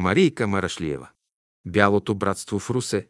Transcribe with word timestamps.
Марийка 0.00 0.46
Марашлиева. 0.46 1.08
Бялото 1.66 2.14
братство 2.14 2.58
в 2.58 2.70
Русе. 2.70 3.08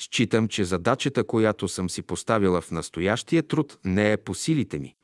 Считам, 0.00 0.48
че 0.48 0.64
задачата, 0.64 1.24
която 1.24 1.68
съм 1.68 1.90
си 1.90 2.02
поставила 2.02 2.60
в 2.60 2.70
настоящия 2.70 3.42
труд, 3.42 3.78
не 3.84 4.12
е 4.12 4.16
по 4.16 4.34
силите 4.34 4.78
ми, 4.78 4.94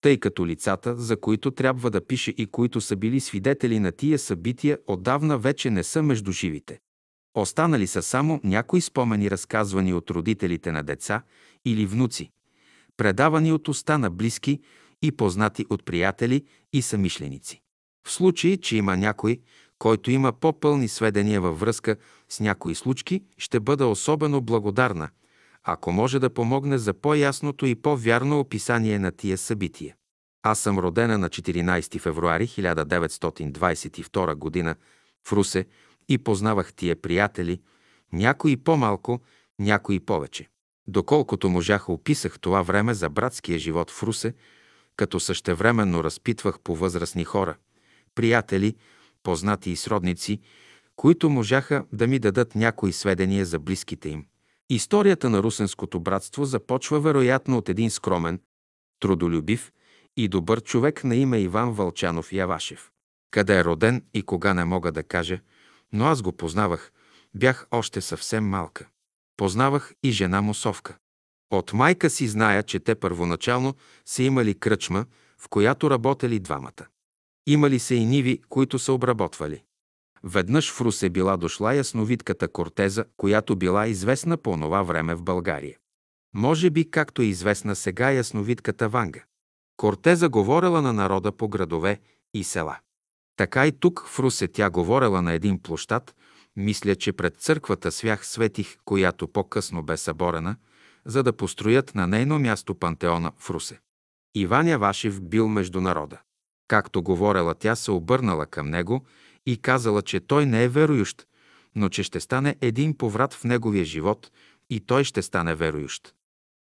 тъй 0.00 0.18
като 0.18 0.46
лицата, 0.46 0.96
за 0.96 1.20
които 1.20 1.50
трябва 1.50 1.90
да 1.90 2.06
пише 2.06 2.30
и 2.30 2.46
които 2.46 2.80
са 2.80 2.96
били 2.96 3.20
свидетели 3.20 3.78
на 3.78 3.92
тия 3.92 4.18
събития, 4.18 4.78
отдавна 4.86 5.38
вече 5.38 5.70
не 5.70 5.82
са 5.82 6.02
между 6.02 6.32
живите. 6.32 6.78
Останали 7.34 7.86
са 7.86 8.02
само 8.02 8.40
някои 8.44 8.80
спомени, 8.80 9.30
разказвани 9.30 9.94
от 9.94 10.10
родителите 10.10 10.72
на 10.72 10.82
деца 10.82 11.22
или 11.64 11.86
внуци, 11.86 12.30
предавани 12.96 13.52
от 13.52 13.68
уста 13.68 13.98
на 13.98 14.10
близки 14.10 14.60
и 15.02 15.12
познати 15.12 15.66
от 15.70 15.84
приятели 15.84 16.44
и 16.72 16.82
самишленици. 16.82 17.60
В 18.06 18.10
случай, 18.10 18.56
че 18.56 18.76
има 18.76 18.96
някой, 18.96 19.40
който 19.84 20.10
има 20.10 20.32
по-пълни 20.32 20.88
сведения 20.88 21.40
във 21.40 21.60
връзка 21.60 21.96
с 22.28 22.40
някои 22.40 22.74
случки, 22.74 23.22
ще 23.38 23.60
бъда 23.60 23.86
особено 23.86 24.40
благодарна, 24.40 25.08
ако 25.64 25.92
може 25.92 26.18
да 26.18 26.30
помогне 26.30 26.78
за 26.78 26.94
по-ясното 26.94 27.66
и 27.66 27.74
по-вярно 27.74 28.40
описание 28.40 28.98
на 28.98 29.12
тия 29.12 29.38
събития. 29.38 29.94
Аз 30.42 30.58
съм 30.58 30.78
родена 30.78 31.18
на 31.18 31.28
14 31.28 32.00
февруари 32.00 32.48
1922 32.48 34.64
г. 34.64 34.74
в 35.28 35.32
Русе 35.32 35.66
и 36.08 36.18
познавах 36.18 36.74
тия 36.74 36.96
приятели, 36.96 37.60
някои 38.12 38.56
по-малко, 38.56 39.20
някои 39.58 40.00
повече. 40.00 40.48
Доколкото 40.86 41.50
можах, 41.50 41.88
описах 41.88 42.40
това 42.40 42.62
време 42.62 42.94
за 42.94 43.08
братския 43.08 43.58
живот 43.58 43.90
в 43.90 44.02
Русе, 44.02 44.34
като 44.96 45.20
същевременно 45.20 46.04
разпитвах 46.04 46.60
по 46.60 46.76
възрастни 46.76 47.24
хора, 47.24 47.56
приятели, 48.14 48.74
познати 49.24 49.70
и 49.70 49.76
сродници, 49.76 50.40
които 50.96 51.30
можаха 51.30 51.84
да 51.92 52.06
ми 52.06 52.18
дадат 52.18 52.54
някои 52.54 52.92
сведения 52.92 53.46
за 53.46 53.58
близките 53.58 54.08
им. 54.08 54.26
Историята 54.70 55.30
на 55.30 55.42
русенското 55.42 56.00
братство 56.00 56.44
започва 56.44 57.00
вероятно 57.00 57.58
от 57.58 57.68
един 57.68 57.90
скромен, 57.90 58.40
трудолюбив 59.00 59.72
и 60.16 60.28
добър 60.28 60.62
човек 60.62 61.04
на 61.04 61.16
име 61.16 61.40
Иван 61.40 61.72
Вълчанов 61.72 62.32
Явашев. 62.32 62.90
Къде 63.30 63.58
е 63.58 63.64
роден 63.64 64.04
и 64.14 64.22
кога 64.22 64.54
не 64.54 64.64
мога 64.64 64.92
да 64.92 65.02
кажа, 65.02 65.40
но 65.92 66.04
аз 66.04 66.22
го 66.22 66.32
познавах, 66.32 66.92
бях 67.34 67.66
още 67.70 68.00
съвсем 68.00 68.44
малка. 68.44 68.86
Познавах 69.36 69.94
и 70.02 70.10
жена 70.10 70.42
му 70.42 70.54
Совка. 70.54 70.96
От 71.50 71.72
майка 71.72 72.10
си 72.10 72.28
зная, 72.28 72.62
че 72.62 72.80
те 72.80 72.94
първоначално 72.94 73.74
са 74.04 74.22
имали 74.22 74.58
кръчма, 74.58 75.06
в 75.38 75.48
която 75.48 75.90
работели 75.90 76.40
двамата. 76.40 76.86
Имали 77.46 77.78
се 77.78 77.94
и 77.94 78.04
ниви, 78.04 78.42
които 78.48 78.78
са 78.78 78.92
обработвали. 78.92 79.62
Веднъж 80.22 80.72
в 80.72 80.80
Русе 80.80 81.10
била 81.10 81.36
дошла 81.36 81.74
ясновидката 81.74 82.48
Кортеза, 82.48 83.04
която 83.16 83.56
била 83.56 83.86
известна 83.86 84.36
по 84.36 84.50
онова 84.50 84.82
време 84.82 85.14
в 85.14 85.22
България. 85.22 85.76
Може 86.34 86.70
би 86.70 86.90
както 86.90 87.22
е 87.22 87.24
известна 87.24 87.76
сега 87.76 88.10
ясновидката 88.10 88.88
Ванга. 88.88 89.24
Кортеза 89.76 90.28
говорила 90.28 90.82
на 90.82 90.92
народа 90.92 91.32
по 91.32 91.48
градове 91.48 92.00
и 92.34 92.44
села. 92.44 92.78
Така 93.36 93.66
и 93.66 93.72
тук 93.72 94.06
в 94.08 94.18
Русе 94.18 94.48
тя 94.48 94.70
говорила 94.70 95.22
на 95.22 95.32
един 95.32 95.62
площад, 95.62 96.14
мисля, 96.56 96.96
че 96.96 97.12
пред 97.12 97.36
църквата 97.36 97.92
Свях 97.92 98.26
Светих, 98.26 98.76
която 98.84 99.28
по-късно 99.28 99.82
бе 99.82 99.96
съборена, 99.96 100.56
за 101.04 101.22
да 101.22 101.32
построят 101.32 101.94
на 101.94 102.06
нейно 102.06 102.38
място 102.38 102.74
пантеона 102.74 103.32
в 103.38 103.50
Русе. 103.50 103.80
Иван 104.34 104.68
Явашев 104.68 105.22
бил 105.22 105.48
между 105.48 105.80
народа. 105.80 106.18
Както 106.68 107.02
говорела, 107.02 107.54
тя 107.54 107.76
се 107.76 107.90
обърнала 107.90 108.46
към 108.46 108.70
него 108.70 109.04
и 109.46 109.56
казала, 109.56 110.02
че 110.02 110.20
той 110.20 110.46
не 110.46 110.64
е 110.64 110.68
верующ, 110.68 111.26
но 111.74 111.88
че 111.88 112.02
ще 112.02 112.20
стане 112.20 112.56
един 112.60 112.96
поврат 112.96 113.34
в 113.34 113.44
неговия 113.44 113.84
живот 113.84 114.30
и 114.70 114.80
той 114.80 115.04
ще 115.04 115.22
стане 115.22 115.54
верующ. 115.54 116.14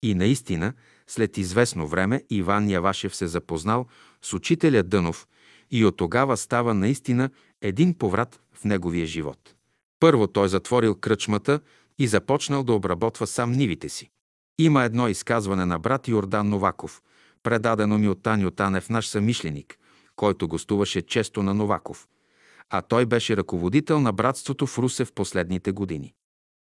И 0.04 0.16
наистина, 0.16 0.74
след 1.08 1.38
известно 1.38 1.88
време 1.88 2.24
Иван 2.30 2.70
Явашев 2.70 3.16
се 3.16 3.28
запознал 3.28 3.86
с 4.22 4.34
учителя 4.34 4.84
Дънов 4.84 5.28
и 5.72 5.86
от 5.86 5.98
тогава 5.98 6.38
става 6.38 6.74
наистина 6.74 7.30
един 7.62 7.94
поврат 7.94 8.42
в 8.54 8.64
неговия 8.66 9.06
живот. 9.06 9.56
Първо 10.00 10.28
той 10.28 10.50
затворил 10.50 10.96
кръчмата 10.96 11.60
и 12.00 12.08
започнал 12.08 12.64
да 12.64 12.74
обработва 12.74 13.28
сам 13.28 13.52
нивите 13.52 13.90
си. 13.90 14.10
Има 14.60 14.84
едно 14.84 15.08
изказване 15.08 15.66
на 15.66 15.80
брат 15.80 16.08
Йордан 16.08 16.50
Новаков, 16.50 17.02
предадено 17.44 17.98
ми 17.98 18.10
от 18.10 18.24
Таню 18.24 18.52
Танев, 18.52 18.90
наш 18.90 19.08
самишленик, 19.08 19.78
който 20.18 20.48
гостуваше 20.48 21.02
често 21.02 21.44
на 21.44 21.54
Новаков. 21.54 22.08
А 22.70 22.82
той 22.82 23.06
беше 23.06 23.38
ръководител 23.38 24.00
на 24.00 24.14
братството 24.14 24.68
в 24.68 24.78
Русе 24.78 25.06
в 25.06 25.14
последните 25.14 25.72
години. 25.72 26.14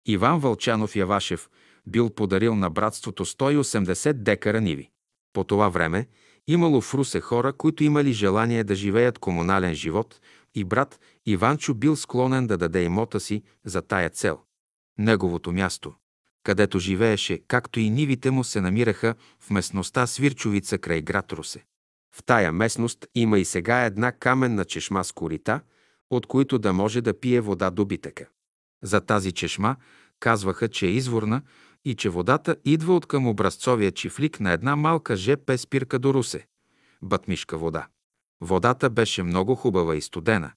Иван 0.05 0.39
Вълчанов 0.39 0.95
Явашев 0.95 1.49
бил 1.87 2.09
подарил 2.09 2.55
на 2.55 2.69
братството 2.69 3.25
180 3.25 4.13
декара 4.13 4.61
ниви. 4.61 4.89
По 5.33 5.43
това 5.43 5.69
време 5.69 6.07
имало 6.47 6.81
в 6.81 6.93
Русе 6.93 7.19
хора, 7.21 7.53
които 7.53 7.83
имали 7.83 8.13
желание 8.13 8.63
да 8.63 8.75
живеят 8.75 9.19
комунален 9.19 9.73
живот 9.73 10.21
и 10.55 10.63
брат 10.63 10.99
Иванчо 11.25 11.73
бил 11.73 11.95
склонен 11.95 12.47
да 12.47 12.57
даде 12.57 12.83
имота 12.83 13.19
си 13.19 13.43
за 13.65 13.81
тая 13.81 14.09
цел. 14.09 14.39
Неговото 14.97 15.51
място, 15.51 15.93
където 16.43 16.79
живееше, 16.79 17.41
както 17.47 17.79
и 17.79 17.89
нивите 17.89 18.31
му 18.31 18.43
се 18.43 18.61
намираха 18.61 19.15
в 19.39 19.49
местността 19.49 20.07
Свирчовица 20.07 20.77
край 20.77 21.01
град 21.01 21.31
Русе. 21.31 21.65
В 22.15 22.23
тая 22.23 22.51
местност 22.51 23.07
има 23.15 23.39
и 23.39 23.45
сега 23.45 23.85
една 23.85 24.11
каменна 24.11 24.65
чешма 24.65 25.03
с 25.03 25.11
корита, 25.11 25.61
от 26.09 26.27
които 26.27 26.59
да 26.59 26.73
може 26.73 27.01
да 27.01 27.19
пие 27.19 27.41
вода 27.41 27.69
добитъка. 27.69 28.25
За 28.83 29.01
тази 29.01 29.31
чешма 29.31 29.75
казваха, 30.19 30.67
че 30.67 30.85
е 30.85 30.89
изворна 30.89 31.41
и 31.85 31.95
че 31.95 32.09
водата 32.09 32.55
идва 32.65 32.95
от 32.95 33.05
към 33.05 33.27
образцовия 33.27 33.91
чифлик 33.91 34.39
на 34.39 34.51
една 34.51 34.75
малка 34.75 35.15
ЖП 35.15 35.57
спирка 35.57 35.99
до 35.99 36.13
Русе. 36.13 36.47
Батмишка 37.01 37.57
вода. 37.57 37.87
Водата 38.41 38.89
беше 38.89 39.23
много 39.23 39.55
хубава 39.55 39.95
и 39.95 40.01
студена. 40.01 40.51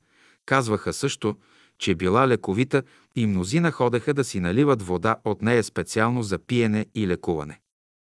Казваха 0.46 0.92
също, 0.92 1.36
че 1.78 1.94
била 1.94 2.28
лековита 2.28 2.82
и 3.16 3.26
мнозина 3.26 3.70
ходеха 3.70 4.14
да 4.14 4.24
си 4.24 4.40
наливат 4.40 4.82
вода 4.82 5.16
от 5.24 5.42
нея 5.42 5.64
специално 5.64 6.22
за 6.22 6.38
пиене 6.38 6.86
и 6.94 7.08
лекуване. 7.08 7.60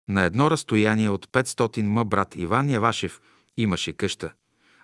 На 0.09 0.23
едно 0.23 0.51
разстояние 0.51 1.09
от 1.09 1.27
500 1.27 1.81
м 1.81 2.05
брат 2.05 2.35
Иван 2.35 2.69
Явашев 2.69 3.21
имаше 3.57 3.93
къща, 3.93 4.33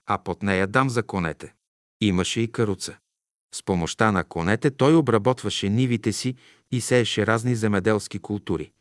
а 0.05 0.17
под 0.17 0.43
нея 0.43 0.67
дам 0.67 0.89
за 0.89 1.03
конете. 1.03 1.53
Имаше 2.01 2.41
и 2.41 2.51
каруца. 2.51 2.97
С 3.55 3.63
помощта 3.63 4.11
на 4.11 4.23
конете 4.23 4.71
той 4.71 4.95
обработваше 4.95 5.69
нивите 5.69 6.13
си 6.13 6.35
и 6.71 6.81
сееше 6.81 7.27
разни 7.27 7.55
земеделски 7.55 8.19
култури. 8.19 8.71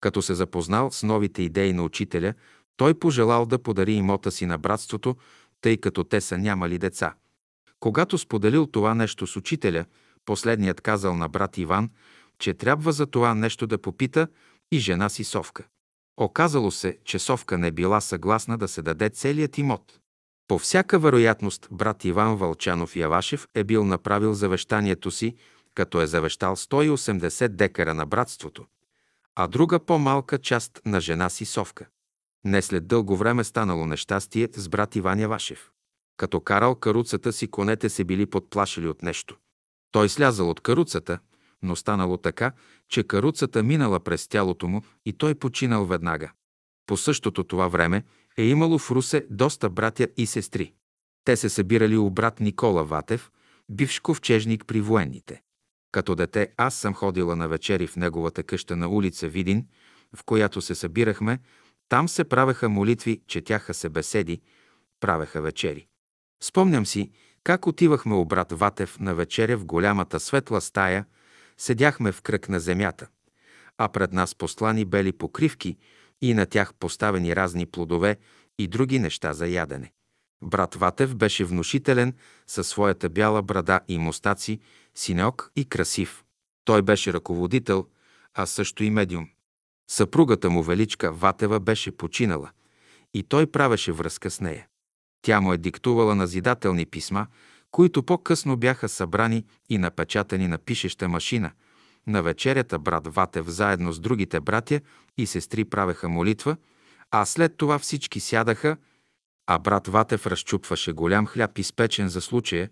Като 0.00 0.22
се 0.22 0.34
запознал 0.34 0.90
с 0.90 1.02
новите 1.02 1.42
идеи 1.42 1.72
на 1.72 1.82
учителя, 1.82 2.34
той 2.76 2.94
пожелал 2.94 3.46
да 3.46 3.62
подари 3.62 3.92
имота 3.92 4.30
си 4.30 4.46
на 4.46 4.58
братството, 4.58 5.16
тъй 5.60 5.76
като 5.76 6.04
те 6.04 6.20
са 6.20 6.38
нямали 6.38 6.78
деца. 6.78 7.14
Когато 7.80 8.18
споделил 8.18 8.66
това 8.66 8.94
нещо 8.94 9.26
с 9.26 9.36
учителя, 9.36 9.84
последният 10.24 10.80
казал 10.80 11.16
на 11.16 11.28
брат 11.28 11.58
Иван, 11.58 11.90
че 12.38 12.54
трябва 12.54 12.92
за 12.92 13.06
това 13.06 13.34
нещо 13.34 13.66
да 13.66 13.78
попита 13.78 14.28
и 14.72 14.78
жена 14.78 15.08
си 15.08 15.24
Совка. 15.24 15.64
Оказало 16.16 16.70
се, 16.70 16.98
че 17.04 17.18
Совка 17.18 17.58
не 17.58 17.70
била 17.70 18.00
съгласна 18.00 18.58
да 18.58 18.68
се 18.68 18.82
даде 18.82 19.08
целият 19.08 19.58
имот. 19.58 20.00
По 20.48 20.58
всяка 20.58 20.98
вероятност 20.98 21.68
брат 21.70 22.04
Иван 22.04 22.36
Вълчанов 22.36 22.96
Явашев 22.96 23.48
е 23.54 23.64
бил 23.64 23.84
направил 23.84 24.34
завещанието 24.34 25.10
си, 25.10 25.36
като 25.74 26.00
е 26.00 26.06
завещал 26.06 26.56
180 26.56 27.48
декара 27.48 27.94
на 27.94 28.06
братството, 28.06 28.66
а 29.34 29.46
друга 29.46 29.78
по-малка 29.78 30.38
част 30.38 30.80
на 30.86 31.00
жена 31.00 31.30
си 31.30 31.44
Совка. 31.44 31.86
Не 32.44 32.62
след 32.62 32.86
дълго 32.86 33.16
време 33.16 33.44
станало 33.44 33.86
нещастие 33.86 34.48
с 34.52 34.68
брат 34.68 34.96
Иван 34.96 35.20
Явашев. 35.20 35.70
Като 36.16 36.40
карал 36.40 36.74
каруцата 36.74 37.32
си, 37.32 37.48
конете 37.48 37.88
се 37.88 38.04
били 38.04 38.26
подплашили 38.26 38.88
от 38.88 39.02
нещо. 39.02 39.36
Той 39.92 40.08
слязал 40.08 40.50
от 40.50 40.60
каруцата, 40.60 41.18
но 41.66 41.76
станало 41.76 42.16
така, 42.16 42.52
че 42.88 43.02
каруцата 43.02 43.62
минала 43.62 44.00
през 44.00 44.28
тялото 44.28 44.68
му 44.68 44.82
и 45.04 45.12
той 45.12 45.34
починал 45.34 45.86
веднага. 45.86 46.32
По 46.86 46.96
същото 46.96 47.44
това 47.44 47.68
време 47.68 48.04
е 48.38 48.44
имало 48.44 48.78
в 48.78 48.90
Русе 48.90 49.26
доста 49.30 49.70
братя 49.70 50.08
и 50.16 50.26
сестри. 50.26 50.72
Те 51.24 51.36
се 51.36 51.48
събирали 51.48 51.96
у 51.96 52.10
брат 52.10 52.40
Никола 52.40 52.84
Ватев, 52.84 53.30
бивш 53.70 54.00
ковчежник 54.00 54.64
при 54.66 54.80
военните. 54.80 55.42
Като 55.92 56.14
дете 56.14 56.52
аз 56.56 56.74
съм 56.74 56.94
ходила 56.94 57.36
на 57.36 57.48
вечери 57.48 57.86
в 57.86 57.96
неговата 57.96 58.42
къща 58.42 58.76
на 58.76 58.88
улица 58.88 59.28
Видин, 59.28 59.66
в 60.16 60.24
която 60.24 60.60
се 60.60 60.74
събирахме, 60.74 61.38
там 61.88 62.08
се 62.08 62.24
правеха 62.24 62.68
молитви, 62.68 63.20
четяха 63.26 63.74
се 63.74 63.88
беседи, 63.88 64.40
правеха 65.00 65.42
вечери. 65.42 65.86
Спомням 66.42 66.86
си, 66.86 67.10
как 67.44 67.66
отивахме 67.66 68.14
у 68.14 68.24
брат 68.24 68.52
Ватев 68.52 69.00
на 69.00 69.14
вечеря 69.14 69.58
в 69.58 69.64
голямата 69.64 70.20
светла 70.20 70.60
стая, 70.60 71.04
седяхме 71.58 72.12
в 72.12 72.22
кръг 72.22 72.48
на 72.48 72.60
земята, 72.60 73.06
а 73.78 73.88
пред 73.88 74.12
нас 74.12 74.34
послани 74.34 74.84
бели 74.84 75.12
покривки 75.12 75.76
и 76.20 76.34
на 76.34 76.46
тях 76.46 76.74
поставени 76.74 77.36
разни 77.36 77.66
плодове 77.66 78.16
и 78.58 78.68
други 78.68 78.98
неща 78.98 79.32
за 79.32 79.46
ядене. 79.46 79.92
Брат 80.42 80.74
Ватев 80.74 81.16
беше 81.16 81.44
внушителен 81.44 82.14
със 82.46 82.68
своята 82.68 83.08
бяла 83.08 83.42
брада 83.42 83.80
и 83.88 83.98
мустаци, 83.98 84.60
синеок 84.94 85.52
и 85.56 85.64
красив. 85.64 86.24
Той 86.64 86.82
беше 86.82 87.12
ръководител, 87.12 87.86
а 88.34 88.46
също 88.46 88.84
и 88.84 88.90
медиум. 88.90 89.28
Съпругата 89.90 90.50
му 90.50 90.62
Величка 90.62 91.12
Ватева 91.12 91.60
беше 91.60 91.96
починала 91.96 92.50
и 93.14 93.22
той 93.22 93.46
правеше 93.46 93.92
връзка 93.92 94.30
с 94.30 94.40
нея. 94.40 94.66
Тя 95.22 95.40
му 95.40 95.52
е 95.52 95.58
диктувала 95.58 96.14
назидателни 96.14 96.86
писма, 96.86 97.26
които 97.76 98.02
по-късно 98.02 98.56
бяха 98.56 98.88
събрани 98.88 99.44
и 99.68 99.78
напечатани 99.78 100.48
на 100.48 100.58
пишеща 100.58 101.08
машина. 101.08 101.50
На 102.06 102.22
вечерята 102.22 102.78
брат 102.78 103.14
Ватев 103.14 103.46
заедно 103.46 103.92
с 103.92 104.00
другите 104.00 104.40
братя 104.40 104.80
и 105.18 105.26
сестри 105.26 105.64
правеха 105.64 106.08
молитва, 106.08 106.56
а 107.10 107.24
след 107.24 107.56
това 107.56 107.78
всички 107.78 108.20
сядаха, 108.20 108.76
а 109.46 109.58
брат 109.58 109.86
Ватев 109.86 110.26
разчупваше 110.26 110.92
голям 110.92 111.26
хляб, 111.26 111.58
изпечен 111.58 112.08
за 112.08 112.20
случая, 112.20 112.70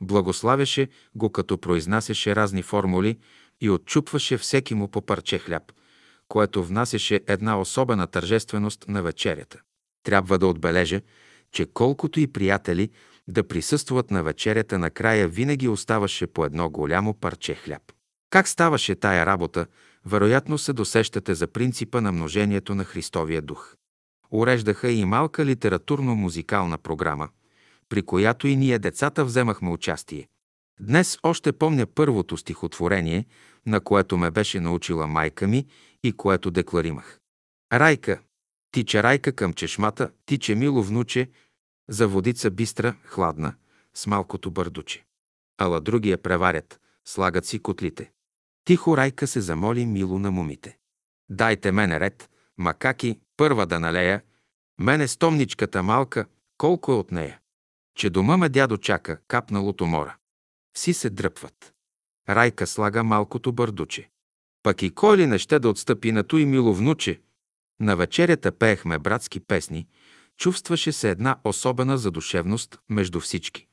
благославяше 0.00 0.88
го, 1.14 1.30
като 1.30 1.58
произнасяше 1.58 2.36
разни 2.36 2.62
формули 2.62 3.18
и 3.60 3.70
отчупваше 3.70 4.38
всеки 4.38 4.74
му 4.74 4.88
по 4.88 5.02
парче 5.02 5.38
хляб, 5.38 5.72
което 6.28 6.64
внасяше 6.64 7.20
една 7.26 7.60
особена 7.60 8.06
тържественост 8.06 8.84
на 8.88 9.02
вечерята. 9.02 9.60
Трябва 10.02 10.38
да 10.38 10.46
отбележа, 10.46 11.00
че 11.52 11.66
колкото 11.66 12.20
и 12.20 12.26
приятели 12.26 12.90
да 13.30 13.48
присъстват 13.48 14.10
на 14.10 14.22
вечерята, 14.22 14.78
накрая 14.78 15.28
винаги 15.28 15.68
оставаше 15.68 16.26
по 16.26 16.44
едно 16.44 16.70
голямо 16.70 17.14
парче 17.14 17.54
хляб. 17.54 17.82
Как 18.30 18.48
ставаше 18.48 18.94
тая 18.94 19.26
работа, 19.26 19.66
вероятно 20.06 20.58
се 20.58 20.72
досещате 20.72 21.34
за 21.34 21.46
принципа 21.46 22.00
на 22.00 22.12
множението 22.12 22.74
на 22.74 22.84
Христовия 22.84 23.42
дух. 23.42 23.76
Уреждаха 24.30 24.90
и 24.90 25.04
малка 25.04 25.44
литературно-музикална 25.44 26.78
програма, 26.78 27.28
при 27.88 28.02
която 28.02 28.46
и 28.46 28.56
ние 28.56 28.78
децата 28.78 29.24
вземахме 29.24 29.70
участие. 29.70 30.28
Днес 30.80 31.18
още 31.22 31.52
помня 31.52 31.86
първото 31.86 32.36
стихотворение, 32.36 33.26
на 33.66 33.80
което 33.80 34.18
ме 34.18 34.30
беше 34.30 34.60
научила 34.60 35.06
майка 35.06 35.48
ми 35.48 35.66
и 36.02 36.12
което 36.12 36.50
декларимах. 36.50 37.18
Райка, 37.72 38.20
тича 38.72 39.02
райка 39.02 39.32
към 39.32 39.52
чешмата, 39.52 40.10
тиче 40.26 40.54
мило 40.54 40.82
внуче, 40.82 41.30
за 41.90 42.08
водица 42.08 42.50
бистра, 42.50 42.96
хладна, 43.04 43.54
с 43.94 44.06
малкото 44.06 44.50
бърдуче. 44.50 45.04
Ала 45.58 45.80
другия 45.80 46.18
преварят, 46.18 46.80
слагат 47.04 47.46
си 47.46 47.58
котлите. 47.58 48.12
Тихо 48.64 48.96
райка 48.96 49.26
се 49.26 49.40
замоли 49.40 49.86
мило 49.86 50.18
на 50.18 50.30
мумите. 50.30 50.78
Дайте 51.28 51.72
мене 51.72 52.00
ред, 52.00 52.30
макаки, 52.58 53.20
първа 53.36 53.66
да 53.66 53.80
налея, 53.80 54.22
мене 54.80 55.08
стомничката 55.08 55.82
малка, 55.82 56.26
колко 56.58 56.92
е 56.92 56.94
от 56.94 57.12
нея. 57.12 57.40
Че 57.96 58.10
дома 58.10 58.36
ме 58.36 58.48
дядо 58.48 58.76
чака, 58.76 59.18
капналото 59.28 59.86
мора. 59.86 60.16
Вси 60.76 60.92
се 60.92 61.10
дръпват. 61.10 61.74
Райка 62.28 62.66
слага 62.66 63.04
малкото 63.04 63.52
бърдуче. 63.52 64.10
Пък 64.62 64.82
и 64.82 64.94
кой 64.94 65.16
ли 65.16 65.26
не 65.26 65.38
ще 65.38 65.58
да 65.58 65.68
отстъпи 65.68 66.12
на 66.12 66.24
той 66.24 66.44
мило 66.44 66.74
внуче? 66.74 67.20
На 67.80 67.96
вечерята 67.96 68.52
пеехме 68.52 68.98
братски 68.98 69.40
песни, 69.40 69.88
чувстваше 70.40 70.92
се 70.92 71.10
една 71.10 71.36
особена 71.44 71.98
задушевност 71.98 72.78
между 72.88 73.20
всички. 73.20 73.66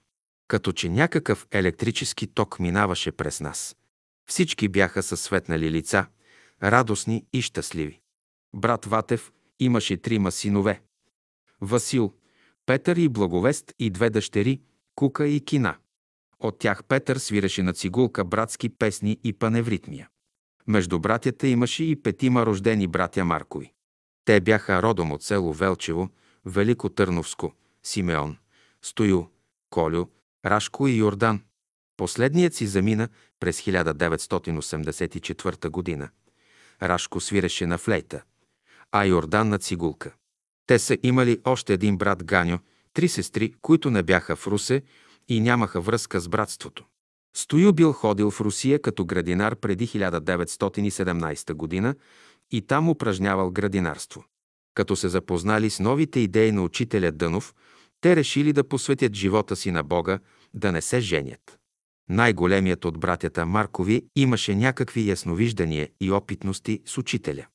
Като 0.47 0.71
че 0.71 0.89
някакъв 0.89 1.47
електрически 1.51 2.27
ток 2.27 2.59
минаваше 2.59 3.11
през 3.11 3.41
нас. 3.41 3.75
Всички 4.29 4.67
бяха 4.67 5.03
със 5.03 5.21
светнали 5.21 5.71
лица, 5.71 6.05
радостни 6.63 7.25
и 7.33 7.41
щастливи. 7.41 7.99
Брат 8.55 8.85
Ватев 8.85 9.31
имаше 9.59 9.97
трима 9.97 10.31
синове. 10.31 10.81
Васил, 11.61 12.13
Петър 12.65 12.95
и 12.95 13.09
Благовест 13.09 13.73
и 13.79 13.89
две 13.89 14.09
дъщери, 14.09 14.61
Кука 14.95 15.27
и 15.27 15.45
Кина. 15.45 15.75
От 16.39 16.59
тях 16.59 16.83
Петър 16.83 17.17
свиреше 17.17 17.63
на 17.63 17.73
цигулка 17.73 18.25
братски 18.25 18.69
песни 18.69 19.19
и 19.23 19.33
паневритмия. 19.33 20.09
Между 20.67 20.99
братята 20.99 21.47
имаше 21.47 21.83
и 21.83 22.01
петима 22.01 22.45
рождени 22.45 22.87
братя 22.87 23.25
Маркови. 23.25 23.73
Те 24.25 24.41
бяха 24.41 24.81
родом 24.81 25.11
от 25.11 25.23
село 25.23 25.53
Велчево, 25.53 26.09
Велико 26.47 26.89
Търновско, 26.89 27.53
Симеон, 27.83 28.37
Стою, 28.81 29.25
Колю, 29.69 30.05
Рашко 30.45 30.87
и 30.87 30.95
Йордан. 30.95 31.41
Последният 31.97 32.53
си 32.53 32.67
замина 32.67 33.09
през 33.39 33.61
1984 33.61 35.69
година. 35.69 36.09
Рашко 36.81 37.19
свиреше 37.19 37.65
на 37.65 37.77
флейта, 37.77 38.23
а 38.91 39.05
Йордан 39.05 39.49
на 39.49 39.59
цигулка. 39.59 40.13
Те 40.67 40.79
са 40.79 40.97
имали 41.03 41.41
още 41.45 41.73
един 41.73 41.97
брат 41.97 42.23
Ганьо, 42.23 42.59
три 42.93 43.07
сестри, 43.07 43.53
които 43.61 43.91
не 43.91 44.03
бяха 44.03 44.35
в 44.35 44.47
Русе 44.47 44.83
и 45.27 45.39
нямаха 45.39 45.81
връзка 45.81 46.19
с 46.19 46.29
братството. 46.29 46.85
Стою 47.35 47.73
бил 47.73 47.93
ходил 47.93 48.31
в 48.31 48.41
Русия 48.41 48.81
като 48.81 49.05
градинар 49.05 49.55
преди 49.55 49.87
1917 49.87 51.53
година 51.53 51.95
и 52.51 52.61
там 52.61 52.89
упражнявал 52.89 53.51
градинарство. 53.51 54.23
Като 54.77 54.95
се 54.95 55.09
запознали 55.09 55.69
с 55.69 55.79
новите 55.79 56.19
идеи 56.19 56.51
на 56.51 56.63
учителя 56.63 57.11
Дънов, 57.11 57.55
те 58.01 58.15
решили 58.15 58.53
да 58.53 58.63
посветят 58.63 59.15
живота 59.15 59.55
си 59.55 59.71
на 59.71 59.83
Бога, 59.83 60.19
да 60.53 60.71
не 60.71 60.81
се 60.81 60.99
женят. 60.99 61.59
Най-големият 62.09 62.85
от 62.85 62.99
братята 62.99 63.45
Маркови 63.45 64.05
имаше 64.15 64.55
някакви 64.55 65.09
ясновиждания 65.09 65.89
и 66.01 66.11
опитности 66.11 66.81
с 66.85 66.97
учителя. 66.97 67.45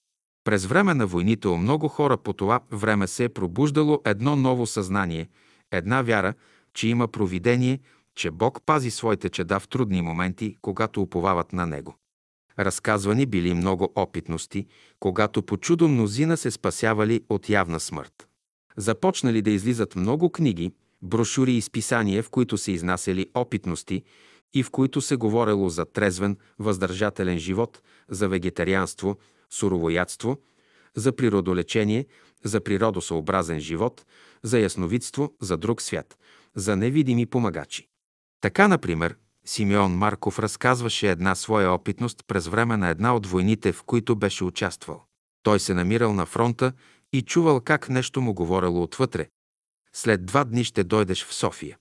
През 0.44 0.66
време 0.66 0.94
на 0.94 1.06
войните 1.06 1.48
у 1.48 1.56
много 1.56 1.88
хора 1.88 2.16
по 2.16 2.32
това 2.32 2.60
време 2.72 3.06
се 3.06 3.24
е 3.24 3.28
пробуждало 3.28 4.00
едно 4.04 4.36
ново 4.36 4.66
съзнание, 4.66 5.28
една 5.70 6.02
вяра, 6.02 6.34
че 6.74 6.88
има 6.88 7.08
провидение, 7.08 7.80
че 8.14 8.30
Бог 8.30 8.62
пази 8.66 8.90
своите 8.90 9.28
чеда 9.28 9.60
в 9.60 9.68
трудни 9.68 10.02
моменти, 10.02 10.56
когато 10.62 11.02
уповават 11.02 11.52
на 11.52 11.66
Него. 11.66 11.96
Разказвани 12.58 13.26
били 13.26 13.54
много 13.54 13.92
опитности, 13.94 14.66
когато 15.00 15.42
по 15.42 15.56
чудо 15.56 15.88
мнозина 15.88 16.36
се 16.36 16.50
спасявали 16.50 17.24
от 17.28 17.48
явна 17.48 17.80
смърт. 17.80 18.28
Започнали 18.76 19.42
да 19.42 19.50
излизат 19.50 19.96
много 19.96 20.30
книги, 20.30 20.72
брошури 21.02 21.52
и 21.52 21.62
списания, 21.62 22.22
в 22.22 22.30
които 22.30 22.58
се 22.58 22.72
изнасяли 22.72 23.26
опитности 23.34 24.02
и 24.54 24.62
в 24.62 24.70
които 24.70 25.00
се 25.00 25.16
говорело 25.16 25.68
за 25.68 25.84
трезвен, 25.84 26.36
въздържателен 26.58 27.38
живот, 27.38 27.82
за 28.08 28.28
вегетарианство, 28.28 29.16
суровоядство, 29.50 30.38
за 30.96 31.12
природолечение, 31.12 32.06
за 32.44 32.60
природосъобразен 32.60 33.60
живот, 33.60 34.06
за 34.42 34.58
ясновидство, 34.58 35.34
за 35.40 35.56
друг 35.56 35.82
свят, 35.82 36.18
за 36.54 36.76
невидими 36.76 37.26
помагачи. 37.26 37.88
Така, 38.40 38.68
например, 38.68 39.16
Симеон 39.44 39.92
Марков 39.92 40.38
разказваше 40.38 41.10
една 41.10 41.34
своя 41.34 41.72
опитност 41.72 42.24
през 42.26 42.46
време 42.46 42.76
на 42.76 42.88
една 42.88 43.16
от 43.16 43.26
войните, 43.26 43.72
в 43.72 43.82
които 43.82 44.16
беше 44.16 44.44
участвал. 44.44 45.04
Той 45.42 45.60
се 45.60 45.74
намирал 45.74 46.12
на 46.12 46.26
фронта 46.26 46.72
и 47.12 47.22
чувал 47.22 47.60
как 47.60 47.88
нещо 47.88 48.20
му 48.20 48.34
говорело 48.34 48.82
отвътре. 48.82 49.28
След 49.92 50.26
два 50.26 50.44
дни 50.44 50.64
ще 50.64 50.84
дойдеш 50.84 51.24
в 51.24 51.34
София. 51.34 51.78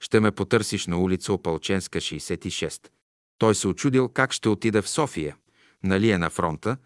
Ще 0.00 0.20
ме 0.20 0.30
потърсиш 0.30 0.86
на 0.86 0.98
улица 0.98 1.32
Опалченска, 1.32 2.00
66. 2.00 2.88
Той 3.38 3.54
се 3.54 3.68
очудил 3.68 4.08
как 4.08 4.32
ще 4.32 4.48
отида 4.48 4.82
в 4.82 4.88
София. 4.88 5.36
Нали 5.82 6.10
е 6.10 6.18
на 6.18 6.30
фронта, 6.30 6.76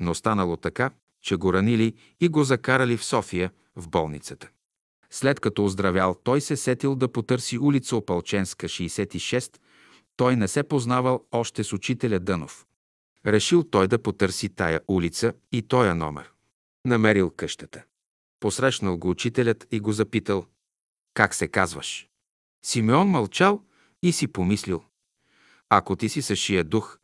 но 0.00 0.14
станало 0.14 0.56
така, 0.56 0.90
че 1.22 1.36
го 1.36 1.52
ранили 1.52 1.94
и 2.20 2.28
го 2.28 2.44
закарали 2.44 2.96
в 2.96 3.04
София, 3.04 3.50
в 3.76 3.88
болницата. 3.88 4.48
След 5.10 5.40
като 5.40 5.64
оздравял, 5.64 6.14
той 6.24 6.40
се 6.40 6.56
сетил 6.56 6.94
да 6.94 7.12
потърси 7.12 7.58
улица 7.58 7.96
Опалченска, 7.96 8.68
66. 8.68 9.58
Той 10.16 10.36
не 10.36 10.48
се 10.48 10.62
познавал 10.62 11.24
още 11.32 11.64
с 11.64 11.72
учителя 11.72 12.20
Дънов. 12.20 12.66
Решил 13.26 13.64
той 13.64 13.88
да 13.88 14.02
потърси 14.02 14.48
тая 14.48 14.80
улица 14.88 15.32
и 15.52 15.62
тоя 15.62 15.94
номер. 15.94 16.32
Намерил 16.84 17.30
къщата. 17.30 17.84
Посрещнал 18.40 18.96
го 18.96 19.10
учителят 19.10 19.66
и 19.70 19.80
го 19.80 19.92
запитал. 19.92 20.46
Как 21.14 21.34
се 21.34 21.48
казваш? 21.48 22.08
Симеон 22.64 23.08
мълчал 23.08 23.62
и 24.02 24.12
си 24.12 24.26
помислил. 24.26 24.84
Ако 25.68 25.96
ти 25.96 26.08
си 26.08 26.22
същия 26.22 26.64
дух, 26.64 26.98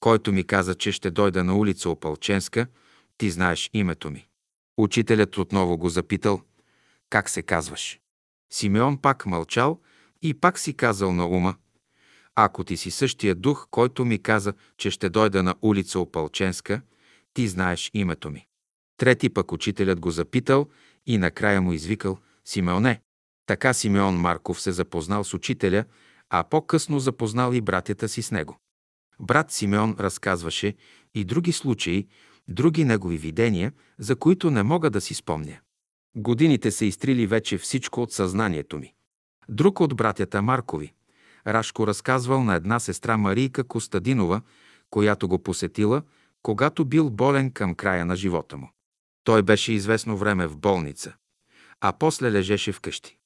който 0.00 0.32
ми 0.32 0.44
каза, 0.44 0.74
че 0.74 0.92
ще 0.92 1.10
дойда 1.10 1.44
на 1.44 1.56
улица 1.56 1.90
Опалченска, 1.90 2.66
ти 3.18 3.30
знаеш 3.30 3.70
името 3.72 4.10
ми. 4.10 4.28
Учителят 4.76 5.38
отново 5.38 5.78
го 5.78 5.88
запитал. 5.88 6.42
Как 7.10 7.30
се 7.30 7.42
казваш? 7.42 8.00
Симеон 8.52 8.98
пак 8.98 9.26
мълчал 9.26 9.80
и 10.22 10.34
пак 10.34 10.58
си 10.58 10.74
казал 10.74 11.12
на 11.12 11.26
ума. 11.26 11.54
Ако 12.34 12.64
ти 12.64 12.76
си 12.76 12.90
същия 12.90 13.34
дух, 13.34 13.66
който 13.70 14.04
ми 14.04 14.18
каза, 14.18 14.52
че 14.76 14.90
ще 14.90 15.08
дойда 15.08 15.42
на 15.42 15.54
улица 15.62 16.00
Опалченска, 16.00 16.80
ти 17.34 17.48
знаеш 17.48 17.90
името 17.94 18.30
ми. 18.30 18.46
Трети 18.96 19.28
пък 19.28 19.52
учителят 19.52 20.00
го 20.00 20.10
запитал 20.10 20.68
и 21.06 21.18
накрая 21.18 21.62
му 21.62 21.72
извикал 21.72 22.18
Симеоне. 22.44 23.00
Така 23.46 23.74
Симеон 23.74 24.14
Марков 24.14 24.60
се 24.60 24.72
запознал 24.72 25.24
с 25.24 25.34
учителя, 25.34 25.84
а 26.30 26.44
по-късно 26.44 26.98
запознал 26.98 27.52
и 27.52 27.60
братята 27.60 28.08
си 28.08 28.22
с 28.22 28.30
него. 28.30 28.58
Брат 29.20 29.52
Симеон 29.52 29.96
разказваше 30.00 30.74
и 31.14 31.24
други 31.24 31.52
случаи, 31.52 32.06
други 32.48 32.84
негови 32.84 33.16
видения, 33.16 33.72
за 33.98 34.16
които 34.16 34.50
не 34.50 34.62
мога 34.62 34.90
да 34.90 35.00
си 35.00 35.14
спомня. 35.14 35.58
Годините 36.16 36.70
са 36.70 36.84
изтрили 36.84 37.26
вече 37.26 37.58
всичко 37.58 38.02
от 38.02 38.12
съзнанието 38.12 38.78
ми. 38.78 38.94
Друг 39.48 39.80
от 39.80 39.96
братята 39.96 40.42
Маркови, 40.42 40.92
Рашко 41.46 41.86
разказвал 41.86 42.44
на 42.44 42.54
една 42.54 42.80
сестра 42.80 43.16
Марийка 43.16 43.64
Костадинова, 43.64 44.40
която 44.90 45.28
го 45.28 45.42
посетила, 45.42 46.02
когато 46.42 46.84
бил 46.84 47.10
болен 47.10 47.50
към 47.50 47.74
края 47.74 48.06
на 48.06 48.16
живота 48.16 48.56
му. 48.56 48.70
Той 49.24 49.42
беше 49.42 49.72
известно 49.72 50.16
време 50.16 50.46
в 50.46 50.56
болница, 50.56 51.12
а 51.80 51.92
после 51.92 52.32
лежеше 52.32 52.72
вкъщи. 52.72 53.16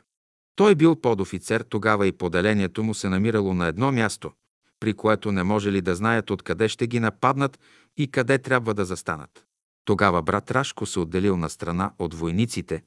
Той 0.55 0.75
бил 0.75 0.95
подофицер, 0.95 1.61
тогава 1.61 2.07
и 2.07 2.11
поделението 2.11 2.83
му 2.83 2.93
се 2.93 3.09
намирало 3.09 3.53
на 3.53 3.67
едно 3.67 3.91
място, 3.91 4.31
при 4.79 4.93
което 4.93 5.31
не 5.31 5.43
може 5.43 5.71
ли 5.71 5.81
да 5.81 5.95
знаят 5.95 6.31
откъде 6.31 6.67
ще 6.67 6.87
ги 6.87 6.99
нападнат 6.99 7.59
и 7.97 8.11
къде 8.11 8.37
трябва 8.37 8.73
да 8.73 8.85
застанат. 8.85 9.45
Тогава 9.85 10.21
брат 10.21 10.51
Рашко 10.51 10.85
се 10.85 10.99
отделил 10.99 11.37
на 11.37 11.49
страна 11.49 11.91
от 11.99 12.13
войниците, 12.13 12.83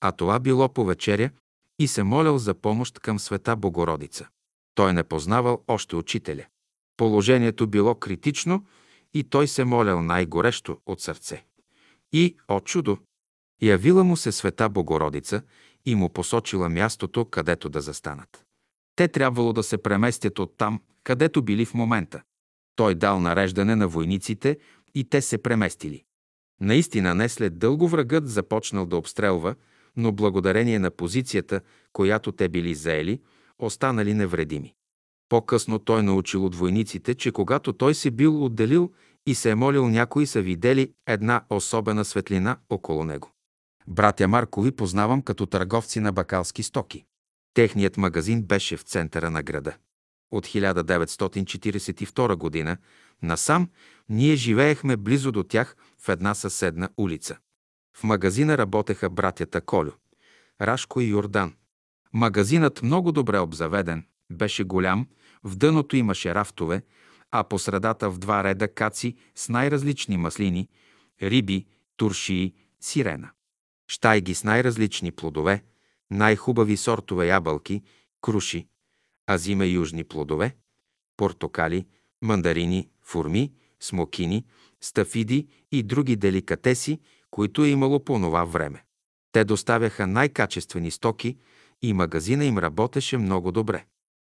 а 0.00 0.12
това 0.12 0.38
било 0.38 0.68
по 0.68 0.84
вечеря 0.84 1.30
и 1.78 1.88
се 1.88 2.02
молял 2.02 2.38
за 2.38 2.54
помощ 2.54 2.98
към 2.98 3.18
света 3.18 3.56
Богородица. 3.56 4.28
Той 4.74 4.92
не 4.92 5.04
познавал 5.04 5.62
още 5.68 5.96
учителя. 5.96 6.46
Положението 6.96 7.66
било 7.66 7.94
критично 7.94 8.66
и 9.14 9.24
той 9.24 9.48
се 9.48 9.64
молял 9.64 10.02
най-горещо 10.02 10.78
от 10.86 11.00
сърце. 11.00 11.44
И, 12.12 12.36
о 12.48 12.60
чудо, 12.60 12.98
явила 13.62 14.04
му 14.04 14.16
се 14.16 14.32
света 14.32 14.68
Богородица 14.68 15.42
и 15.84 15.94
му 15.94 16.08
посочила 16.08 16.68
мястото, 16.68 17.24
където 17.24 17.68
да 17.68 17.80
застанат. 17.80 18.44
Те 18.96 19.08
трябвало 19.08 19.52
да 19.52 19.62
се 19.62 19.78
преместят 19.78 20.38
от 20.38 20.54
там, 20.56 20.80
където 21.04 21.42
били 21.42 21.64
в 21.64 21.74
момента. 21.74 22.22
Той 22.76 22.94
дал 22.94 23.20
нареждане 23.20 23.76
на 23.76 23.88
войниците 23.88 24.58
и 24.94 25.04
те 25.04 25.22
се 25.22 25.38
преместили. 25.38 26.04
Наистина 26.60 27.14
не 27.14 27.28
след 27.28 27.58
дълго 27.58 27.88
врагът 27.88 28.28
започнал 28.28 28.86
да 28.86 28.96
обстрелва, 28.96 29.54
но 29.96 30.12
благодарение 30.12 30.78
на 30.78 30.90
позицията, 30.90 31.60
която 31.92 32.32
те 32.32 32.48
били 32.48 32.74
заели, 32.74 33.20
останали 33.58 34.14
невредими. 34.14 34.74
По-късно 35.28 35.78
той 35.78 36.02
научил 36.02 36.44
от 36.44 36.54
войниците, 36.54 37.14
че 37.14 37.32
когато 37.32 37.72
той 37.72 37.94
се 37.94 38.10
бил 38.10 38.44
отделил 38.44 38.92
и 39.26 39.34
се 39.34 39.50
е 39.50 39.54
молил, 39.54 39.88
някои 39.88 40.26
са 40.26 40.42
видели 40.42 40.92
една 41.06 41.44
особена 41.50 42.04
светлина 42.04 42.56
около 42.70 43.04
него. 43.04 43.32
Братя 43.88 44.28
Маркови 44.28 44.72
познавам 44.72 45.22
като 45.22 45.46
търговци 45.46 46.00
на 46.00 46.12
бакалски 46.12 46.62
стоки. 46.62 47.04
Техният 47.54 47.96
магазин 47.96 48.42
беше 48.42 48.76
в 48.76 48.82
центъра 48.82 49.30
на 49.30 49.42
града. 49.42 49.76
От 50.30 50.46
1942 50.46 52.34
година 52.34 52.76
насам 53.22 53.70
ние 54.08 54.36
живеехме 54.36 54.96
близо 54.96 55.32
до 55.32 55.42
тях 55.42 55.76
в 55.98 56.08
една 56.08 56.34
съседна 56.34 56.88
улица. 56.96 57.38
В 57.96 58.04
магазина 58.04 58.58
работеха 58.58 59.10
братята 59.10 59.60
Колю, 59.60 59.92
Рашко 60.60 61.00
и 61.00 61.04
Йордан. 61.04 61.54
Магазинът 62.12 62.82
много 62.82 63.12
добре 63.12 63.38
обзаведен, 63.38 64.06
беше 64.30 64.64
голям, 64.64 65.06
в 65.44 65.56
дъното 65.56 65.96
имаше 65.96 66.34
рафтове, 66.34 66.82
а 67.30 67.44
по 67.44 67.58
средата 67.58 68.10
в 68.10 68.18
два 68.18 68.44
реда 68.44 68.68
каци 68.68 69.16
с 69.34 69.48
най-различни 69.48 70.16
маслини, 70.16 70.68
риби, 71.22 71.66
туршии, 71.96 72.54
сирена. 72.80 73.30
Штайги 73.88 74.34
с 74.34 74.44
най-различни 74.44 75.12
плодове, 75.12 75.64
най-хубави 76.10 76.76
сортове 76.76 77.26
ябълки, 77.26 77.82
круши, 78.20 78.68
азиме 79.30 79.66
южни 79.66 80.04
плодове, 80.04 80.56
портокали, 81.16 81.86
мандарини, 82.22 82.88
форми, 83.02 83.52
смокини, 83.80 84.44
стафиди 84.80 85.48
и 85.72 85.82
други 85.82 86.16
деликатеси, 86.16 87.00
които 87.30 87.64
е 87.64 87.68
имало 87.68 88.04
по 88.04 88.14
това 88.14 88.44
време. 88.44 88.84
Те 89.32 89.44
доставяха 89.44 90.06
най-качествени 90.06 90.90
стоки 90.90 91.38
и 91.82 91.92
магазина 91.92 92.44
им 92.44 92.58
работеше 92.58 93.18
много 93.18 93.52
добре. 93.52 93.84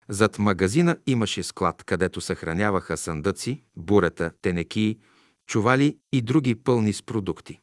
Зад 0.10 0.39
магазина 0.39 0.98
имаше 1.07 1.43
склад, 1.43 1.83
където 1.83 2.22
съхраняваха 2.22 2.98
съндъци, 2.98 3.63
бурета, 3.75 4.31
тенекии, 4.41 5.00
чували 5.48 5.98
и 6.12 6.22
други 6.22 6.55
пълни 6.55 6.93
с 6.93 7.03
продукти. 7.03 7.60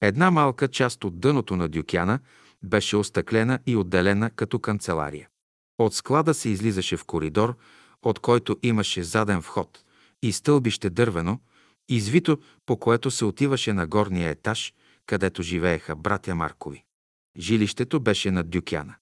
Една 0.00 0.30
малка 0.30 0.68
част 0.68 1.04
от 1.04 1.20
дъното 1.20 1.56
на 1.56 1.68
дюкяна 1.68 2.18
беше 2.62 2.96
остъклена 2.96 3.58
и 3.66 3.76
отделена 3.76 4.30
като 4.30 4.58
канцелария. 4.58 5.28
От 5.78 5.94
склада 5.94 6.34
се 6.34 6.48
излизаше 6.48 6.96
в 6.96 7.04
коридор, 7.04 7.56
от 8.02 8.18
който 8.18 8.56
имаше 8.62 9.02
заден 9.02 9.42
вход 9.42 9.84
и 10.22 10.32
стълбище 10.32 10.90
дървено, 10.90 11.40
извито, 11.88 12.38
по 12.66 12.76
което 12.76 13.10
се 13.10 13.24
отиваше 13.24 13.72
на 13.72 13.86
горния 13.86 14.30
етаж, 14.30 14.74
където 15.06 15.42
живееха 15.42 15.96
братя 15.96 16.34
Маркови. 16.34 16.84
Жилището 17.38 18.00
беше 18.00 18.30
над 18.30 18.50
Дюкяна. 18.50 18.94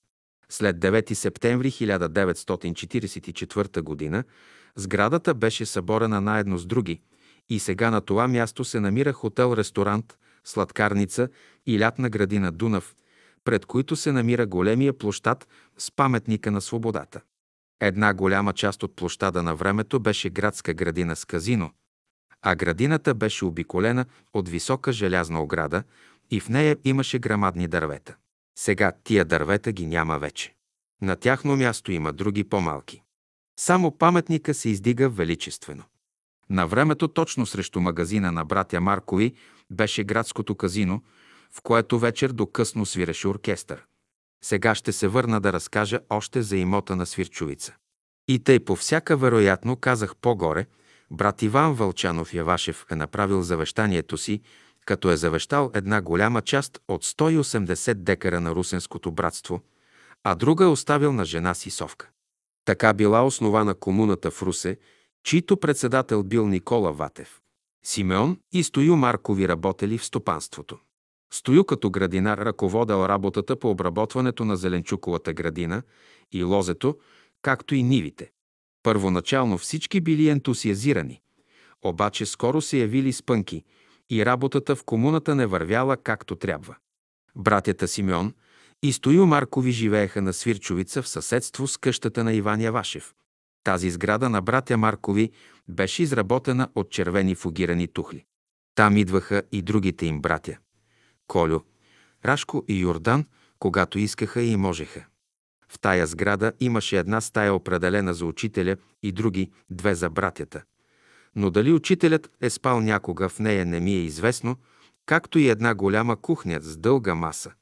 След 0.49 0.77
9 0.77 1.15
септември 1.15 1.71
1944 1.71 4.11
г. 4.11 4.25
сградата 4.77 5.35
беше 5.35 5.67
съборена 5.67 6.21
наедно 6.21 6.59
с 6.59 6.67
други 6.67 7.01
и 7.49 7.59
сега 7.59 7.91
на 7.91 8.01
това 8.01 8.29
място 8.29 8.65
се 8.65 8.81
намира 8.81 9.13
хотел-ресторант, 9.13 10.19
сладкарница 10.45 11.29
и 11.67 11.81
лятна 11.81 12.11
градина 12.11 12.53
Дунав, 12.53 12.95
пред 13.45 13.67
които 13.67 13.97
се 13.97 14.13
намира 14.13 14.47
големия 14.47 14.99
площад 14.99 15.49
с 15.79 15.91
паметника 15.91 16.51
на 16.51 16.61
свободата. 16.61 17.21
Една 17.81 18.15
голяма 18.15 18.53
част 18.53 18.83
от 18.83 18.97
площада 18.97 19.43
на 19.43 19.55
времето 19.55 20.01
беше 20.01 20.31
градска 20.31 20.75
градина 20.75 21.17
с 21.17 21.25
казино, 21.25 21.71
а 22.43 22.55
градината 22.55 23.15
беше 23.15 23.45
обиколена 23.45 24.07
от 24.35 24.49
висока 24.49 24.93
желязна 24.93 25.43
ограда 25.43 25.83
и 26.31 26.41
в 26.41 26.49
нея 26.49 26.77
имаше 26.85 27.19
грамадни 27.19 27.69
дървета. 27.69 28.17
Сега 28.59 28.93
тия 29.05 29.25
дървета 29.25 29.73
ги 29.73 29.87
няма 29.87 30.19
вече. 30.19 30.55
На 31.03 31.17
тяхно 31.17 31.57
място 31.57 31.93
има 31.93 32.13
други 32.13 32.45
по-малки. 32.45 33.03
Само 33.61 33.99
паметника 33.99 34.55
се 34.55 34.69
издига 34.69 35.09
величествено. 35.09 35.85
На 36.51 36.67
времето 36.67 37.09
точно 37.09 37.47
срещу 37.47 37.81
магазина 37.81 38.33
на 38.33 38.45
братя 38.45 38.81
Маркови 38.81 39.35
беше 39.71 40.05
градското 40.05 40.55
казино, 40.55 41.03
в 41.53 41.63
което 41.63 41.99
вечер 41.99 42.33
до 42.33 42.47
късно 42.47 42.87
свиреше 42.87 43.29
оркестър. 43.29 43.85
Сега 44.45 44.75
ще 44.75 44.93
се 44.93 45.09
върна 45.09 45.41
да 45.41 45.53
разкажа 45.53 46.01
още 46.11 46.43
за 46.43 46.57
имота 46.57 46.97
на 46.97 47.07
Свирчовица. 47.07 47.75
И 48.29 48.39
тъй 48.39 48.61
по 48.61 48.77
всяка 48.77 49.17
вероятно 49.17 49.77
казах 49.77 50.17
по-горе, 50.17 50.67
брат 51.11 51.43
Иван 51.43 51.75
Вълчанов 51.75 52.35
Явашев 52.35 52.87
е 52.91 52.95
направил 52.95 53.43
завещанието 53.43 54.19
си, 54.19 54.41
като 54.87 55.11
е 55.11 55.17
завещал 55.17 55.71
една 55.75 56.03
голяма 56.03 56.43
част 56.43 56.81
от 56.89 57.05
180 57.05 57.95
декара 57.95 58.41
на 58.41 58.55
Русенското 58.55 59.13
братство, 59.13 59.61
а 60.25 60.35
друга 60.35 60.65
е 60.65 60.69
оставил 60.69 61.13
на 61.13 61.25
жена 61.25 61.55
си 61.55 61.71
Совка. 61.71 62.09
Така 62.65 62.95
била 62.95 63.27
основана 63.27 63.75
комуната 63.75 64.31
в 64.31 64.43
Русе, 64.43 64.79
чийто 65.25 65.57
председател 65.57 66.23
бил 66.23 66.47
Никола 66.47 66.93
Ватев. 66.93 67.41
Симеон 67.85 68.39
и 68.53 68.63
Стою 68.63 68.97
Маркови 68.97 69.49
работели 69.49 69.99
в 69.99 70.05
стопанството. 70.05 70.79
Стою 71.33 71.65
като 71.65 71.91
градинар 71.91 72.39
ръководел 72.39 73.07
работата 73.07 73.57
по 73.57 73.71
обработването 73.71 74.45
на 74.45 74.57
зеленчуковата 74.57 75.33
градина 75.33 75.83
и 76.33 76.45
лозето, 76.45 76.99
както 77.43 77.75
и 77.75 77.83
нивите. 77.83 78.31
Първоначално 78.83 79.59
всички 79.59 80.01
били 80.01 80.29
ентусиазирани, 80.29 81.21
обаче 81.83 82.27
скоро 82.27 82.61
се 82.61 82.79
явили 82.79 83.13
спънки 83.13 83.65
и 84.11 84.27
работата 84.27 84.77
в 84.77 84.85
комуната 84.85 85.35
не 85.35 85.47
вървяла 85.47 85.97
както 85.97 86.37
трябва. 86.37 86.77
Братята 87.37 87.89
Симеон 87.89 88.35
и 88.83 88.93
Стою 88.93 89.27
Маркови 89.27 89.71
живееха 89.71 90.23
на 90.23 90.33
Свирчовица 90.33 91.03
в 91.03 91.09
съседство 91.09 91.67
с 91.67 91.77
къщата 91.77 92.25
на 92.25 92.33
Иван 92.33 92.61
Явашев. 92.61 93.15
Тази 93.65 93.91
сграда 93.91 94.31
на 94.31 94.43
братя 94.43 94.77
Маркови 94.77 95.31
беше 95.69 96.03
изработена 96.03 96.69
от 96.75 96.91
червени 96.91 97.35
фугирани 97.35 97.89
тухли. 97.89 98.25
Там 98.75 98.97
идваха 98.97 99.43
и 99.53 99.63
другите 99.63 100.07
им 100.07 100.21
братя. 100.21 100.59
Колю, 101.31 101.61
Рашко 102.25 102.65
и 102.69 102.81
Йордан, 102.81 103.25
когато 103.59 103.99
искаха 103.99 104.43
и 104.43 104.57
можеха. 104.57 105.07
В 105.69 105.79
тая 105.79 106.07
сграда 106.07 106.53
имаше 106.61 106.99
една 106.99 107.21
стая 107.21 107.55
определена 107.55 108.15
за 108.15 108.27
учителя 108.27 108.77
и 109.03 109.13
други 109.13 109.51
две 109.71 109.95
за 109.95 110.11
братята. 110.11 110.63
Но 111.37 111.51
дали 111.51 111.73
учителят 111.73 112.31
е 112.41 112.51
спал 112.51 112.81
някога 112.81 113.29
в 113.29 113.39
нея 113.39 113.67
не 113.67 113.81
ми 113.81 113.93
е 113.93 114.03
известно, 114.03 114.57
както 115.07 115.39
и 115.39 115.49
една 115.49 115.75
голяма 115.75 116.17
кухня 116.17 116.61
с 116.61 116.77
дълга 116.77 117.15
маса, 117.15 117.53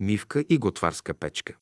мивка 0.00 0.44
и 0.48 0.58
готварска 0.58 1.14
печка. 1.14 1.56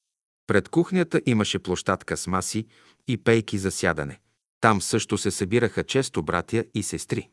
Пред 0.46 0.68
кухнята 0.68 1.22
имаше 1.26 1.58
площадка 1.58 2.16
с 2.16 2.26
маси 2.26 2.66
и 3.08 3.16
пейки 3.16 3.58
за 3.58 3.70
сядане. 3.70 4.20
Там 4.60 4.82
също 4.82 5.18
се 5.18 5.30
събираха 5.30 5.84
често 5.84 6.22
братя 6.22 6.64
и 6.74 6.82
сестри. 6.82 7.28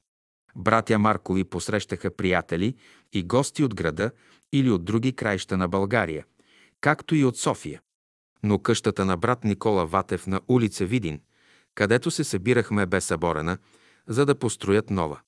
Братя 0.56 1.00
Маркови 1.00 1.44
посрещаха 1.44 2.16
приятели 2.16 2.76
и 3.14 3.24
гости 3.24 3.64
от 3.64 3.76
града 3.76 4.12
или 4.54 4.70
от 4.70 4.86
други 4.86 5.14
краища 5.14 5.58
на 5.58 5.68
България, 5.68 6.26
както 6.82 7.16
и 7.16 7.26
от 7.26 7.38
София. 7.38 7.82
Но 8.44 8.60
къщата 8.60 9.06
на 9.06 9.18
брат 9.18 9.44
Никола 9.44 9.86
Ватев 9.86 10.28
на 10.28 10.42
улица 10.48 10.86
Видин, 10.86 11.20
където 11.76 12.12
се 12.12 12.24
събирахме, 12.24 12.86
бе 12.86 13.02
съборена, 13.02 13.58
за 14.08 14.26
да 14.26 14.36
построят 14.36 14.90
нова. 14.90 15.20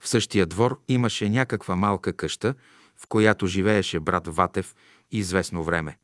В 0.00 0.08
същия 0.08 0.46
двор 0.46 0.80
имаше 0.88 1.28
някаква 1.28 1.76
малка 1.76 2.12
къща, 2.12 2.54
в 2.96 3.06
която 3.08 3.46
живееше 3.46 4.00
брат 4.00 4.26
Ватев 4.26 4.74
известно 5.10 5.64
време, 5.64 5.98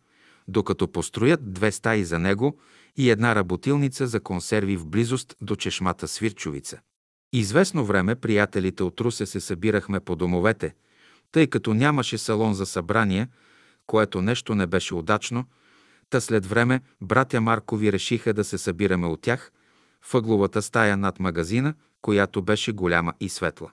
докато 0.49 0.89
построят 0.93 1.53
две 1.53 1.73
стаи 1.73 2.05
за 2.05 2.19
него 2.19 2.59
и 2.97 3.11
една 3.11 3.35
работилница 3.35 4.07
за 4.07 4.21
консерви 4.21 4.77
в 4.77 4.87
близост 4.87 5.37
до 5.41 5.57
чешмата 5.57 6.09
Свирчовица. 6.09 6.81
Известно 7.39 7.85
време 7.85 8.15
приятелите 8.15 8.83
от 8.83 9.01
Русе 9.01 9.27
се 9.27 9.41
събирахме 9.41 10.01
по 10.01 10.17
домовете, 10.17 10.75
тъй 11.33 11.47
като 11.47 11.75
нямаше 11.75 12.19
салон 12.19 12.55
за 12.55 12.67
събрания, 12.67 13.29
което 13.87 14.23
нещо 14.23 14.55
не 14.55 14.67
беше 14.67 14.95
удачно, 14.95 15.45
та 16.11 16.21
след 16.21 16.47
време 16.47 16.81
братя 17.01 17.41
Маркови 17.41 17.93
решиха 17.93 18.35
да 18.35 18.45
се 18.45 18.59
събираме 18.59 19.07
от 19.07 19.21
тях 19.21 19.53
въгловата 20.13 20.63
стая 20.63 20.97
над 20.97 21.21
магазина, 21.21 21.75
която 22.03 22.43
беше 22.43 22.73
голяма 22.73 23.15
и 23.21 23.29
светла. 23.29 23.71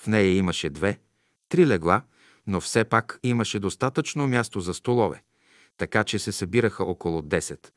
В 0.00 0.06
нея 0.06 0.36
имаше 0.36 0.70
две, 0.70 0.98
три 1.48 1.66
легла, 1.66 2.02
но 2.46 2.60
все 2.60 2.84
пак 2.84 3.18
имаше 3.22 3.58
достатъчно 3.58 4.26
място 4.26 4.60
за 4.60 4.74
столове, 4.74 5.22
така 5.76 6.04
че 6.04 6.18
се 6.18 6.32
събираха 6.32 6.84
около 6.84 7.22
10, 7.22 7.68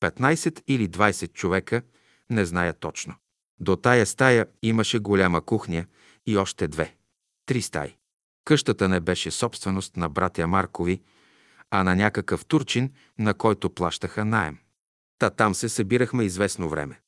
15 0.00 0.62
или 0.66 0.88
20 0.88 1.32
човека, 1.32 1.82
не 2.30 2.44
зная 2.44 2.72
точно. 2.72 3.14
До 3.60 3.76
тая 3.76 4.06
стая 4.06 4.46
имаше 4.62 4.98
голяма 4.98 5.40
кухня 5.40 5.86
и 6.26 6.36
още 6.36 6.68
две, 6.68 6.94
три 7.46 7.62
стаи. 7.62 7.96
Къщата 8.44 8.88
не 8.88 9.00
беше 9.00 9.30
собственост 9.30 9.96
на 9.96 10.08
братя 10.08 10.46
Маркови, 10.46 11.02
а 11.70 11.84
на 11.84 11.96
някакъв 11.96 12.44
турчин, 12.44 12.92
на 13.18 13.34
който 13.34 13.70
плащаха 13.70 14.24
наем. 14.24 14.58
Та 15.18 15.30
там 15.30 15.54
се 15.54 15.68
събирахме 15.68 16.24
известно 16.24 16.68
време. 16.68 17.00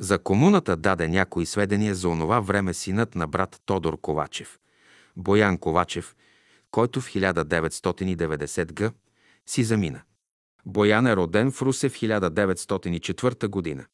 За 0.00 0.18
комуната 0.18 0.76
даде 0.76 1.08
някои 1.08 1.46
сведения 1.46 1.94
за 1.94 2.08
онова 2.08 2.40
време 2.40 2.74
синът 2.74 3.14
на 3.14 3.26
брат 3.26 3.60
Тодор 3.66 4.00
Ковачев, 4.00 4.58
Боян 5.16 5.58
Ковачев, 5.58 6.16
който 6.70 7.00
в 7.00 7.08
1990 7.08 8.74
г. 8.74 8.92
си 9.46 9.64
замина. 9.64 10.02
Боян 10.66 11.06
е 11.06 11.16
роден 11.16 11.52
в 11.52 11.62
Русе 11.62 11.88
в 11.88 11.94
1904 11.94 13.48
година. 13.48 13.86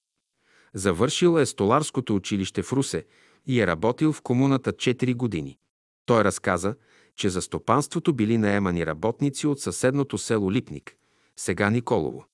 Завършил 0.74 1.38
е 1.38 1.46
столарското 1.46 2.16
училище 2.16 2.62
в 2.62 2.72
Русе 2.72 3.04
и 3.46 3.60
е 3.60 3.66
работил 3.66 4.12
в 4.12 4.22
комуната 4.22 4.72
4 4.72 5.14
години. 5.14 5.58
Той 6.06 6.24
разказа, 6.24 6.74
че 7.16 7.28
за 7.28 7.42
стопанството 7.42 8.14
били 8.14 8.38
наемани 8.38 8.86
работници 8.86 9.46
от 9.46 9.60
съседното 9.60 10.18
село 10.18 10.52
Липник, 10.52 10.96
сега 11.36 11.70
Николово. 11.70 12.26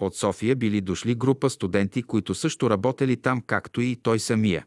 От 0.00 0.16
София 0.16 0.56
били 0.56 0.80
дошли 0.80 1.14
група 1.14 1.50
студенти, 1.50 2.02
които 2.02 2.34
също 2.34 2.70
работели 2.70 3.16
там, 3.16 3.42
както 3.46 3.80
и 3.80 3.96
той 3.96 4.18
самия. 4.18 4.66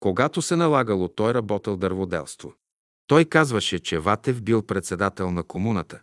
Когато 0.00 0.42
се 0.42 0.56
налагало, 0.56 1.08
той 1.08 1.34
работил 1.34 1.76
дърводелство. 1.76 2.54
Той 3.06 3.24
казваше, 3.24 3.78
че 3.78 3.98
Ватев 3.98 4.42
бил 4.42 4.62
председател 4.62 5.30
на 5.30 5.42
комуната, 5.42 6.00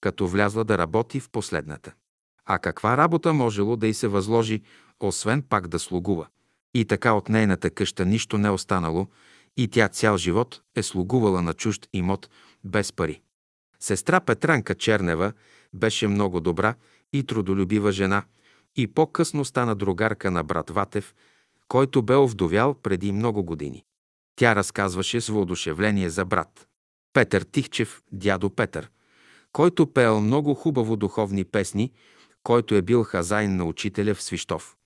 като 0.00 0.28
влязла 0.28 0.64
да 0.64 0.78
работи 0.78 1.20
в 1.20 1.30
последната. 1.30 1.92
А 2.46 2.58
каква 2.58 2.96
работа 2.96 3.32
можело 3.32 3.76
да 3.76 3.86
й 3.86 3.94
се 3.94 4.08
възложи, 4.08 4.62
освен 5.00 5.42
пак 5.42 5.68
да 5.68 5.78
слугува? 5.78 6.26
И 6.74 6.84
така 6.84 7.12
от 7.12 7.28
нейната 7.28 7.70
къща 7.70 8.04
нищо 8.06 8.38
не 8.38 8.50
останало 8.50 9.06
и 9.56 9.68
тя 9.68 9.88
цял 9.88 10.16
живот 10.16 10.60
е 10.76 10.82
слугувала 10.82 11.42
на 11.42 11.54
чужд 11.54 11.88
имот 11.92 12.30
без 12.64 12.92
пари. 12.92 13.20
Сестра 13.80 14.20
Петранка 14.20 14.74
Чернева 14.74 15.32
беше 15.74 16.08
много 16.08 16.40
добра 16.40 16.74
и 17.12 17.24
трудолюбива 17.24 17.92
жена 17.92 18.22
и 18.76 18.86
по-късно 18.86 19.44
стана 19.44 19.74
другарка 19.74 20.30
на 20.30 20.44
брат 20.44 20.70
Ватев, 20.70 21.14
който 21.68 22.02
бе 22.02 22.16
овдовял 22.16 22.74
преди 22.74 23.12
много 23.12 23.44
години. 23.44 23.84
Тя 24.36 24.56
разказваше 24.56 25.20
с 25.20 25.28
воодушевление 25.28 26.10
за 26.10 26.24
брат. 26.24 26.68
Петър 27.12 27.42
Тихчев, 27.42 28.02
дядо 28.12 28.50
Петър, 28.50 28.90
който 29.52 29.92
пеел 29.92 30.20
много 30.20 30.54
хубаво 30.54 30.96
духовни 30.96 31.44
песни, 31.44 31.92
който 32.42 32.74
е 32.74 32.82
бил 32.82 33.04
хазайн 33.04 33.56
на 33.56 33.64
учителя 33.64 34.14
в 34.14 34.22
Свищов. 34.22 34.76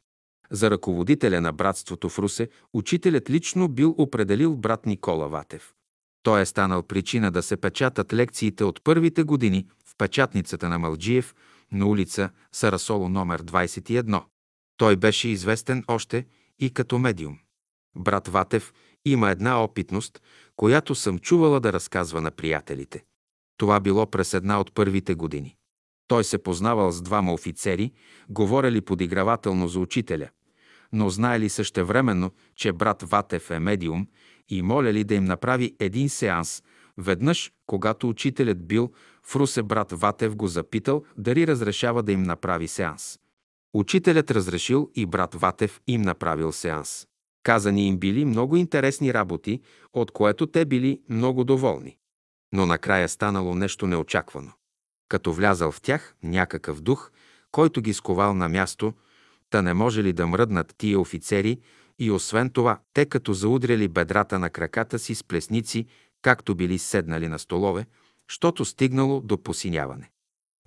За 0.50 0.70
ръководителя 0.70 1.40
на 1.40 1.52
братството 1.52 2.08
в 2.08 2.18
Русе 2.18 2.48
учителят 2.72 3.30
лично 3.30 3.68
бил 3.68 3.94
определил 3.98 4.56
брат 4.56 4.86
Никола 4.86 5.28
Ватев. 5.28 5.74
Той 6.22 6.40
е 6.40 6.46
станал 6.46 6.82
причина 6.82 7.30
да 7.30 7.42
се 7.42 7.56
печатат 7.56 8.12
лекциите 8.12 8.64
от 8.64 8.84
първите 8.84 9.22
години 9.22 9.66
в 9.86 9.94
печатницата 9.98 10.68
на 10.68 10.78
Малджиев 10.78 11.34
на 11.74 11.86
улица 11.86 12.30
Сарасоло 12.52 13.08
номер 13.08 13.42
21. 13.42 14.22
Той 14.76 14.96
беше 14.96 15.28
известен 15.28 15.84
още 15.88 16.26
и 16.58 16.70
като 16.70 16.98
медиум. 16.98 17.38
Брат 17.96 18.28
Ватев 18.28 18.72
има 19.04 19.30
една 19.30 19.64
опитност, 19.64 20.22
която 20.56 20.94
съм 20.94 21.18
чувала 21.18 21.60
да 21.60 21.72
разказва 21.72 22.20
на 22.20 22.30
приятелите. 22.30 23.04
Това 23.56 23.80
било 23.80 24.06
през 24.06 24.34
една 24.34 24.60
от 24.60 24.74
първите 24.74 25.14
години. 25.14 25.56
Той 26.08 26.24
се 26.24 26.38
познавал 26.38 26.90
с 26.90 27.02
двама 27.02 27.32
офицери, 27.32 27.92
говорили 28.28 28.80
подигравателно 28.80 29.68
за 29.68 29.80
учителя, 29.80 30.28
но 30.92 31.10
знаели 31.10 31.48
същевременно, 31.48 32.30
че 32.56 32.72
брат 32.72 33.02
Ватев 33.02 33.50
е 33.50 33.58
медиум 33.58 34.06
и 34.48 34.62
моляли 34.62 35.04
да 35.04 35.14
им 35.14 35.24
направи 35.24 35.76
един 35.80 36.08
сеанс. 36.08 36.62
Веднъж, 36.98 37.52
когато 37.66 38.08
учителят 38.08 38.66
бил 38.66 38.92
в 39.26 39.36
Русе, 39.36 39.62
брат 39.62 39.92
Ватев 39.92 40.36
го 40.36 40.46
запитал 40.46 41.04
дали 41.16 41.46
разрешава 41.46 42.02
да 42.02 42.12
им 42.12 42.22
направи 42.22 42.68
сеанс. 42.68 43.18
Учителят 43.74 44.30
разрешил 44.30 44.90
и 44.94 45.06
брат 45.06 45.34
Ватев 45.34 45.80
им 45.86 46.02
направил 46.02 46.52
сеанс. 46.52 47.06
Казани 47.42 47.88
им 47.88 47.98
били 47.98 48.24
много 48.24 48.56
интересни 48.56 49.14
работи, 49.14 49.60
от 49.92 50.10
което 50.10 50.46
те 50.46 50.64
били 50.64 51.00
много 51.08 51.44
доволни. 51.44 51.96
Но 52.52 52.66
накрая 52.66 53.08
станало 53.08 53.54
нещо 53.54 53.86
неочаквано. 53.86 54.52
Като 55.08 55.32
влязал 55.32 55.72
в 55.72 55.80
тях 55.80 56.16
някакъв 56.22 56.80
дух, 56.80 57.10
който 57.50 57.80
ги 57.82 57.94
сковал 57.94 58.34
на 58.34 58.48
място, 58.48 58.92
та 59.50 59.62
не 59.62 59.74
може 59.74 60.02
ли 60.02 60.12
да 60.12 60.26
мръднат 60.26 60.74
тия 60.78 61.00
офицери 61.00 61.60
и 61.98 62.10
освен 62.10 62.50
това, 62.50 62.78
те 62.92 63.06
като 63.06 63.32
заудряли 63.32 63.88
бедрата 63.88 64.38
на 64.38 64.50
краката 64.50 64.98
си 64.98 65.14
с 65.14 65.24
плесници, 65.24 65.86
както 66.22 66.54
били 66.54 66.78
седнали 66.78 67.28
на 67.28 67.38
столове, 67.38 67.86
щото 68.28 68.64
стигнало 68.64 69.20
до 69.20 69.42
посиняване. 69.42 70.10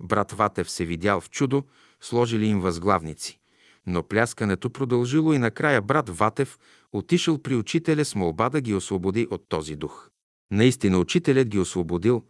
Брат 0.02 0.32
Ватев 0.32 0.70
се 0.70 0.84
видял 0.84 1.20
в 1.20 1.30
чудо, 1.30 1.64
сложили 2.00 2.46
им 2.46 2.60
възглавници. 2.60 3.38
Но 3.86 4.02
пляскането 4.02 4.70
продължило 4.70 5.32
и 5.32 5.38
накрая 5.38 5.82
брат 5.82 6.08
Ватев 6.08 6.58
отишъл 6.92 7.38
при 7.38 7.54
учителя 7.54 8.04
с 8.04 8.14
молба 8.14 8.48
да 8.48 8.60
ги 8.60 8.74
освободи 8.74 9.28
от 9.30 9.48
този 9.48 9.76
дух. 9.76 10.10
Наистина 10.50 10.98
учителят 10.98 11.48
ги 11.48 11.58
освободил, 11.58 12.24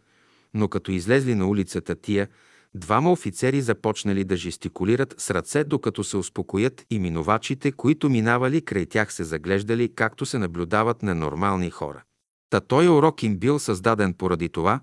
но 0.55 0.69
като 0.69 0.93
излезли 0.93 1.35
на 1.35 1.47
улицата 1.47 1.95
тия, 1.95 2.29
двама 2.75 3.13
офицери 3.13 3.61
започнали 3.61 4.25
да 4.25 4.37
жестикулират 4.37 5.15
с 5.19 5.31
ръце, 5.31 5.65
докато 5.65 6.05
се 6.05 6.17
успокоят 6.17 6.87
и 6.91 6.99
минувачите, 6.99 7.73
които 7.73 8.11
минавали 8.11 8.65
край 8.65 8.87
тях 8.87 9.13
се 9.13 9.25
заглеждали, 9.25 9.95
както 9.95 10.27
се 10.27 10.39
наблюдават 10.39 11.03
ненормални 11.03 11.71
хора. 11.71 12.03
Та 12.51 12.61
той 12.61 12.89
урок 12.89 13.23
им 13.23 13.37
бил 13.37 13.59
създаден 13.59 14.15
поради 14.15 14.49
това, 14.49 14.81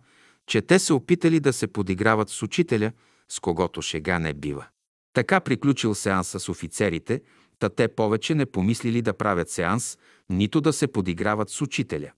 че 0.48 0.62
те 0.62 0.80
се 0.80 0.94
опитали 0.94 1.40
да 1.40 1.54
се 1.54 1.68
подиграват 1.68 2.30
с 2.30 2.44
учителя, 2.44 2.92
с 3.30 3.40
когото 3.40 3.82
шега 3.82 4.20
не 4.20 4.34
бива. 4.34 4.66
Така 5.14 5.40
приключил 5.40 5.96
сеанса 5.96 6.40
с 6.40 6.50
офицерите, 6.50 7.22
та 7.60 7.70
те 7.70 7.88
повече 7.88 8.36
не 8.36 8.46
помислили 8.46 9.02
да 9.02 9.14
правят 9.14 9.50
сеанс, 9.50 9.98
нито 10.30 10.62
да 10.62 10.74
се 10.74 10.88
подиграват 10.88 11.50
с 11.50 11.62
учителя. 11.62 12.12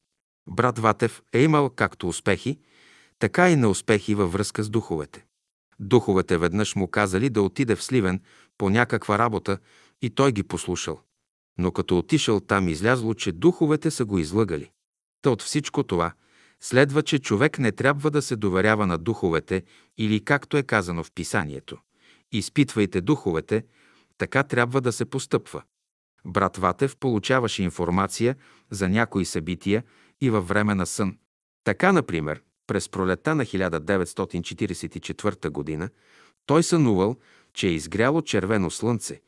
Брат 0.50 0.80
Ватев 0.80 1.22
е 1.34 1.44
имал 1.44 1.70
както 1.70 2.08
успехи, 2.08 2.60
така 3.20 3.50
и 3.50 3.56
неуспехи 3.56 4.16
във 4.16 4.34
връзка 4.34 4.64
с 4.64 4.70
духовете. 4.70 5.26
Духовете 5.80 6.38
веднъж 6.38 6.76
му 6.76 6.88
казали 6.88 7.30
да 7.30 7.42
отиде 7.42 7.76
в 7.76 7.84
Сливен 7.84 8.22
по 8.58 8.70
някаква 8.70 9.20
работа 9.20 9.58
и 10.02 10.10
той 10.10 10.32
ги 10.32 10.44
послушал. 10.44 11.00
Но 11.58 11.72
като 11.72 11.98
отишъл 11.98 12.40
там 12.40 12.70
излязло, 12.70 13.14
че 13.14 13.32
духовете 13.32 13.92
са 13.92 14.06
го 14.06 14.20
излъгали. 14.20 14.72
Та 15.22 15.30
от 15.30 15.42
всичко 15.42 15.84
това 15.84 16.14
следва, 16.62 17.04
че 17.04 17.20
човек 17.20 17.60
не 17.60 17.72
трябва 17.72 18.12
да 18.12 18.22
се 18.22 18.36
доверява 18.36 18.88
на 18.88 18.98
духовете 18.98 19.64
или 19.98 20.26
както 20.26 20.58
е 20.58 20.64
казано 20.64 21.04
в 21.04 21.12
писанието. 21.12 21.78
Изпитвайте 22.32 23.02
духовете, 23.02 23.66
така 24.18 24.44
трябва 24.44 24.82
да 24.82 24.92
се 24.92 25.06
постъпва. 25.06 25.64
Брат 26.26 26.58
Ватев 26.58 26.98
получаваше 26.98 27.64
информация 27.64 28.36
за 28.72 28.90
някои 28.90 29.26
събития 29.26 29.84
и 30.22 30.30
във 30.30 30.48
време 30.48 30.76
на 30.76 30.86
сън. 30.86 31.18
Така, 31.64 31.92
например, 31.92 32.42
през 32.68 32.90
пролета 32.90 33.36
на 33.36 33.46
1944 33.46 35.80
г. 35.80 35.90
той 36.46 36.64
сънувал, 36.64 37.16
че 37.54 37.68
е 37.68 37.72
изгряло 37.72 38.22
червено 38.22 38.72
слънце, 38.72 39.22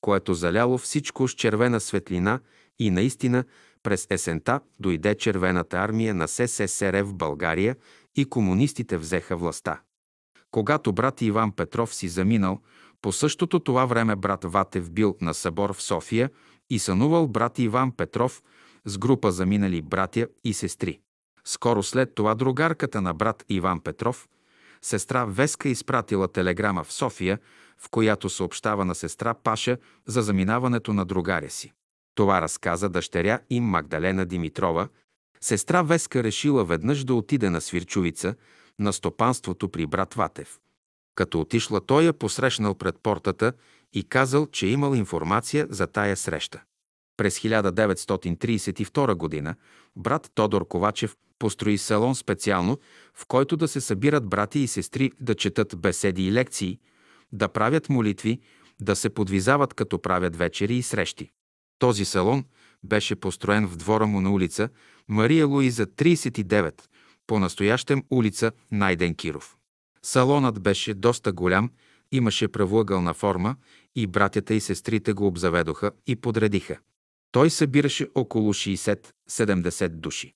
което 0.00 0.34
заляло 0.34 0.78
всичко 0.78 1.28
с 1.28 1.32
червена 1.32 1.80
светлина 1.80 2.40
и 2.78 2.90
наистина 2.90 3.44
през 3.84 4.06
есента 4.10 4.60
дойде 4.80 5.14
червената 5.14 5.76
армия 5.76 6.14
на 6.14 6.28
СССР 6.28 7.04
в 7.04 7.14
България 7.14 7.76
и 8.16 8.24
комунистите 8.24 8.98
взеха 8.98 9.36
властта. 9.36 9.80
Когато 10.50 10.92
брат 10.92 11.22
Иван 11.22 11.52
Петров 11.52 11.94
си 11.94 12.08
заминал, 12.08 12.60
по 13.02 13.12
същото 13.12 13.60
това 13.60 13.84
време 13.84 14.16
брат 14.16 14.44
Ватев 14.44 14.90
бил 14.90 15.16
на 15.20 15.34
събор 15.34 15.74
в 15.74 15.82
София 15.82 16.30
и 16.70 16.78
сънувал 16.78 17.28
брат 17.28 17.58
Иван 17.58 17.92
Петров 17.92 18.42
с 18.84 18.98
група 18.98 19.32
заминали 19.32 19.82
братя 19.82 20.28
и 20.44 20.54
сестри. 20.54 21.00
Скоро 21.44 21.82
след 21.82 22.14
това 22.14 22.34
другарката 22.34 23.00
на 23.00 23.14
брат 23.14 23.44
Иван 23.48 23.80
Петров, 23.80 24.28
сестра 24.82 25.24
Веска 25.24 25.68
изпратила 25.68 26.28
телеграма 26.28 26.84
в 26.84 26.92
София, 26.92 27.38
в 27.78 27.88
която 27.90 28.30
съобщава 28.30 28.84
на 28.84 28.94
сестра 28.94 29.34
Паша 29.34 29.78
за 30.06 30.22
заминаването 30.22 30.92
на 30.92 31.04
другаря 31.04 31.50
си. 31.50 31.72
Това 32.14 32.40
разказа 32.40 32.88
дъщеря 32.88 33.38
им 33.50 33.64
Магдалена 33.64 34.26
Димитрова. 34.26 34.88
Сестра 35.40 35.82
Веска 35.82 36.22
решила 36.22 36.64
веднъж 36.64 37.04
да 37.04 37.14
отиде 37.14 37.50
на 37.50 37.60
Свирчовица, 37.60 38.34
на 38.78 38.92
стопанството 38.92 39.68
при 39.68 39.86
брат 39.86 40.14
Ватев. 40.14 40.58
Като 41.14 41.40
отишла, 41.40 41.80
той 41.80 42.04
я 42.04 42.12
посрещнал 42.12 42.74
пред 42.74 42.98
портата 43.02 43.52
и 43.92 44.04
казал, 44.04 44.46
че 44.46 44.66
имал 44.66 44.94
информация 44.94 45.66
за 45.70 45.86
тая 45.86 46.16
среща. 46.16 46.62
През 47.16 47.38
1932 47.38 49.44
г. 49.44 49.54
брат 49.96 50.30
Тодор 50.34 50.68
Ковачев 50.68 51.16
построи 51.38 51.78
салон 51.78 52.14
специално, 52.14 52.78
в 53.14 53.26
който 53.26 53.56
да 53.56 53.68
се 53.68 53.80
събират 53.80 54.28
брати 54.28 54.58
и 54.58 54.66
сестри 54.66 55.12
да 55.20 55.34
четат 55.34 55.80
беседи 55.80 56.26
и 56.26 56.32
лекции, 56.32 56.78
да 57.32 57.48
правят 57.48 57.88
молитви, 57.88 58.40
да 58.80 58.96
се 58.96 59.10
подвизават 59.10 59.74
като 59.74 60.02
правят 60.02 60.36
вечери 60.36 60.76
и 60.76 60.82
срещи. 60.82 61.30
Този 61.78 62.04
салон 62.04 62.44
беше 62.84 63.16
построен 63.16 63.66
в 63.66 63.76
двора 63.76 64.06
му 64.06 64.20
на 64.20 64.32
улица 64.32 64.68
Мария 65.08 65.46
Луиза 65.46 65.86
39, 65.86 66.82
по-настоящем 67.26 68.04
улица 68.10 68.52
Найден 68.70 69.14
Киров. 69.14 69.56
Салонът 70.02 70.62
беше 70.62 70.94
доста 70.94 71.32
голям, 71.32 71.70
имаше 72.12 72.48
правоъгълна 72.48 73.14
форма 73.14 73.56
и 73.96 74.06
братята 74.06 74.54
и 74.54 74.60
сестрите 74.60 75.12
го 75.12 75.26
обзаведоха 75.26 75.90
и 76.06 76.16
подредиха. 76.16 76.78
Той 77.32 77.50
събираше 77.50 78.08
около 78.14 78.54
60-70 78.54 79.88
души. 79.88 80.34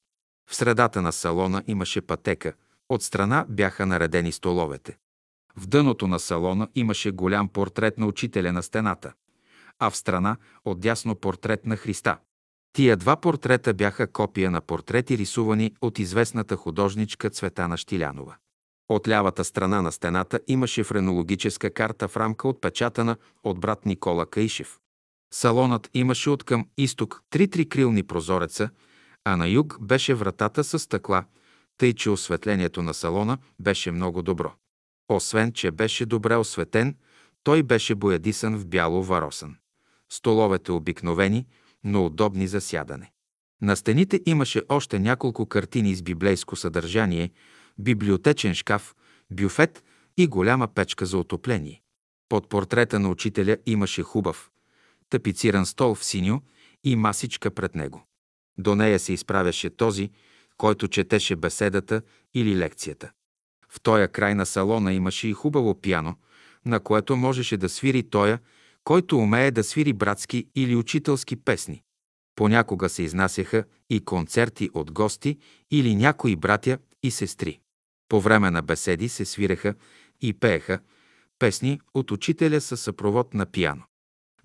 В 0.51 0.55
средата 0.55 1.03
на 1.03 1.13
салона 1.13 1.63
имаше 1.67 2.01
пътека, 2.01 2.53
от 2.89 3.03
страна 3.03 3.47
бяха 3.49 3.87
наредени 3.87 4.33
столовете. 4.33 4.99
В 5.57 5.67
дъното 5.67 6.07
на 6.07 6.19
салона 6.19 6.69
имаше 6.75 7.11
голям 7.11 7.49
портрет 7.49 7.99
на 7.99 8.07
учителя 8.07 8.53
на 8.53 8.63
стената, 8.63 9.13
а 9.79 9.91
в 9.91 9.97
страна 9.97 10.37
отдясно 10.65 11.15
портрет 11.15 11.67
на 11.67 11.77
Христа. 11.77 12.19
Тия 12.73 12.97
два 12.97 13.17
портрета 13.17 13.75
бяха 13.75 14.13
копия 14.13 14.51
на 14.51 14.61
портрети, 14.61 15.19
рисувани 15.19 15.75
от 15.81 15.99
известната 15.99 16.57
художничка 16.57 17.31
Цветана 17.31 17.77
Штилянова. 17.77 18.37
От 18.89 19.09
лявата 19.09 19.45
страна 19.45 19.83
на 19.83 19.93
стената 19.93 20.41
имаше 20.47 20.85
френологическа 20.85 21.71
карта 21.71 22.09
в 22.09 22.17
рамка, 22.17 22.49
отпечатана 22.49 23.17
от 23.45 23.61
брат 23.61 23.87
Никола 23.87 24.27
Каишев. 24.27 24.79
Салонът 25.35 25.91
имаше 25.95 26.31
от 26.31 26.45
към 26.45 26.67
изток 26.77 27.23
три 27.31 27.49
трикрилни 27.49 28.03
прозореца, 28.03 28.71
а 29.25 29.37
на 29.37 29.49
юг 29.49 29.77
беше 29.81 30.15
вратата 30.15 30.65
с 30.65 30.79
стъкла, 30.79 31.25
тъй 31.79 31.95
че 31.95 32.11
осветлението 32.11 32.83
на 32.83 32.95
салона 32.95 33.39
беше 33.61 33.91
много 33.91 34.23
добро. 34.23 34.53
Освен, 35.09 35.53
че 35.53 35.71
беше 35.71 36.07
добре 36.07 36.37
осветен, 36.37 36.97
той 37.43 37.63
беше 37.63 37.95
боядисан 37.95 38.59
в 38.59 38.67
бяло 38.67 39.03
варосан. 39.03 39.57
Столовете 40.11 40.73
обикновени, 40.73 41.47
но 41.85 42.07
удобни 42.07 42.49
за 42.49 42.61
сядане. 42.61 43.13
На 43.63 43.77
стените 43.77 44.21
имаше 44.27 44.63
още 44.69 44.99
няколко 44.99 45.47
картини 45.47 45.95
с 45.95 46.03
библейско 46.03 46.57
съдържание, 46.57 47.31
библиотечен 47.79 48.55
шкаф, 48.55 48.95
бюфет 49.31 49.85
и 50.17 50.27
голяма 50.27 50.69
печка 50.69 51.07
за 51.07 51.19
отопление. 51.19 51.83
Под 52.29 52.49
портрета 52.49 52.99
на 52.99 53.11
учителя 53.11 53.57
имаше 53.67 54.03
хубав, 54.03 54.51
тапициран 55.11 55.67
стол 55.67 55.95
в 55.95 56.05
синьо 56.05 56.43
и 56.85 56.97
масичка 56.97 57.51
пред 57.51 57.75
него. 57.75 58.07
До 58.59 58.75
нея 58.75 58.99
се 58.99 59.13
изправяше 59.13 59.71
този, 59.71 60.11
който 60.57 60.89
четеше 60.89 61.37
беседата 61.37 62.03
или 62.35 62.57
лекцията. 62.57 63.11
В 63.69 63.81
тоя 63.81 64.09
край 64.09 64.35
на 64.35 64.47
салона 64.47 64.93
имаше 64.93 65.29
и 65.29 65.33
хубаво 65.33 65.81
пиано, 65.81 66.17
на 66.67 66.81
което 66.81 67.17
можеше 67.17 67.57
да 67.57 67.69
свири 67.69 68.03
тоя, 68.03 68.39
който 68.89 69.19
умее 69.19 69.51
да 69.51 69.65
свири 69.65 69.93
братски 69.93 70.49
или 70.55 70.77
учителски 70.77 71.37
песни. 71.37 71.83
Понякога 72.35 72.89
се 72.89 73.03
изнасяха 73.03 73.65
и 73.91 74.05
концерти 74.05 74.71
от 74.75 74.93
гости 74.93 75.39
или 75.71 75.95
някои 75.95 76.37
братя 76.37 76.79
и 77.03 77.11
сестри. 77.11 77.61
По 78.09 78.21
време 78.21 78.51
на 78.51 78.63
беседи 78.63 79.09
се 79.09 79.25
свиреха 79.25 79.75
и 80.21 80.33
пееха 80.33 80.81
песни 81.39 81.81
от 81.95 82.11
учителя 82.11 82.61
със 82.61 82.81
съпровод 82.81 83.35
на 83.35 83.47
пиано. 83.47 83.83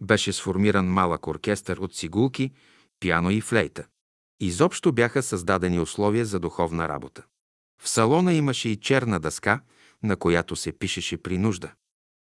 Беше 0.02 0.34
сформиран 0.34 0.86
малък 0.86 1.28
оркестър 1.28 1.78
от 1.78 1.96
сигулки, 1.96 2.52
пиано 3.00 3.32
и 3.32 3.42
флейта. 3.42 3.86
Изобщо 4.40 4.92
бяха 4.92 5.24
създадени 5.24 5.80
условия 5.80 6.26
за 6.26 6.40
духовна 6.40 6.90
работа. 6.90 7.24
В 7.82 7.90
салона 7.90 8.34
имаше 8.34 8.70
и 8.70 8.76
черна 8.76 9.20
дъска, 9.20 9.62
на 10.04 10.16
която 10.16 10.56
се 10.56 10.72
пишеше 10.72 11.18
при 11.18 11.38
нужда. 11.38 11.72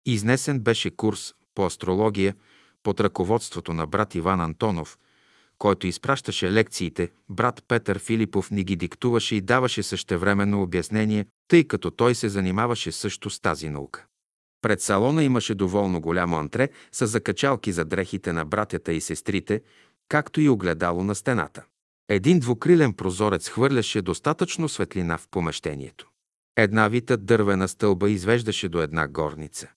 Изнесен 0.05 0.59
беше 0.59 0.95
курс 0.95 1.33
по 1.59 1.65
астрология 1.65 2.35
под 2.83 2.99
ръководството 2.99 3.73
на 3.73 3.87
брат 3.87 4.15
Иван 4.15 4.41
Антонов, 4.41 4.97
който 5.57 5.87
изпращаше 5.87 6.51
лекциите, 6.51 7.11
брат 7.29 7.63
Петър 7.67 7.99
Филипов 7.99 8.51
ни 8.51 8.63
ги 8.63 8.75
диктуваше 8.75 9.35
и 9.35 9.41
даваше 9.41 9.83
същевременно 9.83 10.61
обяснение, 10.61 11.25
тъй 11.47 11.63
като 11.63 11.91
той 11.91 12.15
се 12.15 12.29
занимаваше 12.29 12.91
също 12.91 13.29
с 13.29 13.39
тази 13.39 13.69
наука. 13.69 14.05
Пред 14.61 14.81
салона 14.81 15.23
имаше 15.23 15.55
доволно 15.55 16.01
голямо 16.01 16.37
антре 16.37 16.69
с 16.91 17.07
закачалки 17.07 17.71
за 17.71 17.85
дрехите 17.85 18.33
на 18.33 18.45
братята 18.45 18.93
и 18.93 19.01
сестрите, 19.01 19.61
както 20.09 20.41
и 20.41 20.49
огледало 20.49 21.03
на 21.03 21.15
стената. 21.15 21.63
Един 22.09 22.39
двукрилен 22.39 22.93
прозорец 22.93 23.49
хвърляше 23.49 24.01
достатъчно 24.01 24.69
светлина 24.69 25.17
в 25.17 25.27
помещението. 25.31 26.09
Една 26.57 26.87
вита 26.87 27.17
дървена 27.17 27.67
стълба 27.67 28.09
извеждаше 28.09 28.69
до 28.69 28.81
една 28.81 29.07
горница. 29.07 29.69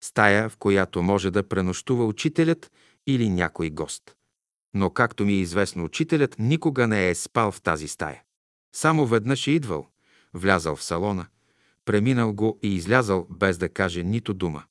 Стая, 0.00 0.48
в 0.48 0.56
която 0.56 1.02
може 1.02 1.30
да 1.30 1.48
пренощува 1.48 2.04
учителят 2.04 2.72
или 3.06 3.28
някой 3.28 3.70
гост. 3.70 4.16
Но 4.74 4.90
както 4.90 5.24
ми 5.24 5.32
е 5.32 5.40
известно, 5.40 5.84
учителят 5.84 6.36
никога 6.38 6.86
не 6.86 7.08
е 7.08 7.14
спал 7.14 7.52
в 7.52 7.60
тази 7.60 7.88
стая. 7.88 8.22
Само 8.74 9.06
веднъж 9.06 9.46
е 9.46 9.50
идвал, 9.50 9.88
влязал 10.34 10.76
в 10.76 10.82
салона, 10.82 11.26
преминал 11.84 12.32
го 12.32 12.58
и 12.62 12.74
излязал 12.74 13.26
без 13.30 13.58
да 13.58 13.68
каже 13.68 14.02
нито 14.02 14.34
дума. 14.34 14.64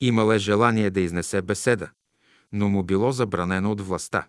Имал 0.00 0.32
е 0.32 0.38
желание 0.38 0.90
да 0.90 1.00
изнесе 1.00 1.42
беседа, 1.42 1.90
но 2.52 2.68
му 2.68 2.82
било 2.82 3.12
забранено 3.12 3.72
от 3.72 3.80
властта. 3.80 4.26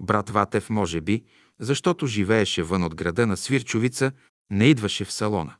Брат 0.00 0.30
Ватев, 0.30 0.70
може 0.70 1.00
би, 1.00 1.24
защото 1.58 2.06
живееше 2.06 2.62
вън 2.62 2.82
от 2.82 2.94
града 2.94 3.26
на 3.26 3.36
Свирчовица, 3.36 4.12
не 4.50 4.64
идваше 4.64 5.04
в 5.04 5.12
салона. 5.12 5.54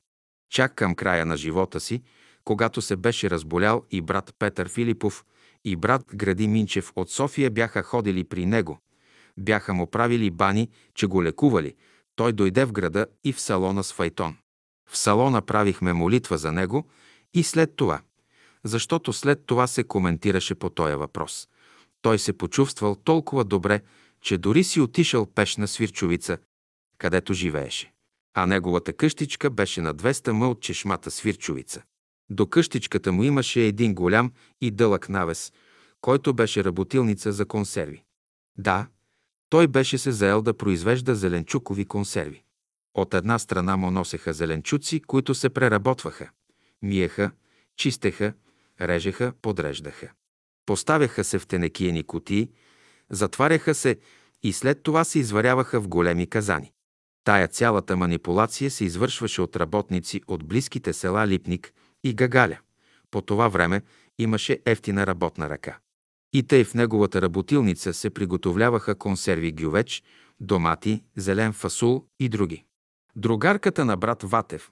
Чак 0.51 0.75
към 0.75 0.95
края 0.95 1.27
на 1.27 1.37
живота 1.37 1.81
си, 1.81 2.03
когато 2.47 2.83
се 2.83 2.97
беше 2.97 3.31
разболял 3.31 3.83
и 3.91 4.01
брат 4.01 4.35
Петър 4.39 4.69
Филипов 4.69 5.25
и 5.65 5.77
брат 5.77 6.03
Гради 6.15 6.49
Минчев 6.49 6.93
от 6.97 7.11
София 7.11 7.51
бяха 7.51 7.83
ходили 7.83 8.25
при 8.25 8.47
него, 8.47 8.79
бяха 9.39 9.75
му 9.75 9.87
правили 9.87 10.31
бани, 10.31 10.69
че 10.95 11.07
го 11.07 11.25
лекували, 11.25 11.75
той 12.17 12.33
дойде 12.33 12.65
в 12.65 12.73
града 12.73 13.07
и 13.25 13.33
в 13.33 13.41
салона 13.41 13.85
с 13.85 13.93
Файтон. 13.93 14.37
В 14.91 14.97
салона 14.97 15.43
правихме 15.43 15.93
молитва 15.93 16.39
за 16.39 16.53
него 16.53 16.87
и 17.35 17.43
след 17.43 17.77
това, 17.77 18.01
защото 18.65 19.13
след 19.13 19.47
това 19.47 19.67
се 19.67 19.85
коментираше 19.85 20.55
по 20.55 20.71
този 20.71 20.95
въпрос. 20.95 21.49
Той 22.03 22.19
се 22.19 22.33
почувствал 22.33 22.95
толкова 22.95 23.45
добре, 23.45 23.81
че 24.21 24.39
дори 24.39 24.65
си 24.65 24.81
отишъл 24.81 25.27
пеш 25.27 25.57
на 25.57 25.69
Свирчовица, 25.69 26.39
където 26.99 27.35
живееше. 27.35 27.93
А 28.35 28.47
неговата 28.47 28.93
къщичка 28.93 29.51
беше 29.51 29.81
на 29.81 29.95
200 29.95 30.31
м 30.31 30.49
от 30.49 30.61
чешмата 30.61 31.11
Свирчовица. 31.11 31.83
До 32.31 32.47
къщичката 32.47 33.13
му 33.13 33.25
имаше 33.25 33.61
един 33.61 33.95
голям 33.95 34.33
и 34.61 34.71
дълъг 34.71 35.09
навес, 35.09 35.53
който 36.01 36.35
беше 36.35 36.65
работилница 36.65 37.33
за 37.33 37.47
консерви. 37.47 38.05
Да, 38.59 38.87
той 39.49 39.67
беше 39.67 39.99
се 39.99 40.13
заел 40.13 40.43
да 40.43 40.57
произвежда 40.57 41.15
зеленчукови 41.15 41.85
консерви. 41.85 42.43
От 42.95 43.15
една 43.15 43.39
страна 43.39 43.77
му 43.77 43.91
носеха 43.91 44.33
зеленчуци, 44.33 45.01
които 45.01 45.35
се 45.35 45.51
преработваха, 45.51 46.31
миеха, 46.83 47.31
чистеха, 47.77 48.33
режеха, 48.81 49.33
подреждаха. 49.43 50.13
Поставяха 50.67 51.25
се 51.25 51.39
в 51.39 51.47
тенекиени 51.47 52.03
кутии, 52.03 52.51
затваряха 53.11 53.75
се 53.75 53.97
и 54.43 54.53
след 54.53 54.83
това 54.83 55.05
се 55.05 55.19
изваряваха 55.19 55.81
в 55.81 55.89
големи 55.89 56.27
казани. 56.27 56.73
Тая 57.25 57.49
цялата 57.49 57.97
манипулация 57.97 58.71
се 58.71 58.85
извършваше 58.85 59.43
от 59.43 59.57
работници 59.57 60.21
от 60.27 60.45
близките 60.45 60.93
села 60.93 61.27
Липник 61.27 61.73
и 62.09 62.15
Гагаля. 62.15 62.59
По 63.11 63.21
това 63.21 63.49
време 63.49 63.83
имаше 64.19 64.61
ефтина 64.67 65.07
работна 65.07 65.49
ръка. 65.49 65.79
И 66.33 66.43
тъй 66.43 66.65
в 66.65 66.75
неговата 66.75 67.23
работилница 67.23 67.95
се 67.95 68.11
приготовляваха 68.11 68.95
консерви 68.95 69.53
гювеч, 69.53 70.03
домати, 70.41 71.03
зелен 71.17 71.53
фасул 71.53 72.05
и 72.21 72.29
други. 72.29 72.65
Другарката 73.17 73.85
на 73.85 73.97
брат 73.97 74.23
Ватев, 74.23 74.71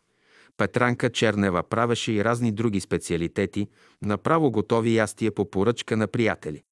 Петранка 0.57 1.11
Чернева, 1.11 1.63
правеше 1.63 2.13
и 2.13 2.25
разни 2.25 2.53
други 2.53 2.81
специалитети, 2.81 3.69
направо 4.03 4.51
готови 4.51 4.95
ястия 4.97 5.35
по 5.35 5.51
поръчка 5.51 5.97
на 5.97 6.07
приятели. 6.07 6.63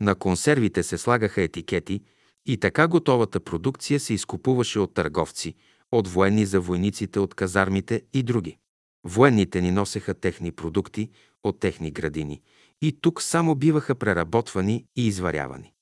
На 0.00 0.14
консервите 0.14 0.82
се 0.82 0.98
слагаха 0.98 1.42
етикети 1.42 2.02
и 2.46 2.56
така 2.56 2.88
готовата 2.88 3.40
продукция 3.40 4.00
се 4.00 4.14
изкупуваше 4.14 4.78
от 4.78 4.94
търговци, 4.94 5.54
от 5.92 6.08
военни 6.08 6.46
за 6.46 6.60
войниците 6.60 7.18
от 7.20 7.34
казармите 7.34 8.02
и 8.12 8.22
други. 8.22 8.58
Военните 9.04 9.60
ни 9.60 9.70
носеха 9.70 10.14
техни 10.14 10.52
продукти 10.52 11.10
от 11.44 11.60
техни 11.60 11.90
градини 11.90 12.42
и 12.82 13.00
тук 13.00 13.22
само 13.22 13.54
биваха 13.54 13.94
преработвани 13.94 14.84
и 14.96 15.06
изварявани. 15.06 15.72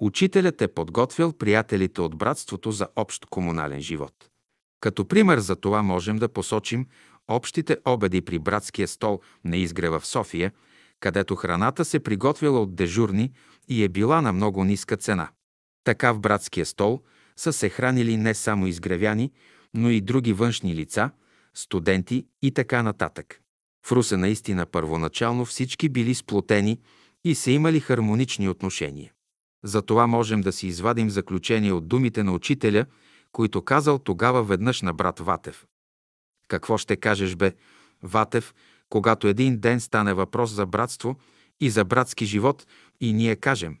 Учителят 0.00 0.62
е 0.62 0.68
подготвял 0.68 1.32
приятелите 1.32 2.00
от 2.00 2.16
братството 2.16 2.72
за 2.72 2.88
общ 2.96 3.26
комунален 3.26 3.80
живот. 3.80 4.14
Като 4.80 5.08
пример 5.08 5.38
за 5.38 5.56
това 5.56 5.82
можем 5.82 6.16
да 6.16 6.28
посочим 6.28 6.86
общите 7.28 7.76
обеди 7.84 8.20
при 8.20 8.38
братския 8.38 8.88
стол 8.88 9.20
на 9.44 9.56
изгрева 9.56 10.00
в 10.00 10.06
София, 10.06 10.52
където 11.00 11.36
храната 11.36 11.84
се 11.84 12.00
приготвяла 12.00 12.60
от 12.62 12.74
дежурни 12.74 13.32
и 13.68 13.84
е 13.84 13.88
била 13.88 14.20
на 14.20 14.32
много 14.32 14.64
ниска 14.64 14.96
цена. 14.96 15.28
Така 15.84 16.12
в 16.12 16.20
братския 16.20 16.66
стол 16.66 17.02
са 17.36 17.52
се 17.52 17.68
хранили 17.68 18.16
не 18.16 18.34
само 18.34 18.66
изгревяни, 18.66 19.32
но 19.74 19.90
и 19.90 20.00
други 20.00 20.32
външни 20.32 20.74
лица, 20.74 21.10
студенти 21.54 22.26
и 22.42 22.50
така 22.50 22.82
нататък. 22.82 23.40
В 23.86 23.92
Русе 23.92 24.16
наистина 24.16 24.66
първоначално 24.66 25.44
всички 25.44 25.88
били 25.88 26.14
сплотени 26.14 26.80
и 27.24 27.34
са 27.34 27.50
имали 27.50 27.80
хармонични 27.80 28.48
отношения. 28.48 29.12
Затова 29.64 30.06
можем 30.06 30.40
да 30.40 30.52
си 30.52 30.66
извадим 30.66 31.10
заключение 31.10 31.72
от 31.72 31.88
думите 31.88 32.22
на 32.22 32.32
учителя, 32.32 32.86
които 33.32 33.62
казал 33.62 33.98
тогава 33.98 34.44
веднъж 34.44 34.82
на 34.82 34.94
брат 34.94 35.18
Ватев. 35.20 35.66
Какво 36.48 36.78
ще 36.78 36.96
кажеш, 36.96 37.36
бе, 37.36 37.52
Ватев, 38.02 38.54
когато 38.88 39.28
един 39.28 39.58
ден 39.58 39.80
стане 39.80 40.14
въпрос 40.14 40.50
за 40.50 40.66
братство 40.66 41.16
и 41.60 41.70
за 41.70 41.84
братски 41.84 42.26
живот 42.26 42.66
и 43.00 43.12
ние 43.12 43.36
кажем, 43.36 43.78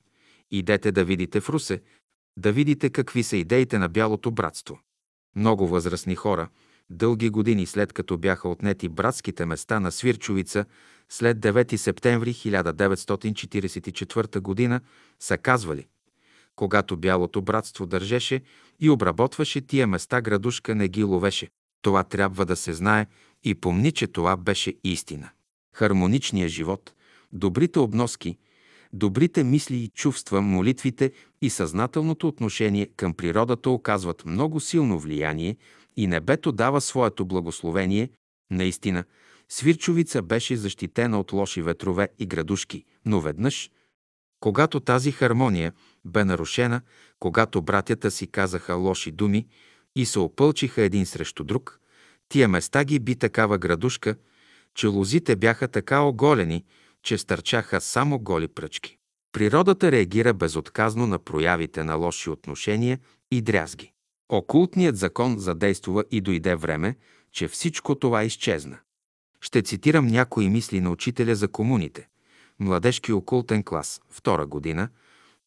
идете 0.50 0.92
да 0.92 1.04
видите 1.04 1.40
в 1.40 1.48
Русе, 1.48 1.82
да 2.36 2.52
видите 2.52 2.90
какви 2.90 3.22
са 3.22 3.36
идеите 3.36 3.78
на 3.78 3.88
бялото 3.88 4.30
братство. 4.30 4.80
Много 5.36 5.68
възрастни 5.68 6.14
хора, 6.14 6.48
дълги 6.90 7.30
години 7.30 7.66
след 7.66 7.92
като 7.92 8.18
бяха 8.18 8.48
отнети 8.48 8.88
братските 8.88 9.46
места 9.46 9.80
на 9.80 9.92
Свирчовица 9.92 10.64
след 11.08 11.38
9 11.38 11.76
септември 11.76 12.34
1944 12.34 14.68
г., 14.68 14.80
са 15.20 15.38
казвали, 15.38 15.86
когато 16.56 16.96
бялото 16.96 17.42
братство 17.42 17.86
държеше 17.86 18.42
и 18.80 18.90
обработваше 18.90 19.60
тия 19.60 19.86
места, 19.86 20.20
градушка 20.20 20.74
не 20.74 20.88
ги 20.88 21.04
ловеше. 21.04 21.48
Това 21.82 22.04
трябва 22.04 22.46
да 22.46 22.56
се 22.56 22.72
знае 22.72 23.06
и 23.44 23.54
помни, 23.54 23.92
че 23.92 24.06
това 24.06 24.36
беше 24.36 24.74
истина. 24.84 25.30
Хармоничният 25.74 26.50
живот, 26.50 26.94
добрите 27.32 27.78
обноски, 27.78 28.38
добрите 28.92 29.44
мисли 29.44 29.76
и 29.76 29.88
чувства, 29.88 30.42
молитвите 30.42 31.12
и 31.42 31.50
съзнателното 31.50 32.28
отношение 32.28 32.88
към 32.96 33.14
природата 33.14 33.70
оказват 33.70 34.24
много 34.26 34.60
силно 34.60 34.98
влияние 34.98 35.56
и 35.98 36.06
небето 36.06 36.52
дава 36.52 36.80
своето 36.80 37.26
благословение. 37.26 38.10
Наистина, 38.50 39.04
Свирчовица 39.48 40.22
беше 40.22 40.56
защитена 40.56 41.20
от 41.20 41.32
лоши 41.32 41.62
ветрове 41.62 42.08
и 42.18 42.26
градушки, 42.26 42.84
но 43.04 43.20
веднъж, 43.20 43.70
когато 44.40 44.80
тази 44.80 45.12
хармония 45.12 45.72
бе 46.04 46.24
нарушена, 46.24 46.80
когато 47.18 47.62
братята 47.62 48.10
си 48.10 48.26
казаха 48.26 48.74
лоши 48.74 49.10
думи 49.10 49.46
и 49.96 50.06
се 50.06 50.18
опълчиха 50.18 50.82
един 50.82 51.06
срещу 51.06 51.44
друг, 51.44 51.80
тия 52.28 52.48
места 52.48 52.84
ги 52.84 52.98
би 52.98 53.16
такава 53.16 53.58
градушка, 53.58 54.16
че 54.74 54.86
лозите 54.86 55.36
бяха 55.36 55.68
така 55.68 56.00
оголени, 56.00 56.64
че 57.02 57.18
стърчаха 57.18 57.80
само 57.80 58.18
голи 58.18 58.48
пръчки. 58.48 58.96
Природата 59.32 59.92
реагира 59.92 60.34
безотказно 60.34 61.06
на 61.06 61.18
проявите 61.18 61.84
на 61.84 61.94
лоши 61.94 62.30
отношения 62.30 62.98
и 63.30 63.42
дрязги. 63.42 63.92
Окултният 64.28 64.96
закон 64.96 65.38
задействува 65.38 66.04
и 66.10 66.20
дойде 66.20 66.54
време, 66.54 66.96
че 67.32 67.48
всичко 67.48 67.94
това 67.94 68.24
изчезна. 68.24 68.78
Ще 69.40 69.62
цитирам 69.62 70.06
някои 70.06 70.48
мисли 70.48 70.80
на 70.80 70.90
учителя 70.90 71.34
за 71.34 71.48
комуните. 71.48 72.08
Младежки 72.58 73.12
окултен 73.12 73.62
клас, 73.62 74.00
втора 74.10 74.46
година, 74.46 74.88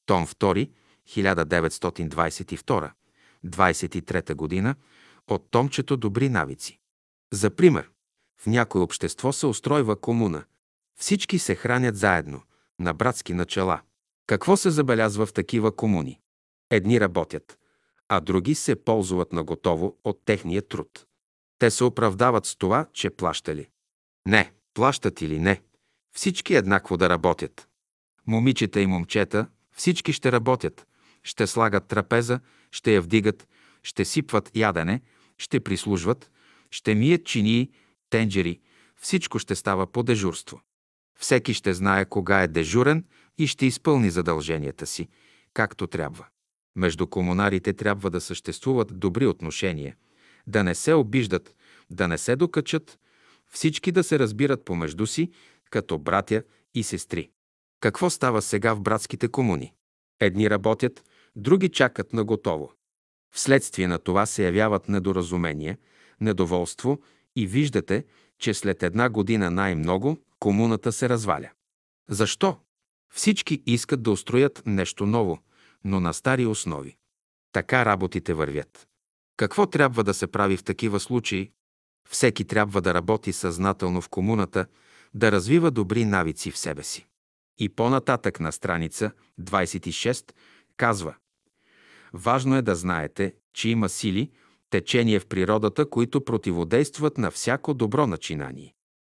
том 0.06 0.28
2, 0.28 0.70
1922, 1.10 2.91
23 3.46 4.36
година, 4.36 4.76
от 5.28 5.52
томчето 5.52 5.98
Добри 5.98 6.30
навици. 6.30 6.80
За 7.34 7.50
пример, 7.50 7.89
в 8.41 8.48
някое 8.48 8.82
общество 8.82 9.34
се 9.34 9.46
устройва 9.46 9.96
комуна. 9.96 10.44
Всички 11.00 11.39
се 11.39 11.56
хранят 11.56 11.98
заедно, 11.98 12.41
на 12.80 12.94
братски 12.94 13.34
начала. 13.34 13.82
Какво 14.28 14.58
се 14.58 14.70
забелязва 14.70 15.26
в 15.26 15.34
такива 15.34 15.76
комуни? 15.76 16.20
Едни 16.70 17.00
работят, 17.00 17.58
а 18.13 18.19
други 18.19 18.56
се 18.56 18.76
ползват 18.76 19.34
на 19.34 19.43
готово 19.43 19.97
от 20.04 20.21
техния 20.26 20.67
труд. 20.67 21.06
Те 21.60 21.71
се 21.71 21.84
оправдават 21.84 22.45
с 22.45 22.56
това, 22.56 22.86
че 22.93 23.10
плащали. 23.10 23.67
Не, 24.28 24.52
плащат 24.74 25.21
или 25.21 25.39
не. 25.39 25.62
Всички 26.15 26.56
еднакво 26.56 26.97
да 26.97 27.10
работят. 27.10 27.67
Момичета 28.28 28.82
и 28.82 28.88
момчета, 28.88 29.47
всички 29.76 30.13
ще 30.13 30.32
работят. 30.32 30.88
Ще 31.24 31.47
слагат 31.47 31.88
трапеза, 31.88 32.39
ще 32.71 32.93
я 32.93 33.02
вдигат, 33.02 33.47
ще 33.84 34.06
сипват 34.06 34.52
ядене, 34.56 35.02
ще 35.38 35.60
прислужват, 35.60 36.32
ще 36.71 36.95
мият 36.95 37.26
чинии, 37.26 37.71
тенджери. 38.10 38.60
Всичко 39.02 39.39
ще 39.39 39.56
става 39.56 39.88
по 39.88 40.04
дежурство. 40.04 40.62
Всеки 41.19 41.54
ще 41.54 41.74
знае 41.74 42.06
кога 42.06 42.41
е 42.41 42.47
дежурен 42.47 43.06
и 43.38 43.47
ще 43.47 43.65
изпълни 43.65 44.10
задълженията 44.10 44.86
си, 44.86 45.08
както 45.54 45.88
трябва. 45.88 46.26
Между 46.76 47.08
комунарите 47.08 47.74
трябва 47.74 48.10
да 48.10 48.22
съществуват 48.22 49.00
добри 49.00 49.26
отношения, 49.26 49.96
да 50.48 50.64
не 50.64 50.76
се 50.76 50.94
обиждат, 50.94 51.56
да 51.90 52.08
не 52.08 52.18
се 52.18 52.36
докачат, 52.36 53.00
всички 53.52 53.92
да 53.92 54.04
се 54.04 54.20
разбират 54.20 54.66
помежду 54.66 55.08
си, 55.08 55.32
като 55.70 56.00
братя 56.00 56.44
и 56.74 56.84
сестри. 56.84 57.30
Какво 57.80 58.10
става 58.10 58.42
сега 58.42 58.74
в 58.74 58.82
братските 58.82 59.28
комуни? 59.28 59.74
Едни 60.20 60.50
работят, 60.50 61.04
други 61.36 61.70
чакат 61.70 62.14
на 62.14 62.24
готово. 62.24 62.72
Вследствие 63.34 63.88
на 63.88 64.00
това 64.00 64.26
се 64.26 64.46
явяват 64.46 64.90
недоразумения, 64.90 65.78
недоволство 66.22 67.02
и 67.36 67.48
виждате, 67.48 68.06
че 68.40 68.54
след 68.54 68.84
една 68.84 69.10
година 69.10 69.52
най-много 69.52 70.18
комуната 70.40 70.92
се 70.92 71.10
разваля. 71.10 71.50
Защо? 72.10 72.58
Всички 73.14 73.64
искат 73.66 74.04
да 74.04 74.12
устроят 74.12 74.64
нещо 74.66 75.06
ново, 75.06 75.40
но 75.84 76.00
на 76.00 76.13
стари 76.13 76.46
основи. 76.46 76.98
Така 77.52 77.86
работите 77.86 78.34
вървят. 78.34 78.88
Какво 79.38 79.65
трябва 79.65 80.04
да 80.04 80.13
се 80.13 80.28
прави 80.28 80.58
в 80.58 80.63
такива 80.63 81.00
случаи? 81.00 81.52
Всеки 82.10 82.46
трябва 82.46 82.82
да 82.82 82.94
работи 82.94 83.34
съзнателно 83.34 84.02
в 84.02 84.10
комуната, 84.10 84.65
да 85.13 85.32
развива 85.32 85.72
добри 85.72 86.06
навици 86.06 86.52
в 86.52 86.58
себе 86.58 86.84
си. 86.84 87.08
И 87.60 87.70
по-нататък 87.70 88.39
на 88.39 88.52
страница 88.52 89.12
26 89.41 90.32
казва 90.78 91.15
Важно 92.13 92.56
е 92.56 92.62
да 92.62 92.76
знаете, 92.76 93.34
че 93.54 93.70
има 93.70 93.89
сили, 93.89 94.32
течение 94.70 95.20
в 95.20 95.28
природата, 95.28 95.89
които 95.89 96.26
противодействат 96.26 97.17
на 97.17 97.32
всяко 97.32 97.74
добро 97.74 98.08
начинание. 98.08 98.74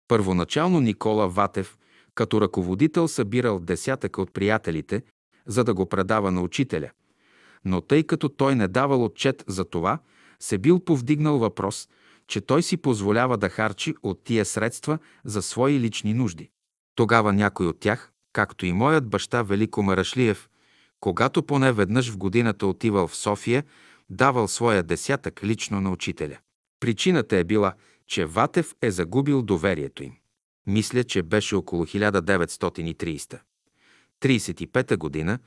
Първоначално 0.08 0.80
Никола 0.80 1.28
Ватев, 1.28 1.78
като 2.16 2.42
ръководител, 2.42 3.08
събирал 3.08 3.60
десятъка 3.60 4.22
от 4.22 4.34
приятелите, 4.34 5.02
за 5.48 5.64
да 5.64 5.74
го 5.74 5.86
предава 5.86 6.32
на 6.32 6.42
учителя. 6.42 6.92
Но 7.66 7.82
тъй 7.82 8.04
като 8.04 8.30
той 8.30 8.56
не 8.56 8.68
давал 8.68 9.04
отчет 9.04 9.44
за 9.48 9.66
това, 9.66 10.00
се 10.40 10.58
бил 10.58 10.80
повдигнал 10.80 11.38
въпрос, 11.38 11.90
че 12.28 12.42
той 12.42 12.64
си 12.64 12.78
позволява 12.78 13.38
да 13.38 13.50
харчи 13.50 13.96
от 14.04 14.24
тия 14.24 14.46
средства 14.46 15.00
за 15.26 15.42
свои 15.42 15.80
лични 15.80 16.14
нужди. 16.14 16.50
Тогава 16.96 17.34
някой 17.34 17.68
от 17.68 17.80
тях, 17.80 18.12
както 18.34 18.66
и 18.66 18.74
моят 18.74 19.10
баща 19.10 19.44
Велико 19.44 19.84
Марашлиев, 19.84 20.50
когато 21.00 21.44
поне 21.44 21.72
веднъж 21.72 22.12
в 22.12 22.18
годината 22.18 22.68
отивал 22.68 23.08
в 23.08 23.16
София, 23.16 23.64
давал 24.10 24.48
своя 24.48 24.84
десятък 24.84 25.44
лично 25.44 25.82
на 25.82 25.92
учителя. 25.92 26.38
Причината 26.80 27.38
е 27.38 27.44
била, 27.44 27.74
че 28.08 28.26
Ватев 28.26 28.76
е 28.82 28.92
загубил 28.92 29.42
доверието 29.42 30.04
им. 30.04 30.14
Мисля, 30.68 31.04
че 31.04 31.24
беше 31.24 31.56
около 31.56 31.86
1930. 31.86 33.40
35 34.22 34.98
година 34.98 35.40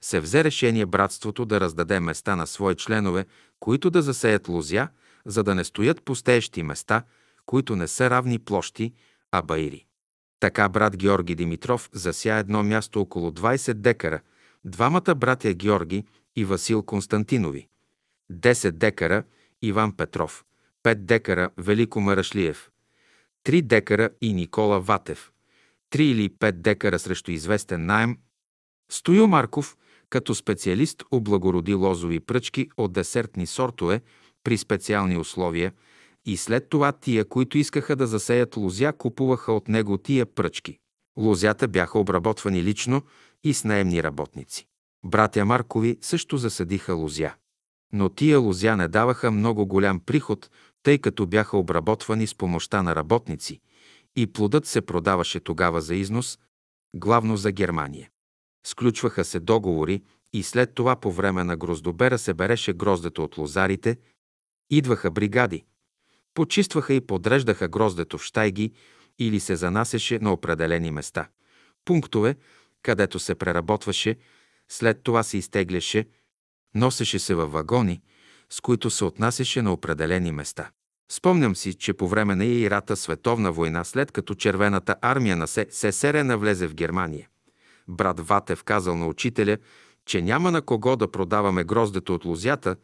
се 0.00 0.20
взе 0.20 0.44
решение 0.44 0.86
братството 0.86 1.44
да 1.44 1.60
раздаде 1.60 2.00
места 2.00 2.36
на 2.36 2.46
свои 2.46 2.74
членове, 2.74 3.26
които 3.60 3.90
да 3.90 4.02
засеят 4.02 4.48
лозя, 4.48 4.88
за 5.26 5.42
да 5.42 5.54
не 5.54 5.64
стоят 5.64 6.02
пустеещи 6.02 6.62
места, 6.62 7.02
които 7.46 7.76
не 7.76 7.88
са 7.88 8.10
равни 8.10 8.38
площи, 8.38 8.94
а 9.32 9.42
баири. 9.42 9.86
Така 10.40 10.68
брат 10.68 10.96
Георги 10.96 11.34
Димитров 11.34 11.90
зася 11.92 12.32
едно 12.32 12.62
място 12.62 13.00
около 13.00 13.30
20 13.30 13.72
декара, 13.72 14.20
двамата 14.64 15.14
братя 15.16 15.54
Георги 15.54 16.04
и 16.36 16.44
Васил 16.44 16.82
Константинови, 16.82 17.68
10 18.32 18.70
декара 18.70 19.24
Иван 19.62 19.96
Петров, 19.96 20.44
5 20.84 20.94
декара 20.94 21.50
Велико 21.58 22.00
Марашлиев, 22.00 22.70
3 23.44 23.62
декара 23.62 24.10
и 24.20 24.34
Никола 24.34 24.80
Ватев, 24.80 25.32
3 25.92 26.00
или 26.00 26.28
5 26.28 26.52
декара 26.52 26.98
срещу 26.98 27.30
известен 27.30 27.86
найем, 27.86 28.16
Стою 28.90 29.26
Марков, 29.26 29.76
като 30.10 30.34
специалист 30.34 31.04
облагороди 31.10 31.74
лозови 31.74 32.20
пръчки 32.20 32.68
от 32.76 32.92
десертни 32.92 33.46
сортове 33.46 34.00
при 34.44 34.58
специални 34.58 35.18
условия 35.18 35.72
и 36.26 36.36
след 36.36 36.68
това 36.68 36.92
тия, 36.92 37.28
които 37.28 37.58
искаха 37.58 37.96
да 37.96 38.06
засеят 38.06 38.56
лозя, 38.56 38.92
купуваха 38.92 39.52
от 39.52 39.68
него 39.68 39.98
тия 39.98 40.26
пръчки. 40.26 40.78
Лозята 41.18 41.68
бяха 41.68 41.98
обработвани 41.98 42.62
лично 42.62 43.02
и 43.44 43.54
с 43.54 43.64
наемни 43.64 44.02
работници. 44.02 44.66
Братя 45.04 45.44
Маркови 45.44 45.98
също 46.00 46.36
засадиха 46.36 46.94
лозя. 46.94 47.34
Но 47.92 48.08
тия 48.08 48.38
лозя 48.38 48.76
не 48.76 48.88
даваха 48.88 49.30
много 49.30 49.66
голям 49.66 50.00
приход, 50.00 50.50
тъй 50.82 50.98
като 50.98 51.26
бяха 51.26 51.56
обработвани 51.56 52.26
с 52.26 52.34
помощта 52.34 52.82
на 52.82 52.96
работници 52.96 53.60
и 54.16 54.26
плодът 54.26 54.66
се 54.66 54.80
продаваше 54.80 55.40
тогава 55.40 55.80
за 55.80 55.94
износ, 55.94 56.38
главно 56.94 57.36
за 57.36 57.52
Германия. 57.52 58.10
Сключваха 58.66 59.24
се 59.24 59.40
договори 59.40 60.02
и 60.32 60.42
след 60.42 60.74
това 60.74 60.96
по 60.96 61.12
време 61.12 61.44
на 61.44 61.56
гроздобера 61.56 62.18
се 62.18 62.34
береше 62.34 62.72
гроздето 62.72 63.24
от 63.24 63.38
лозарите, 63.38 63.96
идваха 64.70 65.10
бригади, 65.10 65.64
почистваха 66.34 66.94
и 66.94 67.00
подреждаха 67.00 67.68
гроздето 67.68 68.18
в 68.18 68.24
штайги 68.24 68.72
или 69.18 69.40
се 69.40 69.56
занасеше 69.56 70.18
на 70.18 70.32
определени 70.32 70.90
места. 70.90 71.28
Пунктове, 71.84 72.36
където 72.82 73.18
се 73.18 73.34
преработваше, 73.34 74.16
след 74.68 75.02
това 75.02 75.22
се 75.22 75.38
изтегляше, 75.38 76.08
носеше 76.74 77.18
се 77.18 77.34
във 77.34 77.52
вагони, 77.52 78.00
с 78.50 78.60
които 78.60 78.90
се 78.90 79.04
отнасяше 79.04 79.62
на 79.62 79.72
определени 79.72 80.32
места. 80.32 80.70
Спомням 81.08 81.56
си, 81.56 81.74
че 81.74 81.92
по 81.92 82.08
време 82.08 82.34
на 82.34 82.44
Ирата 82.44 82.96
световна 82.96 83.52
война, 83.52 83.84
след 83.84 84.12
като 84.12 84.34
червената 84.34 84.96
армия 85.00 85.36
на 85.36 85.46
СССР 85.46 86.24
навлезе 86.24 86.66
в 86.66 86.74
Германия, 86.74 87.28
брат 87.88 88.20
Ватев 88.20 88.64
казал 88.64 88.96
на 88.96 89.06
учителя, 89.06 89.58
че 90.06 90.22
няма 90.22 90.50
на 90.50 90.62
кого 90.62 90.96
да 90.96 91.10
продаваме 91.10 91.64
гроздето 91.64 92.14
от 92.14 92.24
лозята, 92.24 92.76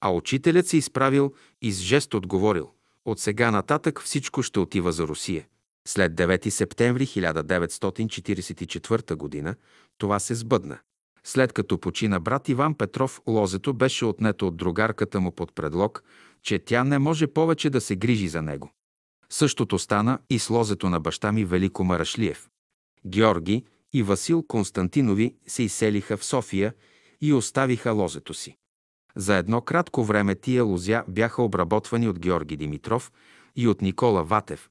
а 0.00 0.10
учителят 0.10 0.66
се 0.66 0.76
изправил 0.76 1.34
и 1.62 1.72
с 1.72 1.80
жест 1.80 2.14
отговорил 2.14 2.70
«От 3.04 3.20
сега 3.20 3.50
нататък 3.50 4.02
всичко 4.02 4.42
ще 4.42 4.60
отива 4.60 4.92
за 4.92 5.08
Русия». 5.08 5.46
След 5.88 6.12
9 6.12 6.48
септември 6.48 7.06
1944 7.06 9.44
г. 9.44 9.54
това 9.98 10.18
се 10.18 10.34
сбъдна. 10.34 10.78
След 11.28 11.52
като 11.52 11.78
почина 11.78 12.20
брат 12.20 12.48
Иван 12.48 12.74
Петров, 12.74 13.20
лозето 13.28 13.74
беше 13.74 14.04
отнето 14.04 14.46
от 14.46 14.56
другарката 14.56 15.20
му 15.20 15.32
под 15.32 15.54
предлог, 15.54 16.02
че 16.42 16.58
тя 16.58 16.84
не 16.84 16.98
може 16.98 17.26
повече 17.26 17.70
да 17.70 17.80
се 17.80 17.96
грижи 17.96 18.28
за 18.28 18.42
него. 18.42 18.70
Същото 19.30 19.78
стана 19.78 20.18
и 20.30 20.38
с 20.38 20.50
лозето 20.50 20.90
на 20.90 21.00
баща 21.00 21.32
ми 21.32 21.44
Велико 21.44 21.84
Марашлиев. 21.84 22.48
Георги 23.06 23.64
и 23.92 24.02
Васил 24.02 24.42
Константинови 24.42 25.34
се 25.46 25.62
изселиха 25.62 26.16
в 26.16 26.24
София 26.24 26.74
и 27.20 27.32
оставиха 27.32 27.92
лозето 27.92 28.34
си. 28.34 28.56
За 29.16 29.36
едно 29.36 29.60
кратко 29.60 30.04
време 30.04 30.34
тия 30.34 30.64
лозя 30.64 31.04
бяха 31.08 31.42
обработвани 31.42 32.08
от 32.08 32.18
Георги 32.18 32.56
Димитров 32.56 33.12
и 33.56 33.68
от 33.68 33.82
Никола 33.82 34.24
Ватев, 34.24 34.70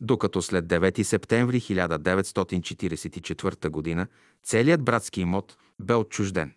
докато 0.00 0.42
след 0.42 0.66
9 0.66 1.02
септември 1.02 1.60
1944 1.60 3.96
г. 3.96 4.06
целият 4.42 4.82
братски 4.82 5.20
имот 5.20 5.56
бе 5.80 5.94
отчужден. 5.94 6.52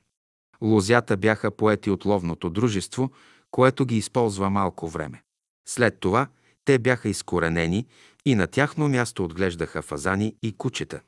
Лозята 0.61 1.17
бяха 1.17 1.51
поети 1.51 1.89
от 1.89 2.05
ловното 2.05 2.49
дружество, 2.49 3.11
което 3.51 3.86
ги 3.86 3.97
използва 3.97 4.49
малко 4.49 4.88
време. 4.88 5.24
След 5.67 5.99
това 5.99 6.28
те 6.65 6.80
бяха 6.80 7.09
изкоренени 7.09 7.88
и 8.26 8.36
на 8.36 8.47
тяхно 8.47 8.89
място 8.89 9.26
отглеждаха 9.26 9.82
фазани 9.82 10.36
и 10.43 10.57
кучета. 10.57 11.01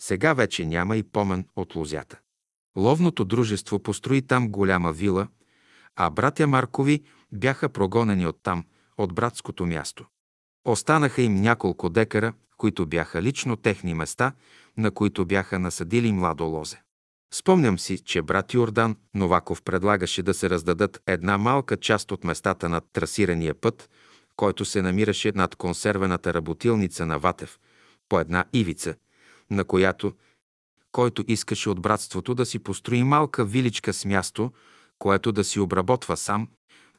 Сега 0.00 0.32
вече 0.32 0.66
няма 0.66 0.96
и 0.96 1.02
помен 1.02 1.46
от 1.56 1.74
лозята. 1.74 2.18
Ловното 2.76 3.24
дружество 3.24 3.78
построи 3.78 4.22
там 4.22 4.48
голяма 4.48 4.92
вила, 4.92 5.28
а 5.96 6.10
братя 6.10 6.46
Маркови 6.46 7.02
бяха 7.32 7.68
прогонени 7.68 8.26
оттам, 8.26 8.64
от 8.98 9.14
братското 9.14 9.66
място. 9.66 10.06
Останаха 10.64 11.22
им 11.22 11.34
няколко 11.34 11.90
декара, 11.90 12.32
които 12.56 12.86
бяха 12.86 13.22
лично 13.22 13.56
техни 13.56 13.94
места, 13.94 14.32
на 14.76 14.90
които 14.90 15.26
бяха 15.26 15.58
насадили 15.58 16.12
младо 16.12 16.44
лозе. 16.44 16.82
Спомням 17.34 17.78
си, 17.78 17.98
че 17.98 18.22
брат 18.22 18.54
Йордан 18.54 18.96
Новаков 19.14 19.62
предлагаше 19.62 20.22
да 20.22 20.34
се 20.34 20.50
раздадат 20.50 21.02
една 21.06 21.38
малка 21.38 21.76
част 21.76 22.12
от 22.12 22.24
местата 22.24 22.68
над 22.68 22.84
трасирания 22.92 23.54
път, 23.54 23.90
който 24.36 24.64
се 24.64 24.82
намираше 24.82 25.32
над 25.34 25.56
консервената 25.56 26.34
работилница 26.34 27.06
на 27.06 27.18
Ватев, 27.18 27.58
по 28.08 28.20
една 28.20 28.44
ивица, 28.52 28.94
на 29.50 29.64
която, 29.64 30.12
който 30.92 31.24
искаше 31.28 31.70
от 31.70 31.80
братството 31.80 32.34
да 32.34 32.46
си 32.46 32.58
построи 32.58 33.02
малка 33.02 33.44
виличка 33.44 33.92
с 33.92 34.04
място, 34.04 34.52
което 34.98 35.32
да 35.32 35.44
си 35.44 35.60
обработва 35.60 36.16
сам, 36.16 36.48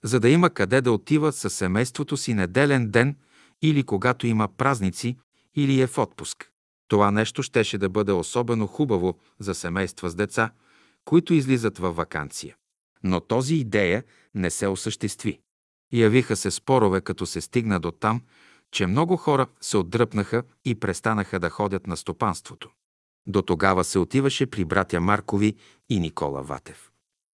за 0.03 0.19
да 0.19 0.29
има 0.29 0.49
къде 0.49 0.81
да 0.81 0.91
отива 0.91 1.31
със 1.31 1.53
семейството 1.53 2.17
си 2.17 2.33
неделен 2.33 2.91
ден 2.91 3.15
или 3.61 3.83
когато 3.83 4.27
има 4.27 4.47
празници 4.47 5.17
или 5.55 5.81
е 5.81 5.87
в 5.87 5.97
отпуск. 5.97 6.52
Това 6.87 7.11
нещо 7.11 7.43
щеше 7.43 7.77
да 7.77 7.89
бъде 7.89 8.11
особено 8.11 8.67
хубаво 8.67 9.19
за 9.39 9.55
семейства 9.55 10.09
с 10.09 10.15
деца, 10.15 10.51
които 11.05 11.33
излизат 11.33 11.77
във 11.77 11.95
вакансия. 11.95 12.55
Но 13.03 13.19
този 13.19 13.55
идея 13.55 14.03
не 14.35 14.49
се 14.49 14.67
осъществи. 14.67 15.39
Явиха 15.93 16.35
се 16.35 16.51
спорове, 16.51 17.01
като 17.01 17.25
се 17.25 17.41
стигна 17.41 17.79
до 17.79 17.91
там, 17.91 18.21
че 18.71 18.87
много 18.87 19.17
хора 19.17 19.47
се 19.61 19.77
отдръпнаха 19.77 20.43
и 20.65 20.75
престанаха 20.75 21.39
да 21.39 21.49
ходят 21.49 21.87
на 21.87 21.97
стопанството. 21.97 22.69
До 23.27 23.41
тогава 23.41 23.83
се 23.83 23.99
отиваше 23.99 24.45
при 24.45 24.65
братя 24.65 25.01
Маркови 25.01 25.55
и 25.89 25.99
Никола 25.99 26.41
Ватев. 26.41 26.91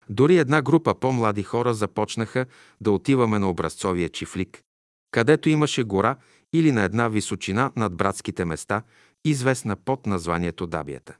Дори 0.08 0.36
една 0.36 0.62
група 0.62 0.94
по-млади 0.94 1.42
хора 1.42 1.74
започнаха 1.74 2.46
да 2.80 2.90
отиваме 2.90 3.38
на 3.38 3.50
образцовия 3.50 4.08
чифлик, 4.08 4.62
където 5.10 5.48
имаше 5.48 5.84
гора 5.84 6.16
или 6.52 6.72
на 6.72 6.82
една 6.82 7.08
височина 7.08 7.72
над 7.76 7.96
братските 7.96 8.44
места, 8.44 8.82
известна 9.24 9.76
под 9.76 10.06
названието 10.06 10.66
Дабията. 10.66 11.16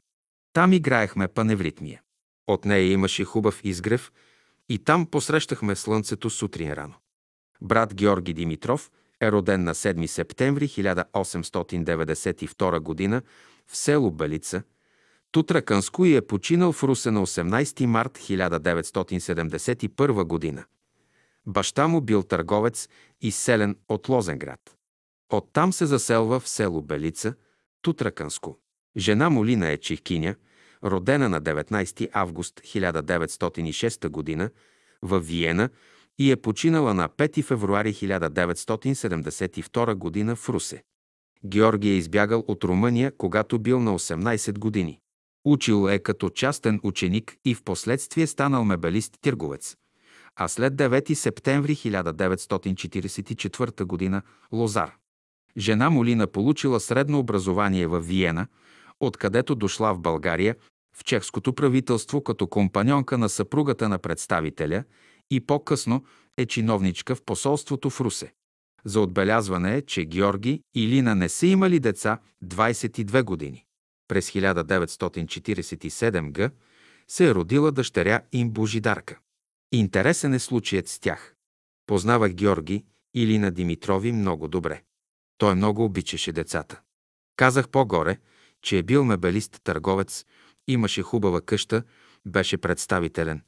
Там 0.52 0.72
играехме 0.72 1.28
паневритмия. 1.28 2.02
От 2.46 2.64
нея 2.64 2.92
имаше 2.92 3.24
хубав 3.24 3.61
изгрев 3.64 4.12
и 4.68 4.78
там 4.78 5.07
посрещахме 5.07 5.76
слънцето 5.76 6.30
сутрин 6.30 6.72
рано. 6.72 6.94
Брат 7.62 7.94
Георги 7.94 8.32
Димитров 8.32 8.90
е 9.20 9.32
роден 9.32 9.64
на 9.64 9.74
7 9.74 10.07
септември 10.07 10.68
1892 10.68 13.11
г. 13.11 13.22
в 13.66 13.76
село 13.76 14.11
Белица, 14.11 14.62
Тутраканско 15.34 16.05
и 16.05 16.16
е 16.16 16.26
починал 16.26 16.72
в 16.72 16.82
Русе 16.82 17.11
на 17.11 17.26
18 17.26 17.86
март 17.86 18.18
1971 18.18 20.57
г. 20.57 20.64
Баща 21.46 21.88
му 21.88 22.00
бил 22.00 22.22
търговец 22.22 22.88
и 23.20 23.30
селен 23.30 23.76
от 23.88 24.09
Лозенград. 24.09 24.61
Оттам 25.32 25.72
се 25.72 25.86
заселва 25.86 26.40
в 26.40 26.48
село 26.48 26.82
Белица, 26.82 27.34
Тутраканско. 27.85 28.59
Жена 28.97 29.30
му 29.30 29.47
Лина 29.47 29.68
е 29.68 29.76
чихкиня, 29.76 30.35
родена 30.85 31.28
на 31.28 31.43
19 31.43 32.09
август 32.12 32.61
1906 32.61 34.39
г. 34.39 34.51
в 35.03 35.20
Виена 35.20 35.68
и 36.18 36.30
е 36.30 36.37
починала 36.37 36.95
на 36.95 37.09
5 37.09 37.45
февруари 37.45 37.95
1972 37.95 40.26
г. 40.26 40.37
в 40.37 40.49
Русе. 40.49 40.82
Георги 41.45 41.89
е 41.89 41.97
избягал 41.97 42.45
от 42.49 42.64
Румъния, 42.64 43.12
когато 43.16 43.59
бил 43.59 43.80
на 43.80 43.99
18 43.99 44.59
години. 44.59 45.01
Учил 45.45 45.89
е 45.89 45.99
като 45.99 46.30
частен 46.30 46.80
ученик 46.82 47.37
и 47.45 47.55
в 47.55 47.62
последствие 47.62 48.26
станал 48.26 48.64
мебелист-търговец. 48.64 49.76
А 50.37 50.49
след 50.49 50.74
9 50.74 51.14
септември 51.14 51.76
1944 51.76 54.11
г. 54.11 54.22
Лозар. 54.53 54.95
Жена 55.59 55.90
му 55.90 56.05
Лина 56.05 56.26
получила 56.26 56.80
средно 56.80 57.18
образование 57.18 57.86
в 57.86 58.00
Виена, 58.00 58.46
откъдето 59.00 59.55
дошла 59.55 59.94
в 59.94 60.00
България 60.00 60.57
в 60.96 61.05
чехското 61.05 61.52
правителство 61.52 62.22
като 62.22 62.46
компаньонка 62.46 63.18
на 63.18 63.28
съпругата 63.28 63.88
на 63.88 63.98
представителя 63.98 64.84
и 65.30 65.40
по-късно 65.40 66.05
е 66.36 66.46
чиновничка 66.46 67.14
в 67.14 67.22
посолството 67.22 67.90
в 67.90 68.00
Русе. 68.00 68.32
За 68.84 69.00
отбелязване 69.00 69.76
е, 69.76 69.82
че 69.82 70.05
Георги 70.05 70.62
и 70.74 70.88
Лина 70.88 71.14
не 71.14 71.28
са 71.28 71.46
имали 71.46 71.80
деца 71.80 72.18
22 72.44 73.22
години. 73.22 73.64
През 74.09 74.30
1947 74.30 76.32
г. 76.32 76.50
се 77.09 77.28
е 77.28 77.34
родила 77.34 77.70
дъщеря 77.70 78.20
им 78.32 78.50
Божидарка. 78.50 79.18
Интересен 79.72 80.34
е 80.34 80.38
случаят 80.38 80.88
с 80.88 80.98
тях. 80.98 81.34
Познавах 81.86 82.32
Георги 82.32 82.84
и 83.14 83.26
Лина 83.26 83.50
Димитрови 83.50 84.12
много 84.12 84.48
добре. 84.48 84.82
Той 85.39 85.55
много 85.55 85.85
обичаше 85.85 86.32
децата. 86.32 86.80
Казах 87.37 87.68
по-горе, 87.68 88.18
че 88.62 88.78
е 88.78 88.82
бил 88.82 89.05
мебелист 89.05 89.61
търговец, 89.64 90.24
имаше 90.68 91.03
хубава 91.03 91.41
къща, 91.41 91.82
беше 92.26 92.57
представителен, 92.57 93.43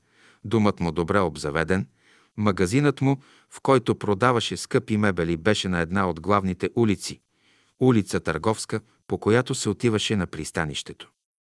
думът 0.44 0.80
му 0.80 0.92
добре 0.92 1.20
обзаведен, 1.20 1.86
магазинът 2.36 3.00
му, 3.00 3.16
в 3.50 3.60
който 3.60 3.98
продаваше 3.98 4.56
скъпи 4.56 4.96
мебели, 4.96 5.36
беше 5.36 5.68
на 5.68 5.80
една 5.80 6.08
от 6.08 6.20
главните 6.20 6.70
улици, 6.76 7.20
улица 7.80 8.20
Търговска, 8.20 8.80
по 9.06 9.18
която 9.18 9.54
се 9.54 9.68
отиваше 9.68 10.16
на 10.16 10.26
пристанището. 10.26 11.10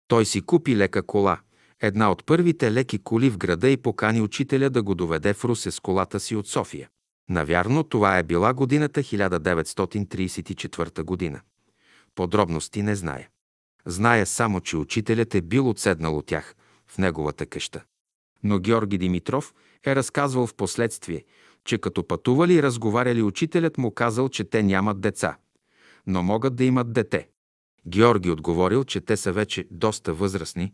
Той 0.07 0.25
си 0.25 0.41
купи 0.41 0.77
лека 0.77 1.03
кола, 1.03 1.39
една 1.81 2.11
от 2.11 2.25
първите 2.25 2.71
леки 2.71 2.99
коли 3.03 3.29
в 3.29 3.37
града 3.37 3.69
и 3.69 3.77
покани 3.77 4.21
учителя 4.21 4.69
да 4.69 4.83
го 4.83 4.95
доведе 4.95 5.33
в 5.33 5.45
Русе 5.45 5.71
с 5.71 5.79
колата 5.79 6.19
си 6.19 6.35
от 6.35 6.47
София. 6.47 6.89
Навярно 7.29 7.83
това 7.83 8.17
е 8.17 8.23
била 8.23 8.53
годината 8.53 9.03
1934 9.03 11.03
година. 11.03 11.41
Подробности 12.15 12.81
не 12.81 12.95
зная. 12.95 13.29
Зная 13.85 14.25
само, 14.25 14.61
че 14.61 14.77
учителят 14.77 15.35
е 15.35 15.41
бил 15.41 15.69
отседнал 15.69 16.17
от 16.17 16.25
тях 16.25 16.55
в 16.87 16.97
неговата 16.97 17.45
къща. 17.45 17.83
Но 18.43 18.59
Георги 18.59 18.97
Димитров 18.97 19.53
е 19.85 19.95
разказвал 19.95 20.47
в 20.47 20.53
последствие, 20.53 21.23
че 21.65 21.77
като 21.77 22.07
пътували 22.07 22.53
и 22.53 22.63
разговаряли, 22.63 23.21
учителят 23.21 23.77
му 23.77 23.91
казал, 23.91 24.29
че 24.29 24.43
те 24.43 24.63
нямат 24.63 25.01
деца, 25.01 25.37
но 26.07 26.23
могат 26.23 26.55
да 26.55 26.63
имат 26.63 26.93
дете. 26.93 27.29
Георги 27.87 28.29
отговорил, 28.29 28.83
че 28.83 29.01
те 29.01 29.17
са 29.17 29.31
вече 29.31 29.67
доста 29.71 30.13
възрастни, 30.13 30.73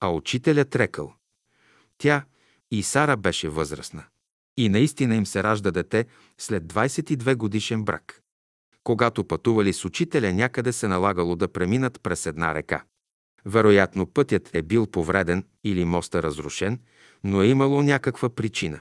а 0.00 0.08
учителят 0.08 0.76
рекал. 0.76 1.14
Тя 1.98 2.24
и 2.70 2.82
Сара 2.82 3.16
беше 3.16 3.48
възрастна. 3.48 4.04
И 4.56 4.68
наистина 4.68 5.16
им 5.16 5.26
се 5.26 5.42
ражда 5.42 5.70
дете 5.70 6.06
след 6.38 6.64
22 6.64 7.36
годишен 7.36 7.84
брак. 7.84 8.22
Когато 8.84 9.24
пътували 9.24 9.72
с 9.72 9.84
учителя, 9.84 10.32
някъде 10.32 10.72
се 10.72 10.88
налагало 10.88 11.36
да 11.36 11.52
преминат 11.52 12.00
през 12.02 12.26
една 12.26 12.54
река. 12.54 12.84
Вероятно 13.44 14.06
пътят 14.06 14.50
е 14.54 14.62
бил 14.62 14.86
повреден 14.86 15.44
или 15.64 15.84
моста 15.84 16.22
разрушен, 16.22 16.80
но 17.24 17.42
е 17.42 17.46
имало 17.46 17.82
някаква 17.82 18.28
причина. 18.28 18.80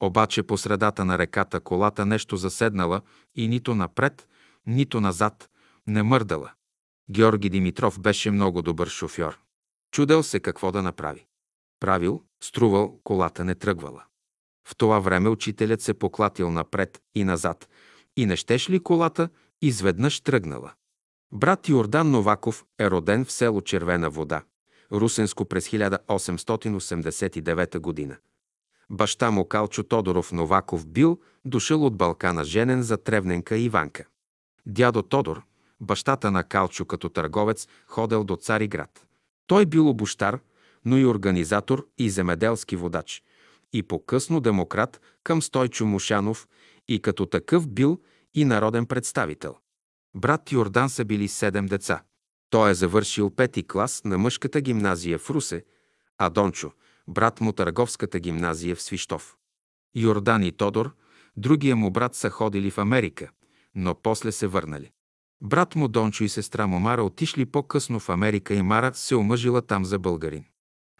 Обаче 0.00 0.42
по 0.42 0.58
средата 0.58 1.04
на 1.04 1.18
реката 1.18 1.60
колата 1.60 2.06
нещо 2.06 2.36
заседнала 2.36 3.00
и 3.34 3.48
нито 3.48 3.74
напред, 3.74 4.28
нито 4.66 5.00
назад 5.00 5.50
не 5.86 6.02
мърдала. 6.02 6.52
Георги 7.10 7.50
Димитров 7.50 8.00
беше 8.00 8.30
много 8.30 8.62
добър 8.62 8.88
шофьор. 8.88 9.38
Чудел 9.92 10.22
се 10.22 10.40
какво 10.40 10.72
да 10.72 10.82
направи. 10.82 11.26
Правил, 11.80 12.22
струвал, 12.42 13.00
колата 13.04 13.44
не 13.44 13.54
тръгвала. 13.54 14.04
В 14.64 14.76
това 14.76 14.98
време 14.98 15.28
учителят 15.28 15.80
се 15.80 15.94
поклатил 15.94 16.50
напред 16.50 17.02
и 17.14 17.24
назад 17.24 17.68
и 18.16 18.26
не 18.26 18.36
щеш 18.36 18.70
ли 18.70 18.82
колата 18.82 19.28
изведнъж 19.62 20.20
тръгнала. 20.20 20.72
Брат 21.32 21.68
Йордан 21.68 22.10
Новаков 22.10 22.64
е 22.78 22.90
роден 22.90 23.24
в 23.24 23.32
село 23.32 23.60
Червена 23.60 24.10
вода, 24.10 24.42
Русенско 24.92 25.44
през 25.44 25.68
1889 25.68 27.78
година. 27.78 28.16
Баща 28.90 29.30
му 29.30 29.44
Калчо 29.44 29.82
Тодоров 29.82 30.32
Новаков 30.32 30.86
бил 30.86 31.18
дошъл 31.44 31.86
от 31.86 31.96
Балкана 31.96 32.44
женен 32.44 32.82
за 32.82 32.96
Тревненка 32.96 33.56
Иванка. 33.56 34.04
Дядо 34.66 35.02
Тодор, 35.02 35.42
бащата 35.80 36.30
на 36.30 36.44
Калчо 36.44 36.84
като 36.84 37.08
търговец, 37.08 37.68
ходел 37.86 38.24
до 38.24 38.36
Цариград. 38.36 39.06
Той 39.46 39.66
бил 39.66 39.88
обощар, 39.88 40.38
но 40.84 40.98
и 40.98 41.06
организатор 41.06 41.86
и 41.98 42.10
земеделски 42.10 42.76
водач– 42.76 43.22
и 43.72 43.82
по-късно 43.82 44.40
демократ 44.40 45.00
към 45.24 45.42
Стойчо 45.42 45.86
Мушанов 45.86 46.48
и 46.88 47.02
като 47.02 47.26
такъв 47.26 47.68
бил 47.68 48.00
и 48.34 48.44
народен 48.44 48.86
представител. 48.86 49.56
Брат 50.16 50.52
Йордан 50.52 50.90
са 50.90 51.04
били 51.04 51.28
седем 51.28 51.66
деца. 51.66 52.02
Той 52.50 52.70
е 52.70 52.74
завършил 52.74 53.30
пети 53.30 53.66
клас 53.66 54.04
на 54.04 54.18
мъжката 54.18 54.60
гимназия 54.60 55.18
в 55.18 55.30
Русе, 55.30 55.64
а 56.18 56.30
Дончо, 56.30 56.72
брат 57.08 57.40
му 57.40 57.52
търговската 57.52 58.18
гимназия 58.20 58.76
в 58.76 58.82
Свищов. 58.82 59.36
Йордан 59.96 60.42
и 60.42 60.52
Тодор, 60.52 60.94
другия 61.36 61.76
му 61.76 61.90
брат 61.90 62.14
са 62.14 62.30
ходили 62.30 62.70
в 62.70 62.78
Америка, 62.78 63.30
но 63.74 63.94
после 63.94 64.32
се 64.32 64.46
върнали. 64.46 64.90
Брат 65.42 65.74
му 65.74 65.88
Дончо 65.88 66.24
и 66.24 66.28
сестра 66.28 66.66
му 66.66 66.78
Мара 66.78 67.02
отишли 67.02 67.46
по-късно 67.46 68.00
в 68.00 68.08
Америка 68.08 68.54
и 68.54 68.62
Мара 68.62 68.94
се 68.94 69.14
омъжила 69.14 69.62
там 69.62 69.84
за 69.84 69.98
българин. 69.98 70.44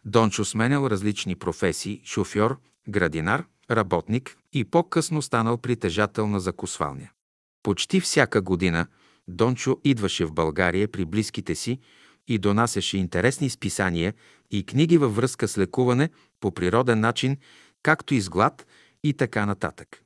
Дончо 0.04 0.44
сменял 0.44 0.86
различни 0.86 1.34
професии– 1.34 2.00
шофьор, 2.04 2.60
градинар, 2.88 3.44
работник 3.70 4.36
и 4.52 4.64
по-късно 4.64 5.22
станал 5.22 5.58
притежател 5.58 6.26
на 6.26 6.40
закусвалня. 6.40 7.08
Почти 7.62 8.00
всяка 8.00 8.42
година 8.42 8.86
Дончо 9.28 9.78
идваше 9.84 10.24
в 10.24 10.32
България 10.32 10.88
при 10.88 11.04
близките 11.04 11.54
си 11.54 11.78
и 12.28 12.38
донасяше 12.38 12.98
интересни 12.98 13.50
списания 13.50 14.14
и 14.50 14.64
книги 14.64 14.98
във 14.98 15.16
връзка 15.16 15.48
с 15.48 15.58
лекуване 15.58 16.10
по 16.40 16.54
природен 16.54 17.00
начин, 17.00 17.36
както 17.82 18.14
и 18.14 18.20
с 18.20 18.28
глад 18.28 18.66
и 19.04 19.12
така 19.12 19.46
нататък. 19.46 20.02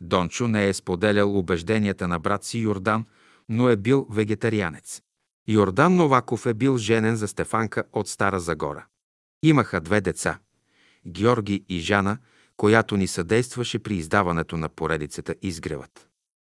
Дончо 0.00 0.48
не 0.48 0.68
е 0.68 0.74
споделял 0.74 1.38
убежденията 1.38 2.08
на 2.08 2.18
брат 2.18 2.44
си 2.44 2.58
Йордан, 2.58 3.04
но 3.48 3.68
е 3.68 3.76
бил 3.76 4.06
вегетарианец. 4.10 5.02
Йордан 5.48 5.96
Новаков 5.96 6.46
е 6.46 6.54
бил 6.54 6.78
женен 6.78 7.16
за 7.16 7.28
Стефанка 7.28 7.84
от 7.92 8.08
Стара 8.08 8.40
Загора. 8.40 8.86
Имаха 9.42 9.80
две 9.80 10.00
деца– 10.00 10.38
Георги 11.06 11.64
и 11.68 11.78
Жана, 11.78 12.18
която 12.56 12.96
ни 12.96 13.06
съдействаше 13.06 13.78
при 13.78 13.94
издаването 13.96 14.56
на 14.56 14.68
поредицата 14.68 15.34
Изгревът. 15.42 16.08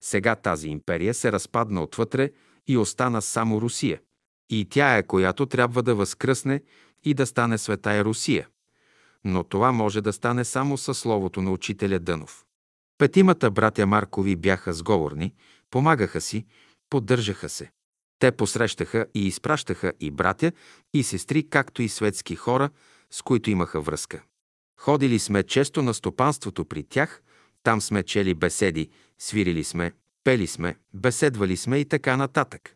Сега 0.03 0.35
тази 0.35 0.69
империя 0.69 1.13
се 1.13 1.31
разпадна 1.31 1.83
отвътре 1.83 2.31
и 2.67 2.77
остана 2.77 3.21
само 3.21 3.61
Русия. 3.61 4.01
И 4.49 4.67
тя 4.69 4.97
е, 4.97 5.03
която 5.03 5.45
трябва 5.45 5.83
да 5.83 5.95
възкръсне 5.95 6.61
и 7.03 7.13
да 7.13 7.25
стане 7.25 7.57
светая 7.57 8.05
Русия. 8.05 8.47
Но 9.23 9.43
това 9.43 9.71
може 9.71 10.01
да 10.01 10.13
стане 10.13 10.45
само 10.45 10.77
със 10.77 10.99
словото 10.99 11.41
на 11.41 11.51
учителя 11.51 11.99
Дънов. 11.99 12.45
Петимата 12.97 13.51
братя 13.51 13.87
Маркови 13.87 14.35
бяха 14.35 14.73
сговорни, 14.73 15.33
помагаха 15.71 16.21
си, 16.21 16.45
поддържаха 16.89 17.49
се. 17.49 17.71
Те 18.19 18.31
посрещаха 18.31 19.05
и 19.13 19.27
изпращаха 19.27 19.93
и 19.99 20.11
братя, 20.11 20.51
и 20.93 21.03
сестри, 21.03 21.49
както 21.49 21.81
и 21.81 21.89
светски 21.89 22.35
хора, 22.35 22.69
с 23.11 23.21
които 23.21 23.49
имаха 23.49 23.81
връзка. 23.81 24.23
Ходили 24.79 25.19
сме 25.19 25.43
често 25.43 25.81
на 25.81 25.93
стопанството 25.93 26.65
при 26.65 26.83
тях, 26.83 27.21
там 27.63 27.81
сме 27.81 28.03
чели 28.03 28.33
беседи, 28.33 28.89
свирили 29.19 29.63
сме, 29.63 29.91
пели 30.23 30.47
сме, 30.47 30.77
беседвали 30.93 31.57
сме 31.57 31.77
и 31.77 31.85
така 31.85 32.17
нататък. 32.17 32.75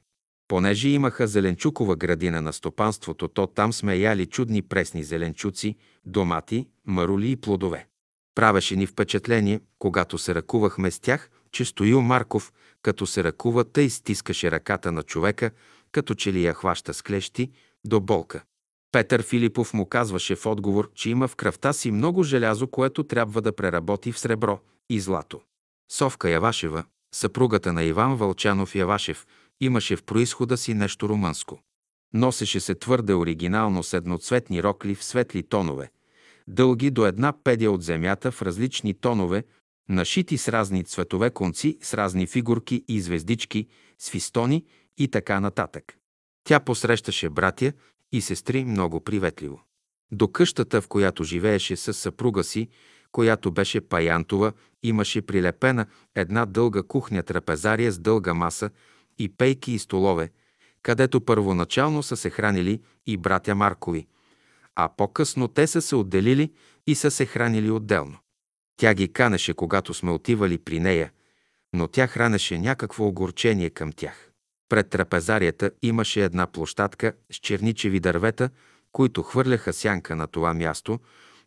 Понеже 0.50 0.90
имаха 0.90 1.28
зеленчукова 1.28 1.96
градина 1.96 2.42
на 2.42 2.54
стопанството, 2.54 3.28
то 3.28 3.48
там 3.48 3.74
сме 3.74 3.96
яли 3.96 4.26
чудни 4.26 4.62
пресни 4.62 5.04
зеленчуци, 5.04 5.76
домати, 6.06 6.68
марули 6.86 7.32
и 7.32 7.36
плодове. 7.36 7.88
Правеше 8.36 8.76
ни 8.76 8.88
впечатление, 8.88 9.60
когато 9.80 10.18
се 10.18 10.36
ръкувахме 10.36 10.92
с 10.92 11.00
тях, 11.00 11.30
че 11.52 11.66
Стоил 11.66 12.02
Марков, 12.02 12.54
като 12.82 13.08
се 13.08 13.24
ръкува, 13.24 13.64
тъй 13.64 13.90
стискаше 13.90 14.52
ръката 14.52 14.92
на 14.92 15.04
човека, 15.04 15.52
като 15.92 16.16
че 16.16 16.34
ли 16.34 16.46
я 16.46 16.54
хваща 16.54 16.94
с 16.94 17.02
клещи, 17.02 17.52
до 17.86 18.00
болка. 18.00 18.44
Петър 18.92 19.24
Филипов 19.24 19.74
му 19.74 19.86
казваше 19.86 20.36
в 20.36 20.46
отговор, 20.46 20.92
че 20.96 21.10
има 21.10 21.28
в 21.28 21.36
кръвта 21.36 21.74
си 21.74 21.92
много 21.92 22.24
желязо, 22.24 22.68
което 22.68 23.04
трябва 23.04 23.42
да 23.42 23.56
преработи 23.56 24.12
в 24.12 24.20
сребро 24.20 24.60
и 24.90 25.00
злато. 25.00 25.42
Совка 25.92 26.30
Явашева, 26.30 26.84
съпругата 27.16 27.74
на 27.74 27.84
Иван 27.84 28.16
Вълчанов 28.16 28.76
Явашев, 28.76 29.26
имаше 29.60 29.96
в 29.96 30.04
происхода 30.04 30.58
си 30.58 30.74
нещо 30.74 31.10
румънско. 31.10 31.60
Носеше 32.14 32.60
се 32.60 32.76
твърде 32.76 33.14
оригинално 33.14 33.84
с 33.84 33.94
едноцветни 33.94 34.64
рокли 34.64 34.96
в 34.96 35.04
светли 35.04 35.44
тонове, 35.44 35.92
дълги 36.48 36.92
до 36.92 37.06
една 37.06 37.34
педя 37.44 37.72
от 37.72 37.84
земята 37.84 38.32
в 38.32 38.42
различни 38.42 38.94
тонове, 38.94 39.44
нашити 39.90 40.38
с 40.38 40.48
разни 40.48 40.84
цветове 40.84 41.30
конци, 41.30 41.78
с 41.82 41.94
разни 41.94 42.28
фигурки 42.28 42.84
и 42.88 43.02
звездички, 43.02 43.68
с 43.98 44.10
фистони 44.10 44.66
и 44.98 45.08
така 45.08 45.40
нататък. 45.40 45.98
Тя 46.44 46.60
посрещаше 46.60 47.30
братя 47.30 47.74
и 48.12 48.22
сестри 48.22 48.66
много 48.66 49.00
приветливо. 49.00 49.62
До 50.12 50.28
къщата, 50.28 50.82
в 50.82 50.88
която 50.88 51.24
живееше 51.24 51.76
с 51.76 51.94
съпруга 51.94 52.44
си, 52.44 52.68
която 53.12 53.52
беше 53.52 53.82
паянтова, 53.82 54.54
имаше 54.84 55.22
прилепена 55.22 55.86
една 56.16 56.46
дълга 56.46 56.84
кухня 56.84 57.24
трапезария 57.24 57.92
с 57.92 58.00
дълга 58.00 58.34
маса 58.34 58.70
и 59.20 59.30
пейки 59.30 59.72
и 59.72 59.80
столове, 59.80 60.30
където 60.82 61.22
първоначално 61.22 62.04
са 62.04 62.18
се 62.18 62.30
хранили 62.30 62.82
и 63.08 63.18
братя 63.18 63.56
Маркови, 63.56 64.08
а 64.76 64.90
по-късно 64.98 65.48
те 65.48 65.68
са 65.68 65.82
се 65.82 65.96
отделили 65.96 66.52
и 66.88 66.96
са 66.96 67.12
се 67.12 67.26
хранили 67.26 67.72
отделно. 67.72 68.18
Тя 68.78 68.94
ги 68.94 69.14
канеше, 69.14 69.54
когато 69.54 69.94
сме 69.94 70.12
отивали 70.12 70.58
при 70.58 70.80
нея, 70.80 71.12
но 71.74 71.88
тя 71.88 72.08
хранеше 72.08 72.58
някакво 72.58 73.08
огорчение 73.08 73.70
към 73.70 73.92
тях. 73.92 74.32
Пред 74.70 74.90
трапезарията 74.90 75.72
имаше 75.82 76.24
една 76.24 76.48
площадка 76.48 77.14
с 77.32 77.36
черничеви 77.36 78.00
дървета, 78.00 78.50
които 78.92 79.24
хвърляха 79.24 79.74
сянка 79.74 80.16
на 80.16 80.28
това 80.28 80.54
място, 80.54 81.00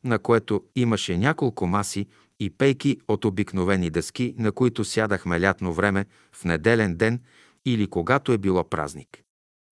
на 0.04 0.18
което 0.18 0.64
имаше 0.76 1.18
няколко 1.18 1.66
маси 1.66 2.06
и 2.40 2.50
пейки 2.50 3.00
от 3.08 3.24
обикновени 3.24 3.90
дъски, 3.90 4.34
на 4.38 4.52
които 4.52 4.84
сядахме 4.84 5.40
лятно 5.40 5.72
време 5.72 6.06
в 6.32 6.44
неделен 6.44 6.96
ден 6.96 7.20
или 7.66 7.86
когато 7.86 8.32
е 8.32 8.38
било 8.38 8.64
празник. 8.64 9.22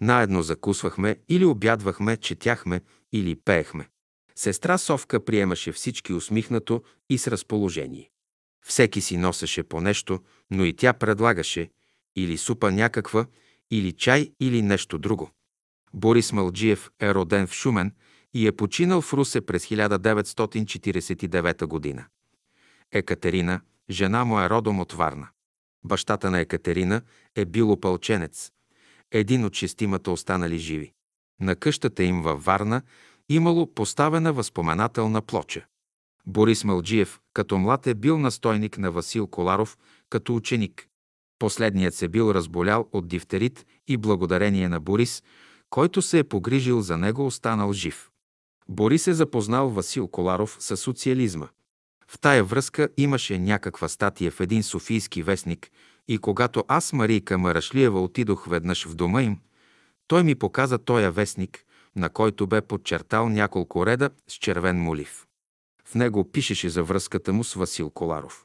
Наедно 0.01 0.43
закусвахме 0.43 1.17
или 1.29 1.45
обядвахме, 1.45 2.17
четяхме 2.17 2.81
или 3.13 3.37
пеехме. 3.37 3.89
Сестра 4.35 4.79
Совка 4.79 5.25
приемаше 5.25 5.73
всички 5.73 6.13
усмихнато 6.13 6.83
и 7.11 7.19
с 7.19 7.29
разположение. 7.29 8.11
Всеки 8.67 9.01
си 9.01 9.17
носеше 9.17 9.63
по 9.63 9.81
нещо, 9.81 10.21
но 10.51 10.65
и 10.65 10.77
тя 10.77 10.93
предлагаше 10.93 11.71
или 12.17 12.39
супа 12.39 12.73
някаква, 12.73 13.27
или 13.71 13.93
чай, 13.93 14.33
или 14.41 14.63
нещо 14.63 14.99
друго. 14.99 15.31
Борис 15.95 16.33
Малджиев 16.33 16.91
е 17.01 17.15
роден 17.15 17.47
в 17.47 17.53
Шумен 17.53 17.93
и 18.35 18.47
е 18.47 18.53
починал 18.53 19.01
в 19.01 19.13
Русе 19.13 19.41
през 19.41 19.67
1949 19.67 21.67
година. 21.67 22.05
Екатерина, 22.93 23.61
жена 23.91 24.25
му 24.25 24.41
е 24.41 24.51
родом 24.51 24.81
от 24.81 24.93
Варна. 24.93 25.29
Бащата 25.85 26.31
на 26.31 26.41
Екатерина 26.41 27.03
е 27.37 27.45
бил 27.45 27.73
опълченец, 27.73 28.51
един 29.11 29.45
от 29.45 29.55
шестимата 29.55 30.11
останали 30.11 30.59
живи. 30.59 30.93
На 31.41 31.57
къщата 31.57 32.03
им 32.03 32.23
във 32.23 32.45
Варна 32.45 32.83
имало 33.29 33.75
поставена 33.75 34.33
възпоменателна 34.33 35.23
плоча. 35.23 35.67
Борис 36.27 36.65
Малджиев 36.65 37.21
като 37.35 37.59
млад 37.59 37.87
е 37.87 37.95
бил 37.95 38.19
настойник 38.19 38.79
на 38.79 38.91
Васил 38.91 39.27
Коларов 39.27 39.79
като 40.11 40.37
ученик. 40.37 40.87
Последният 41.39 41.95
се 41.95 42.09
бил 42.09 42.31
разболял 42.31 42.89
от 42.93 43.09
дифтерит 43.09 43.67
и 43.89 43.97
благодарение 43.97 44.69
на 44.69 44.81
Борис, 44.81 45.23
който 45.71 46.03
се 46.03 46.19
е 46.19 46.25
погрижил 46.25 46.81
за 46.81 46.97
него, 46.97 47.27
останал 47.27 47.73
жив. 47.73 48.11
Борис 48.69 49.07
е 49.07 49.13
запознал 49.13 49.71
Васил 49.71 50.09
Коларов 50.09 50.57
с 50.61 50.77
социализма. 50.77 51.49
В 52.11 52.19
тая 52.19 52.45
връзка 52.45 52.89
имаше 52.97 53.39
някаква 53.39 53.89
статия 53.89 54.31
в 54.31 54.41
един 54.41 54.63
софийски 54.63 55.23
вестник 55.23 55.71
и 56.09 56.19
когато 56.19 56.65
аз, 56.69 56.93
Марийка 56.93 57.39
Марашлиева, 57.39 58.03
отидох 58.03 58.47
веднъж 58.49 58.87
в 58.87 58.95
дома 58.95 59.23
им, 59.23 59.39
той 60.07 60.23
ми 60.23 60.35
показа 60.35 60.79
тоя 60.79 61.11
вестник, 61.11 61.65
на 61.97 62.09
който 62.09 62.47
бе 62.47 62.61
подчертал 62.61 63.29
няколко 63.29 63.87
реда 63.87 64.11
с 64.29 64.35
червен 64.35 64.77
молив. 64.77 65.27
В 65.85 65.95
него 65.95 66.33
пишеше 66.33 66.69
за 66.69 66.83
връзката 66.83 67.33
му 67.33 67.45
с 67.45 67.55
Васил 67.55 67.91
Коларов. 67.91 68.45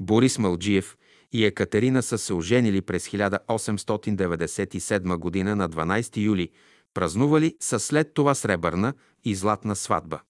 Борис 0.00 0.38
Малджиев 0.38 0.96
и 1.32 1.44
Екатерина 1.44 2.02
са 2.02 2.18
се 2.18 2.34
оженили 2.34 2.80
през 2.80 3.08
1897 3.08 5.16
година 5.16 5.56
на 5.56 5.70
12 5.70 6.16
юли, 6.16 6.50
празнували 6.94 7.56
са 7.60 7.80
след 7.80 8.14
това 8.14 8.34
сребърна 8.34 8.94
и 9.24 9.34
златна 9.34 9.76
сватба. 9.76 10.20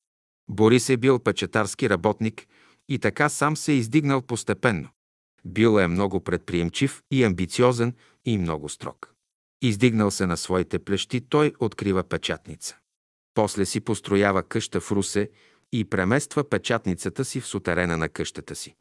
Борис 0.49 0.89
е 0.89 0.97
бил 0.97 1.19
печетарски 1.19 1.91
работник 1.91 2.47
и 2.89 2.99
така 2.99 3.29
сам 3.29 3.57
се 3.57 3.73
е 3.73 3.77
издигнал 3.77 4.23
постепенно. 4.23 4.89
Бил 5.45 5.79
е 5.81 5.89
много 5.89 6.21
предприемчив 6.21 7.03
и 7.11 7.25
амбициозен 7.25 7.95
и 8.25 8.39
много 8.39 8.69
строг. 8.69 9.15
Издигнал 9.63 10.11
се 10.11 10.27
на 10.27 10.37
своите 10.37 10.79
плещи, 10.79 11.21
той 11.21 11.53
открива 11.61 12.03
печатница. 12.03 12.77
После 13.35 13.67
си 13.67 13.81
построява 13.81 14.43
къща 14.43 14.81
в 14.81 14.93
Русе 14.93 15.31
и 15.73 15.85
премества 15.85 16.49
печатницата 16.49 17.25
си 17.25 17.41
в 17.41 17.47
сутерена 17.47 17.97
на 17.97 18.09
къщата 18.09 18.55
си. 18.55 18.75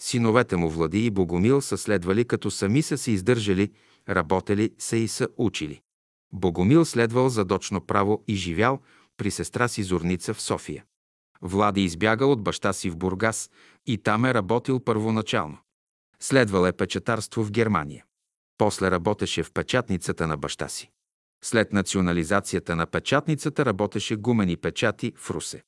Синовете 0.00 0.56
му 0.56 0.70
Влади 0.70 1.06
и 1.06 1.10
Богомил 1.10 1.60
са 1.60 1.78
следвали, 1.78 2.24
като 2.24 2.50
сами 2.50 2.82
са 2.82 2.98
се 2.98 3.10
издържали, 3.10 3.72
работели 4.08 4.74
са 4.78 4.96
и 4.96 5.08
са 5.08 5.28
учили. 5.36 5.80
Богомил 6.32 6.84
следвал 6.84 7.28
задочно 7.28 7.80
право 7.80 8.24
и 8.28 8.34
живял 8.34 8.80
при 9.16 9.30
сестра 9.30 9.68
си 9.68 9.82
Зорница 9.82 10.34
в 10.34 10.40
София. 10.40 10.84
Влади 11.42 11.80
избягал 11.80 12.32
от 12.32 12.42
баща 12.42 12.72
си 12.72 12.90
в 12.90 12.96
Бургас 12.96 13.50
и 13.86 13.98
там 13.98 14.24
е 14.24 14.34
работил 14.34 14.80
първоначално. 14.80 15.58
Следвал 16.20 16.66
е 16.66 16.72
печатарство 16.72 17.44
в 17.44 17.50
Германия. 17.50 18.04
После 18.58 18.90
работеше 18.90 19.42
в 19.42 19.52
печатницата 19.52 20.26
на 20.26 20.36
баща 20.36 20.68
си. 20.68 20.90
След 21.44 21.72
национализацията 21.72 22.76
на 22.76 22.86
печатницата 22.86 23.64
работеше 23.64 24.16
гумени 24.16 24.56
печати 24.56 25.12
в 25.16 25.30
Русе. 25.30 25.62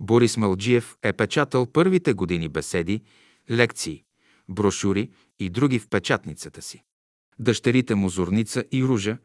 Борис 0.00 0.36
Малджиев 0.36 0.96
е 1.02 1.12
печатал 1.12 1.66
първите 1.66 2.12
години 2.12 2.48
беседи, 2.48 3.02
лекции, 3.50 4.04
брошури 4.48 5.10
и 5.38 5.50
други 5.50 5.78
в 5.78 5.88
печатницата 5.88 6.62
си. 6.62 6.82
Дъщерите 7.38 7.94
му 7.94 8.08
Зорница 8.08 8.64
и 8.72 8.84
Ружа, 8.84 9.18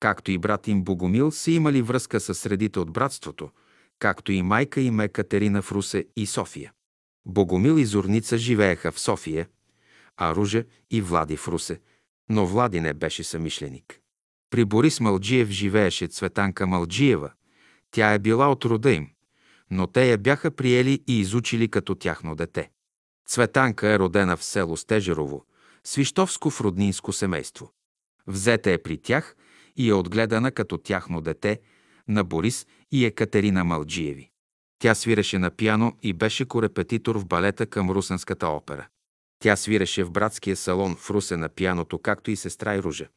както 0.00 0.30
и 0.30 0.38
брат 0.38 0.68
им 0.68 0.84
Богомил, 0.84 1.30
са 1.30 1.50
имали 1.50 1.82
връзка 1.82 2.20
с 2.20 2.34
средите 2.34 2.78
от 2.78 2.92
братството, 2.92 3.50
както 3.98 4.32
и 4.32 4.42
майка 4.42 4.80
им 4.80 5.00
е 5.00 5.08
в 5.62 5.72
Русе 5.72 6.06
и 6.16 6.26
София. 6.26 6.72
Богомил 7.26 7.78
и 7.78 7.84
Зорница 7.84 8.38
живееха 8.38 8.92
в 8.92 9.00
София, 9.00 9.48
а 10.16 10.34
Ружа 10.34 10.64
и 10.90 11.00
Влади 11.00 11.36
в 11.36 11.48
Русе, 11.48 11.80
но 12.28 12.46
Влади 12.46 12.80
не 12.80 12.94
беше 12.94 13.24
самишленик. 13.24 14.00
При 14.50 14.64
Борис 14.64 15.00
Малджиев 15.00 15.48
живееше 15.48 16.08
Цветанка 16.08 16.66
Малджиева. 16.66 17.32
Тя 17.90 18.12
е 18.12 18.18
била 18.18 18.48
от 18.48 18.64
рода 18.64 18.90
им, 18.90 19.10
но 19.70 19.86
те 19.86 20.10
я 20.10 20.18
бяха 20.18 20.50
приели 20.50 21.02
и 21.06 21.20
изучили 21.20 21.68
като 21.68 21.94
тяхно 21.94 22.36
дете. 22.36 22.70
Цветанка 23.26 23.88
е 23.88 23.98
родена 23.98 24.36
в 24.36 24.44
село 24.44 24.76
Стежерово, 24.76 25.44
Свищовско 25.84 26.50
в 26.50 26.60
роднинско 26.60 27.12
семейство. 27.12 27.72
Взета 28.26 28.70
е 28.70 28.78
при 28.78 28.98
тях 28.98 29.36
и 29.76 29.88
е 29.88 29.94
отгледана 29.94 30.50
като 30.50 30.78
тяхно 30.78 31.20
дете 31.20 31.60
на 32.08 32.24
Борис 32.24 32.66
и 32.94 33.04
Екатерина 33.04 33.64
Малджиеви. 33.64 34.30
Тя 34.78 34.94
свиреше 34.94 35.38
на 35.38 35.50
пиано 35.50 35.92
и 36.02 36.12
беше 36.12 36.44
корепетитор 36.44 37.16
в 37.16 37.26
балета 37.26 37.66
към 37.66 37.90
Русенската 37.90 38.46
опера. 38.48 38.86
Тя 39.38 39.56
свиреше 39.56 40.04
в 40.04 40.10
братския 40.10 40.56
салон 40.56 40.96
в 40.96 41.10
Русе 41.10 41.36
на 41.36 41.48
пианото, 41.48 41.98
както 41.98 42.30
и 42.30 42.36
сестра 42.36 42.74
и 42.74 42.82
Ружа. 42.82 43.08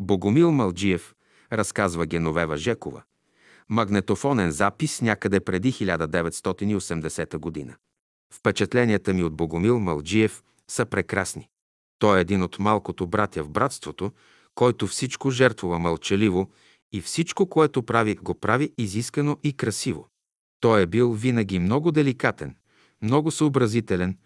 Богомил 0.00 0.52
Малджиев, 0.52 1.14
разказва 1.52 2.06
Геновева 2.06 2.56
Жекова. 2.56 3.02
Магнетофонен 3.68 4.50
запис 4.50 5.00
някъде 5.00 5.40
преди 5.40 5.72
1980 5.72 7.38
година. 7.38 7.74
Впечатленията 8.34 9.14
ми 9.14 9.22
от 9.22 9.36
Богомил 9.36 9.80
Малджиев 9.80 10.42
са 10.70 10.86
прекрасни. 10.86 11.48
Той 11.98 12.18
е 12.18 12.20
един 12.20 12.42
от 12.42 12.58
малкото 12.58 13.06
братя 13.06 13.44
в 13.44 13.50
братството, 13.50 14.12
който 14.54 14.86
всичко 14.86 15.30
жертвува 15.30 15.78
мълчаливо 15.78 16.50
и 16.92 17.00
всичко, 17.00 17.46
което 17.46 17.82
прави, 17.82 18.14
го 18.14 18.34
прави 18.34 18.72
изискано 18.78 19.36
и 19.44 19.52
красиво. 19.52 20.08
Той 20.60 20.82
е 20.82 20.86
бил 20.86 21.12
винаги 21.12 21.58
много 21.58 21.92
деликатен, 21.92 22.56
много 23.02 23.30
съобразителен, 23.30 24.18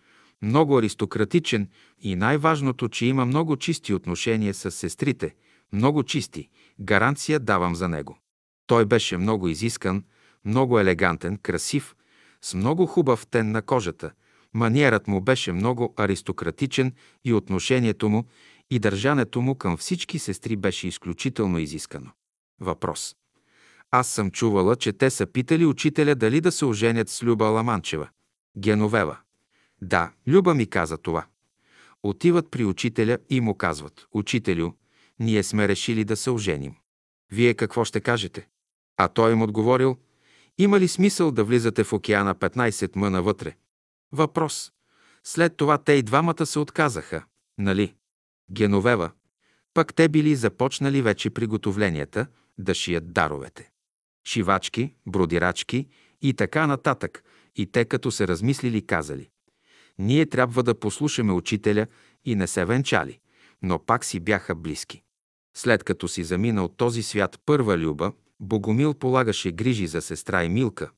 много 0.42 0.78
аристократичен 0.78 1.68
и 2.02 2.16
най-важното, 2.16 2.88
че 2.88 3.06
има 3.06 3.24
много 3.24 3.56
чисти 3.56 3.94
отношения 3.94 4.54
с 4.54 4.70
сестрите, 4.70 5.34
много 5.72 6.02
чисти, 6.02 6.48
гаранция 6.80 7.40
давам 7.40 7.74
за 7.74 7.88
него. 7.88 8.18
Той 8.66 8.84
беше 8.84 9.16
много 9.16 9.48
изискан, 9.48 10.04
много 10.44 10.78
елегантен, 10.78 11.36
красив, 11.36 11.94
с 12.42 12.54
много 12.54 12.86
хубав 12.86 13.26
тен 13.26 13.50
на 13.50 13.62
кожата. 13.62 14.10
Маниерът 14.54 15.08
му 15.08 15.20
беше 15.20 15.52
много 15.52 15.94
аристократичен 15.96 16.92
и 17.24 17.32
отношението 17.32 18.08
му 18.08 18.24
и 18.70 18.78
държането 18.78 19.40
му 19.40 19.54
към 19.54 19.76
всички 19.76 20.18
сестри 20.18 20.56
беше 20.56 20.88
изключително 20.88 21.58
изискано. 21.58 22.10
Въпрос. 22.60 23.16
Аз 23.90 24.08
съм 24.08 24.30
чувала, 24.30 24.76
че 24.76 24.92
те 24.92 25.10
са 25.10 25.26
питали 25.26 25.66
учителя 25.66 26.14
дали 26.14 26.40
да 26.40 26.52
се 26.52 26.64
оженят 26.64 27.08
с 27.08 27.22
Люба 27.22 27.44
Ламанчева. 27.44 28.08
Геновева. 28.58 29.18
Да, 29.82 30.12
Люба 30.28 30.54
ми 30.54 30.66
каза 30.66 30.98
това. 30.98 31.26
Отиват 32.02 32.50
при 32.50 32.64
учителя 32.64 33.18
и 33.30 33.40
му 33.40 33.54
казват, 33.54 34.06
учителю, 34.12 34.72
ние 35.20 35.42
сме 35.42 35.68
решили 35.68 36.04
да 36.04 36.16
се 36.16 36.30
оженим. 36.30 36.74
Вие 37.32 37.54
какво 37.54 37.84
ще 37.84 38.00
кажете? 38.00 38.48
А 38.96 39.08
той 39.08 39.32
им 39.32 39.42
отговорил, 39.42 39.96
има 40.58 40.80
ли 40.80 40.88
смисъл 40.88 41.30
да 41.30 41.44
влизате 41.44 41.84
в 41.84 41.92
океана 41.92 42.34
15 42.34 42.96
мъна 42.96 43.22
вътре? 43.22 43.54
Въпрос. 44.12 44.72
След 45.24 45.56
това 45.56 45.78
те 45.78 45.92
и 45.92 46.02
двамата 46.02 46.46
се 46.46 46.58
отказаха, 46.58 47.24
нали? 47.58 47.94
Геновева. 48.50 49.10
Пък 49.74 49.94
те 49.94 50.08
били 50.08 50.36
започнали 50.36 51.02
вече 51.02 51.30
приготовленията 51.30 52.26
да 52.58 52.74
шият 52.74 53.12
даровете. 53.12 53.70
Шивачки, 54.26 54.94
бродирачки 55.06 55.88
и 56.22 56.34
така 56.34 56.66
нататък. 56.66 57.24
И 57.56 57.66
те 57.66 57.84
като 57.84 58.10
се 58.10 58.28
размислили 58.28 58.86
казали. 58.86 59.30
Ние 59.98 60.26
трябва 60.26 60.62
да 60.62 60.80
послушаме 60.80 61.32
учителя 61.32 61.86
и 62.24 62.34
не 62.34 62.46
се 62.46 62.64
венчали, 62.64 63.18
но 63.62 63.78
пак 63.78 64.04
си 64.04 64.20
бяха 64.20 64.54
близки. 64.54 65.02
След 65.56 65.84
като 65.84 66.08
си 66.08 66.24
замина 66.24 66.64
от 66.64 66.76
този 66.76 67.02
свят 67.02 67.40
първа 67.46 67.78
люба, 67.78 68.12
Богомил 68.40 68.94
полагаше 68.94 69.52
грижи 69.52 69.86
за 69.86 70.02
сестра 70.02 70.44
Емилка, 70.44 70.90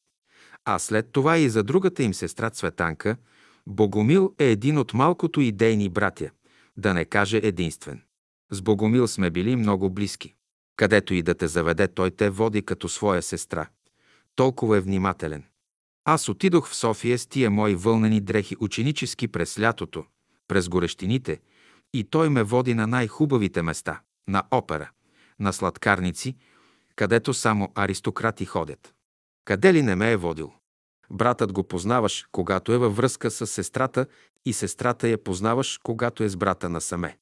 а 0.64 0.78
след 0.78 1.12
това 1.12 1.38
и 1.38 1.48
за 1.48 1.62
другата 1.62 2.02
им 2.02 2.14
сестра 2.14 2.50
Цветанка, 2.50 3.16
Богомил 3.66 4.34
е 4.38 4.44
един 4.44 4.78
от 4.78 4.94
малкото 4.94 5.40
идейни 5.40 5.88
братя, 5.88 6.30
да 6.76 6.94
не 6.94 7.04
каже 7.04 7.40
единствен. 7.42 8.02
С 8.50 8.62
Богомил 8.62 9.08
сме 9.08 9.30
били 9.30 9.56
много 9.56 9.90
близки. 9.90 10.34
Където 10.76 11.14
и 11.14 11.22
да 11.22 11.34
те 11.34 11.48
заведе, 11.48 11.88
той 11.88 12.10
те 12.10 12.30
води 12.30 12.62
като 12.62 12.88
своя 12.88 13.22
сестра. 13.22 13.68
Толкова 14.34 14.76
е 14.76 14.80
внимателен. 14.80 15.44
Аз 16.04 16.28
отидох 16.28 16.68
в 16.68 16.76
София 16.76 17.18
с 17.18 17.26
тия 17.26 17.50
мои 17.50 17.74
вълнени 17.74 18.20
дрехи 18.20 18.56
ученически 18.60 19.28
през 19.28 19.60
лятото, 19.60 20.04
през 20.48 20.68
горещините, 20.68 21.40
и 21.94 22.04
той 22.04 22.28
ме 22.28 22.42
води 22.42 22.74
на 22.74 22.86
най-хубавите 22.86 23.62
места, 23.62 24.00
на 24.28 24.42
опера, 24.50 24.90
на 25.40 25.52
сладкарници, 25.52 26.36
където 26.96 27.34
само 27.34 27.72
аристократи 27.74 28.44
ходят. 28.44 28.94
Къде 29.44 29.74
ли 29.74 29.82
не 29.82 29.96
ме 29.96 30.12
е 30.12 30.16
водил? 30.16 30.52
Братът 31.10 31.52
го 31.52 31.62
познаваш, 31.62 32.26
когато 32.32 32.72
е 32.72 32.78
във 32.78 32.96
връзка 32.96 33.30
с 33.30 33.46
сестрата 33.46 34.06
и 34.44 34.52
сестрата 34.52 35.08
я 35.08 35.24
познаваш, 35.24 35.80
когато 35.82 36.22
е 36.24 36.28
с 36.28 36.36
брата 36.36 36.68
насаме. 36.68 37.18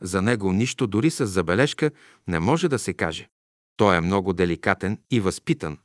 За 0.00 0.22
него 0.22 0.52
нищо 0.52 0.86
дори 0.86 1.10
с 1.10 1.26
забележка 1.26 1.90
не 2.28 2.38
може 2.38 2.68
да 2.68 2.78
се 2.78 2.92
каже. 2.92 3.28
Той 3.76 3.96
е 3.96 4.00
много 4.00 4.32
деликатен 4.32 4.98
и 5.10 5.20
възпитан. 5.20 5.78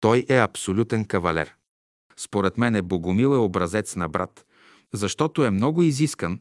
Той 0.00 0.26
е 0.28 0.36
абсолютен 0.36 1.04
кавалер. 1.04 1.54
Според 2.16 2.58
мен 2.58 2.74
е 2.74 2.82
Богомил 2.82 3.28
е 3.34 3.36
образец 3.36 3.96
на 3.96 4.08
брат, 4.08 4.46
защото 4.92 5.44
е 5.44 5.50
много 5.50 5.82
изискан, 5.82 6.40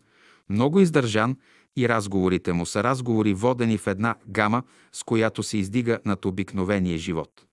много 0.49 0.79
издържан 0.79 1.37
и 1.77 1.89
разговорите 1.89 2.53
му 2.53 2.65
са 2.65 2.83
разговори 2.83 3.33
водени 3.33 3.77
в 3.77 3.87
една 3.87 4.15
гама, 4.27 4.63
с 4.91 5.03
която 5.03 5.43
се 5.43 5.57
издига 5.57 5.99
над 6.05 6.25
обикновения 6.25 6.97
живот. 6.97 7.45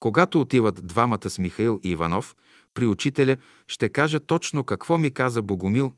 Когато 0.00 0.40
отиват 0.40 0.86
двамата 0.86 1.30
с 1.30 1.38
Михаил 1.38 1.80
и 1.82 1.90
Иванов, 1.90 2.36
при 2.74 2.86
учителя 2.86 3.36
ще 3.66 3.88
кажа 3.88 4.20
точно 4.20 4.64
какво 4.64 4.98
ми 4.98 5.10
каза 5.10 5.42
Богомил. 5.42 5.92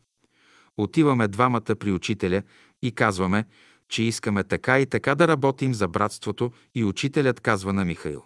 Отиваме 0.76 1.28
двамата 1.28 1.76
при 1.78 1.92
учителя 1.92 2.42
и 2.83 2.93
казваме, 2.93 3.45
че 3.89 4.03
искаме 4.03 4.45
така 4.45 4.80
и 4.80 4.87
така 4.87 5.14
да 5.14 5.28
работим 5.28 5.74
за 5.74 5.89
братството 5.89 6.53
и 6.74 6.85
учителят 6.85 7.41
казва 7.41 7.72
на 7.72 7.85
Михаил. 7.85 8.24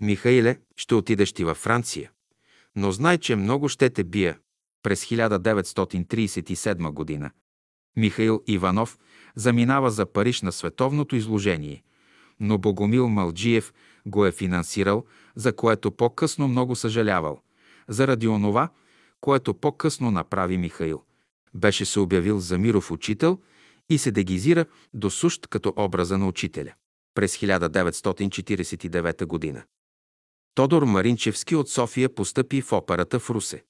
Михаиле, 0.00 0.58
ще 0.76 0.94
отидеш 0.94 1.32
ти 1.32 1.44
във 1.44 1.56
Франция, 1.56 2.10
но 2.76 2.92
знай, 2.92 3.18
че 3.18 3.36
много 3.36 3.68
ще 3.68 3.90
те 3.90 4.04
бия. 4.04 4.38
През 4.82 5.04
1937 5.04 6.92
година 6.92 7.30
Михаил 7.96 8.42
Иванов 8.46 8.98
заминава 9.34 9.90
за 9.90 10.06
Париж 10.06 10.42
на 10.42 10.52
световното 10.52 11.16
изложение, 11.16 11.82
но 12.40 12.58
Богомил 12.58 13.08
Малджиев 13.08 13.74
го 14.06 14.26
е 14.26 14.32
финансирал, 14.32 15.04
за 15.34 15.56
което 15.56 15.90
по-късно 15.90 16.48
много 16.48 16.76
съжалявал, 16.76 17.40
заради 17.88 18.28
онова, 18.28 18.68
което 19.20 19.54
по-късно 19.54 20.10
направи 20.10 20.58
Михаил. 20.58 21.02
Беше 21.54 21.84
се 21.84 22.00
обявил 22.00 22.38
за 22.38 22.58
миров 22.58 22.90
учител 22.90 23.38
и 23.90 23.98
се 23.98 24.10
дегизира 24.10 24.66
до 24.94 25.10
сущ 25.10 25.46
като 25.46 25.72
образа 25.76 26.18
на 26.18 26.28
учителя. 26.28 26.72
През 27.14 27.36
1949 27.36 29.24
година. 29.24 29.62
Тодор 30.54 30.82
Маринчевски 30.82 31.56
от 31.56 31.68
София 31.68 32.14
постъпи 32.14 32.62
в 32.62 32.72
операта 32.72 33.20
в 33.20 33.30
Русе. 33.30 33.64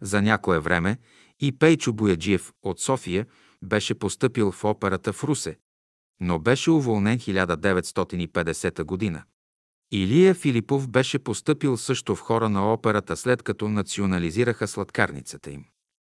За 0.00 0.22
някое 0.22 0.58
време 0.58 0.98
и 1.40 1.58
Пейчо 1.58 1.92
Бояджиев 1.92 2.52
от 2.62 2.80
София 2.80 3.26
беше 3.62 3.94
постъпил 3.94 4.50
в 4.50 4.64
операта 4.64 5.12
в 5.12 5.24
Русе, 5.24 5.58
но 6.20 6.38
беше 6.38 6.70
уволнен 6.70 7.18
1950 7.18 8.84
година. 8.84 9.22
Илия 9.92 10.34
Филипов 10.34 10.88
беше 10.88 11.18
постъпил 11.18 11.76
също 11.76 12.16
в 12.16 12.20
хора 12.20 12.48
на 12.48 12.72
операта, 12.72 13.16
след 13.16 13.42
като 13.42 13.68
национализираха 13.68 14.68
сладкарницата 14.68 15.50
им. 15.50 15.64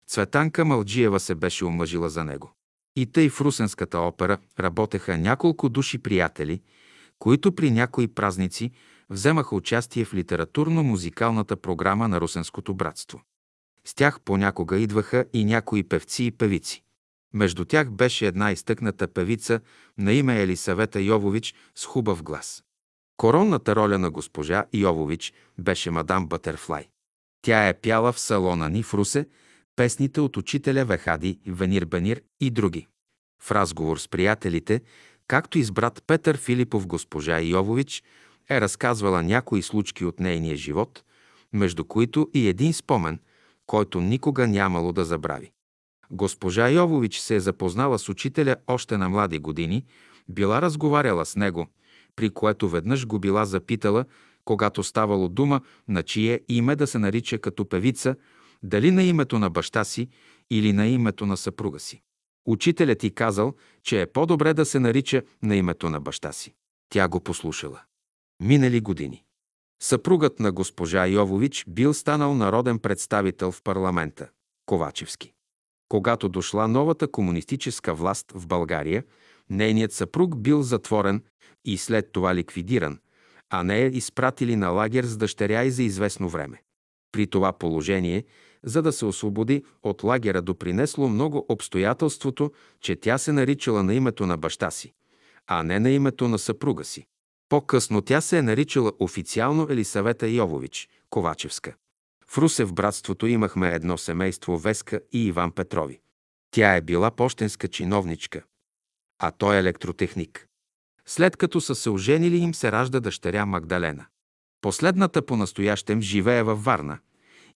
Цветанка 0.10 0.66
Малджиева 0.66 1.20
се 1.20 1.36
беше 1.36 1.66
омъжила 1.66 2.10
за 2.10 2.24
него. 2.24 2.57
И 2.98 3.06
тъй 3.06 3.30
в 3.30 3.42
Русенската 3.42 4.00
опера 4.00 4.38
работеха 4.60 5.18
няколко 5.18 5.70
души 5.70 5.98
приятели, 5.98 6.62
които 7.20 7.52
при 7.52 7.72
някои 7.72 8.08
празници 8.08 8.72
вземаха 9.10 9.56
участие 9.56 10.06
в 10.06 10.14
литературно-музикалната 10.14 11.56
програма 11.56 12.08
на 12.08 12.22
Русенското 12.22 12.74
братство. 12.74 13.22
С 13.86 13.94
тях 13.94 14.20
понякога 14.22 14.78
идваха 14.78 15.26
и 15.34 15.46
някои 15.46 15.84
певци 15.84 16.24
и 16.24 16.32
певици. 16.32 16.84
Между 17.34 17.66
тях 17.66 17.92
беше 17.92 18.28
една 18.28 18.52
изтъкната 18.52 19.08
певица 19.08 19.60
на 19.98 20.14
име 20.14 20.42
Елисавета 20.42 21.02
Йовович 21.02 21.54
с 21.76 21.86
хубав 21.86 22.24
глас. 22.24 22.64
Коронната 23.18 23.76
роля 23.76 23.98
на 23.98 24.12
госпожа 24.12 24.66
Йовович 24.74 25.34
беше 25.58 25.92
мадам 25.92 26.28
Бътерфлай. 26.28 26.90
Тя 27.42 27.68
е 27.68 27.74
пяла 27.74 28.12
в 28.12 28.20
салона 28.20 28.70
ни 28.70 28.84
в 28.84 28.94
Русе 28.94 29.28
песните 29.78 30.22
от 30.22 30.38
учителя 30.38 30.86
Вехади, 30.86 31.40
Венир 31.48 31.86
Бенир 31.86 32.22
и 32.40 32.50
други. 32.50 32.88
В 33.42 33.52
разговор 33.52 33.98
с 33.98 34.08
приятелите, 34.08 34.82
както 35.28 35.60
и 35.60 35.64
с 35.64 35.72
брат 35.72 36.04
Петър 36.08 36.38
Филипов 36.38 36.88
госпожа 36.88 37.40
Йовович, 37.40 38.04
е 38.50 38.62
разказвала 38.62 39.24
някои 39.24 39.62
случки 39.62 40.06
от 40.06 40.20
нейния 40.20 40.56
живот, 40.56 41.04
между 41.54 41.84
които 41.84 42.30
и 42.34 42.48
един 42.48 42.74
спомен, 42.74 43.20
който 43.66 44.02
никога 44.02 44.48
нямало 44.48 44.94
да 44.94 45.06
забрави. 45.06 45.52
Госпожа 46.12 46.70
Йовович 46.70 47.18
се 47.18 47.36
е 47.36 47.40
запознала 47.40 48.00
с 48.00 48.10
учителя 48.10 48.56
още 48.68 48.98
на 48.98 49.10
млади 49.10 49.40
години, 49.40 49.86
била 50.30 50.62
разговаряла 50.62 51.26
с 51.26 51.36
него, 51.36 51.68
при 52.16 52.30
което 52.30 52.70
веднъж 52.70 53.08
го 53.08 53.20
била 53.20 53.46
запитала, 53.46 54.06
когато 54.46 54.84
ставало 54.84 55.30
дума 55.30 55.62
на 55.88 56.04
чие 56.04 56.42
име 56.50 56.76
да 56.76 56.88
се 56.88 57.00
нарича 57.00 57.40
като 57.40 57.70
певица, 57.70 58.16
дали 58.64 58.92
на 58.92 59.04
името 59.04 59.40
на 59.40 59.50
баща 59.50 59.84
си 59.84 60.10
или 60.50 60.74
на 60.74 60.88
името 60.88 61.26
на 61.26 61.38
съпруга 61.38 61.80
си. 61.80 62.02
Учителят 62.48 63.00
ти 63.00 63.12
казал, 63.12 63.54
че 63.84 64.02
е 64.02 64.08
по-добре 64.08 64.54
да 64.54 64.66
се 64.66 64.80
нарича 64.80 65.22
на 65.44 65.56
името 65.56 65.90
на 65.90 66.00
баща 66.00 66.32
си. 66.32 66.56
Тя 66.90 67.08
го 67.08 67.20
послушала. 67.20 67.82
Минали 68.42 68.82
години. 68.82 69.24
Съпругът 69.82 70.40
на 70.40 70.52
госпожа 70.52 71.06
Йовович 71.06 71.66
бил 71.68 71.94
станал 71.94 72.34
народен 72.34 72.80
представител 72.80 73.52
в 73.52 73.62
парламента– 73.64 74.30
Ковачевски. 74.66 75.34
Когато 75.90 76.30
дошла 76.30 76.68
новата 76.68 77.12
комунистическа 77.12 77.94
власт 77.94 78.32
в 78.32 78.48
България, 78.48 79.04
нейният 79.50 79.94
съпруг 79.94 80.38
бил 80.38 80.62
затворен 80.62 81.24
и 81.66 81.78
след 81.78 82.12
това 82.12 82.36
ликвидиран, 82.36 83.00
а 83.50 83.64
нея 83.64 83.88
изпратили 83.88 84.56
на 84.56 84.70
лагер 84.70 85.04
с 85.04 85.18
дъщеря 85.18 85.64
и 85.64 85.72
за 85.72 85.84
известно 85.84 86.30
време. 86.30 86.62
При 87.18 87.28
това 87.28 87.54
положение, 87.54 88.24
за 88.64 88.82
да 88.82 88.92
се 88.92 89.06
освободи 89.06 89.64
от 89.84 90.04
лагера, 90.04 90.42
допринесло 90.42 91.10
много 91.10 91.46
обстоятелството, 91.50 92.52
че 92.82 92.96
тя 92.96 93.18
се 93.18 93.32
наричала 93.32 93.84
на 93.84 93.94
името 93.94 94.26
на 94.26 94.38
баща 94.38 94.72
си, 94.72 94.94
а 95.48 95.64
не 95.64 95.80
на 95.80 95.90
името 95.90 96.28
на 96.28 96.40
съпруга 96.40 96.84
си. 96.84 97.06
По-късно 97.50 98.02
тя 98.02 98.22
се 98.22 98.38
е 98.38 98.42
наричала 98.42 98.92
официално 99.00 99.68
Елисавета 99.70 100.28
Йовович, 100.28 100.90
Ковачевска. 101.10 101.74
В 102.28 102.38
Русе 102.38 102.64
в 102.64 102.74
братството 102.74 103.28
имахме 103.28 103.74
едно 103.74 103.98
семейство 103.98 104.58
Веска 104.58 105.00
и 105.12 105.26
Иван 105.28 105.52
Петрови. 105.52 106.00
Тя 106.52 106.76
е 106.76 106.82
била 106.82 107.12
почтенска 107.12 107.68
чиновничка, 107.68 108.44
а 109.20 109.32
той 109.32 109.56
е 109.56 109.60
електротехник. 109.60 110.48
След 111.06 111.38
като 111.38 111.62
са 111.62 111.76
се 111.76 111.90
оженили, 111.90 112.38
им 112.38 112.54
се 112.54 112.72
ражда 112.72 113.00
дъщеря 113.00 113.46
Магдалена. 113.46 114.06
Последната 114.62 115.26
по-настоящем 115.26 116.02
живее 116.02 116.44
във 116.44 116.64
Варна 116.64 117.00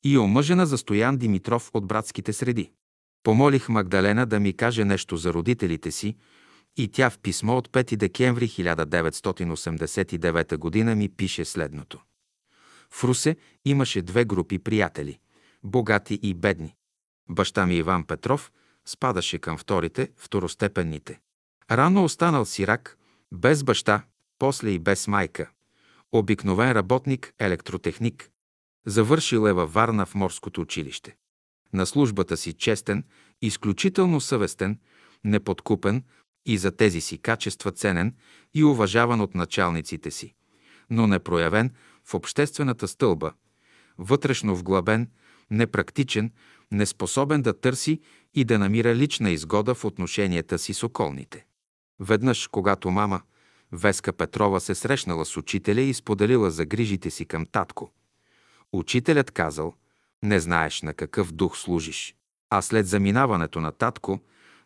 и 0.03 0.17
омъжена 0.17 0.65
за 0.65 0.77
Стоян 0.77 1.17
Димитров 1.17 1.69
от 1.73 1.87
братските 1.87 2.33
среди. 2.33 2.71
Помолих 3.23 3.69
Магдалена 3.69 4.25
да 4.25 4.39
ми 4.39 4.53
каже 4.53 4.85
нещо 4.85 5.17
за 5.17 5.33
родителите 5.33 5.91
си 5.91 6.15
и 6.77 6.87
тя 6.87 7.09
в 7.09 7.19
писмо 7.19 7.57
от 7.57 7.69
5 7.69 7.95
декември 7.95 8.47
1989 8.47 10.85
г. 10.85 10.95
ми 10.95 11.09
пише 11.09 11.45
следното. 11.45 11.99
В 12.89 13.03
Русе 13.03 13.35
имаше 13.65 14.01
две 14.01 14.25
групи 14.25 14.59
приятели– 14.59 15.19
богати 15.63 16.19
и 16.23 16.33
бедни. 16.33 16.75
Баща 17.29 17.65
ми 17.65 17.75
Иван 17.75 18.03
Петров 18.03 18.51
спадаше 18.85 19.39
към 19.39 19.57
вторите, 19.57 20.09
второстепенните. 20.17 21.19
Рано 21.71 22.03
останал 22.03 22.45
сирак, 22.45 22.97
без 23.31 23.63
баща, 23.63 24.03
после 24.39 24.69
и 24.69 24.79
без 24.79 25.07
майка. 25.07 25.49
Обикновен 26.11 26.71
работник, 26.71 27.33
електротехник. 27.39 28.30
Завършил 28.85 29.47
е 29.47 29.53
във 29.53 29.73
Варна 29.73 30.05
в 30.05 30.15
морското 30.15 30.61
училище. 30.61 31.15
На 31.73 31.85
службата 31.85 32.37
си 32.37 32.53
честен, 32.53 33.03
изключително 33.41 34.21
съвестен, 34.21 34.79
неподкупен 35.23 36.03
и 36.45 36.57
за 36.57 36.71
тези 36.71 37.01
си 37.01 37.17
качества 37.17 37.71
ценен 37.71 38.15
и 38.53 38.63
уважаван 38.63 39.21
от 39.21 39.35
началниците 39.35 40.11
си, 40.11 40.33
но 40.89 41.07
непроявен 41.07 41.71
в 42.05 42.13
обществената 42.13 42.87
стълба, 42.87 43.33
вътрешно 43.97 44.55
вглъбен, 44.55 45.09
непрактичен, 45.51 46.31
неспособен 46.71 47.41
да 47.41 47.59
търси 47.59 48.01
и 48.33 48.43
да 48.43 48.59
намира 48.59 48.95
лична 48.95 49.29
изгода 49.29 49.75
в 49.75 49.85
отношенията 49.85 50.59
си 50.59 50.73
с 50.73 50.83
околните. 50.83 51.45
Веднъж, 51.99 52.47
когато 52.47 52.91
мама, 52.91 53.21
Веска 53.71 54.13
Петрова, 54.13 54.59
се 54.59 54.75
срещнала 54.75 55.25
с 55.25 55.37
учителя 55.37 55.81
и 55.81 55.93
споделила 55.93 56.51
за 56.51 56.65
грижите 56.65 57.09
си 57.09 57.25
към 57.25 57.45
татко, 57.45 57.91
учителят 58.73 59.31
казал, 59.31 59.73
не 60.23 60.39
знаеш 60.39 60.81
на 60.81 60.93
какъв 60.93 61.31
дух 61.31 61.57
служиш. 61.57 62.15
А 62.49 62.61
след 62.61 62.87
заминаването 62.87 63.59
на 63.61 63.71
татко, 63.71 64.19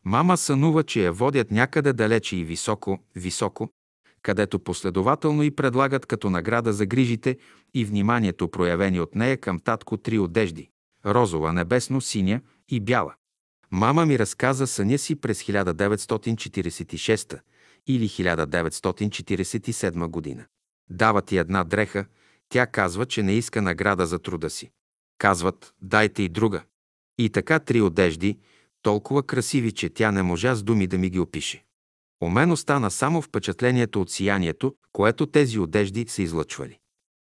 мама 0.03 0.37
сънува, 0.37 0.83
че 0.83 1.03
я 1.03 1.11
водят 1.11 1.51
някъде 1.51 1.93
далече 1.93 2.37
и 2.37 2.43
високо, 2.43 2.99
високо, 3.15 3.69
където 4.21 4.59
последователно 4.59 5.43
и 5.43 5.51
предлагат 5.51 6.05
като 6.05 6.29
награда 6.29 6.73
за 6.73 6.85
грижите 6.85 7.37
и 7.73 7.85
вниманието, 7.85 8.47
проявени 8.51 8.99
от 8.99 9.15
нея 9.15 9.37
към 9.37 9.59
татко 9.59 9.97
три 9.97 10.19
одежди– 10.19 10.69
розова, 11.05 11.53
небесно, 11.53 12.01
синя 12.01 12.41
и 12.69 12.79
бяла. 12.79 13.13
Мама 13.71 14.05
ми 14.05 14.19
разказа 14.19 14.67
съня 14.67 14.97
си 14.97 15.15
през 15.15 15.43
1946 15.43 17.39
или 17.87 18.09
1947 18.09 20.07
година. 20.07 20.45
Дава 20.89 21.21
ти 21.21 21.37
една 21.37 21.63
дреха, 21.63 22.05
тя 22.49 22.67
казва, 22.67 23.05
че 23.05 23.23
не 23.23 23.33
иска 23.33 23.61
награда 23.61 24.05
за 24.05 24.19
труда 24.19 24.49
си. 24.49 24.71
Казват, 25.17 25.73
дайте 25.81 26.23
и 26.23 26.29
друга. 26.29 26.63
И 27.17 27.29
така 27.29 27.59
три 27.59 27.81
одежди, 27.81 28.37
толкова 28.81 29.23
красиви, 29.23 29.71
че 29.71 29.89
тя 29.89 30.11
не 30.11 30.23
можа 30.23 30.55
с 30.55 30.63
думи 30.63 30.87
да 30.87 30.97
ми 30.97 31.09
ги 31.09 31.19
опише. 31.19 31.65
У 32.21 32.29
мен 32.29 32.51
остана 32.51 32.91
само 32.91 33.21
впечатлението 33.21 34.01
от 34.01 34.11
сиянието, 34.11 34.75
което 34.91 35.25
тези 35.25 35.59
одежди 35.59 36.05
са 36.07 36.21
излъчвали. 36.21 36.79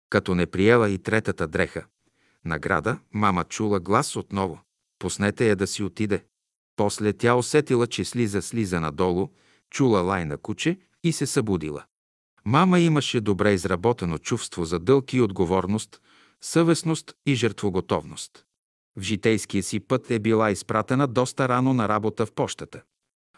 Като 0.09 0.35
не 0.35 0.45
приела 0.45 0.89
и 0.89 0.97
третата 0.97 1.47
дреха, 1.47 1.85
награда, 2.45 2.99
мама 3.11 3.43
чула 3.43 3.79
глас 3.79 4.15
отново. 4.15 4.59
Пуснете 4.99 5.47
я 5.49 5.55
да 5.55 5.67
си 5.67 5.83
отиде. 5.83 6.23
После 6.75 7.13
тя 7.13 7.35
усетила, 7.35 7.87
че 7.87 8.05
слиза 8.05 8.41
слиза 8.41 8.79
надолу, 8.79 9.29
чула 9.69 10.01
лай 10.01 10.25
на 10.25 10.37
куче 10.37 10.79
и 11.03 11.11
се 11.11 11.25
събудила. 11.25 11.85
Мама 12.45 12.79
имаше 12.79 13.21
добре 13.21 13.53
изработено 13.53 14.17
чувство 14.17 14.65
за 14.65 14.79
дълг 14.79 15.13
и 15.13 15.21
отговорност, 15.21 16.01
съвестност 16.41 17.13
и 17.25 17.35
жертвоготовност. 17.35 18.45
В 18.97 19.01
житейския 19.01 19.63
си 19.63 19.79
път 19.79 20.11
е 20.11 20.19
била 20.19 20.51
изпратена 20.51 21.07
доста 21.07 21.49
рано 21.49 21.73
на 21.73 21.89
работа 21.89 22.25
в 22.25 22.31
пощата. 22.31 22.81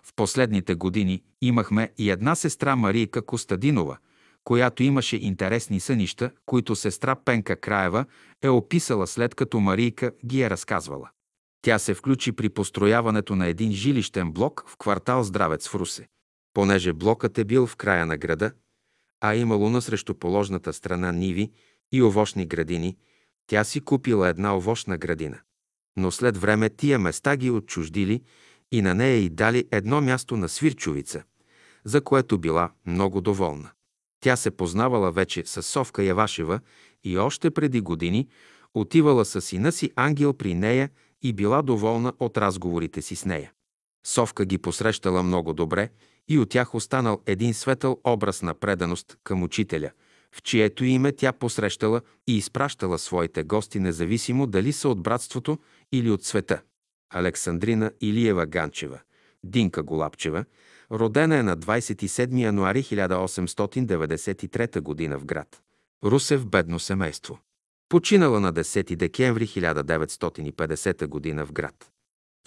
В 0.03 0.13
последните 0.15 0.75
години 0.75 1.23
имахме 1.41 1.91
и 1.97 2.09
една 2.09 2.35
сестра 2.35 2.75
Марийка 2.75 3.25
Костадинова, 3.25 3.97
която 4.43 4.83
имаше 4.83 5.17
интересни 5.17 5.79
сънища, 5.79 6.31
които 6.45 6.75
сестра 6.75 7.15
Пенка 7.15 7.55
Краева 7.55 8.05
е 8.41 8.49
описала 8.49 9.07
след 9.07 9.35
като 9.35 9.59
Марийка 9.59 10.11
ги 10.25 10.41
е 10.41 10.49
разказвала. 10.49 11.09
Тя 11.61 11.79
се 11.79 11.93
включи 11.93 12.31
при 12.31 12.49
построяването 12.49 13.35
на 13.35 13.47
един 13.47 13.71
жилищен 13.71 14.31
блок 14.31 14.63
в 14.67 14.77
квартал 14.77 15.23
Здравец 15.23 15.67
в 15.67 15.75
Русе. 15.75 16.07
Понеже 16.53 16.93
блокът 16.93 17.37
е 17.37 17.43
бил 17.43 17.67
в 17.67 17.75
края 17.75 18.05
на 18.05 18.17
града, 18.17 18.51
а 19.22 19.36
имало 19.36 19.70
на 19.70 19.82
срещуположната 19.82 20.74
страна 20.74 21.11
ниви 21.11 21.51
и 21.91 22.03
овощни 22.03 22.45
градини, 22.45 22.97
тя 23.47 23.63
си 23.63 23.82
купила 23.82 24.30
една 24.30 24.57
овощна 24.57 24.97
градина. 24.97 25.39
Но 25.97 26.11
след 26.11 26.38
време 26.38 26.70
тия 26.70 26.99
места 26.99 27.36
ги 27.36 27.49
отчуждили 27.49 28.22
и 28.72 28.82
на 28.82 28.93
нея 28.95 29.18
й 29.18 29.30
дали 29.30 29.68
едно 29.72 30.01
място 30.01 30.38
на 30.38 30.49
Свирчовица, 30.49 31.24
за 31.84 32.01
което 32.01 32.38
била 32.38 32.72
много 32.86 33.22
доволна. 33.22 33.72
Тя 34.20 34.36
се 34.36 34.51
познавала 34.51 35.11
вече 35.11 35.43
с 35.45 35.63
Совка 35.63 36.03
Явашева 36.03 36.59
и 37.03 37.18
още 37.18 37.51
преди 37.51 37.82
години 37.82 38.28
отивала 38.74 39.26
с 39.26 39.41
сина 39.41 39.72
си 39.72 39.91
Ангел 39.95 40.34
при 40.34 40.53
нея 40.53 40.89
и 41.22 41.34
била 41.34 41.61
доволна 41.61 42.13
от 42.20 42.38
разговорите 42.38 43.01
си 43.01 43.16
с 43.16 43.26
нея. 43.26 43.51
Совка 44.05 44.45
ги 44.45 44.57
посрещала 44.57 45.24
много 45.24 45.53
добре 45.53 45.89
и 46.28 46.39
от 46.39 46.49
тях 46.49 46.76
останал 46.76 47.21
един 47.26 47.53
светъл 47.53 47.99
образ 48.03 48.41
на 48.41 48.53
преданост 48.53 49.17
към 49.23 49.43
учителя, 49.43 49.91
в 50.36 50.41
чието 50.41 50.86
име 50.86 51.11
тя 51.11 51.34
посрещала 51.34 52.01
и 52.28 52.38
изпращала 52.38 52.99
своите 52.99 53.43
гости, 53.43 53.80
независимо 53.80 54.47
дали 54.47 54.73
са 54.73 54.89
от 54.89 55.01
братството 55.01 55.59
или 55.91 56.11
от 56.11 56.23
света. 56.23 56.61
Александрина 57.13 57.91
Илиева 58.01 58.45
Ганчева, 58.45 58.99
Динка 59.43 59.84
Голапчева, 59.84 60.45
родена 60.91 61.38
е 61.38 61.43
на 61.43 61.57
27 61.57 62.39
януари 62.39 62.84
1893 62.84 65.09
г. 65.09 65.19
в 65.19 65.26
град. 65.26 65.61
Русе 66.03 66.38
в 66.38 66.47
бедно 66.47 66.80
семейство. 66.80 67.39
Починала 67.89 68.39
на 68.39 68.53
10 68.53 68.95
декември 68.95 69.47
1950 69.47 71.38
г. 71.38 71.45
в 71.45 71.53
град. 71.53 71.91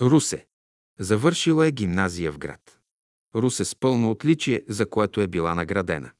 Русе. 0.00 0.46
Завършила 0.98 1.66
е 1.66 1.70
гимназия 1.70 2.32
в 2.32 2.38
град. 2.38 2.77
Русе 3.34 3.64
с 3.64 3.76
пълно 3.76 4.10
отличие, 4.10 4.62
за 4.68 4.86
което 4.86 5.20
е 5.20 5.26
била 5.26 5.54
наградена. 5.54 6.10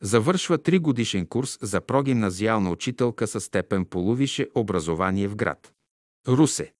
Завършва 0.00 0.58
три 0.58 0.78
годишен 0.78 1.26
курс 1.26 1.58
за 1.62 1.80
прогимназиална 1.80 2.70
учителка 2.70 3.26
със 3.26 3.44
степен 3.44 3.84
полувише 3.84 4.48
образование 4.54 5.28
в 5.28 5.36
град. 5.36 5.72
Русе. 6.28 6.72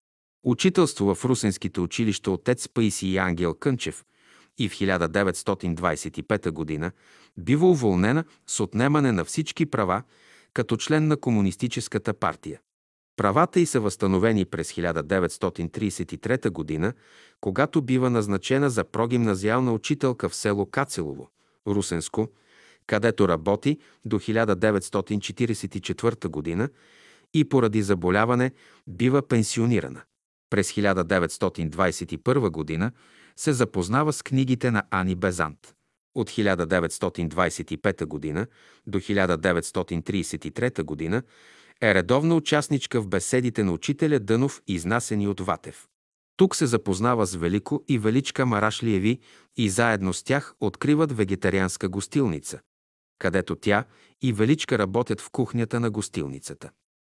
Учителство 0.45 1.15
в 1.15 1.25
русенските 1.25 1.81
училища 1.81 2.31
отец 2.31 2.69
Паиси 2.69 3.07
и 3.07 3.19
Ангел 3.19 3.55
Кънчев 3.55 4.05
и 4.59 4.69
в 4.69 4.73
1925 4.73 6.81
г. 6.81 6.93
бива 7.39 7.71
уволнена 7.71 8.25
с 8.47 8.61
отнемане 8.61 9.13
на 9.13 9.25
всички 9.25 9.67
права 9.67 10.03
като 10.55 10.77
член 10.77 11.09
на 11.09 11.17
Комунистическата 11.17 12.15
партия. 12.15 12.61
Правата 13.17 13.61
й 13.61 13.67
са 13.67 13.81
възстановени 13.81 14.45
през 14.45 14.73
1933 14.73 16.83
г., 16.83 16.93
когато 17.41 17.83
бива 17.83 18.11
назначена 18.11 18.71
за 18.71 18.85
прогимназиална 18.85 19.73
учителка 19.73 20.29
в 20.29 20.35
село 20.35 20.67
Кацелово, 20.67 21.31
Русенско, 21.67 22.29
където 22.87 23.29
работи 23.29 23.79
до 24.05 24.19
1944 24.19 26.59
г. 26.59 26.69
и 27.35 27.49
поради 27.49 27.83
заболяване 27.83 28.53
бива 28.87 29.29
пенсионирана. 29.29 30.03
През 30.51 30.73
1921 30.73 32.81
г. 32.81 32.91
се 33.37 33.53
запознава 33.53 34.13
с 34.13 34.23
книгите 34.23 34.71
на 34.71 34.83
Ани 34.91 35.15
Безант. 35.15 35.75
От 36.15 36.31
1925 36.31 38.35
г. 38.35 38.47
до 38.87 39.01
1933 39.01 41.11
г. 41.11 41.23
е 41.83 41.95
редовна 41.95 42.35
участничка 42.35 43.01
в 43.01 43.09
беседите 43.09 43.65
на 43.65 43.73
учителя 43.73 44.19
Дънов, 44.19 44.63
изнасени 44.67 45.29
от 45.29 45.41
Ватев. 45.41 45.89
Тук 46.37 46.57
се 46.57 46.67
запознава 46.67 47.27
с 47.27 47.35
Велико 47.35 47.85
и 47.89 47.99
Величка 47.99 48.47
Марашлиеви 48.47 49.19
и 49.57 49.69
заедно 49.69 50.13
с 50.13 50.23
тях 50.23 50.55
откриват 50.61 51.17
вегетарианска 51.17 51.89
гостилница, 51.89 52.61
където 53.19 53.57
тя 53.57 53.85
и 54.23 54.33
Величка 54.33 54.79
работят 54.79 55.21
в 55.21 55.31
кухнята 55.31 55.81
на 55.81 55.91
гостилницата. 55.91 56.71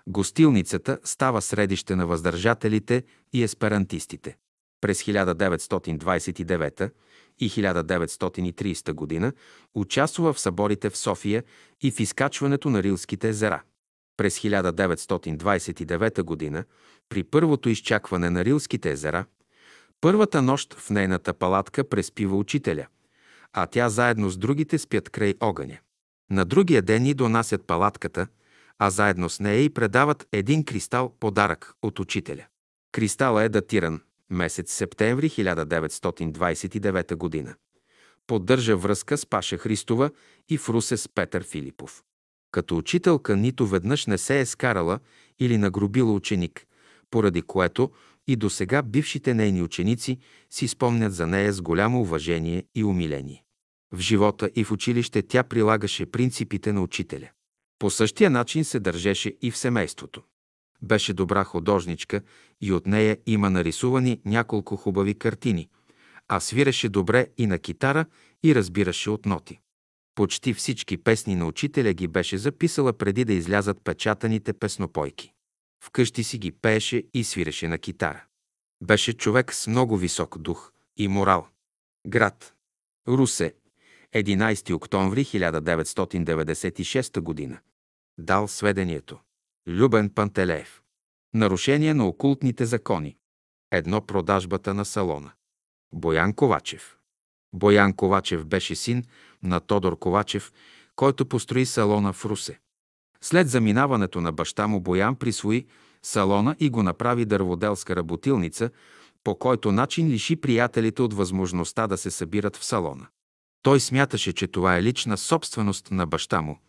Гостилницата 0.07 0.99
става 1.03 1.41
средище 1.41 1.95
на 1.95 2.07
въздържателите 2.07 3.03
и 3.33 3.43
есперантистите. 3.43 4.37
През 4.81 5.03
1929 5.03 6.91
и 7.39 7.49
1930 7.49 9.21
г. 9.21 9.33
участва 9.75 10.33
в 10.33 10.39
съборите 10.39 10.89
в 10.89 10.97
София 10.97 11.43
и 11.81 11.91
в 11.91 11.99
изкачването 11.99 12.69
на 12.69 12.83
Рилските 12.83 13.29
езера. 13.29 13.63
През 14.17 14.39
1929 14.39 16.53
г. 16.53 16.63
при 17.09 17.23
първото 17.23 17.69
изчакване 17.69 18.29
на 18.29 18.45
Рилските 18.45 18.91
езера, 18.91 19.25
първата 20.01 20.41
нощ 20.41 20.73
в 20.73 20.89
нейната 20.89 21.33
палатка 21.33 21.89
преспива 21.89 22.37
учителя, 22.37 22.87
а 23.53 23.67
тя 23.67 23.89
заедно 23.89 24.29
с 24.29 24.37
другите 24.37 24.77
спят 24.77 25.09
край 25.09 25.33
огъня. 25.39 25.77
На 26.31 26.45
другия 26.45 26.81
ден 26.81 27.03
ни 27.03 27.13
донасят 27.13 27.67
палатката, 27.67 28.27
а 28.79 28.89
заедно 28.89 29.29
с 29.29 29.39
нея 29.39 29.63
и 29.63 29.69
предават 29.69 30.27
един 30.31 30.63
кристал 30.63 31.13
подарък 31.19 31.73
от 31.81 31.99
учителя. 31.99 32.45
Кристала 32.91 33.43
е 33.43 33.49
датиран 33.49 34.01
месец 34.29 34.73
септември 34.73 35.29
1929 35.29 37.45
г. 37.45 37.55
Поддържа 38.27 38.77
връзка 38.77 39.17
с 39.17 39.25
Паша 39.25 39.57
Христова 39.57 40.11
и 40.49 40.57
в 40.57 40.97
с 40.97 41.09
Петър 41.09 41.43
Филипов. 41.43 42.03
Като 42.55 42.77
учителка 42.77 43.35
нито 43.35 43.67
веднъж 43.67 44.05
не 44.05 44.17
се 44.17 44.39
е 44.39 44.45
скарала 44.45 44.99
или 45.39 45.57
нагрубила 45.57 46.13
ученик, 46.13 46.65
поради 47.11 47.41
което 47.41 47.91
и 48.27 48.35
до 48.35 48.49
сега 48.49 48.81
бившите 48.81 49.33
нейни 49.33 49.61
ученици 49.61 50.17
си 50.49 50.67
спомнят 50.67 51.13
за 51.13 51.27
нея 51.27 51.53
с 51.53 51.61
голямо 51.61 52.01
уважение 52.01 52.63
и 52.75 52.83
умиление. 52.83 53.43
В 53.93 53.99
живота 53.99 54.49
и 54.55 54.63
в 54.63 54.71
училище 54.71 55.21
тя 55.21 55.43
прилагаше 55.43 56.05
принципите 56.05 56.73
на 56.73 56.81
учителя. 56.81 57.29
По 57.79 57.89
същия 57.89 58.29
начин 58.29 58.65
се 58.65 58.79
държеше 58.79 59.33
и 59.41 59.51
в 59.51 59.57
семейството. 59.57 60.23
Беше 60.81 61.13
добра 61.13 61.43
художничка 61.43 62.21
и 62.61 62.71
от 62.71 62.87
нея 62.87 63.17
има 63.25 63.49
нарисувани 63.49 64.21
няколко 64.25 64.75
хубави 64.75 65.13
картини, 65.13 65.69
а 66.27 66.39
свиреше 66.39 66.89
добре 66.89 67.27
и 67.37 67.47
на 67.47 67.59
китара 67.59 68.05
и 68.43 68.55
разбираше 68.55 69.09
от 69.09 69.25
ноти. 69.25 69.59
Почти 70.15 70.53
всички 70.53 70.97
песни 70.97 71.35
на 71.35 71.45
учителя 71.47 71.93
ги 71.93 72.07
беше 72.07 72.37
записала 72.37 72.93
преди 72.93 73.25
да 73.25 73.33
излязат 73.33 73.81
печатаните 73.83 74.53
песнопойки. 74.53 75.33
Вкъщи 75.83 76.23
си 76.23 76.37
ги 76.37 76.51
пееше 76.51 77.03
и 77.13 77.23
свиреше 77.23 77.67
на 77.67 77.77
китара. 77.77 78.23
Беше 78.83 79.13
човек 79.13 79.53
с 79.53 79.67
много 79.67 79.97
висок 79.97 80.37
дух 80.37 80.71
и 80.97 81.07
морал. 81.07 81.47
Град. 82.07 82.53
Русе. 83.07 83.55
11 84.15 84.73
октомври 84.73 85.25
1996 85.25 87.19
година. 87.19 87.59
Дал 88.17 88.47
сведението. 88.47 89.19
Любен 89.67 90.09
Пантелеев. 90.09 90.81
Нарушение 91.33 91.93
на 91.93 92.07
окултните 92.07 92.65
закони. 92.65 93.17
Едно 93.71 94.01
продажбата 94.01 94.73
на 94.73 94.85
салона. 94.85 95.31
Боян 95.93 96.33
Ковачев. 96.33 96.97
Боян 97.53 97.93
Ковачев 97.93 98.45
беше 98.45 98.75
син 98.75 99.03
на 99.45 99.59
Тодор 99.59 99.99
Ковачев, 99.99 100.51
който 100.95 101.25
построи 101.25 101.65
салона 101.65 102.13
в 102.13 102.25
Русе. 102.25 102.59
След 103.21 103.49
заминаването 103.49 104.21
на 104.21 104.31
баща 104.31 104.67
му 104.67 104.79
Боян 104.79 105.15
присвои 105.15 105.65
салона 106.03 106.55
и 106.59 106.69
го 106.69 106.83
направи 106.83 107.25
дърводелска 107.25 107.95
работилница, 107.95 108.69
по 109.23 109.35
който 109.35 109.71
начин 109.71 110.07
лиши 110.07 110.35
приятелите 110.35 111.01
от 111.01 111.13
възможността 111.13 111.87
да 111.87 111.97
се 111.97 112.11
събират 112.11 112.55
в 112.55 112.65
салона. 112.65 113.07
Той 113.61 113.79
смяташе, 113.79 114.33
че 114.33 114.47
това 114.47 114.77
е 114.77 114.83
лична 114.83 115.17
собственост 115.17 115.91
на 115.91 116.07
баща 116.07 116.41
му 116.41 116.59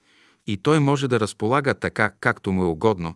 и 0.47 0.57
той 0.57 0.81
може 0.81 1.09
да 1.09 1.21
разполага 1.21 1.75
така, 1.75 2.13
както 2.21 2.53
му 2.53 2.63
е 2.63 2.67
угодно, 2.67 3.15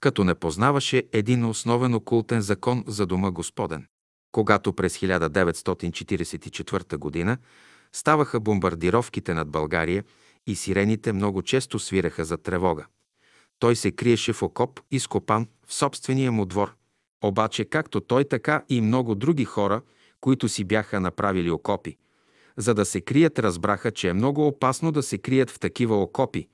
като 0.00 0.24
не 0.24 0.34
познаваше 0.34 1.02
един 1.12 1.44
основен 1.44 1.94
окултен 1.94 2.40
закон 2.40 2.84
за 2.86 3.06
дома 3.06 3.30
Господен. 3.30 3.86
Когато 4.32 4.72
през 4.72 4.98
1944 4.98 7.26
г. 7.26 7.38
ставаха 7.92 8.40
бомбардировките 8.40 9.34
над 9.34 9.50
България 9.50 10.04
и 10.46 10.56
сирените 10.56 11.12
много 11.12 11.42
често 11.42 11.78
свираха 11.78 12.24
за 12.24 12.36
тревога. 12.36 12.86
Той 13.58 13.76
се 13.76 13.90
криеше 13.90 14.32
в 14.32 14.42
окоп, 14.42 14.80
изкопан 14.90 15.46
в 15.66 15.74
собствения 15.74 16.32
му 16.32 16.46
двор 16.46 16.74
Обаче 17.24 17.64
както 17.64 18.00
той, 18.00 18.24
така 18.24 18.62
и 18.68 18.80
много 18.80 19.14
други 19.14 19.44
хора, 19.44 19.82
които 20.20 20.48
си 20.48 20.64
бяха 20.64 21.00
направили 21.00 21.50
окопи, 21.50 21.96
за 22.56 22.74
да 22.74 22.84
се 22.84 23.00
крият, 23.00 23.38
разбраха, 23.38 23.90
че 23.90 24.08
е 24.08 24.12
много 24.12 24.46
опасно 24.46 24.92
да 24.92 25.02
се 25.02 25.18
крият 25.18 25.50
в 25.50 25.58
такива 25.58 26.02
окопи 26.02 26.48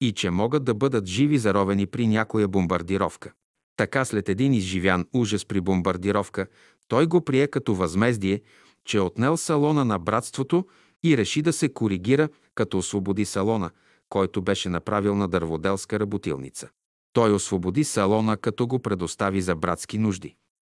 и 0.00 0.12
че 0.12 0.30
могат 0.30 0.64
да 0.64 0.74
бъдат 0.74 1.06
живи 1.06 1.38
заровени 1.38 1.86
при 1.86 2.06
някоя 2.06 2.48
бомбардировка. 2.48 3.32
Така 3.76 4.04
след 4.04 4.28
един 4.28 4.54
изживян 4.54 5.06
ужас 5.12 5.44
при 5.44 5.60
бомбардировка, 5.60 6.46
той 6.88 7.06
го 7.06 7.24
прие 7.24 7.46
като 7.46 7.74
възмездие, 7.74 8.40
че 8.84 9.00
отнел 9.00 9.36
салона 9.36 9.84
на 9.84 9.98
братството 9.98 10.66
и 11.02 11.16
реши 11.16 11.42
да 11.42 11.52
се 11.52 11.68
коригира, 11.68 12.28
като 12.54 12.78
освободи 12.78 13.24
салона, 13.24 13.70
който 14.08 14.42
беше 14.42 14.68
направил 14.68 15.14
на 15.14 15.28
дърводелска 15.28 16.00
работилница. 16.00 16.68
Той 17.12 17.32
освободи 17.32 17.84
салона, 17.84 18.36
като 18.36 18.66
го 18.66 18.78
предостави 18.78 19.42
за 19.42 19.54
братски 19.54 19.98
нужди. 19.98 20.34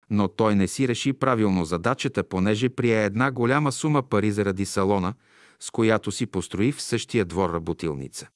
Но 0.09 0.27
той 0.27 0.55
не 0.55 0.67
си 0.67 0.87
реши 0.87 1.13
правилно 1.13 1.65
задачата, 1.65 2.23
понеже 2.23 2.69
прие 2.69 3.05
една 3.05 3.31
голяма 3.31 3.71
сума 3.71 4.03
пари 4.03 4.31
заради 4.31 4.65
салона, 4.65 5.13
с 5.59 5.71
която 5.71 6.11
си 6.11 6.25
построи 6.25 6.71
в 6.71 6.81
същия 6.81 7.25
двор 7.25 7.49
работилница. 7.49 8.27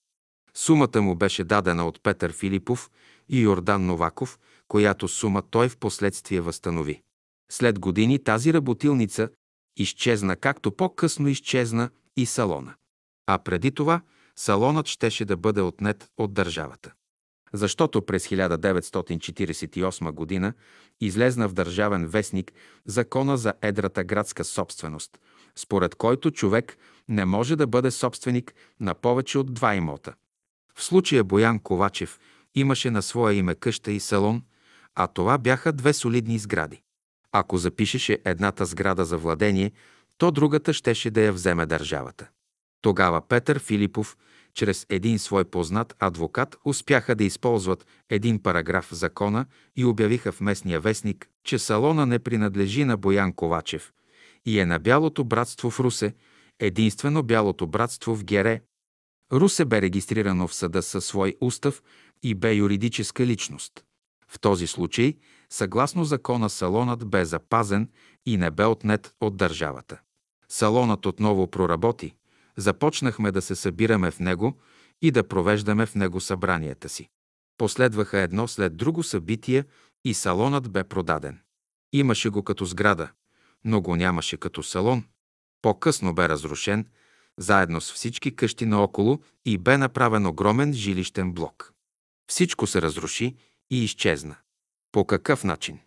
Сумата 0.53 1.01
му 1.01 1.15
беше 1.15 1.43
дадена 1.43 1.87
от 1.87 2.03
Петър 2.03 2.33
Филипов 2.33 2.91
и 3.29 3.39
Йордан 3.39 3.85
Новаков, 3.85 4.39
която 4.67 5.07
сума 5.07 5.41
той 5.51 5.69
в 5.69 5.77
последствие 5.77 6.41
възстанови. 6.41 7.01
След 7.51 7.79
години 7.79 8.23
тази 8.23 8.53
работилница 8.53 9.29
изчезна, 9.77 10.35
както 10.35 10.71
по-късно 10.71 11.27
изчезна 11.27 11.89
и 12.17 12.25
салона. 12.25 12.73
А 13.27 13.37
преди 13.37 13.71
това 13.71 14.01
салонът 14.35 14.87
щеше 14.87 15.25
да 15.25 15.37
бъде 15.37 15.61
отнет 15.61 16.09
от 16.17 16.33
държавата. 16.33 16.93
Защото 17.53 18.01
през 18.01 18.27
1948 18.27 20.11
година 20.11 20.53
излезна 21.01 21.49
в 21.49 21.53
Държавен 21.53 22.07
вестник 22.07 22.53
Закона 22.85 23.37
за 23.37 23.53
едрата 23.61 24.03
градска 24.03 24.43
собственост, 24.43 25.19
според 25.55 25.95
който 25.95 26.31
човек 26.31 26.77
не 27.09 27.25
може 27.25 27.55
да 27.55 27.67
бъде 27.67 27.91
собственик 27.91 28.53
на 28.79 28.93
повече 28.93 29.37
от 29.37 29.53
два 29.53 29.75
имота. 29.75 30.13
В 30.75 30.83
случая 30.83 31.23
Боян 31.23 31.59
Ковачев 31.59 32.19
имаше 32.55 32.91
на 32.91 33.01
своя 33.01 33.35
име 33.35 33.55
къща 33.55 33.91
и 33.91 33.99
салон, 33.99 34.43
а 34.95 35.07
това 35.07 35.37
бяха 35.37 35.73
две 35.73 35.93
солидни 35.93 36.39
сгради. 36.39 36.81
Ако 37.31 37.57
запишеше 37.57 38.19
едната 38.25 38.65
сграда 38.65 39.05
за 39.05 39.17
владение, 39.17 39.71
то 40.17 40.31
другата 40.31 40.73
щеше 40.73 41.11
да 41.11 41.21
я 41.21 41.33
вземе 41.33 41.65
държавата. 41.65 42.29
Тогава 42.81 43.21
Петър 43.27 43.59
Филипов, 43.59 44.17
чрез 44.53 44.85
един 44.89 45.19
свой 45.19 45.45
познат 45.45 45.95
адвокат, 45.99 46.57
успяха 46.65 47.15
да 47.15 47.23
използват 47.23 47.85
един 48.09 48.43
параграф 48.43 48.85
в 48.85 48.95
закона 48.95 49.45
и 49.75 49.85
обявиха 49.85 50.31
в 50.31 50.41
местния 50.41 50.79
вестник, 50.79 51.27
че 51.43 51.59
салона 51.59 52.05
не 52.05 52.19
принадлежи 52.19 52.85
на 52.85 52.97
Боян 52.97 53.33
Ковачев 53.33 53.93
и 54.45 54.59
е 54.59 54.65
на 54.65 54.79
Бялото 54.79 55.23
братство 55.23 55.69
в 55.69 55.79
Русе, 55.79 56.13
единствено 56.59 57.23
Бялото 57.23 57.67
братство 57.67 58.15
в 58.15 58.23
Гере. 58.23 58.61
Русе 59.31 59.65
бе 59.65 59.81
регистрирано 59.81 60.47
в 60.47 60.55
съда 60.55 60.81
със 60.81 61.05
свой 61.05 61.35
устав 61.41 61.83
и 62.23 62.35
бе 62.35 62.53
юридическа 62.53 63.25
личност. 63.25 63.85
В 64.27 64.39
този 64.39 64.67
случай, 64.67 65.17
съгласно 65.51 66.03
закона, 66.03 66.49
салонът 66.49 67.09
бе 67.09 67.25
запазен 67.25 67.89
и 68.25 68.37
не 68.37 68.51
бе 68.51 68.65
отнет 68.65 69.15
от 69.21 69.37
държавата. 69.37 69.99
Салонът 70.49 71.05
отново 71.05 71.47
проработи. 71.47 72.15
Започнахме 72.57 73.31
да 73.31 73.41
се 73.41 73.55
събираме 73.55 74.11
в 74.11 74.19
него 74.19 74.59
и 75.01 75.11
да 75.11 75.27
провеждаме 75.27 75.85
в 75.85 75.95
него 75.95 76.19
събранията 76.19 76.89
си. 76.89 77.09
Последваха 77.57 78.19
едно 78.19 78.47
след 78.47 78.77
друго 78.77 79.03
събитие 79.03 79.63
и 80.05 80.13
салонът 80.13 80.71
бе 80.71 80.83
продаден. 80.83 81.39
Имаше 81.93 82.29
го 82.29 82.43
като 82.43 82.65
сграда, 82.65 83.11
но 83.65 83.81
го 83.81 83.95
нямаше 83.95 84.37
като 84.37 84.63
салон. 84.63 85.03
По-късно 85.61 86.15
бе 86.15 86.29
разрушен, 86.29 86.87
заедно 87.37 87.81
с 87.81 87.93
всички 87.93 88.35
къщи 88.35 88.65
наоколо 88.65 89.19
и 89.45 89.57
бе 89.57 89.77
направен 89.77 90.25
огромен 90.25 90.73
жилищен 90.73 91.33
блок. 91.33 91.73
Всичко 92.27 92.67
се 92.67 92.81
разруши 92.81 93.35
и 93.69 93.83
изчезна. 93.83 94.35
По 94.91 95.05
какъв 95.05 95.43
начин? 95.43 95.79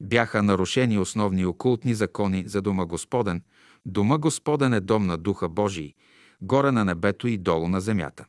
Бяха 0.00 0.42
нарушени 0.42 0.98
основни 0.98 1.46
окултни 1.46 1.94
закони 1.94 2.44
за 2.46 2.62
Дома 2.62 2.86
Господен. 2.86 3.42
Дома 3.86 4.18
Господен 4.18 4.74
е 4.74 4.80
дом 4.80 5.06
на 5.06 5.18
Духа 5.18 5.48
Божий, 5.48 5.94
горе 6.42 6.72
на 6.72 6.84
небето 6.84 7.28
и 7.28 7.38
долу 7.38 7.68
на 7.68 7.80
земята. 7.80 8.26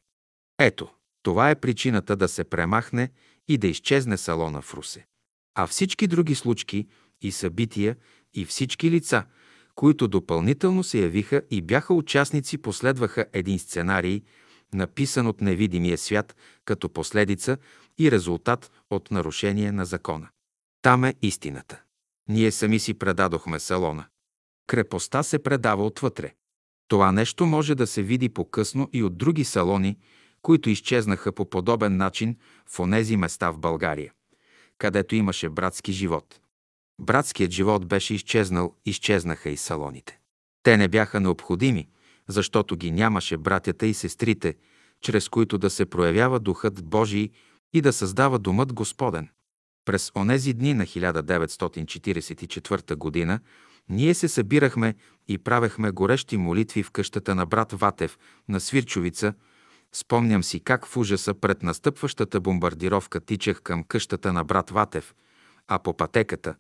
Ето, 0.59 0.89
това 1.24 1.49
е 1.49 1.59
причината 1.59 2.16
да 2.16 2.28
се 2.28 2.43
премахне 2.43 3.09
и 3.47 3.57
да 3.57 3.68
изчезне 3.68 4.18
салона 4.18 4.61
в 4.61 4.74
Русе. 4.74 5.05
А 5.55 5.68
всички 5.68 6.07
други 6.07 6.36
случки 6.36 6.88
и 7.22 7.32
събития 7.32 7.95
и 8.34 8.45
всички 8.45 8.91
лица, 8.91 9.26
които 9.76 10.07
допълнително 10.07 10.84
се 10.84 10.99
явиха 10.99 11.41
и 11.51 11.61
бяха 11.61 11.93
участници, 11.93 12.57
последваха 12.57 13.26
един 13.34 13.59
сценарий, 13.59 14.22
написан 14.74 15.28
от 15.28 15.41
невидимия 15.41 15.97
свят 15.97 16.36
като 16.66 16.89
последица 16.89 17.57
и 17.97 18.11
резултат 18.11 18.71
от 18.89 19.11
нарушение 19.11 19.71
на 19.71 19.85
закона. 19.85 20.27
Там 20.81 21.03
е 21.03 21.15
истината. 21.21 21.81
Ние 22.29 22.51
сами 22.51 22.79
си 22.79 22.93
предадохме 22.93 23.59
салона. 23.59 24.05
Крепостта 24.67 25.23
се 25.23 25.43
предава 25.43 25.85
отвътре. 25.85 26.33
Това 26.87 27.11
нещо 27.11 27.45
може 27.45 27.75
да 27.75 27.87
се 27.87 28.03
види 28.03 28.29
по-късно 28.29 28.89
и 28.93 29.03
от 29.03 29.17
други 29.17 29.43
салони, 29.43 29.97
които 30.41 30.69
изчезнаха 30.69 31.31
по 31.31 31.49
подобен 31.49 31.97
начин 31.97 32.37
в 32.69 32.79
онези 32.79 33.17
места 33.17 33.51
в 33.51 33.59
България, 33.59 34.13
където 34.77 35.15
имаше 35.15 35.49
братски 35.49 35.91
живот. 35.91 36.39
Братският 37.01 37.51
живот 37.51 37.87
беше 37.87 38.13
изчезнал, 38.13 38.75
изчезнаха 38.85 39.49
и 39.49 39.57
салоните. 39.57 40.19
Те 40.63 40.77
не 40.77 40.87
бяха 40.87 41.19
необходими, 41.19 41.87
защото 42.27 42.75
ги 42.75 42.91
нямаше 42.91 43.37
братята 43.37 43.87
и 43.87 43.93
сестрите, 43.93 44.55
чрез 45.01 45.29
които 45.29 45.57
да 45.57 45.69
се 45.69 45.85
проявява 45.85 46.39
Духът 46.39 46.85
Божий 46.85 47.29
и 47.76 47.82
да 47.82 47.93
създава 47.93 48.39
Домът 48.39 48.73
Господен. 48.73 49.30
През 49.86 50.11
онези 50.15 50.53
дни 50.53 50.73
на 50.73 50.86
1944 50.86 52.95
година 52.95 53.39
ние 53.89 54.13
се 54.13 54.28
събирахме 54.28 54.95
и 55.28 55.38
правехме 55.38 55.91
горещи 55.91 56.38
молитви 56.38 56.84
в 56.84 56.91
къщата 56.91 57.36
на 57.36 57.45
брат 57.45 57.71
Ватев 57.71 58.19
на 58.49 58.59
Свирчовица. 58.59 59.34
Спомням 59.93 60.43
си 60.43 60.59
как 60.59 60.86
в 60.86 60.97
ужаса 60.97 61.34
пред 61.34 61.63
настъпващата 61.63 62.41
бомбардировка 62.41 63.21
тичах 63.21 63.61
към 63.61 63.84
къщата 63.84 64.34
на 64.34 64.43
брат 64.43 64.69
Ватев, 64.69 65.15
а 65.67 65.80
по 65.80 65.97
пътеката, 65.97 66.55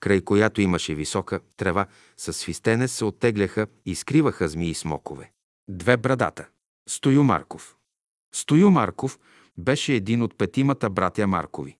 край 0.00 0.20
която 0.20 0.60
имаше 0.60 0.94
висока 0.94 1.40
трева, 1.56 1.86
с 2.16 2.32
свистене 2.32 2.88
се 2.88 3.04
оттегляха 3.04 3.66
и 3.86 3.94
скриваха 3.94 4.48
змии 4.48 4.74
смокове. 4.74 5.32
Две 5.68 5.96
брадата. 5.96 6.48
Стою 6.88 7.24
Марков. 7.24 7.76
Стою 8.32 8.70
Марков 8.70 9.18
беше 9.58 9.94
един 9.94 10.22
от 10.22 10.38
петимата 10.38 10.90
братя 10.90 11.26
Маркови. 11.26 11.76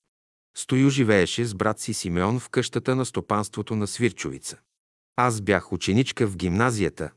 Стою 0.57 0.91
живееше 0.91 1.45
с 1.45 1.55
брат 1.55 1.81
си 1.81 1.95
Симеон 1.95 2.41
в 2.41 2.49
къщата 2.49 2.97
на 2.97 3.05
стопанството 3.05 3.77
на 3.77 3.87
Свирчовица. 3.87 4.57
Аз 5.17 5.41
бях 5.41 5.73
ученичка 5.73 6.27
в 6.27 6.37
гимназията, 6.37 7.11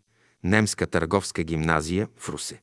немска 0.43 0.87
търговска 0.87 1.43
гимназия 1.43 2.07
в 2.17 2.29
Русе. 2.29 2.61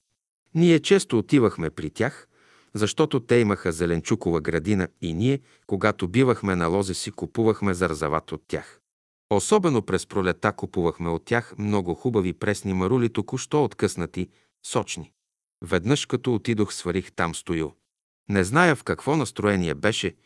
Ние 0.54 0.80
често 0.80 1.18
отивахме 1.18 1.70
при 1.70 1.90
тях, 1.90 2.28
защото 2.74 3.20
те 3.20 3.36
имаха 3.36 3.72
зеленчукова 3.72 4.40
градина 4.40 4.88
и 5.00 5.14
ние, 5.14 5.40
когато 5.66 6.08
бивахме 6.08 6.56
на 6.56 6.66
лозе 6.66 6.94
си, 6.94 7.10
купувахме 7.10 7.74
зарзават 7.74 8.32
от 8.32 8.42
тях. 8.48 8.80
Особено 9.30 9.82
през 9.82 10.06
пролета 10.06 10.52
купувахме 10.52 11.08
от 11.08 11.24
тях 11.24 11.54
много 11.58 11.94
хубави 11.94 12.32
пресни 12.32 12.72
марули, 12.74 13.08
току-що 13.08 13.64
откъснати, 13.64 14.28
сочни. 14.66 15.12
Веднъж 15.64 16.06
като 16.06 16.34
отидох, 16.34 16.74
сварих 16.74 17.12
там 17.12 17.34
стою. 17.34 17.70
Не 18.28 18.44
зная 18.44 18.76
в 18.76 18.84
какво 18.84 19.16
настроение 19.16 19.74
беше, 19.74 20.16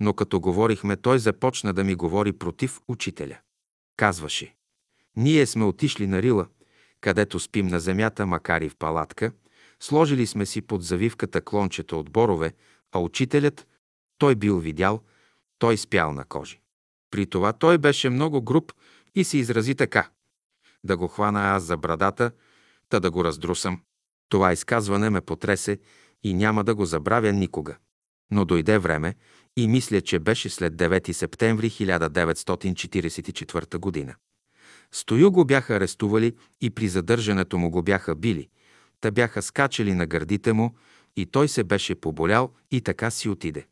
но 0.00 0.14
като 0.14 0.40
говорихме, 0.40 0.96
той 0.96 1.18
започна 1.18 1.72
да 1.72 1.84
ми 1.84 1.94
говори 1.94 2.32
против 2.32 2.80
учителя. 2.88 3.38
Казваше, 3.96 4.54
ние 5.16 5.46
сме 5.46 5.64
отишли 5.64 6.06
на 6.06 6.22
Рила, 6.22 6.46
където 7.00 7.40
спим 7.40 7.66
на 7.66 7.80
земята, 7.80 8.26
макар 8.26 8.60
и 8.60 8.68
в 8.68 8.76
палатка, 8.76 9.32
сложили 9.80 10.26
сме 10.26 10.46
си 10.46 10.60
под 10.60 10.82
завивката 10.82 11.40
клончета 11.40 11.96
от 11.96 12.10
борове, 12.10 12.52
а 12.92 12.98
учителят, 12.98 13.66
той 14.18 14.34
бил 14.34 14.58
видял, 14.58 15.02
той 15.58 15.76
спял 15.76 16.12
на 16.12 16.24
кожи. 16.24 16.60
При 17.10 17.26
това 17.26 17.52
той 17.52 17.78
беше 17.78 18.10
много 18.10 18.42
груб 18.42 18.72
и 19.14 19.24
се 19.24 19.38
изрази 19.38 19.74
така. 19.74 20.10
Да 20.84 20.96
го 20.96 21.08
хвана 21.08 21.40
аз 21.40 21.62
за 21.62 21.76
брадата, 21.76 22.30
та 22.88 23.00
да 23.00 23.10
го 23.10 23.24
раздрусам. 23.24 23.80
Това 24.28 24.52
изказване 24.52 25.10
ме 25.10 25.20
потресе 25.20 25.78
и 26.22 26.34
няма 26.34 26.64
да 26.64 26.74
го 26.74 26.84
забравя 26.84 27.32
никога. 27.32 27.76
Но 28.30 28.44
дойде 28.44 28.78
време 28.78 29.14
и 29.56 29.68
мисля, 29.68 30.00
че 30.00 30.18
беше 30.18 30.48
след 30.48 30.74
9 30.74 31.12
септември 31.12 31.70
1944 31.70 33.78
година. 33.78 34.14
Стою 34.92 35.30
го 35.30 35.44
бяха 35.44 35.74
арестували 35.74 36.36
и 36.60 36.70
при 36.70 36.88
задържането 36.88 37.58
му 37.58 37.70
го 37.70 37.82
бяха 37.82 38.14
били. 38.14 38.48
Та 39.00 39.10
бяха 39.10 39.42
скачали 39.42 39.94
на 39.94 40.06
гърдите 40.06 40.52
му 40.52 40.74
и 41.16 41.26
той 41.26 41.48
се 41.48 41.64
беше 41.64 41.94
поболял 41.94 42.52
и 42.70 42.80
така 42.80 43.10
си 43.10 43.28
отиде. 43.28 43.66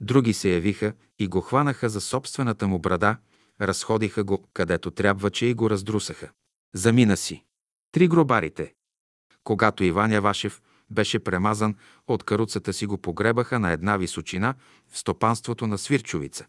Други 0.00 0.32
се 0.32 0.50
явиха 0.50 0.92
и 1.18 1.28
го 1.28 1.40
хванаха 1.40 1.88
за 1.88 2.00
собствената 2.00 2.68
му 2.68 2.78
брада, 2.78 3.16
разходиха 3.60 4.24
го 4.24 4.44
където 4.54 4.90
трябва, 4.90 5.30
че 5.30 5.46
и 5.46 5.54
го 5.54 5.70
раздрусаха. 5.70 6.30
Замина 6.74 7.16
си. 7.16 7.44
Три 7.92 8.08
гробарите. 8.08 8.74
Когато 9.44 9.84
Иван 9.84 10.12
Явашев 10.12 10.62
беше 10.90 11.18
премазан, 11.18 11.74
от 12.06 12.22
каруцата 12.22 12.72
си 12.72 12.86
го 12.86 12.98
погребаха 12.98 13.58
на 13.58 13.72
една 13.72 13.96
височина 13.96 14.54
в 14.90 14.98
стопанството 14.98 15.66
на 15.66 15.78
Свирчовица. 15.78 16.46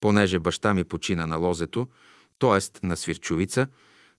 Понеже 0.00 0.38
баща 0.38 0.74
ми 0.74 0.84
почина 0.84 1.26
на 1.26 1.36
лозето, 1.36 1.88
т.е. 2.38 2.86
на 2.86 2.96
Свирчовица, 2.96 3.66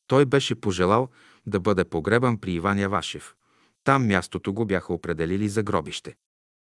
той 0.07 0.25
беше 0.25 0.55
пожелал 0.55 1.09
да 1.45 1.59
бъде 1.59 1.83
погребан 1.83 2.37
при 2.37 2.51
Иван 2.51 2.79
Явашев. 2.79 3.35
Там 3.83 4.07
мястото 4.07 4.53
го 4.53 4.65
бяха 4.65 4.93
определили 4.93 5.49
за 5.49 5.63
гробище. 5.63 6.15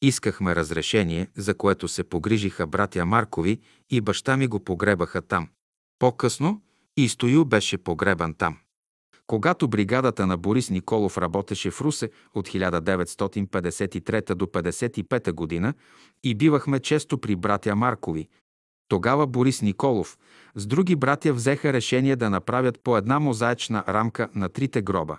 Искахме 0.02 0.56
разрешение, 0.56 1.28
за 1.36 1.56
което 1.56 1.88
се 1.88 2.04
погрижиха 2.04 2.68
братя 2.68 3.06
Маркови 3.06 3.60
и 3.90 4.02
баща 4.02 4.38
ми 4.38 4.48
го 4.48 4.60
погребаха 4.60 5.22
там. 5.22 5.50
По-късно 6.00 6.62
и 6.98 7.10
Стою 7.10 7.46
беше 7.46 7.78
погребан 7.78 8.34
там. 8.34 8.58
Когато 9.28 9.68
бригадата 9.68 10.28
на 10.28 10.38
Борис 10.38 10.70
Николов 10.70 11.18
работеше 11.18 11.72
в 11.72 11.82
Русе 11.82 12.10
от 12.34 12.48
1953 12.48 14.36
до 14.36 14.46
1955 14.46 15.32
година 15.32 15.74
и 16.24 16.36
бивахме 16.36 16.80
често 16.80 17.18
при 17.18 17.36
братя 17.36 17.76
Маркови, 17.76 18.28
тогава 18.88 19.28
Борис 19.28 19.62
Николов 19.62 20.18
с 20.56 20.66
други 20.66 20.96
братя 20.96 21.34
взеха 21.34 21.74
решение 21.74 22.16
да 22.16 22.30
направят 22.30 22.80
по 22.84 22.98
една 22.98 23.20
мозаична 23.20 23.84
рамка 23.88 24.30
на 24.36 24.50
трите 24.50 24.82
гроба, 24.82 25.18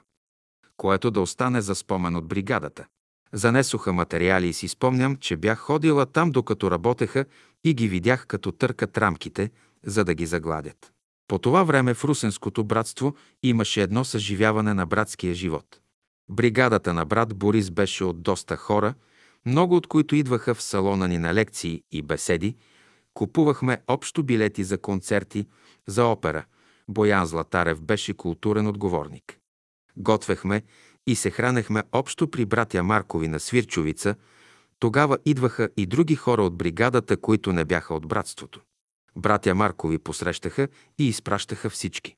което 0.77 1.11
да 1.11 1.21
остане 1.21 1.61
за 1.61 1.75
спомен 1.75 2.17
от 2.17 2.27
бригадата. 2.27 2.87
Занесоха 3.33 3.93
материали 3.93 4.49
и 4.49 4.53
си 4.53 4.69
спомням, 4.69 5.17
че 5.17 5.37
бях 5.37 5.59
ходила 5.59 6.07
там, 6.07 6.31
докато 6.31 6.71
работеха 6.71 7.25
и 7.65 7.75
ги 7.75 7.89
видях 7.89 8.27
като 8.27 8.53
търкат 8.53 8.99
рамките, 8.99 9.51
за 9.85 10.05
да 10.05 10.15
ги 10.15 10.27
загладят. 10.27 10.96
По 11.29 11.39
това 11.39 11.65
време 11.65 11.95
в 11.95 12.05
Русенското 12.05 12.65
братство 12.65 13.15
имаше 13.43 13.83
едно 13.83 14.05
съживяване 14.05 14.75
на 14.75 14.87
братския 14.87 15.35
живот. 15.35 15.81
Бригадата 16.29 16.95
на 16.95 17.05
брат 17.05 17.37
Борис 17.37 17.71
беше 17.71 18.05
от 18.05 18.23
доста 18.23 18.57
хора, 18.57 18.95
много 19.47 19.77
от 19.77 19.87
които 19.87 20.17
идваха 20.17 20.55
в 20.55 20.63
салона 20.63 21.09
ни 21.09 21.19
на 21.19 21.35
лекции 21.35 21.83
и 21.93 22.03
беседи, 22.03 22.57
купувахме 23.15 23.79
общо 23.87 24.23
билети 24.23 24.65
за 24.65 24.79
концерти, 24.79 25.47
за 25.87 26.05
опера. 26.05 26.45
Боян 26.89 27.27
Златарев 27.27 27.83
беше 27.83 28.15
културен 28.15 28.67
отговорник. 28.67 29.39
Готвехме 29.97 30.63
и 31.07 31.17
се 31.17 31.31
хранехме 31.31 31.83
общо 31.93 32.31
при 32.31 32.45
братя 32.45 32.83
Маркови 32.83 33.29
на 33.29 33.41
Свирчовица, 33.41 34.15
тогава 34.79 35.19
идваха 35.25 35.69
и 35.77 35.87
други 35.87 36.15
хора 36.15 36.43
от 36.43 36.57
бригадата, 36.57 37.17
които 37.17 37.53
не 37.53 37.65
бяха 37.65 37.95
от 37.95 38.07
братството. 38.07 38.61
Братя 39.17 39.55
Маркови 39.55 39.99
посрещаха 39.99 40.69
и 40.99 41.09
изпращаха 41.09 41.71
всички. 41.71 42.17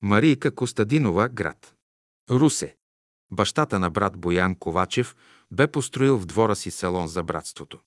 Марийка 0.02 0.56
Костадинова, 0.56 1.30
град. 1.30 1.76
Русе. 2.30 2.76
Бащата 3.32 3.80
на 3.80 3.90
брат 3.90 4.18
Боян 4.18 4.56
Ковачев 4.56 5.16
бе 5.52 5.68
построил 5.68 6.18
в 6.18 6.26
двора 6.26 6.56
си 6.56 6.72
салон 6.72 7.08
за 7.08 7.24
братството. 7.24 7.80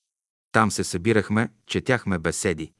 Там 0.52 0.70
се 0.70 0.84
събирахме, 0.84 1.48
четяхме 1.66 2.18
беседи, 2.18 2.72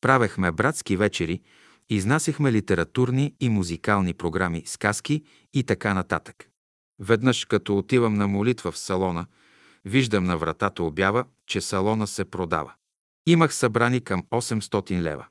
правехме 0.00 0.52
братски 0.52 0.96
вечери, 0.96 1.40
изнасяхме 1.88 2.52
литературни 2.52 3.34
и 3.40 3.48
музикални 3.48 4.14
програми, 4.14 4.62
сказки 4.66 5.24
и 5.54 5.64
така 5.64 5.94
нататък. 5.94 6.48
Веднъж, 6.98 7.44
като 7.44 7.78
отивам 7.78 8.14
на 8.14 8.28
молитва 8.28 8.72
в 8.72 8.78
салона, 8.78 9.26
виждам 9.84 10.24
на 10.24 10.38
вратата 10.38 10.82
обява, 10.82 11.24
че 11.46 11.60
салона 11.60 12.06
се 12.06 12.24
продава. 12.24 12.72
Имах 13.26 13.54
събрани 13.54 14.00
към 14.00 14.22
800 14.22 15.00
лева. 15.00 15.26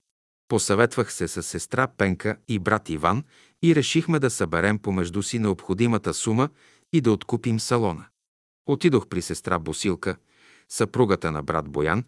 Посъветвах 0.49 1.13
се 1.13 1.27
с 1.27 1.43
сестра 1.43 1.87
Пенка 1.87 2.37
и 2.47 2.59
брат 2.59 2.89
Иван 2.89 3.23
и 3.63 3.75
решихме 3.75 4.19
да 4.19 4.29
съберем 4.29 4.79
помежду 4.79 5.23
си 5.23 5.39
необходимата 5.39 6.13
сума 6.13 6.49
и 6.93 7.01
да 7.01 7.11
откупим 7.11 7.59
салона. 7.59 8.05
Отидох 8.65 9.07
при 9.07 9.21
сестра 9.21 9.59
Босилка, 9.59 10.15
съпругата 10.69 11.31
на 11.31 11.43
брат 11.43 11.69
Боян, 11.69 12.03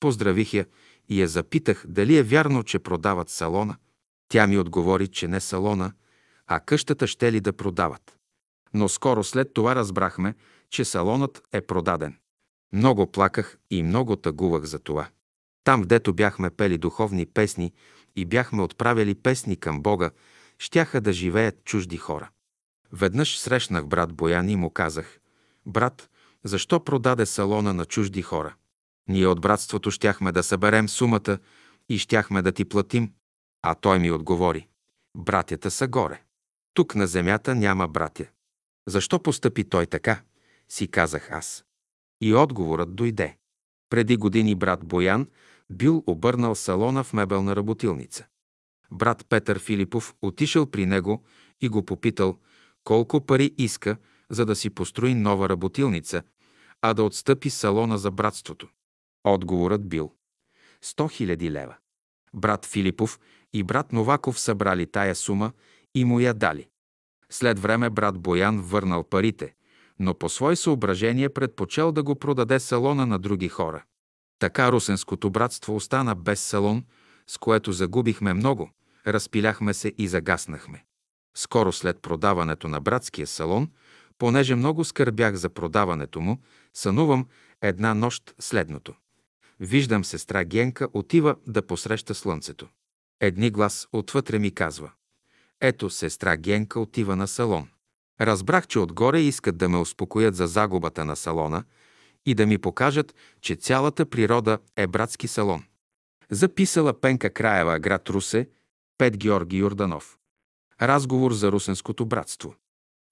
поздравих 0.00 0.54
я 0.54 0.66
и 1.08 1.20
я 1.20 1.28
запитах 1.28 1.84
дали 1.88 2.16
е 2.16 2.22
вярно, 2.22 2.62
че 2.62 2.78
продават 2.78 3.28
салона. 3.28 3.76
Тя 4.28 4.46
ми 4.46 4.58
отговори, 4.58 5.08
че 5.08 5.28
не 5.28 5.40
салона, 5.40 5.92
а 6.46 6.60
къщата 6.60 7.06
ще 7.06 7.32
ли 7.32 7.40
да 7.40 7.52
продават. 7.52 8.16
Но 8.74 8.88
скоро 8.88 9.24
след 9.24 9.54
това 9.54 9.74
разбрахме, 9.74 10.34
че 10.70 10.84
салонът 10.84 11.42
е 11.52 11.60
продаден. 11.60 12.16
Много 12.72 13.12
плаках 13.12 13.58
и 13.70 13.82
много 13.82 14.16
тъгувах 14.16 14.64
за 14.64 14.78
това. 14.78 15.08
Там, 15.64 15.82
дето 15.82 16.14
бяхме 16.14 16.50
пели 16.50 16.78
духовни 16.78 17.26
песни 17.26 17.72
и 18.16 18.24
бяхме 18.24 18.62
отправили 18.62 19.14
песни 19.14 19.56
към 19.56 19.82
Бога, 19.82 20.10
щяха 20.58 21.00
да 21.00 21.12
живеят 21.12 21.64
чужди 21.64 21.96
хора. 21.96 22.30
Веднъж 22.92 23.38
срещнах 23.38 23.86
брат 23.86 24.12
Боян 24.12 24.48
и 24.48 24.56
му 24.56 24.70
казах, 24.70 25.20
«Брат, 25.66 26.10
защо 26.44 26.84
продаде 26.84 27.26
салона 27.26 27.74
на 27.74 27.84
чужди 27.84 28.22
хора? 28.22 28.54
Ние 29.08 29.26
от 29.26 29.40
братството 29.40 29.90
щяхме 29.90 30.32
да 30.32 30.42
съберем 30.42 30.88
сумата 30.88 31.38
и 31.88 31.98
щяхме 31.98 32.42
да 32.42 32.52
ти 32.52 32.64
платим». 32.64 33.12
А 33.62 33.74
той 33.74 33.98
ми 33.98 34.10
отговори, 34.10 34.68
«Братята 35.16 35.70
са 35.70 35.88
горе. 35.88 36.22
Тук 36.74 36.94
на 36.94 37.06
земята 37.06 37.54
няма 37.54 37.88
братя. 37.88 38.26
Защо 38.88 39.22
постъпи 39.22 39.64
той 39.64 39.86
така?» 39.86 40.22
си 40.68 40.88
казах 40.88 41.30
аз. 41.30 41.64
И 42.20 42.34
отговорът 42.34 42.94
дойде. 42.94 43.36
Преди 43.90 44.16
години 44.16 44.54
брат 44.54 44.84
Боян 44.84 45.26
бил 45.70 46.04
обърнал 46.06 46.54
салона 46.54 47.04
в 47.04 47.12
мебелна 47.12 47.56
работилница. 47.56 48.26
Брат 48.92 49.26
Петър 49.28 49.58
Филипов 49.58 50.14
отишъл 50.22 50.66
при 50.66 50.86
него 50.86 51.24
и 51.60 51.68
го 51.68 51.84
попитал 51.84 52.38
колко 52.84 53.26
пари 53.26 53.54
иска, 53.58 53.96
за 54.30 54.46
да 54.46 54.56
си 54.56 54.70
построи 54.70 55.14
нова 55.14 55.48
работилница, 55.48 56.22
а 56.82 56.94
да 56.94 57.02
отстъпи 57.02 57.50
салона 57.50 57.98
за 57.98 58.10
братството. 58.10 58.68
Отговорът 59.24 59.88
бил 59.88 60.12
100 60.84 61.36
000 61.36 61.50
лева. 61.50 61.76
Брат 62.34 62.66
Филипов 62.66 63.20
и 63.52 63.62
брат 63.62 63.92
Новаков 63.92 64.40
събрали 64.40 64.86
тая 64.86 65.14
сума 65.14 65.52
и 65.94 66.04
му 66.04 66.20
я 66.20 66.34
дали. 66.34 66.68
След 67.30 67.58
време 67.58 67.90
брат 67.90 68.18
Боян 68.18 68.60
върнал 68.60 69.04
парите, 69.04 69.54
но 69.98 70.14
по 70.14 70.28
свои 70.28 70.56
съображения 70.56 71.34
предпочел 71.34 71.92
да 71.92 72.02
го 72.02 72.14
продаде 72.14 72.60
салона 72.60 73.06
на 73.06 73.18
други 73.18 73.48
хора. 73.48 73.84
Така 74.40 74.72
Русенското 74.72 75.30
братство 75.30 75.76
остана 75.76 76.14
без 76.14 76.40
салон, 76.40 76.84
с 77.26 77.38
което 77.38 77.72
загубихме 77.72 78.34
много, 78.34 78.70
разпиляхме 79.06 79.74
се 79.74 79.92
и 79.98 80.08
загаснахме. 80.08 80.84
Скоро 81.36 81.72
след 81.72 82.02
продаването 82.02 82.68
на 82.68 82.80
братския 82.80 83.26
салон, 83.26 83.70
понеже 84.18 84.54
много 84.54 84.84
скърбях 84.84 85.34
за 85.34 85.50
продаването 85.50 86.20
му, 86.20 86.38
сънувам 86.74 87.26
една 87.62 87.94
нощ 87.94 88.34
следното. 88.38 88.94
Виждам 89.60 90.04
сестра 90.04 90.44
Генка 90.44 90.88
отива 90.92 91.36
да 91.46 91.66
посреща 91.66 92.14
слънцето. 92.14 92.68
Едни 93.20 93.50
глас 93.50 93.88
отвътре 93.92 94.38
ми 94.38 94.50
казва. 94.50 94.90
Ето, 95.60 95.90
сестра 95.90 96.36
Генка 96.36 96.80
отива 96.80 97.16
на 97.16 97.28
салон. 97.28 97.68
Разбрах, 98.20 98.66
че 98.66 98.78
отгоре 98.78 99.20
искат 99.20 99.56
да 99.56 99.68
ме 99.68 99.78
успокоят 99.78 100.34
за 100.34 100.46
загубата 100.46 101.04
на 101.04 101.16
салона– 101.16 101.64
и 102.26 102.34
да 102.34 102.46
ми 102.46 102.58
покажат, 102.58 103.14
че 103.40 103.56
цялата 103.56 104.06
природа 104.06 104.58
е 104.76 104.86
братски 104.86 105.28
салон. 105.28 105.64
Записала 106.30 107.00
Пенка 107.00 107.30
Краева, 107.30 107.78
град 107.78 108.10
Русе, 108.10 108.48
Пет 108.98 109.16
Георги 109.16 109.56
Йорданов. 109.56 110.18
Разговор 110.82 111.32
за 111.32 111.52
русенското 111.52 112.06
братство. 112.06 112.54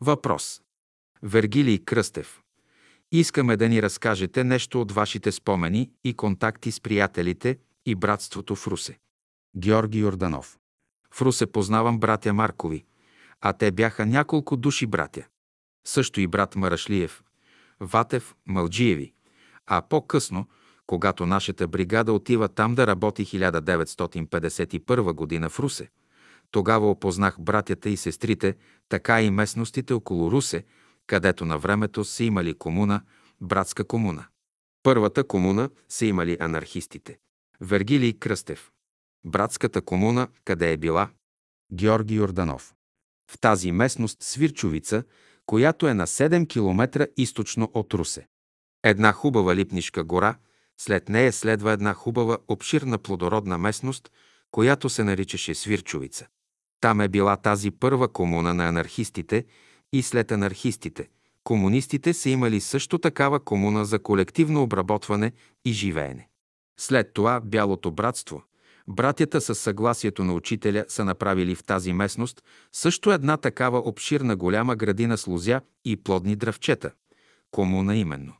Въпрос. 0.01 0.63
Вергилий 1.23 1.79
Кръстев. 1.79 2.43
Искаме 3.13 3.57
да 3.57 3.69
ни 3.69 3.83
разкажете 3.83 4.45
нещо 4.45 4.81
от 4.81 4.93
вашите 4.93 5.33
спомени 5.33 5.91
и 6.05 6.15
контакти 6.15 6.73
с 6.73 6.81
приятелите 6.81 7.59
и 7.87 7.95
братството 7.95 8.57
в 8.57 8.67
Русе. 8.67 8.99
Георги 9.57 9.99
Йорданов. 9.99 10.59
В 11.15 11.23
Русе 11.23 11.47
познавам 11.47 12.01
братя 12.01 12.33
Маркови, 12.33 12.85
а 13.41 13.53
те 13.53 13.71
бяха 13.71 14.07
няколко 14.07 14.57
души 14.57 14.87
братя. 14.87 15.27
Също 15.87 16.21
и 16.21 16.27
брат 16.27 16.57
Марашлиев, 16.57 17.23
Ватев, 17.81 18.35
Малджиеви. 18.47 19.13
А 19.67 19.83
по-късно, 19.83 20.47
когато 20.87 21.27
нашата 21.27 21.69
бригада 21.69 22.13
отива 22.13 22.49
там 22.49 22.75
да 22.75 22.87
работи 22.87 23.27
1951 23.27 25.13
година 25.13 25.51
в 25.51 25.61
Русе, 25.61 25.91
тогава 26.51 26.91
опознах 26.91 27.41
братята 27.41 27.89
и 27.89 27.97
сестрите, 27.97 28.57
така 28.89 29.23
и 29.23 29.31
местностите 29.31 29.95
около 29.95 30.31
Русе, 30.31 30.65
където 31.07 31.45
на 31.45 31.59
времето 31.59 32.05
са 32.05 32.25
имали 32.25 32.55
комуна, 32.55 33.03
братска 33.41 33.85
комуна. 33.85 34.27
Първата 34.83 35.25
комуна 35.25 35.71
са 35.89 36.07
имали 36.07 36.37
анархистите. 36.41 37.19
Вергилий 37.61 38.13
Кръстев. 38.13 38.71
Братската 39.25 39.83
комуна 39.83 40.29
къде 40.45 40.73
е 40.73 40.77
била? 40.77 41.11
Георги 41.73 42.15
Йорданов. 42.15 42.75
В 43.31 43.39
тази 43.41 43.73
местност 43.73 44.23
Свирчовица, 44.23 45.05
която 45.49 45.89
е 45.89 45.95
на 45.95 46.07
7 46.07 46.49
км 46.49 47.09
източно 47.17 47.71
от 47.75 47.95
Русе. 47.95 48.27
Една 48.85 49.13
хубава 49.13 49.57
липнишка 49.57 50.05
гора, 50.05 50.37
след 50.81 51.09
нея 51.09 51.33
следва 51.33 51.73
една 51.73 51.95
хубава, 51.95 52.39
обширна 52.49 52.99
плодородна 52.99 53.59
местност, 53.59 54.11
която 54.51 54.89
се 54.89 55.05
наричаше 55.05 55.55
Свирчовица. 55.55 56.27
Там 56.81 57.01
е 57.01 57.09
била 57.09 57.37
тази 57.37 57.71
първа 57.71 58.09
комуна 58.13 58.55
на 58.55 58.69
анархистите 58.69 59.45
и 59.93 60.03
след 60.03 60.33
анархистите. 60.33 61.09
Комунистите 61.45 62.15
са 62.15 62.31
имали 62.31 62.61
също 62.61 62.99
такава 62.99 63.41
комуна 63.41 63.85
за 63.85 63.99
колективно 63.99 64.63
обработване 64.63 65.33
и 65.65 65.73
живеене. 65.73 66.29
След 66.81 67.13
това 67.15 67.41
Бялото 67.41 67.91
братство, 67.91 68.43
братята 68.89 69.41
със 69.41 69.59
съгласието 69.59 70.25
на 70.25 70.33
учителя 70.35 70.85
са 70.89 71.05
направили 71.05 71.55
в 71.55 71.65
тази 71.65 71.93
местност 71.93 72.43
също 72.73 73.13
една 73.13 73.37
такава 73.37 73.79
обширна 73.79 74.37
голяма 74.37 74.77
градина 74.77 75.19
с 75.19 75.27
лузя 75.27 75.61
и 75.85 75.97
плодни 75.97 76.37
дръвчета. 76.37 76.91
Комуна 77.51 77.97
именно. 77.97 78.33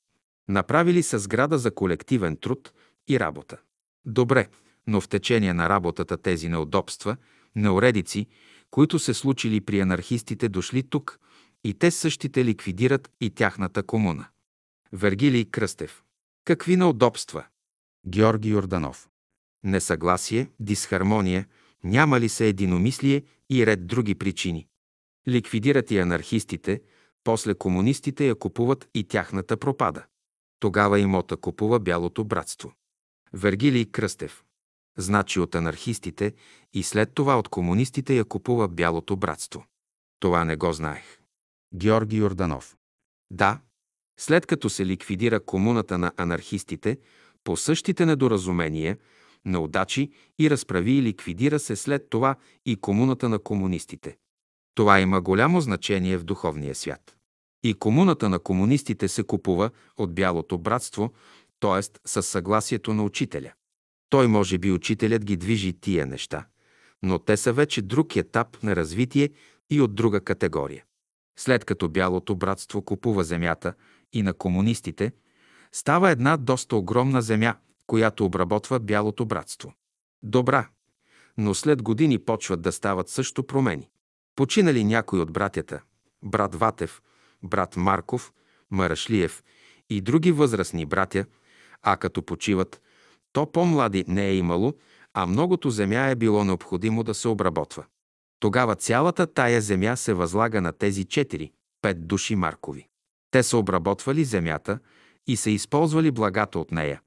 Направили 0.49 1.03
са 1.03 1.19
сграда 1.19 1.59
за 1.59 1.75
колективен 1.75 2.37
труд 2.37 2.73
и 3.09 3.21
работа. 3.21 3.57
Добре, 4.05 4.49
но 4.87 5.01
в 5.01 5.09
течение 5.09 5.55
на 5.55 5.69
работата 5.69 6.17
тези 6.17 6.49
неудобства, 6.49 7.17
неуредици, 7.57 8.27
които 8.71 8.99
се 8.99 9.15
случили 9.15 9.61
при 9.61 9.81
анархистите, 9.81 10.49
дошли 10.49 10.83
тук 10.83 11.19
и 11.65 11.75
те 11.75 11.91
същите 11.91 12.45
ликвидират 12.45 13.11
и 13.21 13.31
тяхната 13.31 13.83
комуна. 13.83 14.27
Вергилий 14.93 15.45
Кръстев. 15.45 16.03
Какви 16.45 16.77
неудобства? 16.77 17.45
Георги 18.07 18.49
Йорданов. 18.49 19.09
Несъгласие, 19.65 20.51
дисхармония, 20.61 21.47
няма 21.85 22.21
ли 22.21 22.29
се 22.29 22.49
единомислие 22.49 23.23
и 23.51 23.67
ред 23.67 23.87
други 23.87 24.15
причини. 24.15 24.67
Ликвидират 25.29 25.91
и 25.91 25.99
анархистите, 25.99 26.83
после 27.25 27.55
комунистите 27.55 28.27
я 28.27 28.35
купуват 28.35 28.89
и 28.95 29.05
тяхната 29.05 29.57
пропада. 29.57 30.05
Тогава 30.61 31.01
имота 31.01 31.37
купува 31.37 31.81
Бялото 31.81 32.25
братство. 32.25 32.73
Вергилий 33.33 33.85
Кръстев. 33.85 34.45
Значи 34.99 35.41
от 35.41 35.55
анархистите 35.55 36.35
и 36.73 36.83
след 36.83 37.15
това 37.15 37.39
от 37.39 37.49
комунистите 37.49 38.17
я 38.17 38.25
купува 38.25 38.69
Бялото 38.69 39.17
братство. 39.17 39.65
Това 40.21 40.45
не 40.45 40.57
го 40.57 40.73
знаех. 40.73 41.19
Георги 41.75 42.17
Йорданов. 42.17 42.77
Да, 43.31 43.61
след 44.19 44.47
като 44.47 44.71
се 44.71 44.87
ликвидира 44.87 45.41
комуната 45.41 45.99
на 45.99 46.13
анархистите, 46.17 46.99
по 47.45 47.57
същите 47.57 48.07
недоразумения, 48.07 48.99
неудачи 49.49 50.11
и 50.39 50.51
разправи 50.51 50.93
и 50.93 51.03
ликвидира 51.03 51.59
се 51.59 51.77
след 51.77 52.11
това 52.11 52.37
и 52.67 52.77
комуната 52.77 53.29
на 53.29 53.39
комунистите. 53.39 54.17
Това 54.75 55.01
има 55.01 55.21
голямо 55.21 55.61
значение 55.61 56.17
в 56.17 56.25
духовния 56.25 56.75
свят. 56.75 57.17
И 57.63 57.75
комуната 57.75 58.29
на 58.29 58.39
комунистите 58.39 59.09
се 59.09 59.23
купува 59.23 59.71
от 59.97 60.15
Бялото 60.15 60.59
братство, 60.59 61.13
т.е. 61.61 62.09
със 62.09 62.27
съгласието 62.27 62.95
на 62.95 63.05
учителя. 63.05 63.53
Той 64.11 64.27
може 64.27 64.59
би 64.59 64.73
учителят 64.73 65.25
ги 65.25 65.37
движи 65.37 65.73
тия 65.73 66.07
неща, 66.07 66.47
но 67.03 67.19
те 67.19 67.37
са 67.37 67.53
вече 67.53 67.83
друг 67.83 68.17
етап 68.17 68.63
на 68.63 68.77
развитие 68.77 69.31
и 69.71 69.81
от 69.81 69.95
друга 69.95 70.21
категория. 70.21 70.85
След 71.39 71.65
като 71.65 71.89
Бялото 71.89 72.37
братство 72.37 72.83
купува 72.83 73.25
земята 73.25 73.75
и 74.13 74.23
на 74.23 74.33
комунистите, 74.33 75.13
става 75.73 76.11
една 76.11 76.37
доста 76.37 76.77
огромна 76.77 77.23
земя, 77.23 77.57
която 77.89 78.25
обработва 78.25 78.79
Бялото 78.79 79.25
братство. 79.25 79.73
Добра, 80.23 80.69
но 81.39 81.55
след 81.55 81.83
години 81.83 82.19
почват 82.19 82.63
да 82.63 82.73
стават 82.73 83.09
също 83.09 83.43
промени. 83.43 83.89
Починали 84.37 84.85
някой 84.85 85.21
от 85.21 85.33
братята, 85.33 85.83
брат 86.23 86.55
Ватев, 86.55 87.03
брат 87.43 87.77
Марков, 87.77 88.33
Марашлиев 88.71 89.43
и 89.91 90.01
други 90.01 90.33
възрастни 90.33 90.87
братя, 90.87 91.25
а 91.83 91.97
като 91.97 92.23
почиват, 92.23 92.83
то 93.33 93.53
по-млади 93.53 94.05
не 94.09 94.27
е 94.27 94.37
имало, 94.37 94.75
а 95.15 95.27
многото 95.27 95.71
земя 95.71 96.07
е 96.07 96.15
било 96.15 96.45
необходимо 96.45 97.03
да 97.03 97.15
се 97.15 97.29
обработва. 97.29 97.85
Тогава 98.41 98.75
цялата 98.75 99.27
тая 99.27 99.61
земя 99.61 99.97
се 99.97 100.15
възлага 100.15 100.61
на 100.61 100.73
тези 100.73 101.05
4-5 101.05 101.51
души 101.95 102.35
Маркови. 102.35 102.89
Те 103.31 103.43
са 103.43 103.59
обработвали 103.59 104.25
земята 104.25 104.79
и 105.27 105.37
са 105.37 105.51
използвали 105.51 106.11
благата 106.11 106.59
от 106.59 106.73
нея. 106.73 107.01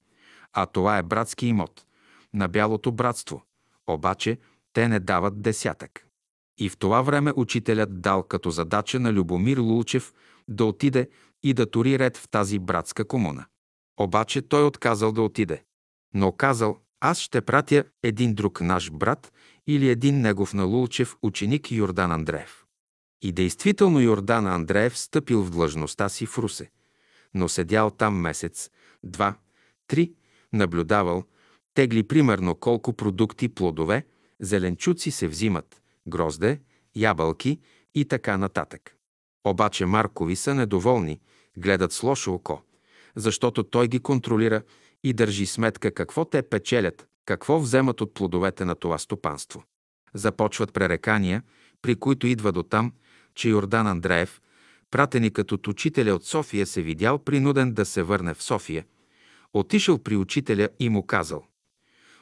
А 0.53 0.65
това 0.65 0.97
е 0.97 1.03
братски 1.03 1.47
имот. 1.47 1.85
На 2.33 2.47
Бялото 2.47 2.91
братство. 2.91 3.43
Обаче 3.87 4.39
те 4.73 4.87
не 4.87 4.99
дават 4.99 5.41
десятък. 5.41 6.07
И 6.57 6.69
в 6.69 6.77
това 6.77 7.01
време 7.01 7.33
учителят 7.35 8.01
дал 8.01 8.23
като 8.23 8.49
задача 8.49 8.99
на 8.99 9.13
Любомир 9.13 9.57
Лулчев 9.57 10.13
да 10.47 10.65
отиде 10.65 11.09
и 11.43 11.53
да 11.53 11.71
тури 11.71 11.99
ред 11.99 12.17
в 12.17 12.29
тази 12.29 12.59
братска 12.59 13.07
комуна. 13.07 13.45
Обаче 13.99 14.41
той 14.41 14.65
отказал 14.65 15.11
да 15.11 15.21
отиде. 15.21 15.63
Но 16.13 16.31
казал, 16.31 16.79
аз 16.99 17.19
ще 17.19 17.41
пратя 17.41 17.83
един 18.03 18.33
друг 18.33 18.61
наш 18.61 18.91
брат 18.91 19.33
или 19.67 19.89
един 19.89 20.21
негов 20.21 20.53
на 20.53 20.63
Лулчев 20.63 21.15
ученик 21.21 21.71
Йордан 21.71 22.11
Андреев. 22.11 22.65
И 23.21 23.31
действително 23.31 23.99
Йордан 23.99 24.47
Андреев 24.47 24.97
стъпил 24.97 25.43
в 25.43 25.49
длъжността 25.49 26.09
си 26.09 26.25
в 26.25 26.37
Русе, 26.37 26.71
но 27.33 27.49
седял 27.49 27.91
там 27.91 28.19
месец, 28.19 28.69
два, 29.03 29.35
три, 29.87 30.13
наблюдавал, 30.53 31.23
тегли 31.73 32.03
примерно 32.03 32.55
колко 32.55 32.93
продукти, 32.93 33.49
плодове, 33.49 34.05
зеленчуци 34.39 35.11
се 35.11 35.27
взимат, 35.27 35.81
грозде, 36.07 36.59
ябълки 36.95 37.59
и 37.95 38.05
така 38.05 38.37
нататък. 38.37 38.95
Обаче 39.47 39.85
Маркови 39.85 40.35
са 40.35 40.55
недоволни, 40.55 41.19
гледат 41.57 41.91
с 41.91 42.03
лошо 42.03 42.33
око, 42.33 42.61
защото 43.15 43.63
той 43.63 43.87
ги 43.87 43.99
контролира 43.99 44.61
и 45.03 45.13
държи 45.13 45.45
сметка 45.45 45.91
какво 45.91 46.25
те 46.25 46.41
печелят, 46.41 47.07
какво 47.25 47.59
вземат 47.59 48.01
от 48.01 48.13
плодовете 48.13 48.65
на 48.65 48.75
това 48.75 48.97
стопанство. 48.97 49.63
Започват 50.13 50.73
пререкания, 50.73 51.43
при 51.81 51.95
които 51.95 52.27
идва 52.27 52.51
до 52.51 52.63
там, 52.63 52.93
че 53.35 53.49
Йордан 53.49 53.87
Андреев, 53.87 54.41
пратеникът 54.91 55.51
от 55.51 55.67
учителя 55.67 56.15
от 56.15 56.25
София, 56.25 56.65
се 56.65 56.81
видял 56.81 57.19
принуден 57.19 57.73
да 57.73 57.85
се 57.85 58.03
върне 58.03 58.33
в 58.33 58.43
София. 58.43 58.85
Отишъл 59.53 59.97
при 59.97 60.15
учителя 60.15 60.69
и 60.79 60.89
му 60.89 61.05
казал 61.05 61.45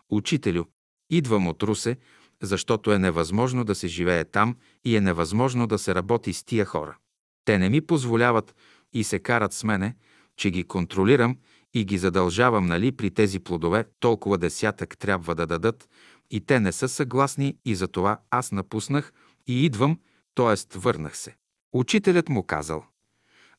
«Учителю, 0.09 0.63
идвам 1.09 1.47
от 1.47 1.63
Русе, 1.63 1.97
защото 2.41 2.91
е 2.91 2.99
невъзможно 2.99 3.63
да 3.63 3.75
се 3.75 3.87
живее 3.87 4.23
там 4.25 4.55
и 4.85 4.95
е 4.95 5.01
невъзможно 5.01 5.67
да 5.67 5.79
се 5.79 5.95
работи 5.95 6.33
с 6.33 6.43
тия 6.43 6.65
хора. 6.65 6.97
Те 7.45 7.57
не 7.57 7.69
ми 7.69 7.81
позволяват 7.81 8.55
и 8.93 9.03
се 9.03 9.19
карат 9.19 9.53
с 9.53 9.63
мене, 9.63 9.95
че 10.35 10.51
ги 10.51 10.63
контролирам 10.63 11.37
и 11.73 11.85
ги 11.85 11.97
задължавам, 11.97 12.65
нали, 12.65 12.91
при 12.91 13.11
тези 13.11 13.39
плодове 13.39 13.85
толкова 13.99 14.37
десятък 14.37 14.97
трябва 14.97 15.35
да 15.35 15.47
дадат 15.47 15.89
и 16.31 16.41
те 16.41 16.59
не 16.59 16.71
са 16.71 16.89
съгласни 16.89 17.57
и 17.65 17.75
за 17.75 17.87
това 17.87 18.19
аз 18.29 18.51
напуснах 18.51 19.13
и 19.47 19.65
идвам, 19.65 19.99
т.е. 20.35 20.77
върнах 20.77 21.17
се. 21.17 21.35
Учителят 21.73 22.29
му 22.29 22.43
казал, 22.43 22.85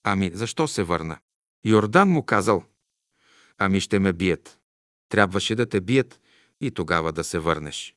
ами 0.05 0.31
защо 0.35 0.69
се 0.69 0.83
върна? 0.83 1.19
Йордан 1.65 2.09
му 2.09 2.23
казал, 2.23 2.65
ами 3.61 3.81
ще 3.81 3.99
ме 3.99 4.13
бият. 4.13 4.59
Трябваше 5.09 5.55
да 5.55 5.67
те 5.67 5.81
бият 5.81 6.21
и 6.61 6.71
тогава 6.71 7.13
да 7.13 7.25
се 7.25 7.39
върнеш. 7.39 7.95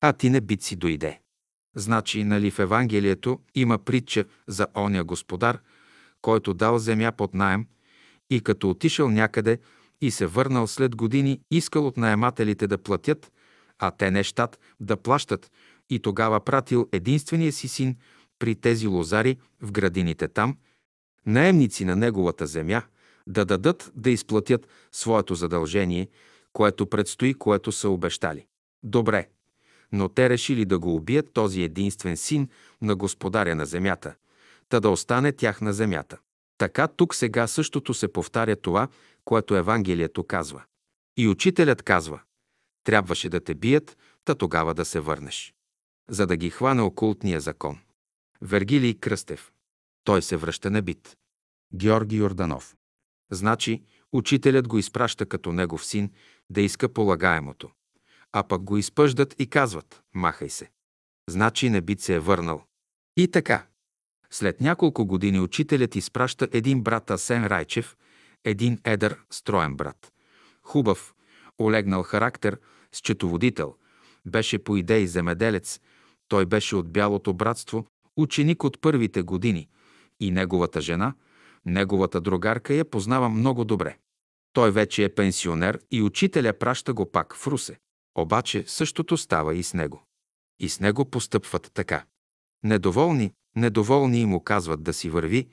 А 0.00 0.12
ти 0.12 0.30
не 0.30 0.40
бит 0.40 0.62
си 0.62 0.76
дойде. 0.76 1.20
Значи, 1.76 2.24
нали 2.24 2.50
в 2.50 2.58
Евангелието 2.58 3.40
има 3.54 3.78
притча 3.78 4.24
за 4.46 4.66
оня 4.76 5.04
господар, 5.04 5.58
който 6.22 6.54
дал 6.54 6.78
земя 6.78 7.12
под 7.12 7.34
найем 7.34 7.66
и 8.30 8.40
като 8.40 8.70
отишъл 8.70 9.10
някъде 9.10 9.58
и 10.00 10.10
се 10.10 10.26
върнал 10.26 10.66
след 10.66 10.96
години, 10.96 11.40
искал 11.50 11.86
от 11.86 11.96
наемателите 11.96 12.66
да 12.66 12.78
платят, 12.78 13.32
а 13.78 13.90
те 13.90 14.10
не 14.10 14.22
щат 14.22 14.58
да 14.80 14.96
плащат, 14.96 15.50
и 15.90 15.98
тогава 15.98 16.40
пратил 16.40 16.88
единствения 16.92 17.52
си 17.52 17.68
син 17.68 17.96
при 18.38 18.54
тези 18.54 18.86
лозари 18.86 19.36
в 19.60 19.72
градините 19.72 20.28
там, 20.28 20.56
наемници 21.26 21.84
на 21.84 21.96
неговата 21.96 22.46
земя, 22.46 22.82
да 23.26 23.44
дадат 23.44 23.92
да 23.94 24.10
изплатят 24.10 24.68
своето 24.92 25.34
задължение, 25.34 26.08
което 26.52 26.86
предстои, 26.86 27.34
което 27.34 27.72
са 27.72 27.88
обещали. 27.88 28.46
Добре, 28.82 29.28
но 29.92 30.08
те 30.08 30.30
решили 30.30 30.64
да 30.64 30.78
го 30.78 30.94
убият 30.94 31.32
този 31.32 31.62
единствен 31.62 32.16
син 32.16 32.48
на 32.82 32.96
господаря 32.96 33.54
на 33.54 33.66
земята, 33.66 34.14
та 34.68 34.80
да 34.80 34.90
остане 34.90 35.32
тях 35.32 35.60
на 35.60 35.72
земята. 35.72 36.18
Така 36.58 36.88
тук 36.88 37.14
сега 37.14 37.46
същото 37.46 37.94
се 37.94 38.12
повтаря 38.12 38.56
това, 38.56 38.88
което 39.24 39.56
Евангелието 39.56 40.24
казва. 40.24 40.62
И 41.16 41.28
учителят 41.28 41.82
казва, 41.82 42.20
трябваше 42.84 43.28
да 43.28 43.40
те 43.40 43.54
бият, 43.54 43.98
та 44.24 44.34
тогава 44.34 44.74
да 44.74 44.84
се 44.84 45.00
върнеш. 45.00 45.54
За 46.10 46.26
да 46.26 46.36
ги 46.36 46.50
хване 46.50 46.82
окултния 46.82 47.40
закон. 47.40 47.78
Вергилий 48.40 48.94
Кръстев. 48.94 49.52
Той 50.04 50.22
се 50.22 50.36
връща 50.36 50.70
на 50.70 50.82
бит. 50.82 51.16
Георги 51.74 52.16
Йорданов. 52.16 52.76
Значи, 53.32 53.82
учителят 54.12 54.68
го 54.68 54.78
изпраща 54.78 55.26
като 55.26 55.52
негов 55.52 55.86
син 55.86 56.10
да 56.50 56.60
иска 56.60 56.88
полагаемото. 56.88 57.70
А 58.32 58.42
пък 58.42 58.62
го 58.62 58.76
изпъждат 58.76 59.34
и 59.38 59.46
казват 59.46 60.02
«Махай 60.14 60.48
се». 60.48 60.70
Значи 61.28 61.70
Небит 61.70 62.00
се 62.00 62.14
е 62.14 62.18
върнал. 62.18 62.64
И 63.16 63.28
така. 63.28 63.66
След 64.30 64.60
няколко 64.60 65.06
години 65.06 65.40
учителят 65.40 65.96
изпраща 65.96 66.48
един 66.52 66.82
брат 66.82 67.10
Асен 67.10 67.46
Райчев, 67.46 67.96
един 68.44 68.78
едър, 68.84 69.18
строен 69.30 69.76
брат. 69.76 70.12
Хубав, 70.62 71.14
олегнал 71.60 72.02
характер, 72.02 72.58
счетоводител. 72.92 73.76
Беше 74.26 74.58
по 74.58 74.76
идеи 74.76 75.06
земеделец. 75.06 75.80
Той 76.28 76.46
беше 76.46 76.76
от 76.76 76.92
Бялото 76.92 77.34
братство, 77.34 77.86
ученик 78.16 78.64
от 78.64 78.80
първите 78.80 79.22
години. 79.22 79.68
И 80.20 80.30
неговата 80.30 80.80
жена, 80.80 81.14
неговата 81.66 82.20
другарка 82.20 82.74
я 82.74 82.84
познава 82.84 83.28
много 83.28 83.64
добре. 83.64 83.96
Той 84.52 84.70
вече 84.70 85.04
е 85.04 85.14
пенсионер 85.14 85.80
и 85.90 86.02
учителя 86.02 86.52
праща 86.52 86.94
го 86.94 87.10
пак 87.10 87.36
в 87.36 87.46
Русе. 87.46 87.78
Обаче 88.14 88.64
същото 88.66 89.16
става 89.16 89.54
и 89.54 89.62
с 89.62 89.74
него. 89.74 90.02
И 90.60 90.68
с 90.68 90.80
него 90.80 91.04
постъпват 91.04 91.70
така. 91.74 92.04
Недоволни, 92.64 93.32
недоволни 93.56 94.26
му 94.26 94.40
казват 94.40 94.82
да 94.82 94.92
си 94.92 95.10
върви, 95.10 95.48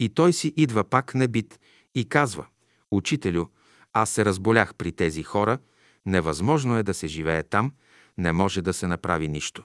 и 0.00 0.08
той 0.08 0.32
си 0.32 0.54
идва 0.56 0.84
пак 0.84 1.14
небит 1.14 1.60
и 1.94 2.08
казва, 2.08 2.46
«Учителю, 2.90 3.46
аз 3.92 4.10
се 4.10 4.24
разболях 4.24 4.74
при 4.74 4.92
тези 4.92 5.22
хора, 5.22 5.58
невъзможно 6.06 6.76
е 6.76 6.82
да 6.82 6.94
се 6.94 7.06
живее 7.06 7.42
там, 7.42 7.72
не 8.18 8.32
може 8.32 8.62
да 8.62 8.72
се 8.72 8.86
направи 8.86 9.28
нищо». 9.28 9.64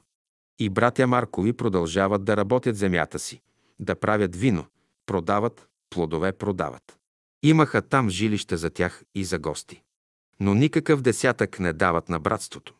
И 0.59 0.69
братя 0.69 1.07
Маркови 1.07 1.53
продължават 1.53 2.23
да 2.23 2.37
работят 2.37 2.75
земята 2.75 3.19
си, 3.19 3.41
да 3.79 3.95
правят 3.95 4.35
вино, 4.35 4.65
продават, 5.05 5.67
плодове 5.91 6.31
продават. 6.31 6.97
Имаха 7.43 7.81
там 7.81 8.09
жилище 8.09 8.57
за 8.57 8.69
тях 8.69 9.03
и 9.15 9.23
за 9.23 9.39
гости. 9.39 9.81
Но 10.39 10.53
никакъв 10.53 11.01
десятък 11.01 11.59
не 11.59 11.73
дават 11.73 12.09
на 12.09 12.19
братството. 12.19 12.73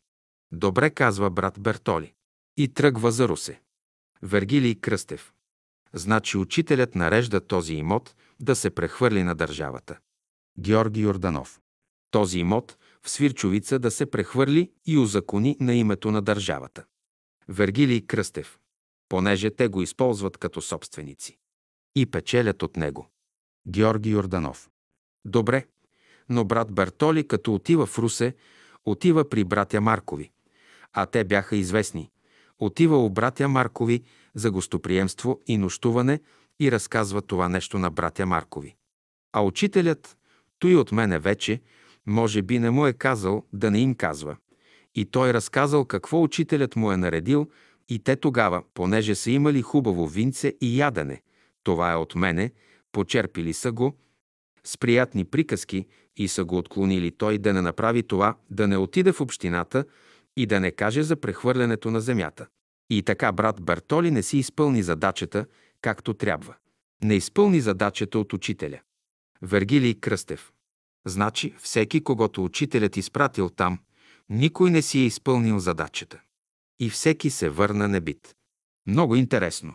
Добре, 0.52 0.90
казва 0.90 1.30
брат 1.30 1.60
Бертоли. 1.60 2.12
И 2.56 2.68
тръгва 2.68 3.12
за 3.12 3.28
Русе. 3.28 3.60
Вергилий 4.22 4.74
Кръстев. 4.74 5.32
Значи 5.92 6.38
учителят 6.38 6.94
нарежда 6.94 7.46
този 7.46 7.74
имот 7.74 8.14
да 8.40 8.56
се 8.56 8.70
прехвърли 8.70 9.22
на 9.22 9.34
държавата. 9.34 9.98
Георги 10.58 11.00
Йорданов. 11.00 11.60
Този 12.10 12.38
имот 12.38 12.78
в 13.02 13.10
Свирчовица 13.10 13.78
да 13.78 13.90
се 13.90 14.10
прехвърли 14.10 14.72
и 14.86 14.98
узакони 14.98 15.56
на 15.60 15.74
името 15.74 16.10
на 16.10 16.22
държавата. 16.22 16.84
Вергилий 17.48 18.06
Кръстев. 18.06 18.58
Понеже 19.08 19.50
те 19.50 19.68
го 19.68 19.82
използват 19.82 20.36
като 20.36 20.62
собственици. 20.62 21.38
И 21.94 22.06
печелят 22.06 22.62
от 22.62 22.76
него. 22.76 23.10
Георги 23.68 24.10
Йорданов. 24.10 24.70
Добре, 25.24 25.66
но 26.28 26.44
брат 26.44 26.72
Бертоли, 26.72 27.28
като 27.28 27.54
отива 27.54 27.86
в 27.86 27.98
Русе, 27.98 28.34
отива 28.84 29.28
при 29.28 29.44
братя 29.44 29.80
Маркови. 29.80 30.30
А 30.92 31.06
те 31.06 31.24
бяха 31.24 31.56
известни. 31.56 32.10
Отива 32.58 33.04
у 33.04 33.10
братя 33.10 33.48
Маркови 33.48 34.02
за 34.34 34.50
гостоприемство 34.50 35.40
и 35.46 35.58
нощуване 35.58 36.20
и 36.60 36.72
разказва 36.72 37.22
това 37.22 37.48
нещо 37.48 37.78
на 37.78 37.90
братя 37.90 38.26
Маркови. 38.26 38.76
А 39.32 39.42
учителят, 39.42 40.16
той 40.58 40.74
от 40.74 40.92
мене 40.92 41.18
вече, 41.18 41.60
може 42.06 42.42
би 42.42 42.58
не 42.58 42.70
му 42.70 42.86
е 42.86 42.92
казал 42.92 43.46
да 43.52 43.70
не 43.70 43.78
им 43.80 43.94
казва. 43.94 44.36
И 44.94 45.04
той 45.04 45.32
разказал 45.32 45.84
какво 45.84 46.22
учителят 46.22 46.76
му 46.76 46.92
е 46.92 46.96
наредил 46.96 47.50
и 47.88 47.98
те 47.98 48.16
тогава, 48.16 48.62
понеже 48.74 49.14
са 49.14 49.30
имали 49.30 49.62
хубаво 49.62 50.06
винце 50.06 50.54
и 50.60 50.78
ядене, 50.78 51.22
това 51.62 51.92
е 51.92 51.96
от 51.96 52.14
мене, 52.14 52.50
почерпили 52.96 53.52
са 53.52 53.72
го, 53.72 53.96
с 54.64 54.78
приятни 54.78 55.24
приказки 55.24 55.86
и 56.16 56.28
са 56.28 56.44
го 56.44 56.58
отклонили 56.58 57.10
той 57.10 57.38
да 57.38 57.52
не 57.52 57.62
направи 57.62 58.02
това, 58.02 58.36
да 58.50 58.68
не 58.68 58.76
отиде 58.76 59.12
в 59.12 59.20
общината 59.20 59.84
и 60.36 60.46
да 60.46 60.60
не 60.60 60.70
каже 60.70 61.02
за 61.02 61.16
прехвърлянето 61.16 61.90
на 61.90 62.00
земята. 62.00 62.46
И 62.90 63.02
така 63.02 63.32
брат 63.32 63.62
Бертоли 63.62 64.10
не 64.10 64.22
си 64.22 64.38
изпълни 64.38 64.82
задачата 64.82 65.46
както 65.80 66.14
трябва. 66.14 66.54
Не 67.02 67.14
изпълни 67.14 67.60
задачата 67.60 68.18
от 68.18 68.32
учителя. 68.32 68.80
Вергилий 69.42 69.94
Кръстев. 69.94 70.52
Значи 71.06 71.54
всеки, 71.58 72.04
когато 72.04 72.44
учителят 72.44 72.96
изпратил 72.96 73.48
там, 73.48 73.78
никой 74.28 74.70
не 74.70 74.82
си 74.82 74.98
е 74.98 75.06
изпълнил 75.06 75.58
задачата. 75.58 76.20
и 76.80 76.90
всеки 76.90 77.30
се 77.30 77.48
върна 77.48 77.88
небит. 77.88 78.34
Много 78.86 79.16
интересно. 79.16 79.74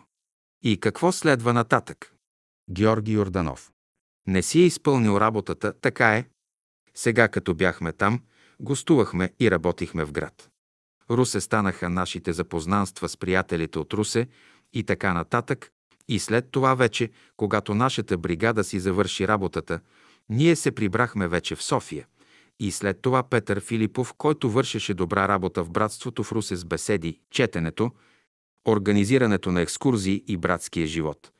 И 0.62 0.80
какво 0.80 1.12
следва 1.12 1.52
нататък? 1.52 2.11
Георги 2.70 3.12
Йорданов. 3.12 3.72
Не 4.26 4.42
си 4.42 4.62
е 4.62 4.66
изпълнил 4.66 5.18
работата, 5.20 5.72
така 5.80 6.16
е. 6.16 6.24
Сега, 6.94 7.28
като 7.28 7.54
бяхме 7.54 7.92
там, 7.92 8.20
гостувахме 8.60 9.32
и 9.40 9.50
работихме 9.50 10.04
в 10.04 10.12
град. 10.12 10.50
Русе 11.10 11.40
станаха 11.40 11.90
нашите 11.90 12.32
запознанства 12.32 13.08
с 13.08 13.16
приятелите 13.16 13.78
от 13.78 13.94
Русе 13.94 14.28
и 14.72 14.84
така 14.84 15.14
нататък. 15.14 15.70
И 16.08 16.18
след 16.18 16.50
това 16.50 16.74
вече, 16.74 17.10
когато 17.36 17.74
нашата 17.74 18.18
бригада 18.18 18.64
си 18.64 18.80
завърши 18.80 19.28
работата, 19.28 19.80
ние 20.28 20.56
се 20.56 20.72
прибрахме 20.72 21.28
вече 21.28 21.56
в 21.56 21.62
София. 21.62 22.06
И 22.60 22.70
след 22.70 23.02
това 23.02 23.22
Петър 23.22 23.60
Филипов, 23.60 24.14
който 24.18 24.50
вършеше 24.50 24.94
добра 24.94 25.28
работа 25.28 25.64
в 25.64 25.70
братството 25.70 26.24
в 26.24 26.32
Русе 26.32 26.56
с 26.56 26.64
беседи, 26.64 27.20
четенето, 27.30 27.90
организирането 28.68 29.52
на 29.52 29.60
екскурзии 29.60 30.24
и 30.26 30.36
братския 30.36 30.86
живот. 30.86 31.32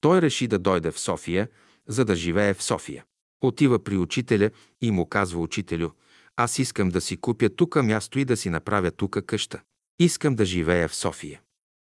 Той 0.00 0.22
реши 0.22 0.46
да 0.46 0.58
дойде 0.58 0.90
в 0.90 1.00
София, 1.00 1.48
за 1.88 2.04
да 2.04 2.16
живее 2.16 2.54
в 2.54 2.62
София. 2.62 3.04
Отива 3.40 3.84
при 3.84 3.96
учителя 3.96 4.50
и 4.80 4.90
му 4.90 5.06
казва 5.06 5.40
учителю, 5.40 5.90
аз 6.36 6.58
искам 6.58 6.88
да 6.88 7.00
си 7.00 7.16
купя 7.16 7.48
тука 7.48 7.82
място 7.82 8.18
и 8.18 8.24
да 8.24 8.36
си 8.36 8.50
направя 8.50 8.90
тука 8.90 9.26
къща. 9.26 9.60
Искам 9.98 10.34
да 10.34 10.44
живея 10.44 10.88
в 10.88 10.94
София. 10.94 11.40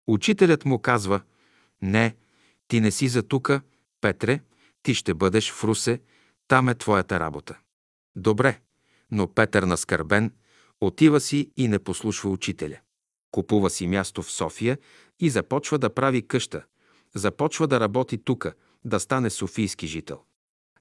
Учителят 0.07 0.65
му 0.65 0.79
казва, 0.79 1.21
не, 1.83 2.17
ти 2.69 2.81
не 2.81 2.91
си 2.91 3.09
за 3.09 3.23
тука, 3.23 3.61
Петре, 4.01 4.41
ти 4.83 4.95
ще 4.95 5.15
бъдеш 5.15 5.53
в 5.53 5.65
Русе, 5.65 6.01
там 6.49 6.69
е 6.69 6.75
твоята 6.75 7.21
работа. 7.21 7.59
Добре, 8.17 8.61
но 9.11 9.29
Петър 9.29 9.63
наскърбен 9.63 10.33
отива 10.81 11.21
си 11.21 11.51
и 11.57 11.69
не 11.69 11.79
послушва 11.79 12.31
учителя. 12.31 12.79
Купува 13.31 13.71
си 13.71 13.87
място 13.87 14.23
в 14.23 14.31
София 14.31 14.79
и 15.21 15.31
започва 15.31 15.79
да 15.79 15.95
прави 15.95 16.29
къща. 16.29 16.65
Започва 17.15 17.67
да 17.67 17.81
работи 17.81 18.19
тука, 18.19 18.55
да 18.85 19.01
стане 19.01 19.31
софийски 19.31 19.87
жител. 19.87 20.21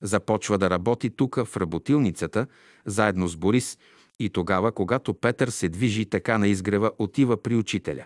Започва 0.01 0.57
да 0.57 0.69
работи 0.69 1.10
тука 1.10 1.45
в 1.45 1.57
работилницата, 1.57 2.47
заедно 2.85 3.27
с 3.27 3.38
Борис, 3.38 3.77
и 4.19 4.30
тогава, 4.30 4.72
когато 4.72 5.14
Петър 5.14 5.47
се 5.47 5.69
движи 5.69 6.05
така 6.05 6.38
на 6.38 6.47
изгрева, 6.47 6.91
отива 6.97 7.43
при 7.43 7.55
учителя. 7.55 8.05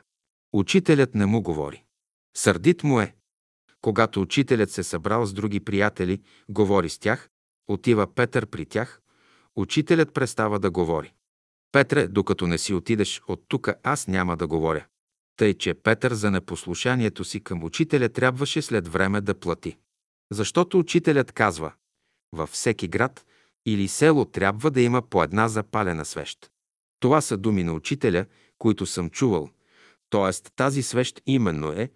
Учителят 0.54 1.16
не 1.16 1.26
му 1.26 1.42
говори. 1.42 1.84
Сърдит 2.38 2.84
му 2.84 3.02
е. 3.02 3.16
Когато 3.82 4.22
учителят 4.22 4.72
се 4.72 4.84
събрал 4.84 5.26
с 5.26 5.34
други 5.34 5.60
приятели, 5.60 6.22
говори 6.50 6.90
с 6.90 7.00
тях, 7.00 7.30
отива 7.68 8.16
Петър 8.16 8.46
при 8.46 8.66
тях, 8.66 9.02
учителят 9.56 10.14
престава 10.14 10.60
да 10.60 10.72
говори. 10.72 11.14
Петре, 11.72 12.08
докато 12.08 12.48
не 12.48 12.58
си 12.58 12.74
отидеш 12.74 13.22
от 13.28 13.44
тука, 13.48 13.76
аз 13.84 14.08
няма 14.08 14.38
да 14.38 14.48
говоря. 14.48 14.86
Тъй, 15.38 15.54
че 15.54 15.74
Петър 15.74 16.14
за 16.14 16.32
непослушанието 16.32 17.24
си 17.24 17.40
към 17.40 17.64
учителя 17.64 18.10
трябваше 18.10 18.62
след 18.62 18.88
време 18.88 19.22
да 19.22 19.40
плати. 19.40 19.78
Защото 20.32 20.80
учителят 20.80 21.32
казва, 21.32 21.74
във 22.34 22.50
всеки 22.50 22.88
град 22.88 23.26
или 23.66 23.88
село 23.88 24.26
трябва 24.26 24.72
да 24.72 24.82
има 24.82 25.02
по 25.02 25.24
една 25.24 25.48
запалена 25.48 26.06
свещ. 26.06 26.52
Това 27.00 27.22
са 27.22 27.38
думи 27.38 27.64
на 27.64 27.74
учителя, 27.74 28.26
които 28.58 28.86
съм 28.86 29.10
чувал. 29.10 29.50
Тоест 30.10 30.52
тази 30.56 30.84
свещ 30.84 31.22
именно 31.26 31.72
е 31.72 31.90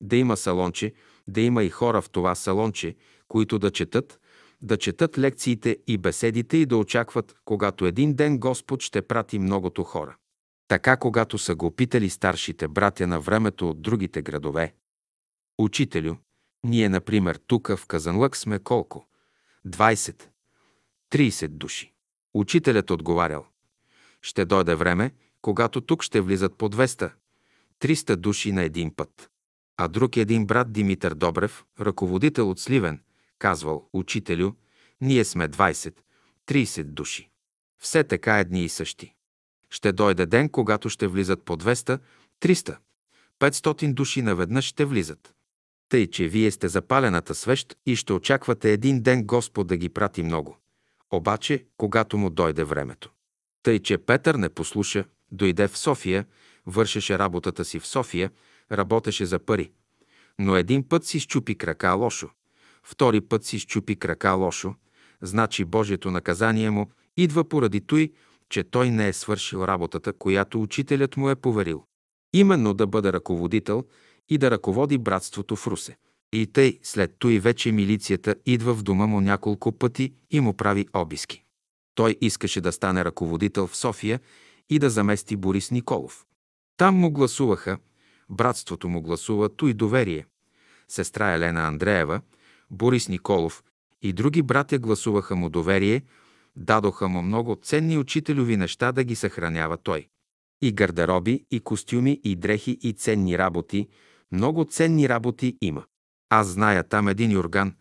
да 0.00 0.16
има 0.16 0.36
салонче, 0.36 0.92
да 1.28 1.40
има 1.40 1.64
и 1.64 1.70
хора 1.70 2.02
в 2.02 2.10
това 2.10 2.34
салонче, 2.34 2.96
които 3.28 3.58
да 3.58 3.70
четат, 3.70 4.20
да 4.62 4.76
четат 4.76 5.18
лекциите 5.18 5.78
и 5.86 5.98
беседите 5.98 6.56
и 6.56 6.66
да 6.66 6.76
очакват, 6.76 7.36
когато 7.44 7.86
един 7.86 8.14
ден 8.14 8.38
Господ 8.38 8.82
ще 8.82 9.02
прати 9.02 9.38
многото 9.38 9.84
хора. 9.84 10.16
Така, 10.68 10.96
когато 10.96 11.38
са 11.38 11.54
го 11.54 11.70
питали 11.76 12.10
старшите 12.10 12.68
братя 12.68 13.06
на 13.06 13.20
времето 13.20 13.70
от 13.70 13.82
другите 13.82 14.22
градове. 14.22 14.74
Учителю, 15.58 16.16
ние, 16.64 16.88
например, 16.88 17.40
тук 17.46 17.68
в 17.76 17.86
Казанлък 17.86 18.36
сме 18.36 18.58
колко? 18.58 19.08
20, 19.66 20.22
30 21.10 21.48
души. 21.48 21.92
Учителят 22.34 22.90
отговарял. 22.90 23.46
Ще 24.22 24.44
дойде 24.44 24.74
време, 24.74 25.14
когато 25.42 25.80
тук 25.80 26.02
ще 26.02 26.20
влизат 26.20 26.58
по 26.58 26.68
200, 26.68 27.12
300 27.80 28.16
души 28.16 28.52
на 28.52 28.62
един 28.62 28.94
път. 28.94 29.30
А 29.76 29.88
друг 29.88 30.16
един 30.16 30.46
брат 30.46 30.72
Димитър 30.72 31.14
Добрев, 31.14 31.64
ръководител 31.80 32.50
от 32.50 32.60
Сливен, 32.60 33.02
казвал, 33.38 33.88
учителю, 33.92 34.52
ние 35.00 35.24
сме 35.24 35.48
20, 35.48 35.94
30 36.46 36.82
души. 36.82 37.30
Все 37.78 38.04
така 38.04 38.38
едни 38.38 38.64
и 38.64 38.68
същи. 38.68 39.14
Ще 39.70 39.92
дойде 39.92 40.26
ден, 40.26 40.48
когато 40.48 40.88
ще 40.88 41.06
влизат 41.06 41.42
по 41.42 41.56
200, 41.56 42.00
300, 42.40 42.76
500 43.40 43.92
души 43.92 44.22
наведнъж 44.22 44.64
ще 44.64 44.84
влизат. 44.84 45.34
Тъй, 45.88 46.06
че 46.06 46.28
вие 46.28 46.50
сте 46.50 46.68
запалената 46.68 47.34
свещ 47.34 47.76
и 47.86 47.96
ще 47.96 48.12
очаквате 48.12 48.72
един 48.72 49.02
ден 49.02 49.26
Господ 49.26 49.66
да 49.66 49.76
ги 49.76 49.88
прати 49.88 50.22
много. 50.22 50.56
Обаче, 51.10 51.66
когато 51.76 52.18
му 52.18 52.30
дойде 52.30 52.64
времето. 52.64 53.10
Тъй, 53.62 53.78
че 53.78 53.98
Петър 53.98 54.34
не 54.34 54.48
послуша, 54.48 55.04
дойде 55.32 55.68
в 55.68 55.78
София, 55.78 56.26
вършеше 56.66 57.18
работата 57.18 57.64
си 57.64 57.78
в 57.78 57.86
София, 57.86 58.30
работеше 58.72 59.26
за 59.26 59.38
пари. 59.38 59.70
Но 60.38 60.56
един 60.56 60.88
път 60.88 61.04
си 61.04 61.20
щупи 61.20 61.54
крака 61.54 61.92
лошо, 61.92 62.30
втори 62.82 63.20
път 63.20 63.44
си 63.44 63.58
щупи 63.58 63.96
крака 63.96 64.32
лошо, 64.32 64.74
значи 65.22 65.64
Божието 65.64 66.10
наказание 66.10 66.70
му 66.70 66.90
идва 67.16 67.48
поради 67.48 67.80
той, 67.80 68.12
че 68.50 68.64
той 68.64 68.90
не 68.90 69.08
е 69.08 69.12
свършил 69.12 69.58
работата, 69.58 70.12
която 70.12 70.62
учителят 70.62 71.16
му 71.16 71.30
е 71.30 71.36
поверил. 71.36 71.84
Именно 72.32 72.74
да 72.74 72.86
бъде 72.86 73.12
ръководител 73.12 73.84
и 74.28 74.38
да 74.38 74.50
ръководи 74.50 74.98
братството 74.98 75.56
в 75.56 75.66
Русе. 75.66 75.96
И 76.32 76.46
тъй, 76.46 76.78
след 76.82 77.14
той 77.18 77.38
вече 77.38 77.72
милицията 77.72 78.34
идва 78.46 78.74
в 78.74 78.82
дома 78.82 79.06
му 79.06 79.20
няколко 79.20 79.72
пъти 79.72 80.14
и 80.30 80.40
му 80.40 80.54
прави 80.54 80.86
обиски. 80.94 81.44
Той 81.94 82.16
искаше 82.20 82.60
да 82.60 82.72
стане 82.72 83.04
ръководител 83.04 83.66
в 83.66 83.76
София 83.76 84.20
и 84.70 84.78
да 84.78 84.90
замести 84.90 85.36
Борис 85.36 85.70
Николов. 85.70 86.26
Там 86.76 86.94
му 86.94 87.10
гласуваха, 87.10 87.78
братството 88.30 88.88
му 88.88 89.02
гласува 89.02 89.48
той 89.56 89.74
доверие. 89.74 90.26
Сестра 90.88 91.34
Елена 91.34 91.60
Андреева, 91.60 92.20
Борис 92.70 93.08
Николов 93.08 93.64
и 94.02 94.12
други 94.12 94.42
братя 94.42 94.78
гласуваха 94.78 95.36
му 95.36 95.50
доверие, 95.50 96.02
дадоха 96.58 97.08
му 97.08 97.22
много 97.22 97.56
ценни 97.62 97.98
учителови 97.98 98.56
неща 98.56 98.92
да 98.92 99.04
ги 99.04 99.14
съхранява 99.14 99.76
той. 99.76 100.08
И 100.62 100.72
гардероби, 100.72 101.44
и 101.50 101.60
костюми, 101.60 102.20
и 102.24 102.36
дрехи, 102.36 102.78
и 102.82 102.92
ценни 102.92 103.38
работи, 103.38 103.88
много 104.32 104.64
ценни 104.64 105.08
работи 105.08 105.56
има. 105.62 105.84
Аз 106.30 106.48
зная 106.48 106.84
там 106.84 107.08
един 107.08 107.32
юрган, 107.32 107.74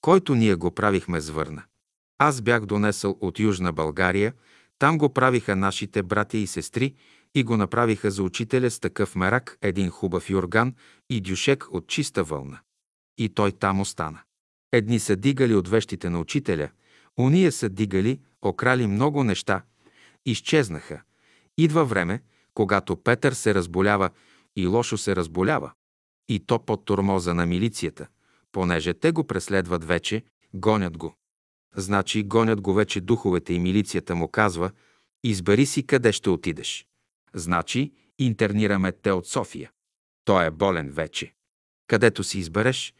който 0.00 0.34
ние 0.34 0.54
го 0.54 0.70
правихме 0.70 1.20
с 1.20 1.30
върна. 1.30 1.62
Аз 2.18 2.40
бях 2.40 2.66
донесъл 2.66 3.18
от 3.20 3.38
Южна 3.38 3.72
България, 3.72 4.32
там 4.78 4.98
го 4.98 5.08
правиха 5.08 5.56
нашите 5.56 6.02
братя 6.02 6.38
и 6.38 6.46
сестри 6.46 6.94
и 7.34 7.44
го 7.44 7.56
направиха 7.56 8.10
за 8.10 8.22
учителя 8.22 8.70
с 8.70 8.80
такъв 8.80 9.16
мерак, 9.16 9.58
един 9.62 9.90
хубав 9.90 10.30
юрган 10.30 10.74
и 11.10 11.20
дюшек 11.20 11.66
от 11.70 11.86
чиста 11.86 12.24
вълна. 12.24 12.60
И 13.18 13.28
той 13.28 13.52
там 13.52 13.80
остана. 13.80 14.20
Едни 14.72 14.98
са 14.98 15.16
дигали 15.16 15.54
от 15.54 15.68
вещите 15.68 16.10
на 16.10 16.20
учителя, 16.20 16.68
уния 17.18 17.52
са 17.52 17.68
дигали, 17.68 18.20
окрали 18.42 18.86
много 18.86 19.24
неща, 19.24 19.62
изчезнаха. 20.26 21.02
Идва 21.58 21.84
време, 21.84 22.22
когато 22.54 22.96
Петър 22.96 23.32
се 23.32 23.54
разболява 23.54 24.10
и 24.56 24.66
лошо 24.66 24.98
се 24.98 25.16
разболява 25.16 25.72
и 26.28 26.40
то 26.40 26.58
под 26.58 26.84
тормоза 26.84 27.34
на 27.34 27.46
милицията, 27.46 28.06
понеже 28.52 28.94
те 28.94 29.12
го 29.12 29.24
преследват 29.24 29.84
вече, 29.84 30.24
гонят 30.54 30.98
го. 30.98 31.14
Значи 31.76 32.22
гонят 32.22 32.60
го 32.60 32.74
вече 32.74 33.00
духовете 33.00 33.54
и 33.54 33.58
милицията 33.58 34.14
му 34.14 34.28
казва, 34.28 34.70
избери 35.24 35.66
си 35.66 35.86
къде 35.86 36.12
ще 36.12 36.30
отидеш. 36.30 36.86
Значи 37.34 37.92
интернираме 38.18 38.92
те 38.92 39.12
от 39.12 39.26
София. 39.26 39.70
Той 40.24 40.46
е 40.46 40.50
болен 40.50 40.90
вече. 40.90 41.34
Където 41.86 42.24
си 42.24 42.38
избереш, 42.38 42.94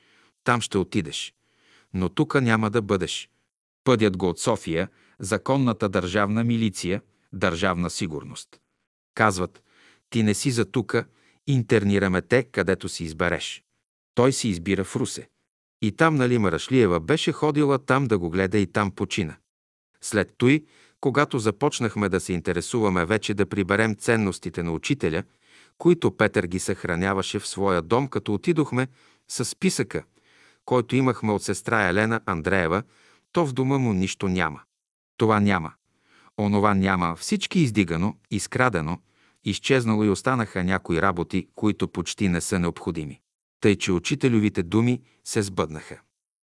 там 0.44 0.60
ще 0.60 0.78
отидеш. 0.78 1.34
Но 1.94 2.08
тука 2.08 2.40
няма 2.40 2.70
да 2.70 2.82
бъдеш. 2.82 3.30
Пъдят 3.84 4.16
го 4.16 4.28
от 4.28 4.38
София, 4.38 4.88
законната 5.18 5.88
държавна 5.88 6.44
милиция, 6.44 7.02
държавна 7.32 7.90
сигурност. 7.90 8.48
Казват, 9.14 9.62
ти 10.10 10.22
не 10.22 10.34
си 10.34 10.50
за 10.50 10.64
тука, 10.64 11.04
интернираме 11.46 12.22
те, 12.22 12.42
където 12.42 12.88
си 12.88 13.04
избереш. 13.04 13.64
Той 14.14 14.32
си 14.32 14.48
избира 14.48 14.84
в 14.84 14.96
Русе. 14.96 15.28
И 15.82 15.92
там, 15.92 16.14
нали, 16.14 16.38
Марашлиева 16.38 17.00
беше 17.00 17.32
ходила 17.32 17.78
там 17.78 18.06
да 18.06 18.18
го 18.18 18.30
гледа 18.30 18.58
и 18.58 18.66
там 18.66 18.90
почина. 18.90 19.36
След 20.00 20.34
той, 20.38 20.64
когато 21.00 21.38
започнахме 21.38 22.08
да 22.08 22.20
се 22.20 22.32
интересуваме 22.32 23.04
вече 23.04 23.34
да 23.34 23.46
приберем 23.46 23.96
ценностите 23.96 24.62
на 24.62 24.72
учителя, 24.72 25.22
които 25.78 26.16
Петър 26.16 26.46
ги 26.46 26.58
съхраняваше 26.58 27.38
в 27.38 27.46
своя 27.46 27.82
дом, 27.82 28.08
като 28.08 28.34
отидохме 28.34 28.88
с 29.28 29.44
списъка, 29.44 30.04
който 30.64 30.96
имахме 30.96 31.32
от 31.32 31.42
сестра 31.42 31.88
Елена 31.88 32.20
Андреева, 32.26 32.82
то 33.32 33.46
в 33.46 33.52
дома 33.52 33.78
му 33.78 33.92
нищо 33.92 34.28
няма. 34.28 34.60
Това 35.16 35.40
няма. 35.40 35.72
Онова 36.38 36.74
няма, 36.74 37.16
всички 37.16 37.60
издигано, 37.60 38.16
изкрадено, 38.30 38.98
Изчезнало 39.44 40.04
и 40.04 40.08
останаха 40.08 40.64
някои 40.64 41.02
работи, 41.02 41.48
които 41.54 41.88
почти 41.88 42.28
не 42.28 42.40
са 42.40 42.58
необходими. 42.58 43.20
Тъй, 43.60 43.76
че 43.76 43.92
учителювите 43.92 44.62
думи 44.62 45.02
се 45.24 45.42
сбъднаха. 45.42 46.00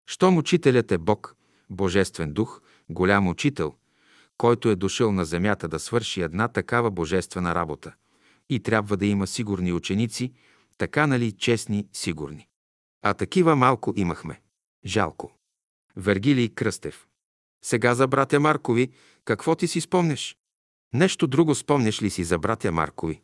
Щом 0.06 0.38
учителят 0.38 0.92
е 0.92 0.98
Бог, 0.98 1.36
Божествен 1.70 2.32
дух, 2.32 2.60
голям 2.90 3.28
учител, 3.28 3.74
който 4.38 4.68
е 4.68 4.76
дошъл 4.76 5.12
на 5.12 5.24
земята 5.24 5.68
да 5.68 5.78
свърши 5.78 6.22
една 6.22 6.48
такава 6.48 6.90
божествена 6.90 7.54
работа. 7.54 7.94
И 8.50 8.60
трябва 8.60 8.96
да 8.96 9.06
има 9.06 9.26
сигурни 9.26 9.72
ученици, 9.72 10.32
така 10.78 11.06
нали 11.06 11.32
честни, 11.32 11.86
сигурни. 11.92 12.48
А 13.02 13.14
такива 13.14 13.56
малко 13.56 13.92
имахме. 13.96 14.40
Жалко. 14.86 15.37
Вергилий 15.98 16.48
Кръстев. 16.48 17.06
Сега 17.64 17.94
за 17.94 18.06
братя 18.06 18.40
Маркови, 18.40 18.90
какво 19.24 19.54
ти 19.54 19.68
си 19.68 19.80
спомняш? 19.80 20.36
Нещо 20.94 21.26
друго 21.26 21.54
спомняш 21.54 22.02
ли 22.02 22.10
си 22.10 22.24
за 22.24 22.38
братя 22.38 22.72
Маркови? 22.72 23.22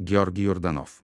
Георги 0.00 0.42
Йорданов. 0.42 1.02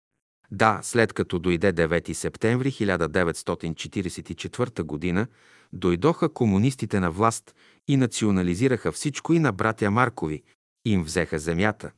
Да, 0.50 0.80
след 0.82 1.12
като 1.12 1.38
дойде 1.38 1.72
9 1.72 2.12
септември 2.12 2.72
1944 2.72 5.14
г., 5.14 5.26
дойдоха 5.72 6.32
комунистите 6.32 7.00
на 7.00 7.10
власт 7.10 7.54
и 7.88 7.96
национализираха 7.96 8.92
всичко 8.92 9.32
и 9.32 9.38
на 9.38 9.52
братя 9.52 9.90
Маркови, 9.90 10.42
им 10.84 11.04
взеха 11.04 11.38
земята. 11.38 11.90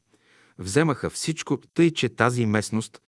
Вземаха 0.58 1.10
всичко, 1.10 1.58
тъй 1.74 1.90
че 1.90 2.08
тази 2.08 2.46
местност, 2.46 3.02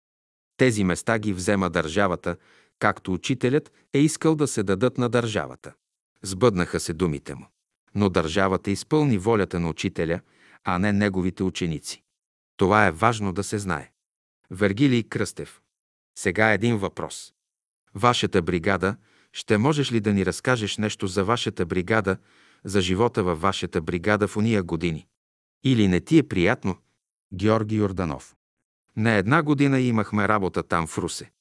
тези 0.57 0.83
места 0.83 1.19
ги 1.19 1.33
взема 1.33 1.69
държавата, 1.69 2.37
както 2.79 3.13
учителят 3.13 3.71
е 3.93 3.99
искал 3.99 4.35
да 4.35 4.47
се 4.47 4.63
дадат 4.63 4.97
на 4.97 5.09
държавата. 5.09 5.73
Сбъднаха 6.23 6.79
се 6.79 6.93
думите 6.93 7.35
му. 7.35 7.47
Но 7.95 8.09
държавата 8.09 8.71
изпълни 8.71 9.17
волята 9.17 9.59
на 9.59 9.69
учителя, 9.69 10.21
а 10.63 10.79
не 10.79 10.93
неговите 10.93 11.43
ученици. 11.43 12.03
Това 12.57 12.87
е 12.87 12.91
важно 12.91 13.33
да 13.33 13.43
се 13.43 13.57
знае. 13.57 13.91
Вергилий 14.51 15.03
Кръстев. 15.03 15.61
Сега 16.17 16.53
един 16.53 16.77
въпрос. 16.77 17.33
Вашата 17.95 18.41
бригада, 18.41 18.95
ще 19.33 19.57
можеш 19.57 19.91
ли 19.91 19.99
да 19.99 20.13
ни 20.13 20.25
разкажеш 20.25 20.77
нещо 20.77 21.07
за 21.07 21.23
вашата 21.23 21.65
бригада, 21.65 22.17
за 22.63 22.81
живота 22.81 23.23
във 23.23 23.41
вашата 23.41 23.81
бригада 23.81 24.27
в 24.27 24.37
уния 24.37 24.63
години? 24.63 25.07
Или 25.63 25.87
не 25.87 26.01
ти 26.01 26.17
е 26.17 26.23
приятно? 26.23 26.77
Георги 27.33 27.75
Йорданов. 27.75 28.35
Не 28.95 29.17
една 29.17 29.43
година 29.43 29.79
имахме 29.79 30.27
работа 30.27 30.63
там 30.63 30.87
в 30.87 30.97
Русе. 30.97 31.31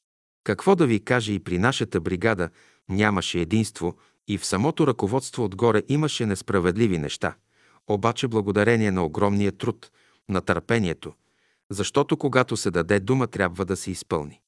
Какво 0.44 0.76
да 0.76 0.86
ви 0.86 1.04
кажа 1.04 1.32
и 1.32 1.40
при 1.40 1.58
нашата 1.58 2.00
бригада 2.00 2.50
нямаше 2.88 3.40
единство 3.40 3.96
и 4.28 4.38
в 4.38 4.46
самото 4.46 4.86
ръководство 4.86 5.44
отгоре 5.44 5.82
имаше 5.88 6.26
несправедливи 6.26 6.98
неща. 6.98 7.34
Обаче 7.86 8.28
благодарение 8.28 8.90
на 8.90 9.04
огромния 9.04 9.52
труд, 9.52 9.90
на 10.28 10.40
търпението, 10.40 11.12
защото 11.70 12.16
когато 12.16 12.56
се 12.56 12.70
даде 12.70 13.00
дума, 13.00 13.26
трябва 13.26 13.64
да 13.64 13.76
се 13.76 13.90
изпълни. 13.90 14.40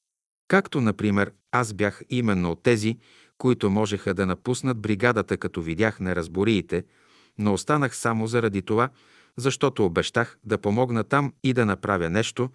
Както, 0.47 0.81
например, 0.81 1.31
аз 1.51 1.73
бях 1.73 2.01
именно 2.09 2.51
от 2.51 2.63
тези, 2.63 2.97
които 3.37 3.69
можеха 3.69 4.13
да 4.13 4.25
напуснат 4.25 4.77
бригадата, 4.77 5.37
като 5.37 5.61
видях 5.61 5.99
неразбориите, 5.99 6.83
но 7.37 7.53
останах 7.53 7.95
само 7.95 8.27
заради 8.27 8.61
това, 8.61 8.89
защото 9.37 9.85
обещах 9.85 10.37
да 10.43 10.57
помогна 10.57 11.03
там 11.03 11.33
и 11.43 11.53
да 11.53 11.65
направя 11.65 12.09
нещо, 12.09 12.49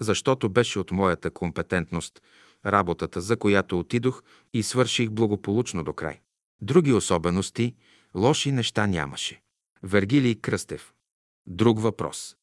защото 0.00 0.48
беше 0.48 0.78
от 0.78 0.90
моята 0.90 1.30
компетентност, 1.30 2.22
работата, 2.66 3.20
за 3.20 3.36
която 3.36 3.78
отидох 3.78 4.22
и 4.54 4.62
свърших 4.62 5.10
благополучно 5.10 5.84
до 5.84 5.92
край. 5.92 6.21
Други 6.62 6.92
особености, 6.92 7.74
лоши 8.14 8.52
неща 8.52 8.86
нямаше. 8.86 9.42
Вергилий 9.82 10.34
Кръстев. 10.34 10.92
Друг 11.46 11.80
въпрос. 11.80 12.36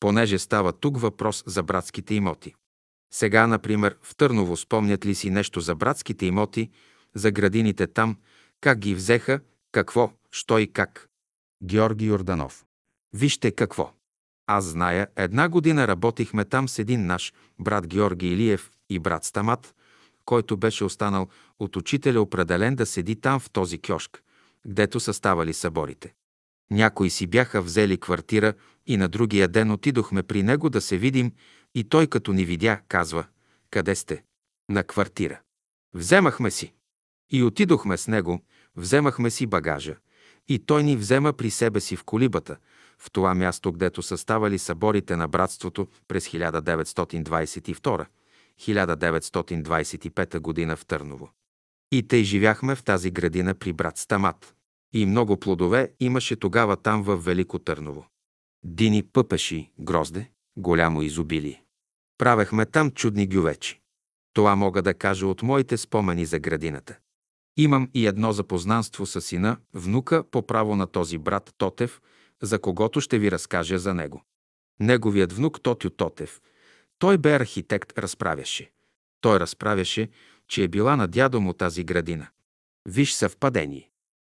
Понеже 0.00 0.38
става 0.38 0.72
тук 0.72 1.00
въпрос 1.00 1.42
за 1.46 1.62
братските 1.62 2.14
имоти. 2.14 2.54
Сега, 3.12 3.46
например, 3.46 3.98
в 4.02 4.16
Търново 4.16 4.56
спомнят 4.56 5.06
ли 5.06 5.14
си 5.14 5.30
нещо 5.30 5.60
за 5.60 5.74
братските 5.74 6.26
имоти, 6.26 6.70
за 7.14 7.30
градините 7.30 7.86
там, 7.86 8.16
как 8.60 8.78
ги 8.78 8.94
взеха, 8.94 9.40
какво, 9.72 10.12
що 10.30 10.58
и 10.58 10.72
как? 10.72 11.08
Георги 11.62 12.04
Йорданов. 12.04 12.64
Вижте 13.12 13.50
какво. 13.50 13.92
Аз 14.46 14.64
зная, 14.64 15.08
една 15.16 15.48
година 15.48 15.88
работихме 15.88 16.44
там 16.44 16.68
с 16.68 16.78
един 16.78 17.06
наш 17.06 17.32
брат 17.58 17.86
Георги 17.86 18.26
Илиев 18.26 18.70
и 18.88 18.98
брат 18.98 19.24
Стамат, 19.24 19.74
който 20.30 20.56
беше 20.56 20.84
останал 20.84 21.28
от 21.58 21.76
учителя 21.76 22.20
определен 22.20 22.76
да 22.76 22.86
седи 22.86 23.16
там 23.16 23.40
в 23.40 23.50
този 23.50 23.78
кьошк, 23.78 24.22
гдето 24.66 25.00
са 25.00 25.14
ставали 25.14 25.54
съборите. 25.54 26.14
Някои 26.70 27.10
си 27.10 27.26
бяха 27.26 27.62
взели 27.62 28.00
квартира 28.00 28.54
и 28.86 28.96
на 28.96 29.08
другия 29.08 29.48
ден 29.48 29.70
отидохме 29.70 30.22
при 30.22 30.42
него 30.42 30.70
да 30.70 30.80
се 30.80 30.98
видим 30.98 31.32
и 31.74 31.84
той 31.84 32.06
като 32.06 32.32
ни 32.32 32.44
видя, 32.44 32.80
казва, 32.88 33.24
къде 33.70 33.94
сте? 33.94 34.22
На 34.68 34.84
квартира. 34.84 35.40
Вземахме 35.94 36.50
си. 36.50 36.72
И 37.30 37.42
отидохме 37.42 37.96
с 37.96 38.08
него, 38.08 38.40
вземахме 38.76 39.30
си 39.30 39.46
багажа. 39.46 39.96
И 40.48 40.58
той 40.58 40.82
ни 40.82 40.96
взема 40.96 41.32
при 41.32 41.50
себе 41.50 41.80
си 41.80 41.96
в 41.96 42.04
колибата, 42.04 42.56
в 42.98 43.10
това 43.10 43.34
място, 43.34 43.72
гдето 43.72 44.02
са 44.02 44.18
ставали 44.18 44.58
съборите 44.58 45.16
на 45.16 45.28
братството 45.28 45.88
през 46.08 46.26
1922-1925 48.60 50.38
година 50.38 50.76
в 50.76 50.86
Търново. 50.86 51.30
И 51.92 52.08
тъй 52.08 52.22
живяхме 52.22 52.74
в 52.74 52.82
тази 52.82 53.10
градина 53.10 53.54
при 53.54 53.72
брат 53.72 53.98
Стамат. 53.98 54.54
И 54.92 55.06
много 55.06 55.36
плодове 55.36 55.92
имаше 56.00 56.36
тогава 56.36 56.76
там 56.76 57.02
в 57.02 57.16
Велико 57.16 57.58
Търново. 57.58 58.06
Дини 58.64 59.02
пъпеши, 59.02 59.70
грозде, 59.78 60.30
голямо 60.56 61.02
изобилие. 61.02 61.64
Правехме 62.18 62.66
там 62.66 62.90
чудни 62.90 63.26
гювечи. 63.26 63.80
Това 64.34 64.56
мога 64.56 64.82
да 64.82 64.94
кажа 64.94 65.26
от 65.26 65.42
моите 65.42 65.76
спомени 65.76 66.26
за 66.26 66.38
градината. 66.38 66.98
Имам 67.56 67.90
и 67.94 68.06
едно 68.06 68.32
запознанство 68.32 69.06
с 69.06 69.20
сина, 69.20 69.56
внука 69.74 70.24
по 70.30 70.46
право 70.46 70.76
на 70.76 70.86
този 70.86 71.18
брат 71.18 71.54
Тотев, 71.58 72.00
за 72.42 72.58
когото 72.58 73.00
ще 73.00 73.18
ви 73.18 73.30
разкажа 73.30 73.78
за 73.78 73.94
него. 73.94 74.22
Неговият 74.80 75.32
внук 75.32 75.60
Тотю 75.62 75.90
Тотев, 75.90 76.40
той 77.00 77.18
бе 77.18 77.34
архитект, 77.34 77.98
разправяше. 77.98 78.70
Той 79.20 79.40
разправяше, 79.40 80.08
че 80.48 80.64
е 80.64 80.68
била 80.68 80.96
на 80.96 81.08
дядо 81.08 81.40
му 81.40 81.52
тази 81.52 81.84
градина. 81.84 82.26
Виж 82.88 83.12
съвпадение. 83.12 83.90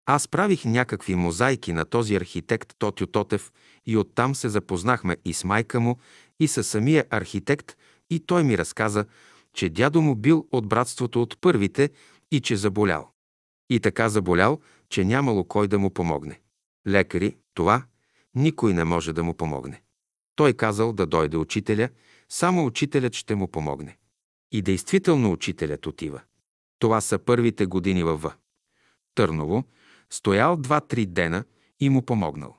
Аз 0.06 0.28
правих 0.28 0.66
някакви 0.66 1.16
мозайки 1.16 1.74
на 1.74 1.86
този 1.86 2.16
архитект 2.16 2.74
Тотю 2.80 3.08
Тотев 3.08 3.52
и 3.86 3.98
оттам 3.98 4.36
се 4.36 4.50
запознахме 4.50 5.18
и 5.26 5.34
с 5.34 5.44
майка 5.44 5.80
му, 5.80 5.98
и 6.40 6.48
с 6.48 6.64
самия 6.64 7.06
архитект, 7.10 7.78
и 8.10 8.20
той 8.20 8.44
ми 8.44 8.58
разказа, 8.58 9.06
че 9.54 9.70
дядо 9.70 10.02
му 10.02 10.16
бил 10.16 10.48
от 10.52 10.68
братството 10.68 11.22
от 11.22 11.42
първите 11.42 11.90
и 12.32 12.42
че 12.42 12.56
заболял. 12.56 13.12
И 13.70 13.80
така 13.80 14.10
заболял, 14.10 14.62
че 14.90 15.04
нямало 15.04 15.44
кой 15.44 15.68
да 15.68 15.80
му 15.80 15.90
помогне. 15.90 16.40
Лекари, 16.88 17.38
това, 17.54 17.84
никой 18.36 18.74
не 18.74 18.84
може 18.84 19.14
да 19.14 19.24
му 19.24 19.34
помогне. 19.34 19.82
Той 20.36 20.54
казал 20.54 20.94
да 20.94 21.06
дойде 21.06 21.38
учителя, 21.38 21.90
само 22.34 22.66
учителят 22.66 23.14
ще 23.14 23.36
му 23.36 23.48
помогне. 23.48 23.98
И 24.52 24.62
действително 24.62 25.32
учителят 25.32 25.86
отива. 25.86 26.22
Това 26.80 27.02
са 27.02 27.20
първите 27.20 27.66
години 27.66 28.04
във 28.04 28.22
В. 28.22 28.34
Търново, 29.16 29.64
стоял 30.10 30.58
два-три 30.58 31.06
дена 31.06 31.44
и 31.80 31.90
му 31.90 32.06
помогнал. 32.06 32.58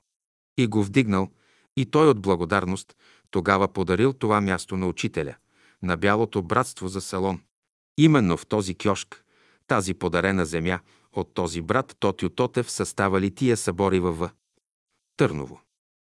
И 0.58 0.66
го 0.66 0.82
вдигнал, 0.82 1.30
и 1.76 1.86
той 1.86 2.08
от 2.08 2.22
благодарност 2.22 2.96
тогава 3.30 3.68
подарил 3.68 4.12
това 4.12 4.40
място 4.40 4.76
на 4.76 4.86
учителя, 4.86 5.36
на 5.82 5.96
Бялото 5.96 6.42
братство 6.42 6.88
за 6.88 7.00
салон. 7.00 7.40
Именно 7.98 8.36
в 8.36 8.46
този 8.46 8.74
кьошк, 8.74 9.24
тази 9.66 9.94
подарена 9.94 10.46
земя 10.46 10.80
от 11.12 11.34
този 11.34 11.62
брат 11.62 11.96
Тотю 12.00 12.28
Тотев 12.28 12.70
съставали 12.70 13.34
тия 13.34 13.56
събори 13.56 14.00
във 14.00 14.18
В. 14.18 14.30
Търново. 15.16 15.60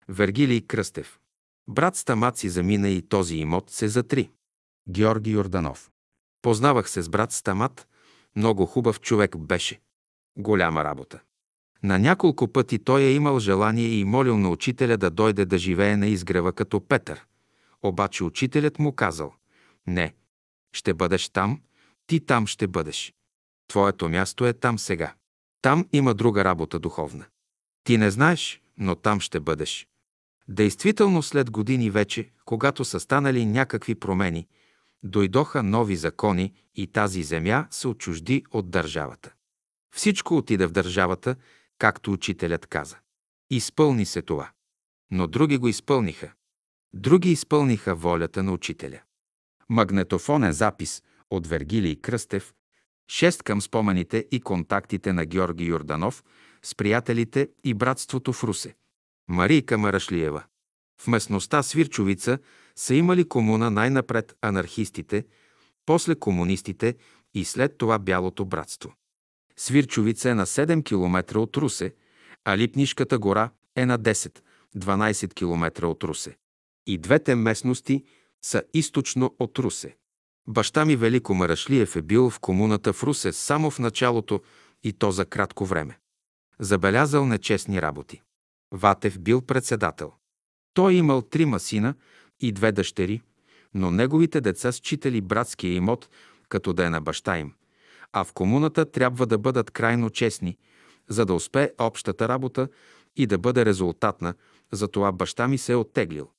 Вергилий 0.07 0.61
Кръстев. 0.61 1.19
Брат 1.68 1.95
Стамаци 1.95 2.49
замина 2.49 2.90
и 2.90 3.02
този 3.02 3.35
имот 3.35 3.69
се 3.69 3.88
затри. 3.88 4.31
Георги 4.90 5.31
Йорданов. 5.31 5.91
Познавах 6.41 6.90
се 6.90 7.02
с 7.02 7.10
брат 7.10 7.31
Стамат, 7.31 7.88
много 8.35 8.65
хубав 8.65 9.02
човек 9.02 9.38
беше. 9.38 9.81
Голяма 10.38 10.84
работа. 10.84 11.19
На 11.84 11.99
няколко 11.99 12.48
пъти 12.48 12.80
той 12.80 13.02
е 13.02 13.14
имал 13.14 13.40
желание 13.40 13.88
и 13.88 14.03
молил 14.03 14.38
на 14.38 14.49
учителя 14.49 14.98
да 14.98 15.10
дойде 15.10 15.45
да 15.45 15.57
живее 15.57 15.98
на 15.98 16.07
изгрева 16.07 16.53
като 16.53 16.88
Петър. 16.88 17.26
Обаче 17.84 18.23
учителят 18.23 18.80
му 18.80 18.95
казал, 18.95 19.34
не, 19.88 20.14
ще 20.73 20.94
бъдеш 20.94 21.30
там, 21.30 21.61
ти 22.07 22.26
там 22.26 22.48
ще 22.48 22.68
бъдеш. 22.68 23.14
Твоето 23.68 24.10
място 24.10 24.45
е 24.45 24.53
там 24.53 24.80
сега. 24.80 25.14
Там 25.61 25.88
има 25.94 26.14
друга 26.14 26.44
работа 26.44 26.80
духовна. 26.80 27.26
Ти 27.84 27.98
не 27.98 28.11
знаеш, 28.11 28.61
но 28.77 28.95
там 28.95 29.19
ще 29.19 29.40
бъдеш. 29.40 29.88
Действително 30.47 31.23
след 31.23 31.51
години 31.51 31.89
вече, 31.89 32.29
когато 32.45 32.85
са 32.85 32.99
станали 32.99 33.45
някакви 33.45 33.95
промени, 33.95 34.47
дойдоха 35.03 35.63
нови 35.63 35.95
закони 35.95 36.53
и 36.75 36.87
тази 36.87 37.23
земя 37.23 37.67
се 37.71 37.87
отчужди 37.87 38.45
от 38.51 38.69
държавата. 38.69 39.33
Всичко 39.95 40.37
отида 40.37 40.67
в 40.67 40.71
държавата, 40.71 41.35
както 41.77 42.11
учителят 42.11 42.67
каза. 42.67 42.97
Изпълни 43.49 44.05
се 44.05 44.21
това. 44.21 44.51
Но 45.11 45.27
други 45.27 45.57
го 45.57 45.67
изпълниха. 45.67 46.31
Други 46.93 47.31
изпълниха 47.31 47.95
волята 47.95 48.43
на 48.43 48.51
учителя. 48.51 49.01
Магнетофонен 49.69 50.51
запис 50.51 51.03
от 51.29 51.47
Вергилий 51.47 51.95
Кръстев, 51.95 52.53
шест 53.07 53.43
към 53.43 53.61
спомените 53.61 54.27
и 54.31 54.39
контактите 54.39 55.13
на 55.13 55.25
Георги 55.25 55.65
Йорданов 55.65 56.23
с 56.63 56.75
приятелите 56.75 57.49
и 57.63 57.73
братството 57.73 58.33
в 58.33 58.43
Русе. 58.43 58.75
Марийка 59.27 59.77
Марашлиева. 59.77 60.43
В 61.01 61.07
местността 61.07 61.63
Свирчовица 61.63 62.39
са 62.75 62.95
имали 62.95 63.29
комуна 63.29 63.71
най-напред 63.71 64.35
анархистите, 64.41 65.25
после 65.85 66.15
комунистите 66.15 66.95
и 67.33 67.45
след 67.45 67.77
това 67.77 67.99
Бялото 67.99 68.45
братство. 68.45 68.93
Свирчовица 69.57 70.29
е 70.29 70.33
на 70.33 70.45
7 70.45 70.83
км 70.83 71.39
от 71.39 71.57
Русе, 71.57 71.93
а 72.45 72.57
Липнишката 72.57 73.19
гора 73.19 73.49
е 73.75 73.85
на 73.85 73.99
10-12 73.99 75.33
км 75.33 75.85
от 75.85 76.03
Русе. 76.03 76.37
И 76.87 76.97
двете 76.97 77.35
местности 77.35 78.03
са 78.41 78.63
източно 78.73 79.35
от 79.39 79.59
Русе. 79.59 79.95
Баща 80.47 80.85
ми 80.85 80.95
Велико 80.95 81.33
Марашлиев 81.33 81.95
е 81.95 82.01
бил 82.01 82.29
в 82.29 82.39
комуната 82.39 82.93
в 82.93 83.03
Русе 83.03 83.31
само 83.31 83.71
в 83.71 83.79
началото 83.79 84.41
и 84.83 84.93
то 84.93 85.11
за 85.11 85.25
кратко 85.25 85.65
време. 85.65 85.99
Забелязал 86.59 87.25
нечестни 87.25 87.81
работи. 87.81 88.21
Ватев 88.73 89.19
бил 89.19 89.41
председател. 89.41 90.13
Той 90.73 90.93
имал 90.93 91.21
трима 91.21 91.59
сина 91.59 91.95
и 92.39 92.51
две 92.51 92.71
дъщери, 92.71 93.21
но 93.73 93.91
неговите 93.91 94.41
деца 94.41 94.71
считали 94.71 95.21
братския 95.21 95.73
имот 95.73 96.09
като 96.49 96.73
да 96.73 96.85
е 96.85 96.89
на 96.89 97.01
баща 97.01 97.37
им, 97.37 97.53
а 98.11 98.23
в 98.23 98.33
комуната 98.33 98.91
трябва 98.91 99.25
да 99.25 99.37
бъдат 99.37 99.71
крайно 99.71 100.09
честни, 100.09 100.57
за 101.09 101.25
да 101.25 101.33
успее 101.33 101.71
общата 101.77 102.27
работа 102.27 102.67
и 103.15 103.27
да 103.27 103.37
бъде 103.37 103.65
резултатна, 103.65 104.33
затова 104.71 105.11
баща 105.11 105.47
ми 105.47 105.57
се 105.57 105.71
е 105.71 105.75
оттеглил. 105.75 106.29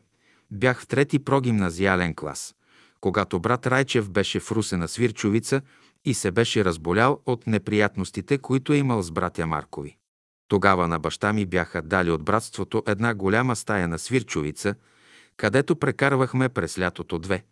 Бях 0.50 0.82
в 0.82 0.86
трети 0.86 1.18
прогимназиален 1.18 2.14
клас, 2.14 2.54
когато 3.00 3.40
брат 3.40 3.66
Райчев 3.66 4.10
беше 4.10 4.40
в 4.40 4.52
Русе 4.52 4.76
на 4.76 4.88
Свирчовица 4.88 5.62
и 6.04 6.14
се 6.14 6.30
беше 6.30 6.64
разболял 6.64 7.20
от 7.26 7.46
неприятностите, 7.46 8.38
които 8.38 8.72
е 8.72 8.76
имал 8.76 9.02
с 9.02 9.10
братя 9.10 9.46
Маркови. 9.46 9.96
Тогава 10.48 10.88
на 10.88 10.98
баща 10.98 11.32
ми 11.32 11.46
бяха 11.46 11.82
дали 11.82 12.10
от 12.10 12.24
братството 12.24 12.82
една 12.86 13.14
голяма 13.14 13.56
стая 13.56 13.88
на 13.88 13.98
Свирчовица, 13.98 14.74
където 15.36 15.76
прекарвахме 15.76 16.48
през 16.48 16.78
лятото 16.78 17.18
две. 17.18 17.44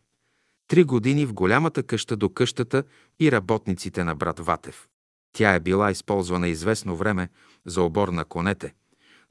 Три 0.69 0.85
години 0.85 1.27
в 1.27 1.33
голямата 1.33 1.83
къща 1.83 2.16
до 2.16 2.29
къщата 2.29 2.85
и 3.20 3.33
работниците 3.33 4.05
на 4.05 4.15
брат 4.15 4.39
Ватев. 4.39 4.89
Тя 5.33 5.55
е 5.55 5.61
била 5.61 5.91
използвана 5.91 6.49
известно 6.49 6.97
време 6.97 7.29
за 7.66 7.83
обор 7.83 8.09
на 8.09 8.25
конете, 8.25 8.75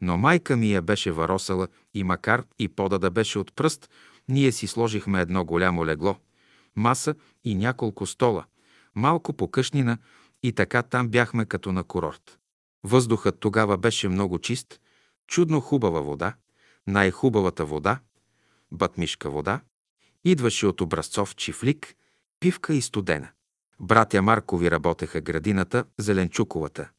но 0.02 0.18
майка 0.18 0.58
ми 0.58 0.72
я 0.72 0.82
беше 0.82 1.12
варосала 1.12 1.68
и 1.94 2.04
макар 2.04 2.44
и 2.60 2.68
пода 2.68 3.00
да 3.00 3.12
беше 3.12 3.40
от 3.40 3.56
пръст, 3.56 3.90
ние 4.30 4.52
си 4.52 4.68
сложихме 4.68 5.22
едно 5.22 5.46
голямо 5.46 5.86
легло, 5.86 6.16
маса 6.76 7.16
и 7.44 7.56
няколко 7.56 8.06
стола, 8.06 8.46
малко 8.98 9.34
покъшнина 9.34 9.98
и 10.44 10.52
така 10.52 10.84
там 10.84 11.10
бяхме 11.10 11.46
като 11.46 11.72
на 11.72 11.84
курорт. 11.84 12.40
Въздухът 12.84 13.40
тогава 13.40 13.78
беше 13.78 14.10
много 14.10 14.40
чист, 14.40 14.80
чудно 15.28 15.62
хубава 15.62 16.02
вода, 16.02 16.36
най-хубавата 16.88 17.66
вода, 17.66 18.00
батмишка 18.72 19.30
вода, 19.30 19.62
идваше 20.26 20.68
от 20.68 20.82
образцов 20.82 21.36
чифлик, 21.36 21.96
пивка 22.40 22.74
и 22.74 22.82
студена. 22.82 23.30
Братя 23.80 24.22
Маркови 24.22 24.72
работеха 24.72 25.22
градината, 25.22 25.86
зеленчуковата, 25.98 26.90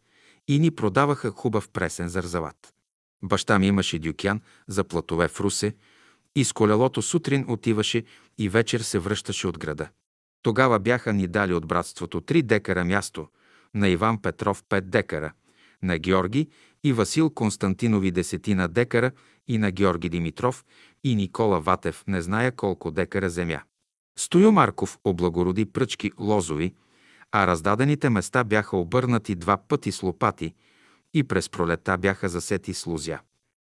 и 0.49 0.59
ни 0.59 0.71
продаваха 0.71 1.31
хубав 1.31 1.69
пресен 1.69 2.09
зарзават. 2.09 2.75
Баща 3.23 3.59
ми 3.59 3.67
имаше 3.67 3.99
дюкян 3.99 4.41
за 4.69 4.85
платове 4.85 5.29
в 5.29 5.41
Русе 5.41 5.75
и 6.37 6.45
с 6.45 6.53
колелото 6.53 7.03
сутрин 7.03 7.45
отиваше 7.49 8.05
и 8.39 8.49
вечер 8.49 8.81
се 8.81 8.99
връщаше 8.99 9.47
от 9.47 9.59
града. 9.59 9.89
Тогава 10.43 10.79
бяха 10.79 11.13
ни 11.13 11.27
дали 11.27 11.55
от 11.55 11.67
братството 11.67 12.21
3 12.21 12.43
декара 12.43 12.85
място, 12.85 13.29
на 13.75 13.89
Иван 13.89 14.23
Петров 14.23 14.65
5 14.65 14.81
декара, 14.81 15.33
на 15.83 15.99
Георги 15.99 16.49
и 16.85 16.93
Васил 16.93 17.31
Константинови 17.31 18.11
десетина 18.11 18.69
декара 18.69 19.13
и 19.49 19.59
на 19.59 19.71
Георги 19.71 20.09
Димитров 20.09 20.65
и 21.05 21.15
Никола 21.15 21.61
Ватев 21.61 22.05
не 22.07 22.23
зная 22.23 22.53
колко 22.53 22.91
декара 22.91 23.31
земя. 23.31 23.63
Стою 24.19 24.53
Марков 24.53 24.99
облагороди 25.05 25.65
пръчки 25.65 26.13
лозови, 26.19 26.75
а 27.33 27.47
раздадените 27.47 28.11
места 28.11 28.45
бяха 28.45 28.77
обърнати 28.77 29.35
два 29.35 29.57
пъти 29.57 29.93
с 29.93 30.03
лопати 30.03 30.55
и 31.15 31.25
през 31.25 31.51
пролета 31.51 31.99
бяха 31.99 32.29
засети 32.29 32.75
с 32.75 32.87
лузя. 32.87 33.19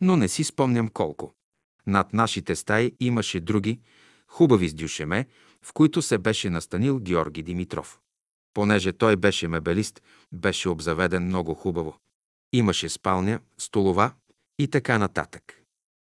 но 0.00 0.16
не 0.16 0.28
си 0.28 0.44
спомням 0.44 0.88
колко. 0.88 1.34
Над 1.86 2.12
нашите 2.12 2.56
стаи 2.56 2.92
имаше 3.00 3.40
други, 3.40 3.80
хубави 4.28 4.68
с 4.68 4.74
дюшеме, 4.74 5.26
в 5.62 5.72
които 5.72 6.02
се 6.02 6.18
беше 6.18 6.50
настанил 6.50 7.00
Георги 7.00 7.42
Димитров. 7.42 8.00
Понеже 8.54 8.92
той 8.92 9.16
беше 9.16 9.48
мебелист, 9.48 10.02
беше 10.32 10.68
обзаведен 10.68 11.24
много 11.24 11.54
хубаво. 11.54 11.98
Имаше 12.52 12.88
спалня, 12.88 13.40
столова 13.58 14.12
и 14.58 14.68
така 14.68 14.98
нататък. 14.98 15.54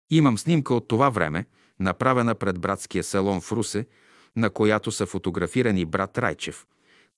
Имам 0.10 0.38
снимка 0.38 0.74
от 0.74 0.88
това 0.88 1.10
време, 1.10 1.46
направена 1.80 2.36
пред 2.36 2.60
братския 2.60 3.04
салон 3.04 3.42
в 3.42 3.52
Русе, 3.52 3.88
на 4.36 4.50
която 4.50 4.92
са 4.92 5.06
фотографирани 5.06 5.86
брат 5.86 6.18
Райчев, 6.18 6.66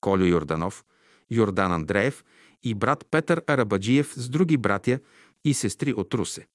Колю 0.01 0.25
Йорданов, 0.25 0.85
Йордан 1.31 1.71
Андреев 1.71 2.23
и 2.63 2.73
брат 2.73 3.05
Петър 3.11 3.43
Арабаджиев 3.47 4.13
с 4.15 4.29
други 4.29 4.57
братя 4.57 4.99
и 5.45 5.53
сестри 5.53 5.93
от 5.93 6.13
Русе. 6.13 6.47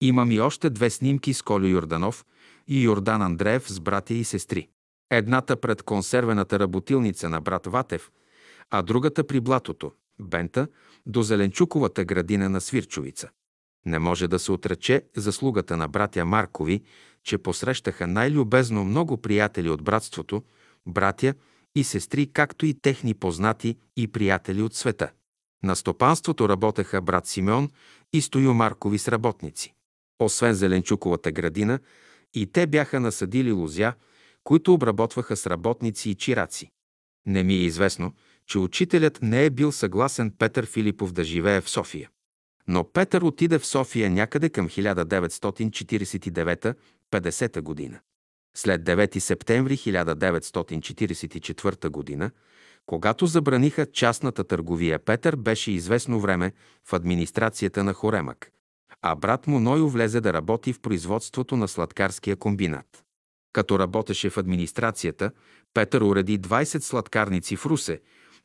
Имам 0.00 0.30
и 0.30 0.40
още 0.40 0.70
две 0.70 0.90
снимки 0.90 1.34
с 1.34 1.42
Колю 1.42 1.66
Йорданов 1.66 2.24
и 2.66 2.82
Йордан 2.82 3.22
Андреев 3.22 3.68
с 3.68 3.80
братя 3.80 4.14
и 4.14 4.24
сестри. 4.24 4.68
Едната 5.10 5.56
пред 5.56 5.82
консервената 5.82 6.58
работилница 6.58 7.28
на 7.28 7.40
брат 7.40 7.66
Ватев, 7.66 8.10
а 8.70 8.82
другата 8.82 9.26
при 9.26 9.40
блатото, 9.40 9.92
бента, 10.20 10.68
до 11.06 11.22
Зеленчуковата 11.22 12.04
градина 12.04 12.48
на 12.48 12.60
Свирчовица. 12.60 13.28
Не 13.86 13.98
може 13.98 14.28
да 14.28 14.38
се 14.38 14.52
отрече 14.52 15.02
заслугата 15.16 15.76
на 15.76 15.88
братя 15.88 16.24
Маркови, 16.24 16.82
че 17.24 17.38
посрещаха 17.38 18.06
най-любезно 18.06 18.84
много 18.84 19.16
приятели 19.16 19.70
от 19.70 19.82
братството, 19.82 20.42
братя 20.86 21.34
и 21.74 21.84
сестри, 21.84 22.26
както 22.32 22.66
и 22.66 22.74
техни 22.74 23.14
познати 23.14 23.76
и 23.96 24.08
приятели 24.08 24.62
от 24.62 24.74
света. 24.74 25.10
На 25.62 25.76
стопанството 25.76 26.48
работеха 26.48 27.02
брат 27.02 27.26
Симеон 27.26 27.70
и 28.12 28.20
Стою 28.20 28.54
Маркови 28.54 28.98
с 28.98 29.08
работници. 29.08 29.74
Освен 30.18 30.54
Зеленчуковата 30.54 31.32
градина, 31.32 31.78
и 32.34 32.46
те 32.46 32.66
бяха 32.66 33.00
насадили 33.00 33.52
лузя, 33.52 33.94
които 34.44 34.74
обработваха 34.74 35.36
с 35.36 35.46
работници 35.46 36.10
и 36.10 36.14
чираци. 36.14 36.70
Не 37.26 37.42
ми 37.42 37.54
е 37.54 37.64
известно, 37.64 38.12
че 38.48 38.58
учителят 38.58 39.18
не 39.22 39.44
е 39.44 39.50
бил 39.50 39.72
съгласен 39.72 40.32
Петър 40.38 40.66
Филипов 40.66 41.12
да 41.12 41.24
живее 41.24 41.60
в 41.60 41.70
София. 41.70 42.10
Но 42.68 42.92
Петър 42.92 43.22
отиде 43.22 43.58
в 43.58 43.66
София 43.66 44.10
някъде 44.10 44.48
към 44.48 44.68
1949-50 44.68 47.60
година. 47.60 48.00
След 48.56 48.82
9 48.82 49.18
септември 49.18 49.76
1944 49.76 51.88
година, 51.88 52.30
когато 52.86 53.26
забраниха 53.26 53.86
частната 53.86 54.44
търговия, 54.44 54.98
Петър 54.98 55.36
беше 55.36 55.72
известно 55.72 56.20
време 56.20 56.52
в 56.88 56.92
администрацията 56.92 57.84
на 57.84 57.92
Хоремък, 57.92 58.50
а 59.02 59.14
брат 59.14 59.46
му 59.46 59.60
Нойо 59.60 59.88
влезе 59.88 60.20
да 60.20 60.32
работи 60.32 60.72
в 60.72 60.80
производството 60.80 61.56
на 61.56 61.68
сладкарския 61.68 62.36
комбинат. 62.36 63.04
Като 63.52 63.78
работеше 63.78 64.30
в 64.30 64.38
администрацията, 64.38 65.30
Петър 65.74 66.00
уреди 66.00 66.40
20 66.40 66.78
сладкарници 66.78 67.56
в 67.56 67.66
Русе 67.66 68.00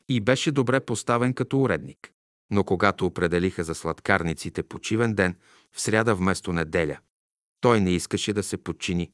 и 0.08 0.20
беше 0.20 0.52
добре 0.52 0.80
поставен 0.80 1.34
като 1.34 1.60
уредник. 1.60 2.10
Но 2.50 2.64
когато 2.64 3.06
определиха 3.06 3.64
за 3.64 3.74
сладкарниците 3.74 4.62
почивен 4.62 5.14
ден, 5.14 5.36
в 5.72 5.80
сряда 5.80 6.14
вместо 6.14 6.52
неделя, 6.52 6.98
той 7.60 7.80
не 7.80 7.90
искаше 7.90 8.32
да 8.32 8.42
се 8.42 8.56
подчини. 8.56 9.10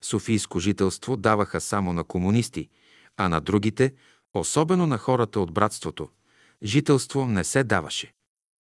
Софийско 0.03 0.59
жителство 0.59 1.17
даваха 1.17 1.61
само 1.61 1.93
на 1.93 2.03
комунисти, 2.03 2.69
а 3.17 3.29
на 3.29 3.41
другите, 3.41 3.93
особено 4.33 4.87
на 4.87 4.97
хората 4.97 5.39
от 5.39 5.53
братството, 5.53 6.09
жителство 6.63 7.25
не 7.25 7.43
се 7.43 7.63
даваше. 7.63 8.13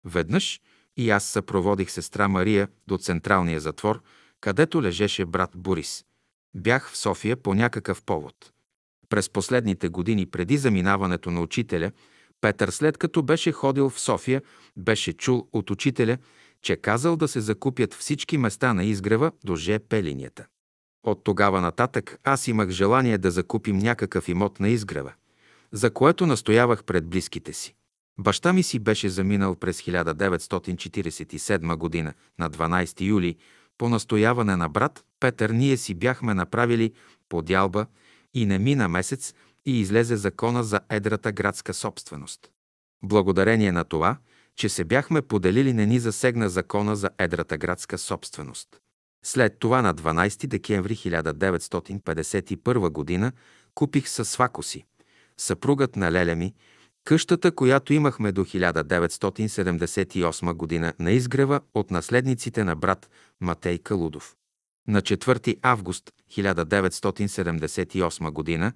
Веднъж 0.04 0.60
и 0.96 1.10
аз 1.10 1.24
съпроводих 1.24 1.90
сестра 1.90 2.28
Мария 2.28 2.68
до 2.86 2.98
централния 2.98 3.60
затвор, 3.60 4.02
където 4.40 4.82
лежеше 4.82 5.24
брат 5.24 5.50
Борис. 5.56 6.04
Бях 6.54 6.90
в 6.90 6.96
София 6.96 7.36
по 7.36 7.54
някакъв 7.54 8.02
повод. 8.02 8.52
През 9.08 9.30
последните 9.30 9.88
години 9.88 10.26
преди 10.26 10.56
заминаването 10.56 11.30
на 11.30 11.40
учителя, 11.40 11.92
Петър 12.40 12.68
след 12.70 12.98
като 12.98 13.22
беше 13.22 13.52
ходил 13.52 13.90
в 13.90 14.00
София, 14.00 14.42
беше 14.76 15.12
чул 15.12 15.48
от 15.52 15.70
учителя, 15.70 16.18
че 16.62 16.76
казал 16.76 17.16
да 17.16 17.28
се 17.28 17.40
закупят 17.40 17.94
всички 17.94 18.38
места 18.38 18.74
на 18.74 18.84
изгрева 18.84 19.32
до 19.44 19.56
ЖП 19.56 20.02
линията. 20.02 20.46
От 21.06 21.24
тогава 21.24 21.60
нататък 21.60 22.18
аз 22.24 22.48
имах 22.48 22.70
желание 22.70 23.18
да 23.18 23.30
закупим 23.30 23.78
някакъв 23.78 24.28
имот 24.28 24.60
на 24.60 24.68
изгрева, 24.68 25.12
за 25.72 25.90
което 25.90 26.26
настоявах 26.26 26.84
пред 26.84 27.06
близките 27.06 27.52
си. 27.52 27.74
Баща 28.18 28.52
ми 28.52 28.62
си 28.62 28.78
беше 28.78 29.08
заминал 29.08 29.54
през 29.54 29.82
1947 29.82 31.76
година 31.76 32.14
на 32.38 32.50
12 32.50 33.00
юли 33.00 33.36
по 33.78 33.88
настояване 33.88 34.56
на 34.56 34.68
брат 34.68 35.04
Петър 35.20 35.50
ние 35.50 35.76
си 35.76 35.94
бяхме 35.94 36.34
направили 36.34 36.92
подялба 37.28 37.86
и 38.34 38.46
не 38.46 38.58
мина 38.58 38.88
месец 38.88 39.34
и 39.66 39.80
излезе 39.80 40.16
закона 40.16 40.64
за 40.64 40.80
едрата 40.90 41.32
градска 41.32 41.74
собственост. 41.74 42.50
Благодарение 43.04 43.72
на 43.72 43.84
това, 43.84 44.16
че 44.62 44.68
се 44.68 44.84
бяхме 44.84 45.22
поделили, 45.22 45.72
не 45.72 45.86
ни 45.86 45.98
засегна 45.98 46.48
закона 46.48 46.96
за 46.96 47.10
едрата 47.18 47.58
градска 47.58 47.98
собственост. 47.98 48.68
След 49.24 49.58
това 49.58 49.82
на 49.82 49.94
12 49.94 50.46
декември 50.46 50.96
1951 50.96 53.20
г. 53.20 53.32
купих 53.74 54.08
със 54.08 54.30
свако 54.30 54.62
си, 54.62 54.84
съпругът 55.36 55.96
на 55.96 56.12
леля 56.12 56.34
ми, 56.34 56.54
къщата, 57.04 57.54
която 57.54 57.92
имахме 57.92 58.32
до 58.32 58.44
1978 58.44 60.80
г. 60.80 60.92
на 60.98 61.10
изгрева 61.10 61.60
от 61.74 61.90
наследниците 61.90 62.64
на 62.64 62.76
брат 62.76 63.10
Матей 63.40 63.78
Калудов. 63.78 64.34
На 64.88 65.02
4 65.02 65.58
август 65.62 66.10
1978 66.32 68.60
г. 68.60 68.72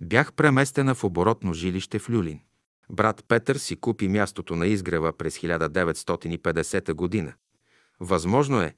бях 0.00 0.32
преместена 0.32 0.94
в 0.94 1.04
оборотно 1.04 1.52
жилище 1.52 1.98
в 1.98 2.10
Люлин. 2.10 2.40
Брат 2.90 3.24
Петър 3.28 3.56
си 3.56 3.76
купи 3.76 4.08
мястото 4.08 4.56
на 4.56 4.66
изгрева 4.66 5.12
през 5.12 5.38
1950 5.38 6.92
година. 6.92 7.32
Възможно 8.00 8.60
е, 8.60 8.74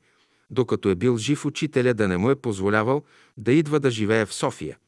докато 0.50 0.88
е 0.88 0.94
бил 0.94 1.16
жив 1.16 1.46
учителя, 1.46 1.94
да 1.94 2.08
не 2.08 2.16
му 2.16 2.30
е 2.30 2.40
позволявал 2.40 3.02
да 3.36 3.52
идва 3.52 3.80
да 3.80 3.90
живее 3.90 4.26
в 4.26 4.34
София. 4.34 4.78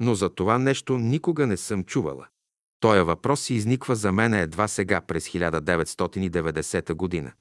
Но 0.00 0.14
за 0.14 0.28
това 0.28 0.58
нещо 0.58 0.98
никога 0.98 1.46
не 1.46 1.56
съм 1.56 1.84
чувала. 1.84 2.26
Тоя 2.80 3.04
въпрос 3.04 3.50
изниква 3.50 3.96
за 3.96 4.12
мен 4.12 4.34
едва 4.34 4.68
сега, 4.68 5.00
през 5.00 5.28
1990 5.28 6.94
година. 6.94 7.32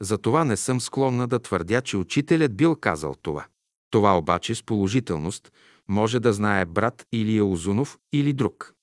Затова 0.00 0.44
не 0.44 0.56
съм 0.56 0.80
склонна 0.80 1.28
да 1.28 1.38
твърдя, 1.38 1.80
че 1.80 1.96
учителят 1.96 2.56
бил 2.56 2.76
казал 2.76 3.14
това. 3.22 3.46
Това 3.90 4.18
обаче 4.18 4.54
с 4.54 4.62
положителност 4.62 5.52
може 5.88 6.20
да 6.20 6.32
знае 6.32 6.64
брат 6.64 7.06
Илия 7.12 7.44
Озунов 7.44 7.98
или 8.12 8.32
друг. 8.32 8.75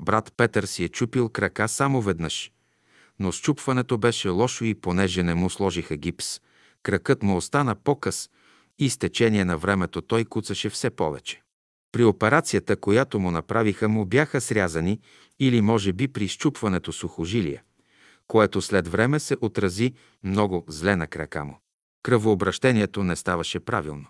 Брат 0.00 0.32
Петър 0.36 0.64
си 0.64 0.84
е 0.84 0.88
чупил 0.88 1.28
крака 1.28 1.68
само 1.68 2.02
веднъж. 2.02 2.52
Но 3.18 3.32
счупването 3.32 3.98
беше 3.98 4.28
лошо 4.28 4.64
и 4.64 4.74
понеже 4.74 5.22
не 5.22 5.34
му 5.34 5.50
сложиха 5.50 5.96
гипс, 5.96 6.40
кракът 6.82 7.22
му 7.22 7.36
остана 7.36 7.74
по-къс 7.74 8.30
и 8.78 8.90
с 8.90 8.98
течение 8.98 9.44
на 9.44 9.58
времето 9.58 10.02
той 10.02 10.24
куцаше 10.24 10.70
все 10.70 10.90
повече. 10.90 11.42
При 11.92 12.04
операцията, 12.04 12.76
която 12.76 13.18
му 13.20 13.30
направиха, 13.30 13.88
му 13.88 14.04
бяха 14.04 14.40
срязани 14.40 15.00
или 15.40 15.60
може 15.60 15.92
би 15.92 16.08
при 16.08 16.28
щупването 16.28 16.92
сухожилия, 16.92 17.62
което 18.26 18.62
след 18.62 18.88
време 18.88 19.20
се 19.20 19.36
отрази 19.40 19.94
много 20.24 20.64
зле 20.68 20.96
на 20.96 21.06
крака 21.06 21.44
му. 21.44 21.60
Кръвообращението 22.02 23.04
не 23.04 23.16
ставаше 23.16 23.60
правилно. 23.60 24.06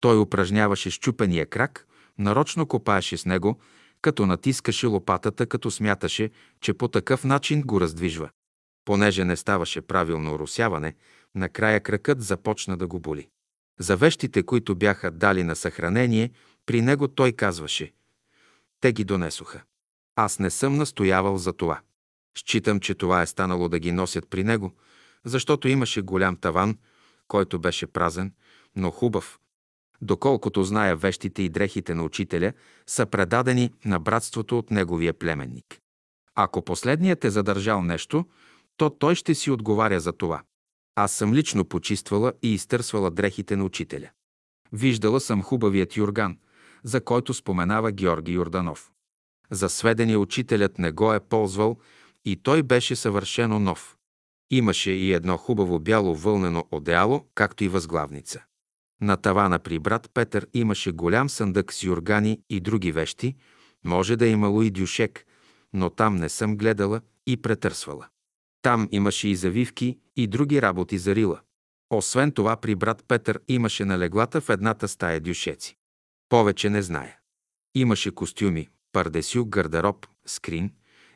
Той 0.00 0.18
упражняваше 0.18 0.90
щупения 0.90 1.46
крак, 1.46 1.86
нарочно 2.18 2.66
копаеше 2.66 3.16
с 3.16 3.26
него, 3.26 3.60
като 4.02 4.26
натискаше 4.26 4.86
лопатата, 4.86 5.46
като 5.46 5.70
смяташе, 5.70 6.30
че 6.60 6.74
по 6.74 6.88
такъв 6.88 7.24
начин 7.24 7.62
го 7.62 7.80
раздвижва. 7.80 8.30
Понеже 8.84 9.24
не 9.24 9.36
ставаше 9.36 9.80
правилно 9.80 10.38
русяване, 10.38 10.94
накрая 11.34 11.80
кракът 11.80 12.22
започна 12.22 12.76
да 12.76 12.86
го 12.86 13.00
боли. 13.00 13.28
За 13.78 13.96
вещите, 13.96 14.42
които 14.42 14.74
бяха 14.74 15.10
дали 15.10 15.44
на 15.44 15.56
съхранение, 15.56 16.30
при 16.66 16.82
него 16.82 17.08
той 17.08 17.32
казваше 17.32 17.92
«Те 18.80 18.92
ги 18.92 19.04
донесоха». 19.04 19.62
Аз 20.16 20.38
не 20.38 20.50
съм 20.50 20.76
настоявал 20.76 21.36
за 21.36 21.52
това. 21.52 21.80
Считам, 22.38 22.80
че 22.80 22.94
това 22.94 23.22
е 23.22 23.26
станало 23.26 23.68
да 23.68 23.78
ги 23.78 23.92
носят 23.92 24.30
при 24.30 24.44
него, 24.44 24.74
защото 25.24 25.68
имаше 25.68 26.00
голям 26.00 26.36
таван, 26.36 26.78
който 27.28 27.58
беше 27.58 27.86
празен, 27.86 28.32
но 28.76 28.90
хубав. 28.90 29.38
Доколкото 30.02 30.64
зная 30.64 30.96
вещите 30.96 31.42
и 31.42 31.48
дрехите 31.48 31.94
на 31.94 32.04
учителя, 32.04 32.52
са 32.86 33.06
предадени 33.06 33.70
на 33.84 34.00
братството 34.00 34.58
от 34.58 34.70
неговия 34.70 35.14
племенник. 35.14 35.80
Ако 36.34 36.62
последният 36.62 37.24
е 37.24 37.30
задържал 37.30 37.82
нещо, 37.82 38.24
то 38.76 38.90
той 38.90 39.14
ще 39.14 39.34
си 39.34 39.50
отговаря 39.50 40.00
за 40.00 40.12
това. 40.12 40.42
Аз 40.94 41.12
съм 41.12 41.34
лично 41.34 41.64
почиствала 41.64 42.32
и 42.42 42.54
изтърсвала 42.54 43.10
дрехите 43.10 43.56
на 43.56 43.64
учителя. 43.64 44.10
Виждала 44.72 45.20
съм 45.20 45.42
хубавият 45.42 45.96
юрган, 45.96 46.38
за 46.84 47.00
който 47.00 47.34
споменава 47.34 47.92
Георги 47.92 48.32
Йорданов. 48.32 48.92
За 49.50 49.68
сведение 49.68 50.16
учителят 50.16 50.78
не 50.78 50.92
го 50.92 51.12
е 51.12 51.20
ползвал 51.20 51.78
и 52.24 52.36
той 52.36 52.62
беше 52.62 52.96
съвършено 52.96 53.58
нов. 53.58 53.96
Имаше 54.50 54.90
и 54.90 55.12
едно 55.12 55.36
хубаво 55.36 55.78
бяло 55.78 56.14
вълнено 56.14 56.64
одеяло, 56.70 57.26
както 57.34 57.64
и 57.64 57.68
възглавница. 57.68 58.44
На 59.00 59.16
тавана 59.16 59.58
при 59.58 59.78
брат 59.78 60.10
Петър 60.14 60.46
имаше 60.54 60.92
голям 60.92 61.28
съндък 61.28 61.72
с 61.72 61.82
юргани 61.82 62.40
и 62.50 62.60
други 62.60 62.92
вещи, 62.92 63.36
може 63.84 64.16
да 64.16 64.26
е 64.26 64.30
имало 64.30 64.62
и 64.62 64.70
дюшек, 64.70 65.26
но 65.72 65.90
там 65.90 66.16
не 66.16 66.28
съм 66.28 66.56
гледала 66.56 67.00
и 67.26 67.36
претърсвала. 67.36 68.08
Там 68.62 68.88
имаше 68.92 69.28
и 69.28 69.36
завивки 69.36 69.98
и 70.16 70.26
други 70.26 70.62
работи 70.62 70.98
за 70.98 71.14
рила. 71.14 71.40
Освен 71.90 72.32
това, 72.32 72.56
при 72.56 72.74
брат 72.74 73.04
Петър 73.08 73.40
имаше 73.48 73.84
на 73.84 73.98
леглата 73.98 74.40
в 74.40 74.48
едната 74.48 74.88
стая 74.88 75.20
дюшеци. 75.20 75.76
Повече 76.28 76.70
не 76.70 76.82
зная. 76.82 77.18
Имаше 77.74 78.10
костюми, 78.10 78.68
пардесю, 78.92 79.44
гардероб, 79.46 80.06
скрин, 80.26 80.70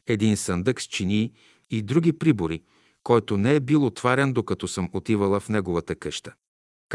един 0.06 0.36
съндък 0.36 0.80
с 0.80 0.84
чинии 0.84 1.32
и 1.70 1.82
други 1.82 2.12
прибори, 2.12 2.62
който 3.02 3.36
не 3.36 3.54
е 3.54 3.60
бил 3.60 3.86
отварян, 3.86 4.32
докато 4.32 4.68
съм 4.68 4.90
отивала 4.92 5.40
в 5.40 5.48
неговата 5.48 5.94
къща. 5.94 6.34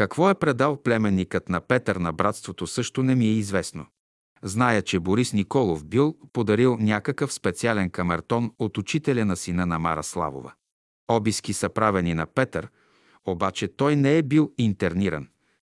Какво 0.00 0.30
е 0.30 0.34
предал 0.34 0.82
племенникът 0.82 1.48
на 1.48 1.60
Петър 1.60 1.96
на 1.96 2.12
братството 2.12 2.66
също 2.66 3.02
не 3.02 3.14
ми 3.14 3.26
е 3.26 3.32
известно. 3.32 3.86
Зная, 4.42 4.82
че 4.82 5.00
Борис 5.00 5.32
Николов 5.32 5.84
бил 5.84 6.16
подарил 6.32 6.76
някакъв 6.80 7.32
специален 7.32 7.90
камертон 7.90 8.52
от 8.58 8.78
учителя 8.78 9.24
на 9.24 9.36
сина 9.36 9.66
на 9.66 9.78
Мара 9.78 10.02
Славова. 10.02 10.52
Обиски 11.08 11.52
са 11.52 11.68
правени 11.68 12.14
на 12.14 12.26
Петър, 12.26 12.68
обаче 13.24 13.68
той 13.68 13.96
не 13.96 14.18
е 14.18 14.22
бил 14.22 14.52
интерниран. 14.58 15.28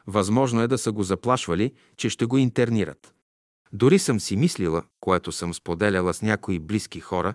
Възможно 0.07 0.63
е 0.63 0.69
да 0.69 0.79
са 0.79 0.93
го 0.93 1.03
заплашвали, 1.03 1.73
че 1.97 2.09
ще 2.09 2.27
го 2.27 2.39
интернират. 2.39 3.15
Дори 3.73 3.99
съм 3.99 4.21
си 4.21 4.37
мислила, 4.37 4.83
което 5.01 5.33
съм 5.33 5.55
споделяла 5.55 6.15
с 6.15 6.23
някои 6.23 6.59
близки 6.59 7.01
хора, 7.01 7.35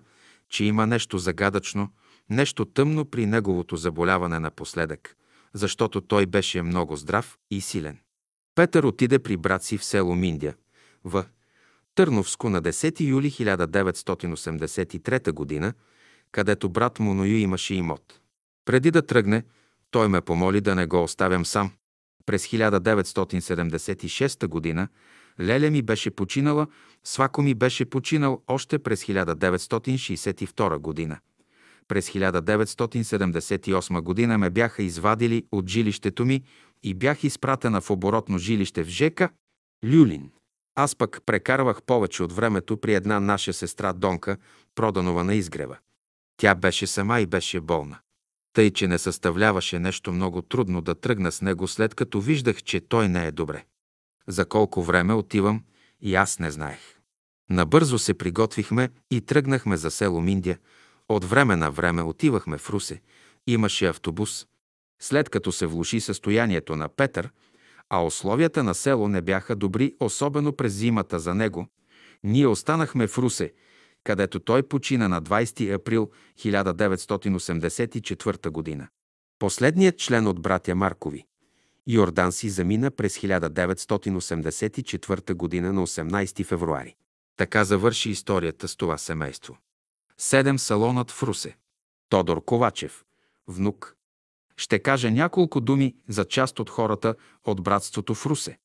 че 0.49 0.65
има 0.65 0.87
нещо 0.87 1.17
загадъчно, 1.17 1.89
нещо 2.29 2.65
тъмно 2.65 3.05
при 3.05 3.25
неговото 3.25 3.75
заболяване 3.75 4.39
напоследък, 4.39 5.15
защото 5.55 6.01
той 6.01 6.25
беше 6.25 6.61
много 6.61 6.95
здрав 6.95 7.37
и 7.51 7.61
силен. 7.61 7.97
Петър 8.55 8.83
отиде 8.83 9.19
при 9.19 9.37
брат 9.37 9.63
си 9.63 9.77
в 9.77 9.85
село 9.85 10.15
Миндя, 10.15 10.53
в 11.03 11.25
Търновско 11.95 12.49
на 12.49 12.61
10 12.61 13.01
юли 13.01 13.31
1983 13.31 15.61
г., 15.61 15.73
където 16.31 16.69
брат 16.69 16.99
му 16.99 17.13
Ною 17.13 17.37
имаше 17.37 17.75
имот. 17.75 18.19
Преди 18.65 18.91
да 18.91 19.01
тръгне, 19.01 19.43
той 19.91 20.07
ме 20.07 20.21
помоли 20.21 20.61
да 20.61 20.75
не 20.75 20.85
го 20.85 21.03
оставям 21.03 21.45
сам. 21.45 21.71
През 22.25 22.47
1976 22.47 24.75
г. 24.75 24.87
Леля 25.39 25.71
ми 25.71 25.81
беше 25.81 26.11
починала, 26.11 26.67
Свако 27.03 27.41
ми 27.41 27.53
беше 27.53 27.85
починал 27.85 28.41
още 28.47 28.79
през 28.79 29.05
1962 29.05 30.77
година. 30.77 31.19
През 31.87 32.09
1978 32.09 34.01
година 34.01 34.37
ме 34.37 34.49
бяха 34.49 34.83
извадили 34.83 35.45
от 35.51 35.69
жилището 35.69 36.25
ми 36.25 36.43
и 36.83 36.93
бях 36.93 37.23
изпратена 37.23 37.81
в 37.81 37.89
оборотно 37.89 38.37
жилище 38.37 38.83
в 38.83 38.87
Жека, 38.87 39.29
Люлин. 39.85 40.31
Аз 40.75 40.95
пък 40.95 41.21
прекарвах 41.25 41.83
повече 41.83 42.23
от 42.23 42.33
времето 42.33 42.77
при 42.77 42.93
една 42.93 43.19
наша 43.19 43.53
сестра 43.53 43.93
Донка, 43.93 44.37
проданова 44.75 45.23
на 45.23 45.35
изгрева. 45.35 45.77
Тя 46.37 46.55
беше 46.55 46.87
сама 46.87 47.19
и 47.19 47.25
беше 47.25 47.59
болна. 47.59 47.97
Тъй, 48.53 48.71
че 48.71 48.87
не 48.87 48.97
съставляваше 48.97 49.79
нещо 49.79 50.13
много 50.13 50.41
трудно 50.41 50.81
да 50.81 50.95
тръгна 50.95 51.31
с 51.31 51.41
него, 51.41 51.67
след 51.67 51.95
като 51.95 52.21
виждах, 52.21 52.63
че 52.63 52.79
той 52.79 53.09
не 53.09 53.27
е 53.27 53.31
добре. 53.31 53.65
За 54.27 54.45
колко 54.45 54.83
време 54.83 55.13
отивам, 55.13 55.63
и 56.01 56.15
аз 56.15 56.39
не 56.39 56.51
знаех. 56.51 56.79
Набързо 57.49 57.99
се 57.99 58.13
приготвихме 58.13 58.89
и 59.11 59.21
тръгнахме 59.21 59.77
за 59.77 59.91
село 59.91 60.21
Миндия. 60.21 60.59
От 61.09 61.25
време 61.25 61.55
на 61.55 61.71
време 61.71 62.01
отивахме 62.01 62.57
в 62.57 62.69
Русе. 62.69 63.01
Имаше 63.47 63.87
автобус. 63.87 64.47
След 65.01 65.29
като 65.29 65.51
се 65.51 65.65
влуши 65.65 65.99
състоянието 65.99 66.75
на 66.75 66.89
Петър, 66.89 67.29
а 67.89 68.05
условията 68.05 68.63
на 68.63 68.75
село 68.75 69.07
не 69.07 69.21
бяха 69.21 69.55
добри, 69.55 69.95
особено 69.99 70.53
през 70.53 70.73
зимата 70.73 71.19
за 71.19 71.35
него, 71.35 71.67
ние 72.23 72.47
останахме 72.47 73.07
в 73.07 73.17
Русе, 73.17 73.53
където 74.03 74.39
той 74.39 74.63
почина 74.63 75.07
на 75.07 75.21
20 75.21 75.73
април 75.73 76.11
1984 76.39 78.79
г. 78.79 78.87
Последният 79.39 79.97
член 79.97 80.27
от 80.27 80.41
братя 80.41 80.75
Маркови. 80.75 81.25
Йордан 81.87 82.31
си 82.31 82.49
замина 82.49 82.91
през 82.91 83.17
1984 83.17 85.25
г. 85.25 85.33
на 85.61 85.87
18 85.87 86.45
февруари. 86.45 86.95
Така 87.37 87.63
завърши 87.63 88.09
историята 88.09 88.67
с 88.67 88.75
това 88.75 88.97
семейство. 88.97 89.57
Седем 90.17 90.59
салонът 90.59 91.11
в 91.11 91.23
Русе. 91.23 91.57
Тодор 92.09 92.45
Ковачев, 92.45 93.05
внук. 93.47 93.95
Ще 94.57 94.79
кажа 94.79 95.11
няколко 95.11 95.61
думи 95.61 95.95
за 96.07 96.25
част 96.25 96.59
от 96.59 96.69
хората 96.69 97.15
от 97.43 97.63
братството 97.63 98.15
в 98.15 98.25
Русе. 98.25 98.57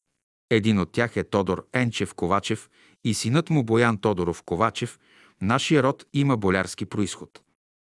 Един 0.51 0.79
от 0.79 0.93
тях 0.93 1.17
е 1.17 1.25
Тодор 1.25 1.67
Енчев 1.73 2.15
Ковачев 2.15 2.71
и 3.05 3.15
синът 3.15 3.51
му 3.51 3.65
Боян 3.65 3.99
Тодоров 3.99 4.43
Ковачев. 4.43 4.99
Нашия 5.43 5.83
род 5.83 6.07
има 6.13 6.37
болярски 6.37 6.87
происход. 6.87 7.41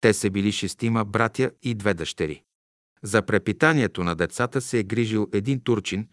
Те 0.01 0.13
са 0.13 0.29
били 0.29 0.51
шестима 0.51 1.05
братя 1.05 1.51
и 1.63 1.73
две 1.73 1.93
дъщери. 1.93 2.43
За 3.03 3.21
препитанието 3.21 4.03
на 4.03 4.15
децата 4.15 4.61
се 4.61 4.79
е 4.79 4.83
грижил 4.83 5.27
един 5.33 5.63
турчин, 5.63 6.07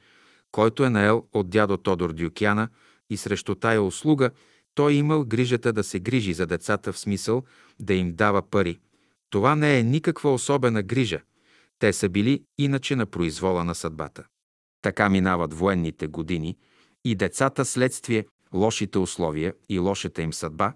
който 0.53 0.85
е 0.85 0.91
наел 0.91 1.25
от 1.33 1.51
дядо 1.51 1.77
Тодор 1.77 2.13
Дюкяна 2.13 2.69
и 3.11 3.17
срещу 3.17 3.55
тая 3.55 3.83
услуга 3.83 4.31
той 4.77 4.95
имал 4.95 5.25
грижата 5.25 5.73
да 5.73 5.85
се 5.85 6.01
грижи 6.01 6.33
за 6.33 6.47
децата 6.47 6.93
в 6.93 6.99
смисъл 6.99 7.43
да 7.81 7.95
им 7.95 8.15
дава 8.15 8.43
пари. 8.43 8.79
Това 9.31 9.55
не 9.55 9.79
е 9.79 9.83
никаква 9.83 10.35
особена 10.35 10.83
грижа. 10.83 11.21
Те 11.79 11.93
са 11.93 12.09
били 12.09 12.43
иначе 12.59 12.97
на 12.97 13.07
произвола 13.07 13.65
на 13.65 13.75
съдбата. 13.75 14.25
Така 14.83 15.09
минават 15.09 15.55
военните 15.55 16.07
години 16.07 16.57
и 17.05 17.15
децата 17.15 17.65
следствие 17.65 18.27
лошите 18.55 18.99
условия 18.99 19.55
и 19.69 19.79
лошата 19.79 20.23
им 20.23 20.33
съдба, 20.33 20.73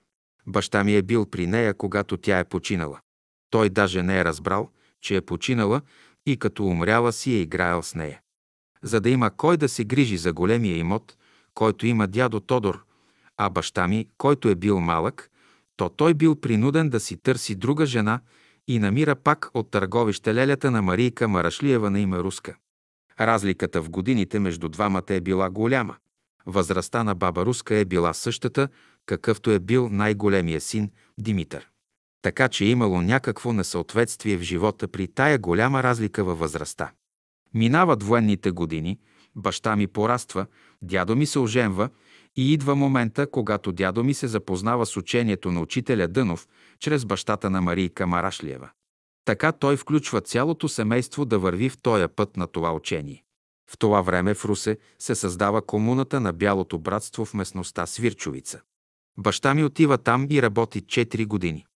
Баща 0.46 0.84
ми 0.84 0.96
е 0.96 1.02
бил 1.02 1.26
при 1.26 1.46
нея, 1.46 1.74
когато 1.74 2.16
тя 2.16 2.38
е 2.38 2.44
починала. 2.44 3.00
Той 3.50 3.70
даже 3.70 4.02
не 4.02 4.18
е 4.18 4.24
разбрал, 4.24 4.70
че 5.00 5.16
е 5.16 5.20
починала 5.20 5.80
и 6.26 6.36
като 6.36 6.64
умряла 6.64 7.12
си 7.12 7.32
е 7.32 7.40
играел 7.40 7.82
с 7.82 7.94
нея. 7.94 8.20
За 8.82 9.00
да 9.00 9.10
има 9.10 9.30
кой 9.30 9.56
да 9.56 9.68
се 9.68 9.84
грижи 9.84 10.16
за 10.16 10.32
големия 10.32 10.76
имот, 10.76 11.16
който 11.54 11.86
има 11.86 12.06
дядо 12.06 12.40
Тодор, 12.40 12.84
а 13.36 13.50
баща 13.50 13.88
ми, 13.88 14.06
който 14.18 14.48
е 14.48 14.54
бил 14.54 14.80
малък, 14.80 15.30
то 15.76 15.88
той 15.88 16.14
бил 16.14 16.36
принуден 16.36 16.90
да 16.90 17.00
си 17.00 17.16
търси 17.16 17.54
друга 17.54 17.86
жена 17.86 18.20
и 18.68 18.78
намира 18.78 19.14
пак 19.14 19.50
от 19.54 19.70
търговище 19.70 20.34
лелята 20.34 20.70
на 20.70 20.82
Марийка 20.82 21.28
Марашлиева 21.28 21.90
на 21.90 22.00
име 22.00 22.18
Руска. 22.18 22.56
Разликата 23.20 23.82
в 23.82 23.90
годините 23.90 24.38
между 24.38 24.68
двамата 24.68 25.02
е 25.08 25.20
била 25.20 25.50
голяма. 25.50 25.96
Възрастта 26.46 27.04
на 27.04 27.14
баба 27.14 27.46
Руска 27.46 27.74
е 27.74 27.84
била 27.84 28.12
същата, 28.12 28.68
какъвто 29.06 29.50
е 29.50 29.58
бил 29.58 29.88
най-големия 29.88 30.60
син 30.60 30.90
Димитър. 31.18 31.68
Така 32.22 32.48
че 32.48 32.64
имало 32.64 33.02
някакво 33.02 33.52
несъответствие 33.52 34.36
в 34.36 34.42
живота 34.42 34.88
при 34.88 35.08
тая 35.08 35.38
голяма 35.38 35.82
разлика 35.82 36.24
във 36.24 36.38
възрастта. 36.38 36.92
Минават 37.54 38.02
военните 38.02 38.50
години, 38.50 38.98
баща 39.36 39.76
ми 39.76 39.86
пораства, 39.86 40.46
дядо 40.82 41.16
ми 41.16 41.26
се 41.26 41.38
оженва 41.38 41.88
и 42.36 42.52
идва 42.52 42.74
момента, 42.74 43.30
когато 43.30 43.72
дядо 43.72 44.04
ми 44.04 44.14
се 44.14 44.26
запознава 44.26 44.86
с 44.86 44.96
учението 44.96 45.50
на 45.50 45.60
учителя 45.60 46.08
Дънов 46.08 46.48
чрез 46.80 47.04
бащата 47.04 47.50
на 47.50 47.60
Марийка 47.60 48.06
Марашлиева. 48.06 48.70
Така 49.24 49.52
той 49.52 49.76
включва 49.76 50.20
цялото 50.20 50.68
семейство 50.68 51.24
да 51.24 51.38
върви 51.38 51.68
в 51.68 51.82
този 51.82 52.08
път 52.16 52.36
на 52.36 52.46
това 52.46 52.74
учение. 52.74 53.24
В 53.70 53.78
това 53.78 54.02
време 54.02 54.34
в 54.34 54.44
Русе 54.44 54.78
се 54.98 55.14
създава 55.14 55.62
комуната 55.62 56.20
на 56.20 56.32
Бялото 56.32 56.78
братство 56.78 57.24
в 57.24 57.34
местността 57.34 57.86
Свирчовица. 57.86 58.60
Баща 59.18 59.54
ми 59.54 59.64
отива 59.64 59.98
там 59.98 60.26
и 60.30 60.42
работи 60.42 60.82
4 60.82 61.26
години. 61.26 61.66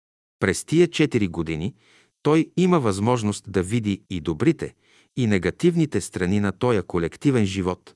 През 0.40 0.64
тия 0.64 0.88
4 0.88 1.28
години 1.28 1.74
той 2.22 2.50
има 2.56 2.80
възможност 2.80 3.44
да 3.48 3.62
види 3.62 4.02
и 4.10 4.20
добрите, 4.20 4.74
и 5.16 5.26
негативните 5.26 6.00
страни 6.00 6.40
на 6.40 6.52
този 6.52 6.82
колективен 6.82 7.46
живот, 7.46 7.94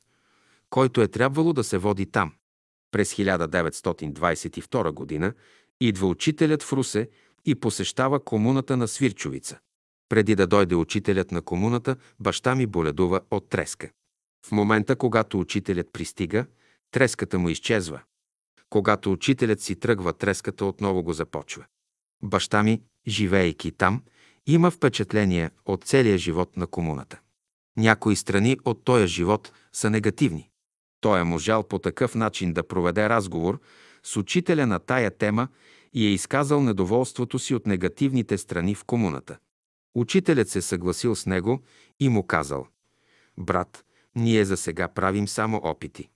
който 0.71 1.03
е 1.03 1.09
трябвало 1.09 1.53
да 1.53 1.65
се 1.65 1.79
води 1.79 2.07
там. 2.07 2.33
През 2.91 3.15
1922 3.15 4.93
година 4.93 5.35
идва 5.81 6.07
учителят 6.07 6.63
в 6.63 6.73
Русе 6.73 7.09
и 7.45 7.55
посещава 7.55 8.25
комуната 8.25 8.77
на 8.77 8.89
Свирчовица. 8.89 9.59
Преди 10.09 10.35
да 10.35 10.47
дойде 10.47 10.75
учителят 10.75 11.31
на 11.31 11.43
комуната, 11.43 11.97
баща 12.21 12.55
ми 12.55 12.67
боледува 12.67 13.21
от 13.31 13.49
треска. 13.49 13.91
В 14.47 14.53
момента, 14.53 14.97
когато 14.97 15.41
учителят 15.41 15.93
пристига, 15.93 16.47
треската 16.91 17.39
му 17.39 17.49
изчезва. 17.49 18.01
Когато 18.71 19.13
учителят 19.13 19.61
си 19.61 19.77
тръгва, 19.77 20.13
треската 20.13 20.65
отново 20.65 21.03
го 21.03 21.13
започва. 21.13 21.65
Баща 22.23 22.63
ми, 22.63 22.83
живеейки 23.07 23.73
там, 23.73 24.03
има 24.47 24.71
впечатление 24.71 25.51
от 25.67 25.85
целия 25.85 26.19
живот 26.19 26.57
на 26.57 26.67
комуната. 26.67 27.21
Някои 27.77 28.17
страни 28.17 28.59
от 28.65 28.85
този 28.85 29.07
живот 29.07 29.53
са 29.73 29.91
негативни. 29.91 30.51
Той 31.01 31.21
е 31.21 31.25
можал 31.25 31.63
по 31.63 31.79
такъв 31.79 32.15
начин 32.15 32.53
да 32.53 32.69
проведе 32.69 33.09
разговор 33.09 33.61
с 34.03 34.17
учителя 34.17 34.67
на 34.67 34.79
тая 34.79 35.11
тема 35.11 35.49
и 35.93 36.07
е 36.07 36.11
изказал 36.11 36.63
недоволството 36.63 37.39
си 37.39 37.55
от 37.55 37.67
негативните 37.67 38.39
страни 38.39 38.75
в 38.75 38.85
комуната. 38.85 39.39
Учителят 39.95 40.49
се 40.49 40.63
съгласил 40.63 41.17
с 41.17 41.27
него 41.27 41.63
и 42.01 42.09
му 42.09 42.27
казал 42.27 42.67
«Брат, 43.39 43.85
ние 44.17 44.45
за 44.45 44.57
сега 44.57 44.89
правим 44.89 45.29
само 45.29 45.61
опити. 45.65 46.09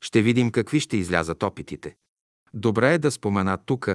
Ще 0.00 0.22
видим 0.22 0.50
какви 0.50 0.80
ще 0.80 0.96
излязат 0.96 1.42
опитите. 1.42 1.96
Добре 2.54 2.94
е 2.94 2.98
да 2.98 3.10
спомена 3.10 3.58
тук 3.66 3.88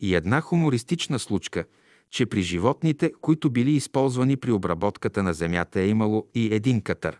и 0.00 0.14
една 0.14 0.40
хумористична 0.40 1.18
случка, 1.18 1.64
че 2.10 2.26
при 2.26 2.42
животните, 2.42 3.12
които 3.20 3.50
били 3.50 3.70
използвани 3.70 4.36
при 4.36 4.52
обработката 4.52 5.22
на 5.22 5.34
земята, 5.34 5.80
е 5.80 5.88
имало 5.88 6.26
и 6.34 6.54
един 6.54 6.80
катър. 6.80 7.18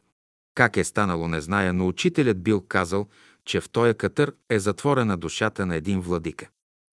Как 0.55 0.77
е 0.77 0.85
станало, 0.85 1.29
не 1.29 1.41
зная, 1.41 1.73
но 1.73 1.89
учителят 1.89 2.43
бил 2.43 2.61
казал, 2.61 3.07
че 3.45 3.61
в 3.61 3.71
този 3.71 3.95
катър 3.95 4.33
е 4.51 4.59
затворена 4.59 5.17
душата 5.17 5.67
на 5.67 5.77
един 5.77 6.01
владика. 6.01 6.49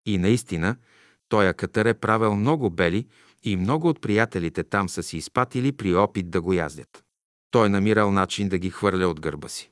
И 0.06 0.18
наистина, 0.18 0.76
този 1.30 1.54
катър 1.54 1.86
е 1.86 1.94
правил 1.94 2.36
много 2.36 2.70
бели 2.70 3.08
и 3.44 3.56
много 3.56 3.90
от 3.90 4.02
приятелите 4.02 4.64
там 4.64 4.90
са 4.90 5.04
си 5.04 5.18
изпатили 5.18 5.72
при 5.72 5.96
опит 5.96 6.30
да 6.30 6.42
го 6.42 6.54
яздят. 6.54 7.04
Той 7.52 7.70
намирал 7.70 8.12
начин 8.12 8.50
да 8.50 8.58
ги 8.58 8.70
хвърля 8.70 9.08
от 9.08 9.20
гърба 9.22 9.48
си. 9.48 9.72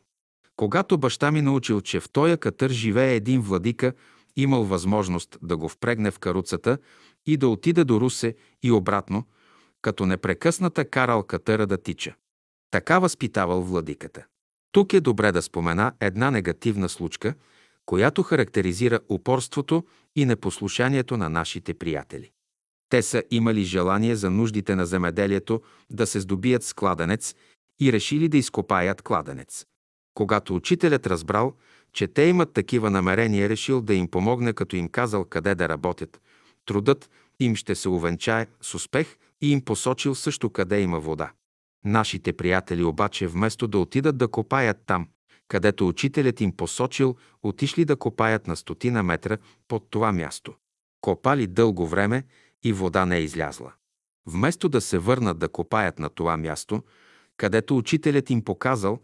Когато 0.56 0.98
баща 0.98 1.32
ми 1.32 1.42
научил, 1.42 1.82
че 1.82 2.00
в 2.00 2.10
този 2.10 2.38
катър 2.38 2.70
живее 2.70 3.16
един 3.16 3.42
владика, 3.42 3.94
имал 4.36 4.64
възможност 4.64 5.38
да 5.42 5.58
го 5.58 5.70
впрегне 5.70 6.12
в 6.12 6.20
каруцата 6.20 6.78
и 7.26 7.38
да 7.38 7.48
отида 7.48 7.86
до 7.86 8.02
Русе 8.02 8.36
и 8.64 8.72
обратно, 8.72 9.24
като 9.82 10.06
непрекъсната 10.06 10.86
карал 10.86 11.24
катъра 11.24 11.68
да 11.68 11.78
тича. 11.78 12.16
Така 12.72 13.00
възпитавал 13.00 13.62
владиката. 13.62 14.26
Тук 14.72 14.94
е 14.94 15.02
добре 15.02 15.32
да 15.32 15.42
спомена 15.42 15.92
една 16.00 16.32
негативна 16.32 16.90
случка, 16.90 17.36
която 17.86 18.24
характеризира 18.24 19.00
упорството 19.10 19.84
и 20.16 20.26
непослушанието 20.26 21.18
на 21.18 21.30
нашите 21.30 21.74
приятели. 21.74 22.32
Те 22.90 23.02
са 23.02 23.24
имали 23.32 23.64
желание 23.64 24.16
за 24.16 24.30
нуждите 24.30 24.76
на 24.76 24.86
земеделието 24.86 25.62
да 25.90 26.08
се 26.08 26.20
здобият 26.20 26.64
с 26.64 26.74
кладенец 26.74 27.36
и 27.82 27.94
решили 27.94 28.30
да 28.30 28.38
изкопаят 28.38 29.02
кладенец. 29.02 29.66
Когато 30.14 30.56
учителят 30.56 31.08
разбрал, 31.08 31.54
че 31.94 32.08
те 32.08 32.22
имат 32.24 32.54
такива 32.54 32.90
намерения, 32.90 33.50
решил 33.50 33.82
да 33.82 33.94
им 33.94 34.08
помогне, 34.08 34.54
като 34.54 34.76
им 34.76 34.90
казал 34.90 35.26
къде 35.26 35.56
да 35.56 35.70
работят. 35.70 36.22
Трудът 36.66 37.10
им 37.40 37.56
ще 37.56 37.76
се 37.76 37.90
увенчае 37.90 38.48
с 38.62 38.76
успех 38.76 39.18
и 39.42 39.52
им 39.52 39.62
посочил 39.62 40.16
също 40.16 40.50
къде 40.50 40.82
има 40.82 41.00
вода. 41.00 41.32
Нашите 41.86 42.34
приятели 42.34 42.84
обаче 42.84 43.28
вместо 43.28 43.68
да 43.68 43.78
отидат 43.78 44.18
да 44.18 44.28
копаят 44.28 44.78
там, 44.86 45.08
където 45.48 45.88
учителят 45.88 46.42
им 46.42 46.52
посочил, 46.52 47.16
отишли 47.44 47.86
да 47.86 47.96
копаят 47.96 48.48
на 48.48 48.56
стотина 48.56 49.04
метра 49.04 49.38
под 49.68 49.88
това 49.90 50.12
място. 50.12 50.54
Копали 51.02 51.48
дълго 51.48 51.88
време 51.88 52.24
и 52.64 52.74
вода 52.74 53.06
не 53.06 53.18
е 53.18 53.22
излязла. 53.22 53.74
Вместо 54.26 54.70
да 54.70 54.82
се 54.82 54.98
върнат 54.98 55.40
да 55.40 55.50
копаят 55.50 56.00
на 56.00 56.10
това 56.10 56.38
място, 56.38 56.84
където 57.38 57.78
учителят 57.78 58.30
им 58.30 58.44
показал, 58.44 59.00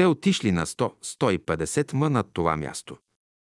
те 0.00 0.06
отишли 0.06 0.52
на 0.52 0.66
100-150 0.66 1.92
м 1.94 2.10
над 2.10 2.30
това 2.32 2.56
място. 2.56 2.96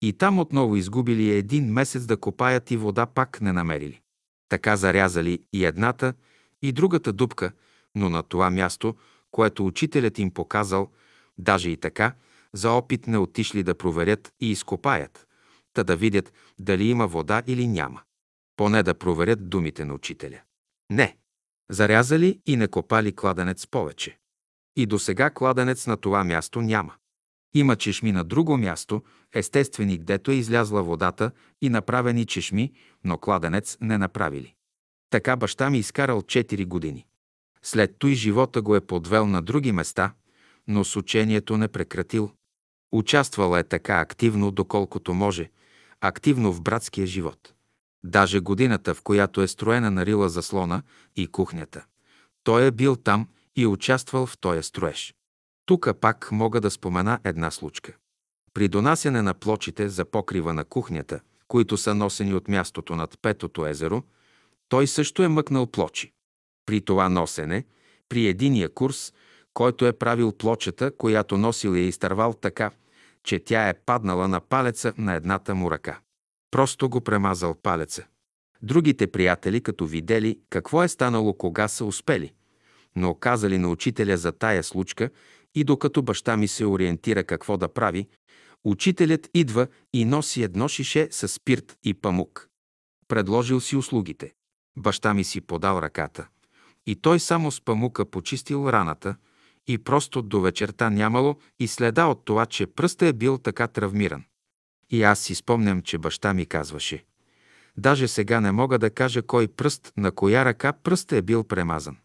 И 0.02 0.12
там 0.12 0.38
отново 0.38 0.76
изгубили 0.76 1.30
един 1.30 1.72
месец 1.72 2.06
да 2.06 2.16
копаят 2.16 2.70
и 2.70 2.76
вода 2.76 3.06
пак 3.06 3.40
не 3.40 3.52
намерили. 3.52 4.00
Така 4.48 4.76
зарязали 4.76 5.42
и 5.52 5.64
едната, 5.64 6.14
и 6.62 6.72
другата 6.72 7.12
дупка, 7.12 7.52
но 7.94 8.10
на 8.10 8.22
това 8.22 8.50
място, 8.50 8.96
което 9.30 9.66
учителят 9.66 10.18
им 10.18 10.30
показал, 10.30 10.90
даже 11.38 11.70
и 11.70 11.76
така, 11.76 12.14
за 12.52 12.70
опит 12.70 13.06
не 13.06 13.18
отишли 13.18 13.62
да 13.62 13.74
проверят 13.74 14.32
и 14.40 14.50
изкопаят, 14.50 15.26
та 15.72 15.84
да 15.84 15.96
видят 15.96 16.32
дали 16.58 16.84
има 16.84 17.06
вода 17.06 17.42
или 17.46 17.68
няма. 17.68 18.00
Поне 18.56 18.82
да 18.82 18.94
проверят 18.94 19.48
думите 19.48 19.84
на 19.84 19.94
учителя. 19.94 20.40
Не. 20.90 21.16
Зарязали 21.70 22.40
и 22.46 22.56
не 22.56 22.68
копали 22.68 23.12
кладенец 23.12 23.66
повече. 23.66 24.18
И 24.76 24.86
до 24.86 24.98
сега 24.98 25.30
кладенец 25.30 25.86
на 25.86 25.96
това 25.96 26.24
място 26.24 26.60
няма. 26.60 26.94
Има 27.54 27.76
чешми 27.76 28.12
на 28.12 28.24
друго 28.24 28.56
място, 28.56 29.02
естествени, 29.34 29.98
гдето 29.98 30.30
е 30.30 30.34
излязла 30.34 30.82
водата 30.82 31.30
и 31.62 31.68
направени 31.68 32.26
чешми, 32.26 32.72
но 33.04 33.18
кладенец 33.18 33.78
не 33.80 33.98
направили. 33.98 34.54
Така 35.10 35.36
баща 35.36 35.70
ми 35.70 35.78
изкарал 35.78 36.22
4 36.22 36.66
години. 36.66 37.06
След 37.62 37.98
той 37.98 38.14
живота 38.14 38.62
го 38.62 38.76
е 38.76 38.80
подвел 38.80 39.26
на 39.26 39.42
други 39.42 39.72
места, 39.72 40.12
но 40.68 40.84
с 40.84 40.96
учението 40.96 41.56
не 41.56 41.68
прекратил. 41.68 42.30
Участвал 42.92 43.56
е 43.56 43.64
така 43.64 44.00
активно, 44.00 44.50
доколкото 44.50 45.14
може, 45.14 45.50
активно 46.00 46.52
в 46.52 46.62
братския 46.62 47.06
живот. 47.06 47.54
Даже 48.04 48.40
годината, 48.40 48.94
в 48.94 49.02
която 49.02 49.42
е 49.42 49.48
строена 49.48 49.90
на 49.90 50.06
рила 50.06 50.28
заслона 50.28 50.82
и 51.16 51.26
кухнята. 51.26 51.84
Той 52.44 52.66
е 52.66 52.70
бил 52.70 52.96
там 52.96 53.28
и 53.56 53.66
участвал 53.66 54.26
в 54.26 54.38
този 54.38 54.62
строеж. 54.62 55.14
Тук 55.66 55.88
пак 56.00 56.32
мога 56.32 56.60
да 56.60 56.70
спомена 56.70 57.18
една 57.24 57.50
случка. 57.50 57.92
При 58.54 58.68
донасяне 58.68 59.22
на 59.22 59.34
плочите 59.34 59.88
за 59.88 60.04
покрива 60.04 60.54
на 60.54 60.64
кухнята, 60.64 61.20
които 61.48 61.76
са 61.76 61.94
носени 61.94 62.34
от 62.34 62.48
мястото 62.48 62.96
над 62.96 63.18
Петото 63.22 63.66
езеро, 63.66 64.02
той 64.68 64.86
също 64.86 65.22
е 65.22 65.28
мъкнал 65.28 65.66
плочи. 65.66 66.12
При 66.66 66.80
това 66.80 67.08
носене, 67.08 67.64
при 68.08 68.26
единия 68.26 68.74
курс, 68.74 69.12
който 69.54 69.86
е 69.86 69.92
правил 69.92 70.32
плочата, 70.32 70.96
която 70.96 71.38
носил 71.38 71.70
е 71.70 71.78
изтървал 71.78 72.32
така, 72.32 72.70
че 73.24 73.38
тя 73.38 73.68
е 73.68 73.74
паднала 73.74 74.28
на 74.28 74.40
палеца 74.40 74.92
на 74.98 75.14
едната 75.14 75.54
му 75.54 75.70
ръка. 75.70 76.00
Просто 76.50 76.88
го 76.88 77.00
премазал 77.00 77.54
палеца. 77.54 78.06
Другите 78.62 79.06
приятели, 79.06 79.60
като 79.60 79.86
видели 79.86 80.38
какво 80.50 80.82
е 80.82 80.88
станало, 80.88 81.34
кога 81.34 81.68
са 81.68 81.84
успели, 81.84 82.32
но 82.96 83.14
казали 83.14 83.58
на 83.58 83.68
учителя 83.68 84.16
за 84.16 84.32
тая 84.32 84.62
случка 84.62 85.10
и 85.54 85.64
докато 85.64 86.02
баща 86.02 86.36
ми 86.36 86.48
се 86.48 86.66
ориентира 86.66 87.24
какво 87.24 87.56
да 87.56 87.68
прави, 87.68 88.08
учителят 88.64 89.28
идва 89.34 89.66
и 89.92 90.04
носи 90.04 90.42
едно 90.42 90.68
шише 90.68 91.08
с 91.10 91.28
спирт 91.28 91.76
и 91.84 91.94
памук. 91.94 92.48
Предложил 93.08 93.60
си 93.60 93.76
услугите. 93.76 94.32
Баща 94.78 95.14
ми 95.14 95.24
си 95.24 95.40
подал 95.40 95.78
ръката. 95.82 96.28
И 96.86 96.96
той 96.96 97.20
само 97.20 97.50
с 97.50 97.60
памука 97.60 98.04
почистил 98.04 98.68
раната 98.68 99.16
и 99.66 99.78
просто 99.78 100.22
до 100.22 100.40
вечерта 100.40 100.90
нямало 100.90 101.36
и 101.58 101.68
следа 101.68 102.06
от 102.06 102.24
това, 102.24 102.46
че 102.46 102.66
пръста 102.66 103.06
е 103.06 103.12
бил 103.12 103.38
така 103.38 103.66
травмиран. 103.66 104.24
И 104.90 105.02
аз 105.02 105.20
си 105.20 105.34
спомням, 105.34 105.82
че 105.82 105.98
баща 105.98 106.34
ми 106.34 106.46
казваше. 106.46 107.04
Даже 107.76 108.08
сега 108.08 108.40
не 108.40 108.52
мога 108.52 108.78
да 108.78 108.90
кажа 108.90 109.22
кой 109.22 109.48
пръст, 109.48 109.92
на 109.96 110.12
коя 110.12 110.44
ръка 110.44 110.72
пръста 110.72 111.16
е 111.16 111.22
бил 111.22 111.44
премазан. 111.44 111.96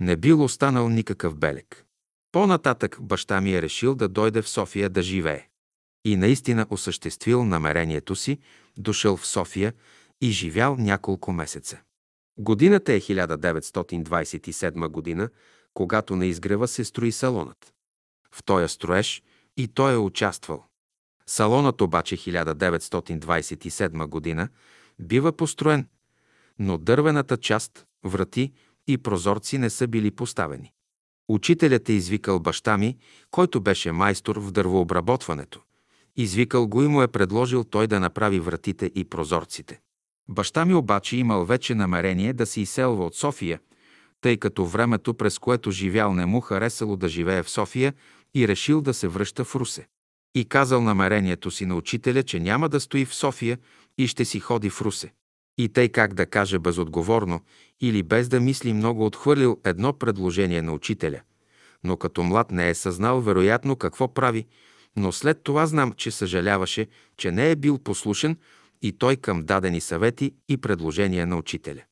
Не 0.00 0.16
бил 0.16 0.44
останал 0.44 0.88
никакъв 0.88 1.36
белек. 1.36 1.84
По-нататък 2.32 2.98
баща 3.00 3.40
ми 3.40 3.54
е 3.54 3.62
решил 3.62 3.94
да 3.94 4.08
дойде 4.08 4.42
в 4.42 4.48
София 4.48 4.90
да 4.90 5.02
живее. 5.02 5.48
И 6.04 6.16
наистина 6.16 6.66
осъществил 6.70 7.44
намерението 7.44 8.16
си, 8.16 8.38
дошъл 8.78 9.16
в 9.16 9.26
София 9.26 9.74
и 10.20 10.30
живял 10.30 10.76
няколко 10.76 11.32
месеца. 11.32 11.80
Годината 12.38 12.92
е 12.92 13.00
1927 13.00 14.88
година, 14.88 15.28
когато 15.74 16.16
на 16.16 16.26
изгрева 16.26 16.68
се 16.68 16.84
строи 16.84 17.12
салонът. 17.12 17.74
В 18.32 18.42
тоя 18.44 18.68
строеж 18.68 19.22
и 19.56 19.68
той 19.68 19.94
е 19.94 19.96
участвал. 19.96 20.64
Салонът 21.26 21.80
обаче 21.80 22.16
1927 22.16 24.06
година 24.06 24.48
бива 24.98 25.32
построен, 25.32 25.88
но 26.58 26.78
дървената 26.78 27.36
част, 27.36 27.86
врати 28.04 28.52
и 28.86 28.98
прозорци 28.98 29.58
не 29.58 29.70
са 29.70 29.86
били 29.86 30.10
поставени. 30.10 30.72
Учителят 31.28 31.88
е 31.88 31.92
извикал 31.92 32.40
баща 32.40 32.78
ми, 32.78 32.96
който 33.30 33.60
беше 33.60 33.92
майстор 33.92 34.36
в 34.36 34.52
дървообработването. 34.52 35.60
Извикал 36.16 36.66
го 36.66 36.82
и 36.82 36.88
му 36.88 37.02
е 37.02 37.08
предложил 37.08 37.64
той 37.64 37.86
да 37.86 38.00
направи 38.00 38.40
вратите 38.40 38.90
и 38.94 39.04
прозорците. 39.04 39.80
Баща 40.28 40.64
ми 40.64 40.74
обаче 40.74 41.16
имал 41.16 41.44
вече 41.44 41.74
намерение 41.74 42.32
да 42.32 42.46
се 42.46 42.60
изселва 42.60 43.06
от 43.06 43.14
София, 43.14 43.60
тъй 44.20 44.36
като 44.36 44.66
времето, 44.66 45.14
през 45.14 45.38
което 45.38 45.70
живял, 45.70 46.14
не 46.14 46.26
му 46.26 46.40
харесало 46.40 46.96
да 46.96 47.08
живее 47.08 47.42
в 47.42 47.50
София 47.50 47.94
и 48.34 48.48
решил 48.48 48.80
да 48.80 48.94
се 48.94 49.08
връща 49.08 49.44
в 49.44 49.54
Русе. 49.54 49.86
И 50.34 50.44
казал 50.44 50.82
намерението 50.82 51.50
си 51.50 51.66
на 51.66 51.74
учителя, 51.74 52.22
че 52.22 52.40
няма 52.40 52.68
да 52.68 52.80
стои 52.80 53.04
в 53.04 53.14
София 53.14 53.58
и 53.98 54.08
ще 54.08 54.24
си 54.24 54.40
ходи 54.40 54.70
в 54.70 54.82
Русе. 54.82 55.12
И 55.58 55.68
тъй 55.68 55.88
как 55.88 56.14
да 56.14 56.26
каже 56.26 56.58
безотговорно 56.58 57.40
или 57.80 58.02
без 58.02 58.28
да 58.28 58.40
мисли 58.40 58.72
много 58.72 59.06
отхвърлил 59.06 59.60
едно 59.64 59.92
предложение 59.92 60.62
на 60.62 60.72
учителя. 60.72 61.20
Но 61.84 61.96
като 61.96 62.22
млад 62.22 62.50
не 62.50 62.68
е 62.68 62.74
съзнал 62.74 63.20
вероятно 63.20 63.76
какво 63.76 64.14
прави, 64.14 64.46
но 64.96 65.12
след 65.12 65.42
това 65.42 65.66
знам, 65.66 65.92
че 65.92 66.10
съжаляваше, 66.10 66.86
че 67.16 67.30
не 67.30 67.50
е 67.50 67.56
бил 67.56 67.78
послушен 67.78 68.36
и 68.82 68.92
той 68.92 69.16
към 69.16 69.44
дадени 69.44 69.80
съвети 69.80 70.34
и 70.48 70.56
предложения 70.56 71.26
на 71.26 71.36
учителя. 71.36 71.82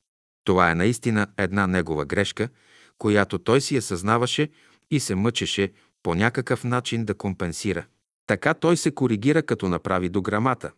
Това 0.44 0.70
е 0.70 0.74
наистина 0.74 1.26
една 1.38 1.66
негова 1.66 2.04
грешка, 2.04 2.48
която 2.98 3.38
той 3.38 3.60
си 3.60 3.76
я 3.76 3.82
съзнаваше 3.82 4.48
и 4.90 5.00
се 5.00 5.14
мъчеше 5.14 5.72
по 6.02 6.14
някакъв 6.14 6.64
начин 6.64 7.04
да 7.04 7.14
компенсира. 7.14 7.84
Така 8.26 8.54
той 8.54 8.76
се 8.76 8.90
коригира, 8.90 9.42
като 9.42 9.68
направи 9.68 10.08
до 10.08 10.22
грамата, 10.22 10.72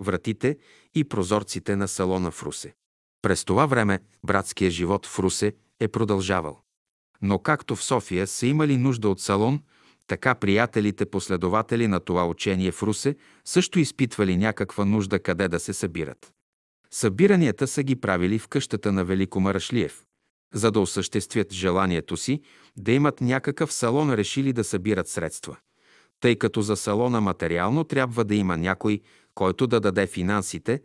вратите 0.00 0.56
и 0.94 1.04
прозорците 1.04 1.76
на 1.76 1.88
салона 1.88 2.30
в 2.30 2.42
Русе. 2.42 2.74
През 3.22 3.44
това 3.44 3.66
време 3.66 4.00
братския 4.24 4.70
живот 4.70 5.06
в 5.06 5.18
Русе 5.18 5.54
е 5.80 5.88
продължавал. 5.88 6.60
Но 7.22 7.38
както 7.38 7.76
в 7.76 7.84
София 7.84 8.26
са 8.26 8.46
имали 8.46 8.76
нужда 8.76 9.08
от 9.08 9.20
салон, 9.20 9.60
така 10.06 10.34
приятелите, 10.34 11.06
последователи 11.06 11.86
на 11.86 12.00
това 12.00 12.26
учение 12.28 12.72
в 12.72 12.82
Русе, 12.82 13.16
също 13.44 13.78
изпитвали 13.78 14.36
някаква 14.36 14.84
нужда 14.84 15.18
къде 15.18 15.48
да 15.48 15.60
се 15.60 15.72
събират. 15.72 16.32
Събиранията 16.90 17.66
са 17.66 17.82
ги 17.82 17.96
правили 17.96 18.38
в 18.38 18.48
къщата 18.48 18.92
на 18.92 19.04
Велико 19.04 19.40
Марашлиев. 19.40 20.04
За 20.54 20.70
да 20.70 20.80
осъществят 20.80 21.52
желанието 21.52 22.16
си 22.16 22.42
да 22.76 22.92
имат 22.92 23.20
някакъв 23.20 23.72
салон, 23.72 24.14
решили 24.14 24.52
да 24.52 24.64
събират 24.64 25.08
средства. 25.08 25.56
Тъй 26.20 26.36
като 26.36 26.62
за 26.62 26.76
салона 26.76 27.20
материално 27.20 27.84
трябва 27.84 28.24
да 28.24 28.34
има 28.34 28.56
някой, 28.56 29.00
който 29.40 29.66
да 29.66 29.80
даде 29.80 30.06
финансите, 30.06 30.82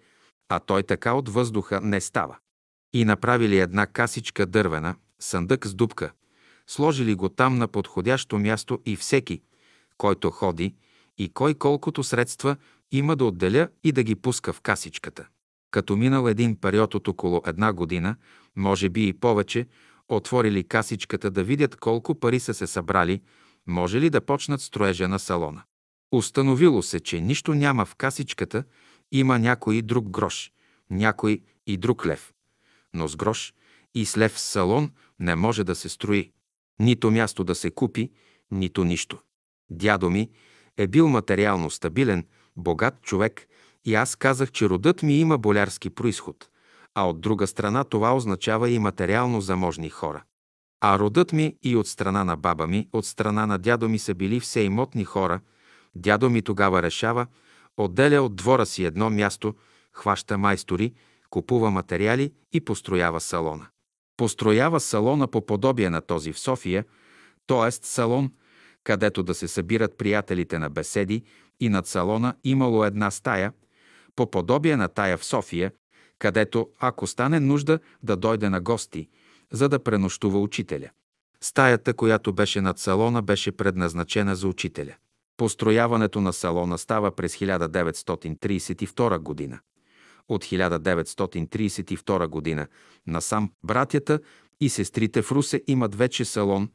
а 0.50 0.60
той 0.60 0.84
така 0.84 1.14
от 1.14 1.30
въздуха 1.30 1.82
не 1.82 2.02
става. 2.02 2.38
И 2.94 3.06
направили 3.06 3.60
една 3.60 3.88
касичка 3.88 4.46
дървена, 4.46 4.96
съндък 5.20 5.66
с 5.66 5.74
дупка, 5.74 6.12
сложили 6.68 7.16
го 7.16 7.30
там 7.30 7.58
на 7.58 7.68
подходящо 7.68 8.38
място 8.38 8.80
и 8.86 8.96
всеки, 8.96 9.42
който 9.98 10.32
ходи 10.32 10.76
и 11.18 11.30
кой 11.30 11.54
колкото 11.54 12.04
средства 12.04 12.56
има 12.92 13.16
да 13.16 13.26
отделя 13.26 13.68
и 13.84 13.92
да 13.92 14.04
ги 14.04 14.16
пуска 14.16 14.54
в 14.54 14.62
касичката. 14.62 15.28
Като 15.72 15.96
минал 15.96 16.28
един 16.28 16.56
период 16.56 16.96
от 16.96 17.08
около 17.08 17.42
една 17.48 17.74
година, 17.74 18.16
може 18.56 18.90
би 18.90 19.08
и 19.08 19.14
повече, 19.14 19.68
отворили 20.10 20.64
касичката 20.64 21.32
да 21.32 21.44
видят 21.44 21.76
колко 21.76 22.16
пари 22.16 22.40
са 22.40 22.54
се 22.54 22.68
събрали, 22.68 23.22
може 23.68 24.02
ли 24.02 24.10
да 24.10 24.22
почнат 24.22 24.62
строежа 24.62 25.08
на 25.08 25.20
салона. 25.20 25.64
Установило 26.12 26.82
се, 26.82 27.00
че 27.00 27.22
нищо 27.22 27.54
няма 27.54 27.86
в 27.86 27.96
касичката, 27.96 28.64
има 29.12 29.40
някой 29.40 29.82
друг 29.82 30.10
грош, 30.10 30.52
някой 30.90 31.42
и 31.68 31.78
друг 31.78 32.06
лев. 32.06 32.34
Но 32.94 33.08
с 33.08 33.16
грош 33.16 33.54
и 33.96 34.06
с 34.06 34.18
лев 34.18 34.40
салон 34.40 34.92
не 35.20 35.36
може 35.36 35.64
да 35.64 35.76
се 35.76 35.90
строи. 35.90 36.32
Нито 36.80 37.12
място 37.12 37.44
да 37.44 37.56
се 37.56 37.72
купи, 37.72 38.12
нито 38.52 38.84
нищо. 38.84 39.20
Дядо 39.70 40.10
ми 40.10 40.30
е 40.78 40.88
бил 40.88 41.08
материално 41.08 41.70
стабилен, 41.70 42.26
богат 42.58 43.02
човек 43.02 43.48
и 43.86 43.96
аз 43.96 44.16
казах, 44.16 44.52
че 44.52 44.70
родът 44.70 45.04
ми 45.04 45.20
има 45.20 45.38
болярски 45.38 45.90
происход, 45.90 46.50
а 46.96 47.10
от 47.10 47.22
друга 47.22 47.48
страна 47.48 47.84
това 47.84 48.16
означава 48.16 48.70
и 48.70 48.80
материално 48.80 49.42
заможни 49.42 49.90
хора. 49.90 50.24
А 50.82 51.00
родът 51.00 51.34
ми 51.34 51.56
и 51.64 51.76
от 51.76 51.88
страна 51.88 52.24
на 52.24 52.38
баба 52.38 52.68
ми, 52.68 52.90
от 52.94 53.06
страна 53.06 53.46
на 53.46 53.58
дядо 53.58 53.90
ми 53.90 54.00
са 54.00 54.16
били 54.16 54.40
все 54.40 54.62
имотни 54.62 55.04
хора. 55.04 55.40
Дядо 55.96 56.30
ми 56.30 56.42
тогава 56.42 56.82
решава, 56.82 57.28
отделя 57.78 58.22
от 58.22 58.36
двора 58.36 58.66
си 58.66 58.86
едно 58.86 59.10
място, 59.10 59.56
хваща 59.94 60.38
майстори, 60.38 60.94
купува 61.30 61.72
материали 61.72 62.34
и 62.54 62.62
построява 62.62 63.22
салона. 63.22 63.68
Построява 64.18 64.80
салона 64.80 65.28
по 65.28 65.46
подобие 65.46 65.90
на 65.90 66.02
този 66.02 66.34
в 66.34 66.40
София, 66.40 66.86
т.е. 67.48 67.72
салон, 67.72 68.32
където 68.84 69.24
да 69.24 69.34
се 69.34 69.48
събират 69.48 69.98
приятелите 69.98 70.60
на 70.60 70.70
беседи 70.70 71.24
и 71.60 71.70
над 71.70 71.88
салона 71.88 72.36
имало 72.44 72.86
една 72.86 73.12
стая, 73.12 73.54
по 74.16 74.32
подобие 74.32 74.78
на 74.78 74.88
тая 74.88 75.18
в 75.18 75.26
София, 75.26 75.72
където, 76.20 76.70
ако 76.80 77.08
стане 77.08 77.40
нужда, 77.40 77.80
да 78.04 78.16
дойде 78.16 78.50
на 78.50 78.62
гости, 78.62 79.10
за 79.52 79.70
да 79.70 79.84
пренощува 79.84 80.40
учителя. 80.40 80.90
Стаята, 81.42 81.94
която 81.94 82.34
беше 82.34 82.62
над 82.62 82.80
салона, 82.80 83.22
беше 83.22 83.52
предназначена 83.52 84.36
за 84.36 84.48
учителя. 84.48 84.96
Построяването 85.38 86.22
на 86.22 86.34
салона 86.34 86.78
става 86.78 87.12
през 87.12 87.36
1932 87.36 89.20
година. 89.20 89.60
От 90.30 90.46
1932 90.46 92.28
година 92.28 92.68
насам 93.08 93.52
братята 93.64 94.20
и 94.60 94.70
сестрите 94.70 95.22
в 95.22 95.32
Русе 95.32 95.64
имат 95.68 95.96
вече 95.96 96.26
салон, 96.26 96.70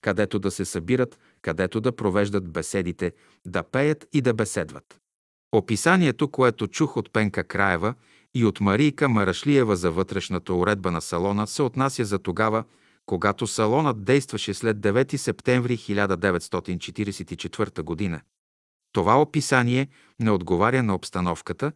където 0.00 0.38
да 0.38 0.50
се 0.50 0.64
събират, 0.64 1.18
където 1.42 1.80
да 1.80 1.96
провеждат 1.96 2.52
беседите, 2.52 3.12
да 3.46 3.62
пеят 3.62 4.06
и 4.12 4.20
да 4.20 4.34
беседват. 4.34 5.00
Описанието, 5.52 6.28
което 6.28 6.66
чух 6.66 6.96
от 6.96 7.12
Пенка 7.12 7.44
Краева 7.44 7.94
и 8.34 8.44
от 8.44 8.60
Марийка 8.60 9.08
Марашлиева 9.08 9.76
за 9.76 9.90
вътрешната 9.90 10.54
уредба 10.54 10.90
на 10.90 11.00
салона, 11.00 11.46
се 11.46 11.62
отнася 11.62 12.04
за 12.04 12.18
тогава, 12.18 12.64
когато 13.10 13.46
салонът 13.46 14.04
действаше 14.04 14.54
след 14.54 14.76
9 14.76 15.16
септември 15.16 15.76
1944 15.76 18.10
г. 18.10 18.22
Това 18.92 19.20
описание 19.20 19.88
не 20.20 20.30
отговаря 20.30 20.82
на 20.82 20.94
обстановката, 20.94 21.72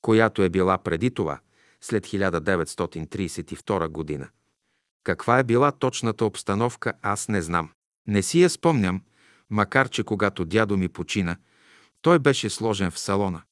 която 0.00 0.42
е 0.42 0.48
била 0.48 0.78
преди 0.78 1.10
това, 1.10 1.38
след 1.80 2.06
1932 2.06 3.88
година. 3.88 4.28
Каква 5.04 5.38
е 5.38 5.44
била 5.44 5.72
точната 5.72 6.24
обстановка, 6.24 6.92
аз 7.02 7.28
не 7.28 7.42
знам. 7.42 7.70
Не 8.06 8.22
си 8.22 8.42
я 8.42 8.50
спомням, 8.50 9.02
макар 9.50 9.88
че 9.88 10.04
когато 10.04 10.44
дядо 10.44 10.76
ми 10.76 10.88
почина, 10.88 11.36
той 12.02 12.18
беше 12.18 12.50
сложен 12.50 12.90
в 12.90 12.98
салона. 12.98 13.42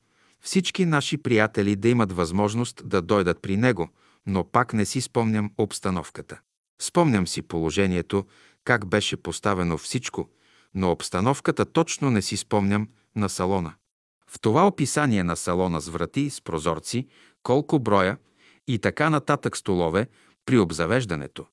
Всички 0.40 0.84
наши 0.84 1.18
приятели 1.18 1.76
да 1.76 1.88
имат 1.88 2.12
възможност 2.12 2.88
да 2.88 3.02
дойдат 3.02 3.42
при 3.42 3.56
него, 3.56 3.88
но 4.26 4.44
пак 4.44 4.72
не 4.72 4.84
си 4.84 5.00
спомням 5.00 5.50
обстановката. 5.58 6.40
Спомням 6.80 7.26
си 7.26 7.42
положението, 7.42 8.24
как 8.64 8.86
беше 8.86 9.16
поставено 9.16 9.78
всичко, 9.78 10.28
но 10.74 10.90
обстановката 10.90 11.64
точно 11.64 12.10
не 12.10 12.22
си 12.22 12.36
спомням 12.36 12.88
на 13.16 13.28
салона. 13.28 13.74
В 14.30 14.40
това 14.40 14.66
описание 14.66 15.24
на 15.24 15.36
салона 15.36 15.80
с 15.80 15.88
врати, 15.88 16.30
с 16.30 16.40
прозорци, 16.40 17.08
колко 17.42 17.78
броя 17.78 18.18
и 18.68 18.78
така 18.78 19.10
нататък 19.10 19.56
столове 19.56 20.06
при 20.46 20.58
обзавеждането, 20.58 21.46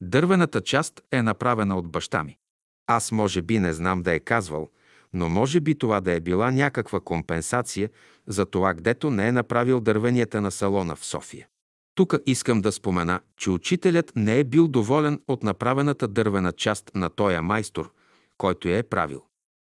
дървената 0.00 0.60
част 0.60 1.02
е 1.12 1.22
направена 1.22 1.76
от 1.78 1.88
баща 1.88 2.24
ми. 2.24 2.38
Аз 2.86 3.12
може 3.12 3.42
би 3.42 3.58
не 3.58 3.72
знам 3.72 4.02
да 4.02 4.12
е 4.12 4.20
казвал, 4.20 4.70
но 5.12 5.28
може 5.28 5.60
би 5.60 5.78
това 5.78 6.00
да 6.00 6.12
е 6.12 6.20
била 6.20 6.50
някаква 6.50 7.00
компенсация 7.00 7.90
за 8.26 8.46
това, 8.46 8.74
гдето 8.74 9.10
не 9.10 9.28
е 9.28 9.32
направил 9.32 9.80
дървенията 9.80 10.40
на 10.40 10.50
салона 10.50 10.96
в 10.96 11.04
София. 11.04 11.46
Тук 11.94 12.14
искам 12.26 12.60
да 12.60 12.72
спомена, 12.72 13.20
че 13.36 13.50
учителят 13.50 14.12
не 14.16 14.38
е 14.38 14.44
бил 14.44 14.68
доволен 14.68 15.20
от 15.28 15.42
направената 15.42 16.08
дървена 16.08 16.52
част 16.52 16.90
на 16.94 17.10
тоя 17.10 17.42
майстор, 17.42 17.92
който 18.38 18.68
я 18.68 18.78
е 18.78 18.82
правил. 18.82 19.22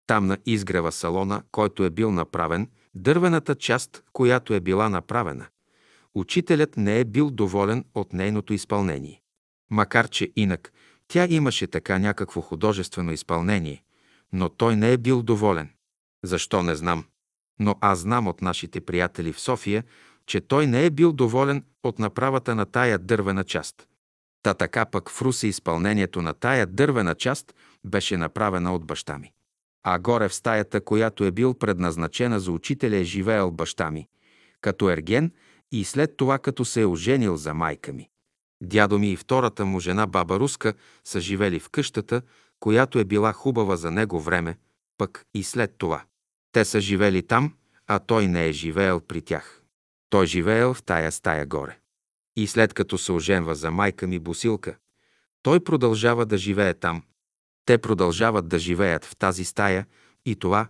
Там 0.07 0.27
на 0.27 0.39
изгрева 0.47 0.93
салона, 0.93 1.43
който 1.53 1.85
е 1.85 1.91
бил 1.91 2.13
направен, 2.13 2.71
дървената 2.95 3.55
част, 3.55 4.03
която 4.13 4.55
е 4.55 4.61
била 4.61 4.89
направена. 4.89 5.47
Учителят 6.15 6.77
не 6.77 7.01
е 7.01 7.05
бил 7.05 7.31
доволен 7.31 7.85
от 7.95 8.13
нейното 8.13 8.53
изпълнение. 8.53 9.23
Макар, 9.71 10.09
че 10.09 10.33
инак 10.37 10.73
тя 11.09 11.27
имаше 11.31 11.67
така 11.67 11.99
някакво 11.99 12.41
художествено 12.41 13.13
изпълнение, 13.13 13.83
но 14.33 14.49
той 14.49 14.77
не 14.77 14.93
е 14.93 14.97
бил 14.97 15.23
доволен. 15.23 15.71
Защо 16.25 16.63
не 16.63 16.75
знам. 16.75 17.05
Но 17.59 17.75
аз 17.81 17.99
знам 17.99 18.29
от 18.29 18.43
нашите 18.43 18.81
приятели 18.81 19.33
в 19.33 19.41
София, 19.41 19.85
че 20.27 20.41
той 20.41 20.67
не 20.67 20.87
е 20.87 20.91
бил 20.91 21.13
доволен 21.13 21.65
от 21.83 21.99
направата 21.99 22.55
на 22.55 22.67
тая 22.67 22.99
дървена 22.99 23.45
част. 23.45 23.89
Та 24.43 24.55
така 24.55 24.85
пък 24.85 25.11
в 25.11 25.23
Руси 25.23 25.49
изпълнението 25.49 26.23
на 26.23 26.35
тая 26.35 26.67
дървена 26.67 27.15
част 27.15 27.55
беше 27.85 28.17
направена 28.17 28.75
от 28.75 28.85
баща 28.85 29.19
ми. 29.19 29.33
А 29.83 29.99
горе 29.99 30.29
в 30.29 30.35
стаята, 30.35 30.81
която 30.81 31.25
е 31.25 31.31
бил 31.31 31.55
предназначена 31.55 32.41
за 32.41 32.53
учителя, 32.53 32.97
е 32.97 33.05
живеел 33.05 33.51
баща 33.51 33.91
ми, 33.91 34.09
като 34.61 34.91
ерген 34.91 35.33
и 35.73 35.85
след 35.85 36.17
това 36.17 36.39
като 36.39 36.65
се 36.65 36.81
е 36.81 36.87
оженил 36.87 37.37
за 37.37 37.55
майка 37.55 37.93
ми. 37.93 38.09
Дядо 38.63 38.99
ми 38.99 39.13
и 39.13 39.17
втората 39.17 39.65
му 39.65 39.81
жена, 39.81 40.07
баба 40.07 40.41
Руска, 40.41 40.75
са 41.05 41.21
живели 41.21 41.61
в 41.61 41.69
къщата, 41.71 42.23
която 42.61 42.99
е 42.99 43.05
била 43.05 43.33
хубава 43.33 43.77
за 43.77 43.91
него 43.91 44.21
време, 44.21 44.59
пък 44.99 45.25
и 45.35 45.43
след 45.43 45.75
това. 45.79 46.05
Те 46.53 46.65
са 46.65 46.81
живели 46.81 47.23
там, 47.23 47.55
а 47.87 47.99
той 47.99 48.27
не 48.27 48.47
е 48.47 48.53
живеел 48.53 49.01
при 49.01 49.23
тях. 49.23 49.63
Той 50.11 50.27
живеел 50.27 50.75
в 50.75 50.83
тая 50.83 51.13
стая 51.13 51.47
горе. 51.47 51.79
И 52.37 52.47
след 52.47 52.75
като 52.75 52.99
се 52.99 53.13
оженва 53.13 53.55
за 53.55 53.71
майка 53.71 54.07
ми 54.07 54.19
Босилка, 54.19 54.77
той 55.43 55.61
продължава 55.61 56.27
да 56.27 56.39
живее 56.39 56.75
там. 56.75 57.03
Те 57.65 57.79
продължават 57.79 58.49
да 58.49 58.59
живеят 58.59 59.05
в 59.05 59.17
тази 59.17 59.45
стая 59.45 59.87
и 60.25 60.37
това 60.37 60.69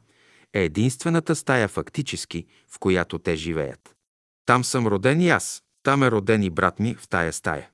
е 0.53 0.65
единствената 0.65 1.37
стая 1.37 1.69
фактически, 1.69 2.47
в 2.69 2.79
която 2.79 3.19
те 3.19 3.37
живеят. 3.37 3.97
Там 4.47 4.65
съм 4.65 4.87
роден 4.87 5.21
и 5.21 5.29
аз, 5.29 5.63
там 5.83 6.03
е 6.03 6.11
роден 6.11 6.43
и 6.43 6.51
брат 6.51 6.81
ми 6.81 6.95
в 6.95 7.09
тая 7.09 7.33
стая. 7.33 7.71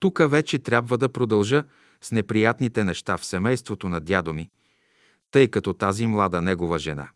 Тук 0.00 0.30
вече 0.30 0.58
трябва 0.58 0.98
да 0.98 1.08
продължа 1.08 1.64
с 2.00 2.12
неприятните 2.12 2.84
неща 2.84 3.16
в 3.16 3.24
семейството 3.24 3.88
на 3.88 4.00
дядо 4.00 4.32
ми, 4.32 4.50
тъй 5.30 5.48
като 5.48 5.72
тази 5.72 6.06
млада 6.06 6.42
негова 6.42 6.78
жена. 6.78 7.08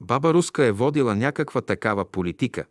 Баба 0.00 0.34
Руска 0.34 0.64
е 0.64 0.72
водила 0.72 1.16
някаква 1.16 1.60
такава 1.60 2.10
политика, 2.10 2.64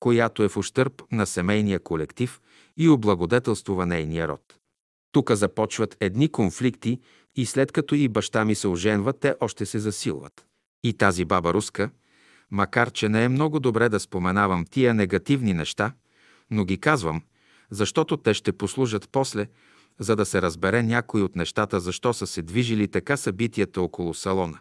която 0.00 0.42
е 0.42 0.48
в 0.48 0.56
ущърп 0.56 1.02
на 1.12 1.26
семейния 1.26 1.80
колектив 1.80 2.40
и 2.76 2.88
облагодетелствува 2.88 3.86
нейния 3.86 4.28
род. 4.28 4.58
Тук 5.12 5.32
започват 5.32 5.96
едни 6.00 6.28
конфликти 6.28 7.00
и 7.36 7.46
след 7.46 7.72
като 7.72 7.94
и 7.94 8.08
баща 8.08 8.44
ми 8.44 8.54
се 8.54 8.68
оженва, 8.68 9.12
те 9.12 9.34
още 9.40 9.66
се 9.66 9.78
засилват. 9.78 10.46
И 10.84 10.92
тази 10.92 11.24
баба 11.24 11.54
руска, 11.54 11.90
макар 12.50 12.90
че 12.90 13.08
не 13.08 13.24
е 13.24 13.28
много 13.28 13.60
добре 13.60 13.88
да 13.88 14.00
споменавам 14.00 14.64
тия 14.70 14.94
негативни 14.94 15.54
неща, 15.54 15.92
но 16.50 16.64
ги 16.64 16.78
казвам, 16.80 17.22
защото 17.70 18.16
те 18.16 18.34
ще 18.34 18.52
послужат 18.52 19.08
после, 19.12 19.46
за 19.98 20.16
да 20.16 20.26
се 20.26 20.42
разбере 20.42 20.82
някой 20.82 21.22
от 21.22 21.36
нещата, 21.36 21.80
защо 21.80 22.12
са 22.12 22.26
се 22.26 22.42
движили 22.42 22.88
така 22.88 23.16
събитията 23.16 23.82
около 23.82 24.14
салона. 24.14 24.58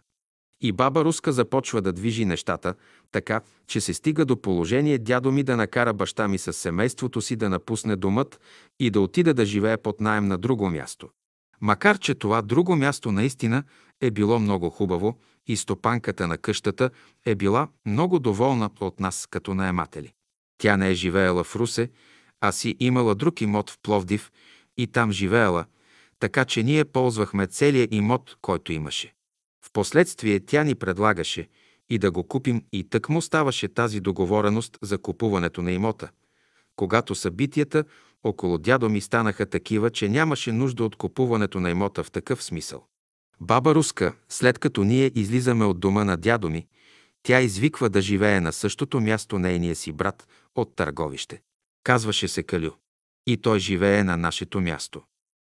И 0.61 0.71
баба 0.71 1.05
Руска 1.05 1.31
започва 1.31 1.81
да 1.81 1.93
движи 1.93 2.25
нещата, 2.25 2.73
така, 3.11 3.41
че 3.67 3.81
се 3.81 3.93
стига 3.93 4.25
до 4.25 4.41
положение 4.41 4.97
дядо 4.97 5.31
ми 5.31 5.43
да 5.43 5.57
накара 5.57 5.93
баща 5.93 6.27
ми 6.27 6.37
с 6.37 6.53
семейството 6.53 7.21
си 7.21 7.35
да 7.35 7.49
напусне 7.49 7.95
домът 7.95 8.39
и 8.79 8.89
да 8.89 9.01
отиде 9.01 9.33
да 9.33 9.45
живее 9.45 9.77
под 9.77 10.01
найем 10.01 10.27
на 10.27 10.37
друго 10.37 10.69
място. 10.69 11.09
Макар, 11.61 11.97
че 11.97 12.15
това 12.15 12.41
друго 12.41 12.75
място 12.75 13.11
наистина 13.11 13.63
е 14.01 14.11
било 14.11 14.39
много 14.39 14.69
хубаво 14.69 15.19
и 15.47 15.57
стопанката 15.57 16.27
на 16.27 16.37
къщата 16.37 16.89
е 17.25 17.35
била 17.35 17.67
много 17.85 18.19
доволна 18.19 18.69
от 18.79 18.99
нас 18.99 19.27
като 19.31 19.53
наематели. 19.53 20.13
Тя 20.57 20.77
не 20.77 20.89
е 20.89 20.93
живеела 20.93 21.43
в 21.43 21.55
Русе, 21.55 21.89
а 22.41 22.51
си 22.51 22.75
имала 22.79 23.15
друг 23.15 23.41
имот 23.41 23.69
в 23.69 23.77
Пловдив 23.83 24.31
и 24.77 24.87
там 24.87 25.11
живеела, 25.11 25.65
така 26.19 26.45
че 26.45 26.63
ние 26.63 26.85
ползвахме 26.85 27.47
целият 27.47 27.93
имот, 27.93 28.37
който 28.41 28.73
имаше. 28.73 29.13
Впоследствие 29.69 30.39
тя 30.39 30.63
ни 30.63 30.75
предлагаше 30.75 31.47
и 31.89 31.97
да 31.97 32.11
го 32.11 32.23
купим 32.23 32.63
и 32.71 32.89
тък 32.89 33.09
му 33.09 33.21
ставаше 33.21 33.67
тази 33.67 33.99
договореност 33.99 34.77
за 34.81 34.97
купуването 34.97 35.61
на 35.61 35.71
имота. 35.71 36.09
Когато 36.75 37.15
събитията 37.15 37.83
около 38.23 38.57
дядо 38.57 38.89
ми 38.89 39.01
станаха 39.01 39.45
такива, 39.45 39.89
че 39.89 40.09
нямаше 40.09 40.51
нужда 40.51 40.83
от 40.83 40.95
купуването 40.95 41.59
на 41.59 41.69
имота 41.69 42.03
в 42.03 42.11
такъв 42.11 42.43
смисъл. 42.43 42.85
Баба 43.41 43.75
Руска, 43.75 44.15
след 44.29 44.59
като 44.59 44.83
ние 44.83 45.11
излизаме 45.15 45.65
от 45.65 45.79
дома 45.79 46.03
на 46.03 46.17
дядо 46.17 46.49
ми, 46.49 46.67
тя 47.23 47.41
извиква 47.41 47.89
да 47.89 48.01
живее 48.01 48.39
на 48.39 48.53
същото 48.53 48.99
място 48.99 49.39
нейния 49.39 49.75
си 49.75 49.91
брат 49.91 50.27
от 50.55 50.75
Търговище. 50.75 51.41
Казваше 51.83 52.27
се 52.27 52.43
Калю. 52.43 52.71
И 53.27 53.37
той 53.37 53.59
живее 53.59 54.03
на 54.03 54.17
нашето 54.17 54.61
място. 54.61 55.01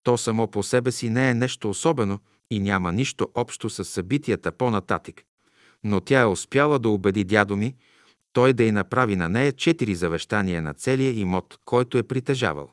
То 0.02 0.18
само 0.18 0.48
по 0.48 0.62
себе 0.62 0.92
си 0.92 1.10
не 1.10 1.30
е 1.30 1.34
нещо 1.34 1.70
особено 1.70 2.18
и 2.50 2.58
няма 2.58 2.92
нищо 2.92 3.28
общо 3.34 3.70
с 3.70 3.84
събитията 3.84 4.52
по-нататък. 4.52 5.22
Но 5.84 6.00
тя 6.00 6.20
е 6.20 6.26
успяла 6.26 6.78
да 6.78 6.88
убеди 6.88 7.24
дядо 7.24 7.56
ми, 7.56 7.74
той 8.32 8.52
да 8.52 8.64
й 8.64 8.72
направи 8.72 9.16
на 9.16 9.28
нея 9.28 9.52
четири 9.52 9.94
завещания 9.94 10.62
на 10.62 10.74
целия 10.74 11.18
имот, 11.18 11.58
който 11.64 11.98
е 11.98 12.02
притежавал. 12.02 12.70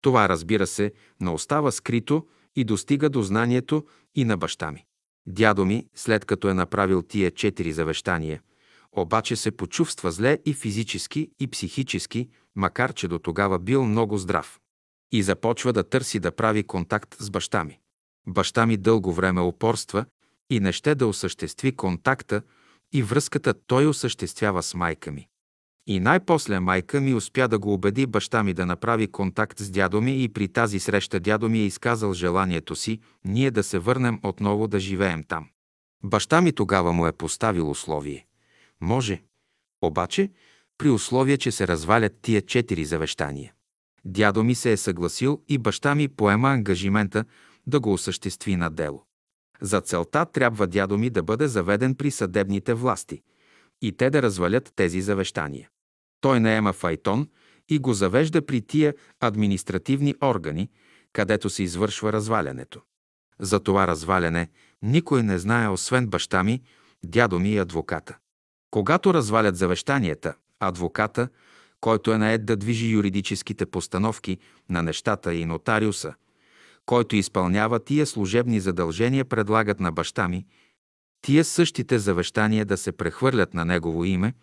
Това, 0.00 0.28
разбира 0.28 0.66
се, 0.66 0.92
не 1.20 1.30
остава 1.30 1.70
скрито 1.70 2.26
и 2.56 2.64
достига 2.64 3.10
до 3.10 3.22
знанието 3.22 3.84
и 4.14 4.24
на 4.24 4.36
баща 4.36 4.72
ми. 4.72 4.84
Дядо 5.26 5.64
ми, 5.64 5.86
след 5.94 6.24
като 6.24 6.48
е 6.48 6.54
направил 6.54 7.02
тия 7.02 7.30
четири 7.30 7.72
завещания, 7.72 8.40
обаче 8.92 9.36
се 9.36 9.50
почувства 9.50 10.12
зле 10.12 10.38
и 10.46 10.54
физически, 10.54 11.30
и 11.40 11.46
психически, 11.46 12.28
макар 12.56 12.92
че 12.92 13.08
до 13.08 13.18
тогава 13.18 13.58
бил 13.58 13.84
много 13.84 14.18
здрав. 14.18 14.60
И 15.12 15.22
започва 15.22 15.72
да 15.72 15.88
търси 15.88 16.18
да 16.18 16.32
прави 16.32 16.62
контакт 16.62 17.16
с 17.18 17.30
баща 17.30 17.64
ми. 17.64 17.78
Баща 18.26 18.66
ми 18.66 18.76
дълго 18.76 19.12
време 19.12 19.40
опорства 19.40 20.04
и 20.50 20.60
не 20.60 20.72
ще 20.72 20.94
да 20.94 21.06
осъществи 21.06 21.72
контакта 21.72 22.42
и 22.92 23.02
връзката 23.02 23.54
той 23.66 23.86
осъществява 23.86 24.62
с 24.62 24.74
майка 24.74 25.12
ми. 25.12 25.28
И 25.86 26.00
най-после 26.00 26.60
майка 26.60 27.00
ми 27.00 27.14
успя 27.14 27.48
да 27.48 27.58
го 27.58 27.74
убеди 27.74 28.06
баща 28.06 28.42
ми 28.42 28.54
да 28.54 28.66
направи 28.66 29.06
контакт 29.06 29.58
с 29.58 29.70
дядо 29.70 30.00
ми 30.00 30.22
и 30.22 30.28
при 30.28 30.48
тази 30.48 30.78
среща 30.78 31.20
дядо 31.20 31.48
ми 31.48 31.58
е 31.58 31.66
изказал 31.66 32.12
желанието 32.12 32.76
си 32.76 33.00
ние 33.24 33.50
да 33.50 33.62
се 33.62 33.78
върнем 33.78 34.20
отново 34.22 34.68
да 34.68 34.80
живеем 34.80 35.24
там. 35.24 35.48
Баща 36.04 36.40
ми 36.40 36.52
тогава 36.52 36.92
му 36.92 37.06
е 37.06 37.12
поставил 37.12 37.70
условие. 37.70 38.26
Може, 38.80 39.22
обаче, 39.82 40.30
при 40.78 40.90
условие, 40.90 41.36
че 41.36 41.52
се 41.52 41.68
развалят 41.68 42.12
тия 42.22 42.42
четири 42.42 42.84
завещания. 42.84 43.52
Дядо 44.04 44.44
ми 44.44 44.54
се 44.54 44.72
е 44.72 44.76
съгласил 44.76 45.42
и 45.48 45.58
баща 45.58 45.94
ми 45.94 46.08
поема 46.08 46.48
ангажимента 46.48 47.24
да 47.66 47.80
го 47.80 47.92
осъществи 47.92 48.56
на 48.56 48.70
дело. 48.70 49.04
За 49.60 49.80
целта 49.80 50.24
трябва 50.24 50.66
дядо 50.66 50.98
ми 50.98 51.10
да 51.10 51.22
бъде 51.22 51.48
заведен 51.48 51.94
при 51.94 52.10
съдебните 52.10 52.74
власти 52.74 53.22
и 53.82 53.92
те 53.92 54.10
да 54.10 54.22
развалят 54.22 54.72
тези 54.76 55.00
завещания. 55.00 55.68
Той 56.20 56.40
наема 56.40 56.72
файтон 56.72 57.28
и 57.68 57.78
го 57.78 57.92
завежда 57.92 58.46
при 58.46 58.60
тия 58.60 58.94
административни 59.20 60.14
органи, 60.22 60.68
където 61.12 61.50
се 61.50 61.62
извършва 61.62 62.12
развалянето. 62.12 62.80
За 63.40 63.60
това 63.60 63.86
разваляне 63.86 64.48
никой 64.82 65.22
не 65.22 65.38
знае, 65.38 65.68
освен 65.68 66.06
баща 66.06 66.42
ми, 66.42 66.62
дядо 67.04 67.38
ми 67.38 67.50
и 67.52 67.58
адвоката. 67.58 68.18
Когато 68.70 69.14
развалят 69.14 69.56
завещанията, 69.56 70.34
адвоката, 70.60 71.28
който 71.80 72.12
е 72.12 72.18
наед 72.18 72.46
да 72.46 72.56
движи 72.56 72.86
юридическите 72.86 73.66
постановки 73.66 74.38
на 74.68 74.82
нещата 74.82 75.34
и 75.34 75.44
нотариуса, 75.44 76.14
който 76.86 77.16
изпълнява 77.16 77.84
тия 77.84 78.06
служебни 78.06 78.60
задължения, 78.60 79.24
предлагат 79.24 79.80
на 79.80 79.92
баща 79.92 80.28
ми, 80.28 80.46
тия 81.22 81.44
същите 81.44 81.98
завещания 81.98 82.64
да 82.64 82.76
се 82.76 82.92
прехвърлят 82.92 83.54
на 83.54 83.64
негово 83.64 84.04
име 84.04 84.34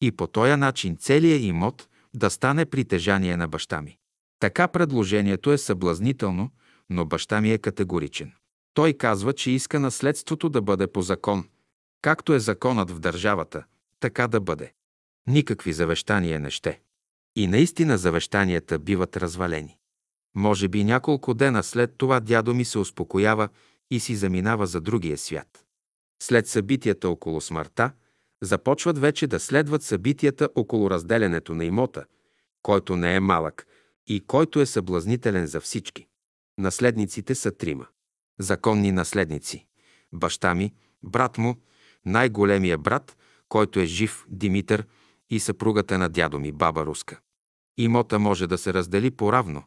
и 0.00 0.12
по 0.12 0.26
този 0.26 0.56
начин 0.56 0.96
целият 0.96 1.42
имот 1.42 1.88
да 2.14 2.30
стане 2.30 2.64
притежание 2.64 3.36
на 3.36 3.48
баща 3.48 3.82
ми. 3.82 3.96
Така 4.40 4.68
предложението 4.68 5.52
е 5.52 5.58
съблазнително, 5.58 6.50
но 6.90 7.06
баща 7.06 7.40
ми 7.40 7.52
е 7.52 7.58
категоричен. 7.58 8.32
Той 8.74 8.92
казва, 8.92 9.32
че 9.32 9.50
иска 9.50 9.80
наследството 9.80 10.48
да 10.48 10.62
бъде 10.62 10.86
по 10.86 11.02
закон. 11.02 11.48
Както 12.02 12.34
е 12.34 12.40
законът 12.40 12.90
в 12.90 13.00
държавата, 13.00 13.64
така 14.00 14.28
да 14.28 14.40
бъде. 14.40 14.72
Никакви 15.26 15.72
завещания 15.72 16.40
не 16.40 16.50
ще. 16.50 16.80
И 17.36 17.46
наистина 17.46 17.98
завещанията 17.98 18.78
биват 18.78 19.16
развалени. 19.16 19.77
Може 20.34 20.68
би 20.68 20.84
няколко 20.84 21.34
дена 21.34 21.62
след 21.62 21.94
това 21.98 22.20
дядо 22.20 22.54
ми 22.54 22.64
се 22.64 22.78
успокоява 22.78 23.48
и 23.90 24.00
си 24.00 24.16
заминава 24.16 24.66
за 24.66 24.80
другия 24.80 25.18
свят. 25.18 25.64
След 26.22 26.46
събитията 26.46 27.08
около 27.08 27.40
смъртта, 27.40 27.92
започват 28.42 28.98
вече 28.98 29.26
да 29.26 29.40
следват 29.40 29.82
събитията 29.82 30.48
около 30.54 30.90
разделянето 30.90 31.54
на 31.54 31.64
имота, 31.64 32.04
който 32.62 32.96
не 32.96 33.14
е 33.14 33.20
малък 33.20 33.66
и 34.06 34.20
който 34.20 34.60
е 34.60 34.66
съблазнителен 34.66 35.46
за 35.46 35.60
всички. 35.60 36.06
Наследниците 36.58 37.34
са 37.34 37.50
трима. 37.50 37.86
Законни 38.38 38.92
наследници. 38.92 39.66
Баща 40.12 40.54
ми, 40.54 40.74
брат 41.02 41.38
му, 41.38 41.56
най-големия 42.06 42.78
брат, 42.78 43.16
който 43.48 43.80
е 43.80 43.86
жив, 43.86 44.26
Димитър, 44.28 44.86
и 45.30 45.40
съпругата 45.40 45.98
на 45.98 46.08
дядо 46.08 46.38
ми, 46.38 46.52
баба 46.52 46.86
Руска. 46.86 47.20
Имота 47.76 48.18
може 48.18 48.46
да 48.46 48.58
се 48.58 48.74
раздели 48.74 49.10
поравно. 49.10 49.62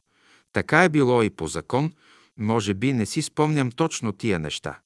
Така 0.53 0.83
е 0.83 0.89
било 0.89 1.23
и 1.23 1.29
по 1.29 1.47
закон, 1.47 1.93
може 2.37 2.73
би 2.73 2.93
не 2.93 3.05
си 3.05 3.21
спомням 3.21 3.71
точно 3.71 4.11
тия 4.11 4.39
неща. 4.39 4.79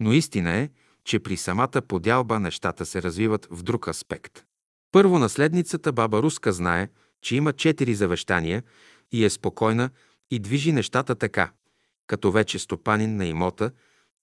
Но 0.00 0.12
истина 0.12 0.50
е, 0.50 0.68
че 1.04 1.18
при 1.18 1.36
самата 1.36 1.82
подялба 1.88 2.38
нещата 2.38 2.86
се 2.86 3.02
развиват 3.02 3.48
в 3.50 3.62
друг 3.62 3.88
аспект. 3.88 4.44
Първо 4.92 5.18
наследницата 5.18 5.92
баба 5.92 6.22
Руска 6.22 6.52
знае, 6.52 6.88
че 7.22 7.36
има 7.36 7.52
четири 7.52 7.94
завещания 7.94 8.62
и 9.12 9.24
е 9.24 9.30
спокойна 9.30 9.90
и 10.30 10.38
движи 10.38 10.72
нещата 10.72 11.14
така, 11.14 11.52
като 12.06 12.32
вече 12.32 12.58
стопанин 12.58 13.16
на 13.16 13.26
имота 13.26 13.70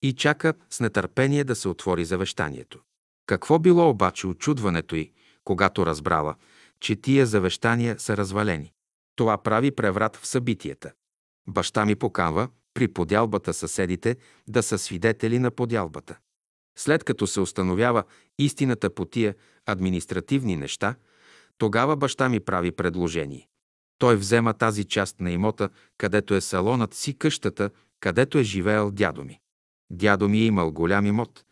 и 0.02 0.14
чака 0.14 0.54
с 0.70 0.80
нетърпение 0.80 1.44
да 1.44 1.56
се 1.56 1.70
отвори 1.70 2.06
завещанието. 2.06 2.80
Какво 3.26 3.60
било 3.60 3.90
обаче 3.90 4.28
очудването 4.28 4.96
й, 4.96 5.12
когато 5.44 5.86
разбрала, 5.86 6.36
че 6.80 6.96
тия 6.96 7.26
завещания 7.26 8.00
са 8.00 8.18
развалени? 8.18 8.74
Това 9.22 9.38
прави 9.38 9.72
преврат 9.72 10.16
в 10.16 10.28
събитията. 10.28 10.92
Баща 11.48 11.86
ми 11.86 11.96
поканва 11.96 12.50
при 12.74 12.88
подялбата 12.88 13.54
съседите 13.54 14.16
да 14.48 14.64
са 14.64 14.78
свидетели 14.78 15.40
на 15.40 15.52
подялбата. 15.52 16.18
След 16.78 17.04
като 17.04 17.28
се 17.28 17.40
установява 17.40 18.04
истината 18.40 18.90
по 18.90 19.06
тия 19.06 19.36
административни 19.66 20.56
неща, 20.56 20.96
тогава 21.58 21.96
баща 21.96 22.30
ми 22.30 22.40
прави 22.40 22.72
предложение. 22.72 23.48
Той 23.98 24.16
взема 24.16 24.54
тази 24.54 24.84
част 24.84 25.20
на 25.20 25.32
имота, 25.32 25.70
където 25.98 26.36
е 26.36 26.42
салонът 26.42 26.94
си 26.94 27.18
къщата, 27.18 27.70
където 28.00 28.38
е 28.38 28.44
живеел 28.44 28.92
дядо 28.92 29.24
ми. 29.24 29.40
Дядо 29.90 30.30
ми 30.30 30.40
е 30.40 30.46
имал 30.46 30.72
голям 30.72 31.06
имот, 31.06 31.46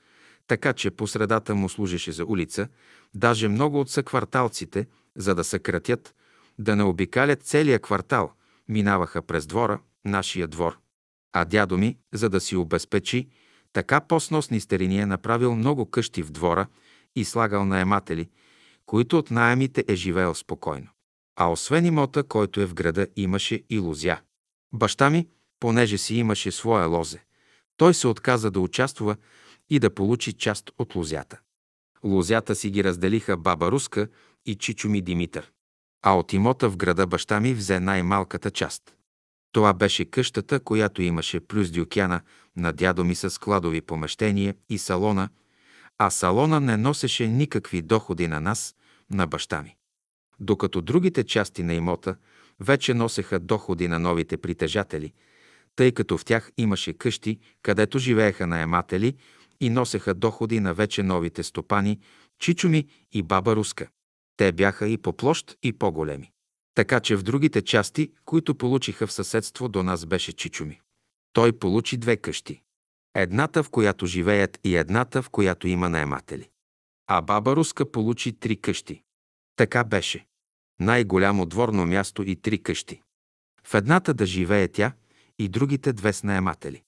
така 0.48 0.74
че 0.74 0.92
по 0.92 1.08
средата 1.08 1.56
му 1.56 1.70
служеше 1.70 2.12
за 2.12 2.26
улица, 2.26 2.68
даже 3.16 3.48
много 3.48 3.80
от 3.80 3.90
съкварталците, 3.90 4.88
за 5.16 5.36
да 5.36 5.44
съкратят, 5.44 6.16
да 6.60 6.76
не 6.76 6.84
обикалят 6.84 7.44
целия 7.44 7.80
квартал, 7.80 8.32
минаваха 8.68 9.22
през 9.22 9.48
двора, 9.48 9.80
нашия 10.06 10.48
двор. 10.48 10.78
А 11.34 11.46
дядо 11.46 11.78
ми, 11.78 11.98
за 12.14 12.30
да 12.30 12.40
си 12.40 12.56
обезпечи, 12.56 13.28
така 13.74 14.02
по-сносни 14.02 14.60
старини 14.60 15.00
е 15.00 15.06
направил 15.06 15.56
много 15.56 15.86
къщи 15.86 16.24
в 16.24 16.32
двора 16.32 16.68
и 17.16 17.26
слагал 17.26 17.66
наематели, 17.66 18.30
които 18.86 19.18
от 19.18 19.32
найемите 19.32 19.86
е 19.88 19.96
живеел 19.96 20.36
спокойно. 20.36 20.88
А 21.36 21.52
освен 21.52 21.86
имота, 21.86 22.24
който 22.24 22.62
е 22.62 22.66
в 22.66 22.74
града, 22.74 23.08
имаше 23.16 23.64
и 23.70 23.80
лозя. 23.80 24.18
Баща 24.74 25.10
ми, 25.10 25.28
понеже 25.60 25.98
си 25.98 26.16
имаше 26.16 26.52
своя 26.52 26.88
лозе, 26.88 27.24
той 27.78 27.94
се 27.94 28.08
отказа 28.08 28.52
да 28.52 28.60
участва 28.60 29.16
и 29.70 29.80
да 29.80 29.96
получи 29.96 30.34
част 30.34 30.72
от 30.78 30.96
лозята. 30.96 31.40
Лозята 32.04 32.56
си 32.56 32.70
ги 32.70 32.84
разделиха 32.84 33.38
баба 33.38 33.72
Руска 33.72 34.08
и 34.46 34.56
чичо 34.56 34.90
ми 34.90 35.02
Димитър. 35.02 35.52
А 36.02 36.18
от 36.18 36.34
имота 36.34 36.70
в 36.70 36.78
града 36.78 37.08
баща 37.08 37.40
ми 37.40 37.54
взе 37.54 37.80
най-малката 37.80 38.52
част. 38.52 38.96
Това 39.52 39.74
беше 39.74 40.06
къщата, 40.06 40.60
която 40.60 41.02
имаше 41.02 41.40
плюс 41.40 41.72
дюкяна 41.72 42.22
на 42.56 42.74
дядо 42.74 43.04
ми 43.04 43.16
с 43.16 43.30
складови 43.30 43.82
помещения 43.82 44.56
и 44.70 44.78
салона, 44.78 45.30
а 45.98 46.10
салона 46.10 46.60
не 46.60 46.78
носеше 46.78 47.28
никакви 47.28 47.82
доходи 47.82 48.28
на 48.28 48.40
нас, 48.40 48.76
на 49.12 49.28
баща 49.28 49.62
ми. 49.62 49.76
Докато 50.40 50.82
другите 50.82 51.24
части 51.24 51.64
на 51.64 51.74
имота 51.74 52.16
вече 52.60 52.94
носеха 52.94 53.40
доходи 53.40 53.88
на 53.88 54.00
новите 54.00 54.38
притежатели, 54.38 55.14
тъй 55.76 55.92
като 55.92 56.18
в 56.18 56.26
тях 56.26 56.52
имаше 56.58 56.94
къщи, 56.94 57.40
където 57.62 58.00
живееха 58.00 58.48
наематели 58.48 59.16
и 59.60 59.70
носеха 59.70 60.14
доходи 60.14 60.60
на 60.60 60.74
вече 60.74 61.04
новите 61.04 61.44
стопани, 61.44 62.00
чичуми 62.40 62.88
и 63.12 63.24
баба 63.24 63.56
Руска. 63.56 63.88
Те 64.40 64.52
бяха 64.52 64.88
и 64.88 64.98
по 64.98 65.14
площ, 65.14 65.58
и 65.64 65.74
по-големи. 65.74 66.32
Така 66.76 67.00
че 67.00 67.16
в 67.16 67.24
другите 67.24 67.62
части, 67.62 68.12
които 68.26 68.56
получиха 68.56 69.08
в 69.08 69.12
съседство 69.12 69.70
до 69.70 69.84
нас, 69.84 70.06
беше 70.06 70.34
Чичуми. 70.34 70.82
Той 71.34 71.60
получи 71.60 71.98
две 71.98 72.18
къщи. 72.18 72.62
Едната, 73.16 73.64
в 73.64 73.70
която 73.70 74.06
живеят 74.06 74.60
и 74.64 74.76
едната, 74.76 75.22
в 75.22 75.30
която 75.30 75.68
има 75.68 75.90
наематели. 75.90 76.50
А 77.08 77.22
баба 77.22 77.56
Руска 77.56 77.92
получи 77.92 78.34
три 78.34 78.62
къщи. 78.62 79.04
Така 79.56 79.84
беше. 79.84 80.26
Най-голямо 80.80 81.46
дворно 81.46 81.86
място 81.86 82.24
и 82.24 82.36
три 82.36 82.64
къщи. 82.64 83.02
В 83.64 83.74
едната 83.74 84.14
да 84.14 84.26
живее 84.26 84.68
тя 84.68 84.92
и 85.40 85.48
другите 85.50 85.94
две 85.94 86.14
с 86.14 86.24
наематели. 86.24 86.84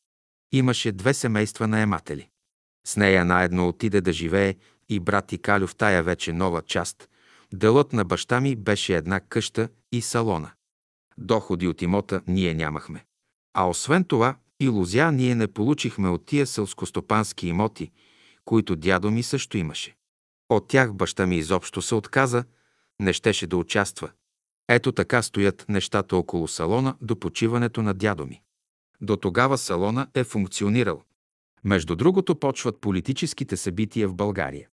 Имаше 0.52 0.92
две 0.92 1.14
семейства 1.14 1.68
наематели. 1.68 2.30
С 2.88 2.98
нея 2.98 3.26
наедно 3.26 3.68
отиде 3.68 4.02
да 4.02 4.14
живее 4.14 4.56
и 4.90 5.00
брат 5.00 5.32
и 5.32 5.38
Калю 5.38 5.68
в 5.68 5.76
тая 5.76 6.04
вече 6.04 6.34
нова 6.34 6.62
част. 6.62 7.08
Делът 7.54 7.94
на 7.94 8.06
баща 8.06 8.42
ми 8.42 8.56
беше 8.56 8.96
една 8.96 9.20
къща 9.20 9.70
и 9.92 10.02
салона. 10.02 10.52
Доходи 11.18 11.68
от 11.68 11.82
имота 11.82 12.22
ние 12.28 12.54
нямахме. 12.54 13.06
А 13.54 13.70
освен 13.70 14.04
това, 14.04 14.36
и 14.60 14.68
лозя 14.68 15.12
ние 15.12 15.36
не 15.36 15.48
получихме 15.48 16.10
от 16.10 16.26
тия 16.26 16.48
селскостопански 16.48 17.48
имоти, 17.48 17.92
които 18.46 18.76
дядо 18.76 19.12
ми 19.12 19.24
също 19.24 19.58
имаше. 19.58 19.96
От 20.50 20.68
тях 20.68 20.94
баща 20.94 21.28
ми 21.28 21.38
изобщо 21.38 21.82
се 21.82 21.96
отказа, 21.96 22.44
не 23.00 23.14
щеше 23.14 23.48
да 23.48 23.58
участва. 23.58 24.10
Ето 24.70 24.92
така 24.92 25.22
стоят 25.22 25.66
нещата 25.70 26.18
около 26.18 26.48
салона 26.48 26.96
до 27.02 27.20
почиването 27.20 27.82
на 27.82 27.94
дядо 27.94 28.26
ми. 28.26 28.42
До 29.02 29.18
тогава 29.18 29.58
салона 29.58 30.08
е 30.14 30.24
функционирал. 30.24 31.04
Между 31.64 31.96
другото 31.96 32.36
почват 32.36 32.82
политическите 32.82 33.58
събития 33.58 34.08
в 34.08 34.16
България. 34.16 34.68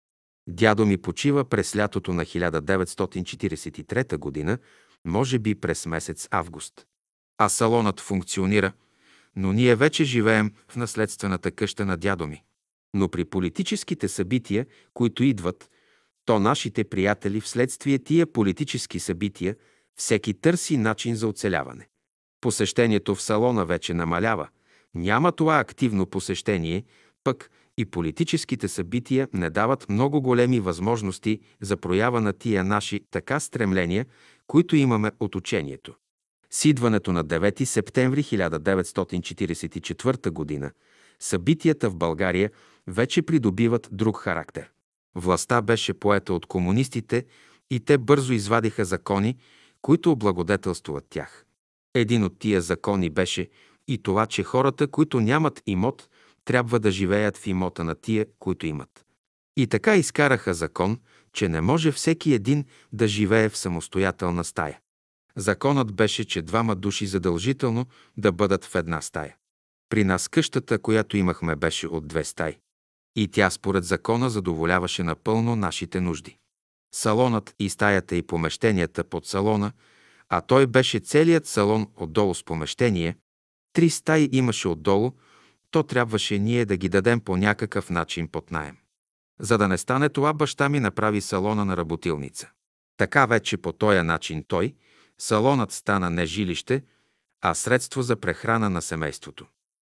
Дядо 0.48 0.86
ми 0.86 0.98
почива 0.98 1.46
през 1.46 1.76
лятото 1.76 2.14
на 2.14 2.26
1943 2.26 4.18
година, 4.18 4.58
може 5.06 5.40
би 5.40 5.56
през 5.56 5.86
месец 5.86 6.28
август. 6.32 6.86
А 7.38 7.50
салонът 7.50 8.00
функционира, 8.00 8.72
но 9.36 9.54
ние 9.54 9.76
вече 9.76 10.04
живеем 10.04 10.52
в 10.68 10.76
наследствената 10.76 11.52
къща 11.52 11.86
на 11.86 11.98
дядо 11.98 12.28
ми. 12.28 12.44
Но 12.94 13.10
при 13.10 13.26
политическите 13.26 14.08
събития, 14.08 14.66
които 14.94 15.24
идват, 15.24 15.70
то 16.26 16.40
нашите 16.40 16.84
приятели 16.84 17.42
вследствие 17.42 18.00
тия 18.00 18.28
политически 18.28 19.00
събития 19.00 19.56
всеки 19.96 20.34
търси 20.34 20.78
начин 20.78 21.16
за 21.16 21.28
оцеляване. 21.28 21.88
Посещението 22.42 23.16
в 23.16 23.22
салона 23.22 23.66
вече 23.66 23.94
намалява. 23.94 24.48
Няма 24.96 25.32
това 25.32 25.60
активно 25.60 26.06
посещение, 26.06 26.84
пък 27.24 27.52
и 27.77 27.85
политическите 27.85 28.68
събития 28.68 29.27
не 29.34 29.49
дават 29.49 29.89
много 29.89 30.22
големи 30.22 30.60
възможности 30.60 31.39
за 31.61 31.77
проява 31.77 32.22
на 32.22 32.34
тия 32.34 32.64
наши 32.64 33.02
така 33.11 33.39
стремления, 33.39 34.06
които 34.47 34.76
имаме 34.76 35.11
от 35.19 35.35
учението. 35.35 35.95
С 36.52 36.65
идването 36.65 37.11
на 37.11 37.26
9 37.26 37.64
септември 37.64 38.23
1944 38.23 40.61
г. 40.61 40.72
събитията 41.19 41.89
в 41.89 41.95
България 41.95 42.52
вече 42.88 43.22
придобиват 43.22 43.89
друг 43.91 44.18
характер. 44.18 44.72
Властта 45.15 45.61
беше 45.61 45.93
поета 45.93 46.34
от 46.34 46.45
комунистите 46.45 47.26
и 47.72 47.80
те 47.80 47.97
бързо 47.97 48.34
извадиха 48.34 48.85
закони, 48.85 49.38
които 49.81 50.11
облагодетелствуват 50.11 51.06
тях. 51.10 51.45
Един 51.93 52.23
от 52.23 52.39
тия 52.39 52.61
закони 52.61 53.10
беше 53.10 53.49
и 53.88 53.97
това, 53.97 54.26
че 54.26 54.43
хората, 54.43 54.88
които 54.88 55.19
нямат 55.19 55.61
имот, 55.65 56.10
трябва 56.46 56.80
да 56.80 56.92
живеят 56.92 57.38
в 57.38 57.48
имота 57.48 57.84
на 57.84 57.96
тия, 57.96 58.26
които 58.40 58.66
имат. 58.66 59.06
И 59.58 59.68
така 59.68 59.96
изкараха 59.96 60.54
закон, 60.54 61.00
че 61.34 61.50
не 61.50 61.62
може 61.62 61.92
всеки 61.92 62.34
един 62.34 62.66
да 62.94 63.08
живее 63.08 63.50
в 63.50 63.58
самостоятелна 63.58 64.44
стая. 64.44 64.80
Законът 65.36 65.96
беше, 65.96 66.26
че 66.26 66.42
двама 66.42 66.76
души 66.76 67.08
задължително 67.08 67.86
да 68.18 68.32
бъдат 68.32 68.66
в 68.66 68.76
една 68.76 69.02
стая. 69.02 69.36
При 69.90 70.04
нас 70.04 70.28
къщата, 70.28 70.80
която 70.80 71.18
имахме, 71.18 71.56
беше 71.56 71.88
от 71.88 72.08
две 72.08 72.24
стаи. 72.24 72.58
И 73.16 73.28
тя 73.28 73.50
според 73.50 73.84
закона 73.84 74.30
задоволяваше 74.30 75.04
напълно 75.04 75.56
нашите 75.56 76.02
нужди. 76.02 76.38
Салонът 76.96 77.56
и 77.60 77.70
стаята 77.70 78.16
и 78.16 78.22
помещенията 78.22 79.04
под 79.04 79.26
салона, 79.26 79.72
а 80.30 80.42
той 80.42 80.68
беше 80.68 81.00
целият 81.00 81.48
салон 81.48 81.88
отдолу 81.96 82.34
с 82.34 82.44
помещение, 82.44 83.18
три 83.74 83.90
стаи 83.90 84.30
имаше 84.32 84.68
отдолу, 84.68 85.12
то 85.76 85.84
трябваше 85.84 86.39
ние 86.39 86.65
да 86.65 86.77
ги 86.77 86.89
дадем 86.89 87.19
по 87.19 87.38
някакъв 87.38 87.89
начин 87.89 88.27
под 88.27 88.52
найем. 88.52 88.77
За 89.39 89.57
да 89.57 89.68
не 89.68 89.77
стане 89.77 90.10
това, 90.10 90.34
баща 90.34 90.69
ми 90.69 90.80
направи 90.80 91.22
салона 91.22 91.65
на 91.65 91.77
работилница. 91.77 92.49
Така 92.97 93.26
вече 93.26 93.57
по 93.57 93.72
този 93.72 94.02
начин 94.02 94.43
той, 94.47 94.76
салонът 95.18 95.72
стана 95.72 96.10
не 96.10 96.26
жилище, 96.26 96.84
а 97.41 97.53
средство 97.53 98.02
за 98.02 98.15
прехрана 98.15 98.69
на 98.69 98.81
семейството. 98.81 99.45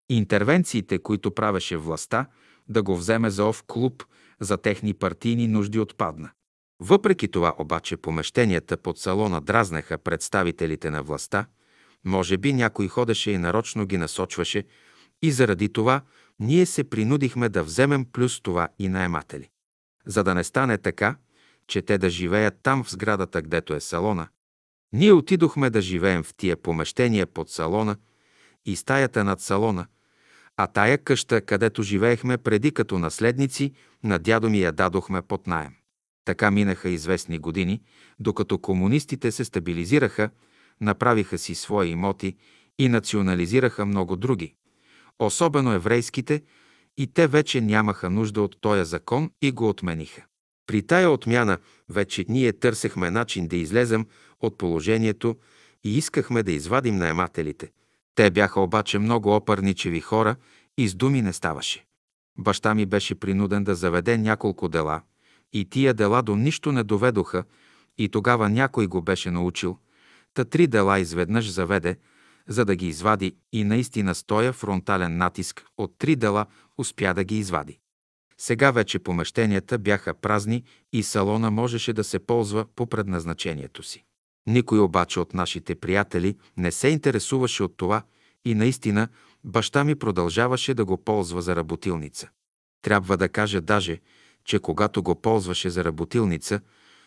Интервенциите, 0.08 0.98
които 0.98 1.34
правеше 1.34 1.76
властта, 1.76 2.26
да 2.68 2.82
го 2.82 2.96
вземе 2.96 3.30
за 3.30 3.44
ов 3.44 3.62
клуб 3.62 4.04
за 4.40 4.56
техни 4.56 4.94
партийни 4.94 5.48
нужди 5.48 5.78
отпадна. 5.78 6.30
Въпреки 6.80 7.28
това 7.28 7.54
обаче 7.58 7.96
помещенията 7.96 8.76
под 8.76 8.98
салона 8.98 9.40
дразнеха 9.40 9.98
представителите 9.98 10.90
на 10.90 11.02
властта, 11.02 11.46
може 12.04 12.36
би 12.36 12.52
някой 12.52 12.88
ходеше 12.88 13.30
и 13.30 13.38
нарочно 13.38 13.86
ги 13.86 13.98
насочваше 13.98 14.64
и 15.22 15.32
заради 15.32 15.72
това 15.72 16.00
ние 16.40 16.66
се 16.66 16.84
принудихме 16.84 17.48
да 17.48 17.64
вземем 17.64 18.04
плюс 18.04 18.40
това 18.40 18.68
и 18.78 18.88
наематели. 18.88 19.48
За 20.06 20.24
да 20.24 20.34
не 20.34 20.44
стане 20.44 20.78
така, 20.78 21.16
че 21.66 21.82
те 21.82 21.98
да 21.98 22.10
живеят 22.10 22.54
там 22.62 22.84
в 22.84 22.90
сградата, 22.90 23.42
гдето 23.42 23.74
е 23.74 23.80
салона, 23.80 24.28
ние 24.92 25.12
отидохме 25.12 25.70
да 25.70 25.80
живеем 25.80 26.22
в 26.22 26.34
тия 26.34 26.56
помещения 26.56 27.26
под 27.26 27.50
салона 27.50 27.96
и 28.64 28.76
стаята 28.76 29.24
над 29.24 29.40
салона, 29.40 29.86
а 30.56 30.66
тая 30.66 30.98
къща, 30.98 31.40
където 31.40 31.82
живеехме 31.82 32.38
преди 32.38 32.72
като 32.72 32.98
наследници, 32.98 33.72
на 34.04 34.18
дядо 34.18 34.50
ми 34.50 34.60
я 34.60 34.72
дадохме 34.72 35.22
под 35.22 35.46
найем. 35.46 35.72
Така 36.24 36.50
минаха 36.50 36.88
известни 36.88 37.38
години, 37.38 37.82
докато 38.20 38.58
комунистите 38.58 39.32
се 39.32 39.44
стабилизираха, 39.44 40.30
направиха 40.80 41.38
си 41.38 41.54
свои 41.54 41.88
имоти 41.88 42.36
и 42.78 42.88
национализираха 42.88 43.86
много 43.86 44.16
други, 44.16 44.54
особено 45.18 45.72
еврейските, 45.72 46.42
и 46.96 47.06
те 47.06 47.26
вече 47.26 47.60
нямаха 47.60 48.10
нужда 48.10 48.42
от 48.42 48.60
този 48.60 48.84
закон 48.84 49.30
и 49.42 49.52
го 49.52 49.68
отмениха. 49.68 50.22
При 50.66 50.82
тая 50.82 51.10
отмяна 51.10 51.58
вече 51.88 52.24
ние 52.28 52.52
търсехме 52.52 53.10
начин 53.10 53.48
да 53.48 53.56
излезем 53.56 54.06
от 54.40 54.58
положението 54.58 55.36
и 55.84 55.98
искахме 55.98 56.42
да 56.42 56.52
извадим 56.52 56.96
наемателите. 56.96 57.70
Те 58.14 58.30
бяха 58.30 58.60
обаче 58.60 58.98
много 58.98 59.36
опърничеви 59.36 60.00
хора 60.00 60.36
и 60.78 60.88
с 60.88 60.94
думи 60.94 61.22
не 61.22 61.32
ставаше. 61.32 61.84
Баща 62.38 62.74
ми 62.74 62.86
беше 62.86 63.14
принуден 63.14 63.64
да 63.64 63.74
заведе 63.74 64.18
няколко 64.18 64.68
дела 64.68 65.02
и 65.52 65.64
тия 65.64 65.94
дела 65.94 66.22
до 66.22 66.36
нищо 66.36 66.72
не 66.72 66.84
доведоха 66.84 67.44
и 67.98 68.08
тогава 68.08 68.48
някой 68.48 68.86
го 68.86 69.02
беше 69.02 69.30
научил. 69.30 69.78
Та 70.34 70.44
три 70.44 70.66
дела 70.66 70.98
изведнъж 70.98 71.50
заведе, 71.50 71.96
за 72.48 72.64
да 72.64 72.76
ги 72.76 72.88
извади 72.88 73.36
и 73.52 73.64
наистина 73.64 74.14
стоя 74.14 74.52
фронтален 74.52 75.16
натиск 75.16 75.64
от 75.78 75.94
три 75.98 76.16
дела 76.16 76.46
успя 76.78 77.14
да 77.14 77.24
ги 77.24 77.38
извади. 77.38 77.78
Сега 78.38 78.70
вече 78.70 78.98
помещенията 78.98 79.78
бяха 79.78 80.14
празни 80.14 80.64
и 80.92 81.02
салона 81.02 81.50
можеше 81.50 81.92
да 81.92 82.04
се 82.04 82.18
ползва 82.18 82.66
по 82.76 82.86
предназначението 82.86 83.82
си. 83.82 84.04
Никой 84.46 84.78
обаче 84.78 85.20
от 85.20 85.34
нашите 85.34 85.74
приятели 85.74 86.36
не 86.56 86.72
се 86.72 86.88
интересуваше 86.88 87.62
от 87.62 87.76
това 87.76 88.02
и 88.44 88.54
наистина 88.54 89.08
баща 89.44 89.84
ми 89.84 89.94
продължаваше 89.94 90.74
да 90.74 90.84
го 90.84 90.96
ползва 90.96 91.42
за 91.42 91.56
работилница. 91.56 92.28
Трябва 92.82 93.16
да 93.16 93.28
кажа 93.28 93.60
даже, 93.60 94.00
че 94.44 94.58
когато 94.58 95.02
го 95.02 95.14
ползваше 95.14 95.70
за 95.70 95.84
работилница, 95.84 96.60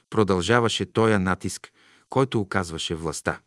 продължаваше 0.09 0.85
тоя 0.85 1.19
натиск, 1.19 1.71
който 2.09 2.39
оказваше 2.39 2.95
властта. 2.95 3.39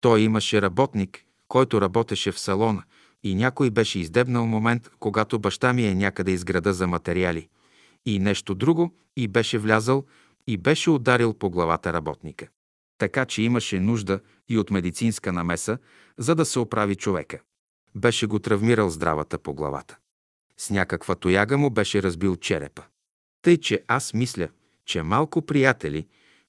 Той 0.00 0.20
имаше 0.20 0.62
работник, 0.62 1.24
който 1.48 1.80
работеше 1.80 2.32
в 2.32 2.40
салона 2.40 2.82
и 3.22 3.34
някой 3.34 3.70
беше 3.70 3.98
издебнал 3.98 4.46
момент, 4.46 4.90
когато 4.98 5.38
баща 5.38 5.72
ми 5.72 5.86
е 5.86 5.94
някъде 5.94 6.32
из 6.32 6.44
града 6.44 6.72
за 6.72 6.86
материали. 6.86 7.48
И 8.06 8.18
нещо 8.18 8.54
друго, 8.54 8.94
и 9.16 9.28
беше 9.28 9.58
влязал, 9.58 10.04
и 10.46 10.56
беше 10.56 10.90
ударил 10.90 11.34
по 11.34 11.50
главата 11.50 11.92
работника. 11.92 12.48
Така 12.98 13.24
че 13.24 13.42
имаше 13.42 13.80
нужда 13.80 14.20
и 14.48 14.58
от 14.58 14.70
медицинска 14.70 15.32
намеса, 15.32 15.78
за 16.18 16.34
да 16.34 16.44
се 16.44 16.58
оправи 16.58 16.96
човека. 16.96 17.40
Беше 17.94 18.26
го 18.26 18.38
травмирал 18.38 18.90
здравата 18.90 19.38
по 19.38 19.54
главата. 19.54 19.96
С 20.56 20.70
някаква 20.70 21.14
тояга 21.14 21.58
му 21.58 21.70
беше 21.70 22.02
разбил 22.02 22.36
черепа. 22.36 22.82
Тъй, 23.42 23.56
че 23.56 23.82
аз 23.88 24.14
мисля, 24.14 24.48
че 24.84 25.02
малко 25.02 25.42
приятели, 25.42 26.06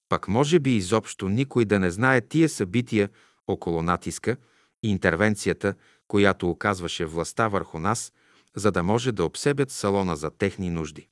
пак 0.09 0.27
може 0.27 0.59
би 0.59 0.75
изобщо 0.75 1.29
никой 1.29 1.65
да 1.65 1.79
не 1.79 1.91
знае 1.91 2.21
тия 2.21 2.49
събития 2.49 3.09
около 3.47 3.81
натиска, 3.81 4.37
интервенцията, 4.83 5.73
която 6.07 6.49
оказваше 6.49 7.05
властта 7.05 7.47
върху 7.47 7.79
нас, 7.79 8.13
за 8.55 8.71
да 8.71 8.83
може 8.83 9.11
да 9.11 9.25
обсебят 9.25 9.71
салона 9.71 10.15
за 10.15 10.31
техни 10.31 10.69
нужди. 10.69 11.07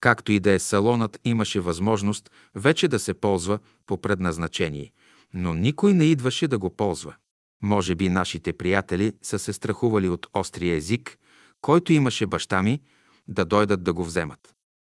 Както 0.00 0.32
и 0.32 0.40
да 0.40 0.50
е 0.50 0.58
салонът 0.58 1.20
имаше 1.24 1.60
възможност 1.60 2.30
вече 2.54 2.88
да 2.88 2.98
се 2.98 3.14
ползва 3.14 3.58
по 3.86 4.00
предназначение, 4.00 4.92
но 5.34 5.54
никой 5.54 5.94
не 5.94 6.04
идваше 6.04 6.48
да 6.48 6.58
го 6.58 6.70
ползва. 6.70 7.14
Може 7.62 7.94
би 7.94 8.08
нашите 8.08 8.52
приятели 8.52 9.12
са 9.22 9.38
се 9.38 9.52
страхували 9.52 10.08
от 10.08 10.26
острия 10.34 10.76
език, 10.76 11.18
който 11.60 11.92
имаше 11.92 12.26
баща 12.26 12.62
ми, 12.62 12.80
да 13.28 13.44
дойдат 13.44 13.82
да 13.82 13.92
го 13.92 14.04
вземат. 14.04 14.54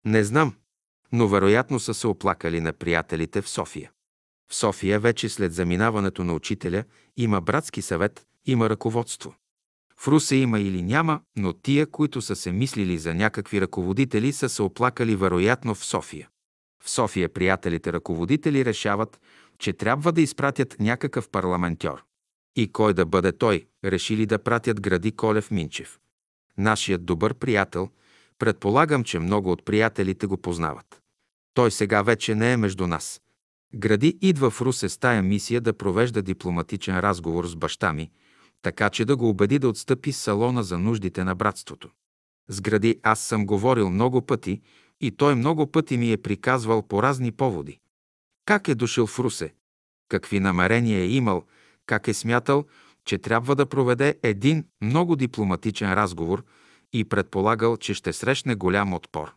Не 0.05 0.23
знам, 0.23 0.55
но 1.11 1.27
вероятно 1.27 1.79
са 1.79 1.93
се 1.93 2.07
оплакали 2.07 2.61
на 2.61 2.73
приятелите 2.73 3.41
в 3.41 3.49
София. 3.49 3.91
В 4.49 4.55
София 4.55 4.99
вече 4.99 5.29
след 5.29 5.53
заминаването 5.53 6.23
на 6.23 6.33
учителя 6.33 6.83
има 7.17 7.41
братски 7.41 7.81
съвет, 7.81 8.25
има 8.45 8.69
ръководство. 8.69 9.35
В 9.99 10.07
Русе 10.07 10.35
има 10.35 10.59
или 10.59 10.81
няма, 10.81 11.21
но 11.35 11.53
тия, 11.53 11.87
които 11.87 12.21
са 12.21 12.35
се 12.35 12.51
мислили 12.51 12.97
за 12.97 13.13
някакви 13.13 13.61
ръководители, 13.61 14.31
са 14.31 14.49
се 14.49 14.61
оплакали 14.61 15.15
вероятно 15.15 15.75
в 15.75 15.85
София. 15.85 16.29
В 16.83 16.89
София 16.89 17.29
приятелите 17.29 17.93
ръководители 17.93 18.65
решават, 18.65 19.21
че 19.59 19.73
трябва 19.73 20.11
да 20.11 20.21
изпратят 20.21 20.79
някакъв 20.79 21.29
парламентьор. 21.29 22.03
И 22.55 22.71
кой 22.71 22.93
да 22.93 23.05
бъде 23.05 23.31
той, 23.31 23.67
решили 23.85 24.25
да 24.25 24.39
пратят 24.39 24.81
гради 24.81 25.11
Колев 25.11 25.51
Минчев. 25.51 25.99
Нашият 26.57 27.05
добър 27.05 27.33
приятел, 27.33 27.89
предполагам, 28.39 29.03
че 29.03 29.19
много 29.19 29.51
от 29.51 29.65
приятелите 29.65 30.25
го 30.25 30.37
познават. 30.37 31.01
Той 31.53 31.71
сега 31.71 32.01
вече 32.01 32.35
не 32.35 32.51
е 32.51 32.57
между 32.57 32.87
нас. 32.87 33.21
Гради 33.75 34.17
идва 34.21 34.49
в 34.49 34.61
Русе 34.61 34.89
с 34.89 34.97
тая 34.97 35.23
мисия 35.23 35.61
да 35.61 35.73
провежда 35.73 36.21
дипломатичен 36.21 36.99
разговор 36.99 37.45
с 37.45 37.55
баща 37.55 37.93
ми, 37.93 38.11
така 38.61 38.89
че 38.89 39.05
да 39.05 39.15
го 39.15 39.29
убеди 39.29 39.59
да 39.59 39.69
отстъпи 39.69 40.11
салона 40.11 40.63
за 40.63 40.79
нуждите 40.79 41.23
на 41.23 41.35
братството. 41.35 41.89
С 42.49 42.61
Гради 42.61 42.99
аз 43.03 43.19
съм 43.19 43.45
говорил 43.45 43.89
много 43.89 44.21
пъти 44.21 44.61
и 45.01 45.11
той 45.11 45.35
много 45.35 45.71
пъти 45.71 45.97
ми 45.97 46.11
е 46.11 46.17
приказвал 46.17 46.81
по 46.81 47.03
разни 47.03 47.31
поводи. 47.31 47.79
Как 48.45 48.67
е 48.67 48.75
дошъл 48.75 49.07
в 49.07 49.19
Русе, 49.19 49.53
какви 50.09 50.39
намерения 50.39 50.99
е 50.99 51.09
имал, 51.09 51.43
как 51.85 52.07
е 52.07 52.13
смятал, 52.13 52.65
че 53.05 53.17
трябва 53.17 53.55
да 53.55 53.65
проведе 53.65 54.15
един 54.23 54.65
много 54.81 55.15
дипломатичен 55.15 55.93
разговор 55.93 56.43
и 56.93 57.03
предполагал, 57.03 57.77
че 57.77 57.93
ще 57.93 58.13
срещне 58.13 58.55
голям 58.55 58.93
отпор. 58.93 59.33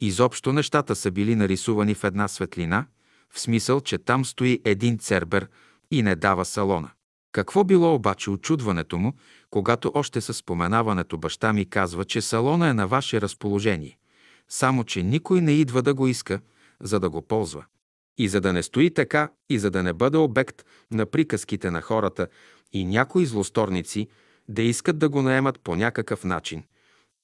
Изобщо 0.00 0.52
нещата 0.52 0.96
са 0.96 1.10
били 1.10 1.34
нарисувани 1.34 1.94
в 1.94 2.04
една 2.04 2.28
светлина– 2.28 2.86
в 3.32 3.40
смисъл, 3.40 3.80
че 3.80 3.98
там 3.98 4.24
стои 4.24 4.60
един 4.64 4.98
цербер 4.98 5.48
и 5.90 6.02
не 6.02 6.16
дава 6.16 6.44
салона. 6.44 6.90
Какво 7.32 7.64
било 7.64 7.94
обаче 7.94 8.30
очудването 8.30 8.98
му, 8.98 9.12
когато 9.50 9.92
още 9.94 10.20
със 10.20 10.36
споменаването 10.36 11.18
баща 11.18 11.52
ми 11.52 11.70
казва, 11.70 12.04
че 12.04 12.20
салона 12.20 12.68
е 12.68 12.74
на 12.74 12.86
ваше 12.86 13.20
разположение, 13.20 13.98
само 14.48 14.84
че 14.84 15.02
никой 15.02 15.40
не 15.40 15.52
идва 15.52 15.82
да 15.82 15.94
го 15.94 16.08
иска, 16.08 16.40
за 16.80 17.00
да 17.00 17.10
го 17.10 17.22
ползва. 17.22 17.64
И 18.18 18.28
за 18.28 18.40
да 18.40 18.52
не 18.52 18.62
стои 18.62 18.94
така, 18.94 19.30
и 19.50 19.58
за 19.58 19.70
да 19.70 19.82
не 19.82 19.92
бъде 19.92 20.18
обект 20.18 20.64
на 20.90 21.06
приказките 21.06 21.70
на 21.70 21.80
хората 21.80 22.26
и 22.72 22.84
някои 22.84 23.26
злосторници 23.26 24.08
да 24.48 24.62
искат 24.62 24.98
да 24.98 25.08
го 25.08 25.22
наемат 25.22 25.60
по 25.60 25.76
някакъв 25.76 26.24
начин, 26.24 26.64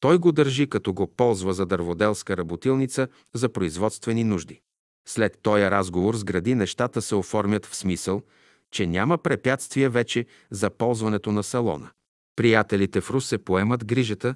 той 0.01 0.19
го 0.19 0.33
държи, 0.33 0.67
като 0.67 0.93
го 0.93 1.07
ползва 1.07 1.55
за 1.55 1.67
дърводелска 1.67 2.37
работилница 2.37 3.09
за 3.35 3.49
производствени 3.49 4.25
нужди. 4.25 4.61
След 5.09 5.39
този 5.43 5.63
разговор 5.63 6.15
с 6.15 6.25
гради 6.25 6.55
нещата 6.55 7.03
се 7.03 7.15
оформят 7.15 7.67
в 7.67 7.77
смисъл, 7.77 8.23
че 8.71 8.87
няма 8.87 9.19
препятствие 9.19 9.89
вече 9.89 10.27
за 10.51 10.71
ползването 10.71 11.33
на 11.33 11.43
салона. 11.43 11.91
Приятелите 12.37 13.01
в 13.01 13.11
Русе 13.11 13.39
поемат 13.39 13.85
грижата 13.85 14.35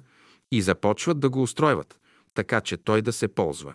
и 0.51 0.61
започват 0.61 1.19
да 1.19 1.29
го 1.29 1.41
устройват, 1.41 1.99
така 2.33 2.61
че 2.61 2.77
той 2.77 3.01
да 3.01 3.13
се 3.13 3.27
ползва. 3.27 3.73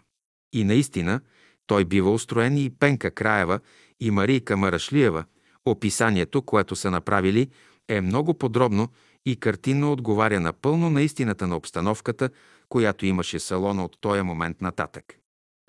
И 0.52 0.64
наистина, 0.64 1.20
той 1.66 1.84
бива 1.84 2.12
устроен 2.12 2.56
и 2.58 2.70
Пенка 2.70 3.10
Краева 3.10 3.60
и 4.00 4.10
Марийка 4.10 4.56
Марашлиева. 4.56 5.24
Описанието, 5.64 6.42
което 6.42 6.76
са 6.76 6.90
направили, 6.90 7.50
е 7.88 8.00
много 8.00 8.34
подробно 8.34 8.88
и 9.26 9.36
картинно 9.36 9.92
отговаря 9.92 10.40
напълно 10.40 10.90
на 10.90 11.02
истината 11.02 11.46
на 11.46 11.56
обстановката, 11.56 12.30
която 12.68 13.06
имаше 13.06 13.38
салона 13.38 13.84
от 13.84 13.96
този 14.00 14.22
момент 14.22 14.60
нататък. 14.60 15.18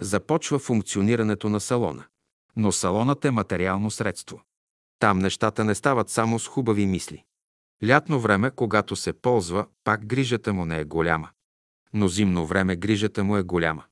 Започва 0.02 0.60
функционирането 0.60 1.50
на 1.50 1.60
салона. 1.60 2.04
Но 2.56 2.72
салонът 2.72 3.26
е 3.26 3.32
материално 3.32 3.92
средство. 3.92 4.42
Там 5.00 5.20
нещата 5.20 5.64
не 5.64 5.76
стават 5.76 6.10
само 6.10 6.40
с 6.40 6.48
хубави 6.48 6.86
мисли. 6.86 7.24
Лятно 7.88 8.20
време, 8.20 8.52
когато 8.52 8.96
се 8.96 9.14
ползва, 9.14 9.66
пак 9.84 10.06
грижата 10.06 10.54
му 10.54 10.66
не 10.66 10.80
е 10.80 10.84
голяма. 10.84 11.30
Но 11.94 12.08
зимно 12.08 12.46
време 12.46 12.76
грижата 12.76 13.24
му 13.24 13.38
е 13.38 13.44
голяма. 13.44 13.84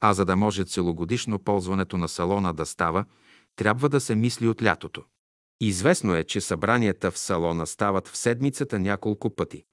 А 0.00 0.14
за 0.14 0.24
да 0.24 0.36
може 0.36 0.64
целогодишно 0.64 1.38
ползването 1.38 1.96
на 1.96 2.08
салона 2.08 2.52
да 2.52 2.66
става, 2.66 3.04
трябва 3.56 3.88
да 3.88 4.00
се 4.00 4.14
мисли 4.14 4.48
от 4.48 4.62
лятото. 4.62 5.04
Известно 5.60 6.14
е, 6.14 6.24
че 6.24 6.40
събранията 6.40 7.10
в 7.10 7.18
салона 7.18 7.66
стават 7.66 8.08
в 8.08 8.16
седмицата 8.16 8.78
няколко 8.78 9.34
пъти. 9.34 9.64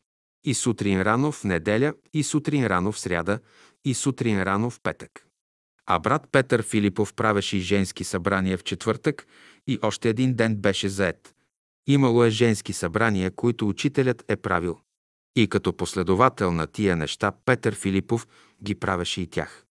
И 0.43 0.53
сутрин 0.53 1.01
рано 1.01 1.31
в 1.31 1.43
неделя, 1.43 1.93
и 2.13 2.23
сутрин 2.23 2.67
рано 2.67 2.91
в 2.91 2.99
сряда, 2.99 3.39
и 3.85 3.93
сутрин 3.93 4.43
рано 4.43 4.69
в 4.69 4.79
петък. 4.83 5.28
А 5.91 5.99
брат 5.99 6.27
Петър 6.31 6.63
Филипов 6.63 7.13
правеше 7.13 7.57
и 7.57 7.59
женски 7.59 8.03
събрания 8.03 8.57
в 8.57 8.63
четвъртък 8.63 9.27
и 9.67 9.79
още 9.81 10.09
един 10.09 10.33
ден 10.33 10.55
беше 10.55 10.89
заед. 10.89 11.35
Имало 11.87 12.23
е 12.23 12.29
женски 12.29 12.73
събрания, 12.73 13.31
които 13.31 13.67
учителят 13.67 14.25
е 14.27 14.35
правил. 14.35 14.79
И 15.35 15.47
като 15.47 15.77
последовател 15.77 16.51
на 16.51 16.67
тия 16.67 16.95
неща 16.95 17.31
Петър 17.45 17.75
Филипов 17.75 18.27
ги 18.63 18.75
правеше 18.75 19.21
и 19.21 19.27
тях. 19.27 19.65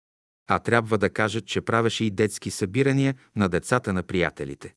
А 0.50 0.60
трябва 0.60 0.98
да 0.98 1.10
кажа, 1.10 1.42
че 1.42 1.62
правеше 1.62 2.06
и 2.06 2.12
детски 2.12 2.52
събирания 2.52 3.16
на 3.36 3.50
децата 3.50 3.94
на 3.94 4.04
приятелите. 4.04 4.76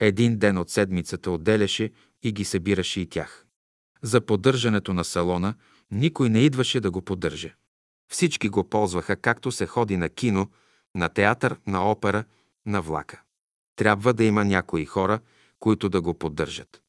Един 0.00 0.38
ден 0.38 0.58
от 0.58 0.70
седмицата 0.70 1.30
отделяше 1.30 1.90
и 2.22 2.32
ги 2.32 2.44
събираше 2.44 3.00
и 3.00 3.06
тях. 3.06 3.46
За 4.02 4.20
поддържането 4.20 4.94
на 4.94 5.04
салона 5.04 5.54
никой 5.90 6.28
не 6.28 6.40
идваше 6.40 6.80
да 6.80 6.90
го 6.90 7.02
поддържа. 7.02 7.54
Всички 8.12 8.48
го 8.48 8.68
ползваха 8.68 9.16
както 9.16 9.52
се 9.52 9.66
ходи 9.66 9.96
на 9.96 10.08
кино, 10.08 10.48
на 10.94 11.08
театър, 11.08 11.56
на 11.66 11.90
опера, 11.90 12.24
на 12.66 12.82
влака. 12.82 13.22
Трябва 13.76 14.14
да 14.14 14.24
има 14.24 14.44
някои 14.44 14.84
хора, 14.84 15.20
които 15.58 15.88
да 15.88 16.00
го 16.00 16.14
поддържат. 16.14 16.82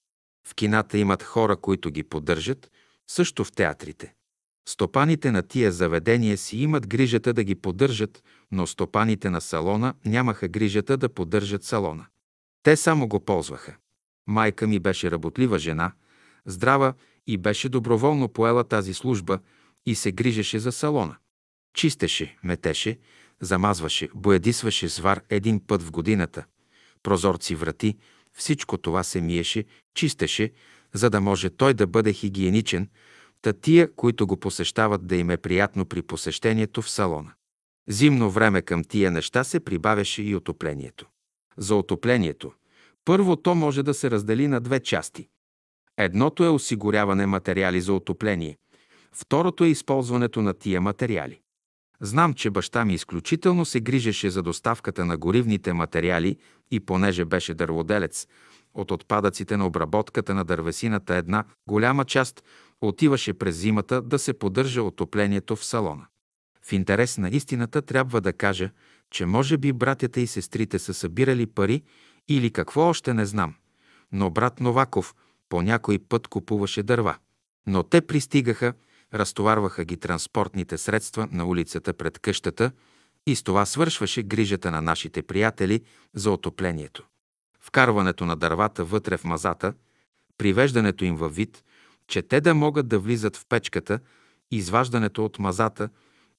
В 0.47 0.55
кината 0.55 0.97
имат 0.97 1.23
хора, 1.23 1.57
които 1.57 1.91
ги 1.91 2.03
поддържат, 2.03 2.71
също 3.07 3.43
в 3.43 3.51
театрите. 3.51 4.13
Стопаните 4.67 5.31
на 5.31 5.41
тия 5.41 5.71
заведения 5.71 6.37
си 6.37 6.57
имат 6.57 6.87
грижата 6.87 7.33
да 7.33 7.43
ги 7.43 7.55
поддържат, 7.55 8.23
но 8.51 8.67
стопаните 8.67 9.29
на 9.29 9.41
салона 9.41 9.93
нямаха 10.05 10.47
грижата 10.47 10.97
да 10.97 11.09
поддържат 11.09 11.63
салона. 11.63 12.05
Те 12.63 12.75
само 12.75 13.07
го 13.07 13.19
ползваха. 13.19 13.75
Майка 14.27 14.67
ми 14.67 14.79
беше 14.79 15.11
работлива 15.11 15.59
жена, 15.59 15.91
здрава 16.45 16.93
и 17.27 17.37
беше 17.37 17.69
доброволно 17.69 18.27
поела 18.27 18.63
тази 18.63 18.93
служба 18.93 19.39
и 19.85 19.95
се 19.95 20.11
грижеше 20.11 20.59
за 20.59 20.71
салона. 20.71 21.15
Чистеше, 21.73 22.37
метеше, 22.43 22.99
замазваше, 23.41 24.09
боядисваше 24.15 24.89
свар 24.89 25.21
един 25.29 25.67
път 25.67 25.83
в 25.83 25.91
годината. 25.91 26.45
Прозорци, 27.03 27.55
врати, 27.55 27.97
всичко 28.33 28.77
това 28.77 29.03
се 29.03 29.21
миеше, 29.21 29.65
чистеше, 29.93 30.51
за 30.93 31.09
да 31.09 31.21
може 31.21 31.49
той 31.49 31.73
да 31.73 31.87
бъде 31.87 32.13
хигиеничен, 32.13 32.89
та 33.41 33.53
тия, 33.53 33.95
които 33.95 34.27
го 34.27 34.37
посещават, 34.37 35.07
да 35.07 35.15
им 35.15 35.29
е 35.29 35.37
приятно 35.37 35.85
при 35.85 36.01
посещението 36.01 36.81
в 36.81 36.89
салона. 36.89 37.31
Зимно 37.87 38.29
време 38.29 38.61
към 38.61 38.83
тия 38.83 39.11
неща 39.11 39.43
се 39.43 39.59
прибавяше 39.59 40.23
и 40.23 40.35
отоплението. 40.35 41.07
За 41.57 41.75
отоплението. 41.75 42.53
Първо 43.05 43.35
то 43.35 43.55
може 43.55 43.83
да 43.83 43.93
се 43.93 44.11
раздели 44.11 44.47
на 44.47 44.61
две 44.61 44.79
части. 44.79 45.27
Едното 45.97 46.43
е 46.43 46.49
осигуряване 46.49 47.25
материали 47.25 47.81
за 47.81 47.93
отопление. 47.93 48.57
Второто 49.11 49.63
е 49.63 49.67
използването 49.67 50.41
на 50.41 50.53
тия 50.53 50.81
материали. 50.81 51.41
Знам, 52.01 52.33
че 52.33 52.49
баща 52.49 52.85
ми 52.85 52.93
изключително 52.93 53.65
се 53.65 53.79
грижеше 53.79 54.29
за 54.29 54.43
доставката 54.43 55.05
на 55.05 55.17
горивните 55.17 55.73
материали 55.73 56.37
и 56.71 56.79
понеже 56.79 57.25
беше 57.25 57.53
дърводелец, 57.53 58.27
от 58.73 58.91
отпадъците 58.91 59.57
на 59.57 59.65
обработката 59.65 60.33
на 60.33 60.45
дървесината 60.45 61.15
една 61.15 61.43
голяма 61.67 62.05
част 62.05 62.43
отиваше 62.81 63.33
през 63.33 63.55
зимата 63.55 64.01
да 64.01 64.19
се 64.19 64.33
поддържа 64.33 64.83
отоплението 64.83 65.55
в 65.55 65.65
салона. 65.65 66.05
В 66.61 66.73
интерес 66.73 67.17
на 67.17 67.29
истината 67.29 67.81
трябва 67.81 68.21
да 68.21 68.33
кажа, 68.33 68.69
че 69.11 69.25
може 69.25 69.57
би 69.57 69.73
братята 69.73 70.21
и 70.21 70.27
сестрите 70.27 70.79
са 70.79 70.93
събирали 70.93 71.45
пари 71.45 71.83
или 72.29 72.51
какво 72.51 72.81
още 72.81 73.13
не 73.13 73.25
знам, 73.25 73.55
но 74.11 74.29
брат 74.29 74.59
Новаков 74.59 75.15
по 75.49 75.61
някой 75.61 75.99
път 75.99 76.27
купуваше 76.27 76.83
дърва. 76.83 77.17
Но 77.67 77.83
те 77.83 78.01
пристигаха, 78.01 78.73
разтоварваха 79.13 79.85
ги 79.85 79.97
транспортните 79.97 80.77
средства 80.77 81.27
на 81.31 81.45
улицата 81.45 81.93
пред 81.93 82.19
къщата 82.19 82.71
и 83.27 83.35
с 83.35 83.43
това 83.43 83.65
свършваше 83.65 84.23
грижата 84.23 84.71
на 84.71 84.81
нашите 84.81 85.21
приятели 85.21 85.81
за 86.13 86.31
отоплението. 86.31 87.03
Вкарването 87.59 88.25
на 88.25 88.35
дървата 88.35 88.85
вътре 88.85 89.17
в 89.17 89.23
мазата, 89.23 89.73
привеждането 90.37 91.05
им 91.05 91.15
във 91.15 91.35
вид, 91.35 91.63
че 92.07 92.21
те 92.21 92.41
да 92.41 92.55
могат 92.55 92.87
да 92.87 92.99
влизат 92.99 93.37
в 93.37 93.45
печката, 93.49 93.99
изваждането 94.51 95.25
от 95.25 95.39
мазата 95.39 95.89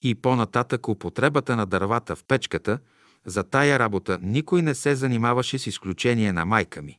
и 0.03 0.15
по-нататък 0.15 0.89
употребата 0.89 1.57
на 1.57 1.66
дървата 1.66 2.16
в 2.16 2.24
печката, 2.24 2.78
за 3.27 3.44
тая 3.44 3.78
работа 3.78 4.19
никой 4.23 4.62
не 4.62 4.74
се 4.74 4.94
занимаваше 4.94 5.59
с 5.59 5.66
изключение 5.66 6.32
на 6.32 6.44
майка 6.44 6.82
ми. 6.82 6.99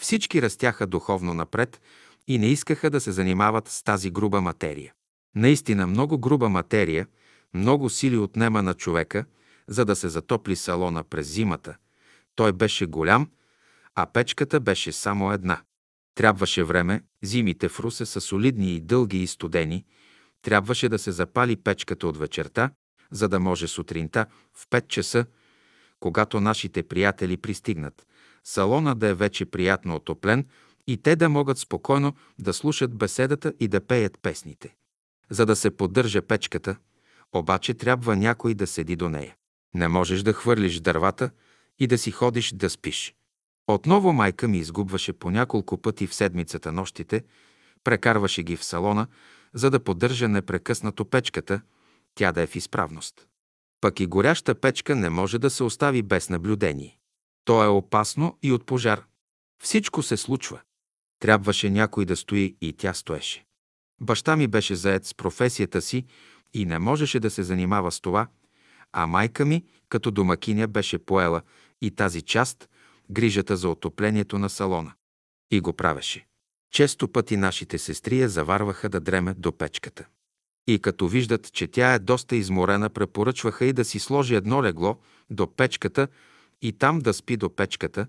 Всички 0.00 0.42
растяха 0.42 0.86
духовно 0.86 1.34
напред 1.34 1.80
и 2.26 2.38
не 2.38 2.46
искаха 2.46 2.90
да 2.90 3.00
се 3.00 3.12
занимават 3.12 3.68
с 3.68 3.82
тази 3.82 4.10
груба 4.10 4.40
материя. 4.40 4.92
Наистина 5.36 5.86
много 5.86 6.18
груба 6.18 6.48
материя, 6.48 7.06
много 7.54 7.90
сили 7.90 8.16
отнема 8.16 8.62
на 8.62 8.74
човека, 8.74 9.24
за 9.68 9.84
да 9.84 9.96
се 9.96 10.08
затопли 10.08 10.56
салона 10.56 11.04
през 11.04 11.26
зимата. 11.26 11.76
Той 12.34 12.52
беше 12.52 12.86
голям, 12.86 13.30
а 13.94 14.06
печката 14.06 14.60
беше 14.60 14.92
само 14.92 15.32
една. 15.32 15.62
Трябваше 16.14 16.64
време, 16.64 17.02
зимите 17.22 17.68
в 17.68 17.80
Русе 17.80 18.06
са 18.06 18.20
солидни 18.20 18.74
и 18.74 18.80
дълги 18.80 19.22
и 19.22 19.26
студени, 19.26 19.84
трябваше 20.42 20.88
да 20.88 20.98
се 20.98 21.12
запали 21.12 21.56
печката 21.56 22.06
от 22.06 22.16
вечерта, 22.16 22.70
за 23.10 23.28
да 23.28 23.40
може 23.40 23.68
сутринта 23.68 24.26
в 24.54 24.66
5 24.66 24.88
часа, 24.88 25.26
когато 26.00 26.40
нашите 26.40 26.82
приятели 26.82 27.36
пристигнат, 27.36 28.06
салона 28.44 28.94
да 28.94 29.08
е 29.08 29.14
вече 29.14 29.46
приятно 29.46 29.94
отоплен 29.94 30.46
и 30.86 30.96
те 30.96 31.16
да 31.16 31.28
могат 31.28 31.58
спокойно 31.58 32.14
да 32.38 32.52
слушат 32.52 32.94
беседата 32.94 33.52
и 33.60 33.68
да 33.68 33.80
пеят 33.86 34.18
песните. 34.22 34.74
За 35.30 35.46
да 35.46 35.56
се 35.56 35.70
поддържа 35.70 36.22
печката, 36.22 36.76
обаче 37.32 37.74
трябва 37.74 38.16
някой 38.16 38.54
да 38.54 38.66
седи 38.66 38.96
до 38.96 39.08
нея. 39.08 39.36
Не 39.74 39.88
можеш 39.88 40.22
да 40.22 40.32
хвърлиш 40.32 40.80
дървата 40.80 41.30
и 41.78 41.86
да 41.86 41.98
си 41.98 42.10
ходиш 42.10 42.52
да 42.52 42.70
спиш. 42.70 43.14
Отново 43.66 44.12
майка 44.12 44.48
ми 44.48 44.58
изгубваше 44.58 45.12
по 45.12 45.30
няколко 45.30 45.78
пъти 45.82 46.06
в 46.06 46.14
седмицата 46.14 46.72
нощите, 46.72 47.24
прекарваше 47.84 48.42
ги 48.42 48.56
в 48.56 48.64
салона, 48.64 49.06
за 49.54 49.70
да 49.70 49.84
поддържа 49.84 50.28
непрекъснато 50.28 51.04
печката, 51.04 51.60
тя 52.14 52.32
да 52.32 52.42
е 52.42 52.46
в 52.46 52.56
изправност. 52.56 53.26
Пък 53.80 54.00
и 54.00 54.06
горяща 54.06 54.54
печка 54.54 54.96
не 54.96 55.10
може 55.10 55.38
да 55.38 55.50
се 55.50 55.64
остави 55.64 56.02
без 56.02 56.28
наблюдение. 56.28 56.98
То 57.44 57.64
е 57.64 57.66
опасно 57.66 58.38
и 58.42 58.52
от 58.52 58.66
пожар. 58.66 59.04
Всичко 59.62 60.02
се 60.02 60.16
случва. 60.16 60.60
Трябваше 61.20 61.70
някой 61.70 62.04
да 62.04 62.16
стои 62.16 62.56
и 62.60 62.72
тя 62.72 62.94
стоеше. 62.94 63.44
Баща 64.04 64.36
ми 64.36 64.46
беше 64.46 64.74
заед 64.74 65.06
с 65.06 65.14
професията 65.14 65.82
си 65.82 66.04
и 66.54 66.66
не 66.66 66.78
можеше 66.78 67.20
да 67.20 67.30
се 67.30 67.42
занимава 67.42 67.92
с 67.92 68.00
това, 68.00 68.26
а 68.92 69.06
майка 69.06 69.44
ми, 69.44 69.64
като 69.88 70.10
домакиня, 70.10 70.68
беше 70.68 70.98
поела 70.98 71.42
и 71.82 71.90
тази 71.90 72.22
част, 72.22 72.68
грижата 73.10 73.56
за 73.56 73.68
отоплението 73.68 74.38
на 74.38 74.50
салона. 74.50 74.92
И 75.50 75.60
го 75.60 75.72
правеше. 75.72 76.26
Често 76.72 77.08
пъти 77.08 77.36
нашите 77.36 77.78
сестри 77.78 78.20
я 78.20 78.28
заварваха 78.28 78.88
да 78.88 79.00
дреме 79.00 79.34
до 79.34 79.52
печката. 79.52 80.06
И 80.66 80.78
като 80.78 81.08
виждат, 81.08 81.52
че 81.52 81.66
тя 81.66 81.94
е 81.94 81.98
доста 81.98 82.36
изморена, 82.36 82.90
препоръчваха 82.90 83.64
и 83.64 83.72
да 83.72 83.84
си 83.84 83.98
сложи 83.98 84.34
едно 84.34 84.62
легло 84.62 84.98
до 85.30 85.56
печката 85.56 86.08
и 86.62 86.72
там 86.72 86.98
да 86.98 87.14
спи 87.14 87.36
до 87.36 87.56
печката, 87.56 88.06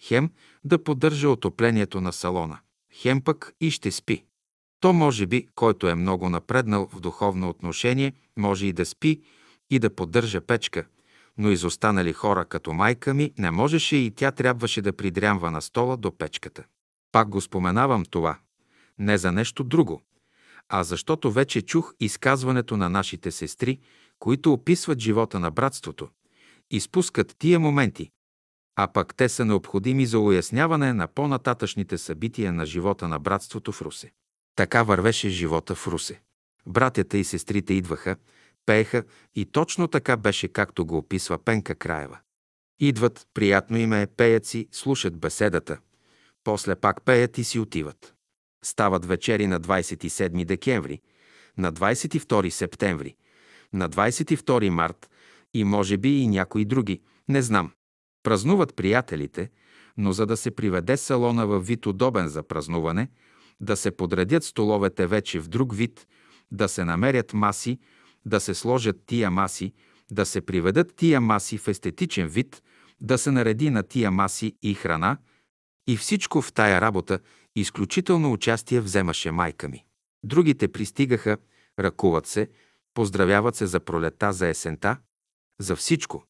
хем 0.00 0.30
да 0.64 0.84
поддържа 0.84 1.28
отоплението 1.28 2.00
на 2.00 2.12
салона, 2.12 2.58
хем 2.92 3.20
пък 3.20 3.52
и 3.60 3.70
ще 3.70 3.90
спи. 3.90 4.27
То 4.80 4.92
може 4.92 5.26
би, 5.26 5.46
който 5.54 5.88
е 5.88 5.94
много 5.94 6.30
напреднал 6.30 6.88
в 6.92 7.00
духовно 7.00 7.48
отношение, 7.48 8.12
може 8.36 8.66
и 8.66 8.72
да 8.72 8.86
спи 8.86 9.20
и 9.70 9.78
да 9.78 9.94
поддържа 9.94 10.40
печка, 10.40 10.84
но 11.38 11.50
изостанали 11.50 12.12
хора 12.12 12.44
като 12.44 12.72
майка 12.72 13.14
ми 13.14 13.32
не 13.38 13.50
можеше 13.50 13.96
и 13.96 14.10
тя 14.10 14.30
трябваше 14.30 14.82
да 14.82 14.92
придрямва 14.92 15.50
на 15.50 15.62
стола 15.62 15.96
до 15.96 16.18
печката. 16.18 16.64
Пак 17.12 17.28
го 17.28 17.40
споменавам 17.40 18.04
това, 18.10 18.38
не 18.98 19.18
за 19.18 19.32
нещо 19.32 19.64
друго, 19.64 20.02
а 20.68 20.84
защото 20.84 21.32
вече 21.32 21.62
чух 21.62 21.94
изказването 22.00 22.76
на 22.76 22.88
нашите 22.88 23.30
сестри, 23.30 23.78
които 24.18 24.52
описват 24.52 24.98
живота 24.98 25.40
на 25.40 25.50
братството, 25.50 26.08
изпускат 26.70 27.34
тия 27.38 27.60
моменти, 27.60 28.10
а 28.76 28.88
пък 28.92 29.14
те 29.14 29.28
са 29.28 29.44
необходими 29.44 30.06
за 30.06 30.18
уясняване 30.18 30.92
на 30.92 31.08
по-нататъчните 31.08 31.98
събития 31.98 32.52
на 32.52 32.66
живота 32.66 33.08
на 33.08 33.18
братството 33.18 33.72
в 33.72 33.82
Русе. 33.82 34.12
Така 34.58 34.82
вървеше 34.82 35.28
живота 35.28 35.74
в 35.74 35.86
Русе. 35.86 36.20
Братята 36.66 37.18
и 37.18 37.24
сестрите 37.24 37.74
идваха, 37.74 38.16
пееха 38.66 39.04
и 39.34 39.44
точно 39.44 39.88
така 39.88 40.16
беше, 40.16 40.48
както 40.48 40.86
го 40.86 40.96
описва 40.98 41.38
Пенка 41.44 41.74
Краева. 41.74 42.18
Идват, 42.80 43.26
приятно 43.34 43.78
им 43.78 43.92
е, 43.92 44.06
пеят 44.06 44.46
си, 44.46 44.68
слушат 44.72 45.18
беседата. 45.18 45.78
После 46.44 46.74
пак 46.76 47.02
пеят 47.02 47.38
и 47.38 47.44
си 47.44 47.58
отиват. 47.58 48.14
Стават 48.64 49.04
вечери 49.04 49.46
на 49.46 49.60
27 49.60 50.44
декември, 50.44 51.00
на 51.58 51.72
22 51.72 52.48
септември, 52.48 53.16
на 53.72 53.90
22 53.90 54.68
март 54.68 55.10
и 55.54 55.64
може 55.64 55.96
би 55.96 56.18
и 56.18 56.28
някои 56.28 56.64
други, 56.64 57.02
не 57.28 57.42
знам. 57.42 57.72
Празнуват 58.22 58.76
приятелите, 58.76 59.50
но 59.96 60.12
за 60.12 60.26
да 60.26 60.36
се 60.36 60.50
приведе 60.50 60.96
салона 60.96 61.46
във 61.46 61.66
вид 61.66 61.86
удобен 61.86 62.28
за 62.28 62.42
празнуване, 62.42 63.08
да 63.60 63.76
се 63.76 63.90
подредят 63.90 64.44
столовете 64.44 65.06
вече 65.06 65.40
в 65.40 65.48
друг 65.48 65.74
вид, 65.74 66.06
да 66.52 66.68
се 66.68 66.84
намерят 66.84 67.32
маси, 67.32 67.78
да 68.26 68.40
се 68.40 68.54
сложат 68.54 69.02
тия 69.06 69.30
маси, 69.30 69.72
да 70.10 70.26
се 70.26 70.40
приведат 70.40 70.96
тия 70.96 71.20
маси 71.20 71.58
в 71.58 71.68
естетичен 71.68 72.28
вид, 72.28 72.62
да 73.00 73.18
се 73.18 73.30
нареди 73.30 73.70
на 73.70 73.82
тия 73.82 74.10
маси 74.10 74.56
и 74.62 74.74
храна, 74.74 75.16
и 75.88 75.96
всичко 75.96 76.42
в 76.42 76.52
тая 76.52 76.80
работа 76.80 77.18
изключително 77.56 78.32
участие 78.32 78.80
вземаше 78.80 79.30
майка 79.30 79.68
ми. 79.68 79.84
Другите 80.24 80.68
пристигаха, 80.68 81.36
ръкуват 81.78 82.26
се, 82.26 82.48
поздравяват 82.94 83.56
се 83.56 83.66
за 83.66 83.80
пролета, 83.80 84.32
за 84.32 84.48
есента, 84.48 84.96
за 85.60 85.76
всичко. 85.76 86.24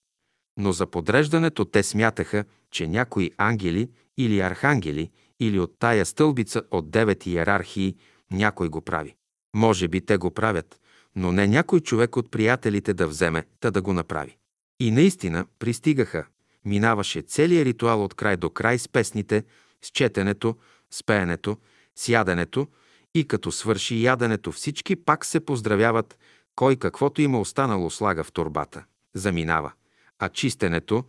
Но 0.57 0.73
за 0.73 0.87
подреждането 0.87 1.65
те 1.65 1.83
смятаха, 1.83 2.45
че 2.71 2.87
някои 2.87 3.31
ангели 3.37 3.91
или 4.17 4.41
архангели 4.41 5.11
или 5.41 5.59
от 5.61 5.79
тая 5.79 6.07
стълбица 6.07 6.63
от 6.71 6.91
девет 6.91 7.27
иерархии 7.27 7.97
някой 8.31 8.69
го 8.69 8.81
прави. 8.81 9.15
Може 9.55 9.89
би 9.89 10.01
те 10.01 10.17
го 10.17 10.31
правят, 10.31 10.81
но 11.17 11.33
не 11.33 11.47
някой 11.47 11.81
човек 11.81 12.17
от 12.17 12.31
приятелите 12.31 12.95
да 12.95 13.07
вземе, 13.07 13.45
та 13.61 13.71
да 13.71 13.83
го 13.83 13.93
направи. 13.93 14.37
И 14.81 14.91
наистина 14.91 15.47
пристигаха, 15.59 16.27
минаваше 16.65 17.23
целият 17.23 17.67
ритуал 17.67 18.05
от 18.05 18.15
край 18.15 18.37
до 18.37 18.51
край 18.51 18.79
с 18.79 18.89
песните, 18.89 19.45
с 19.83 19.91
четенето, 19.91 20.57
с 20.91 21.03
пеенето, 21.03 21.57
с 21.97 22.09
яденето 22.09 22.67
и 23.15 23.29
като 23.29 23.53
свърши 23.53 24.03
яденето 24.03 24.53
всички 24.53 24.97
пак 24.97 25.25
се 25.25 25.41
поздравяват, 25.41 26.19
кой 26.57 26.77
каквото 26.77 27.23
има 27.23 27.41
останало 27.41 27.91
слага 27.91 28.25
в 28.25 28.33
турбата, 28.33 28.85
заминава. 29.15 29.73
А 30.19 30.29
чистенето, 30.29 31.05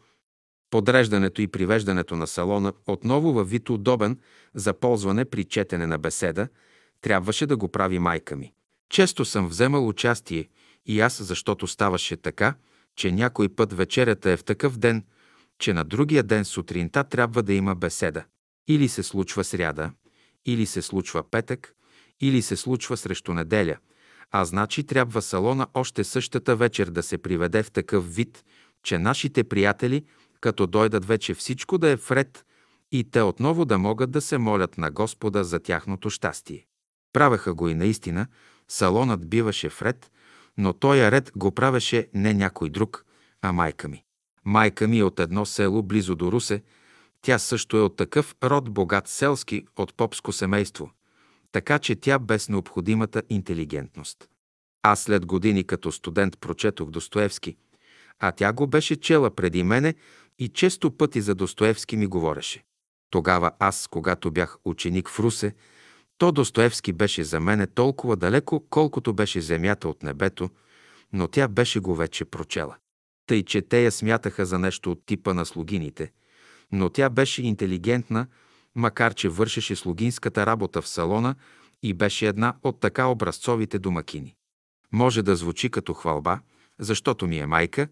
подреждането 0.69 1.41
и 1.41 1.47
привеждането 1.47 2.15
на 2.15 2.27
салона 2.27 2.73
отново 2.87 3.33
във 3.33 3.49
вид 3.49 3.69
удобен 3.69 4.19
за 4.53 4.73
ползване 4.73 5.25
при 5.25 5.43
четене 5.43 5.87
на 5.87 5.97
беседа, 5.97 6.47
трябваше 7.01 7.45
да 7.45 7.57
го 7.57 7.67
прави 7.67 7.99
майка 7.99 8.35
ми. 8.35 8.53
Често 8.89 9.25
съм 9.25 9.47
вземал 9.47 9.87
участие 9.87 10.49
и 10.85 10.99
аз, 10.99 11.23
защото 11.23 11.67
ставаше 11.67 12.17
така, 12.17 12.53
че 12.95 13.11
някой 13.11 13.49
път 13.49 13.73
вечерята 13.73 14.31
е 14.31 14.37
в 14.37 14.43
такъв 14.43 14.77
ден, 14.77 15.03
че 15.59 15.73
на 15.73 15.83
другия 15.83 16.23
ден 16.23 16.45
сутринта 16.45 17.03
трябва 17.03 17.43
да 17.43 17.53
има 17.53 17.75
беседа. 17.75 18.23
Или 18.67 18.87
се 18.87 19.03
случва 19.03 19.43
сряда, 19.43 19.91
или 20.45 20.65
се 20.65 20.81
случва 20.81 21.23
петък, 21.31 21.75
или 22.21 22.41
се 22.41 22.55
случва 22.55 22.97
срещу 22.97 23.33
неделя, 23.33 23.77
а 24.31 24.45
значи 24.45 24.83
трябва 24.83 25.21
салона 25.21 25.67
още 25.73 26.03
същата 26.03 26.55
вечер 26.55 26.87
да 26.87 27.03
се 27.03 27.17
приведе 27.17 27.63
в 27.63 27.71
такъв 27.71 28.15
вид, 28.15 28.43
че 28.83 28.97
нашите 28.97 29.43
приятели, 29.43 30.05
като 30.41 30.67
дойдат 30.67 31.05
вече 31.05 31.33
всичко 31.33 31.77
да 31.77 31.89
е 31.89 31.95
вред 31.95 32.45
и 32.91 33.11
те 33.11 33.21
отново 33.21 33.65
да 33.65 33.77
могат 33.77 34.11
да 34.11 34.21
се 34.21 34.37
молят 34.37 34.77
на 34.77 34.91
Господа 34.91 35.43
за 35.43 35.59
тяхното 35.59 36.09
щастие. 36.09 36.65
Правеха 37.13 37.53
го 37.53 37.69
и 37.69 37.73
наистина, 37.73 38.27
салонът 38.67 39.29
биваше 39.29 39.69
вред, 39.69 40.11
но 40.57 40.73
този 40.73 41.11
ред 41.11 41.31
го 41.35 41.51
правеше 41.51 42.07
не 42.13 42.33
някой 42.33 42.69
друг, 42.69 43.05
а 43.41 43.51
майка 43.51 43.87
ми. 43.87 44.03
Майка 44.45 44.87
ми 44.87 44.99
е 44.99 45.03
от 45.03 45.19
едно 45.19 45.45
село 45.45 45.83
близо 45.83 46.15
до 46.15 46.31
Русе, 46.31 46.63
тя 47.21 47.39
също 47.39 47.77
е 47.77 47.81
от 47.81 47.95
такъв 47.95 48.35
род 48.43 48.73
богат 48.73 49.07
селски 49.07 49.65
от 49.75 49.93
попско 49.93 50.31
семейство, 50.31 50.91
така 51.51 51.79
че 51.79 51.95
тя 51.95 52.19
без 52.19 52.49
необходимата 52.49 53.23
интелигентност. 53.29 54.29
Аз 54.83 55.01
след 55.01 55.25
години 55.25 55.63
като 55.63 55.91
студент 55.91 56.39
прочетох 56.39 56.89
Достоевски, 56.89 57.57
а 58.19 58.31
тя 58.31 58.53
го 58.53 58.67
беше 58.67 58.95
чела 58.95 59.31
преди 59.35 59.63
мене 59.63 59.93
и 60.39 60.49
често 60.49 60.91
пъти 60.91 61.21
за 61.21 61.35
Достоевски 61.35 61.97
ми 61.97 62.07
говореше. 62.07 62.63
Тогава 63.09 63.51
аз, 63.59 63.87
когато 63.87 64.31
бях 64.31 64.57
ученик 64.65 65.09
в 65.09 65.19
Русе, 65.19 65.55
то 66.17 66.31
Достоевски 66.31 66.93
беше 66.93 67.23
за 67.23 67.39
мене 67.39 67.67
толкова 67.67 68.15
далеко, 68.15 68.65
колкото 68.69 69.13
беше 69.13 69.41
земята 69.41 69.89
от 69.89 70.03
небето, 70.03 70.49
но 71.13 71.27
тя 71.27 71.47
беше 71.47 71.79
го 71.79 71.95
вече 71.95 72.25
прочела. 72.25 72.75
Тъй, 73.25 73.43
че 73.43 73.61
те 73.61 73.83
я 73.83 73.91
смятаха 73.91 74.45
за 74.45 74.59
нещо 74.59 74.91
от 74.91 75.05
типа 75.05 75.33
на 75.33 75.45
слугините, 75.45 76.11
но 76.71 76.89
тя 76.89 77.09
беше 77.09 77.41
интелигентна, 77.41 78.27
макар 78.75 79.13
че 79.13 79.29
вършеше 79.29 79.75
слугинската 79.75 80.45
работа 80.45 80.81
в 80.81 80.87
салона 80.87 81.35
и 81.83 81.93
беше 81.93 82.27
една 82.27 82.53
от 82.63 82.79
така 82.79 83.05
образцовите 83.05 83.79
домакини. 83.79 84.35
Може 84.91 85.23
да 85.23 85.35
звучи 85.35 85.69
като 85.69 85.93
хвалба, 85.93 86.39
защото 86.79 87.27
ми 87.27 87.39
е 87.39 87.45
майка, 87.45 87.87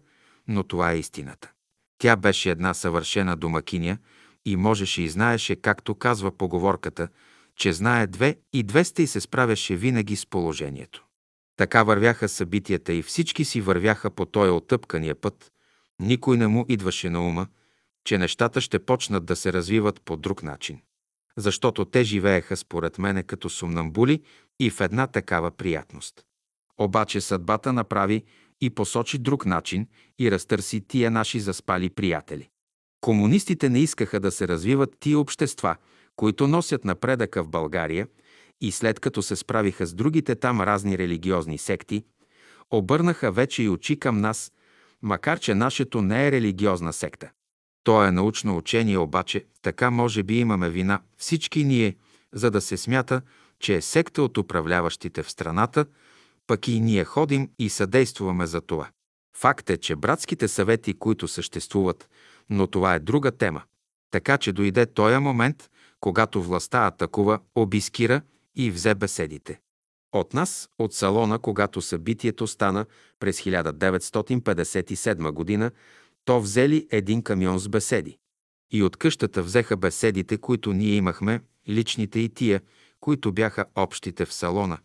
но 0.48 0.62
това 0.62 0.92
е 0.92 0.98
истината. 0.98 1.52
Тя 1.98 2.16
беше 2.16 2.50
една 2.50 2.74
съвършена 2.74 3.36
домакиня 3.36 3.98
и 4.44 4.56
можеше 4.56 5.02
и 5.02 5.08
знаеше, 5.08 5.56
както 5.56 5.94
казва 5.94 6.36
поговорката, 6.36 7.08
че 7.56 7.72
знае 7.72 8.06
две 8.06 8.36
и 8.52 8.62
двеста 8.62 9.02
и 9.02 9.06
се 9.06 9.20
справяше 9.20 9.76
винаги 9.76 10.16
с 10.16 10.26
положението. 10.26 11.04
Така 11.56 11.82
вървяха 11.82 12.28
събитията 12.28 12.92
и 12.92 13.02
всички 13.02 13.44
си 13.44 13.60
вървяха 13.60 14.10
по 14.10 14.26
този 14.26 14.50
отъпкания 14.50 15.14
път. 15.14 15.52
Никой 16.00 16.36
не 16.36 16.46
му 16.46 16.64
идваше 16.68 17.10
на 17.10 17.28
ума, 17.28 17.46
че 18.04 18.18
нещата 18.18 18.60
ще 18.60 18.78
почнат 18.78 19.24
да 19.24 19.36
се 19.36 19.52
развиват 19.52 20.00
по 20.04 20.16
друг 20.16 20.42
начин. 20.42 20.80
Защото 21.36 21.84
те 21.84 22.04
живееха 22.04 22.56
според 22.56 22.98
мене 22.98 23.22
като 23.22 23.48
сумнамбули 23.48 24.22
и 24.60 24.70
в 24.70 24.80
една 24.80 25.06
такава 25.06 25.50
приятност. 25.50 26.22
Обаче 26.78 27.20
съдбата 27.20 27.72
направи 27.72 28.24
и 28.60 28.70
посочи 28.70 29.18
друг 29.18 29.46
начин 29.46 29.86
и 30.18 30.30
разтърси 30.30 30.80
тия 30.80 31.10
наши 31.10 31.40
заспали 31.40 31.90
приятели. 31.90 32.48
Комунистите 33.00 33.68
не 33.68 33.78
искаха 33.78 34.20
да 34.20 34.30
се 34.30 34.48
развиват 34.48 34.96
тия 35.00 35.18
общества, 35.18 35.76
които 36.16 36.48
носят 36.48 36.84
напредъка 36.84 37.44
в 37.44 37.48
България 37.48 38.08
и 38.60 38.72
след 38.72 39.00
като 39.00 39.22
се 39.22 39.36
справиха 39.36 39.86
с 39.86 39.94
другите 39.94 40.34
там 40.34 40.60
разни 40.60 40.98
религиозни 40.98 41.58
секти, 41.58 42.04
обърнаха 42.70 43.32
вече 43.32 43.62
и 43.62 43.68
очи 43.68 43.98
към 43.98 44.20
нас, 44.20 44.52
макар 45.02 45.38
че 45.38 45.54
нашето 45.54 46.02
не 46.02 46.26
е 46.26 46.32
религиозна 46.32 46.92
секта. 46.92 47.30
То 47.84 48.04
е 48.04 48.10
научно 48.10 48.56
учение, 48.56 48.98
обаче 48.98 49.44
така 49.62 49.90
може 49.90 50.22
би 50.22 50.38
имаме 50.38 50.70
вина 50.70 51.00
всички 51.16 51.64
ние, 51.64 51.96
за 52.32 52.50
да 52.50 52.60
се 52.60 52.76
смята, 52.76 53.22
че 53.60 53.74
е 53.74 53.80
секта 53.80 54.22
от 54.22 54.38
управляващите 54.38 55.22
в 55.22 55.30
страната, 55.30 55.86
пък 56.48 56.68
и 56.68 56.80
ние 56.80 57.04
ходим 57.04 57.50
и 57.58 57.68
съдействуваме 57.68 58.46
за 58.46 58.60
това. 58.60 58.88
Факт 59.36 59.70
е, 59.70 59.76
че 59.76 59.96
братските 59.96 60.48
съвети, 60.48 60.94
които 60.94 61.28
съществуват, 61.28 62.08
но 62.50 62.66
това 62.66 62.94
е 62.94 62.98
друга 62.98 63.30
тема. 63.30 63.62
Така 64.10 64.38
че 64.38 64.52
дойде 64.52 64.86
този 64.86 65.18
момент, 65.18 65.70
когато 66.00 66.42
властта 66.42 66.86
атакува, 66.86 67.40
обискира 67.54 68.22
и 68.56 68.70
взе 68.70 68.94
беседите. 68.94 69.60
От 70.12 70.34
нас, 70.34 70.68
от 70.78 70.94
салона, 70.94 71.38
когато 71.38 71.80
събитието 71.80 72.46
стана 72.46 72.86
през 73.20 73.40
1957 73.40 75.30
година, 75.30 75.70
то 76.24 76.40
взели 76.40 76.88
един 76.90 77.22
камион 77.22 77.58
с 77.58 77.68
беседи. 77.68 78.18
И 78.70 78.82
от 78.82 78.96
къщата 78.96 79.42
взеха 79.42 79.76
беседите, 79.76 80.38
които 80.38 80.72
ние 80.72 80.94
имахме, 80.94 81.40
личните 81.68 82.20
и 82.20 82.28
тия, 82.28 82.60
които 83.00 83.32
бяха 83.32 83.64
общите 83.74 84.24
в 84.24 84.32
салона. 84.32 84.78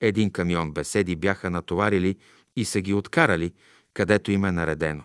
Един 0.00 0.30
камион 0.30 0.72
беседи 0.72 1.16
бяха 1.16 1.50
натоварили 1.50 2.16
и 2.56 2.64
са 2.64 2.80
ги 2.80 2.94
откарали, 2.94 3.52
където 3.94 4.30
им 4.30 4.44
е 4.44 4.52
наредено. 4.52 5.04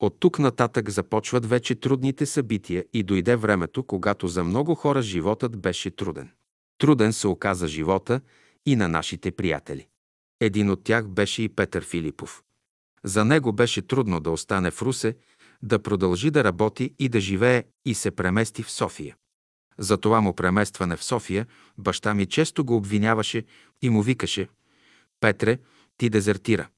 От 0.00 0.16
тук 0.20 0.38
нататък 0.38 0.90
започват 0.90 1.46
вече 1.46 1.74
трудните 1.74 2.26
събития 2.26 2.84
и 2.92 3.02
дойде 3.02 3.36
времето, 3.36 3.82
когато 3.82 4.28
за 4.28 4.44
много 4.44 4.74
хора 4.74 5.02
животът 5.02 5.60
беше 5.60 5.90
труден. 5.90 6.30
Труден 6.78 7.12
се 7.12 7.28
оказа 7.28 7.68
живота 7.68 8.20
и 8.66 8.76
на 8.76 8.88
нашите 8.88 9.30
приятели. 9.30 9.86
Един 10.40 10.70
от 10.70 10.84
тях 10.84 11.08
беше 11.08 11.42
и 11.42 11.48
Петър 11.48 11.84
Филипов. 11.84 12.42
За 13.04 13.24
него 13.24 13.52
беше 13.52 13.82
трудно 13.82 14.20
да 14.20 14.30
остане 14.30 14.70
в 14.70 14.82
Русе, 14.82 15.16
да 15.62 15.82
продължи 15.82 16.30
да 16.30 16.44
работи 16.44 16.94
и 16.98 17.08
да 17.08 17.20
живее 17.20 17.64
и 17.84 17.94
се 17.94 18.10
премести 18.10 18.62
в 18.62 18.70
София. 18.70 19.16
За 19.78 19.96
това 19.96 20.20
му 20.20 20.34
преместване 20.34 20.96
в 20.96 21.04
София 21.04 21.46
баща 21.78 22.14
ми 22.14 22.26
често 22.26 22.64
го 22.64 22.76
обвиняваше 22.76 23.44
и 23.82 23.90
му 23.90 24.02
викаше 24.02 24.48
«Петре, 25.20 25.58
ти 25.96 26.10
дезертира». 26.10 26.68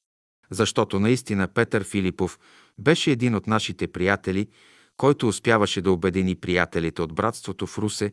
Защото 0.51 1.01
наистина 1.01 1.49
Петър 1.49 1.85
Филипов 1.85 2.39
беше 2.79 3.11
един 3.11 3.35
от 3.35 3.47
нашите 3.47 3.87
приятели, 3.87 4.49
който 4.97 5.29
успяваше 5.29 5.81
да 5.81 5.91
обедини 5.91 6.37
приятелите 6.37 7.03
от 7.03 7.15
братството 7.15 7.67
в 7.67 7.79
Русе 7.79 8.13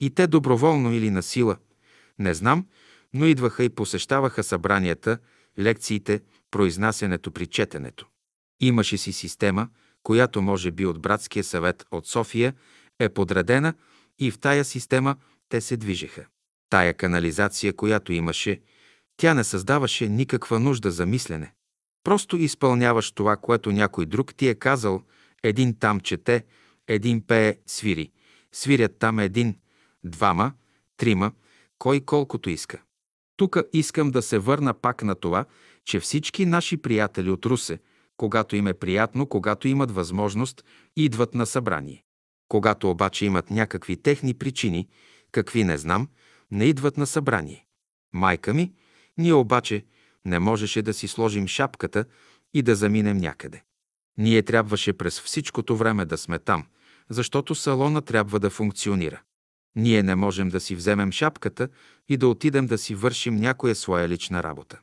и 0.00 0.10
те 0.10 0.26
доброволно 0.26 0.92
или 0.92 1.10
на 1.10 1.22
сила, 1.22 1.56
не 2.18 2.34
знам, 2.34 2.66
но 3.14 3.26
идваха 3.26 3.64
и 3.64 3.68
посещаваха 3.68 4.42
събранията, 4.42 5.18
лекциите, 5.58 6.20
произнасянето 6.50 7.30
при 7.30 7.46
четенето. 7.46 8.06
Имаше 8.60 8.98
си 8.98 9.12
система, 9.12 9.68
която 10.02 10.42
може 10.42 10.70
би 10.70 10.86
от 10.86 11.02
братския 11.02 11.44
съвет 11.44 11.86
от 11.90 12.06
София 12.06 12.54
е 12.98 13.08
подредена 13.08 13.74
и 14.26 14.30
в 14.30 14.38
тая 14.38 14.64
система 14.64 15.16
те 15.48 15.60
се 15.60 15.76
движеха. 15.76 16.26
Тая 16.70 16.94
канализация, 16.94 17.72
която 17.72 18.12
имаше, 18.12 18.60
тя 19.16 19.34
не 19.34 19.44
създаваше 19.44 20.08
никаква 20.08 20.60
нужда 20.60 20.90
за 20.90 21.06
мислене. 21.06 21.52
Просто 22.04 22.36
изпълняваш 22.36 23.12
това, 23.12 23.36
което 23.36 23.72
някой 23.72 24.06
друг 24.06 24.34
ти 24.34 24.48
е 24.48 24.54
казал. 24.54 25.02
Един 25.42 25.78
там 25.78 26.00
чете, 26.00 26.44
един 26.88 27.26
пее, 27.26 27.56
свири. 27.66 28.10
Свирят 28.52 28.98
там 28.98 29.18
един, 29.18 29.56
двама, 30.04 30.52
трима, 30.96 31.32
кой 31.78 32.00
колкото 32.00 32.50
иска. 32.50 32.82
Тук 33.36 33.56
искам 33.72 34.10
да 34.10 34.22
се 34.22 34.38
върна 34.38 34.74
пак 34.74 35.02
на 35.02 35.14
това, 35.14 35.44
че 35.84 36.00
всички 36.00 36.46
наши 36.46 36.76
приятели 36.76 37.30
от 37.30 37.46
Русе, 37.46 37.78
когато 38.16 38.56
им 38.56 38.66
е 38.66 38.74
приятно, 38.74 39.26
когато 39.26 39.68
имат 39.68 39.90
възможност, 39.90 40.64
идват 40.96 41.34
на 41.34 41.46
събрание. 41.46 42.04
Когато 42.52 42.90
обаче 42.90 43.26
имат 43.26 43.50
някакви 43.50 43.96
техни 43.96 44.34
причини, 44.34 44.88
какви 45.30 45.64
не 45.64 45.78
знам, 45.78 46.08
не 46.50 46.64
идват 46.64 46.96
на 46.96 47.06
събрание. 47.06 47.66
Майка 48.12 48.54
ми, 48.54 48.72
ние 49.18 49.32
обаче 49.32 49.84
не 50.24 50.38
можеше 50.38 50.82
да 50.82 50.94
си 50.94 51.08
сложим 51.08 51.46
шапката 51.46 52.04
и 52.54 52.62
да 52.62 52.74
заминем 52.74 53.16
някъде. 53.16 53.62
Ние 54.18 54.42
трябваше 54.42 54.92
през 54.92 55.20
всичкото 55.20 55.76
време 55.76 56.04
да 56.04 56.18
сме 56.18 56.38
там, 56.38 56.66
защото 57.10 57.54
салона 57.54 58.00
трябва 58.00 58.40
да 58.40 58.50
функционира. 58.50 59.20
Ние 59.76 60.02
не 60.02 60.14
можем 60.14 60.48
да 60.48 60.60
си 60.60 60.76
вземем 60.76 61.12
шапката 61.12 61.68
и 62.08 62.16
да 62.16 62.28
отидем 62.28 62.66
да 62.66 62.78
си 62.78 62.94
вършим 62.94 63.36
някоя 63.36 63.74
своя 63.74 64.08
лична 64.08 64.42
работа. 64.42 64.80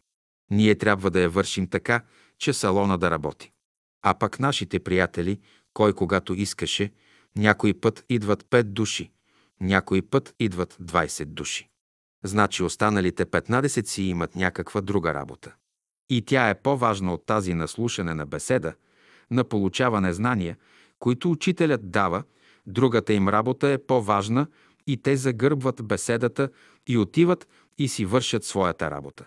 Ние 0.52 0.76
трябва 0.76 1.12
да 1.12 1.22
я 1.22 1.30
вършим 1.30 1.68
така, 1.68 2.02
че 2.38 2.54
салона 2.54 2.98
да 2.98 3.12
работи. 3.12 3.52
А 4.02 4.14
пък 4.14 4.40
нашите 4.40 4.80
приятели, 4.80 5.40
кой 5.74 5.94
когато 5.94 6.34
искаше, 6.34 6.92
някой 7.38 7.74
път 7.74 8.06
идват 8.09 8.43
5 8.43 8.64
души, 8.64 9.11
някой 9.61 10.01
път 10.01 10.35
идват 10.40 10.77
20 10.82 11.25
души. 11.25 11.69
Значи 12.24 12.64
останалите 12.64 13.25
15 13.25 13.88
си 13.88 14.03
имат 14.03 14.35
някаква 14.35 14.82
друга 14.82 15.14
работа. 15.14 15.53
И 16.09 16.22
тя 16.22 16.49
е 16.49 16.61
по-важна 16.61 17.14
от 17.14 17.25
тази 17.25 17.53
на 17.53 17.67
слушане 17.67 18.14
на 18.14 18.25
беседа, 18.25 18.74
на 19.32 19.43
получаване 19.43 20.14
знания, 20.14 20.58
които 20.99 21.32
учителят 21.32 21.91
дава, 21.91 22.24
другата 22.67 23.14
им 23.14 23.30
работа 23.30 23.69
е 23.69 23.77
по-важна 23.77 24.48
и 24.88 24.98
те 24.98 25.16
загърбват 25.16 25.83
беседата 25.83 26.49
и 26.88 26.98
отиват 26.98 27.48
и 27.77 27.88
си 27.88 28.06
вършат 28.06 28.43
своята 28.43 28.91
работа. 28.91 29.25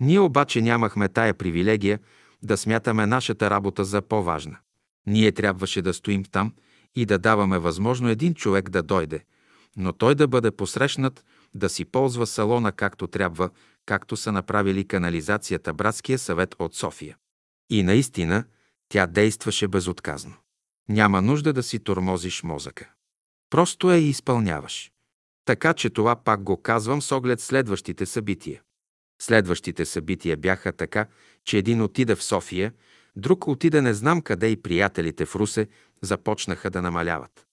Ние 0.00 0.20
обаче 0.20 0.62
нямахме 0.62 1.08
тая 1.08 1.34
привилегия 1.34 1.98
да 2.42 2.56
смятаме 2.56 3.06
нашата 3.06 3.50
работа 3.50 3.84
за 3.84 4.02
по-важна. 4.02 4.58
Ние 5.06 5.32
трябваше 5.32 5.82
да 5.82 5.94
стоим 5.94 6.24
там 6.24 6.52
и 6.96 7.06
да 7.06 7.18
даваме 7.18 7.58
възможно 7.58 8.08
един 8.08 8.34
човек 8.34 8.70
да 8.70 8.82
дойде, 8.82 9.24
но 9.76 9.92
той 9.92 10.14
да 10.14 10.28
бъде 10.28 10.50
посрещнат, 10.50 11.24
да 11.54 11.68
си 11.68 11.84
ползва 11.84 12.26
салона 12.26 12.72
както 12.72 13.06
трябва, 13.06 13.50
както 13.86 14.16
са 14.16 14.32
направили 14.32 14.88
канализацията 14.88 15.74
Братския 15.74 16.18
съвет 16.18 16.56
от 16.58 16.74
София. 16.74 17.16
И 17.70 17.82
наистина 17.82 18.44
тя 18.88 19.06
действаше 19.06 19.68
безотказно. 19.68 20.34
Няма 20.88 21.22
нужда 21.22 21.52
да 21.52 21.62
си 21.62 21.78
тормозиш 21.78 22.42
мозъка. 22.42 22.90
Просто 23.50 23.90
я 23.90 23.96
изпълняваш. 23.96 24.92
Така 25.44 25.74
че 25.74 25.90
това 25.90 26.16
пак 26.16 26.42
го 26.42 26.62
казвам 26.62 27.02
с 27.02 27.12
оглед 27.12 27.40
следващите 27.40 28.06
събития. 28.06 28.62
Следващите 29.22 29.84
събития 29.84 30.36
бяха 30.36 30.72
така, 30.72 31.06
че 31.44 31.58
един 31.58 31.82
отиде 31.82 32.14
в 32.14 32.24
София, 32.24 32.72
друг 33.16 33.48
отиде 33.48 33.82
не 33.82 33.94
знам 33.94 34.20
къде 34.20 34.48
и 34.48 34.62
приятелите 34.62 35.26
в 35.26 35.34
Русе 35.34 35.68
започнаха 36.02 36.70
да 36.70 36.82
намаляват. 36.82 37.46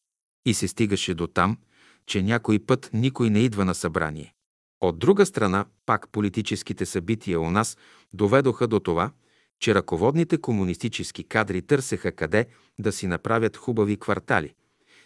И 0.46 0.54
се 0.54 0.68
стигаше 0.68 1.14
до 1.14 1.28
там, 1.28 1.58
че 2.06 2.24
някой 2.24 2.60
път 2.60 2.90
никой 2.94 3.30
не 3.30 3.40
идва 3.40 3.66
на 3.66 3.76
събрание. 3.76 4.34
От 4.82 5.00
друга 5.00 5.26
страна, 5.26 5.66
пак 5.86 6.10
политическите 6.10 6.86
събития 6.86 7.40
у 7.40 7.52
нас 7.52 7.78
доведоха 8.14 8.68
до 8.68 8.80
това, 8.80 9.12
че 9.60 9.76
ръководните 9.76 10.38
комунистически 10.38 11.24
кадри 11.24 11.62
търсеха 11.62 12.12
къде 12.12 12.48
да 12.80 12.92
си 12.92 13.08
направят 13.08 13.58
хубави 13.58 13.98
квартали, 13.98 14.54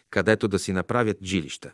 където 0.09 0.47
да 0.47 0.59
си 0.59 0.73
направят 0.73 1.17
жилища. 1.23 1.71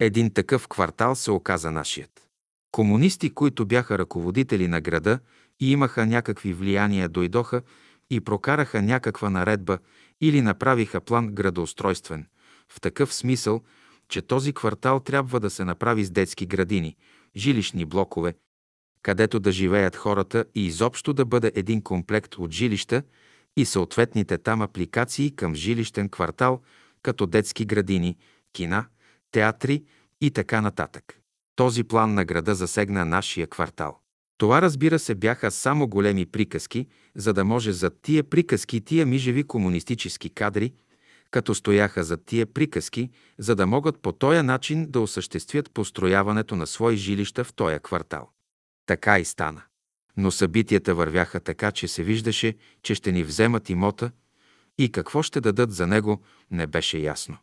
Един 0.00 0.30
такъв 0.30 0.68
квартал 0.68 1.14
се 1.14 1.30
оказа 1.30 1.70
нашият. 1.70 2.28
Комунисти, 2.72 3.34
които 3.34 3.66
бяха 3.66 3.98
ръководители 3.98 4.68
на 4.68 4.80
града 4.80 5.18
и 5.60 5.72
имаха 5.72 6.06
някакви 6.06 6.52
влияния, 6.52 7.08
дойдоха 7.08 7.62
и 8.10 8.20
прокараха 8.20 8.82
някаква 8.82 9.30
наредба 9.30 9.78
или 10.20 10.42
направиха 10.42 11.00
план 11.00 11.34
градоустройствен, 11.34 12.26
в 12.68 12.80
такъв 12.80 13.14
смисъл, 13.14 13.62
че 14.08 14.22
този 14.22 14.52
квартал 14.52 15.00
трябва 15.00 15.40
да 15.40 15.50
се 15.50 15.64
направи 15.64 16.04
с 16.04 16.10
детски 16.10 16.46
градини, 16.46 16.96
жилищни 17.36 17.84
блокове, 17.84 18.34
където 19.02 19.40
да 19.40 19.52
живеят 19.52 19.96
хората 19.96 20.44
и 20.54 20.66
изобщо 20.66 21.12
да 21.12 21.24
бъде 21.24 21.52
един 21.54 21.82
комплект 21.82 22.34
от 22.34 22.52
жилища 22.52 23.02
и 23.56 23.64
съответните 23.64 24.38
там 24.38 24.62
апликации 24.62 25.36
към 25.36 25.54
жилищен 25.54 26.08
квартал, 26.08 26.60
като 27.02 27.26
детски 27.26 27.64
градини, 27.64 28.16
кина, 28.52 28.86
театри 29.30 29.84
и 30.20 30.30
така 30.30 30.60
нататък. 30.60 31.20
Този 31.56 31.84
план 31.84 32.14
на 32.14 32.24
града 32.24 32.54
засегна 32.54 33.04
нашия 33.04 33.46
квартал. 33.46 34.00
Това, 34.38 34.62
разбира 34.62 34.98
се, 34.98 35.14
бяха 35.14 35.50
само 35.50 35.88
големи 35.88 36.26
приказки, 36.26 36.86
за 37.14 37.32
да 37.32 37.44
може 37.44 37.72
зад 37.72 37.98
тия 38.02 38.24
приказки 38.24 38.80
тия 38.80 39.06
мижеви 39.06 39.44
комунистически 39.44 40.30
кадри, 40.30 40.72
като 41.30 41.54
стояха 41.54 42.04
зад 42.04 42.24
тия 42.26 42.46
приказки, 42.46 43.10
за 43.38 43.54
да 43.54 43.66
могат 43.66 44.02
по 44.02 44.12
този 44.12 44.42
начин 44.42 44.90
да 44.90 45.00
осъществят 45.00 45.70
построяването 45.70 46.56
на 46.56 46.66
свои 46.66 46.96
жилища 46.96 47.44
в 47.44 47.52
този 47.52 47.78
квартал. 47.78 48.30
Така 48.86 49.18
и 49.18 49.24
стана. 49.24 49.62
Но 50.16 50.30
събитията 50.30 50.94
вървяха 50.94 51.40
така, 51.40 51.72
че 51.72 51.88
се 51.88 52.02
виждаше, 52.02 52.54
че 52.82 52.94
ще 52.94 53.12
ни 53.12 53.24
вземат 53.24 53.70
имота 53.70 54.10
и 54.78 54.92
какво 54.92 55.22
ще 55.22 55.40
дадат 55.40 55.72
за 55.72 55.86
него, 55.86 56.22
не 56.50 56.66
беше 56.66 56.98
ясно. 56.98 57.36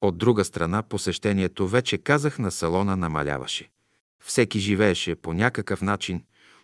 От 0.00 0.18
друга 0.18 0.44
страна, 0.44 0.82
посещението 0.82 1.68
вече 1.68 1.98
казах 1.98 2.38
на 2.38 2.50
салона 2.50 2.96
намаляваше. 2.96 3.70
Всеки 4.24 4.58
живееше 4.58 5.14
по 5.14 5.32
някакъв 5.32 5.82
начин, 5.82 6.22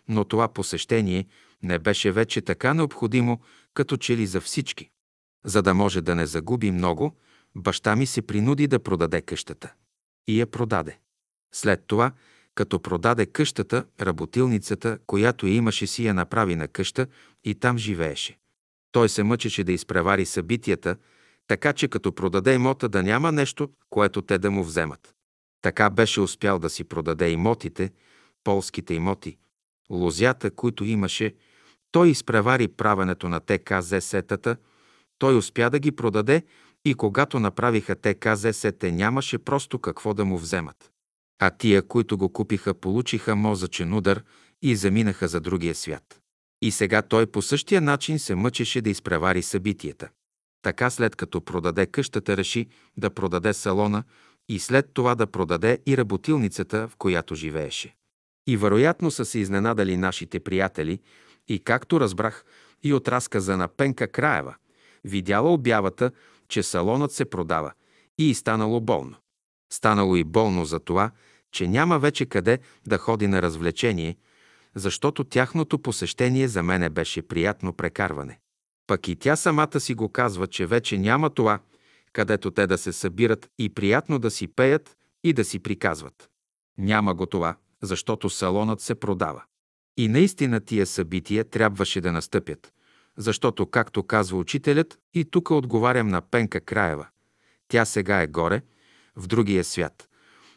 но 0.09 0.25
това 0.25 0.47
посещение 0.47 1.25
не 1.63 1.79
беше 1.79 2.11
вече 2.11 2.41
така 2.41 2.73
необходимо, 2.73 3.39
като 3.73 3.97
че 3.97 4.17
ли 4.17 4.27
за 4.27 4.41
всички. 4.41 4.89
За 5.45 5.61
да 5.61 5.73
може 5.73 6.01
да 6.01 6.15
не 6.15 6.25
загуби 6.25 6.71
много, 6.71 7.15
баща 7.55 7.95
ми 7.95 8.05
се 8.05 8.21
принуди 8.21 8.67
да 8.67 8.79
продаде 8.79 9.21
къщата. 9.21 9.73
И 10.27 10.39
я 10.39 10.47
продаде. 10.47 10.99
След 11.53 11.83
това, 11.87 12.11
като 12.55 12.79
продаде 12.79 13.25
къщата, 13.25 13.85
работилницата, 14.01 14.99
която 15.07 15.47
имаше 15.47 15.87
си 15.87 16.05
я 16.05 16.13
направи 16.13 16.55
на 16.55 16.67
къща 16.67 17.07
и 17.43 17.55
там 17.55 17.77
живееше. 17.77 18.37
Той 18.91 19.09
се 19.09 19.23
мъчеше 19.23 19.63
да 19.63 19.71
изпревари 19.71 20.25
събитията, 20.25 20.95
така 21.47 21.73
че 21.73 21.87
като 21.87 22.11
продаде 22.11 22.53
имота 22.53 22.89
да 22.89 23.03
няма 23.03 23.31
нещо, 23.31 23.69
което 23.89 24.21
те 24.21 24.37
да 24.37 24.51
му 24.51 24.63
вземат. 24.63 25.13
Така 25.61 25.89
беше 25.89 26.21
успял 26.21 26.59
да 26.59 26.69
си 26.69 26.83
продаде 26.83 27.29
имотите, 27.29 27.91
полските 28.43 28.93
имоти, 28.93 29.37
лозята, 29.91 30.51
които 30.51 30.85
имаше, 30.85 31.35
той 31.91 32.09
изпревари 32.09 32.67
правенето 32.67 33.29
на 33.29 33.39
ТКЗ-сетата, 33.39 34.57
той 35.19 35.37
успя 35.37 35.69
да 35.69 35.79
ги 35.79 35.91
продаде 35.91 36.43
и 36.85 36.93
когато 36.93 37.39
направиха 37.39 37.95
ТКЗ-сете, 37.95 38.91
нямаше 38.91 39.37
просто 39.37 39.79
какво 39.79 40.13
да 40.13 40.25
му 40.25 40.37
вземат. 40.37 40.91
А 41.39 41.49
тия, 41.49 41.87
които 41.87 42.17
го 42.17 42.33
купиха, 42.33 42.73
получиха 42.73 43.35
мозъчен 43.35 43.93
удар 43.93 44.23
и 44.61 44.75
заминаха 44.75 45.27
за 45.27 45.39
другия 45.39 45.75
свят. 45.75 46.19
И 46.61 46.71
сега 46.71 47.01
той 47.01 47.25
по 47.25 47.41
същия 47.41 47.81
начин 47.81 48.19
се 48.19 48.35
мъчеше 48.35 48.81
да 48.81 48.89
изпревари 48.89 49.43
събитията. 49.43 50.09
Така 50.61 50.89
след 50.89 51.15
като 51.15 51.41
продаде 51.41 51.85
къщата, 51.85 52.37
реши 52.37 52.67
да 52.97 53.09
продаде 53.09 53.53
салона 53.53 54.03
и 54.49 54.59
след 54.59 54.89
това 54.93 55.15
да 55.15 55.27
продаде 55.27 55.79
и 55.85 55.97
работилницата, 55.97 56.87
в 56.87 56.95
която 56.97 57.35
живееше. 57.35 57.95
И 58.47 58.57
вероятно 58.57 59.11
са 59.11 59.25
се 59.25 59.39
изненадали 59.39 59.97
нашите 59.97 60.39
приятели 60.39 60.99
и 61.47 61.59
както 61.59 61.99
разбрах 61.99 62.45
и 62.83 62.93
от 62.93 63.07
разказа 63.07 63.57
на 63.57 63.67
Пенка 63.67 64.07
Краева, 64.07 64.55
видяла 65.03 65.53
обявата, 65.53 66.11
че 66.47 66.63
салонът 66.63 67.11
се 67.11 67.25
продава 67.25 67.71
и 68.17 68.33
станало 68.33 68.81
болно. 68.81 69.15
Станало 69.73 70.15
и 70.15 70.23
болно 70.23 70.65
за 70.65 70.79
това, 70.79 71.11
че 71.51 71.67
няма 71.67 71.99
вече 71.99 72.25
къде 72.25 72.59
да 72.87 72.97
ходи 72.97 73.27
на 73.27 73.41
развлечение, 73.41 74.17
защото 74.75 75.23
тяхното 75.23 75.79
посещение 75.79 76.47
за 76.47 76.63
мене 76.63 76.89
беше 76.89 77.21
приятно 77.21 77.73
прекарване. 77.73 78.39
Пък 78.87 79.07
и 79.07 79.15
тя 79.15 79.35
самата 79.35 79.79
си 79.79 79.93
го 79.93 80.09
казва, 80.09 80.47
че 80.47 80.65
вече 80.65 80.97
няма 80.97 81.29
това, 81.29 81.59
където 82.13 82.51
те 82.51 82.67
да 82.67 82.77
се 82.77 82.93
събират 82.93 83.49
и 83.59 83.69
приятно 83.69 84.19
да 84.19 84.31
си 84.31 84.47
пеят 84.47 84.97
и 85.23 85.33
да 85.33 85.45
си 85.45 85.59
приказват. 85.59 86.29
Няма 86.77 87.13
го 87.13 87.25
това, 87.25 87.55
защото 87.83 88.29
салонът 88.29 88.81
се 88.81 88.95
продава. 88.95 89.43
И 89.97 90.07
наистина 90.07 90.59
тия 90.59 90.85
събития 90.85 91.43
трябваше 91.43 92.01
да 92.01 92.11
настъпят, 92.11 92.73
защото, 93.17 93.65
както 93.65 94.03
казва 94.03 94.37
учителят, 94.37 94.99
и 95.13 95.25
тук 95.25 95.51
отговарям 95.51 96.07
на 96.07 96.21
Пенка 96.21 96.61
Краева, 96.61 97.07
тя 97.67 97.85
сега 97.85 98.21
е 98.21 98.27
горе, 98.27 98.61
в 99.15 99.27
другия 99.27 99.63
свят, 99.63 100.09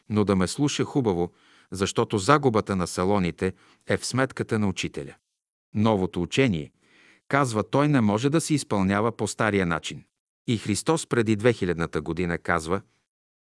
но 0.08 0.24
да 0.24 0.36
ме 0.36 0.46
слуша 0.46 0.84
хубаво, 0.84 1.32
защото 1.70 2.18
загубата 2.18 2.76
на 2.76 2.86
салоните 2.86 3.52
е 3.86 3.96
в 3.96 4.06
сметката 4.06 4.58
на 4.58 4.68
учителя. 4.68 5.14
Новото 5.74 6.22
учение, 6.22 6.72
казва 7.28 7.70
той, 7.70 7.88
не 7.88 8.00
може 8.00 8.30
да 8.30 8.40
се 8.40 8.54
изпълнява 8.54 9.16
по 9.16 9.28
стария 9.28 9.66
начин. 9.66 10.04
И 10.46 10.58
Христос 10.58 11.06
преди 11.06 11.36
2000-та 11.36 12.00
година 12.00 12.38
казва, 12.38 12.80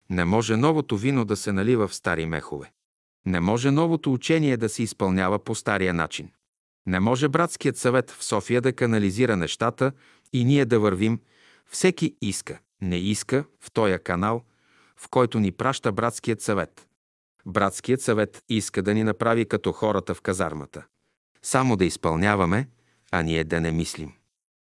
не 0.09 0.25
може 0.25 0.57
новото 0.57 0.97
вино 0.97 1.25
да 1.25 1.35
се 1.35 1.51
налива 1.51 1.87
в 1.87 1.95
стари 1.95 2.25
мехове. 2.25 2.71
Не 3.27 3.39
може 3.39 3.71
новото 3.71 4.13
учение 4.13 4.57
да 4.57 4.69
се 4.69 4.83
изпълнява 4.83 5.39
по 5.39 5.55
стария 5.55 5.93
начин. 5.93 6.31
Не 6.85 6.99
може 6.99 7.29
братският 7.29 7.77
съвет 7.77 8.11
в 8.11 8.23
София 8.23 8.61
да 8.61 8.73
канализира 8.73 9.37
нещата 9.37 9.91
и 10.33 10.45
ние 10.45 10.65
да 10.65 10.79
вървим. 10.79 11.19
Всеки 11.65 12.15
иска, 12.21 12.59
не 12.81 12.97
иска 12.97 13.45
в 13.59 13.71
този 13.71 13.97
канал, 14.03 14.43
в 14.97 15.09
който 15.09 15.39
ни 15.39 15.51
праща 15.51 15.91
братският 15.91 16.41
съвет. 16.41 16.87
Братският 17.45 18.01
съвет 18.01 18.43
иска 18.49 18.81
да 18.81 18.93
ни 18.93 19.03
направи 19.03 19.45
като 19.45 19.71
хората 19.71 20.13
в 20.13 20.21
казармата. 20.21 20.85
Само 21.41 21.75
да 21.75 21.85
изпълняваме, 21.85 22.67
а 23.11 23.21
ние 23.21 23.43
да 23.43 23.61
не 23.61 23.71
мислим. 23.71 24.13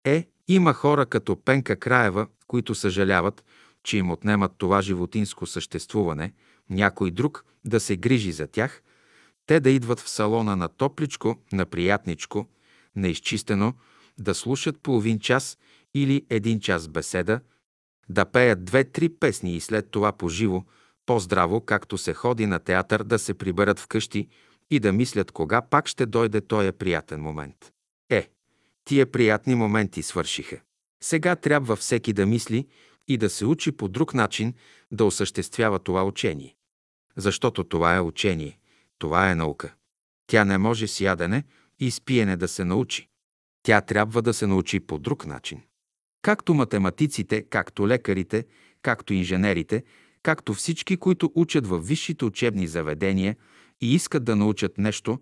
Е, 0.06 0.28
има 0.48 0.74
хора 0.74 1.06
като 1.06 1.36
Пенка 1.36 1.76
Краева, 1.76 2.28
които 2.48 2.76
съжаляват, 2.76 3.44
че 3.84 3.98
им 3.98 4.12
отнемат 4.12 4.52
това 4.58 4.82
животинско 4.82 5.46
съществуване, 5.46 6.34
някой 6.70 7.12
друг 7.12 7.46
да 7.66 7.80
се 7.80 7.98
грижи 7.98 8.32
за 8.32 8.48
тях, 8.48 8.84
те 9.46 9.60
да 9.60 9.70
идват 9.70 10.00
в 10.00 10.10
салона 10.10 10.56
на 10.56 10.68
топличко, 10.68 11.38
на 11.52 11.66
приятничко, 11.66 12.48
на 12.96 13.08
изчистено, 13.08 13.74
да 14.20 14.36
слушат 14.36 14.82
половин 14.82 15.20
час 15.20 15.58
или 15.94 16.26
един 16.30 16.60
час 16.60 16.88
беседа, 16.88 17.40
да 18.10 18.26
пеят 18.26 18.66
две-три 18.66 19.10
песни 19.10 19.56
и 19.56 19.60
след 19.60 19.92
това 19.92 20.12
поживо, 20.12 20.66
по-здраво, 21.06 21.62
както 21.62 21.98
се 21.98 22.14
ходи 22.14 22.46
на 22.46 22.60
театър, 22.60 23.04
да 23.04 23.20
се 23.20 23.34
приберат 23.34 23.80
вкъщи 23.80 24.28
и 24.72 24.80
да 24.80 24.94
мислят 24.94 25.32
кога 25.32 25.62
пак 25.62 25.88
ще 25.88 26.06
дойде 26.06 26.42
този 26.42 26.72
приятен 26.72 27.22
момент. 27.22 27.72
Е, 28.10 28.30
тия 28.84 29.12
приятни 29.12 29.56
моменти 29.56 30.04
свършиха. 30.04 30.60
Сега 31.04 31.36
трябва 31.36 31.76
всеки 31.76 32.14
да 32.14 32.26
мисли 32.26 32.68
и 33.08 33.18
да 33.18 33.30
се 33.30 33.46
учи 33.46 33.72
по 33.72 33.88
друг 33.88 34.14
начин 34.14 34.54
да 34.92 35.06
осъществява 35.06 35.80
това 35.80 36.04
учение. 36.04 36.56
Защото 37.20 37.64
това 37.64 37.96
е 37.96 38.02
учение, 38.02 38.60
това 38.98 39.32
е 39.32 39.36
наука. 39.36 39.74
Тя 40.28 40.46
не 40.46 40.58
може 40.58 40.88
с 40.88 41.02
ядене 41.02 41.44
и 41.80 41.92
с 41.92 42.02
пиене 42.02 42.38
да 42.38 42.48
се 42.48 42.66
научи. 42.66 43.08
Тя 43.64 43.82
трябва 43.82 44.22
да 44.22 44.34
се 44.34 44.48
научи 44.48 44.80
по 44.80 45.00
друг 45.00 45.26
начин. 45.26 45.62
Както 46.22 46.54
математиците, 46.54 47.42
както 47.42 47.88
лекарите, 47.88 48.46
както 48.82 49.14
инженерите, 49.14 49.84
както 50.24 50.54
всички, 50.54 50.98
които 50.98 51.32
учат 51.36 51.68
във 51.68 51.88
висшите 51.88 52.26
учебни 52.26 52.68
заведения 52.68 53.36
и 53.82 53.96
искат 53.96 54.24
да 54.24 54.36
научат 54.36 54.78
нещо, 54.78 55.20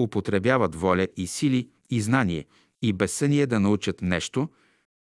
употребяват 0.00 0.74
воля 0.74 1.08
и 1.16 1.26
сили 1.26 1.68
и 1.90 2.00
знание 2.00 2.44
и 2.82 2.92
безсъние 2.92 3.46
да 3.46 3.60
научат 3.60 4.02
нещо, 4.02 4.48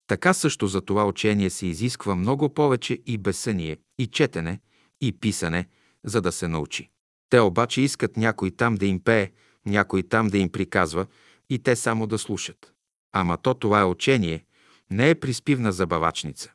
така 0.06 0.32
също 0.34 0.66
за 0.66 0.80
това 0.80 1.06
учение 1.06 1.50
се 1.50 1.66
изисква 1.66 2.14
много 2.14 2.54
повече 2.54 2.98
и 3.06 3.18
безсъние, 3.18 3.76
и 3.98 4.06
четене, 4.06 4.60
и 5.00 5.12
писане, 5.12 5.66
за 6.04 6.20
да 6.20 6.32
се 6.32 6.48
научи. 6.48 6.90
Те 7.30 7.40
обаче 7.40 7.80
искат 7.80 8.16
някой 8.16 8.50
там 8.50 8.74
да 8.74 8.86
им 8.86 9.00
пее, 9.00 9.30
някой 9.66 10.02
там 10.02 10.28
да 10.28 10.38
им 10.38 10.48
приказва 10.48 11.06
и 11.50 11.58
те 11.58 11.76
само 11.76 12.06
да 12.06 12.18
слушат. 12.18 12.72
Ама 13.12 13.36
то 13.36 13.54
това 13.54 13.80
е 13.80 13.84
учение, 13.84 14.44
не 14.90 15.10
е 15.10 15.14
приспивна 15.14 15.72
забавачница, 15.72 16.52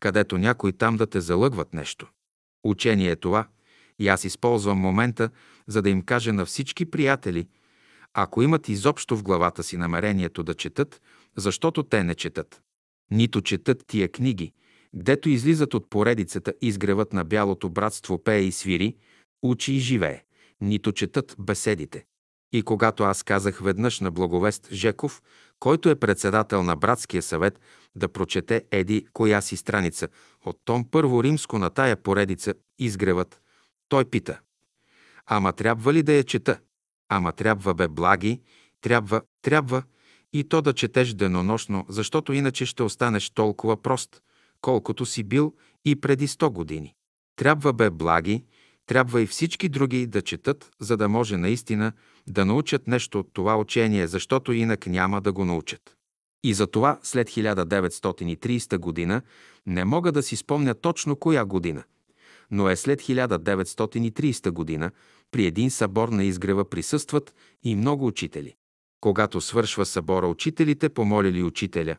където 0.00 0.38
някой 0.38 0.72
там 0.72 0.96
да 0.96 1.06
те 1.06 1.20
залъгват 1.20 1.74
нещо. 1.74 2.06
Учение 2.64 3.10
е 3.10 3.16
това, 3.16 3.46
и 3.98 4.08
аз 4.08 4.24
използвам 4.24 4.78
момента, 4.78 5.30
за 5.66 5.82
да 5.82 5.90
им 5.90 6.02
кажа 6.02 6.32
на 6.32 6.46
всички 6.46 6.84
приятели, 6.84 7.48
ако 8.14 8.42
имат 8.42 8.68
изобщо 8.68 9.16
в 9.16 9.22
главата 9.22 9.62
си 9.62 9.76
намерението 9.76 10.42
да 10.42 10.54
четат, 10.54 11.02
защото 11.36 11.82
те 11.82 12.04
не 12.04 12.14
четат. 12.14 12.62
Нито 13.10 13.40
четат 13.40 13.84
тия 13.86 14.08
книги, 14.08 14.52
гдето 14.94 15.28
излизат 15.28 15.74
от 15.74 15.90
поредицата 15.90 16.54
изгревът 16.60 17.12
на 17.12 17.24
бялото 17.24 17.68
братство 17.68 18.24
пее 18.24 18.40
и 18.40 18.52
свири, 18.52 18.96
учи 19.42 19.72
и 19.72 19.78
живее, 19.78 20.22
нито 20.60 20.92
четат 20.92 21.36
беседите. 21.38 22.04
И 22.52 22.62
когато 22.62 23.04
аз 23.04 23.22
казах 23.22 23.60
веднъж 23.60 24.00
на 24.00 24.10
Благовест 24.10 24.68
Жеков, 24.72 25.22
който 25.60 25.90
е 25.90 25.94
председател 25.94 26.62
на 26.62 26.76
Братския 26.76 27.22
съвет, 27.22 27.60
да 27.96 28.08
прочете 28.08 28.64
Еди 28.70 29.06
коя 29.12 29.40
си 29.40 29.56
страница 29.56 30.08
от 30.44 30.58
том 30.64 30.84
първо 30.90 31.22
римско 31.22 31.58
на 31.58 31.70
тая 31.70 31.96
поредица 31.96 32.54
изгревът, 32.78 33.40
той 33.88 34.04
пита. 34.04 34.40
Ама 35.26 35.52
трябва 35.52 35.92
ли 35.92 36.02
да 36.02 36.12
я 36.12 36.24
чета? 36.24 36.60
Ама 37.08 37.32
трябва 37.32 37.74
бе 37.74 37.88
благи, 37.88 38.40
трябва, 38.80 39.22
трябва 39.42 39.82
и 40.32 40.44
то 40.44 40.62
да 40.62 40.72
четеш 40.72 41.14
денонощно, 41.14 41.86
защото 41.88 42.32
иначе 42.32 42.66
ще 42.66 42.82
останеш 42.82 43.30
толкова 43.30 43.82
прост, 43.82 44.22
колкото 44.60 45.06
си 45.06 45.22
бил 45.22 45.54
и 45.84 45.96
преди 45.96 46.28
100 46.28 46.50
години. 46.50 46.94
Трябва 47.36 47.72
бе 47.72 47.90
благи, 47.90 48.44
трябва 48.86 49.22
и 49.22 49.26
всички 49.26 49.68
други 49.68 50.06
да 50.06 50.22
четат, 50.22 50.70
за 50.80 50.96
да 50.96 51.08
може 51.08 51.36
наистина 51.36 51.92
да 52.26 52.44
научат 52.44 52.86
нещо 52.88 53.20
от 53.20 53.28
това 53.32 53.56
учение, 53.56 54.06
защото 54.06 54.52
инак 54.52 54.86
няма 54.86 55.20
да 55.20 55.32
го 55.32 55.44
научат. 55.44 55.96
И 56.44 56.54
за 56.54 56.66
това 56.66 56.98
след 57.02 57.30
1930 57.30 58.78
година 58.78 59.22
не 59.66 59.84
мога 59.84 60.12
да 60.12 60.22
си 60.22 60.36
спомня 60.36 60.74
точно 60.74 61.16
коя 61.16 61.44
година, 61.44 61.84
но 62.50 62.68
е 62.68 62.76
след 62.76 63.02
1930 63.02 64.50
година 64.50 64.90
при 65.30 65.46
един 65.46 65.70
събор 65.70 66.08
на 66.08 66.24
изгрева 66.24 66.70
присъстват 66.70 67.34
и 67.62 67.76
много 67.76 68.06
учители. 68.06 68.54
Когато 69.00 69.40
свършва 69.40 69.86
събора, 69.86 70.26
учителите 70.26 70.88
помолили 70.88 71.42
учителя, 71.42 71.96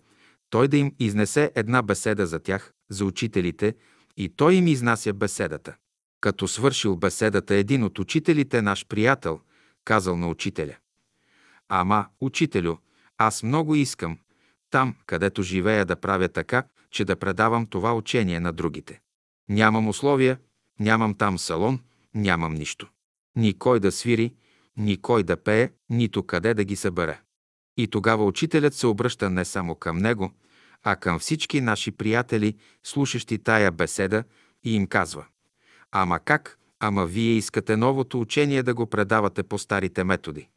той 0.50 0.68
да 0.68 0.78
им 0.78 0.96
изнесе 1.00 1.52
една 1.56 1.82
беседа 1.82 2.26
за 2.26 2.40
тях, 2.40 2.74
за 2.90 3.06
учителите, 3.06 3.76
и 4.18 4.30
той 4.30 4.56
им 4.56 4.68
изнася 4.68 5.14
беседата. 5.14 5.76
Като 6.22 6.48
свършил 6.48 6.96
беседата, 6.96 7.56
един 7.56 7.84
от 7.84 8.00
учителите, 8.00 8.62
наш 8.62 8.86
приятел, 8.88 9.40
казал 9.86 10.18
на 10.18 10.28
учителя. 10.28 10.76
Ама, 11.70 12.06
учителю, 12.22 12.76
аз 13.18 13.44
много 13.44 13.76
искам, 13.76 14.18
там, 14.70 14.96
където 15.06 15.44
живея, 15.44 15.86
да 15.86 15.96
правя 15.96 16.30
така, 16.30 16.64
че 16.92 17.06
да 17.06 17.16
предавам 17.16 17.66
това 17.66 17.96
учение 17.96 18.40
на 18.40 18.54
другите. 18.54 19.02
Нямам 19.50 19.88
условия, 19.88 20.40
нямам 20.80 21.14
там 21.14 21.38
салон, 21.38 21.80
нямам 22.16 22.54
нищо. 22.54 22.90
Ни 23.36 23.58
кой 23.58 23.80
да 23.80 23.92
свири, 23.92 24.34
ни 24.78 25.02
кой 25.02 25.24
да 25.24 25.38
пее, 25.38 25.70
нито 25.90 26.24
къде 26.24 26.54
да 26.54 26.64
ги 26.64 26.76
събере. 26.76 27.22
И 27.80 27.88
тогава 27.88 28.26
учителят 28.26 28.74
се 28.74 28.88
обръща 28.88 29.30
не 29.30 29.46
само 29.46 29.76
към 29.76 29.98
него, 29.98 30.32
а 30.84 30.96
към 30.96 31.20
всички 31.20 31.62
наши 31.62 31.92
приятели, 31.92 32.56
слушащи 32.84 33.38
тая 33.38 33.72
беседа, 33.72 34.24
и 34.64 34.76
им 34.76 34.88
казва– 34.88 35.26
Ама 35.92 36.20
как? 36.20 36.60
Ама 36.80 37.06
вие 37.06 37.32
искате 37.32 37.78
новото 37.78 38.22
учение 38.22 38.64
да 38.64 38.74
го 38.74 38.86
предавате 38.86 39.44
по 39.44 39.58
старите 39.58 40.04
методи. 40.04 40.50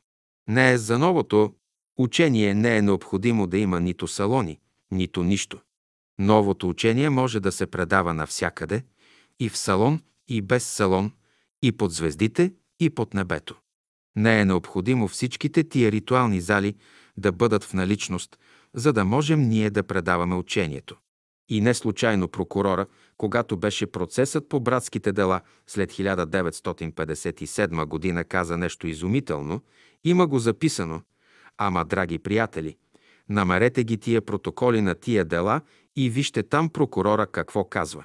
Не 0.49 0.73
е 0.73 0.79
за 0.79 0.99
новото 0.99 1.55
учение 1.99 2.55
не 2.55 2.77
е 2.77 2.83
необходимо 2.83 3.47
да 3.47 3.59
има 3.59 3.81
нито 3.81 4.09
салони, 4.09 4.59
нито 4.91 5.23
нищо. 5.23 5.61
Новото 6.19 6.69
учение 6.69 7.11
може 7.11 7.41
да 7.41 7.53
се 7.53 7.67
предава 7.67 8.15
навсякъде, 8.15 8.85
и 9.41 9.49
в 9.49 9.57
салон, 9.57 10.01
и 10.29 10.43
без 10.43 10.65
салон, 10.65 11.13
и 11.63 11.73
под 11.73 11.93
звездите, 11.93 12.53
и 12.81 12.91
под 12.91 13.15
небето. 13.15 13.57
Не 14.17 14.41
е 14.41 14.45
необходимо 14.45 15.09
всичките 15.09 15.69
тия 15.69 15.93
ритуални 15.93 16.41
зали 16.41 16.75
да 17.17 17.33
бъдат 17.33 17.65
в 17.65 17.75
наличност, 17.75 18.39
за 18.75 18.93
да 18.93 19.05
можем 19.05 19.41
ние 19.41 19.71
да 19.71 19.83
предаваме 19.83 20.35
учението. 20.35 20.97
И 21.49 21.61
не 21.61 21.75
случайно 21.75 22.29
прокурора, 22.29 22.87
когато 23.17 23.57
беше 23.57 23.87
процесът 23.87 24.49
по 24.49 24.61
братските 24.61 25.13
дела 25.13 25.41
след 25.67 25.93
1957 25.93 27.85
година, 27.87 28.25
каза 28.25 28.57
нещо 28.57 28.87
изумително, 28.87 29.61
има 30.05 30.27
го 30.27 30.39
записано. 30.39 31.03
Ама, 31.59 31.85
драги 31.85 32.19
приятели, 32.19 32.77
намерете 33.29 33.85
ги 33.85 33.99
тия 33.99 34.23
протоколи 34.23 34.81
на 34.81 34.95
тия 34.95 35.25
дела 35.25 35.61
и 35.97 36.11
вижте 36.11 36.43
там 36.43 36.69
прокурора 36.69 37.27
какво 37.27 37.65
казва. 37.65 38.05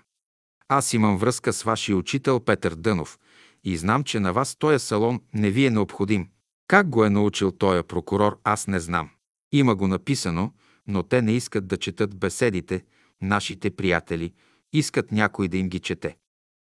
Аз 0.68 0.94
имам 0.94 1.18
връзка 1.18 1.54
с 1.54 1.64
вашия 1.64 1.98
учител 1.98 2.40
Петър 2.40 2.76
Дънов 2.76 3.20
и 3.64 3.78
знам, 3.78 4.04
че 4.04 4.20
на 4.20 4.34
вас 4.34 4.56
този 4.56 4.86
салон 4.86 5.22
не 5.34 5.52
ви 5.52 5.66
е 5.66 5.70
необходим. 5.70 6.28
Как 6.68 6.90
го 6.90 7.06
е 7.06 7.10
научил 7.10 7.52
този 7.52 7.84
прокурор, 7.84 8.40
аз 8.44 8.68
не 8.68 8.80
знам. 8.80 9.10
Има 9.52 9.76
го 9.76 9.88
написано, 9.88 10.54
но 10.88 11.04
те 11.04 11.22
не 11.22 11.32
искат 11.32 11.68
да 11.68 11.78
четат 11.78 12.16
беседите, 12.16 12.84
нашите 13.22 13.70
приятели, 13.72 14.34
искат 14.74 15.12
някой 15.12 15.48
да 15.48 15.58
им 15.58 15.70
ги 15.70 15.80
чете. 15.80 16.18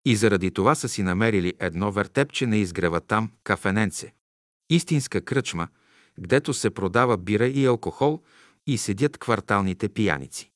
И 0.05 0.17
заради 0.17 0.51
това 0.51 0.75
са 0.75 0.89
си 0.89 1.03
намерили 1.03 1.55
едно 1.59 1.93
вертепче 1.93 2.47
на 2.47 2.57
изгрева 2.57 3.01
там, 3.01 3.31
кафененце. 3.45 4.15
Истинска 4.71 5.21
кръчма, 5.21 5.69
гдето 6.21 6.55
се 6.55 6.71
продава 6.71 7.19
бира 7.19 7.47
и 7.47 7.67
алкохол 7.67 8.23
и 8.67 8.79
седят 8.79 9.19
кварталните 9.19 9.89
пияници. 9.89 10.51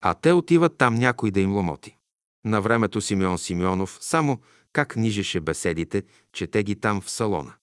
А 0.00 0.14
те 0.14 0.32
отиват 0.32 0.78
там 0.78 0.94
някой 0.94 1.30
да 1.30 1.40
им 1.40 1.52
ломоти. 1.52 1.96
На 2.44 2.60
времето 2.60 3.00
Симеон 3.00 3.38
Симеонов 3.38 3.98
само 4.00 4.40
как 4.72 4.96
нижеше 4.96 5.40
беседите, 5.40 6.02
чете 6.32 6.62
ги 6.62 6.76
там 6.76 7.00
в 7.00 7.10
салона. 7.10 7.54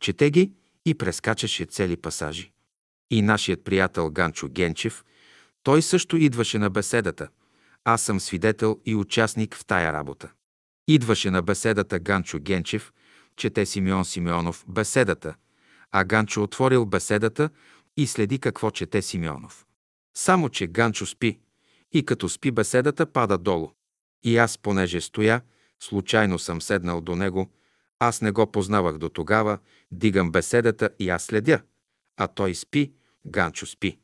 Чете 0.00 0.30
ги 0.30 0.52
и 0.88 0.94
прескачаше 0.94 1.64
цели 1.64 1.96
пасажи. 1.96 2.52
И 3.10 3.22
нашият 3.22 3.64
приятел 3.64 4.10
Ганчо 4.10 4.48
Генчев, 4.48 5.04
той 5.62 5.82
също 5.82 6.16
идваше 6.16 6.58
на 6.58 6.70
беседата. 6.70 7.28
Аз 7.84 8.02
съм 8.02 8.20
свидетел 8.20 8.80
и 8.86 8.94
участник 8.94 9.56
в 9.56 9.64
тая 9.64 9.92
работа. 9.92 10.32
Идваше 10.88 11.30
на 11.30 11.42
беседата 11.42 11.98
Ганчо 11.98 12.38
Генчев, 12.38 12.92
чете 13.36 13.66
Симеон 13.66 14.04
Симеонов 14.04 14.64
беседата, 14.68 15.34
а 15.92 16.04
Ганчо 16.04 16.42
отворил 16.42 16.86
беседата 16.86 17.50
и 17.96 18.06
следи 18.06 18.38
какво 18.38 18.70
чете 18.70 19.02
Симеонов. 19.02 19.66
Само, 20.16 20.48
че 20.48 20.66
Ганчо 20.66 21.06
спи 21.06 21.38
и 21.92 22.04
като 22.04 22.28
спи 22.28 22.50
беседата 22.50 23.06
пада 23.06 23.38
долу. 23.38 23.70
И 24.24 24.36
аз, 24.36 24.58
понеже 24.58 25.00
стоя, 25.00 25.42
случайно 25.80 26.38
съм 26.38 26.62
седнал 26.62 27.00
до 27.00 27.16
него, 27.16 27.50
аз 27.98 28.20
не 28.20 28.30
го 28.30 28.52
познавах 28.52 28.98
до 28.98 29.08
тогава, 29.08 29.58
дигам 29.90 30.32
беседата 30.32 30.90
и 30.98 31.08
аз 31.08 31.22
следя, 31.22 31.60
а 32.16 32.28
той 32.28 32.54
спи, 32.54 32.92
Ганчо 33.26 33.66
спи. 33.66 33.98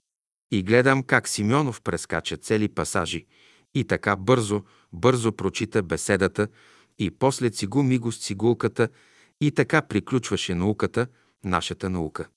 И 0.50 0.62
гледам 0.62 1.02
как 1.02 1.28
Симеонов 1.28 1.82
прескача 1.82 2.36
цели 2.36 2.68
пасажи 2.68 3.26
и 3.74 3.84
така 3.84 4.16
бързо, 4.16 4.62
бързо 4.92 5.32
прочита 5.32 5.82
беседата 5.82 6.48
и 6.98 7.10
после 7.10 7.50
цигу 7.50 7.82
миго 7.82 8.12
с 8.12 8.18
цигулката 8.18 8.88
и 9.40 9.50
така 9.50 9.82
приключваше 9.82 10.54
науката, 10.54 11.06
нашата 11.44 11.90
наука. 11.90 12.28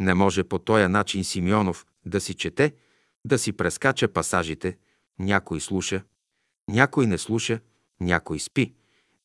Не 0.00 0.14
може 0.14 0.44
по 0.44 0.58
този 0.58 0.88
начин 0.88 1.24
Симеонов 1.24 1.86
да 2.06 2.20
си 2.20 2.34
чете, 2.34 2.74
да 3.24 3.38
си 3.38 3.52
прескача 3.52 4.08
пасажите, 4.08 4.76
някой 5.18 5.60
слуша, 5.60 6.02
някой 6.68 7.06
не 7.06 7.18
слуша, 7.18 7.60
някой 8.00 8.40
спи. 8.40 8.74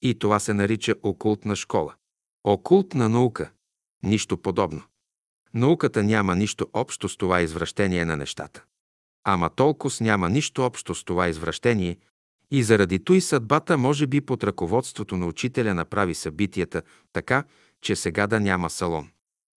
И 0.02 0.20
това 0.20 0.40
се 0.40 0.54
нарича 0.54 0.96
окултна 1.04 1.56
школа. 1.56 1.96
Окултна 2.44 3.10
наука. 3.10 3.52
Нищо 4.04 4.38
подобно. 4.38 4.82
Науката 5.54 6.04
няма 6.04 6.36
нищо 6.36 6.70
общо 6.74 7.10
с 7.10 7.18
това 7.18 7.42
извращение 7.42 8.06
на 8.06 8.18
нещата. 8.18 8.64
Ама 9.24 9.50
толкова 9.50 9.96
няма 10.02 10.30
нищо 10.30 10.62
общо 10.62 10.96
с 10.96 11.04
това 11.04 11.28
извращение 11.28 11.98
и 12.52 12.64
заради 12.64 13.04
той 13.04 13.22
съдбата 13.22 13.78
може 13.78 14.08
би 14.08 14.22
под 14.22 14.44
ръководството 14.44 15.18
на 15.18 15.28
учителя 15.28 15.74
направи 15.74 16.16
събитията 16.16 16.82
така, 17.14 17.44
че 17.82 17.96
сега 17.96 18.28
да 18.28 18.40
няма 18.40 18.70
салон. 18.70 19.10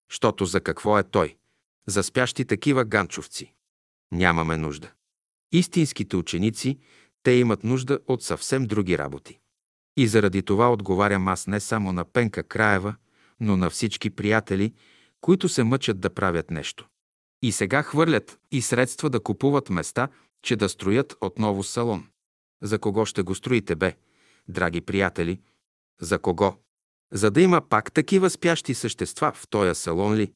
Щото 0.09 0.45
за 0.45 0.61
какво 0.61 0.99
е 0.99 1.03
той? 1.03 1.37
За 1.89 2.03
спящи 2.03 2.45
такива 2.45 2.85
ганчовци. 2.85 3.53
Нямаме 4.13 4.57
нужда. 4.57 4.93
Истинските 5.53 6.17
ученици, 6.17 6.79
те 7.23 7.31
имат 7.31 7.65
нужда 7.65 7.99
от 8.07 8.23
съвсем 8.23 8.65
други 8.65 8.99
работи. 8.99 9.40
И 10.01 10.07
заради 10.07 10.43
това 10.43 10.73
отговарям 10.73 11.29
аз 11.29 11.47
не 11.47 11.61
само 11.61 11.93
на 11.93 12.05
Пенка 12.05 12.43
Краева, 12.43 12.95
но 13.41 13.57
на 13.57 13.71
всички 13.71 14.11
приятели, 14.11 14.75
които 15.21 15.49
се 15.49 15.65
мъчат 15.65 16.01
да 16.01 16.11
правят 16.11 16.51
нещо. 16.51 16.89
И 17.43 17.53
сега 17.53 17.83
хвърлят 17.83 18.39
и 18.51 18.63
средства 18.63 19.11
да 19.11 19.21
купуват 19.21 19.71
места, 19.71 20.09
че 20.43 20.57
да 20.57 20.69
строят 20.69 21.17
отново 21.21 21.63
салон. 21.63 22.07
За 22.63 22.79
кого 22.79 23.07
ще 23.07 23.23
го 23.23 23.35
строите, 23.35 23.77
бе, 23.77 23.97
драги 24.49 24.81
приятели? 24.81 25.41
За 26.01 26.19
кого? 26.19 26.57
За 27.13 27.31
да 27.31 27.41
има 27.41 27.61
пак 27.69 27.93
такива 27.93 28.31
спящи 28.31 28.75
същества 28.75 29.33
в 29.35 29.49
този 29.49 29.81
салон 29.81 30.15
ли? 30.15 30.33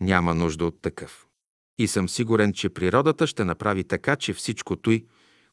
Няма 0.00 0.34
нужда 0.34 0.66
от 0.66 0.82
такъв. 0.82 1.26
И 1.78 1.88
съм 1.88 2.08
сигурен, 2.08 2.52
че 2.52 2.68
природата 2.68 3.26
ще 3.26 3.44
направи 3.44 3.84
така, 3.84 4.16
че 4.16 4.32
всичко 4.32 4.76
той, 4.76 5.04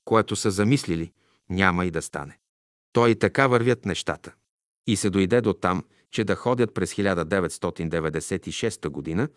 което 0.06 0.36
са 0.36 0.52
замислили, 0.52 1.12
няма 1.50 1.86
и 1.86 1.92
да 1.92 2.02
стане. 2.02 2.40
Той 2.98 3.10
и 3.10 3.16
така 3.16 3.48
вървят 3.48 3.86
нещата. 3.86 4.34
И 4.88 4.96
се 4.96 5.10
дойде 5.10 5.42
до 5.42 5.54
там, 5.54 5.84
че 6.12 6.24
да 6.24 6.36
ходят 6.36 6.74
през 6.74 6.94
1996 6.94 8.90
година 8.90 9.30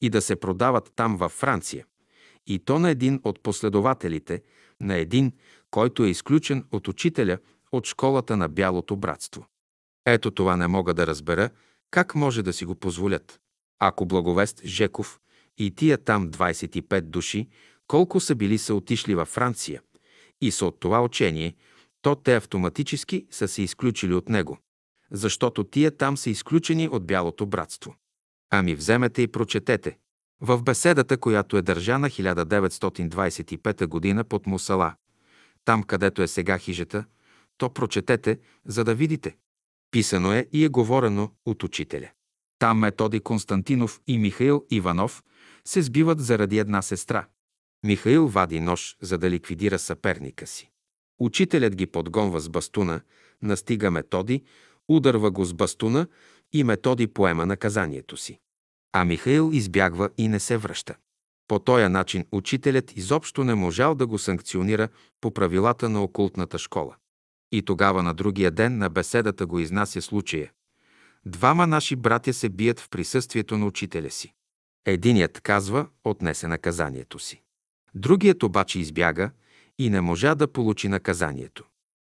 и 0.00 0.10
да 0.10 0.22
се 0.22 0.36
продават 0.36 0.92
там 0.96 1.16
във 1.16 1.32
Франция. 1.32 1.86
И 2.46 2.58
то 2.58 2.78
на 2.78 2.90
един 2.90 3.20
от 3.24 3.42
последователите, 3.42 4.42
на 4.80 4.96
един, 4.96 5.32
който 5.70 6.04
е 6.04 6.08
изключен 6.08 6.64
от 6.72 6.88
учителя 6.88 7.38
от 7.72 7.86
школата 7.86 8.36
на 8.36 8.48
Бялото 8.48 8.96
братство. 8.96 9.46
Ето 10.06 10.30
това 10.30 10.56
не 10.56 10.66
мога 10.66 10.94
да 10.94 11.06
разбера, 11.06 11.50
как 11.90 12.14
може 12.14 12.42
да 12.42 12.52
си 12.52 12.64
го 12.64 12.74
позволят. 12.74 13.40
Ако 13.78 14.06
Благовест 14.06 14.64
Жеков 14.64 15.20
и 15.58 15.70
тия 15.70 15.98
там 15.98 16.30
25 16.30 17.00
души, 17.00 17.48
колко 17.86 18.20
са 18.20 18.34
били 18.34 18.58
са 18.58 18.74
отишли 18.74 19.14
във 19.14 19.28
Франция 19.28 19.82
и 20.40 20.50
са 20.50 20.66
от 20.66 20.80
това 20.80 21.02
учение, 21.04 21.54
то 22.08 22.14
те 22.14 22.36
автоматически 22.36 23.26
са 23.30 23.48
се 23.48 23.62
изключили 23.62 24.14
от 24.14 24.28
него, 24.28 24.58
защото 25.10 25.64
тия 25.64 25.96
там 25.96 26.16
са 26.16 26.30
изключени 26.30 26.88
от 26.88 27.06
Бялото 27.06 27.46
братство. 27.46 27.94
Ами 28.50 28.74
вземете 28.74 29.22
и 29.22 29.28
прочетете. 29.28 29.98
В 30.40 30.62
беседата, 30.62 31.16
която 31.16 31.56
е 31.56 31.62
държана 31.62 32.10
1925 32.10 33.86
година 33.86 34.24
под 34.24 34.46
Мусала, 34.46 34.94
там 35.64 35.82
където 35.82 36.22
е 36.22 36.28
сега 36.28 36.58
хижата, 36.58 37.04
то 37.58 37.70
прочетете, 37.70 38.38
за 38.66 38.84
да 38.84 38.94
видите. 38.94 39.36
Писано 39.90 40.32
е 40.32 40.46
и 40.52 40.64
е 40.64 40.68
говорено 40.68 41.32
от 41.46 41.62
учителя. 41.62 42.10
Там 42.58 42.78
Методи 42.78 43.20
Константинов 43.20 44.00
и 44.06 44.18
Михаил 44.18 44.66
Иванов 44.70 45.22
се 45.64 45.82
сбиват 45.82 46.20
заради 46.20 46.58
една 46.58 46.82
сестра. 46.82 47.26
Михаил 47.84 48.28
вади 48.28 48.60
нож, 48.60 48.96
за 49.02 49.18
да 49.18 49.30
ликвидира 49.30 49.78
съперника 49.78 50.46
си. 50.46 50.70
Учителят 51.20 51.76
ги 51.76 51.86
подгонва 51.86 52.40
с 52.40 52.48
бастуна, 52.48 53.00
настига 53.42 53.90
Методи, 53.90 54.42
ударва 54.88 55.30
го 55.30 55.44
с 55.44 55.54
бастуна 55.54 56.06
и 56.52 56.64
Методи 56.64 57.06
поема 57.06 57.46
наказанието 57.46 58.16
си. 58.16 58.38
А 58.92 59.04
Михаил 59.04 59.50
избягва 59.52 60.10
и 60.18 60.28
не 60.28 60.40
се 60.40 60.56
връща. 60.56 60.94
По 61.48 61.58
този 61.58 61.88
начин 61.88 62.24
учителят 62.32 62.96
изобщо 62.96 63.44
не 63.44 63.54
можал 63.54 63.94
да 63.94 64.06
го 64.06 64.18
санкционира 64.18 64.88
по 65.20 65.30
правилата 65.30 65.88
на 65.88 66.02
окултната 66.02 66.58
школа. 66.58 66.96
И 67.52 67.62
тогава 67.62 68.02
на 68.02 68.14
другия 68.14 68.50
ден 68.50 68.78
на 68.78 68.90
беседата 68.90 69.46
го 69.46 69.58
изнася 69.58 70.02
случая. 70.02 70.52
Двама 71.26 71.66
наши 71.66 71.96
братя 71.96 72.32
се 72.32 72.48
бият 72.48 72.80
в 72.80 72.88
присъствието 72.88 73.58
на 73.58 73.66
учителя 73.66 74.10
си. 74.10 74.32
Единият 74.86 75.40
казва, 75.40 75.86
отнесе 76.04 76.48
наказанието 76.48 77.18
си. 77.18 77.42
Другият 77.94 78.42
обаче 78.42 78.80
избяга 78.80 79.30
и 79.78 79.90
не 79.90 80.00
можа 80.00 80.34
да 80.34 80.52
получи 80.52 80.88
наказанието. 80.88 81.64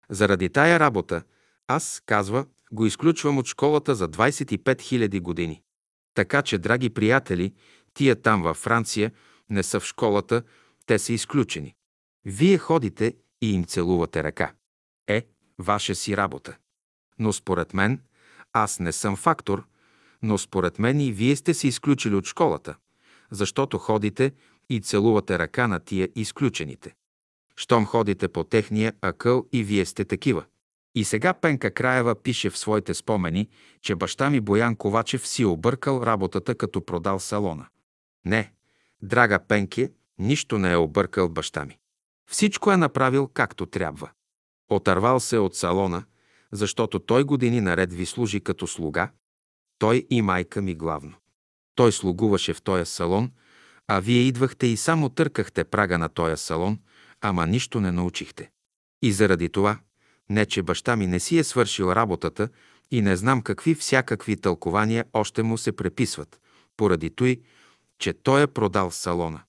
Заради 0.10 0.50
тая 0.50 0.80
работа, 0.80 1.24
аз, 1.68 2.02
казва, 2.06 2.46
го 2.72 2.86
изключвам 2.86 3.38
от 3.38 3.48
школата 3.48 3.96
за 3.96 4.10
25 4.10 4.58
000 4.60 5.22
години. 5.22 5.62
Така 6.14 6.42
че, 6.42 6.58
драги 6.58 6.90
приятели, 6.90 7.54
тия 7.94 8.22
там 8.22 8.42
във 8.42 8.58
Франция 8.58 9.12
не 9.50 9.64
са 9.64 9.80
в 9.80 9.86
школата, 9.86 10.44
те 10.86 11.00
са 11.00 11.14
изключени. 11.14 11.76
Вие 12.26 12.58
ходите 12.58 13.16
и 13.42 13.54
им 13.54 13.64
целувате 13.64 14.24
ръка. 14.24 14.54
Е, 15.08 15.26
ваша 15.60 15.96
си 15.96 16.18
работа. 16.18 16.58
Но 17.20 17.34
според 17.34 17.74
мен, 17.74 18.02
аз 18.54 18.80
не 18.80 18.92
съм 18.92 19.16
фактор, 19.16 19.68
но 20.22 20.38
според 20.38 20.80
мен 20.80 21.02
и 21.02 21.12
вие 21.12 21.36
сте 21.36 21.54
се 21.54 21.68
изключили 21.68 22.16
от 22.16 22.26
школата, 22.26 22.76
защото 23.32 23.78
ходите 23.78 24.32
и 24.70 24.82
целувате 24.82 25.40
ръка 25.40 25.68
на 25.68 25.80
тия 25.80 26.10
изключените. 26.16 26.96
Щом 27.60 27.86
ходите 27.86 28.28
по 28.28 28.44
техния 28.44 28.94
акъл 29.02 29.46
и 29.52 29.64
вие 29.64 29.86
сте 29.86 30.06
такива. 30.06 30.46
И 30.96 31.04
сега 31.04 31.34
Пенка 31.34 31.72
Краева 31.72 32.16
пише 32.16 32.50
в 32.50 32.58
своите 32.58 32.94
спомени, 32.94 33.50
че 33.82 33.96
баща 33.96 34.30
ми 34.30 34.40
Боян 34.40 34.76
Ковачев 34.76 35.28
си 35.28 35.46
объркал 35.46 36.02
работата, 36.06 36.56
като 36.56 36.86
продал 36.86 37.20
салона. 37.20 37.68
Не, 38.26 38.52
драга 39.02 39.40
Пенке, 39.40 39.92
нищо 40.20 40.58
не 40.58 40.72
е 40.72 40.76
объркал 40.76 41.30
баща 41.30 41.66
ми. 41.66 41.78
Всичко 42.30 42.72
е 42.72 42.78
направил 42.78 43.28
както 43.28 43.66
трябва. 43.66 44.10
Отървал 44.70 45.20
се 45.20 45.38
от 45.38 45.56
салона, 45.56 46.04
защото 46.52 47.00
той 47.00 47.24
години 47.24 47.62
наред 47.62 47.94
ви 47.94 48.06
служи 48.06 48.40
като 48.40 48.68
слуга, 48.68 49.12
той 49.80 50.08
и 50.10 50.22
майка 50.22 50.62
ми 50.62 50.76
главно. 50.76 51.14
Той 51.76 51.92
слугуваше 51.92 52.54
в 52.54 52.62
този 52.62 52.86
салон, 52.86 53.32
а 53.88 54.00
вие 54.00 54.22
идвахте 54.22 54.68
и 54.68 54.78
само 54.78 55.10
търкахте 55.10 55.64
прага 55.64 55.98
на 55.98 56.10
този 56.10 56.38
салон, 56.38 56.80
ама 57.22 57.48
нищо 57.48 57.81
не 57.81 57.91
научихте. 57.91 58.51
И 59.01 59.11
заради 59.11 59.49
това, 59.49 59.80
не 60.30 60.45
че 60.45 60.64
баща 60.64 60.95
ми 60.95 61.07
не 61.07 61.19
си 61.19 61.38
е 61.38 61.43
свършил 61.43 61.85
работата 61.85 62.49
и 62.91 63.01
не 63.01 63.15
знам 63.15 63.41
какви 63.41 63.75
всякакви 63.75 64.38
тълкования 64.38 65.06
още 65.14 65.43
му 65.43 65.57
се 65.57 65.72
преписват, 65.72 66.39
поради 66.77 67.09
той, 67.09 67.41
че 67.99 68.14
той 68.14 68.43
е 68.43 68.48
продал 68.48 68.91
салона. 68.91 69.41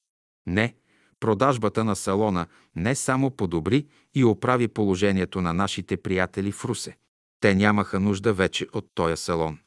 Не, 0.46 0.74
продажбата 1.20 1.84
на 1.84 1.96
салона 1.96 2.46
не 2.76 2.94
само 2.94 3.30
подобри 3.30 3.86
и 4.14 4.24
оправи 4.24 4.68
положението 4.68 5.40
на 5.40 5.52
нашите 5.52 5.96
приятели 5.96 6.52
в 6.52 6.64
Русе. 6.64 6.96
Те 7.40 7.54
нямаха 7.54 8.00
нужда 8.00 8.32
вече 8.32 8.66
от 8.72 8.86
този 8.94 9.16
салон. 9.16 9.58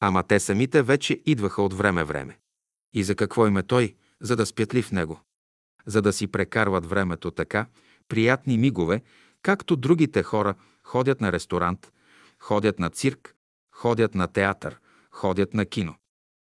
Ама 0.00 0.22
те 0.22 0.40
самите 0.40 0.82
вече 0.82 1.22
идваха 1.26 1.62
от 1.62 1.74
време-време. 1.74 2.38
И 2.94 3.04
за 3.04 3.14
какво 3.14 3.46
им 3.46 3.56
е 3.56 3.62
той, 3.62 3.94
за 4.20 4.36
да 4.36 4.46
спятли 4.46 4.82
в 4.82 4.92
него? 4.92 5.20
За 5.86 6.02
да 6.02 6.12
си 6.12 6.26
прекарват 6.26 6.86
времето 6.86 7.30
така, 7.30 7.66
приятни 8.08 8.58
мигове, 8.58 9.02
както 9.42 9.76
другите 9.76 10.22
хора 10.22 10.54
ходят 10.82 11.20
на 11.20 11.32
ресторант, 11.32 11.92
ходят 12.38 12.78
на 12.78 12.90
цирк, 12.90 13.34
ходят 13.72 14.14
на 14.14 14.26
театър, 14.26 14.78
ходят 15.10 15.54
на 15.54 15.66
кино. 15.66 15.94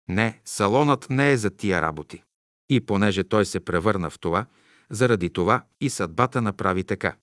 Не, 0.08 0.40
салонът 0.44 1.10
не 1.10 1.32
е 1.32 1.36
за 1.36 1.50
тия 1.50 1.82
работи. 1.82 2.22
И 2.70 2.80
понеже 2.80 3.24
той 3.24 3.46
се 3.46 3.60
превърна 3.60 4.10
в 4.10 4.18
това, 4.18 4.46
заради 4.90 5.30
това 5.30 5.64
и 5.80 5.90
съдбата 5.90 6.42
направи 6.42 6.84
така. 6.84 7.16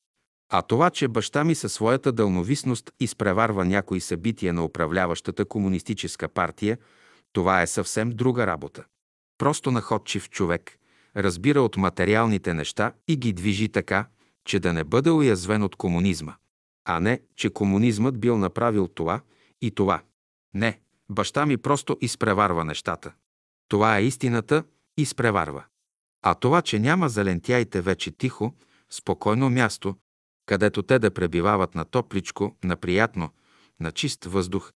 А 0.51 0.61
това, 0.61 0.89
че 0.89 1.07
баща 1.07 1.43
ми 1.43 1.55
със 1.55 1.73
своята 1.73 2.11
дълновисност 2.11 2.91
изпреварва 2.99 3.65
някои 3.65 4.01
събития 4.01 4.53
на 4.53 4.65
управляващата 4.65 5.45
комунистическа 5.45 6.29
партия, 6.29 6.77
това 7.33 7.61
е 7.61 7.67
съвсем 7.67 8.09
друга 8.09 8.47
работа. 8.47 8.83
Просто 9.37 9.71
находчив 9.71 10.29
човек, 10.29 10.78
разбира 11.15 11.61
от 11.61 11.77
материалните 11.77 12.53
неща 12.53 12.93
и 13.07 13.17
ги 13.17 13.33
движи 13.33 13.69
така, 13.69 14.07
че 14.45 14.59
да 14.59 14.73
не 14.73 14.83
бъде 14.83 15.11
уязвен 15.11 15.63
от 15.63 15.75
комунизма. 15.75 16.35
А 16.85 16.99
не, 16.99 17.21
че 17.35 17.49
комунизмът 17.49 18.19
бил 18.19 18.37
направил 18.37 18.87
това 18.87 19.21
и 19.61 19.71
това. 19.71 20.01
Не, 20.53 20.79
баща 21.09 21.45
ми 21.45 21.57
просто 21.57 21.97
изпреварва 22.01 22.65
нещата. 22.65 23.13
Това 23.67 23.97
е 23.97 24.03
истината, 24.03 24.63
изпреварва. 24.97 25.63
А 26.21 26.35
това, 26.35 26.61
че 26.61 26.79
няма 26.79 27.09
за 27.09 27.25
лентяйте 27.25 27.81
вече 27.81 28.11
тихо, 28.11 28.53
спокойно 28.89 29.49
място, 29.49 29.95
където 30.45 30.83
те 30.83 30.99
да 30.99 31.11
пребивават 31.11 31.75
на 31.75 31.85
топличко, 31.85 32.55
на 32.63 32.75
приятно, 32.75 33.29
на 33.79 33.91
чист 33.91 34.25
въздух, 34.25 34.71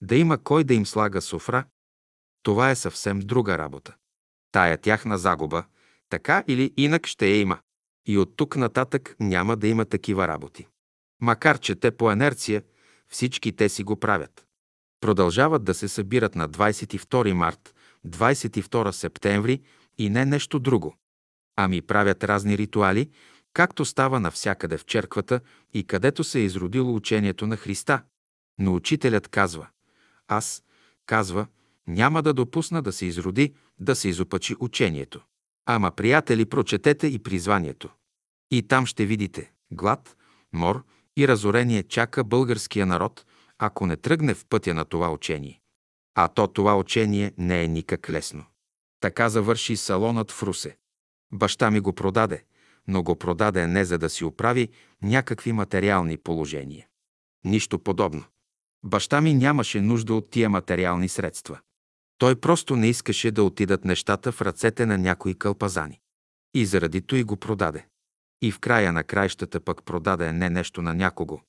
да 0.00 0.16
има 0.16 0.38
кой 0.38 0.64
да 0.64 0.74
им 0.74 0.86
слага 0.86 1.20
софра, 1.20 1.64
това 2.42 2.70
е 2.70 2.76
съвсем 2.76 3.18
друга 3.20 3.58
работа. 3.58 3.94
Тая 4.52 4.78
тяхна 4.78 5.18
загуба, 5.18 5.64
така 6.08 6.44
или 6.48 6.72
инак 6.76 7.06
ще 7.06 7.26
я 7.28 7.40
има. 7.40 7.58
И 8.06 8.18
от 8.18 8.36
тук 8.36 8.56
нататък 8.56 9.16
няма 9.20 9.56
да 9.56 9.68
има 9.68 9.84
такива 9.84 10.28
работи. 10.28 10.66
Макар, 11.20 11.58
че 11.58 11.74
те 11.74 11.90
по 11.90 12.12
инерция, 12.12 12.62
всички 13.08 13.52
те 13.56 13.68
си 13.68 13.82
го 13.82 13.96
правят. 13.96 14.46
Продължават 15.00 15.64
да 15.64 15.74
се 15.74 15.88
събират 15.88 16.34
на 16.34 16.48
22 16.48 17.32
март, 17.32 17.74
22 18.06 18.90
септември 18.90 19.62
и 19.98 20.10
не 20.10 20.24
нещо 20.24 20.58
друго. 20.58 20.96
Ами 21.56 21.82
правят 21.82 22.24
разни 22.24 22.58
ритуали, 22.58 23.10
както 23.52 23.84
става 23.84 24.20
навсякъде 24.20 24.78
в 24.78 24.84
черквата 24.84 25.40
и 25.74 25.84
където 25.84 26.24
се 26.24 26.38
е 26.38 26.42
изродило 26.42 26.94
учението 26.94 27.46
на 27.46 27.56
Христа. 27.56 28.02
Но 28.58 28.74
учителят 28.74 29.28
казва, 29.28 29.68
аз, 30.28 30.62
казва, 31.06 31.46
няма 31.86 32.22
да 32.22 32.32
допусна 32.32 32.82
да 32.82 32.92
се 32.92 33.06
изроди, 33.06 33.54
да 33.80 33.96
се 33.96 34.08
изопачи 34.08 34.54
учението. 34.60 35.20
Ама, 35.66 35.90
приятели, 35.90 36.44
прочетете 36.44 37.06
и 37.06 37.18
призванието. 37.18 37.88
И 38.50 38.62
там 38.62 38.86
ще 38.86 39.06
видите 39.06 39.52
глад, 39.70 40.16
мор 40.52 40.84
и 41.16 41.28
разорение 41.28 41.82
чака 41.82 42.24
българския 42.24 42.86
народ, 42.86 43.26
ако 43.58 43.86
не 43.86 43.96
тръгне 43.96 44.34
в 44.34 44.46
пътя 44.48 44.74
на 44.74 44.84
това 44.84 45.10
учение. 45.10 45.60
А 46.14 46.28
то 46.28 46.46
това 46.46 46.78
учение 46.78 47.32
не 47.38 47.62
е 47.62 47.68
никак 47.68 48.10
лесно. 48.10 48.44
Така 49.00 49.28
завърши 49.28 49.76
салонът 49.76 50.30
в 50.30 50.42
Русе. 50.42 50.76
Баща 51.32 51.70
ми 51.70 51.80
го 51.80 51.92
продаде, 51.92 52.44
но 52.88 53.02
го 53.02 53.16
продаде 53.16 53.66
не 53.66 53.84
за 53.84 53.98
да 53.98 54.10
си 54.10 54.24
оправи 54.24 54.68
някакви 55.02 55.52
материални 55.52 56.16
положения. 56.16 56.86
Нищо 57.44 57.78
подобно. 57.78 58.24
Баща 58.84 59.20
ми 59.20 59.34
нямаше 59.34 59.80
нужда 59.80 60.14
от 60.14 60.30
тия 60.30 60.50
материални 60.50 61.08
средства. 61.08 61.58
Той 62.18 62.36
просто 62.36 62.76
не 62.76 62.88
искаше 62.88 63.30
да 63.30 63.42
отидат 63.42 63.84
нещата 63.84 64.32
в 64.32 64.42
ръцете 64.42 64.86
на 64.86 64.98
някои 64.98 65.34
кълпазани. 65.34 66.00
И 66.54 66.66
заради 66.66 67.02
той 67.02 67.22
го 67.22 67.36
продаде. 67.36 67.86
И 68.42 68.52
в 68.52 68.58
края 68.58 68.92
на 68.92 69.04
краищата 69.04 69.60
пък 69.60 69.84
продаде 69.84 70.32
не 70.32 70.50
нещо 70.50 70.82
на 70.82 70.94
някого, 70.94 71.40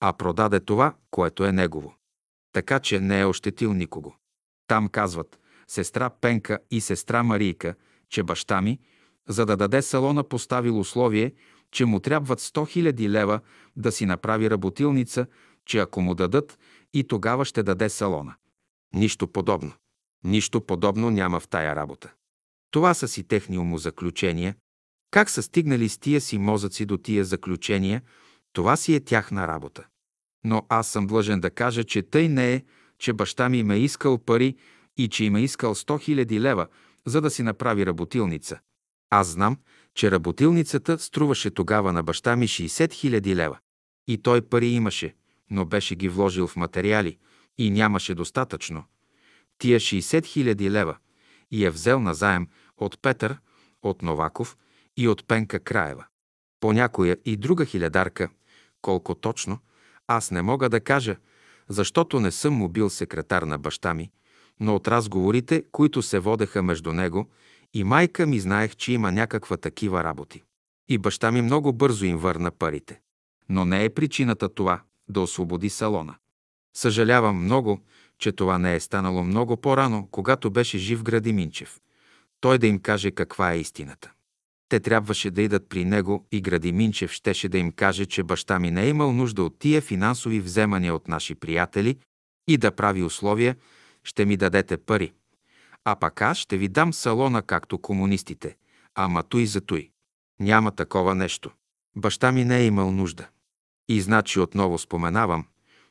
а 0.00 0.12
продаде 0.12 0.60
това, 0.60 0.94
което 1.10 1.44
е 1.44 1.52
негово. 1.52 1.94
Така 2.52 2.80
че 2.80 3.00
не 3.00 3.20
е 3.20 3.26
ощетил 3.26 3.72
никого. 3.72 4.16
Там 4.66 4.88
казват 4.88 5.40
сестра 5.68 6.10
Пенка 6.10 6.58
и 6.70 6.80
сестра 6.80 7.22
Марийка, 7.22 7.74
че 8.08 8.22
баща 8.22 8.60
ми, 8.60 8.78
за 9.28 9.46
да 9.46 9.56
даде 9.56 9.82
салона, 9.82 10.24
поставил 10.24 10.78
условие, 10.78 11.32
че 11.70 11.84
му 11.84 12.00
трябват 12.00 12.40
100 12.40 12.92
000 12.92 13.08
лева 13.08 13.40
да 13.76 13.92
си 13.92 14.06
направи 14.06 14.50
работилница, 14.50 15.26
че 15.64 15.78
ако 15.78 16.00
му 16.00 16.14
дадат, 16.14 16.58
и 16.94 17.04
тогава 17.04 17.44
ще 17.44 17.62
даде 17.62 17.88
салона. 17.88 18.34
Нищо 18.94 19.28
подобно. 19.28 19.72
Нищо 20.24 20.60
подобно 20.60 21.10
няма 21.10 21.40
в 21.40 21.48
тая 21.48 21.76
работа. 21.76 22.12
Това 22.70 22.94
са 22.94 23.08
си 23.08 23.24
техни 23.24 23.58
умозаключения. 23.58 24.54
Как 25.10 25.30
са 25.30 25.42
стигнали 25.42 25.88
с 25.88 25.98
тия 25.98 26.20
си 26.20 26.38
мозъци 26.38 26.86
до 26.86 26.98
тия 26.98 27.24
заключения, 27.24 28.02
това 28.52 28.76
си 28.76 28.94
е 28.94 29.00
тяхна 29.00 29.48
работа. 29.48 29.84
Но 30.44 30.66
аз 30.68 30.88
съм 30.88 31.06
длъжен 31.06 31.40
да 31.40 31.50
кажа, 31.50 31.84
че 31.84 32.02
тъй 32.02 32.28
не 32.28 32.54
е, 32.54 32.62
че 32.98 33.12
баща 33.12 33.48
ми 33.48 33.62
ме 33.62 33.78
искал 33.78 34.18
пари 34.18 34.56
и 34.96 35.08
че 35.08 35.24
има 35.24 35.40
искал 35.40 35.74
100 35.74 36.26
000 36.26 36.40
лева, 36.40 36.66
за 37.06 37.20
да 37.20 37.30
си 37.30 37.42
направи 37.42 37.86
работилница. 37.86 38.58
Аз 39.10 39.28
знам, 39.28 39.56
че 39.94 40.10
работилницата 40.10 40.98
струваше 40.98 41.50
тогава 41.50 41.92
на 41.92 42.02
баща 42.02 42.36
ми 42.36 42.48
60 42.48 42.66
000 42.66 43.34
лева. 43.34 43.58
И 44.08 44.18
той 44.18 44.42
пари 44.42 44.66
имаше, 44.66 45.14
но 45.50 45.64
беше 45.64 45.94
ги 45.94 46.08
вложил 46.08 46.46
в 46.46 46.56
материали 46.56 47.18
и 47.58 47.70
нямаше 47.70 48.14
достатъчно. 48.14 48.84
Тия 49.58 49.80
60 49.80 50.20
000 50.20 50.70
лева 50.70 50.96
и 51.50 51.64
е 51.64 51.70
взел 51.70 52.00
назаем 52.00 52.48
от 52.76 52.98
Петър, 53.02 53.38
от 53.82 54.02
Новаков 54.02 54.56
и 54.96 55.08
от 55.08 55.26
Пенка 55.28 55.60
Краева. 55.60 56.04
По 56.60 56.72
някоя 56.72 57.16
и 57.24 57.36
друга 57.36 57.64
хилядарка, 57.64 58.28
колко 58.82 59.14
точно, 59.14 59.58
аз 60.06 60.30
не 60.30 60.42
мога 60.42 60.68
да 60.68 60.80
кажа, 60.80 61.16
защото 61.68 62.20
не 62.20 62.30
съм 62.30 62.54
му 62.54 62.68
бил 62.68 62.90
секретар 62.90 63.42
на 63.42 63.58
баща 63.58 63.94
ми, 63.94 64.10
но 64.60 64.74
от 64.74 64.88
разговорите, 64.88 65.64
които 65.72 66.02
се 66.02 66.18
водеха 66.18 66.62
между 66.62 66.92
него 66.92 67.30
и 67.74 67.84
майка 67.84 68.26
ми, 68.26 68.40
знаех, 68.40 68.76
че 68.76 68.92
има 68.92 69.12
някаква 69.12 69.56
такива 69.56 70.04
работи. 70.04 70.42
И 70.88 70.98
баща 70.98 71.30
ми 71.30 71.42
много 71.42 71.72
бързо 71.72 72.04
им 72.04 72.18
върна 72.18 72.50
парите. 72.50 73.00
Но 73.48 73.64
не 73.64 73.84
е 73.84 73.90
причината 73.90 74.48
това 74.48 74.82
да 75.08 75.20
освободи 75.20 75.70
салона. 75.70 76.14
Съжалявам 76.76 77.44
много, 77.44 77.80
че 78.22 78.32
това 78.32 78.58
не 78.58 78.74
е 78.74 78.80
станало 78.80 79.24
много 79.24 79.56
по-рано, 79.56 80.08
когато 80.10 80.50
беше 80.50 80.78
жив 80.78 81.02
Гради 81.02 81.32
Минчев. 81.32 81.80
Той 82.40 82.58
да 82.58 82.66
им 82.66 82.78
каже 82.78 83.10
каква 83.10 83.52
е 83.52 83.58
истината. 83.58 84.12
Те 84.68 84.80
трябваше 84.80 85.30
да 85.30 85.42
идат 85.42 85.68
при 85.68 85.84
него 85.84 86.26
и 86.32 86.40
Гради 86.40 86.72
Минчев 86.72 87.12
щеше 87.12 87.48
да 87.48 87.58
им 87.58 87.72
каже, 87.72 88.06
че 88.06 88.22
баща 88.22 88.58
ми 88.58 88.70
не 88.70 88.82
е 88.82 88.88
имал 88.88 89.12
нужда 89.12 89.42
от 89.42 89.58
тия 89.58 89.80
финансови 89.80 90.40
вземания 90.40 90.94
от 90.94 91.08
наши 91.08 91.34
приятели 91.34 91.98
и 92.48 92.56
да 92.56 92.70
прави 92.70 93.02
условия, 93.02 93.56
ще 94.04 94.24
ми 94.24 94.36
дадете 94.36 94.76
пари. 94.76 95.12
А 95.84 95.96
пак 95.96 96.22
аз 96.22 96.38
ще 96.38 96.56
ви 96.56 96.68
дам 96.68 96.92
салона, 96.92 97.42
както 97.42 97.78
комунистите. 97.78 98.56
Ама 98.94 99.22
той 99.22 99.46
за 99.46 99.60
той. 99.60 99.90
Няма 100.40 100.70
такова 100.70 101.14
нещо. 101.14 101.50
Баща 101.96 102.32
ми 102.32 102.44
не 102.44 102.58
е 102.58 102.66
имал 102.66 102.92
нужда. 102.92 103.28
И 103.88 104.00
значи 104.00 104.40
отново 104.40 104.78
споменавам, 104.78 105.46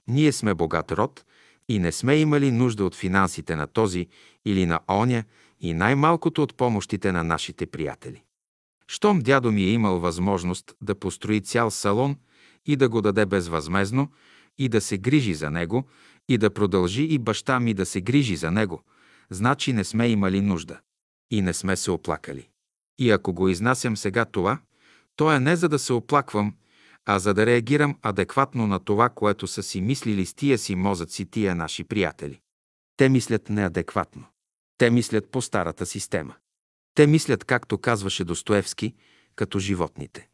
ние 0.08 0.32
сме 0.32 0.53
богат 0.53 0.92
род 0.92 1.26
и 1.72 1.80
не 1.80 1.91
сме 1.91 2.16
имали 2.16 2.51
нужда 2.51 2.85
от 2.85 2.95
финансите 2.95 3.56
на 3.56 3.67
този 3.67 4.08
или 4.45 4.66
на 4.66 4.80
оня 4.90 5.24
и 5.59 5.74
най-малкото 5.74 6.43
от 6.43 6.58
помощите 6.58 7.11
на 7.11 7.24
нашите 7.24 7.66
приятели. 7.66 8.24
Щом 8.88 9.19
дядо 9.19 9.51
ми 9.51 9.61
е 9.61 9.72
имал 9.72 10.00
възможност 10.00 10.75
да 10.82 10.95
построи 10.95 11.41
цял 11.41 11.72
салон 11.72 12.16
и 12.66 12.75
да 12.75 12.90
го 12.90 13.01
даде 13.01 13.25
безвъзмезно 13.25 14.11
и 14.58 14.69
да 14.69 14.82
се 14.82 14.98
грижи 14.98 15.33
за 15.33 15.51
него, 15.51 15.88
и 16.30 16.38
да 16.38 16.53
продължи 16.53 17.03
и 17.03 17.17
баща 17.17 17.59
ми 17.59 17.74
да 17.74 17.85
се 17.85 18.01
грижи 18.01 18.35
за 18.35 18.51
него, 18.51 18.83
значи 19.30 19.74
не 19.74 19.83
сме 19.83 20.08
имали 20.08 20.41
нужда. 20.41 20.80
И 21.32 21.41
не 21.41 21.53
сме 21.53 21.75
се 21.75 21.91
оплакали. 21.91 22.50
И 23.00 23.11
ако 23.11 23.33
го 23.33 23.50
изнасям 23.50 23.98
сега 23.98 24.25
това, 24.25 24.59
то 25.16 25.32
е 25.32 25.40
не 25.40 25.56
за 25.56 25.69
да 25.69 25.80
се 25.80 25.93
оплаквам, 25.93 26.53
а 27.06 27.20
за 27.20 27.34
да 27.34 27.46
реагирам 27.46 27.98
адекватно 28.02 28.68
на 28.68 28.80
това, 28.80 29.10
което 29.10 29.48
са 29.48 29.64
си 29.64 29.82
мислили 29.82 30.26
с 30.26 30.34
тия 30.34 30.58
си 30.58 30.76
мозъци 30.76 31.26
тия 31.26 31.56
наши 31.56 31.84
приятели. 31.84 32.40
Те 32.98 33.10
мислят 33.10 33.50
неадекватно. 33.50 34.26
Те 34.78 34.90
мислят 34.90 35.32
по 35.32 35.42
старата 35.42 35.86
система. 35.86 36.36
Те 36.96 37.08
мислят, 37.08 37.44
както 37.44 37.78
казваше 37.78 38.24
Достоевски, 38.24 38.96
като 39.36 39.60
животните. 39.60 40.30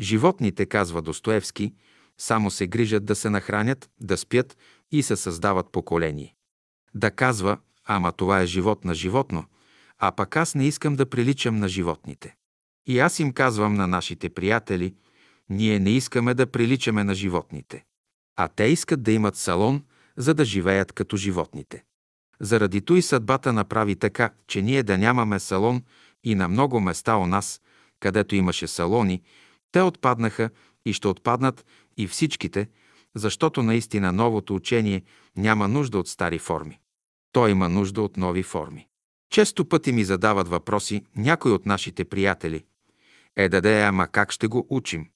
Животните, 0.00 0.66
казва 0.66 1.02
Достоевски, 1.02 1.74
само 2.18 2.50
се 2.50 2.66
грижат 2.66 3.04
да 3.04 3.14
се 3.14 3.30
нахранят, 3.30 3.90
да 4.00 4.16
спят 4.16 4.56
и 4.90 5.02
се 5.02 5.16
създават 5.16 5.72
поколение. 5.72 6.34
Да 6.94 7.10
казва, 7.10 7.58
ама 7.84 8.12
това 8.12 8.40
е 8.40 8.46
живот 8.46 8.84
на 8.84 8.94
животно, 8.94 9.44
а 9.98 10.12
пък 10.12 10.36
аз 10.36 10.54
не 10.54 10.66
искам 10.66 10.96
да 10.96 11.10
приличам 11.10 11.56
на 11.56 11.68
животните. 11.68 12.36
И 12.86 12.98
аз 12.98 13.18
им 13.18 13.32
казвам 13.32 13.74
на 13.74 13.86
нашите 13.86 14.30
приятели, 14.30 14.94
ние 15.50 15.78
не 15.78 15.90
искаме 15.90 16.34
да 16.34 16.46
приличаме 16.46 17.04
на 17.04 17.14
животните. 17.14 17.84
А 18.36 18.48
те 18.48 18.64
искат 18.64 19.02
да 19.02 19.12
имат 19.12 19.36
салон, 19.36 19.84
за 20.16 20.34
да 20.34 20.44
живеят 20.44 20.92
като 20.92 21.16
животните. 21.16 21.84
Заради 22.40 22.80
той 22.80 23.02
съдбата 23.02 23.52
направи 23.52 23.96
така, 23.96 24.30
че 24.46 24.62
ние 24.62 24.82
да 24.82 24.98
нямаме 24.98 25.40
салон 25.40 25.82
и 26.24 26.34
на 26.34 26.48
много 26.48 26.80
места 26.80 27.16
у 27.16 27.26
нас, 27.26 27.60
където 28.00 28.34
имаше 28.34 28.66
салони, 28.66 29.22
те 29.72 29.82
отпаднаха 29.82 30.50
и 30.84 30.92
ще 30.92 31.08
отпаднат 31.08 31.66
и 31.96 32.06
всичките, 32.06 32.68
защото 33.14 33.62
наистина 33.62 34.12
новото 34.12 34.54
учение 34.54 35.02
няма 35.36 35.68
нужда 35.68 35.98
от 35.98 36.08
стари 36.08 36.38
форми. 36.38 36.78
То 37.32 37.48
има 37.48 37.68
нужда 37.68 38.02
от 38.02 38.16
нови 38.16 38.42
форми. 38.42 38.86
Често 39.30 39.68
пъти 39.68 39.92
ми 39.92 40.04
задават 40.04 40.48
въпроси 40.48 41.04
някои 41.16 41.52
от 41.52 41.66
нашите 41.66 42.04
приятели. 42.04 42.64
Е, 43.36 43.48
даде, 43.48 43.82
ама 43.82 44.08
как 44.08 44.32
ще 44.32 44.46
го 44.46 44.66
учим? 44.70 45.06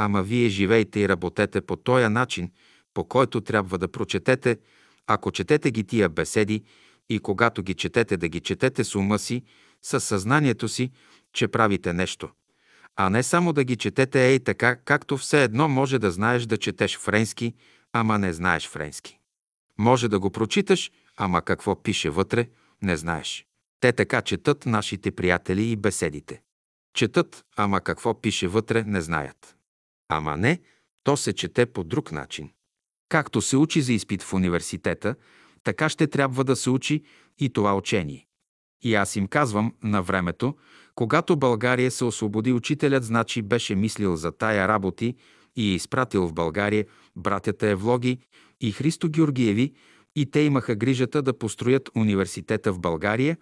Ама 0.00 0.22
вие 0.22 0.48
живейте 0.48 1.00
и 1.00 1.08
работете 1.08 1.60
по 1.60 1.76
този 1.76 2.08
начин, 2.08 2.50
по 2.94 3.04
който 3.04 3.40
трябва 3.40 3.78
да 3.78 3.88
прочетете, 3.88 4.58
ако 5.06 5.30
четете 5.30 5.70
ги 5.70 5.84
тия 5.84 6.08
беседи 6.08 6.62
и 7.08 7.18
когато 7.18 7.62
ги 7.62 7.74
четете, 7.74 8.16
да 8.16 8.28
ги 8.28 8.40
четете 8.40 8.84
с 8.84 8.94
ума 8.94 9.18
си, 9.18 9.42
със 9.82 10.04
съзнанието 10.04 10.68
си, 10.68 10.90
че 11.32 11.48
правите 11.48 11.92
нещо. 11.92 12.28
А 12.96 13.10
не 13.10 13.22
само 13.22 13.52
да 13.52 13.64
ги 13.64 13.76
четете 13.76 14.28
ей 14.28 14.40
така, 14.40 14.76
както 14.76 15.16
все 15.16 15.44
едно 15.44 15.68
може 15.68 15.98
да 15.98 16.10
знаеш 16.10 16.46
да 16.46 16.56
четеш 16.56 16.98
френски, 16.98 17.54
ама 17.92 18.18
не 18.18 18.32
знаеш 18.32 18.68
френски. 18.68 19.18
Може 19.78 20.08
да 20.08 20.18
го 20.18 20.30
прочиташ, 20.30 20.92
ама 21.16 21.42
какво 21.42 21.82
пише 21.82 22.10
вътре, 22.10 22.48
не 22.82 22.96
знаеш. 22.96 23.46
Те 23.80 23.92
така 23.92 24.22
четат 24.22 24.66
нашите 24.66 25.10
приятели 25.10 25.70
и 25.70 25.76
беседите. 25.76 26.42
Четат, 26.94 27.44
ама 27.56 27.80
какво 27.80 28.20
пише 28.20 28.48
вътре, 28.48 28.84
не 28.86 29.00
знаят. 29.00 29.57
Ама 30.08 30.36
не, 30.36 30.60
то 31.04 31.16
се 31.16 31.32
чете 31.32 31.66
по 31.66 31.84
друг 31.84 32.12
начин. 32.12 32.50
Както 33.08 33.40
се 33.42 33.56
учи 33.56 33.82
за 33.82 33.92
изпит 33.92 34.22
в 34.22 34.34
университета, 34.34 35.14
така 35.64 35.88
ще 35.88 36.06
трябва 36.06 36.44
да 36.44 36.56
се 36.56 36.70
учи 36.70 37.02
и 37.38 37.50
това 37.50 37.76
учение. 37.76 38.26
И 38.82 38.94
аз 38.94 39.16
им 39.16 39.26
казвам 39.26 39.74
на 39.82 40.02
времето, 40.02 40.56
когато 40.94 41.36
България 41.36 41.90
се 41.90 42.04
освободи, 42.04 42.52
учителят 42.52 43.04
значи 43.04 43.42
беше 43.42 43.74
мислил 43.74 44.16
за 44.16 44.32
тая 44.32 44.68
работи 44.68 45.14
и 45.56 45.70
е 45.70 45.74
изпратил 45.74 46.26
в 46.26 46.32
България 46.32 46.86
братята 47.16 47.66
Евлоги 47.66 48.18
и 48.60 48.72
Христо 48.72 49.08
Георгиеви 49.08 49.72
и 50.16 50.30
те 50.30 50.40
имаха 50.40 50.74
грижата 50.74 51.22
да 51.22 51.38
построят 51.38 51.90
университета 51.96 52.72
в 52.72 52.80
България 52.80 53.36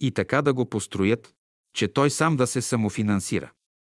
и 0.00 0.10
така 0.10 0.42
да 0.42 0.54
го 0.54 0.68
построят, 0.68 1.34
че 1.74 1.88
той 1.88 2.10
сам 2.10 2.36
да 2.36 2.46
се 2.46 2.62
самофинансира. 2.62 3.50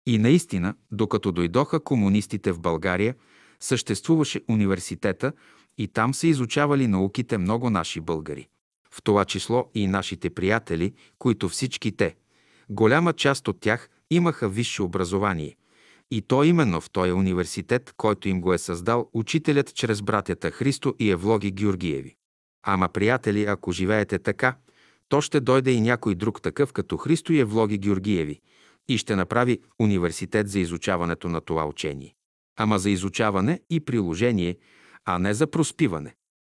И 0.07 0.19
наистина, 0.19 0.75
докато 0.93 1.33
дойдоха 1.33 1.85
комунистите 1.85 2.53
в 2.53 2.61
България, 2.61 3.15
съществуваше 3.61 4.41
университета 4.49 5.33
и 5.79 5.89
там 5.89 6.15
се 6.15 6.27
изучавали 6.27 6.87
науките 6.87 7.39
много 7.39 7.71
наши 7.71 8.01
българи. 8.01 8.49
В 8.91 9.03
това 9.03 9.25
число 9.25 9.71
и 9.75 9.87
нашите 9.87 10.31
приятели, 10.31 10.93
които 11.19 11.49
всички 11.49 11.97
те, 11.97 12.15
голяма 12.71 13.13
част 13.13 13.49
от 13.49 13.61
тях 13.61 13.91
имаха 14.11 14.49
висше 14.49 14.83
образование. 14.83 15.57
И 16.11 16.23
то 16.23 16.45
именно 16.45 16.81
в 16.81 16.91
този 16.91 17.13
университет, 17.13 17.93
който 17.97 18.29
им 18.29 18.41
го 18.41 18.53
е 18.53 18.59
създал 18.59 19.11
учителят 19.13 19.75
чрез 19.75 20.03
братята 20.03 20.51
Христо 20.51 20.95
и 20.99 21.11
Евлоги 21.11 21.51
Георгиеви. 21.51 22.17
Ама, 22.63 22.89
приятели, 22.89 23.45
ако 23.45 23.73
живеете 23.73 24.19
така, 24.19 24.57
то 25.09 25.21
ще 25.21 25.41
дойде 25.41 25.71
и 25.71 25.81
някой 25.81 26.15
друг 26.15 26.43
такъв 26.43 26.73
като 26.73 26.97
Христо 26.97 27.33
и 27.33 27.39
Евлоги 27.39 27.79
Георгиеви 27.79 28.41
и 28.89 28.99
ще 28.99 29.17
направи 29.17 29.61
университет 29.81 30.49
за 30.49 30.59
изучаването 30.61 31.29
на 31.29 31.41
това 31.41 31.67
учение. 31.67 32.15
Ама 32.57 32.79
за 32.79 32.91
изучаване 32.91 33.61
и 33.71 33.81
приложение, 33.81 34.57
а 35.05 35.19
не 35.19 35.35
за 35.35 35.47
проспиване. 35.47 36.15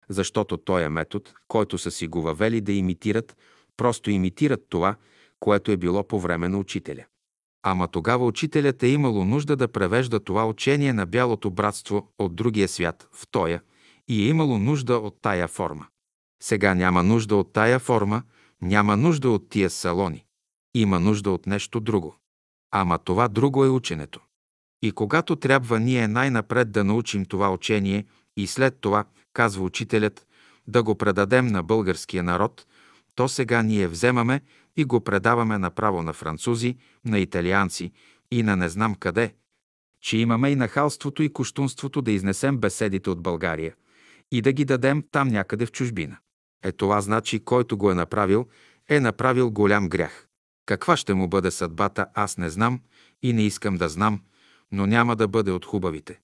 Защото 0.09 0.57
той 0.57 0.83
е 0.83 0.89
метод, 0.89 1.31
който 1.49 1.79
са 1.79 1.91
си 1.91 2.07
го 2.07 2.23
въвели 2.23 2.61
да 2.61 2.73
имитират, 2.73 3.37
просто 3.77 4.11
имитират 4.11 4.67
това, 4.69 4.97
което 5.41 5.73
е 5.73 5.77
било 5.77 6.09
по 6.09 6.21
време 6.21 6.49
на 6.49 6.59
учителя. 6.59 7.05
Ама 7.63 7.89
тогава 7.89 8.27
учителят 8.27 8.83
е 8.83 8.89
имало 8.89 9.25
нужда 9.25 9.57
да 9.57 9.69
превежда 9.69 10.21
това 10.21 10.49
учение 10.49 10.93
на 10.93 11.07
бялото 11.07 11.51
братство 11.51 12.13
от 12.19 12.37
другия 12.37 12.69
свят 12.69 13.09
в 13.13 13.27
тоя 13.31 13.63
и 14.09 14.25
е 14.25 14.29
имало 14.29 14.59
нужда 14.59 14.97
от 14.99 15.17
тая 15.23 15.49
форма. 15.49 15.87
Сега 16.43 16.75
няма 16.75 17.03
нужда 17.03 17.37
от 17.37 17.53
тая 17.53 17.79
форма, 17.79 18.23
няма 18.63 18.97
нужда 18.97 19.31
от 19.31 19.49
тия 19.49 19.71
салони. 19.71 20.26
Има 20.79 21.01
нужда 21.01 21.31
от 21.31 21.47
нещо 21.47 21.81
друго. 21.81 22.17
Ама 22.71 22.99
това 22.99 23.29
друго 23.29 23.65
е 23.65 23.69
ученето. 23.69 24.21
И 24.83 24.93
когато 24.93 25.37
трябва 25.37 25.81
ние 25.81 26.09
най-напред 26.09 26.73
да 26.73 26.85
научим 26.85 27.25
това 27.25 27.53
учение 27.53 28.07
и 28.37 28.47
след 28.47 28.81
това, 28.81 29.05
казва 29.33 29.65
учителят, 29.65 30.27
да 30.67 30.83
го 30.83 30.95
предадем 30.95 31.47
на 31.47 31.63
българския 31.63 32.23
народ, 32.23 32.67
то 33.15 33.29
сега 33.29 33.63
ние 33.63 33.89
вземаме 33.89 34.41
и 34.77 34.85
го 34.85 35.01
предаваме 35.01 35.59
направо 35.59 36.03
на 36.03 36.13
французи, 36.13 36.77
на 37.05 37.19
италианци 37.19 37.93
и 38.31 38.43
на 38.43 38.57
не 38.57 38.69
знам 38.69 38.95
къде, 38.95 39.35
че 40.01 40.19
имаме 40.19 40.51
и 40.51 40.57
нахалството 40.57 41.23
и 41.23 41.33
куштунството 41.33 42.03
да 42.03 42.13
изнесем 42.13 42.59
беседите 42.59 43.11
от 43.11 43.23
България 43.23 43.75
и 44.33 44.43
да 44.43 44.53
ги 44.53 44.65
дадем 44.65 45.05
там 45.11 45.29
някъде 45.29 45.67
в 45.67 45.73
чужбина. 45.73 46.17
Е 46.65 46.73
това 46.73 47.01
значи, 47.01 47.45
който 47.45 47.77
го 47.77 47.91
е 47.91 47.95
направил, 47.95 48.47
е 48.89 49.01
направил 49.01 49.51
голям 49.51 49.89
грях. 49.89 50.26
Каква 50.67 50.97
ще 50.97 51.15
му 51.15 51.29
бъде 51.29 51.51
съдбата, 51.51 52.07
аз 52.15 52.39
не 52.39 52.51
знам 52.51 52.81
и 53.23 53.33
не 53.33 53.43
искам 53.43 53.77
да 53.77 53.89
знам, 53.89 54.23
но 54.73 54.87
няма 54.87 55.17
да 55.17 55.29
бъде 55.29 55.51
от 55.51 55.65
хубавите. 55.65 56.21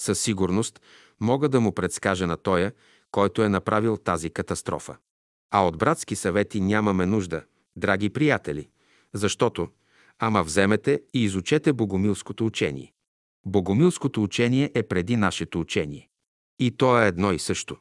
Със 0.00 0.20
сигурност 0.20 0.80
мога 1.20 1.48
да 1.48 1.60
му 1.60 1.72
предскажа 1.72 2.26
на 2.26 2.36
тоя, 2.36 2.72
който 3.10 3.42
е 3.42 3.48
направил 3.48 3.96
тази 3.96 4.30
катастрофа. 4.30 4.96
А 5.50 5.66
от 5.66 5.78
братски 5.78 6.16
съвети 6.16 6.60
нямаме 6.60 7.06
нужда, 7.06 7.42
драги 7.76 8.10
приятели, 8.10 8.68
защото, 9.14 9.68
ама 10.18 10.42
вземете 10.42 11.02
и 11.14 11.24
изучете 11.24 11.72
богомилското 11.72 12.46
учение. 12.46 12.92
Богомилското 13.46 14.22
учение 14.22 14.70
е 14.74 14.82
преди 14.82 15.16
нашето 15.16 15.60
учение. 15.60 16.08
И 16.58 16.70
то 16.70 17.02
е 17.02 17.06
едно 17.06 17.32
и 17.32 17.38
също. 17.38 17.76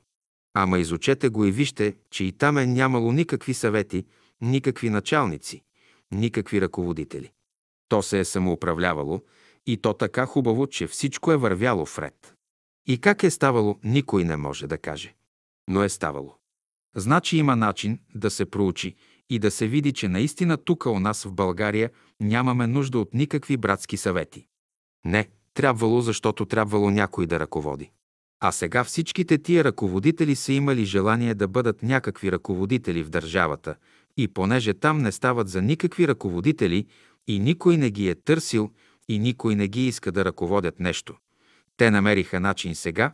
Ама 0.54 0.80
изучете 0.80 1.30
го 1.30 1.46
и 1.46 1.52
вижте, 1.52 1.96
че 2.12 2.24
и 2.24 2.32
там 2.32 2.58
е 2.58 2.66
нямало 2.66 3.12
никакви 3.12 3.54
съвети, 3.54 4.06
никакви 4.42 4.90
началници, 4.90 5.64
никакви 6.12 6.62
ръководители. 6.62 7.32
То 7.90 8.02
се 8.02 8.20
е 8.20 8.26
самоуправлявало 8.26 9.22
и 9.66 9.78
то 9.78 9.94
така 9.94 10.26
хубаво, 10.26 10.68
че 10.68 10.88
всичко 10.88 11.32
е 11.32 11.38
вървяло 11.38 11.86
в 11.86 12.00
ред. 12.00 12.34
И 12.88 12.98
как 12.98 13.24
е 13.24 13.32
ставало, 13.32 13.80
никой 13.84 14.24
не 14.24 14.38
може 14.38 14.68
да 14.68 14.78
каже. 14.78 15.16
Но 15.68 15.84
е 15.84 15.90
ставало. 15.90 16.36
Значи 16.96 17.38
има 17.38 17.56
начин 17.56 18.00
да 18.16 18.30
се 18.30 18.46
проучи 18.46 18.96
и 19.30 19.40
да 19.40 19.52
се 19.52 19.68
види, 19.68 19.94
че 19.94 20.08
наистина 20.08 20.58
тук 20.58 20.86
у 20.86 21.00
нас 21.00 21.24
в 21.24 21.34
България 21.34 21.90
нямаме 22.20 22.68
нужда 22.68 23.00
от 23.00 23.14
никакви 23.14 23.58
братски 23.58 23.98
съвети. 23.98 24.48
Не, 25.06 25.30
трябвало, 25.54 26.02
защото 26.02 26.46
трябвало 26.46 26.90
някой 26.90 27.26
да 27.26 27.40
ръководи. 27.40 27.92
А 28.40 28.52
сега 28.52 28.84
всичките 28.84 29.38
тия 29.38 29.64
ръководители 29.64 30.36
са 30.36 30.54
имали 30.54 30.86
желание 30.86 31.36
да 31.36 31.48
бъдат 31.48 31.84
някакви 31.84 32.32
ръководители 32.32 33.04
в 33.04 33.10
държавата 33.10 33.76
и 34.23 34.27
понеже 34.27 34.73
там 34.73 34.98
не 34.98 35.11
стават 35.11 35.49
за 35.49 35.61
никакви 35.61 36.07
ръководители 36.07 36.85
и 37.27 37.39
никой 37.39 37.77
не 37.77 37.89
ги 37.89 38.09
е 38.09 38.15
търсил 38.15 38.72
и 39.09 39.19
никой 39.19 39.56
не 39.56 39.67
ги 39.67 39.88
иска 39.88 40.11
да 40.11 40.25
ръководят 40.25 40.80
нещо, 40.80 41.15
те 41.77 41.91
намериха 41.91 42.39
начин 42.39 42.75
сега, 42.75 43.14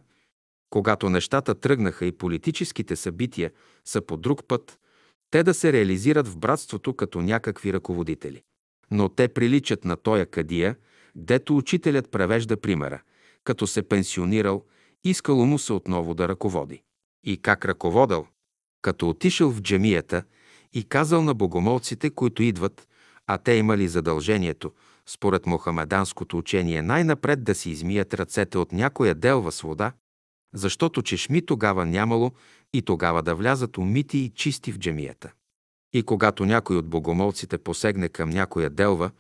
когато 0.69 1.09
нещата 1.09 1.55
тръгнаха 1.55 2.05
и 2.05 2.11
политическите 2.11 2.95
събития 2.95 3.51
са 3.85 4.01
по 4.01 4.17
друг 4.17 4.47
път, 4.47 4.79
те 5.31 5.43
да 5.43 5.53
се 5.53 5.73
реализират 5.73 6.27
в 6.27 6.37
братството 6.37 6.93
като 6.93 7.21
някакви 7.21 7.73
ръководители. 7.73 8.41
Но 8.91 9.09
те 9.09 9.27
приличат 9.27 9.85
на 9.85 9.95
тоя 9.95 10.25
кадия, 10.25 10.75
дето 11.15 11.57
учителят 11.57 12.11
превежда 12.11 12.57
примера, 12.57 13.01
като 13.43 13.67
се 13.67 13.83
пенсионирал, 13.83 14.63
искало 15.03 15.45
му 15.45 15.59
се 15.59 15.73
отново 15.73 16.13
да 16.13 16.27
ръководи. 16.27 16.81
И 17.23 17.37
как 17.37 17.65
ръководал? 17.65 18.27
Като 18.81 19.09
отишъл 19.09 19.51
в 19.51 19.61
джемията 19.61 20.23
и 20.75 20.83
казал 20.83 21.21
на 21.21 21.33
богомолците, 21.33 22.09
които 22.09 22.43
идват, 22.43 22.87
а 23.27 23.37
те 23.37 23.53
имали 23.53 23.87
задължението 23.87 24.71
според 25.05 25.45
мохамеданското 25.45 26.37
учение, 26.37 26.81
най-напред 26.81 27.43
да 27.43 27.55
си 27.55 27.69
измият 27.69 28.13
ръцете 28.13 28.57
от 28.57 28.71
някоя 28.71 29.15
делва 29.15 29.51
с 29.51 29.61
вода, 29.61 29.91
защото 30.53 31.01
чешми 31.01 31.45
тогава 31.45 31.85
нямало 31.85 32.31
и 32.73 32.81
тогава 32.81 33.23
да 33.23 33.35
влязат 33.35 33.77
умити 33.77 34.17
и 34.17 34.29
чисти 34.29 34.71
в 34.71 34.79
джемията. 34.79 35.31
И 35.93 36.03
когато 36.03 36.45
някой 36.45 36.77
от 36.77 36.87
богомолците 36.87 37.57
посегне 37.57 38.09
към 38.09 38.29
някоя 38.29 38.69
делва, 38.69 39.11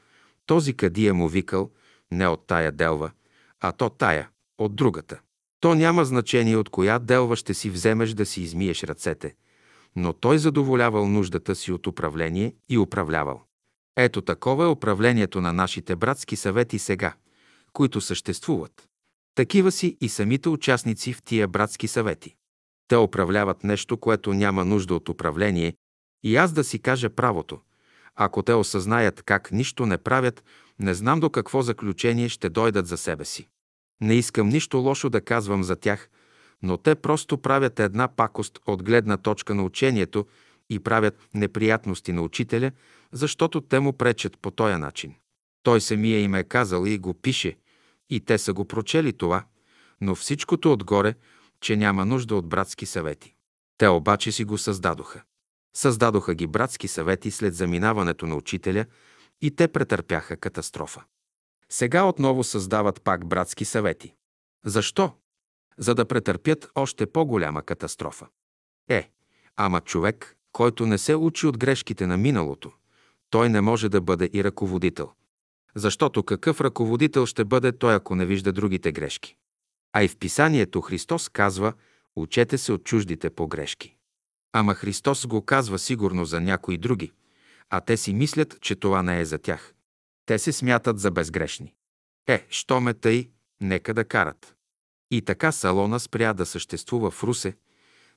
този 0.45 0.73
кадия 0.73 1.13
му 1.13 1.27
викал 1.27 1.71
не 2.11 2.27
от 2.27 2.47
тая 2.47 2.71
делва, 2.71 3.11
а 3.59 3.71
то 3.71 3.89
тая, 3.89 4.29
от 4.57 4.75
другата. 4.75 5.19
То 5.59 5.75
няма 5.75 6.05
значение 6.05 6.57
от 6.57 6.69
коя 6.69 6.99
делва 6.99 7.35
ще 7.35 7.53
си 7.53 7.69
вземеш 7.69 8.13
да 8.13 8.25
си 8.25 8.41
измиеш 8.41 8.83
ръцете, 8.83 9.35
но 9.95 10.13
той 10.13 10.37
задоволявал 10.37 11.07
нуждата 11.07 11.55
си 11.55 11.71
от 11.71 11.87
управление 11.87 12.55
и 12.69 12.77
управлявал. 12.77 13.41
Ето 13.97 14.21
такова 14.21 14.65
е 14.65 14.67
управлението 14.67 15.41
на 15.41 15.53
нашите 15.53 15.95
братски 15.95 16.35
съвети 16.35 16.79
сега, 16.79 17.13
които 17.73 18.01
съществуват. 18.01 18.87
Такива 19.35 19.71
си 19.71 19.97
и 20.01 20.09
самите 20.09 20.49
участници 20.49 21.13
в 21.13 21.23
тия 21.23 21.47
братски 21.47 21.87
съвети. 21.87 22.35
Те 22.87 22.97
управляват 22.97 23.63
нещо, 23.63 23.97
което 23.97 24.33
няма 24.33 24.65
нужда 24.65 24.95
от 24.95 25.09
управление, 25.09 25.73
и 26.23 26.35
аз 26.35 26.51
да 26.51 26.63
си 26.63 26.79
кажа 26.79 27.09
правото. 27.09 27.59
Ако 28.15 28.43
те 28.43 28.53
осъзнаят 28.53 29.23
как 29.23 29.51
нищо 29.51 29.85
не 29.85 29.97
правят, 29.97 30.43
не 30.79 30.93
знам 30.93 31.19
до 31.19 31.29
какво 31.29 31.61
заключение 31.61 32.29
ще 32.29 32.49
дойдат 32.49 32.87
за 32.87 32.97
себе 32.97 33.25
си. 33.25 33.47
Не 34.01 34.13
искам 34.13 34.49
нищо 34.49 34.77
лошо 34.77 35.09
да 35.09 35.21
казвам 35.21 35.63
за 35.63 35.75
тях, 35.75 36.09
но 36.65 36.77
те 36.77 36.95
просто 36.95 37.37
правят 37.37 37.79
една 37.79 38.07
пакост 38.07 38.59
от 38.65 38.83
гледна 38.83 39.17
точка 39.17 39.55
на 39.55 39.63
учението 39.63 40.25
и 40.69 40.79
правят 40.79 41.29
неприятности 41.33 42.11
на 42.11 42.21
учителя, 42.21 42.71
защото 43.11 43.61
те 43.61 43.79
му 43.79 43.93
пречат 43.93 44.37
по 44.37 44.51
този 44.51 44.75
начин. 44.75 45.15
Той 45.63 45.81
самия 45.81 46.19
им 46.19 46.35
е 46.35 46.43
казал 46.43 46.85
и 46.85 46.97
го 46.97 47.13
пише, 47.13 47.57
и 48.09 48.19
те 48.19 48.37
са 48.37 48.53
го 48.53 48.65
прочели 48.65 49.13
това, 49.13 49.45
но 50.01 50.15
всичкото 50.15 50.73
отгоре, 50.73 51.15
че 51.61 51.75
няма 51.75 52.05
нужда 52.05 52.35
от 52.35 52.49
братски 52.49 52.85
съвети. 52.85 53.35
Те 53.77 53.87
обаче 53.87 54.31
си 54.31 54.43
го 54.43 54.57
създадоха. 54.57 55.23
Създадоха 55.75 56.35
ги 56.35 56.47
братски 56.47 56.87
съвети 56.87 57.31
след 57.31 57.55
заминаването 57.55 58.25
на 58.25 58.35
учителя 58.35 58.85
и 59.41 59.51
те 59.51 59.67
претърпяха 59.67 60.37
катастрофа. 60.37 61.03
Сега 61.69 62.03
отново 62.03 62.43
създават 62.43 63.01
пак 63.01 63.25
братски 63.25 63.65
съвети. 63.65 64.13
Защо? 64.65 65.11
За 65.77 65.95
да 65.95 66.05
претърпят 66.05 66.71
още 66.75 67.05
по-голяма 67.05 67.61
катастрофа. 67.61 68.27
Е, 68.89 69.09
ама 69.55 69.81
човек, 69.81 70.37
който 70.51 70.85
не 70.85 70.97
се 70.97 71.15
учи 71.15 71.47
от 71.47 71.57
грешките 71.57 72.07
на 72.07 72.17
миналото, 72.17 72.71
той 73.29 73.49
не 73.49 73.61
може 73.61 73.89
да 73.89 74.01
бъде 74.01 74.29
и 74.33 74.43
ръководител. 74.43 75.11
Защото 75.75 76.23
какъв 76.23 76.61
ръководител 76.61 77.25
ще 77.25 77.45
бъде 77.45 77.71
той, 77.71 77.95
ако 77.95 78.15
не 78.15 78.25
вижда 78.25 78.51
другите 78.51 78.91
грешки? 78.91 79.35
А 79.93 80.03
и 80.03 80.07
в 80.07 80.17
писанието 80.17 80.81
Христос 80.81 81.29
казва 81.29 81.73
«Учете 82.15 82.57
се 82.57 82.71
от 82.71 82.83
чуждите 82.83 83.29
погрешки». 83.29 83.95
Ама 84.53 84.73
Христос 84.73 85.27
го 85.27 85.41
казва 85.41 85.79
сигурно 85.79 86.25
за 86.25 86.41
някои 86.41 86.77
други, 86.77 87.11
а 87.69 87.81
те 87.81 87.97
си 87.97 88.13
мислят, 88.13 88.61
че 88.61 88.75
това 88.75 89.03
не 89.03 89.19
е 89.19 89.25
за 89.25 89.37
тях. 89.37 89.73
Те 90.25 90.39
се 90.39 90.51
смятат 90.51 90.99
за 90.99 91.11
безгрешни. 91.11 91.73
Е, 92.27 92.45
що 92.49 92.81
ме 92.81 92.93
тъй, 92.93 93.29
нека 93.61 93.93
да 93.93 94.05
карат. 94.05 94.54
И 95.15 95.21
така 95.21 95.51
салона 95.51 95.99
спря 95.99 96.33
да 96.33 96.45
съществува 96.45 97.11
в 97.11 97.23
Русе, 97.23 97.55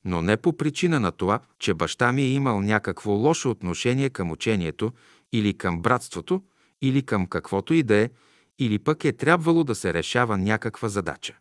но 0.05 0.23
не 0.23 0.37
по 0.37 0.57
причина 0.57 1.01
на 1.01 1.13
това, 1.13 1.41
че 1.59 1.75
баща 1.75 2.13
ми 2.13 2.23
е 2.23 2.31
имал 2.31 2.61
някакво 2.61 3.13
лошо 3.13 3.51
отношение 3.51 4.11
към 4.11 4.31
учението 4.31 4.93
или 5.33 5.55
към 5.55 5.83
братството, 5.83 6.43
или 6.83 7.03
към 7.03 7.27
каквото 7.27 7.75
и 7.75 7.83
да 7.83 7.97
е, 7.97 8.11
или 8.59 8.79
пък 8.79 9.05
е 9.05 9.13
трябвало 9.13 9.65
да 9.65 9.75
се 9.75 9.95
решава 9.95 10.39
някаква 10.39 10.89
задача. 10.89 11.37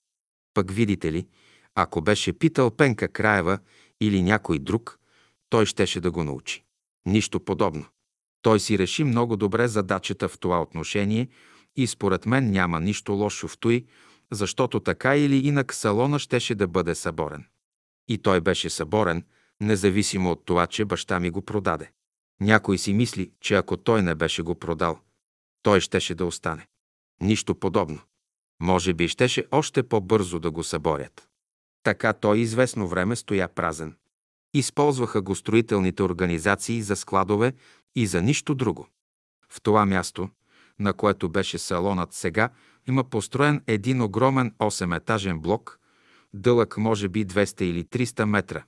Пък 0.53 0.71
видите 0.71 1.11
ли, 1.11 1.27
ако 1.75 2.01
беше 2.01 2.33
питал 2.33 2.71
Пенка 2.71 3.07
Краева 3.07 3.59
или 4.01 4.21
някой 4.21 4.59
друг, 4.59 4.99
той 5.49 5.65
щеше 5.65 6.01
да 6.01 6.11
го 6.11 6.23
научи. 6.23 6.63
Нищо 7.05 7.39
подобно. 7.39 7.85
Той 8.41 8.59
си 8.59 8.77
реши 8.77 9.03
много 9.03 9.37
добре 9.37 9.67
задачата 9.67 10.29
в 10.29 10.39
това 10.39 10.61
отношение 10.61 11.27
и 11.75 11.87
според 11.87 12.25
мен 12.25 12.51
няма 12.51 12.79
нищо 12.79 13.13
лошо 13.13 13.47
в 13.47 13.57
той, 13.57 13.85
защото 14.31 14.79
така 14.79 15.15
или 15.15 15.47
инак 15.47 15.73
салона 15.73 16.19
щеше 16.19 16.55
да 16.55 16.67
бъде 16.67 16.95
съборен. 16.95 17.45
И 18.07 18.17
той 18.17 18.41
беше 18.41 18.69
съборен, 18.69 19.23
независимо 19.61 20.31
от 20.31 20.45
това, 20.45 20.67
че 20.67 20.85
баща 20.85 21.19
ми 21.19 21.29
го 21.29 21.41
продаде. 21.41 21.91
Някой 22.41 22.77
си 22.77 22.93
мисли, 22.93 23.31
че 23.41 23.55
ако 23.55 23.77
той 23.77 24.01
не 24.01 24.15
беше 24.15 24.41
го 24.41 24.55
продал, 24.55 24.99
той 25.63 25.81
щеше 25.81 26.15
да 26.15 26.25
остане. 26.25 26.67
Нищо 27.21 27.55
подобно. 27.55 27.99
Може 28.61 28.93
би 28.93 29.07
щеше 29.07 29.45
още 29.51 29.83
по-бързо 29.83 30.39
да 30.39 30.51
го 30.51 30.63
съборят. 30.63 31.27
Така 31.83 32.13
той 32.13 32.39
известно 32.39 32.87
време 32.87 33.15
стоя 33.15 33.47
празен. 33.47 33.95
Използваха 34.53 35.21
го 35.21 35.35
строителните 35.35 36.03
организации 36.03 36.81
за 36.81 36.95
складове 36.95 37.53
и 37.95 38.07
за 38.07 38.21
нищо 38.21 38.55
друго. 38.55 38.87
В 39.49 39.61
това 39.61 39.85
място, 39.85 40.29
на 40.79 40.93
което 40.93 41.29
беше 41.29 41.57
салонът 41.57 42.13
сега, 42.13 42.49
има 42.87 43.03
построен 43.03 43.61
един 43.67 44.01
огромен 44.01 44.51
8-етажен 44.59 45.39
блок, 45.39 45.79
дълъг 46.33 46.77
може 46.77 47.09
би 47.09 47.25
200 47.25 47.61
или 47.61 47.83
300 47.83 48.25
метра. 48.25 48.63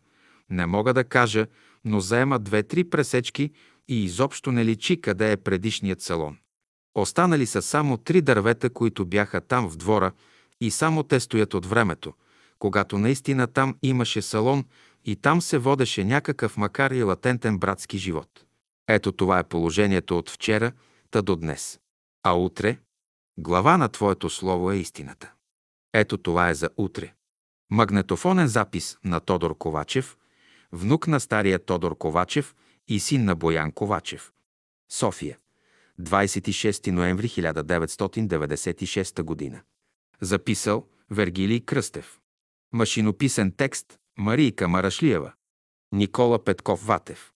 Не 0.49 0.65
мога 0.65 0.93
да 0.93 1.03
кажа, 1.03 1.48
но 1.85 1.99
заема 1.99 2.39
две-три 2.39 2.83
пресечки 2.83 3.51
и 3.88 4.03
изобщо 4.03 4.51
не 4.51 4.65
личи 4.65 5.01
къде 5.01 5.31
е 5.31 5.38
предишният 5.38 6.01
салон. 6.01 6.38
Останали 6.95 7.45
са 7.45 7.61
само 7.61 7.98
три 7.98 8.22
дървета, 8.22 8.69
които 8.69 9.06
бяха 9.06 9.41
там 9.41 9.69
в 9.69 9.77
двора 9.77 10.11
и 10.61 10.72
само 10.72 11.03
те 11.03 11.19
стоят 11.19 11.53
от 11.53 11.65
времето, 11.65 12.14
когато 12.59 12.98
наистина 12.98 13.48
там 13.48 13.75
имаше 13.81 14.22
салон 14.22 14.65
и 15.06 15.15
там 15.15 15.41
се 15.41 15.57
водеше 15.57 16.03
някакъв 16.03 16.57
макар 16.57 16.91
и 16.91 17.03
латентен 17.03 17.57
братски 17.57 17.98
живот. 17.98 18.45
Ето 18.88 19.11
това 19.11 19.39
е 19.39 19.43
положението 19.43 20.17
от 20.17 20.30
вчера, 20.30 20.72
та 21.11 21.22
до 21.22 21.35
днес. 21.35 21.80
А 22.23 22.33
утре? 22.33 22.77
Глава 23.42 23.77
на 23.77 23.90
Твоето 23.90 24.30
Слово 24.30 24.72
е 24.72 24.76
истината. 24.76 25.32
Ето 25.93 26.18
това 26.18 26.50
е 26.50 26.53
за 26.53 26.69
утре. 26.77 27.14
Магнетофонен 27.72 28.48
запис 28.48 28.98
на 29.03 29.19
Тодор 29.19 29.58
Ковачев, 29.58 30.18
внук 30.72 31.08
на 31.08 31.19
стария 31.19 31.66
Тодор 31.66 31.98
Ковачев 31.98 32.56
и 32.88 33.00
син 33.00 33.26
на 33.26 33.35
Боян 33.35 33.72
Ковачев. 33.72 34.32
София. 34.92 35.38
26 36.01 36.92
ноември 36.92 37.27
1996 37.27 39.51
г. 39.51 39.61
Записал 40.22 40.88
Вергилий 41.11 41.59
Кръстев. 41.59 42.19
Машинописен 42.74 43.51
текст 43.51 44.00
Марийка 44.18 44.68
Марашлиева. 44.68 45.34
Никола 45.92 46.43
Петков 46.43 46.85
Ватев. 46.85 47.34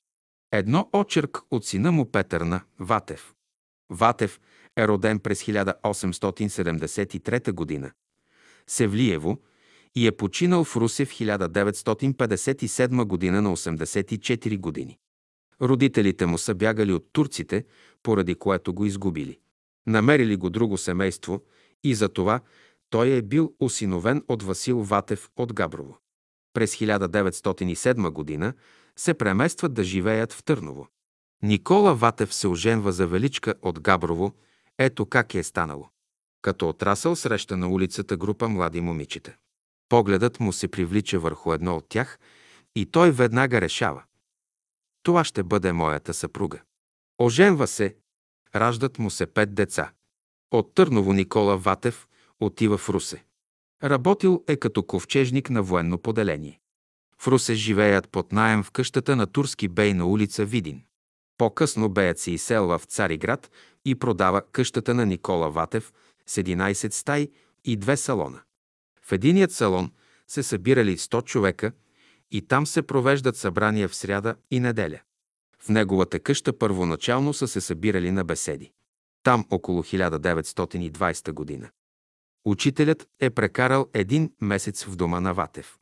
Едно 0.51 0.89
очерк 0.93 1.41
от 1.51 1.65
сина 1.65 1.91
му 1.91 2.11
Петърна 2.11 2.61
Ватев. 2.79 3.33
Ватев 3.89 4.39
е 4.77 4.87
роден 4.87 5.19
през 5.19 5.43
1873 5.43 7.81
г. 7.81 7.91
Севлиево 8.67 9.41
и 9.95 10.07
е 10.07 10.11
починал 10.11 10.63
в 10.63 10.75
Русе 10.75 11.05
в 11.05 11.11
1957 11.11 12.89
г. 12.89 12.95
на 13.41 13.57
84 13.57 14.59
години. 14.59 14.97
Родителите 15.61 16.25
му 16.25 16.37
са 16.37 16.55
бягали 16.55 16.93
от 16.93 17.05
турците, 17.13 17.65
поради 18.03 18.35
което 18.35 18.73
го 18.73 18.85
изгубили. 18.85 19.39
Намерили 19.87 20.35
го 20.35 20.49
друго 20.49 20.77
семейство 20.77 21.41
и 21.83 21.95
за 21.95 22.09
това 22.09 22.39
той 22.89 23.09
е 23.09 23.21
бил 23.21 23.53
осиновен 23.59 24.23
от 24.27 24.43
Васил 24.43 24.83
Ватев 24.83 25.29
от 25.35 25.53
Габрово. 25.53 25.97
През 26.53 26.75
1907 26.75 28.09
година 28.09 28.53
се 28.95 29.13
преместват 29.13 29.73
да 29.73 29.83
живеят 29.83 30.33
в 30.33 30.43
Търново. 30.43 30.87
Никола 31.43 31.95
Ватев 31.95 32.33
се 32.33 32.47
оженва 32.47 32.91
за 32.91 33.07
величка 33.07 33.53
от 33.61 33.79
Габрово, 33.79 34.33
ето 34.77 35.05
как 35.05 35.33
е 35.33 35.43
станало. 35.43 35.89
Като 36.41 36.69
отрасъл 36.69 37.15
среща 37.15 37.57
на 37.57 37.67
улицата 37.67 38.17
група 38.17 38.49
млади 38.49 38.81
момичета. 38.81 39.35
Погледът 39.89 40.39
му 40.39 40.53
се 40.53 40.67
привлича 40.67 41.19
върху 41.19 41.53
едно 41.53 41.75
от 41.75 41.85
тях 41.89 42.19
и 42.75 42.85
той 42.85 43.11
веднага 43.11 43.61
решава. 43.61 44.03
Това 45.03 45.23
ще 45.23 45.43
бъде 45.43 45.71
моята 45.71 46.13
съпруга. 46.13 46.61
Оженва 47.19 47.67
се, 47.67 47.95
раждат 48.55 48.99
му 48.99 49.09
се 49.09 49.25
пет 49.25 49.55
деца. 49.55 49.91
От 50.51 50.73
Търново 50.75 51.13
Никола 51.13 51.57
Ватев 51.57 52.07
отива 52.39 52.77
в 52.77 52.89
Русе. 52.89 53.23
Работил 53.83 54.43
е 54.47 54.55
като 54.55 54.83
ковчежник 54.83 55.49
на 55.49 55.63
военно 55.63 55.97
поделение. 55.97 56.59
В 57.17 57.27
Русе 57.27 57.55
живеят 57.55 58.09
под 58.09 58.31
наем 58.31 58.63
в 58.63 58.71
къщата 58.71 59.15
на 59.15 59.27
турски 59.27 59.67
бей 59.67 59.93
на 59.93 60.05
улица 60.05 60.45
Видин. 60.45 60.83
По-късно 61.37 61.89
беят 61.89 62.19
се 62.19 62.31
изселва 62.31 62.79
в 62.79 62.85
Цариград 62.85 63.51
и 63.85 63.95
продава 63.95 64.41
къщата 64.51 64.93
на 64.93 65.05
Никола 65.05 65.49
Ватев 65.49 65.93
с 66.27 66.43
11 66.43 66.93
стаи 66.93 67.31
и 67.65 67.77
две 67.77 67.97
салона. 67.97 68.41
В 69.01 69.11
единият 69.11 69.51
салон 69.51 69.91
се 70.27 70.43
събирали 70.43 70.97
100 70.97 71.23
човека 71.23 71.71
и 72.31 72.47
там 72.47 72.67
се 72.67 72.81
провеждат 72.81 73.37
събрания 73.37 73.87
в 73.89 73.95
сряда 73.95 74.35
и 74.51 74.59
неделя. 74.59 74.99
В 75.59 75.69
неговата 75.69 76.19
къща 76.19 76.57
първоначално 76.57 77.33
са 77.33 77.47
се 77.47 77.61
събирали 77.61 78.11
на 78.11 78.23
беседи. 78.23 78.71
Там 79.23 79.45
около 79.49 79.83
1920 79.83 81.31
година. 81.31 81.69
Учителят 82.45 83.07
е 83.19 83.29
прекарал 83.29 83.87
един 83.93 84.31
месец 84.41 84.83
в 84.83 84.95
дома 84.95 85.19
на 85.19 85.33
Ватев. 85.33 85.77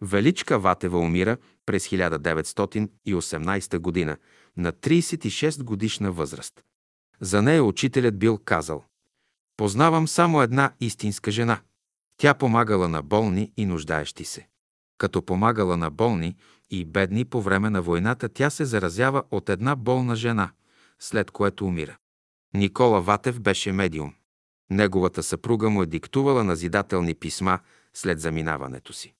Величка 0.00 0.58
Ватева 0.58 0.98
умира 0.98 1.36
през 1.66 1.88
1918 1.88 3.78
година 3.78 4.16
на 4.56 4.72
36 4.72 5.62
годишна 5.62 6.12
възраст. 6.12 6.64
За 7.20 7.42
нея 7.42 7.64
учителят 7.64 8.18
бил 8.18 8.38
казал 8.44 8.84
Познавам 9.56 10.08
само 10.08 10.42
една 10.42 10.72
истинска 10.80 11.30
жена. 11.30 11.60
Тя 12.16 12.34
помагала 12.34 12.88
на 12.88 13.02
болни 13.02 13.52
и 13.56 13.66
нуждаещи 13.66 14.24
се. 14.24 14.48
Като 14.98 15.22
помагала 15.22 15.76
на 15.76 15.90
болни 15.90 16.36
и 16.70 16.84
бедни 16.84 17.24
по 17.24 17.42
време 17.42 17.70
на 17.70 17.82
войната, 17.82 18.28
тя 18.28 18.50
се 18.50 18.64
заразява 18.64 19.22
от 19.30 19.48
една 19.48 19.76
болна 19.76 20.16
жена, 20.16 20.50
след 20.98 21.30
което 21.30 21.66
умира. 21.66 21.96
Никола 22.54 23.00
Ватев 23.00 23.40
беше 23.40 23.72
медиум. 23.72 24.14
Неговата 24.70 25.22
съпруга 25.22 25.70
му 25.70 25.82
е 25.82 25.86
диктувала 25.86 26.44
назидателни 26.44 27.14
писма 27.14 27.58
след 27.94 28.20
заминаването 28.20 28.92
си. 28.92 29.14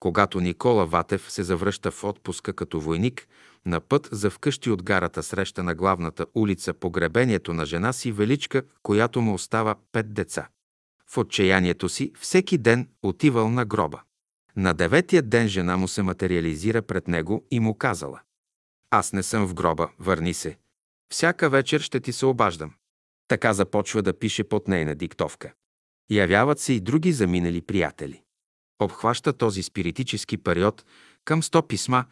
Когато 0.00 0.40
Никола 0.40 0.86
Ватев 0.86 1.32
се 1.32 1.42
завръща 1.42 1.90
в 1.90 2.04
отпуска 2.04 2.52
като 2.52 2.80
войник, 2.80 3.28
на 3.66 3.80
път 3.80 4.08
за 4.12 4.30
вкъщи 4.30 4.70
от 4.70 4.82
гарата 4.82 5.22
среща 5.22 5.62
на 5.62 5.74
главната 5.74 6.26
улица 6.34 6.74
погребението 6.74 7.54
на 7.54 7.66
жена 7.66 7.92
си 7.92 8.12
Величка, 8.12 8.62
която 8.82 9.20
му 9.20 9.34
остава 9.34 9.74
пет 9.92 10.14
деца. 10.14 10.48
В 11.10 11.18
отчаянието 11.18 11.88
си 11.88 12.12
всеки 12.20 12.58
ден 12.58 12.88
отивал 13.02 13.50
на 13.50 13.64
гроба. 13.64 14.02
На 14.56 14.74
деветия 14.74 15.22
ден 15.22 15.48
жена 15.48 15.76
му 15.76 15.88
се 15.88 16.02
материализира 16.02 16.82
пред 16.82 17.08
него 17.08 17.46
и 17.50 17.60
му 17.60 17.74
казала 17.74 18.20
«Аз 18.90 19.12
не 19.12 19.22
съм 19.22 19.46
в 19.46 19.54
гроба, 19.54 19.88
върни 19.98 20.34
се. 20.34 20.58
Всяка 21.12 21.50
вечер 21.50 21.80
ще 21.80 22.00
ти 22.00 22.12
се 22.12 22.26
обаждам». 22.26 22.74
Така 23.28 23.52
започва 23.52 24.02
да 24.02 24.18
пише 24.18 24.44
под 24.44 24.68
нейна 24.68 24.94
диктовка. 24.94 25.52
Явяват 26.10 26.60
се 26.60 26.72
и 26.72 26.80
други 26.80 27.12
заминали 27.12 27.60
приятели. 27.60 28.22
Обхваща 28.78 29.32
този 29.32 29.62
спиритически 29.62 30.36
период 30.36 30.84
към 31.24 31.42
100 31.42 31.66
писма, 31.66 32.04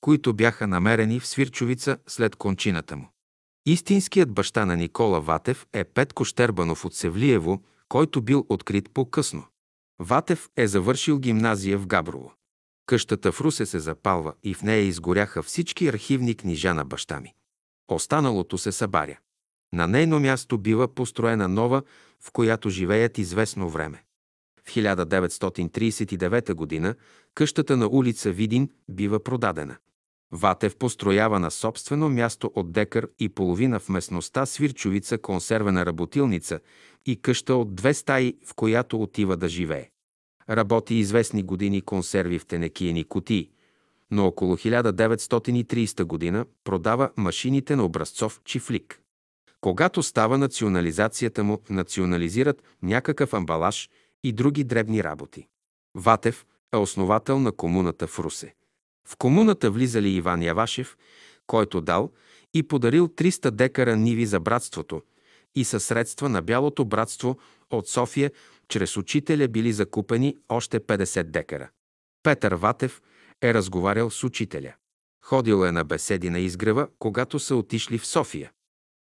които 0.00 0.34
бяха 0.34 0.66
намерени 0.66 1.20
в 1.20 1.26
Свирчовица 1.26 1.98
след 2.06 2.36
кончината 2.36 2.96
му. 2.96 3.08
Истинският 3.66 4.32
баща 4.32 4.66
на 4.66 4.76
Никола 4.76 5.20
Ватев 5.20 5.66
е 5.72 5.84
Петко 5.84 6.24
Щербанов 6.24 6.84
от 6.84 6.94
Севлиево, 6.94 7.62
който 7.88 8.22
бил 8.22 8.46
открит 8.48 8.90
по-късно. 8.94 9.44
Ватев 9.98 10.48
е 10.56 10.66
завършил 10.66 11.18
гимназия 11.18 11.78
в 11.78 11.86
Габрово. 11.86 12.32
Къщата 12.86 13.32
в 13.32 13.40
Русе 13.40 13.66
се 13.66 13.78
запалва 13.78 14.34
и 14.42 14.54
в 14.54 14.62
нея 14.62 14.82
изгоряха 14.82 15.42
всички 15.42 15.88
архивни 15.88 16.34
книжа 16.34 16.74
на 16.74 16.84
баща 16.84 17.20
ми. 17.20 17.34
Останалото 17.88 18.58
се 18.58 18.72
събаря. 18.72 19.18
На 19.72 19.86
нейно 19.86 20.20
място 20.20 20.58
бива 20.58 20.94
построена 20.94 21.48
нова, 21.48 21.82
в 22.20 22.32
която 22.32 22.70
живеят 22.70 23.18
известно 23.18 23.68
време. 23.68 24.04
В 24.64 24.74
1939 24.74 26.82
г. 26.82 26.94
къщата 27.34 27.76
на 27.76 27.88
улица 27.88 28.30
Видин 28.30 28.68
бива 28.88 29.24
продадена. 29.24 29.76
Ватев 30.32 30.76
построява 30.76 31.40
на 31.40 31.50
собствено 31.50 32.08
място 32.08 32.52
от 32.54 32.72
декар 32.72 33.08
и 33.18 33.28
половина 33.28 33.80
в 33.80 33.88
местността 33.88 34.46
Свирчовица 34.46 35.18
консервена 35.18 35.86
работилница 35.86 36.60
и 37.06 37.16
къща 37.16 37.54
от 37.54 37.74
две 37.74 37.94
стаи, 37.94 38.36
в 38.46 38.54
която 38.54 39.02
отива 39.02 39.36
да 39.36 39.48
живее. 39.48 39.90
Работи 40.50 40.94
известни 40.94 41.42
години 41.42 41.80
консерви 41.80 42.38
в 42.38 42.46
тенекиени 42.46 43.04
кутии, 43.04 43.50
но 44.10 44.26
около 44.26 44.56
1930 44.56 46.04
година 46.04 46.46
продава 46.64 47.10
машините 47.16 47.76
на 47.76 47.84
образцов 47.84 48.40
чифлик. 48.44 49.00
Когато 49.60 50.02
става 50.02 50.38
национализацията 50.38 51.44
му, 51.44 51.60
национализират 51.70 52.62
някакъв 52.82 53.34
амбалаж 53.34 53.88
и 54.24 54.32
други 54.32 54.64
дребни 54.64 55.04
работи. 55.04 55.46
Ватев 55.94 56.46
е 56.74 56.76
основател 56.76 57.38
на 57.38 57.52
комуната 57.52 58.06
в 58.06 58.18
Русе. 58.18 58.54
В 59.08 59.16
комуната 59.16 59.70
влизали 59.70 60.08
Иван 60.08 60.42
Явашев, 60.42 60.96
който 61.46 61.80
дал 61.80 62.12
и 62.54 62.62
подарил 62.62 63.08
300 63.08 63.50
декара 63.50 63.96
ниви 63.96 64.26
за 64.26 64.40
братството 64.40 65.02
и 65.54 65.64
със 65.64 65.84
средства 65.84 66.28
на 66.28 66.42
Бялото 66.42 66.84
братство 66.84 67.38
от 67.70 67.88
София 67.88 68.32
чрез 68.68 68.96
учителя 68.96 69.48
били 69.48 69.72
закупени 69.72 70.36
още 70.48 70.80
50 70.80 71.22
декара. 71.22 71.70
Петър 72.22 72.54
Ватев 72.54 73.02
е 73.42 73.54
разговарял 73.54 74.10
с 74.10 74.24
учителя. 74.24 74.74
Ходил 75.24 75.64
е 75.64 75.72
на 75.72 75.84
беседи 75.84 76.30
на 76.30 76.38
изгрева, 76.38 76.88
когато 76.98 77.38
са 77.38 77.56
отишли 77.56 77.98
в 77.98 78.06
София. 78.06 78.52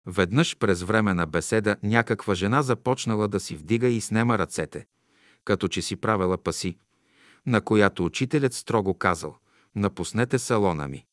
Веднъж 0.06 0.56
през 0.56 0.82
време 0.82 1.14
на 1.14 1.26
беседа 1.26 1.76
някаква 1.82 2.34
жена 2.34 2.62
започнала 2.62 3.28
да 3.28 3.40
си 3.40 3.56
вдига 3.56 3.88
и 3.88 4.00
снема 4.00 4.38
ръцете, 4.38 4.86
като 5.44 5.68
че 5.68 5.82
си 5.82 5.96
правила 5.96 6.38
паси, 6.38 6.76
на 7.46 7.60
която 7.60 8.04
учителят 8.04 8.54
строго 8.54 8.94
казал 8.94 9.36
«Напуснете 9.74 10.38
салона 10.38 10.88
ми». 10.88 11.06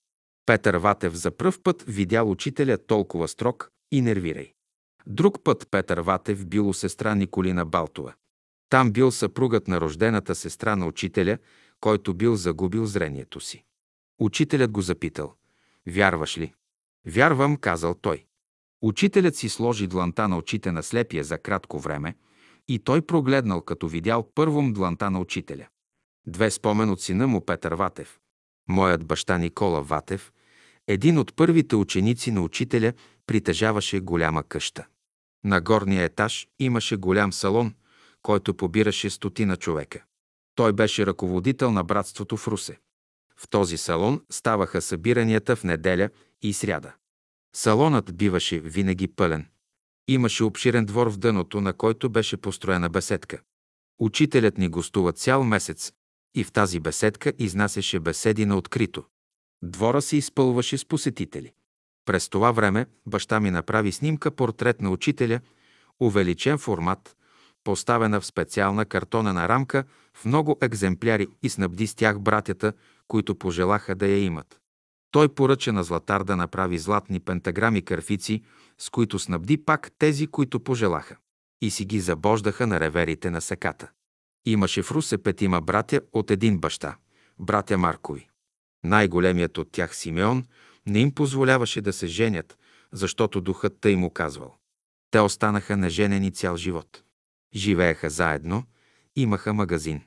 Петър 0.46 0.76
Ватев 0.76 1.14
за 1.14 1.32
пръв 1.32 1.62
път 1.64 1.84
видял 1.88 2.32
учителя 2.32 2.78
толкова 2.78 3.28
строг 3.28 3.72
и 3.92 4.02
нервирай. 4.02 4.54
Друг 5.08 5.44
път 5.44 5.68
Петър 5.72 5.98
Ватев 5.98 6.46
бил 6.46 6.70
у 6.70 6.74
сестра 6.74 7.16
Николина 7.16 7.66
Балтова. 7.66 8.14
Там 8.70 8.92
бил 8.92 9.12
съпругът 9.12 9.68
на 9.68 9.82
рождената 9.82 10.36
сестра 10.36 10.76
на 10.76 10.88
учителя, 10.88 11.38
който 11.80 12.14
бил 12.14 12.36
загубил 12.36 12.86
зрението 12.86 13.40
си. 13.40 13.64
Учителят 14.20 14.72
го 14.72 14.82
запитал. 14.82 15.34
Вярваш 15.88 16.38
ли? 16.38 16.54
Вярвам, 17.06 17.58
казал 17.58 17.94
той. 17.94 18.26
Учителят 18.82 19.36
си 19.36 19.50
сложи 19.50 19.88
дланта 19.88 20.28
на 20.28 20.38
очите 20.38 20.72
на 20.72 20.84
слепия 20.84 21.24
за 21.24 21.38
кратко 21.38 21.80
време 21.80 22.16
и 22.70 22.80
той 22.80 23.02
прогледнал, 23.02 23.62
като 23.62 23.88
видял 23.88 24.32
първом 24.36 24.74
дланта 24.74 25.12
на 25.12 25.20
учителя. 25.20 25.68
Две 26.28 26.52
спомен 26.52 26.90
от 26.90 27.02
сина 27.02 27.28
му 27.28 27.46
Петър 27.46 27.74
Ватев. 27.74 28.20
Моят 28.70 29.06
баща 29.06 29.38
Никола 29.38 29.82
Ватев, 29.82 30.32
един 30.88 31.18
от 31.18 31.36
първите 31.36 31.76
ученици 31.76 32.32
на 32.32 32.42
учителя, 32.42 32.94
притежаваше 33.28 34.00
голяма 34.00 34.44
къща. 34.44 34.88
На 35.44 35.62
горния 35.62 36.04
етаж 36.04 36.48
имаше 36.60 36.96
голям 36.96 37.34
салон, 37.34 37.74
който 38.22 38.54
побираше 38.54 39.10
стотина 39.10 39.58
човека. 39.58 40.04
Той 40.56 40.74
беше 40.74 41.06
ръководител 41.06 41.72
на 41.72 41.84
братството 41.84 42.38
в 42.38 42.48
Русе. 42.48 42.80
В 43.38 43.50
този 43.50 43.78
салон 43.78 44.22
ставаха 44.30 44.82
събиранията 44.82 45.56
в 45.56 45.64
неделя 45.64 46.10
и 46.42 46.54
сряда. 46.54 46.94
Салонът 47.56 48.18
биваше 48.18 48.60
винаги 48.60 49.08
пълен. 49.08 49.48
Имаше 50.12 50.44
обширен 50.44 50.86
двор 50.86 51.08
в 51.08 51.18
дъното, 51.18 51.62
на 51.62 51.74
който 51.74 52.10
беше 52.10 52.38
построена 52.38 52.90
беседка. 52.90 53.42
Учителят 54.00 54.58
ни 54.58 54.70
гостува 54.70 55.14
цял 55.14 55.44
месец 55.44 55.92
и 56.36 56.44
в 56.44 56.52
тази 56.52 56.80
беседка 56.80 57.34
изнасяше 57.40 58.00
беседи 58.00 58.46
на 58.46 58.58
открито. 58.58 59.04
Двора 59.64 60.02
се 60.02 60.18
изпълваше 60.18 60.78
с 60.78 60.86
посетители. 60.86 61.52
През 62.06 62.30
това 62.30 62.52
време 62.52 62.86
баща 63.06 63.40
ми 63.40 63.52
направи 63.52 63.92
снимка 63.92 64.32
портрет 64.32 64.82
на 64.82 64.90
учителя, 64.90 65.40
увеличен 66.00 66.58
формат, 66.58 67.16
поставена 67.64 68.22
в 68.22 68.26
специална 68.26 68.86
картонена 68.86 69.50
рамка 69.50 69.84
в 70.14 70.26
много 70.26 70.58
екземпляри 70.62 71.28
и 71.44 71.50
снабди 71.50 71.88
с 71.88 71.96
тях 71.96 72.20
братята, 72.20 72.74
които 73.08 73.36
пожелаха 73.36 73.96
да 73.96 74.08
я 74.08 74.24
имат. 74.24 74.60
Той 75.12 75.30
поръча 75.30 75.74
на 75.74 75.84
Златар 75.84 76.24
да 76.24 76.36
направи 76.36 76.78
златни 76.78 77.20
пентаграми 77.20 77.82
кърфици, 77.82 78.44
с 78.82 78.90
които 78.90 79.20
снабди 79.20 79.58
пак 79.58 79.92
тези, 80.00 80.28
които 80.28 80.60
пожелаха. 80.60 81.18
И 81.62 81.72
си 81.72 81.86
ги 81.86 82.00
забождаха 82.00 82.68
на 82.68 82.80
реверите 82.80 83.30
на 83.30 83.42
секата. 83.42 83.92
Имаше 84.46 84.84
в 84.84 84.92
Русе 84.92 85.18
петима 85.18 85.62
братя 85.62 86.02
от 86.14 86.32
един 86.32 86.60
баща, 86.60 86.98
братя 87.40 87.78
Маркови. 87.78 88.30
Най-големият 88.84 89.58
от 89.58 89.72
тях, 89.72 89.96
Симеон, 89.96 90.46
не 90.86 91.00
им 91.00 91.12
позволяваше 91.12 91.82
да 91.82 91.94
се 91.94 92.08
женят, 92.08 92.58
защото 92.92 93.42
духът 93.42 93.78
тъй 93.82 93.96
му 93.96 94.10
казвал. 94.10 94.56
Те 95.12 95.20
останаха 95.20 95.78
неженени 95.78 96.32
цял 96.32 96.58
живот. 96.58 97.04
Живееха 97.56 98.10
заедно, 98.10 98.64
имаха 99.16 99.54
магазин. 99.54 100.02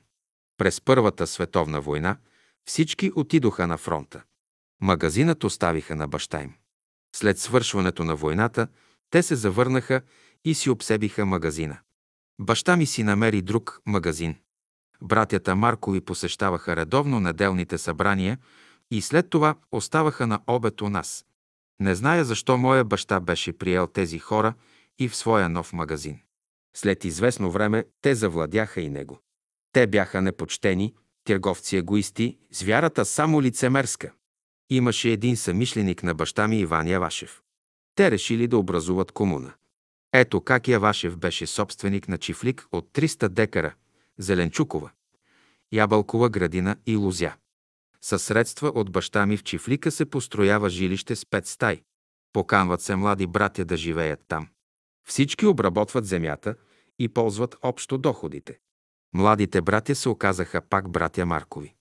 През 0.57 0.81
Първата 0.81 1.27
световна 1.27 1.81
война 1.81 2.17
всички 2.65 3.11
отидоха 3.15 3.67
на 3.67 3.77
фронта. 3.77 4.23
Магазинът 4.81 5.43
оставиха 5.43 5.95
на 5.95 6.07
баща 6.07 6.41
им. 6.41 6.53
След 7.15 7.39
свършването 7.39 8.03
на 8.03 8.15
войната, 8.15 8.67
те 9.09 9.23
се 9.23 9.35
завърнаха 9.35 10.01
и 10.45 10.53
си 10.53 10.69
обсебиха 10.69 11.25
магазина. 11.25 11.77
Баща 12.41 12.75
ми 12.75 12.85
си 12.85 13.03
намери 13.03 13.41
друг 13.41 13.81
магазин. 13.85 14.35
Братята 15.01 15.55
Маркови 15.55 16.01
посещаваха 16.01 16.75
редовно 16.75 17.19
неделните 17.19 17.77
събрания 17.77 18.37
и 18.91 19.01
след 19.01 19.29
това 19.29 19.55
оставаха 19.71 20.27
на 20.27 20.39
обед 20.47 20.81
у 20.81 20.89
нас. 20.89 21.25
Не 21.79 21.95
зная 21.95 22.25
защо 22.25 22.57
моя 22.57 22.83
баща 22.83 23.19
беше 23.19 23.53
приел 23.53 23.87
тези 23.87 24.19
хора 24.19 24.53
и 24.99 25.09
в 25.09 25.15
своя 25.15 25.49
нов 25.49 25.73
магазин. 25.73 26.19
След 26.75 27.05
известно 27.05 27.51
време 27.51 27.85
те 28.01 28.15
завладяха 28.15 28.81
и 28.81 28.89
него. 28.89 29.19
Те 29.71 29.87
бяха 29.87 30.21
непочтени, 30.21 30.93
търговци 31.23 31.77
егоисти, 31.77 32.37
с 32.51 32.61
вярата 32.61 33.05
само 33.05 33.41
лицемерска. 33.41 34.11
Имаше 34.73 35.09
един 35.09 35.37
самишленик 35.37 36.03
на 36.03 36.13
баща 36.13 36.47
ми 36.47 36.59
Иван 36.59 36.87
Явашев. 36.87 37.41
Те 37.95 38.11
решили 38.11 38.47
да 38.47 38.57
образуват 38.57 39.11
комуна. 39.11 39.53
Ето 40.13 40.41
как 40.41 40.67
Явашев 40.67 41.17
беше 41.17 41.47
собственик 41.47 42.07
на 42.07 42.17
чифлик 42.17 42.67
от 42.71 42.89
300 42.93 43.29
декара, 43.29 43.73
Зеленчукова, 44.17 44.91
Ябълкова 45.71 46.29
градина 46.29 46.75
и 46.85 46.95
Лузя. 46.95 47.35
Със 48.01 48.23
средства 48.23 48.67
от 48.67 48.91
баща 48.91 49.25
ми 49.25 49.37
в 49.37 49.43
чифлика 49.43 49.91
се 49.91 50.05
построява 50.05 50.69
жилище 50.69 51.15
с 51.15 51.25
пет 51.25 51.47
стай. 51.47 51.81
Поканват 52.33 52.81
се 52.81 52.95
млади 52.95 53.27
братя 53.27 53.65
да 53.65 53.77
живеят 53.77 54.19
там. 54.27 54.47
Всички 55.07 55.45
обработват 55.45 56.05
земята 56.05 56.55
и 56.99 57.09
ползват 57.09 57.55
общо 57.61 57.97
доходите. 57.97 58.59
Младите 59.13 59.61
братя 59.61 59.95
се 59.95 60.09
оказаха 60.09 60.61
пак 60.61 60.89
братя 60.89 61.25
Маркови. 61.25 61.75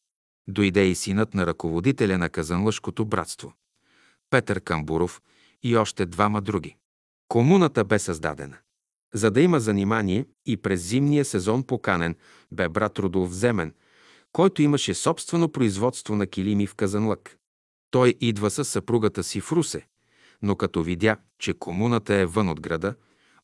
Дойде 0.48 0.84
и 0.84 0.94
синът 0.94 1.34
на 1.34 1.46
ръководителя 1.46 2.18
на 2.18 2.28
Казанлъшкото 2.28 3.04
братство. 3.04 3.52
Петър 4.30 4.60
Камбуров 4.60 5.22
и 5.62 5.76
още 5.76 6.06
двама 6.06 6.40
други. 6.40 6.76
Комуната 7.28 7.84
бе 7.84 7.98
създадена. 7.98 8.56
За 9.14 9.30
да 9.30 9.40
има 9.40 9.60
занимание 9.60 10.26
и 10.46 10.56
през 10.56 10.82
зимния 10.82 11.24
сезон 11.24 11.62
поканен 11.62 12.16
бе 12.52 12.68
брат 12.68 12.98
Рудолф 12.98 13.30
Земен, 13.32 13.74
който 14.32 14.62
имаше 14.62 14.94
собствено 14.94 15.48
производство 15.48 16.16
на 16.16 16.26
килими 16.26 16.66
в 16.66 16.74
Казанлък. 16.74 17.36
Той 17.90 18.14
идва 18.20 18.50
със 18.50 18.68
съпругата 18.68 19.22
си 19.22 19.40
в 19.40 19.52
Русе, 19.52 19.86
но 20.42 20.56
като 20.56 20.82
видя, 20.82 21.16
че 21.38 21.54
комуната 21.54 22.14
е 22.14 22.26
вън 22.26 22.48
от 22.48 22.60
града, 22.60 22.94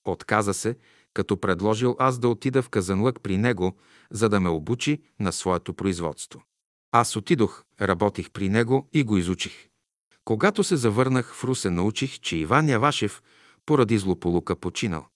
отказа 0.05 0.55
се, 0.55 0.77
като 1.15 1.41
предложил 1.41 1.97
аз 1.99 2.19
да 2.19 2.29
отида 2.29 2.63
в 2.63 2.69
Казанлък 2.69 3.21
при 3.23 3.39
него, 3.39 3.77
за 4.11 4.29
да 4.29 4.41
ме 4.41 4.49
обучи 4.49 5.03
на 5.21 5.33
своето 5.33 5.75
производство. 5.75 6.43
Аз 6.93 7.17
отидох, 7.17 7.65
работих 7.81 8.31
при 8.31 8.49
него 8.49 8.89
и 8.93 9.03
го 9.03 9.17
изучих. 9.17 9.69
Когато 10.25 10.65
се 10.65 10.77
завърнах 10.77 11.35
в 11.35 11.45
Русе, 11.45 11.71
научих, 11.71 12.21
че 12.21 12.37
Иван 12.37 12.69
Явашев 12.69 13.23
поради 13.67 13.99
злополука 13.99 14.57
починал. 14.57 15.07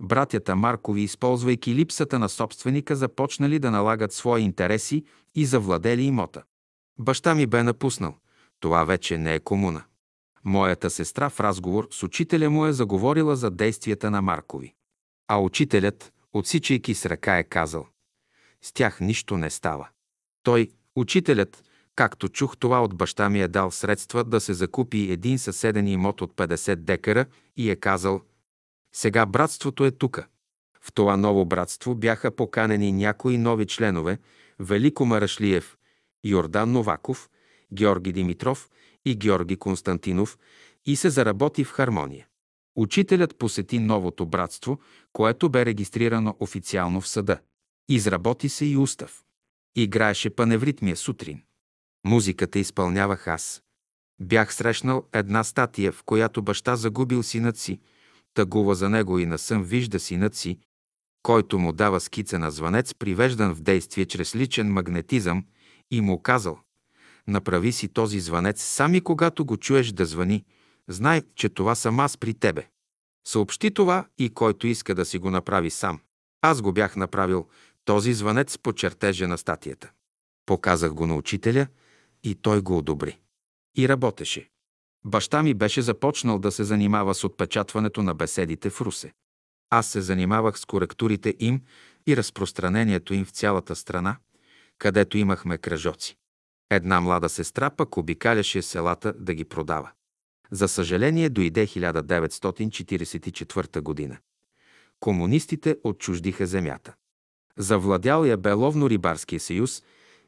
Братята 0.00 0.56
Маркови, 0.56 1.00
използвайки 1.00 1.74
липсата 1.74 2.18
на 2.18 2.28
собственика, 2.28 2.96
започнали 2.96 3.58
да 3.58 3.70
налагат 3.70 4.12
свои 4.12 4.42
интереси 4.42 5.04
и 5.34 5.46
завладели 5.46 6.02
имота. 6.02 6.42
Баща 6.98 7.34
ми 7.34 7.46
бе 7.46 7.62
напуснал. 7.62 8.14
Това 8.60 8.84
вече 8.84 9.18
не 9.18 9.34
е 9.34 9.40
комуна. 9.40 9.84
Моята 10.44 10.90
сестра 10.90 11.30
в 11.30 11.40
разговор 11.40 11.88
с 11.90 12.02
учителя 12.02 12.50
му 12.50 12.66
е 12.66 12.72
заговорила 12.72 13.36
за 13.36 13.50
действията 13.50 14.10
на 14.10 14.22
Маркови. 14.22 14.74
А 15.28 15.38
учителят, 15.38 16.12
отсичайки 16.32 16.94
с 16.94 17.06
ръка, 17.06 17.38
е 17.38 17.44
казал 17.44 17.86
«С 18.62 18.72
тях 18.72 19.00
нищо 19.00 19.36
не 19.36 19.50
става». 19.50 19.88
Той, 20.42 20.68
учителят, 20.98 21.64
както 21.94 22.28
чух 22.28 22.56
това 22.56 22.84
от 22.84 22.94
баща 22.94 23.30
ми, 23.30 23.42
е 23.42 23.48
дал 23.48 23.70
средства 23.70 24.24
да 24.24 24.40
се 24.40 24.54
закупи 24.54 25.10
един 25.10 25.38
съседен 25.38 25.88
имот 25.88 26.20
от 26.20 26.34
50 26.34 26.76
декара 26.76 27.26
и 27.56 27.70
е 27.70 27.76
казал 27.76 28.20
«Сега 28.94 29.26
братството 29.26 29.84
е 29.84 29.90
тука». 29.90 30.26
В 30.80 30.92
това 30.92 31.16
ново 31.16 31.44
братство 31.44 31.94
бяха 31.94 32.30
поканени 32.30 32.92
някои 32.92 33.38
нови 33.38 33.66
членове 33.66 34.18
Велико 34.60 35.04
Марашлиев, 35.04 35.76
Йордан 36.24 36.72
Новаков, 36.72 37.30
Георги 37.72 38.12
Димитров 38.12 38.70
и 39.04 39.16
Георги 39.16 39.56
Константинов 39.56 40.38
и 40.86 40.96
се 40.96 41.10
заработи 41.10 41.64
в 41.64 41.70
хармония. 41.70 42.26
Учителят 42.76 43.38
посети 43.38 43.78
новото 43.78 44.26
братство, 44.26 44.78
което 45.12 45.48
бе 45.48 45.66
регистрирано 45.66 46.36
официално 46.40 47.00
в 47.00 47.08
съда. 47.08 47.38
Изработи 47.88 48.48
се 48.48 48.66
и 48.66 48.76
устав. 48.76 49.24
Играеше 49.80 50.30
паневритмия 50.30 50.96
сутрин. 50.96 51.42
Музиката 52.06 52.58
изпълнявах 52.58 53.28
аз. 53.28 53.62
Бях 54.20 54.54
срещнал 54.54 55.04
една 55.12 55.44
статия, 55.44 55.92
в 55.92 56.02
която 56.02 56.42
баща 56.42 56.76
загубил 56.76 57.22
синът 57.22 57.56
си, 57.56 57.80
тъгува 58.34 58.74
за 58.74 58.88
него 58.88 59.18
и 59.18 59.26
на 59.26 59.38
сън 59.38 59.62
вижда 59.62 60.00
синът 60.00 60.34
си, 60.34 60.58
който 61.22 61.58
му 61.58 61.72
дава 61.72 62.00
скица 62.00 62.38
на 62.38 62.50
звънец, 62.50 62.94
привеждан 62.94 63.54
в 63.54 63.60
действие 63.60 64.04
чрез 64.04 64.36
личен 64.36 64.72
магнетизъм 64.72 65.44
и 65.90 66.00
му 66.00 66.22
казал 66.22 66.58
«Направи 67.26 67.72
си 67.72 67.88
този 67.88 68.20
звънец 68.20 68.62
сами 68.62 69.00
когато 69.00 69.44
го 69.44 69.56
чуеш 69.56 69.92
да 69.92 70.06
звъни, 70.06 70.44
знай, 70.88 71.22
че 71.34 71.48
това 71.48 71.74
съм 71.74 72.00
аз 72.00 72.16
при 72.16 72.34
тебе. 72.34 72.68
Съобщи 73.26 73.70
това 73.70 74.06
и 74.18 74.30
който 74.30 74.66
иска 74.66 74.94
да 74.94 75.04
си 75.04 75.18
го 75.18 75.30
направи 75.30 75.70
сам. 75.70 76.00
Аз 76.42 76.62
го 76.62 76.72
бях 76.72 76.96
направил, 76.96 77.46
този 77.88 78.14
звънец 78.14 78.58
по 78.58 78.72
чертежа 78.72 79.28
на 79.28 79.38
статията. 79.38 79.90
Показах 80.46 80.94
го 80.94 81.06
на 81.06 81.16
учителя 81.16 81.66
и 82.22 82.34
той 82.34 82.60
го 82.60 82.78
одобри. 82.78 83.18
И 83.76 83.88
работеше. 83.88 84.50
Баща 85.04 85.42
ми 85.42 85.54
беше 85.54 85.82
започнал 85.82 86.38
да 86.38 86.52
се 86.52 86.64
занимава 86.64 87.14
с 87.14 87.24
отпечатването 87.24 88.02
на 88.02 88.14
беседите 88.14 88.70
в 88.70 88.80
Русе. 88.80 89.12
Аз 89.70 89.86
се 89.86 90.00
занимавах 90.00 90.58
с 90.58 90.64
коректурите 90.64 91.34
им 91.38 91.60
и 92.06 92.16
разпространението 92.16 93.14
им 93.14 93.24
в 93.24 93.30
цялата 93.30 93.76
страна, 93.76 94.16
където 94.78 95.18
имахме 95.18 95.58
кръжоци. 95.58 96.16
Една 96.70 97.00
млада 97.00 97.28
сестра 97.28 97.70
пък 97.70 97.96
обикаляше 97.96 98.62
селата 98.62 99.12
да 99.12 99.34
ги 99.34 99.44
продава. 99.44 99.90
За 100.50 100.68
съжаление 100.68 101.28
дойде 101.28 101.66
1944 101.66 103.80
година. 103.80 104.18
Комунистите 105.00 105.76
отчуждиха 105.84 106.46
земята. 106.46 106.94
Завладял 107.58 108.24
я 108.24 108.36
бе 108.36 108.52
ловно-рибарския 108.52 109.38
съюз 109.38 109.82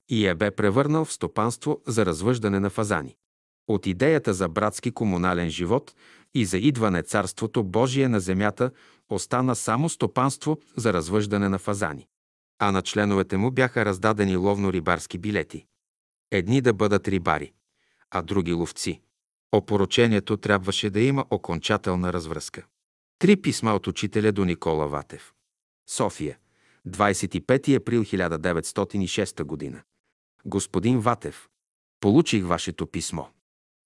и 0.08 0.26
я 0.26 0.34
бе 0.34 0.50
превърнал 0.50 1.04
в 1.04 1.12
стопанство 1.12 1.80
за 1.86 2.06
развъждане 2.06 2.60
на 2.60 2.70
фазани. 2.70 3.16
От 3.68 3.86
идеята 3.86 4.34
за 4.34 4.48
братски 4.48 4.90
комунален 4.90 5.50
живот 5.50 5.94
и 6.34 6.44
за 6.44 6.58
идване 6.58 7.02
Царството 7.02 7.64
Божие 7.64 8.08
на 8.08 8.20
земята 8.20 8.70
остана 9.08 9.56
само 9.56 9.88
стопанство 9.88 10.58
за 10.76 10.92
развъждане 10.92 11.48
на 11.48 11.58
фазани. 11.58 12.06
А 12.58 12.72
на 12.72 12.82
членовете 12.82 13.36
му 13.36 13.50
бяха 13.50 13.84
раздадени 13.84 14.36
ловно-рибарски 14.36 15.18
билети. 15.18 15.66
Едни 16.30 16.60
да 16.60 16.72
бъдат 16.72 17.08
рибари, 17.08 17.52
а 18.10 18.22
други 18.22 18.52
ловци. 18.52 19.00
Опоручението 19.52 20.36
трябваше 20.36 20.90
да 20.90 21.00
има 21.00 21.24
окончателна 21.30 22.12
развръзка. 22.12 22.66
Три 23.18 23.36
писма 23.36 23.74
от 23.74 23.86
учителя 23.86 24.32
до 24.32 24.44
Никола 24.44 24.88
Ватев. 24.88 25.32
София, 25.88 26.38
25 26.90 27.76
април 27.76 28.04
1906 28.04 29.44
година. 29.44 29.82
Господин 30.44 31.00
Ватев, 31.00 31.48
получих 32.00 32.44
вашето 32.44 32.86
писмо. 32.86 33.24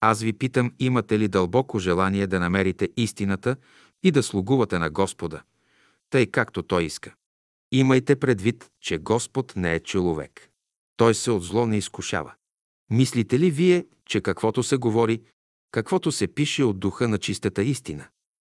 Аз 0.01 0.23
ви 0.23 0.33
питам, 0.33 0.73
имате 0.79 1.19
ли 1.19 1.29
дълбоко 1.29 1.79
желание 1.79 2.27
да 2.27 2.41
намерите 2.41 2.89
истината 2.97 3.57
и 4.03 4.11
да 4.11 4.23
слугувате 4.23 4.79
на 4.79 4.91
Господа, 4.91 5.43
тъй 6.11 6.27
както 6.27 6.63
Той 6.63 6.85
иска. 6.85 7.15
Имайте 7.73 8.17
предвид, 8.17 8.71
че 8.81 8.99
Господ 8.99 9.53
не 9.57 9.75
е 9.75 9.81
човек. 9.81 10.51
Той 10.97 11.15
се 11.15 11.31
от 11.31 11.45
зло 11.45 11.67
не 11.67 11.77
изкушава. 11.77 12.33
Мислите 12.91 13.39
ли 13.39 13.51
вие, 13.51 13.87
че 14.07 14.21
каквото 14.21 14.63
се 14.63 14.77
говори, 14.77 15.23
каквото 15.71 16.13
се 16.13 16.27
пише 16.27 16.65
от 16.65 16.79
духа 16.79 17.09
на 17.09 17.19
чистата 17.19 17.63
истина? 17.63 18.09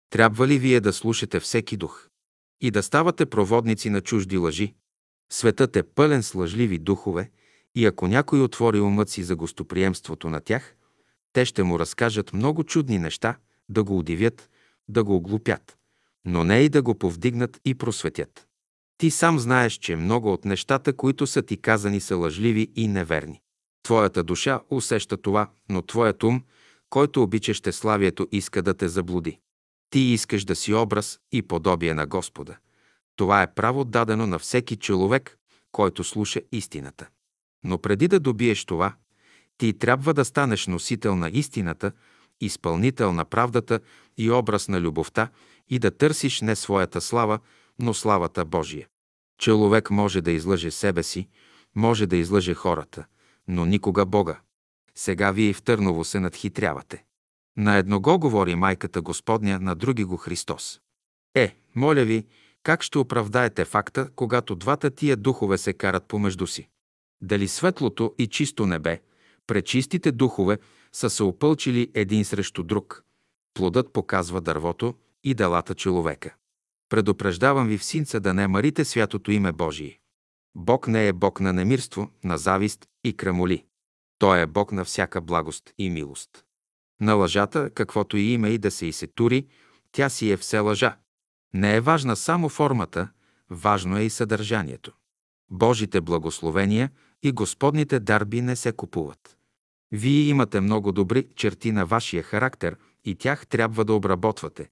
Трябва 0.09 0.47
ли 0.47 0.59
вие 0.59 0.79
да 0.79 0.93
слушате 0.93 1.39
всеки 1.39 1.77
дух 1.77 2.07
и 2.61 2.71
да 2.71 2.83
ставате 2.83 3.25
проводници 3.25 3.89
на 3.89 4.01
чужди 4.01 4.37
лъжи? 4.37 4.73
Светът 5.31 5.75
е 5.75 5.83
пълен 5.83 6.23
с 6.23 6.35
лъжливи 6.35 6.79
духове 6.79 7.31
и 7.75 7.85
ако 7.85 8.07
някой 8.07 8.41
отвори 8.41 8.79
умът 8.79 9.09
си 9.09 9.23
за 9.23 9.35
гостоприемството 9.35 10.29
на 10.29 10.41
тях, 10.41 10.75
те 11.33 11.45
ще 11.45 11.63
му 11.63 11.79
разкажат 11.79 12.33
много 12.33 12.63
чудни 12.63 12.99
неща, 12.99 13.37
да 13.69 13.83
го 13.83 13.97
удивят, 13.97 14.49
да 14.87 15.03
го 15.03 15.15
оглупят, 15.15 15.77
но 16.25 16.43
не 16.43 16.59
и 16.59 16.69
да 16.69 16.81
го 16.81 16.95
повдигнат 16.95 17.59
и 17.65 17.75
просветят. 17.75 18.47
Ти 18.97 19.11
сам 19.11 19.39
знаеш, 19.39 19.73
че 19.73 19.95
много 19.95 20.33
от 20.33 20.45
нещата, 20.45 20.93
които 20.93 21.27
са 21.27 21.41
ти 21.41 21.57
казани, 21.57 21.99
са 21.99 22.15
лъжливи 22.15 22.67
и 22.75 22.87
неверни. 22.87 23.41
Твоята 23.83 24.23
душа 24.23 24.61
усеща 24.69 25.17
това, 25.17 25.49
но 25.69 25.81
твоят 25.81 26.23
ум, 26.23 26.43
който 26.89 27.23
обича 27.23 27.53
щеславието, 27.53 28.27
иска 28.31 28.61
да 28.61 28.73
те 28.73 28.87
заблуди. 28.87 29.39
Ти 29.89 29.99
искаш 29.99 30.45
да 30.45 30.55
си 30.55 30.73
образ 30.73 31.19
и 31.31 31.41
подобие 31.41 31.93
на 31.93 32.05
Господа. 32.05 32.57
Това 33.15 33.41
е 33.41 33.53
право 33.53 33.85
дадено 33.85 34.27
на 34.27 34.39
всеки 34.39 34.75
човек, 34.75 35.37
който 35.71 36.03
слуша 36.03 36.41
истината. 36.51 37.07
Но 37.63 37.77
преди 37.77 38.07
да 38.07 38.19
добиеш 38.19 38.65
това, 38.65 38.95
ти 39.57 39.73
трябва 39.73 40.13
да 40.13 40.25
станеш 40.25 40.67
носител 40.67 41.15
на 41.15 41.29
истината, 41.29 41.91
изпълнител 42.41 43.13
на 43.13 43.25
правдата 43.25 43.79
и 44.17 44.31
образ 44.31 44.67
на 44.67 44.81
любовта 44.81 45.29
и 45.69 45.79
да 45.79 45.91
търсиш 45.91 46.41
не 46.41 46.55
своята 46.55 47.01
слава, 47.01 47.39
но 47.79 47.93
славата 47.93 48.45
Божия. 48.45 48.87
Човек 49.39 49.89
може 49.89 50.21
да 50.21 50.31
излъже 50.31 50.71
себе 50.71 51.03
си, 51.03 51.27
може 51.75 52.07
да 52.07 52.17
излъже 52.17 52.53
хората, 52.53 53.05
но 53.47 53.65
никога 53.65 54.05
Бога. 54.05 54.39
Сега 54.95 55.31
вие 55.31 55.53
в 55.53 55.61
Търново 55.61 56.03
се 56.03 56.19
надхитрявате. 56.19 57.03
На 57.57 57.77
едного 57.77 58.19
говори 58.19 58.55
майката 58.55 59.01
Господня, 59.01 59.59
на 59.59 59.75
други 59.75 60.03
го 60.03 60.17
Христос. 60.17 60.81
Е, 61.35 61.55
моля 61.75 62.03
ви, 62.03 62.25
как 62.63 62.83
ще 62.83 62.97
оправдаете 62.97 63.65
факта, 63.65 64.09
когато 64.15 64.55
двата 64.55 64.89
тия 64.89 65.17
духове 65.17 65.57
се 65.57 65.73
карат 65.73 66.05
помежду 66.07 66.47
си? 66.47 66.69
Дали 67.21 67.47
светлото 67.47 68.13
и 68.17 68.27
чисто 68.27 68.65
небе, 68.65 69.01
пречистите 69.47 70.11
духове 70.11 70.57
са 70.93 71.09
се 71.09 71.23
опълчили 71.23 71.91
един 71.93 72.25
срещу 72.25 72.63
друг. 72.63 73.03
Плодът 73.53 73.93
показва 73.93 74.41
дървото 74.41 74.95
и 75.23 75.33
делата 75.33 75.75
човека. 75.75 76.35
Предупреждавам 76.89 77.67
ви 77.67 77.77
в 77.77 77.83
синца 77.83 78.19
да 78.19 78.33
не 78.33 78.47
марите 78.47 78.85
святото 78.85 79.31
име 79.31 79.51
Божие. 79.51 79.99
Бог 80.55 80.87
не 80.87 81.07
е 81.07 81.13
Бог 81.13 81.39
на 81.39 81.53
немирство, 81.53 82.11
на 82.23 82.37
завист 82.37 82.85
и 83.03 83.17
крамоли. 83.17 83.65
Той 84.19 84.41
е 84.41 84.45
Бог 84.45 84.71
на 84.71 84.85
всяка 84.85 85.21
благост 85.21 85.73
и 85.77 85.89
милост. 85.89 86.46
На 87.01 87.13
лъжата, 87.13 87.69
каквото 87.69 88.17
и 88.17 88.21
име 88.21 88.49
и 88.49 88.57
да 88.57 88.71
се 88.71 88.85
и 88.85 88.93
се 88.93 89.07
тури, 89.07 89.47
тя 89.91 90.09
си 90.09 90.31
е 90.31 90.37
все 90.37 90.59
лъжа. 90.59 90.97
Не 91.53 91.75
е 91.75 91.81
важна 91.81 92.15
само 92.15 92.49
формата, 92.49 93.09
важно 93.49 93.97
е 93.97 94.01
и 94.01 94.09
съдържанието. 94.09 94.91
Божите 95.51 96.01
благословения 96.01 96.89
и 97.23 97.31
Господните 97.31 97.99
дарби 97.99 98.41
не 98.41 98.55
се 98.55 98.71
купуват. 98.71 99.37
Вие 99.91 100.21
имате 100.21 100.61
много 100.61 100.91
добри 100.91 101.27
черти 101.35 101.71
на 101.71 101.85
вашия 101.85 102.23
характер 102.23 102.75
и 103.05 103.15
тях 103.15 103.47
трябва 103.47 103.85
да 103.85 103.93
обработвате, 103.93 104.69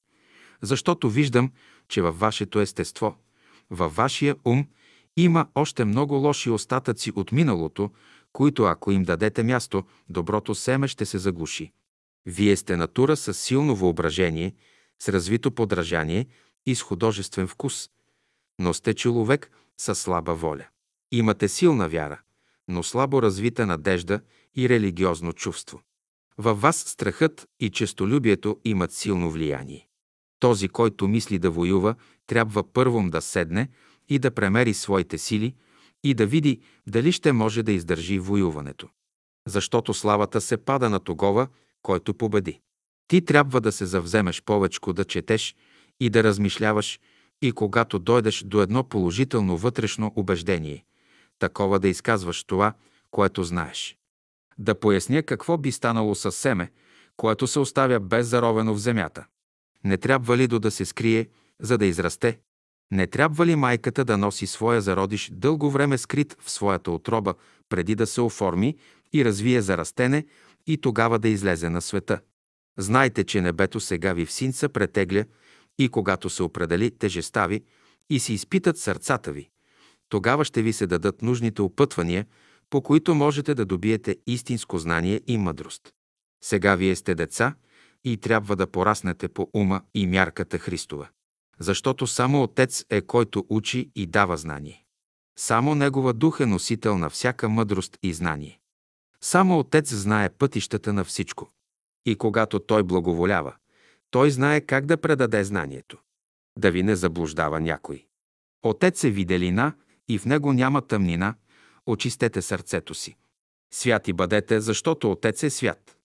защото 0.62 1.10
виждам, 1.10 1.52
че 1.88 2.02
във 2.02 2.20
вашето 2.20 2.60
естество, 2.60 3.16
във 3.70 3.95
вашия 3.95 4.36
ум 4.45 4.68
има 5.18 5.48
още 5.56 5.86
много 5.86 6.16
лоши 6.16 6.50
остатъци 6.50 7.12
от 7.16 7.32
миналото, 7.32 7.92
които 8.34 8.64
ако 8.64 8.92
им 8.92 9.04
дадете 9.04 9.44
място, 9.44 9.84
доброто 10.10 10.56
семе 10.56 10.88
ще 10.88 11.06
се 11.06 11.18
заглуши. 11.18 11.72
Вие 12.26 12.56
сте 12.56 12.78
натура 12.78 13.18
с 13.18 13.34
силно 13.34 13.76
въображение, 13.76 14.56
с 15.02 15.10
развито 15.10 15.52
подражание 15.52 16.28
и 16.66 16.76
с 16.76 16.82
художествен 16.82 17.48
вкус, 17.48 17.90
но 18.60 18.74
сте 18.74 18.94
човек 18.94 19.52
със 19.78 20.00
слаба 20.00 20.36
воля. 20.36 20.68
Имате 21.12 21.48
силна 21.48 21.90
вяра, 21.90 22.22
но 22.68 22.84
слабо 22.84 23.22
развита 23.22 23.66
надежда 23.66 24.22
и 24.56 24.70
религиозно 24.70 25.34
чувство. 25.34 25.82
Във 26.38 26.62
вас 26.62 26.78
страхът 26.78 27.48
и 27.60 27.70
честолюбието 27.70 28.60
имат 28.66 28.92
силно 28.92 29.32
влияние. 29.32 29.88
Този, 30.40 30.70
който 30.70 31.08
мисли 31.08 31.40
да 31.40 31.50
воюва, 31.50 31.95
трябва 32.28 32.74
първом 32.74 33.10
да 33.10 33.22
седне 33.22 33.70
и 34.10 34.20
да 34.20 34.32
премери 34.32 34.74
своите 34.74 35.18
сили 35.18 35.56
и 36.04 36.14
да 36.14 36.26
види 36.26 36.62
дали 36.88 37.12
ще 37.12 37.32
може 37.32 37.64
да 37.64 37.72
издържи 37.72 38.20
воюването. 38.20 38.90
Защото 39.48 39.94
славата 39.94 40.42
се 40.42 40.58
пада 40.58 40.90
на 40.90 41.00
тогова, 41.00 41.48
който 41.86 42.14
победи. 42.14 42.60
Ти 43.08 43.26
трябва 43.26 43.62
да 43.62 43.72
се 43.72 43.86
завземеш 43.86 44.44
повечко 44.44 44.94
да 44.94 45.06
четеш 45.06 45.56
и 46.00 46.10
да 46.10 46.24
размишляваш 46.24 47.00
и 47.42 47.52
когато 47.52 48.00
дойдеш 48.00 48.44
до 48.44 48.62
едно 48.62 48.84
положително 48.84 49.58
вътрешно 49.58 50.14
убеждение, 50.16 50.86
такова 51.40 51.80
да 51.80 51.88
изказваш 51.88 52.44
това, 52.44 52.74
което 53.12 53.44
знаеш. 53.44 53.98
Да 54.58 54.80
поясня 54.80 55.24
какво 55.24 55.58
би 55.58 55.72
станало 55.72 56.16
с 56.16 56.32
семе, 56.32 56.72
което 57.18 57.48
се 57.48 57.60
оставя 57.60 58.00
беззаровено 58.00 58.74
в 58.74 58.82
земята. 58.82 59.26
Не 59.84 59.98
трябва 59.98 60.38
ли 60.38 60.48
до 60.48 60.60
да 60.60 60.72
се 60.72 60.86
скрие, 60.86 61.28
за 61.60 61.78
да 61.78 61.86
израсте? 61.86 62.40
Не 62.92 63.08
трябва 63.08 63.46
ли 63.46 63.56
майката 63.56 64.06
да 64.06 64.18
носи 64.18 64.48
своя 64.48 64.82
зародиш 64.82 65.30
дълго 65.34 65.70
време 65.70 65.98
скрит 65.98 66.38
в 66.42 66.52
своята 66.52 66.92
отроба, 66.92 67.34
преди 67.70 67.96
да 67.96 68.08
се 68.08 68.22
оформи 68.22 68.76
и 69.14 69.26
развие 69.26 69.62
за 69.62 69.78
растене 69.78 70.26
и 70.68 70.77
тогава 70.77 71.19
да 71.19 71.30
излезе 71.30 71.69
на 71.69 71.82
света? 71.82 72.19
Знайте, 72.77 73.24
че 73.24 73.42
небето 73.42 73.80
сега 73.80 74.14
ви 74.14 74.26
в 74.26 74.32
синца 74.32 74.69
претегля 74.69 75.26
и 75.80 75.90
когато 75.90 76.30
се 76.30 76.44
определи 76.44 76.92
тежеста 76.92 77.48
ви 77.48 77.64
и 78.10 78.19
се 78.19 78.34
изпитат 78.34 78.77
сърцата 78.77 79.32
ви, 79.32 79.50
тогава 80.10 80.45
ще 80.45 80.61
ви 80.61 80.74
се 80.74 80.88
дадат 80.88 81.22
нужните 81.22 81.61
опътвания, 81.61 82.26
по 82.69 82.82
които 82.82 83.16
можете 83.16 83.56
да 83.56 83.66
добиете 83.66 84.18
истинско 84.27 84.77
знание 84.77 85.22
и 85.27 85.38
мъдрост. 85.38 85.94
Сега 86.44 86.76
вие 86.76 86.95
сте 86.95 87.16
деца 87.16 87.56
и 88.03 88.18
трябва 88.18 88.56
да 88.56 88.68
пораснете 88.68 89.27
по 89.27 89.50
ума 89.53 89.82
и 89.94 90.08
мярката 90.08 90.60
Христова. 90.60 91.08
Защото 91.60 92.08
само 92.08 92.44
Отец 92.44 92.85
е 92.90 93.02
който 93.02 93.45
учи 93.50 93.92
и 93.95 94.06
дава 94.06 94.38
знание. 94.38 94.85
Само 95.38 95.76
Негова 95.76 96.14
дух 96.14 96.40
е 96.40 96.45
носител 96.45 96.98
на 96.98 97.10
всяка 97.10 97.50
мъдрост 97.50 97.98
и 98.03 98.14
знание. 98.14 98.60
Само 99.26 99.60
Отец 99.60 99.94
знае 99.94 100.30
пътищата 100.30 100.94
на 100.94 101.04
всичко. 101.04 101.52
И 102.06 102.16
когато 102.16 102.60
Той 102.60 102.84
благоволява, 102.84 103.54
Той 104.12 104.32
знае 104.32 104.62
как 104.62 104.86
да 104.86 104.98
предаде 104.98 105.44
знанието. 105.44 105.98
Да 106.58 106.72
ви 106.72 106.84
не 106.84 106.95
заблуждава 106.95 107.60
някой. 107.60 108.06
Отец 108.64 109.04
е 109.04 109.10
виделина 109.10 109.74
и 110.08 110.20
в 110.20 110.26
него 110.26 110.54
няма 110.54 110.82
тъмнина, 110.82 111.36
очистете 111.86 112.42
сърцето 112.42 112.94
си. 112.94 113.16
Святи 113.74 114.14
бъдете, 114.14 114.60
защото 114.60 115.12
Отец 115.12 115.44
е 115.44 115.50
свят. 115.50 115.98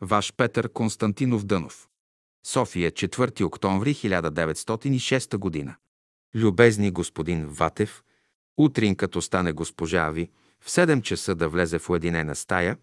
Ваш 0.00 0.32
Петър 0.36 0.68
Константинов 0.68 1.44
Дънов. 1.44 1.88
София, 2.46 2.92
4 2.92 3.44
октомври 3.44 3.94
1906 3.94 5.36
година. 5.36 5.76
Любезни 6.34 6.90
господин 6.90 7.46
Ватев, 7.46 8.02
утрин 8.56 8.96
като 8.96 9.22
стане 9.22 9.52
госпожа 9.52 10.06
Ави, 10.06 10.30
в 10.64 10.70
7 10.70 11.02
часа 11.02 11.34
да 11.34 11.48
влезе 11.48 11.78
в 11.78 11.90
уединена 11.90 12.34
стая, 12.34 12.76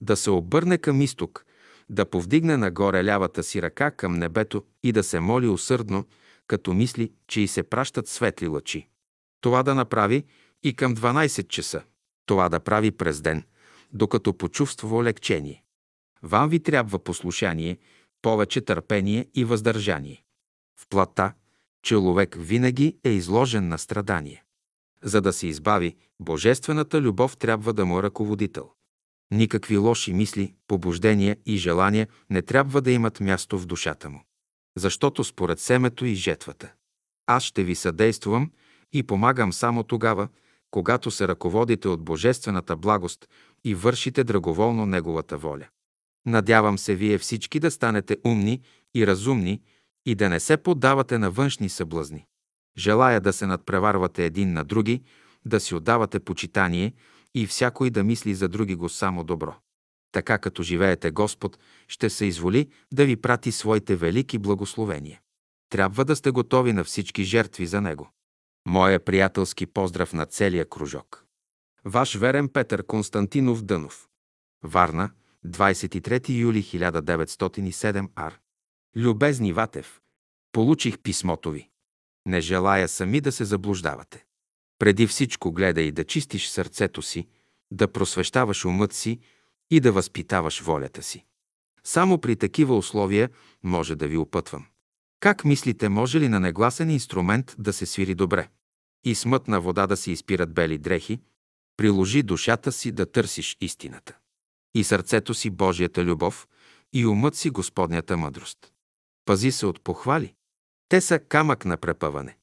да 0.00 0.16
се 0.16 0.30
обърне 0.30 0.78
към 0.78 1.00
изток, 1.00 1.44
да 1.90 2.10
повдигне 2.10 2.56
нагоре 2.56 3.04
лявата 3.04 3.42
си 3.42 3.62
ръка 3.62 3.90
към 3.90 4.14
небето 4.14 4.64
и 4.82 4.92
да 4.92 5.02
се 5.02 5.20
моли 5.20 5.48
усърдно, 5.48 6.04
като 6.46 6.74
мисли, 6.74 7.12
че 7.28 7.40
и 7.40 7.48
се 7.48 7.62
пращат 7.62 8.08
светли 8.08 8.46
лъчи. 8.46 8.88
Това 9.40 9.62
да 9.62 9.74
направи 9.74 10.24
и 10.62 10.74
към 10.74 10.96
12 10.96 11.48
часа. 11.48 11.82
Това 12.26 12.48
да 12.48 12.60
прави 12.60 12.90
през 12.90 13.20
ден, 13.20 13.44
докато 13.92 14.32
почувства 14.32 15.04
легчение. 15.04 15.62
Вам 16.22 16.48
ви 16.48 16.60
трябва 16.60 16.98
послушание, 16.98 17.78
повече 18.22 18.60
търпение 18.60 19.26
и 19.34 19.44
въздържание. 19.44 20.24
В 20.80 20.88
плата 20.88 21.32
човек 21.82 22.36
винаги 22.38 22.96
е 23.04 23.10
изложен 23.10 23.68
на 23.68 23.78
страдание. 23.78 24.44
За 25.02 25.20
да 25.20 25.32
се 25.32 25.46
избави, 25.46 25.96
божествената 26.24 27.00
любов 27.00 27.36
трябва 27.36 27.72
да 27.72 27.86
му 27.86 27.98
е 27.98 28.02
ръководител. 28.02 28.70
Никакви 29.30 29.76
лоши 29.76 30.12
мисли, 30.12 30.54
побуждения 30.68 31.36
и 31.46 31.56
желания 31.56 32.08
не 32.30 32.42
трябва 32.42 32.80
да 32.80 32.90
имат 32.90 33.20
място 33.20 33.58
в 33.58 33.66
душата 33.66 34.10
му. 34.10 34.24
Защото 34.76 35.24
според 35.24 35.60
семето 35.60 36.04
и 36.04 36.14
жетвата. 36.14 36.72
Аз 37.26 37.44
ще 37.44 37.64
ви 37.64 37.74
съдействам 37.74 38.50
и 38.92 39.02
помагам 39.02 39.52
само 39.52 39.82
тогава, 39.82 40.28
когато 40.70 41.10
се 41.10 41.28
ръководите 41.28 41.88
от 41.88 42.04
божествената 42.04 42.76
благост 42.76 43.28
и 43.64 43.74
вършите 43.74 44.24
драговолно 44.24 44.86
Неговата 44.86 45.38
воля. 45.38 45.66
Надявам 46.26 46.78
се 46.78 46.94
вие 46.94 47.18
всички 47.18 47.60
да 47.60 47.70
станете 47.70 48.16
умни 48.24 48.60
и 48.94 49.06
разумни 49.06 49.60
и 50.06 50.14
да 50.14 50.28
не 50.28 50.40
се 50.40 50.56
поддавате 50.56 51.18
на 51.18 51.30
външни 51.30 51.68
съблазни. 51.68 52.26
Желая 52.78 53.20
да 53.20 53.32
се 53.32 53.46
надпреварвате 53.46 54.24
един 54.24 54.52
на 54.52 54.64
други, 54.64 55.02
да 55.44 55.60
си 55.60 55.74
отдавате 55.74 56.20
почитание 56.20 56.92
и 57.34 57.46
всякой 57.46 57.90
да 57.90 58.04
мисли 58.04 58.34
за 58.34 58.48
други 58.48 58.74
го 58.74 58.88
само 58.88 59.24
добро. 59.24 59.54
Така 60.12 60.38
като 60.38 60.62
живеете 60.62 61.10
Господ, 61.10 61.58
ще 61.88 62.10
се 62.10 62.24
изволи 62.24 62.68
да 62.92 63.06
ви 63.06 63.16
прати 63.16 63.52
своите 63.52 63.96
велики 63.96 64.38
благословения. 64.38 65.20
Трябва 65.68 66.04
да 66.04 66.16
сте 66.16 66.30
готови 66.30 66.72
на 66.72 66.84
всички 66.84 67.24
жертви 67.24 67.66
за 67.66 67.80
Него. 67.80 68.10
Моя 68.66 69.04
приятелски 69.04 69.66
поздрав 69.66 70.12
на 70.12 70.26
целия 70.26 70.68
кружок. 70.68 71.24
Ваш 71.84 72.14
верен 72.14 72.48
Петър 72.48 72.86
Константинов 72.86 73.62
Дънов. 73.62 74.08
Варна, 74.62 75.10
23 75.46 76.28
юли 76.28 76.62
1907 76.62 78.08
ар. 78.16 78.38
Любезни 78.96 79.52
Ватев, 79.52 80.00
получих 80.52 80.98
писмото 80.98 81.50
ви. 81.50 81.68
Не 82.26 82.40
желая 82.40 82.88
сами 82.88 83.20
да 83.20 83.32
се 83.32 83.44
заблуждавате. 83.44 84.24
Преди 84.78 85.06
всичко 85.06 85.52
гледай 85.52 85.92
да 85.92 86.04
чистиш 86.04 86.48
сърцето 86.48 87.02
си, 87.02 87.28
да 87.70 87.92
просвещаваш 87.92 88.64
умът 88.64 88.92
си 88.92 89.18
и 89.70 89.80
да 89.80 89.92
възпитаваш 89.92 90.60
волята 90.60 91.02
си. 91.02 91.24
Само 91.84 92.20
при 92.20 92.36
такива 92.36 92.76
условия 92.76 93.30
може 93.62 93.96
да 93.96 94.08
ви 94.08 94.16
опътвам. 94.16 94.66
Как 95.20 95.44
мислите, 95.44 95.88
може 95.88 96.20
ли 96.20 96.28
на 96.28 96.40
негласен 96.40 96.90
инструмент 96.90 97.54
да 97.58 97.72
се 97.72 97.86
свири 97.86 98.14
добре? 98.14 98.48
И 99.04 99.14
с 99.14 99.24
мътна 99.24 99.60
вода 99.60 99.86
да 99.86 99.96
се 99.96 100.10
изпират 100.10 100.54
бели 100.54 100.78
дрехи? 100.78 101.20
Приложи 101.76 102.22
душата 102.22 102.72
си 102.72 102.92
да 102.92 103.12
търсиш 103.12 103.56
истината. 103.60 104.16
И 104.74 104.84
сърцето 104.84 105.34
си 105.34 105.50
Божията 105.50 106.04
любов, 106.04 106.48
и 106.92 107.06
умът 107.06 107.34
си 107.34 107.50
Господнята 107.50 108.16
мъдрост. 108.16 108.72
Пази 109.24 109.50
се 109.50 109.66
от 109.66 109.80
похвали. 109.84 110.34
Те 110.88 111.00
са 111.00 111.18
камък 111.18 111.64
на 111.64 111.76
препъване. 111.76 112.36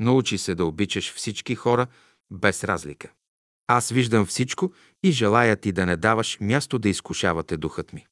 Научи 0.00 0.38
се 0.38 0.54
да 0.54 0.64
обичаш 0.64 1.14
всички 1.14 1.54
хора 1.54 1.86
без 2.30 2.64
разлика. 2.64 3.12
Аз 3.66 3.90
виждам 3.90 4.26
всичко 4.26 4.72
и 5.02 5.10
желая 5.10 5.56
ти 5.56 5.72
да 5.72 5.86
не 5.86 5.96
даваш 5.96 6.38
място 6.40 6.78
да 6.78 6.88
изкушавате 6.88 7.56
духът 7.56 7.92
ми. 7.92 8.06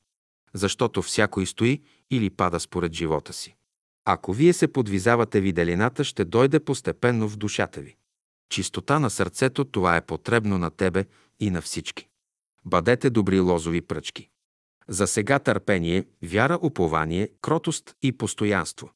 Защото 0.55 1.03
всяко 1.03 1.47
стои 1.47 1.83
или 2.11 2.31
пада 2.31 2.61
според 2.61 2.93
живота 2.93 3.33
си. 3.33 3.57
Ако 4.05 4.33
вие 4.33 4.53
се 4.53 4.73
подвизавате 4.73 5.41
виделината, 5.41 6.05
ще 6.05 6.25
дойде 6.25 6.61
постепенно 6.61 7.29
в 7.29 7.37
душата 7.37 7.81
ви. 7.81 7.97
Чистота 8.51 8.99
на 8.99 9.11
сърцето, 9.11 9.65
това 9.65 9.97
е 9.97 10.07
потребно 10.07 10.59
на 10.59 10.71
тебе 10.71 11.05
и 11.41 11.51
на 11.51 11.63
всички. 11.63 12.09
Бъдете 12.65 13.11
добри 13.11 13.41
лозови 13.41 13.81
пръчки. 13.81 14.29
За 14.89 15.07
сега 15.07 15.39
търпение, 15.39 16.07
вяра, 16.23 16.59
упование, 16.63 17.29
кротост 17.43 17.95
и 18.03 18.13
постоянство. 18.13 18.91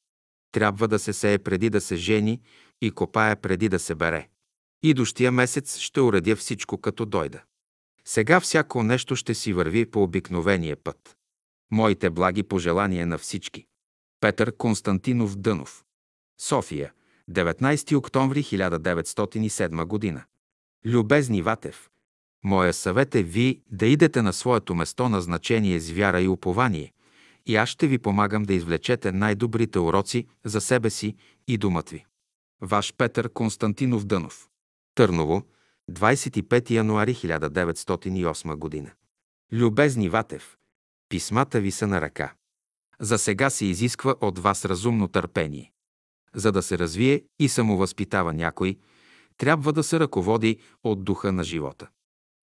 Трябва 0.53 0.89
да 0.89 0.99
се 0.99 1.13
сее 1.13 1.39
преди 1.39 1.71
да 1.71 1.81
се 1.81 1.97
жени 1.97 2.41
и 2.81 2.91
копае 2.91 3.37
преди 3.37 3.69
да 3.69 3.79
се 3.79 3.95
бере. 3.95 4.29
Идущия 4.83 5.33
месец 5.33 5.79
ще 5.79 6.01
уредя 6.01 6.37
всичко 6.37 6.79
като 6.79 7.07
дойда. 7.07 7.43
Сега 8.05 8.41
всяко 8.41 8.83
нещо 8.83 9.17
ще 9.17 9.35
си 9.35 9.53
върви 9.53 9.91
по 9.91 10.03
обикновения 10.03 10.77
път. 10.77 11.17
Моите 11.71 12.11
благи 12.11 12.43
пожелания 12.43 13.07
на 13.07 13.19
всички. 13.19 13.67
Петър 14.21 14.57
Константинов 14.57 15.37
Дънов. 15.37 15.85
София, 16.41 16.93
19 17.31 17.97
октомври 17.97 18.43
1907 18.43 19.85
година. 19.85 20.25
Любезни 20.87 21.43
Ватев, 21.43 21.91
моя 22.45 22.73
съвет 22.73 23.15
е 23.15 23.23
ви 23.23 23.63
да 23.71 23.87
идете 23.87 24.23
на 24.23 24.33
своето 24.33 24.75
место 24.75 25.09
на 25.09 25.21
значение 25.23 25.81
с 25.81 25.91
вяра 25.91 26.21
и 26.21 26.29
упование, 26.29 26.93
и 27.47 27.57
аз 27.57 27.69
ще 27.69 27.87
ви 27.87 27.99
помагам 27.99 28.43
да 28.43 28.55
извлечете 28.55 29.12
най-добрите 29.12 29.79
уроци 29.79 30.27
за 30.45 30.61
себе 30.61 30.91
си 30.91 31.17
и 31.49 31.59
думът 31.59 31.91
ви. 31.91 32.05
Ваш 32.61 32.95
Петър 32.99 33.29
Константинов 33.29 34.05
Дънов. 34.05 34.49
Търново, 34.95 35.43
25 35.91 36.71
януари 36.71 37.15
1908 37.15 38.57
година. 38.57 38.91
Любезни 39.53 40.09
Ватев, 40.09 40.57
писмата 41.09 41.61
ви 41.61 41.71
са 41.71 41.87
на 41.87 42.01
ръка. 42.01 42.35
За 43.01 43.19
сега 43.19 43.51
се 43.51 43.65
изисква 43.67 44.15
от 44.21 44.39
вас 44.39 44.65
разумно 44.65 45.09
търпение. 45.09 45.73
За 46.35 46.53
да 46.53 46.62
се 46.62 46.79
развие 46.79 47.23
и 47.39 47.49
самовъзпитава 47.49 48.33
някой, 48.33 48.77
трябва 49.37 49.73
да 49.73 49.83
се 49.83 50.01
ръководи 50.01 50.59
от 50.85 51.05
духа 51.05 51.33
на 51.33 51.45
живота. 51.45 51.89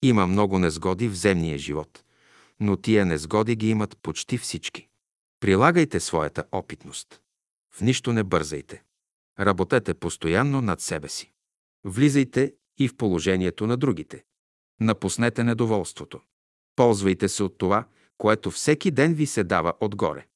Има 0.03 0.27
много 0.27 0.59
незгоди 0.59 1.09
в 1.09 1.15
земния 1.15 1.59
живот, 1.59 2.05
но 2.61 2.77
тия 2.77 3.07
незгоди 3.07 3.57
ги 3.57 3.71
имат 3.71 3.99
почти 4.03 4.39
всички. 4.39 4.88
Прилагайте 5.41 6.01
своята 6.01 6.45
опитност. 6.53 7.21
В 7.75 7.81
нищо 7.81 8.13
не 8.13 8.25
бързайте. 8.25 8.83
Работете 9.41 9.95
постоянно 9.95 10.61
над 10.61 10.81
себе 10.81 11.09
си. 11.09 11.33
Влизайте 11.85 12.55
и 12.79 12.89
в 12.89 12.97
положението 12.97 13.67
на 13.67 13.77
другите. 13.77 14.25
Напуснете 14.81 15.45
недоволството. 15.45 16.21
Ползвайте 16.77 17.29
се 17.29 17.43
от 17.43 17.59
това, 17.59 17.87
което 18.19 18.51
всеки 18.51 18.91
ден 18.91 19.15
ви 19.15 19.27
се 19.27 19.45
дава 19.45 19.73
отгоре. 19.81 20.27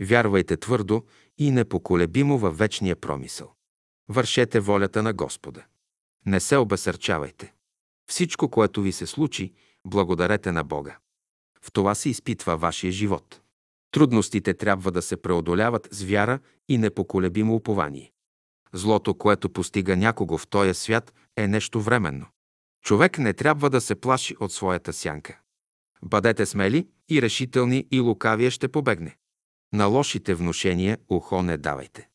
Вярвайте 0.00 0.56
твърдо 0.56 1.04
и 1.38 1.50
непоколебимо 1.50 2.38
във 2.38 2.58
вечния 2.58 2.96
промисъл. 2.96 3.54
Вършете 4.08 4.60
волята 4.60 5.02
на 5.02 5.12
Господа. 5.12 5.64
Не 6.26 6.40
се 6.40 6.56
обесърчавайте. 6.56 7.54
Всичко, 8.10 8.48
което 8.48 8.82
ви 8.82 8.92
се 8.92 9.06
случи, 9.06 9.52
благодарете 9.86 10.52
на 10.52 10.64
Бога. 10.64 10.98
В 11.60 11.72
това 11.72 11.94
се 11.94 12.08
изпитва 12.08 12.56
вашия 12.56 12.92
живот. 12.92 13.40
Трудностите 13.92 14.54
трябва 14.54 14.90
да 14.92 15.02
се 15.02 15.16
преодоляват 15.16 15.88
с 15.90 16.02
вяра 16.02 16.38
и 16.68 16.78
непоколебимо 16.78 17.54
упование. 17.54 18.12
Злото, 18.72 19.14
което 19.14 19.50
постига 19.50 19.96
някого 19.96 20.38
в 20.38 20.46
този 20.46 20.74
свят, 20.74 21.14
е 21.36 21.48
нещо 21.48 21.80
временно. 21.80 22.26
Човек 22.84 23.18
не 23.18 23.32
трябва 23.32 23.70
да 23.70 23.80
се 23.80 23.94
плаши 23.94 24.36
от 24.40 24.52
своята 24.52 24.92
сянка. 24.92 25.38
Бъдете 26.04 26.46
смели 26.46 26.88
и 27.10 27.22
решителни 27.22 27.86
и 27.90 28.00
лукавия 28.00 28.50
ще 28.50 28.68
побегне. 28.68 29.16
На 29.72 29.86
лошите 29.86 30.34
внушения 30.34 30.98
ухо 31.08 31.42
не 31.42 31.56
давайте. 31.56 32.08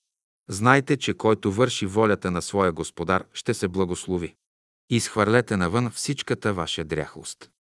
Знайте, 0.49 0.97
че 0.97 1.13
който 1.13 1.51
върши 1.51 1.85
волята 1.85 2.31
на 2.31 2.41
своя 2.41 2.71
господар, 2.71 3.25
ще 3.33 3.53
се 3.53 3.67
благослови. 3.67 4.35
Изхвърлете 4.89 5.57
навън 5.57 5.89
всичката 5.89 6.53
ваша 6.53 6.83
дряхлост. 6.83 7.51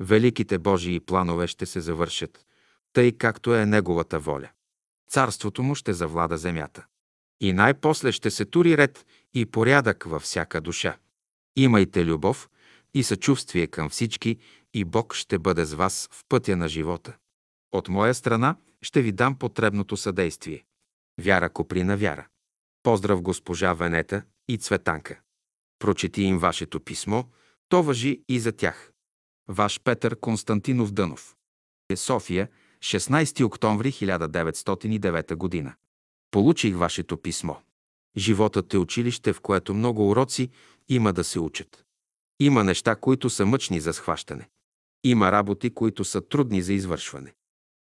Великите 0.00 0.58
Божии 0.58 1.00
планове 1.00 1.46
ще 1.46 1.66
се 1.66 1.80
завършат, 1.80 2.46
тъй 2.92 3.12
както 3.12 3.54
е 3.54 3.66
Неговата 3.66 4.18
воля. 4.18 4.50
Царството 5.10 5.62
му 5.62 5.74
ще 5.74 5.92
завлада 5.92 6.38
земята. 6.38 6.86
И 7.40 7.52
най-после 7.52 8.12
ще 8.12 8.30
се 8.30 8.44
тури 8.44 8.76
ред 8.76 9.06
и 9.34 9.46
порядък 9.46 10.04
във 10.04 10.22
всяка 10.22 10.60
душа. 10.60 10.98
Имайте 11.56 12.04
любов 12.04 12.50
и 12.94 13.02
съчувствие 13.02 13.66
към 13.66 13.90
всички 13.90 14.38
и 14.74 14.84
Бог 14.84 15.14
ще 15.14 15.38
бъде 15.38 15.64
с 15.64 15.74
вас 15.74 16.08
в 16.12 16.24
пътя 16.28 16.56
на 16.56 16.68
живота. 16.68 17.16
От 17.72 17.88
моя 17.88 18.14
страна 18.14 18.56
ще 18.82 19.02
ви 19.02 19.12
дам 19.12 19.38
потребното 19.38 19.96
съдействие. 19.96 20.64
Вяра 21.20 21.50
Коприна 21.50 21.96
Вяра. 21.96 22.26
Поздрав 22.82 23.22
госпожа 23.22 23.72
Венета 23.72 24.22
и 24.48 24.58
Цветанка. 24.58 25.20
Прочети 25.78 26.22
им 26.22 26.38
вашето 26.38 26.80
писмо, 26.80 27.24
то 27.68 27.82
въжи 27.82 28.22
и 28.28 28.40
за 28.40 28.52
тях. 28.52 28.92
Ваш 29.48 29.80
Петър 29.84 30.20
Константинов 30.20 30.92
Дънов. 30.92 31.36
София, 31.96 32.48
16 32.82 33.44
октомври 33.44 33.92
1909 33.92 35.34
година. 35.34 35.74
Получих 36.30 36.76
вашето 36.76 37.16
писмо. 37.16 37.54
Животът 38.16 38.74
е 38.74 38.78
училище, 38.78 39.32
в 39.32 39.40
което 39.40 39.74
много 39.74 40.10
уроци 40.10 40.50
има 40.88 41.12
да 41.12 41.24
се 41.24 41.40
учат. 41.40 41.84
Има 42.40 42.64
неща, 42.64 42.96
които 42.96 43.30
са 43.30 43.46
мъчни 43.46 43.80
за 43.80 43.92
схващане. 43.92 44.48
Има 45.04 45.32
работи, 45.32 45.70
които 45.70 46.04
са 46.04 46.20
трудни 46.20 46.62
за 46.62 46.72
извършване. 46.72 47.34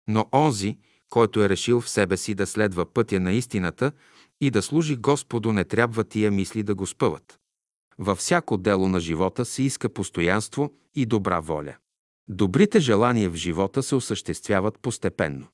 Но 0.08 0.26
онзи, 0.32 0.78
който 1.10 1.42
е 1.42 1.48
решил 1.48 1.80
в 1.80 1.88
себе 1.88 2.16
си 2.16 2.34
да 2.34 2.46
следва 2.46 2.92
пътя 2.92 3.20
на 3.20 3.32
истината 3.32 3.92
и 4.40 4.50
да 4.50 4.62
служи 4.62 4.96
Господу, 4.96 5.52
не 5.52 5.64
трябва 5.64 6.04
тия 6.04 6.30
мисли 6.30 6.62
да 6.62 6.74
го 6.74 6.86
спъват. 6.86 7.38
Във 7.98 8.18
всяко 8.18 8.56
дело 8.56 8.88
на 8.88 9.00
живота 9.00 9.44
се 9.44 9.62
иска 9.62 9.88
постоянство 9.88 10.72
и 10.94 11.06
добра 11.06 11.40
воля. 11.40 11.76
Добрите 12.30 12.80
желания 12.80 13.30
в 13.30 13.34
живота 13.34 13.82
се 13.82 13.94
осъществяват 13.94 14.78
постепенно. 14.78 15.46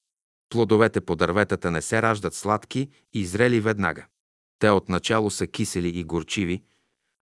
Плодовете 0.48 1.00
по 1.00 1.16
дърветата 1.16 1.70
не 1.70 1.82
се 1.82 2.02
раждат 2.02 2.34
сладки 2.34 2.88
и 3.12 3.26
зрели 3.26 3.60
веднага. 3.60 4.06
Те 4.58 4.70
отначало 4.70 5.30
са 5.30 5.46
кисели 5.46 5.88
и 5.88 6.04
горчиви, 6.04 6.62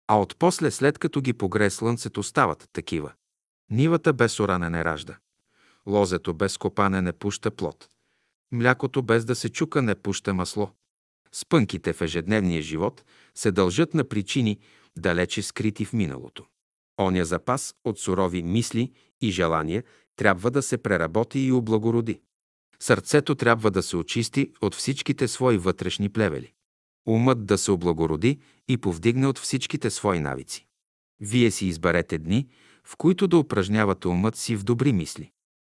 а 0.09 0.21
отпосле, 0.21 0.71
след 0.71 0.99
като 0.99 1.21
ги 1.21 1.33
погре 1.33 1.71
слънцето, 1.71 2.23
стават 2.23 2.69
такива. 2.73 3.13
Нивата 3.71 4.13
без 4.13 4.41
оране 4.41 4.71
не 4.71 4.85
ражда. 4.85 5.19
Лозето 5.87 6.35
без 6.35 6.59
копане 6.59 7.03
не 7.03 7.13
пуща 7.13 7.51
плод. 7.51 7.89
Млякото 8.53 9.03
без 9.03 9.25
да 9.25 9.35
се 9.35 9.49
чука 9.49 9.83
не 9.83 9.95
пуща 9.95 10.35
масло. 10.35 10.71
Спънките 11.33 11.93
в 11.93 12.01
ежедневния 12.01 12.63
живот 12.63 13.05
се 13.35 13.53
дължат 13.53 13.95
на 13.95 14.05
причини, 14.05 14.59
далече 14.99 15.43
скрити 15.43 15.85
в 15.85 15.93
миналото. 15.93 16.47
Оня 17.01 17.25
запас 17.25 17.75
от 17.85 17.99
сурови 17.99 18.43
мисли 18.43 18.93
и 19.21 19.31
желания 19.31 19.85
трябва 20.17 20.51
да 20.51 20.63
се 20.63 20.79
преработи 20.79 21.41
и 21.41 21.53
облагороди. 21.53 22.21
Сърцето 22.81 23.35
трябва 23.35 23.71
да 23.71 23.83
се 23.83 23.97
очисти 23.97 24.53
от 24.61 24.75
всичките 24.75 25.29
свои 25.29 25.59
вътрешни 25.59 26.09
плевели. 26.09 26.53
Умът 27.09 27.47
да 27.47 27.59
се 27.59 27.71
облагороди 27.71 28.41
и 28.69 28.77
повдигне 28.77 29.27
от 29.27 29.39
всичките 29.39 29.91
свои 29.91 30.21
навици. 30.21 30.67
Вие 31.21 31.51
си 31.51 31.67
изберете 31.67 32.19
дни, 32.19 32.49
в 32.85 32.97
които 32.97 33.29
да 33.29 33.37
упражнявате 33.37 34.09
умът 34.09 34.37
си 34.37 34.57
в 34.57 34.65
добри 34.65 34.93
мисли. 34.93 35.31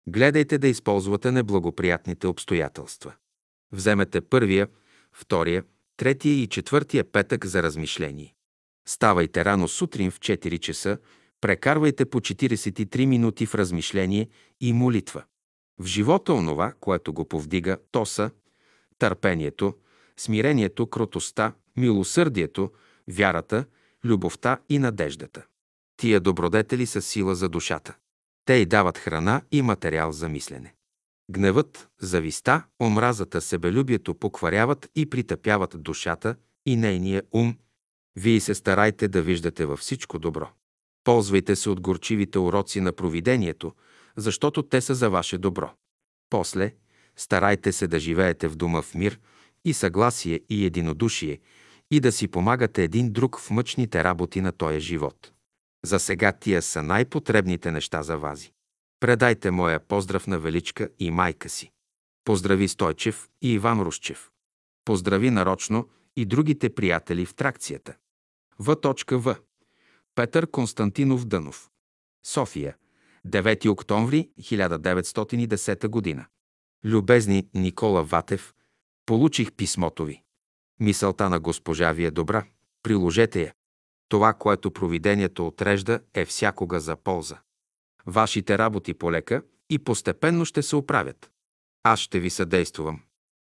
Гледайте 0.09 0.59
да 0.59 0.69
използвате 0.69 1.33
неблагоприятните 1.33 2.27
обстоятелства. 2.27 3.13
Вземете 3.73 4.21
първия, 4.21 4.69
втория, 5.13 5.65
третия 5.97 6.43
и 6.43 6.47
четвъртия 6.47 7.13
петък 7.13 7.47
за 7.47 7.63
размишление. 7.63 8.35
Ставайте 8.89 9.45
рано 9.45 9.69
сутрин 9.69 10.11
в 10.11 10.21
4 10.21 10.59
часа, 10.59 10.99
прекарвайте 11.41 12.05
по 12.05 12.21
43 12.21 13.07
минути 13.07 13.47
в 13.47 13.55
размишление 13.55 14.29
и 14.61 14.73
молитва. 14.73 15.25
В 15.79 15.87
живота 15.87 16.33
онова, 16.33 16.73
което 16.81 17.13
го 17.13 17.29
повдига, 17.29 17.79
то 17.91 18.07
са 18.07 18.31
търпението, 18.99 19.75
смирението, 20.17 20.87
кротостта, 20.87 21.53
милосърдието, 21.77 22.71
вярата, 23.09 23.65
любовта 24.05 24.59
и 24.69 24.79
надеждата. 24.79 25.47
Тия 25.97 26.21
добродетели 26.21 26.87
са 26.87 27.03
сила 27.03 27.35
за 27.35 27.49
душата. 27.49 27.97
Те 28.45 28.55
й 28.55 28.67
дават 28.67 28.99
храна 28.99 29.43
и 29.53 29.63
материал 29.63 30.13
за 30.13 30.29
мислене. 30.29 30.75
Гневът, 31.31 31.89
зависта, 31.99 32.63
омразата, 32.83 33.41
себелюбието 33.41 34.15
покваряват 34.15 34.91
и 34.95 35.11
притъпяват 35.11 35.83
душата 35.83 36.37
и 36.67 36.77
нейния 36.77 37.23
ум. 37.33 37.57
Вие 38.17 38.41
се 38.41 38.55
старайте 38.55 39.09
да 39.09 39.23
виждате 39.23 39.67
във 39.67 39.79
всичко 39.79 40.19
добро. 40.19 40.49
Ползвайте 41.05 41.57
се 41.57 41.71
от 41.71 41.81
горчивите 41.81 42.39
уроци 42.39 42.81
на 42.81 42.93
провидението, 42.93 43.73
защото 44.17 44.63
те 44.63 44.81
са 44.81 44.95
за 44.95 45.11
ваше 45.11 45.39
добро. 45.39 45.71
После, 46.31 46.75
старайте 47.17 47.73
се 47.73 47.87
да 47.87 47.99
живеете 47.99 48.49
в 48.49 48.57
дома 48.57 48.83
в 48.83 48.95
мир 48.95 49.21
и 49.65 49.73
съгласие 49.73 50.41
и 50.49 50.67
единодушие 50.67 51.39
и 51.91 52.01
да 52.01 52.13
си 52.13 52.29
помагате 52.29 52.85
един 52.85 53.13
друг 53.13 53.39
в 53.39 53.51
мъчните 53.51 54.05
работи 54.05 54.41
на 54.41 54.53
този 54.53 54.81
живот. 54.81 55.33
За 55.85 55.99
сега 55.99 56.33
тия 56.33 56.63
са 56.63 56.83
най-потребните 56.83 57.71
неща 57.73 58.03
за 58.03 58.19
вази. 58.19 58.53
Предайте 59.01 59.51
моя 59.51 59.81
поздрав 59.81 60.27
на 60.27 60.39
Величка 60.39 60.89
и 60.99 61.11
майка 61.11 61.49
си. 61.49 61.71
Поздрави 62.25 62.69
Стойчев 62.69 63.29
и 63.43 63.53
Иван 63.53 63.81
Русчев. 63.81 64.31
Поздрави 64.85 65.31
нарочно 65.31 65.89
и 66.17 66.25
другите 66.25 66.75
приятели 66.75 67.27
в 67.27 67.35
тракцията. 67.35 67.95
В. 68.59 68.77
В. 69.11 69.37
Петър 70.21 70.51
Константинов 70.51 71.25
Дънов. 71.25 71.71
София. 72.27 72.77
9 73.27 73.71
октомври 73.71 74.31
1910 74.41 76.17
г. 76.17 76.27
Любезни 76.85 77.49
Никола 77.55 78.05
Ватев, 78.05 78.55
получих 79.07 79.53
писмото 79.53 80.05
ви. 80.05 80.23
Мисълта 80.81 81.31
на 81.31 81.41
госпожа 81.41 81.93
ви 81.93 82.05
е 82.05 82.11
добра. 82.11 82.47
Приложете 82.83 83.43
я. 83.43 83.53
Това, 84.09 84.35
което 84.35 84.71
провидението 84.71 85.47
отрежда, 85.47 86.01
е 86.15 86.25
всякога 86.25 86.81
за 86.81 86.97
полза. 86.97 87.39
Вашите 88.07 88.59
работи 88.59 88.95
полека 88.95 89.43
и 89.71 89.79
постепенно 89.79 90.45
ще 90.45 90.63
се 90.63 90.77
оправят. 90.77 91.31
Аз 91.83 92.01
ще 92.01 92.21
ви 92.21 92.31
съдействувам. 92.31 93.01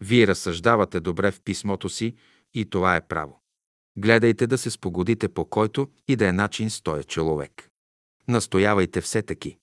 Вие 0.02 0.28
разсъждавате 0.28 1.00
добре 1.00 1.32
в 1.32 1.42
писмото 1.42 1.90
си 1.90 2.16
и 2.54 2.70
това 2.70 2.96
е 2.96 3.08
право. 3.08 3.41
Гледайте 3.98 4.48
да 4.48 4.58
се 4.58 4.72
спогодите 4.72 5.30
по 5.30 5.46
който 5.46 5.88
и 6.08 6.16
да 6.16 6.28
е 6.28 6.32
начин 6.32 6.70
с 6.70 6.82
този 6.82 7.04
човек. 7.04 7.70
Настоявайте 8.28 9.02
все 9.02 9.22
таки. 9.22 9.58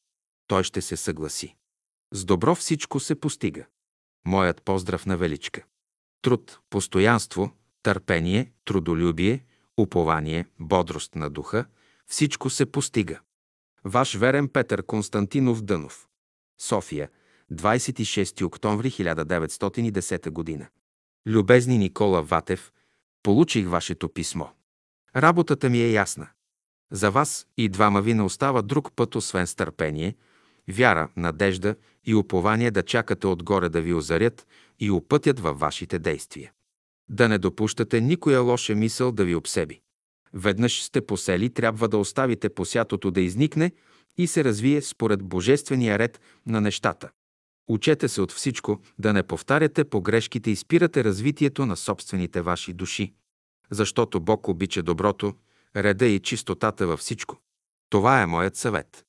Той 0.47 0.65
ще 0.65 0.81
се 0.81 0.97
съгласи. 0.97 1.57
С 2.13 2.25
добро 2.25 2.55
всичко 2.55 3.01
се 3.01 3.21
постига. 3.21 3.67
Моят 4.27 4.63
поздрав 4.63 5.07
на 5.07 5.17
Величка. 5.17 5.65
Труд, 6.23 6.61
постоянство, 6.71 7.53
търпение, 7.83 8.53
трудолюбие, 8.65 9.45
упование, 9.77 10.47
бодрост 10.59 11.15
на 11.15 11.31
духа– 11.31 11.65
всичко 12.09 12.51
се 12.51 12.67
постига. 12.67 13.21
Ваш 13.85 14.15
верен 14.15 14.49
Петър 14.49 14.83
Константинов 14.83 15.63
Дънов. 15.63 16.09
София, 16.61 17.11
26 17.53 18.45
октомври 18.45 18.91
1910 18.91 20.59
г. 20.59 20.69
Любезни 21.27 21.79
Никола 21.79 22.23
Ватев, 22.23 22.73
получих 23.23 23.69
вашето 23.69 24.09
писмо. 24.09 24.47
Работата 25.17 25.71
ми 25.71 25.81
е 25.81 25.91
ясна. 25.91 26.29
За 26.93 27.11
вас 27.11 27.47
и 27.57 27.69
двама 27.69 28.03
ви 28.03 28.15
не 28.15 28.23
остава 28.23 28.63
друг 28.63 28.93
път, 28.97 29.15
освен 29.15 29.47
с 29.47 29.55
търпение, 29.55 30.17
вяра, 30.69 31.09
надежда 31.17 31.77
и 32.05 32.15
упование 32.15 32.71
да 32.71 32.83
чакате 32.83 33.27
отгоре 33.27 33.69
да 33.69 33.81
ви 33.81 33.95
озарят 33.95 34.47
и 34.81 34.91
опътят 34.91 35.41
във 35.41 35.59
вашите 35.59 35.99
действия. 35.99 36.53
Да 37.11 37.29
не 37.29 37.39
допущате 37.39 38.01
никоя 38.01 38.41
лоша 38.41 38.75
мисъл 38.75 39.13
да 39.13 39.25
ви 39.25 39.35
обсеби. 39.35 39.81
Веднъж 40.35 40.83
сте 40.83 41.07
посели, 41.07 41.51
трябва 41.51 41.89
да 41.89 41.99
оставите 41.99 42.49
посятото 42.49 43.11
да 43.11 43.21
изникне 43.21 43.73
и 44.17 44.27
се 44.27 44.45
развие 44.45 44.83
според 44.83 45.23
божествения 45.23 45.99
ред 45.99 46.21
на 46.47 46.61
нещата. 46.61 47.11
Учете 47.69 48.09
се 48.09 48.21
от 48.21 48.33
всичко, 48.33 48.81
да 48.99 49.13
не 49.13 49.23
повтаряте 49.23 49.85
погрешките 49.85 50.51
и 50.51 50.57
спирате 50.57 51.05
развитието 51.05 51.67
на 51.67 51.77
собствените 51.77 52.41
ваши 52.41 52.73
души. 52.73 53.15
Защото 53.71 54.21
Бог 54.21 54.49
обича 54.49 54.83
доброто, 54.83 55.35
реда 55.77 56.07
и 56.07 56.21
чистотата 56.21 56.87
във 56.87 57.01
всичко. 57.01 57.37
Това 57.91 58.23
е 58.23 58.27
моят 58.27 58.57
съвет. 58.57 59.05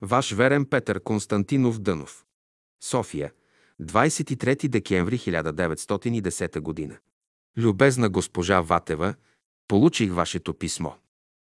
Ваш 0.00 0.32
верен 0.32 0.64
Петър 0.64 1.00
Константинов 1.00 1.78
Дънов. 1.78 2.24
София, 2.82 3.32
23 3.82 4.68
декември 4.68 5.18
1910 5.18 6.88
г. 6.88 6.98
Любезна 7.56 8.08
госпожа 8.08 8.60
Ватева, 8.60 9.14
получих 9.68 10.12
вашето 10.12 10.54
писмо. 10.54 10.90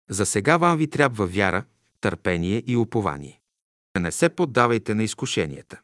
За 0.09 0.25
сега 0.25 0.57
вам 0.57 0.77
ви 0.77 0.88
трябва 0.88 1.27
вяра, 1.27 1.64
търпение 2.01 2.64
и 2.67 2.77
упование. 2.77 3.41
Не 3.99 4.11
се 4.11 4.30
поддавайте 4.30 4.93
на 4.93 5.03
изкушенията. 5.03 5.81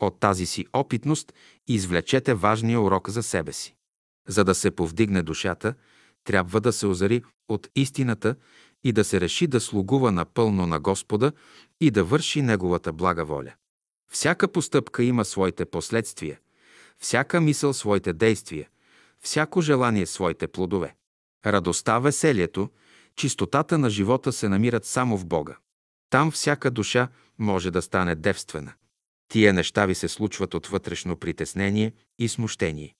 От 0.00 0.20
тази 0.20 0.46
си 0.46 0.66
опитност 0.72 1.32
извлечете 1.68 2.34
важния 2.34 2.80
урок 2.80 3.10
за 3.10 3.22
себе 3.22 3.52
си. 3.52 3.74
За 4.28 4.44
да 4.44 4.54
се 4.54 4.70
повдигне 4.70 5.22
душата, 5.22 5.74
трябва 6.24 6.60
да 6.60 6.72
се 6.72 6.86
озари 6.86 7.22
от 7.48 7.68
истината 7.76 8.36
и 8.84 8.92
да 8.92 9.04
се 9.04 9.20
реши 9.20 9.46
да 9.46 9.60
слугува 9.60 10.12
напълно 10.12 10.66
на 10.66 10.80
Господа 10.80 11.32
и 11.80 11.90
да 11.90 12.04
върши 12.04 12.42
Неговата 12.42 12.92
блага 12.92 13.24
воля. 13.24 13.52
Всяка 14.10 14.48
постъпка 14.48 15.04
има 15.04 15.24
своите 15.24 15.64
последствия, 15.64 16.38
всяка 16.98 17.40
мисъл 17.40 17.72
своите 17.72 18.12
действия, 18.12 18.68
всяко 19.20 19.60
желание 19.60 20.06
своите 20.06 20.46
плодове. 20.46 20.94
Радостта, 21.46 21.98
веселието, 21.98 22.70
чистотата 23.16 23.78
на 23.78 23.90
живота 23.90 24.32
се 24.32 24.48
намират 24.48 24.84
само 24.84 25.18
в 25.18 25.26
Бога. 25.26 25.56
Там 26.10 26.30
всяка 26.30 26.70
душа 26.70 27.08
може 27.38 27.70
да 27.70 27.82
стане 27.82 28.14
девствена. 28.14 28.72
Тия 29.28 29.52
неща 29.52 29.86
ви 29.86 29.94
се 29.94 30.08
случват 30.08 30.54
от 30.54 30.66
вътрешно 30.66 31.16
притеснение 31.16 31.92
и 32.18 32.28
смущение. 32.28 32.94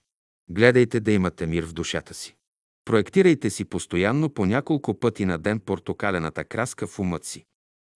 Гледайте 0.51 1.01
да 1.01 1.12
имате 1.12 1.47
мир 1.47 1.65
в 1.65 1.73
душата 1.73 2.15
си. 2.15 2.36
Проектирайте 2.85 3.51
си 3.51 3.65
постоянно 3.65 4.31
по 4.31 4.47
няколко 4.47 5.01
пъти 5.01 5.25
на 5.25 5.39
ден 5.39 5.61
портокалената 5.61 6.44
краска 6.44 6.86
в 6.86 6.99
умът 6.99 7.25
си. 7.25 7.44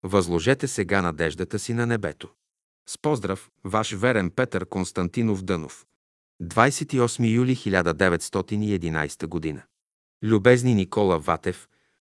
Възложете 0.02 0.68
сега 0.68 1.02
надеждата 1.02 1.58
си 1.58 1.74
на 1.74 1.86
небето. 1.86 2.28
С 2.89 2.98
поздрав, 2.98 3.50
ваш 3.65 3.92
верен 3.92 4.31
Петър 4.31 4.66
Константинов 4.66 5.42
Дънов. 5.42 5.86
28 6.42 7.34
юли 7.34 7.57
1911 7.57 9.26
година. 9.26 9.62
Любезни 10.23 10.74
Никола 10.74 11.18
Ватев, 11.18 11.68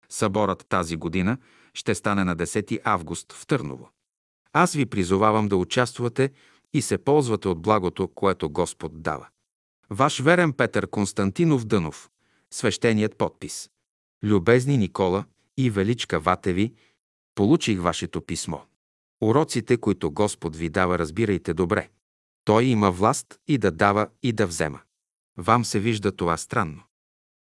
съборът 0.09 0.67
тази 0.69 0.97
година 0.97 1.39
ще 1.75 1.95
стане 1.95 2.25
на 2.25 2.37
10 2.37 2.81
август 2.85 3.33
в 3.33 3.47
Търново. 3.47 3.91
Аз 4.53 4.73
ви 4.73 4.87
призовавам 4.87 5.49
да 5.49 5.57
участвате 5.57 6.31
и 6.75 6.83
се 6.83 6.99
ползвате 6.99 7.49
от 7.49 7.63
благото, 7.63 8.09
което 8.09 8.51
Господ 8.51 9.03
дава. 9.03 9.29
Ваш 9.91 10.21
верен 10.21 10.53
Петър 10.53 10.87
Константинов 10.87 11.65
Дънов, 11.65 12.11
свещеният 12.51 13.17
подпис. 13.17 13.71
Любезни 14.25 14.77
Никола 14.77 15.25
и 15.57 15.71
Величка 15.71 16.21
Ватеви, 16.21 16.75
получих 17.35 17.81
вашето 17.81 18.21
писмо. 18.21 18.59
Уроците, 19.23 19.77
които 19.77 20.11
Господ 20.11 20.57
ви 20.57 20.69
дава, 20.69 20.99
разбирайте 20.99 21.55
добре. 21.55 21.89
Той 22.45 22.65
има 22.65 22.91
власт 22.91 23.41
и 23.49 23.59
да 23.59 23.71
дава, 23.71 24.09
и 24.23 24.33
да 24.33 24.47
взема. 24.47 24.81
Вам 25.37 25.65
се 25.65 25.81
вижда 25.81 26.13
това 26.13 26.37
странно. 26.37 26.83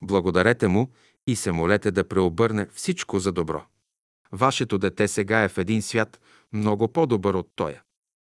Благодарете 0.04 0.68
му 0.68 0.90
и 1.28 1.36
се 1.36 1.52
молете 1.52 1.92
да 1.92 2.08
преобърне 2.08 2.68
всичко 2.74 3.20
за 3.20 3.32
добро. 3.32 3.66
Вашето 4.32 4.78
дете 4.78 5.08
сега 5.08 5.44
е 5.44 5.50
в 5.50 5.58
един 5.58 5.82
свят 5.82 6.20
много 6.54 6.88
по-добър 6.88 7.34
от 7.34 7.50
тоя. 7.56 7.84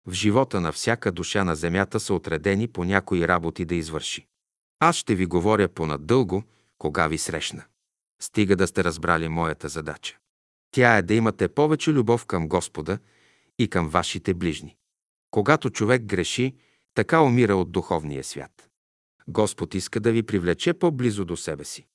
В 0.07 0.13
живота 0.13 0.61
на 0.61 0.73
всяка 0.73 1.13
душа 1.13 1.45
на 1.45 1.57
земята 1.57 2.01
са 2.01 2.15
отредени 2.15 2.69
по 2.69 2.85
някои 2.85 3.29
работи 3.29 3.65
да 3.65 3.75
извърши. 3.75 4.27
Аз 4.81 4.97
ще 4.97 5.15
ви 5.15 5.27
говоря 5.27 5.69
понадълго, 5.69 6.43
кога 6.79 7.09
ви 7.09 7.19
срещна. 7.19 7.65
Стига 8.23 8.57
да 8.57 8.67
сте 8.67 8.85
разбрали 8.85 9.29
моята 9.29 9.69
задача. 9.69 10.17
Тя 10.71 10.97
е 10.97 11.03
да 11.03 11.15
имате 11.15 11.49
повече 11.49 11.93
любов 11.93 12.27
към 12.27 12.49
Господа 12.49 12.99
и 13.59 13.69
към 13.69 13.89
вашите 13.89 14.35
ближни. 14.35 14.77
Когато 15.31 15.71
човек 15.71 16.03
греши, 16.03 16.55
така 16.95 17.21
умира 17.21 17.57
от 17.57 17.73
духовния 17.73 18.25
свят. 18.25 18.69
Господ 19.29 19.75
иска 19.75 20.01
да 20.01 20.13
ви 20.13 20.23
привлече 20.23 20.75
по-близо 20.75 21.25
до 21.25 21.37
себе 21.37 21.65
си. 21.65 21.87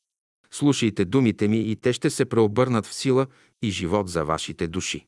Слушайте 0.52 1.06
думите 1.06 1.48
ми 1.48 1.60
и 1.60 1.76
те 1.76 1.94
ще 1.94 2.10
се 2.10 2.26
преобърнат 2.26 2.86
в 2.86 2.94
сила 2.94 3.28
и 3.62 3.72
живот 3.72 4.10
за 4.10 4.26
вашите 4.26 4.68
души. 4.68 5.08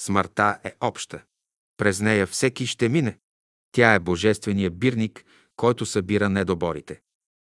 Смъртта 0.00 0.58
е 0.64 0.74
обща. 0.80 1.22
През 1.76 2.00
нея 2.00 2.26
всеки 2.26 2.66
ще 2.66 2.88
мине. 2.88 3.18
Тя 3.72 3.94
е 3.94 4.00
божествения 4.00 4.70
бирник, 4.70 5.24
който 5.56 5.86
събира 5.86 6.28
недоборите. 6.28 7.00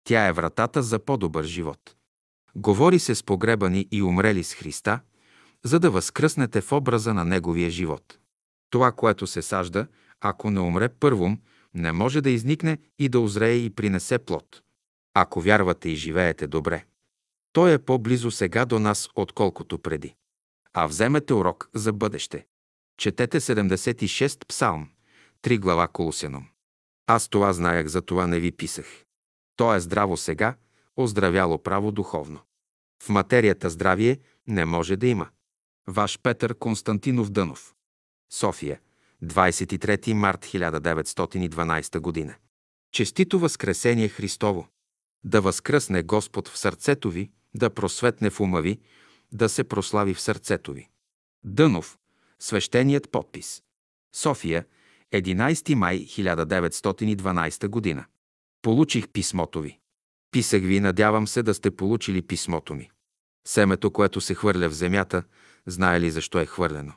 Тя 0.04 0.28
е 0.28 0.34
вратата 0.34 0.84
за 0.84 1.00
по-добър 1.00 1.44
живот. 1.44 1.96
Говори 2.56 3.00
се 3.00 3.16
с 3.16 3.24
погребани 3.24 3.88
и 3.92 4.02
умрели 4.02 4.44
с 4.44 4.54
Христа, 4.54 5.00
за 5.64 5.80
да 5.80 5.92
възкръснете 5.92 6.62
в 6.62 6.72
образа 6.72 7.14
на 7.14 7.26
Неговия 7.26 7.70
живот. 7.70 8.20
Това, 8.70 8.92
което 8.92 9.28
се 9.28 9.42
сажда, 9.42 9.88
ако 10.22 10.52
не 10.52 10.60
умре 10.60 10.90
първом, 10.90 11.40
не 11.74 11.92
може 11.92 12.22
да 12.22 12.30
изникне 12.30 12.78
и 13.00 13.10
да 13.10 13.20
озрее 13.20 13.56
и 13.56 13.70
принесе 13.70 14.20
плод. 14.20 14.62
Ако 15.14 15.42
вярвате 15.42 15.90
и 15.90 15.96
живеете 15.96 16.48
добре, 16.48 16.86
той 17.54 17.74
е 17.74 17.80
по-близо 17.80 18.32
сега 18.32 18.66
до 18.66 18.80
нас, 18.80 19.10
отколкото 19.16 19.80
преди. 19.80 20.16
А 20.82 20.88
вземете 20.88 21.34
урок 21.34 21.70
за 21.76 21.94
бъдеще. 21.94 22.46
Четете 22.98 23.40
76 23.40 24.46
псалм, 24.46 24.90
3 25.44 25.60
глава 25.60 25.88
Колосеном. 25.88 26.46
Аз 27.08 27.28
това 27.30 27.54
знаех, 27.54 27.88
за 27.88 28.02
това 28.02 28.28
не 28.28 28.40
ви 28.40 28.52
писах. 28.52 29.06
То 29.56 29.76
е 29.76 29.80
здраво 29.80 30.18
сега, 30.18 30.56
оздравяло 30.96 31.64
право 31.64 31.92
духовно. 31.92 32.40
В 33.04 33.10
материята 33.10 33.70
здравие 33.70 34.20
не 34.48 34.66
може 34.66 34.96
да 34.96 35.08
има. 35.08 35.30
Ваш 35.88 36.20
Петър 36.24 36.56
Константинов 36.56 37.30
Дънов. 37.30 37.76
София, 38.34 38.80
23 39.24 40.14
март 40.14 40.46
1912 40.46 42.00
година. 42.00 42.36
Честито 42.92 43.40
Възкресение 43.40 44.08
Христово! 44.08 44.68
Да 45.24 45.42
възкръсне 45.42 46.04
Господ 46.04 46.48
в 46.48 46.58
сърцето 46.58 47.10
ви, 47.10 47.32
да 47.56 47.70
просветне 47.70 48.30
в 48.30 48.40
ума 48.40 48.62
ви, 48.62 48.80
да 49.32 49.50
се 49.50 49.64
прослави 49.64 50.14
в 50.14 50.22
сърцето 50.22 50.74
ви. 50.74 50.90
Дънов, 51.44 51.98
свещеният 52.40 53.12
подпис. 53.12 53.64
София, 54.16 54.66
11 55.14 55.74
май 55.74 56.00
1912 56.00 57.68
година. 57.68 58.06
Получих 58.62 59.10
писмото 59.10 59.62
ви. 59.62 59.80
Писах 60.32 60.62
ви, 60.62 60.80
надявам 60.80 61.28
се 61.28 61.44
да 61.44 61.54
сте 61.54 61.72
получили 61.72 62.22
писмото 62.22 62.76
ми. 62.76 62.90
Семето, 63.48 63.92
което 63.92 64.22
се 64.22 64.36
хвърля 64.36 64.70
в 64.70 64.74
земята, 64.74 65.24
знае 65.68 66.02
ли 66.02 66.12
защо 66.12 66.40
е 66.40 66.46
хвърлено? 66.46 66.94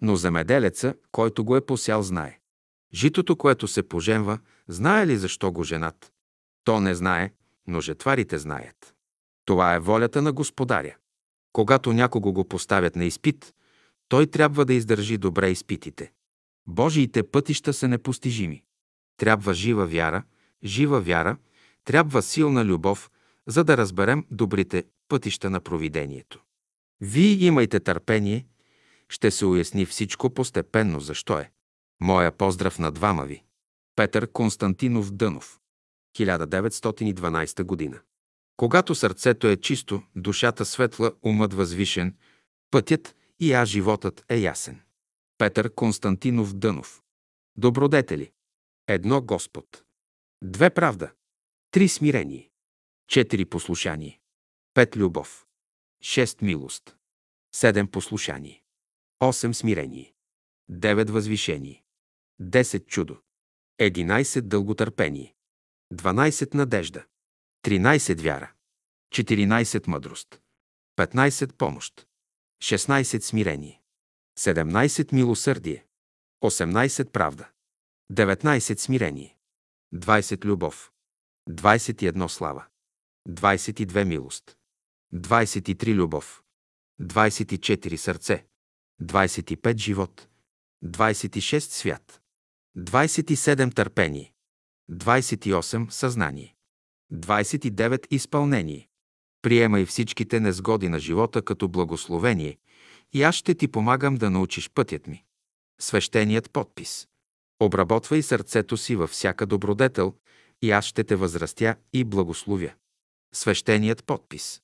Но 0.00 0.16
земеделеца, 0.16 0.94
който 1.12 1.44
го 1.44 1.56
е 1.56 1.66
посял, 1.66 2.02
знае. 2.02 2.38
Житото, 2.94 3.36
което 3.36 3.68
се 3.68 3.88
поженва, 3.88 4.38
знае 4.68 5.06
ли 5.06 5.16
защо 5.16 5.52
го 5.52 5.64
женат? 5.64 6.12
То 6.64 6.80
не 6.80 6.94
знае, 6.94 7.32
но 7.66 7.80
жетварите 7.80 8.38
знаят. 8.38 8.94
Това 9.44 9.74
е 9.74 9.78
волята 9.78 10.22
на 10.22 10.32
Господаря. 10.32 10.96
Когато 11.58 11.92
някого 11.92 12.32
го 12.32 12.44
поставят 12.44 12.96
на 12.96 13.04
изпит, 13.04 13.54
той 14.08 14.26
трябва 14.26 14.64
да 14.64 14.74
издържи 14.74 15.18
добре 15.18 15.50
изпитите. 15.50 16.12
Божиите 16.66 17.22
пътища 17.22 17.72
са 17.72 17.88
непостижими. 17.88 18.62
Трябва 19.16 19.54
жива 19.54 19.86
вяра, 19.86 20.22
жива 20.64 21.00
вяра, 21.00 21.36
трябва 21.84 22.22
силна 22.22 22.64
любов, 22.64 23.10
за 23.46 23.64
да 23.64 23.76
разберем 23.76 24.26
добрите 24.30 24.84
пътища 25.08 25.50
на 25.50 25.60
провидението. 25.60 26.42
Вие 27.00 27.46
имайте 27.46 27.80
търпение, 27.80 28.46
ще 29.08 29.30
се 29.30 29.46
уясни 29.46 29.86
всичко 29.86 30.30
постепенно 30.30 31.00
защо 31.00 31.38
е. 31.38 31.50
Моя 32.00 32.32
поздрав 32.32 32.78
на 32.78 32.92
двама 32.92 33.24
ви. 33.24 33.42
Петър 33.96 34.32
Константинов 34.32 35.10
Дънов 35.10 35.60
1912 36.18 37.62
година. 37.62 38.00
Когато 38.58 38.94
сърцето 38.94 39.46
е 39.46 39.56
чисто, 39.56 40.02
душата 40.16 40.64
светла, 40.64 41.12
умът 41.22 41.54
възвишен, 41.54 42.16
пътят 42.70 43.16
и 43.40 43.52
аз 43.52 43.68
животът 43.68 44.24
е 44.28 44.36
ясен. 44.36 44.80
Петър 45.38 45.74
Константинов 45.74 46.54
Дънов. 46.54 47.02
Добродетели. 47.56 48.32
Едно 48.88 49.22
Господ. 49.22 49.84
Две 50.42 50.70
правда. 50.70 51.10
Три 51.70 51.88
смирение. 51.88 52.50
Четири 53.08 53.44
послушание. 53.44 54.20
Пет 54.74 54.96
любов. 54.96 55.46
Шест 56.02 56.42
милост. 56.42 56.96
Седем 57.54 57.88
послушание. 57.88 58.62
Осем 59.20 59.54
смирение. 59.54 60.14
Девет 60.68 61.10
възвишение. 61.10 61.84
Десет 62.40 62.86
чудо. 62.86 63.16
Единайсет 63.78 64.48
дълготърпение. 64.48 65.34
Дванайсет 65.92 66.54
надежда. 66.54 67.04
Тринайсет 67.68 68.20
вяра. 68.20 68.52
Четиринайсет 69.10 69.86
мъдрост. 69.86 70.40
Петнайсет 70.96 71.54
помощ. 71.58 72.06
16 72.62 73.20
смирение, 73.22 73.82
17 74.38 75.12
милосърдие, 75.12 75.84
18 76.42 77.10
правда, 77.10 77.50
19 78.12 78.78
смирение, 78.78 79.36
20 79.94 80.44
любов, 80.44 80.92
21 81.50 82.28
слава, 82.28 82.66
22 83.28 84.04
милост, 84.04 84.56
23 85.14 85.94
любов, 85.94 86.42
24 87.00 87.96
сърце, 87.96 88.46
25 89.02 89.76
живот, 89.76 90.28
26 90.84 91.58
свят, 91.58 92.22
27 92.76 93.74
търпение, 93.74 94.32
28 94.90 95.90
съзнание, 95.90 96.57
29 97.12 98.06
изпълнение, 98.10 98.88
Приемай 99.42 99.86
всичките 99.86 100.40
незгоди 100.40 100.88
на 100.88 100.98
живота 100.98 101.42
като 101.42 101.68
благословение 101.68 102.58
и 103.12 103.22
аз 103.22 103.34
ще 103.34 103.54
ти 103.54 103.68
помагам 103.68 104.14
да 104.14 104.30
научиш 104.30 104.70
пътят 104.70 105.06
ми. 105.06 105.24
Свещеният 105.80 106.50
подпис. 106.50 107.08
Обработвай 107.60 108.22
сърцето 108.22 108.76
си 108.76 108.96
във 108.96 109.10
всяка 109.10 109.46
добродетел 109.46 110.14
и 110.62 110.70
аз 110.70 110.84
ще 110.84 111.04
те 111.04 111.16
възрастя 111.16 111.76
и 111.92 112.04
благословя. 112.04 112.72
Свещеният 113.34 114.04
подпис. 114.04 114.62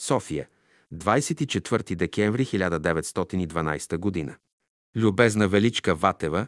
София, 0.00 0.48
24 0.94 1.94
декември 1.94 2.46
1912 2.46 3.96
година. 3.96 4.36
Любезна 4.96 5.48
Величка 5.48 5.94
Ватева, 5.94 6.46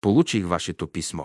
получих 0.00 0.46
вашето 0.46 0.88
писмо. 0.88 1.24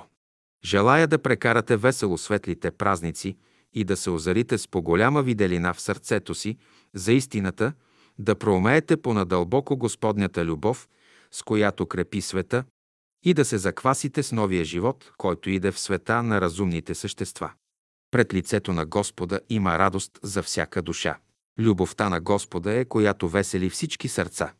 Желая 0.63 1.07
да 1.07 1.21
прекарате 1.21 1.77
весело 1.77 2.17
светлите 2.17 2.71
празници– 2.71 3.37
и 3.73 3.83
да 3.83 3.97
се 3.97 4.09
озарите 4.09 4.57
с 4.57 4.67
по-голяма 4.67 5.23
виделина 5.23 5.73
в 5.73 5.81
сърцето 5.81 6.35
си 6.35 6.57
за 6.95 7.13
истината, 7.13 7.73
да 8.19 8.35
проумеете 8.35 8.97
понадълбоко 8.97 9.77
Господнята 9.77 10.45
любов, 10.45 10.89
с 11.31 11.43
която 11.43 11.85
крепи 11.85 12.21
света, 12.21 12.63
и 13.25 13.33
да 13.33 13.45
се 13.45 13.57
заквасите 13.57 14.23
с 14.23 14.31
новия 14.31 14.65
живот, 14.65 15.11
който 15.17 15.49
иде 15.49 15.71
в 15.71 15.79
света 15.79 16.23
на 16.23 16.41
разумните 16.41 16.95
същества. 16.95 17.51
Пред 18.11 18.33
лицето 18.33 18.73
на 18.73 18.85
Господа 18.85 19.39
има 19.49 19.79
радост 19.79 20.19
за 20.23 20.43
всяка 20.43 20.81
душа. 20.81 21.17
Любовта 21.59 22.09
на 22.09 22.21
Господа 22.21 22.73
е, 22.73 22.85
която 22.85 23.29
весели 23.29 23.69
всички 23.69 24.07
сърца. 24.07 24.53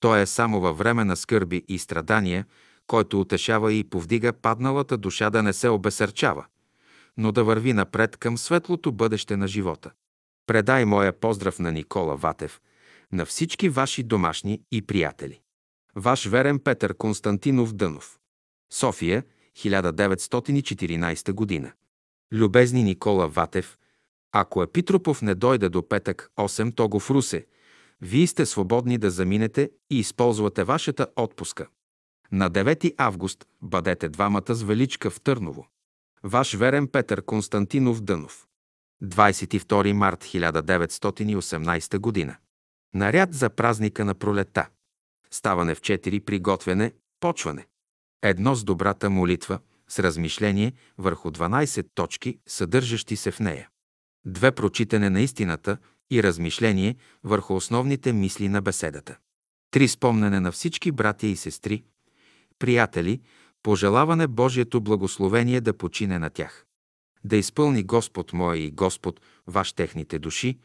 Той 0.00 0.20
е 0.20 0.26
само 0.26 0.60
във 0.60 0.78
време 0.78 1.04
на 1.04 1.16
скърби 1.16 1.64
и 1.68 1.78
страдания, 1.78 2.46
който 2.86 3.20
утешава 3.20 3.72
и 3.72 3.84
повдига 3.84 4.32
падналата 4.32 4.96
душа 4.96 5.30
да 5.30 5.42
не 5.42 5.52
се 5.52 5.68
обесърчава 5.68 6.46
но 7.20 7.32
да 7.32 7.44
върви 7.44 7.72
напред 7.72 8.16
към 8.16 8.38
светлото 8.38 8.92
бъдеще 8.92 9.36
на 9.36 9.48
живота. 9.48 9.90
Предай 10.46 10.84
моя 10.84 11.12
поздрав 11.12 11.58
на 11.58 11.72
Никола 11.72 12.16
Ватев, 12.16 12.60
на 13.12 13.26
всички 13.26 13.68
ваши 13.68 14.02
домашни 14.02 14.62
и 14.72 14.82
приятели. 14.82 15.40
Ваш 15.94 16.26
верен 16.26 16.58
Петър 16.58 16.94
Константинов 16.94 17.72
Дънов. 17.72 18.18
София, 18.72 19.24
1914 19.58 21.32
година. 21.32 21.72
Любезни 22.32 22.82
Никола 22.82 23.28
Ватев, 23.28 23.78
ако 24.32 24.62
Епитропов 24.62 25.22
не 25.22 25.34
дойде 25.34 25.68
до 25.68 25.88
петък 25.88 26.30
8 26.36 26.76
того 26.76 27.00
в 27.00 27.10
Русе, 27.10 27.46
вие 28.00 28.26
сте 28.26 28.46
свободни 28.46 28.98
да 28.98 29.10
заминете 29.10 29.70
и 29.90 29.98
използвате 29.98 30.64
вашата 30.64 31.06
отпуска. 31.16 31.66
На 32.32 32.50
9 32.50 32.94
август 32.98 33.46
бъдете 33.62 34.08
двамата 34.08 34.54
с 34.54 34.62
Величка 34.62 35.10
в 35.10 35.20
Търново. 35.20 35.66
Ваш 36.22 36.54
верен 36.54 36.88
Петър 36.88 37.22
Константинов 37.22 38.00
Дънов. 38.00 38.46
22 39.02 39.92
март 39.92 40.24
1918 40.24 41.98
година. 41.98 42.36
Наряд 42.94 43.34
за 43.34 43.50
празника 43.50 44.04
на 44.04 44.14
пролета. 44.14 44.68
Ставане 45.30 45.74
в 45.74 45.80
4 45.80 46.24
приготвяне, 46.24 46.92
почване. 47.20 47.66
Едно 48.22 48.54
с 48.54 48.64
добрата 48.64 49.10
молитва, 49.10 49.58
с 49.88 49.98
размишление 49.98 50.72
върху 50.98 51.30
12 51.30 51.86
точки, 51.94 52.38
съдържащи 52.46 53.16
се 53.16 53.30
в 53.30 53.40
нея. 53.40 53.68
Две 54.24 54.52
прочитане 54.52 55.10
на 55.10 55.20
истината 55.20 55.78
и 56.10 56.22
размишление 56.22 56.96
върху 57.24 57.54
основните 57.54 58.12
мисли 58.12 58.48
на 58.48 58.62
беседата. 58.62 59.18
Три 59.70 59.88
спомнене 59.88 60.40
на 60.40 60.52
всички 60.52 60.92
братя 60.92 61.26
и 61.26 61.36
сестри, 61.36 61.84
приятели, 62.58 63.20
Пожелаване 63.62 64.26
Божието 64.26 64.80
благословение 64.80 65.60
да 65.60 65.76
почине 65.76 66.18
на 66.18 66.30
тях. 66.30 66.66
Да 67.24 67.36
изпълни 67.36 67.82
Господ 67.82 68.32
мой 68.32 68.58
и 68.58 68.70
Господ 68.70 69.20
ваш 69.46 69.72
техните 69.72 70.18
души, 70.18 70.58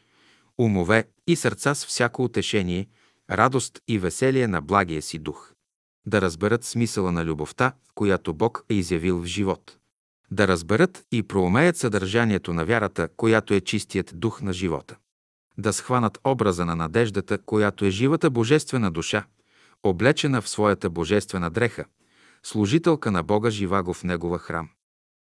умове 0.57 1.07
и 1.27 1.35
сърца 1.35 1.75
с 1.75 1.85
всяко 1.85 2.23
утешение, 2.23 2.87
радост 3.31 3.79
и 3.87 3.99
веселие 3.99 4.47
на 4.47 4.61
благия 4.61 5.01
си 5.01 5.19
дух. 5.19 5.53
Да 6.07 6.21
разберат 6.21 6.63
смисъла 6.63 7.11
на 7.11 7.25
любовта, 7.25 7.73
която 7.95 8.33
Бог 8.33 8.65
е 8.69 8.73
изявил 8.73 9.21
в 9.21 9.25
живот. 9.25 9.77
Да 10.31 10.47
разберат 10.47 11.05
и 11.11 11.23
проумеят 11.23 11.77
съдържанието 11.77 12.53
на 12.53 12.65
вярата, 12.65 13.09
която 13.17 13.53
е 13.53 13.61
чистият 13.61 14.11
дух 14.19 14.41
на 14.41 14.53
живота. 14.53 14.95
Да 15.57 15.73
схванат 15.73 16.19
образа 16.23 16.65
на 16.65 16.75
надеждата, 16.75 17.37
която 17.37 17.85
е 17.85 17.89
живата 17.89 18.29
божествена 18.29 18.91
душа, 18.91 19.25
облечена 19.83 20.41
в 20.41 20.49
своята 20.49 20.89
божествена 20.89 21.49
дреха, 21.49 21.85
служителка 22.45 23.11
на 23.11 23.23
Бога 23.23 23.49
жива 23.49 23.83
го 23.83 23.93
в 23.93 24.03
Негова 24.03 24.39
храм. 24.39 24.69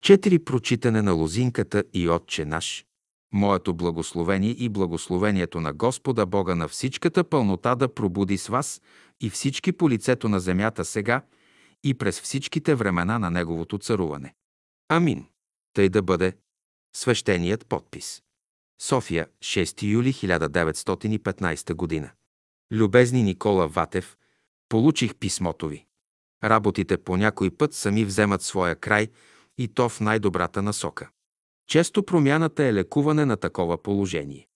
Четири 0.02 0.40
прочитане 0.40 1.02
на 1.02 1.11
лозинката 1.11 1.84
и 1.93 2.10
Отче 2.10 2.45
наш. 2.45 2.85
Моето 3.34 3.74
благословение 3.74 4.52
и 4.52 4.69
благословението 4.69 5.61
на 5.61 5.74
Господа 5.74 6.26
Бога 6.26 6.56
на 6.56 6.68
всичката 6.68 7.24
пълнота 7.24 7.76
да 7.76 7.93
пробуди 7.93 8.38
с 8.38 8.48
вас 8.48 8.82
и 9.22 9.30
всички 9.30 9.72
по 9.72 9.90
лицето 9.90 10.30
на 10.30 10.40
земята 10.40 10.85
сега 10.85 11.22
и 11.84 11.93
през 11.93 12.22
всичките 12.22 12.76
времена 12.76 13.19
на 13.19 13.32
Неговото 13.32 13.77
царуване. 13.77 14.34
Амин. 14.90 15.26
Тъй 15.74 15.90
да 15.90 16.02
бъде 16.02 16.34
свещеният 16.95 17.66
подпис. 17.66 18.22
София, 18.82 19.27
6 19.40 19.84
юли 19.84 20.14
1915 20.14 21.74
година. 21.74 22.11
Любезни 22.72 23.24
Никола 23.24 23.68
Ватев, 23.68 24.18
получих 24.69 25.16
писмото 25.16 25.68
ви. 25.68 25.85
Работите 26.44 26.98
по 26.98 27.18
някой 27.18 27.52
път 27.52 27.74
сами 27.74 28.06
вземат 28.06 28.42
своя 28.42 28.76
край 28.76 29.08
и 29.58 29.68
то 29.68 29.90
в 29.90 30.00
най-добрата 30.00 30.62
насока. 30.62 31.10
Често 31.68 32.04
промяната 32.04 32.64
е 32.64 32.74
лекуване 32.74 33.26
на 33.26 33.38
такова 33.38 33.84
положение. 33.84 34.48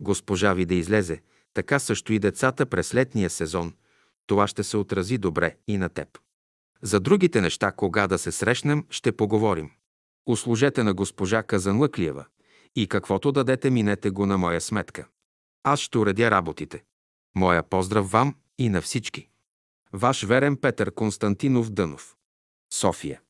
Госпожа 0.00 0.54
ви 0.54 0.64
да 0.66 0.74
излезе, 0.74 1.22
така 1.54 1.78
също 1.78 2.12
и 2.12 2.18
децата 2.18 2.66
през 2.66 2.94
летния 2.94 3.30
сезон. 3.30 3.74
Това 4.26 4.46
ще 4.46 4.64
се 4.64 4.76
отрази 4.76 5.18
добре 5.18 5.56
и 5.68 5.78
на 5.78 5.88
теб. 5.88 6.08
За 6.82 7.00
другите 7.00 7.40
неща, 7.40 7.72
кога 7.72 8.06
да 8.06 8.18
се 8.18 8.32
срещнем, 8.32 8.84
ще 8.90 9.16
поговорим. 9.16 9.70
Услужете 10.26 10.82
на 10.82 10.94
госпожа 10.94 11.42
Казанлъклиева 11.42 12.26
и 12.76 12.86
каквото 12.86 13.32
дадете, 13.32 13.70
минете 13.70 14.10
го 14.10 14.26
на 14.26 14.38
моя 14.38 14.60
сметка. 14.60 15.08
Аз 15.62 15.80
ще 15.80 15.98
уредя 15.98 16.30
работите. 16.30 16.84
Моя 17.36 17.62
поздрав 17.62 18.10
вам 18.10 18.34
и 18.58 18.68
на 18.68 18.82
всички. 18.82 19.27
Ваш 19.92 20.24
верен 20.24 20.56
Петър 20.56 20.90
Константинов 20.94 21.70
Дънов. 21.70 22.16
София. 22.72 23.20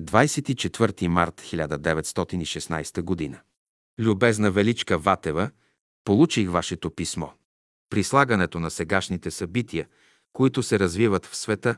24 0.00 1.06
март 1.06 1.40
1916 1.40 3.02
година. 3.02 3.40
Любезна 3.98 4.50
Величка 4.50 4.98
Ватева, 4.98 5.50
получих 6.04 6.50
вашето 6.50 6.90
писмо. 6.90 7.26
При 7.90 8.04
слагането 8.04 8.60
на 8.60 8.70
сегашните 8.70 9.30
събития, 9.30 9.88
които 10.32 10.62
се 10.62 10.78
развиват 10.78 11.26
в 11.26 11.36
света, 11.36 11.76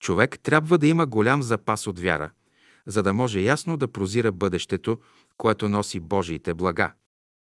човек 0.00 0.38
трябва 0.42 0.78
да 0.78 0.86
има 0.86 1.06
голям 1.06 1.42
запас 1.42 1.86
от 1.86 1.98
вяра, 1.98 2.30
за 2.86 3.02
да 3.02 3.12
може 3.12 3.40
ясно 3.40 3.76
да 3.76 3.92
прозира 3.92 4.32
бъдещето, 4.32 5.00
което 5.36 5.68
носи 5.68 6.00
Божиите 6.00 6.54
блага. 6.54 6.92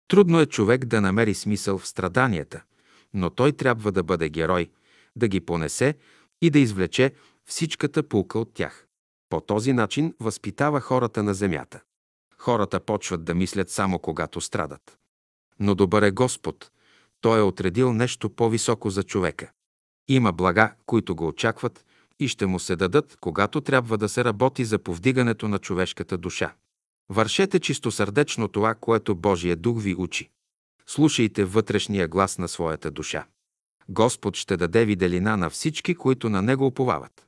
Трудно 0.07 0.39
е 0.39 0.45
човек 0.45 0.85
да 0.85 1.01
намери 1.01 1.33
смисъл 1.33 1.77
в 1.77 1.87
страданията, 1.87 2.63
но 3.13 3.29
той 3.29 3.51
трябва 3.51 3.91
да 3.91 4.03
бъде 4.03 4.29
герой, 4.29 4.69
да 5.17 5.27
ги 5.27 5.39
понесе 5.39 5.95
и 6.41 6.49
да 6.49 6.59
извлече 6.59 7.13
всичката 7.45 8.03
пулка 8.03 8.39
от 8.39 8.53
тях. 8.53 8.87
По 9.29 9.41
този 9.41 9.73
начин 9.73 10.13
възпитава 10.19 10.81
хората 10.81 11.23
на 11.23 11.33
земята. 11.33 11.81
Хората 12.37 12.79
почват 12.79 13.23
да 13.23 13.35
мислят 13.35 13.69
само 13.69 13.99
когато 13.99 14.41
страдат. 14.41 14.97
Но 15.59 15.75
добър 15.75 16.01
е 16.01 16.11
Господ. 16.11 16.71
Той 17.21 17.39
е 17.39 17.41
отредил 17.41 17.93
нещо 17.93 18.29
по-високо 18.29 18.89
за 18.89 19.03
човека. 19.03 19.51
Има 20.07 20.33
блага, 20.33 20.73
които 20.85 21.15
го 21.15 21.27
очакват 21.27 21.85
и 22.19 22.27
ще 22.27 22.45
му 22.45 22.59
се 22.59 22.75
дадат, 22.75 23.17
когато 23.21 23.61
трябва 23.61 23.97
да 23.97 24.09
се 24.09 24.23
работи 24.23 24.65
за 24.65 24.79
повдигането 24.79 25.47
на 25.47 25.59
човешката 25.59 26.17
душа. 26.17 26.53
Вършете 27.09 27.59
чистосърдечно 27.59 28.47
това, 28.47 28.75
което 28.75 29.15
Божия 29.15 29.55
дух 29.55 29.81
ви 29.81 29.95
учи. 29.95 30.29
Слушайте 30.85 31.45
вътрешния 31.45 32.07
глас 32.07 32.37
на 32.37 32.47
своята 32.47 32.91
душа. 32.91 33.25
Господ 33.89 34.35
ще 34.35 34.57
даде 34.57 34.85
виделина 34.85 35.37
на 35.37 35.49
всички, 35.49 35.95
които 35.95 36.29
на 36.29 36.41
Него 36.41 36.65
уповават. 36.65 37.27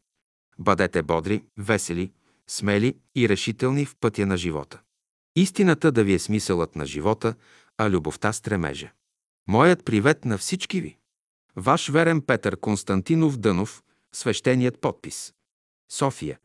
Бъдете 0.60 1.04
бодри, 1.04 1.44
весели, 1.58 2.12
смели 2.48 2.98
и 3.16 3.30
решителни 3.30 3.86
в 3.86 3.96
пътя 4.00 4.26
на 4.26 4.38
живота. 4.38 4.82
Истината 5.36 5.92
да 5.92 6.04
ви 6.04 6.14
е 6.14 6.20
смисълът 6.20 6.76
на 6.76 6.86
живота, 6.86 7.36
а 7.78 7.90
любовта 7.90 8.34
стремежа. 8.34 8.92
Моят 9.48 9.86
привет 9.86 10.26
на 10.26 10.38
всички 10.38 10.82
ви. 10.82 10.98
Ваш 11.56 11.90
верен 11.90 12.22
Петър 12.22 12.58
Константинов 12.58 13.38
Дънов, 13.38 13.84
свещеният 14.16 14.82
подпис. 14.82 15.34
София, 15.92 16.40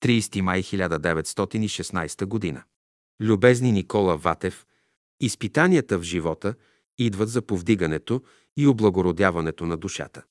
30 0.00 0.40
май 0.40 0.62
1916 0.62 2.24
година. 2.24 2.62
Любезни 3.20 3.72
Никола 3.72 4.16
Ватев, 4.16 4.66
изпитанията 5.20 5.98
в 5.98 6.02
живота 6.02 6.54
идват 6.98 7.28
за 7.28 7.42
повдигането 7.42 8.22
и 8.60 8.66
облагородяването 8.66 9.66
на 9.66 9.76
душата. 9.76 10.22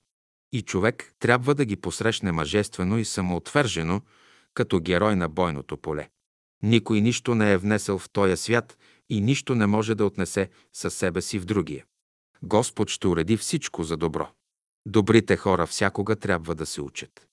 И 0.51 0.61
човек 0.61 1.14
трябва 1.19 1.56
да 1.56 1.66
ги 1.66 1.75
посрещне 1.75 2.32
мъжествено 2.32 2.98
и 2.98 3.06
самоотвържено, 3.06 4.01
като 4.53 4.80
герой 4.80 5.16
на 5.16 5.30
бойното 5.30 5.77
поле. 5.77 6.09
Никой 6.64 7.01
нищо 7.01 7.35
не 7.35 7.51
е 7.51 7.58
внесъл 7.58 7.98
в 7.99 8.09
този 8.09 8.38
свят 8.38 8.77
и 9.09 9.22
нищо 9.22 9.56
не 9.56 9.67
може 9.67 9.95
да 9.95 10.06
отнесе 10.06 10.49
със 10.74 10.93
себе 10.93 11.22
си 11.22 11.40
в 11.40 11.45
другия. 11.45 11.85
Господ 12.43 12.90
ще 12.90 13.08
уреди 13.08 13.38
всичко 13.38 13.83
за 13.83 13.98
добро. 13.98 14.30
Добрите 14.85 15.38
хора 15.38 15.67
всякога 15.67 16.16
трябва 16.16 16.56
да 16.56 16.66
се 16.66 16.82
учат. 16.82 17.27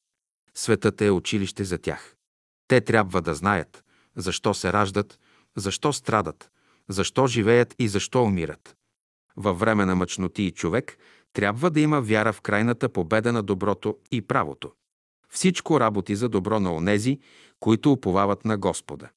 Светът 0.55 1.01
е 1.01 1.11
училище 1.11 1.65
за 1.65 1.79
тях. 1.79 2.17
Те 2.69 2.81
трябва 2.81 3.23
да 3.23 3.35
знаят 3.35 3.85
защо 4.17 4.55
се 4.55 4.73
раждат, 4.73 5.19
защо 5.57 5.93
страдат, 5.93 6.51
защо 6.89 7.27
живеят 7.27 7.75
и 7.79 7.89
защо 7.89 8.23
умират. 8.23 8.77
Във 9.37 9.59
време 9.59 9.85
на 9.85 9.97
мъчноти 9.97 10.43
и 10.43 10.51
човек 10.51 10.99
трябва 11.33 11.71
да 11.71 11.81
има 11.81 12.01
вяра 12.01 12.33
в 12.33 12.41
крайната 12.41 12.89
победа 12.89 13.33
на 13.33 13.43
доброто 13.43 13.97
и 14.11 14.23
правото. 14.23 14.73
Всичко 15.29 15.81
работи 15.81 16.17
за 16.17 16.29
добро 16.29 16.61
на 16.61 16.75
онези, 16.75 17.19
които 17.61 17.93
уповават 17.93 18.45
на 18.45 18.59
Господа. 18.59 19.09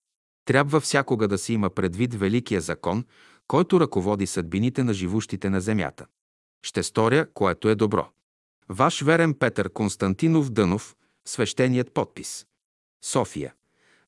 Трябва 0.45 0.79
всякога 0.79 1.27
да 1.27 1.37
се 1.37 1.53
има 1.53 1.69
предвид 1.69 2.13
великия 2.13 2.61
закон, 2.61 3.05
който 3.47 3.79
ръководи 3.79 4.27
съдбините 4.27 4.83
на 4.83 4.93
живущите 4.93 5.49
на 5.49 5.61
земята. 5.61 6.05
Ще 6.63 6.83
сторя, 6.83 7.27
което 7.33 7.69
е 7.69 7.75
добро. 7.75 8.09
Ваш 8.69 9.01
верен 9.01 9.33
Петър 9.33 9.69
Константинов 9.69 10.49
Дънов, 10.49 10.95
свещеният 11.25 11.93
подпис. 11.93 12.45
София. 13.03 13.53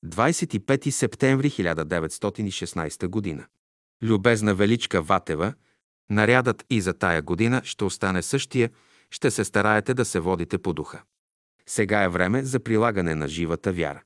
25 0.06 0.90
септември 0.90 1.50
1916 1.50 3.08
година. 3.08 3.46
Любезна 4.04 4.56
Величка 4.56 5.02
Ватева, 5.02 5.54
нарядът 6.12 6.66
и 6.70 6.82
за 6.82 6.94
тая 6.94 7.22
година 7.22 7.62
ще 7.64 7.84
остане 7.84 8.22
същия, 8.22 8.70
ще 9.12 9.32
се 9.32 9.46
стараете 9.46 9.94
да 9.94 10.06
се 10.06 10.20
водите 10.20 10.58
по 10.58 10.74
духа. 10.74 11.04
Сега 11.68 12.04
е 12.04 12.10
време 12.10 12.44
за 12.44 12.60
прилагане 12.60 13.16
на 13.16 13.28
живата 13.28 13.74
вяра. 13.74 14.04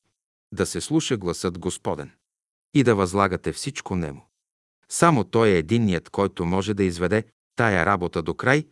Да 0.54 0.66
се 0.66 0.82
слуша 0.82 1.18
гласът 1.18 1.60
Господен 1.60 2.12
и 2.74 2.84
да 2.84 2.96
възлагате 2.96 3.52
всичко 3.52 3.96
Нему. 3.96 4.22
Само 4.90 5.24
Той 5.24 5.50
е 5.50 5.58
единният, 5.58 6.10
който 6.10 6.46
може 6.46 6.74
да 6.74 6.84
изведе 6.84 7.24
тая 7.56 7.86
работа 7.86 8.22
до 8.22 8.34
край 8.34 8.68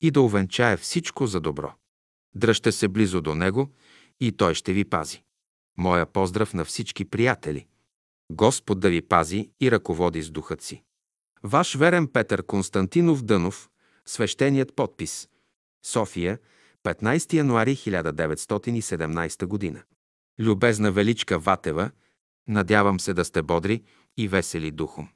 и 0.00 0.10
да 0.10 0.20
увенчае 0.20 0.76
всичко 0.76 1.26
за 1.26 1.40
добро. 1.40 1.72
Дръжте 2.34 2.72
се 2.72 2.88
близо 2.88 3.20
до 3.20 3.34
Него 3.34 3.68
и 4.20 4.32
Той 4.32 4.54
ще 4.54 4.72
ви 4.72 4.84
пази. 4.84 5.22
Моя 5.78 6.06
поздрав 6.06 6.54
на 6.54 6.64
всички 6.64 7.04
приятели. 7.04 7.66
Господ 8.32 8.80
да 8.80 8.90
ви 8.90 9.02
пази 9.02 9.50
и 9.60 9.70
ръководи 9.70 10.22
с 10.22 10.30
духът 10.30 10.62
си. 10.62 10.82
Ваш 11.42 11.74
верен 11.74 12.06
Петър 12.06 12.42
Константинов 12.42 13.22
Дънов, 13.22 13.70
свещеният 14.06 14.76
подпис. 14.76 15.28
София, 15.84 16.38
15 16.84 17.32
януари 17.32 17.76
1917 17.76 19.46
година. 19.46 19.82
Любезна 20.38 20.92
Величка 20.92 21.38
Ватева, 21.38 21.90
надявам 22.48 23.00
се 23.00 23.14
да 23.14 23.24
сте 23.24 23.42
бодри 23.42 23.82
и 24.16 24.28
весели 24.28 24.70
духом. 24.70 25.08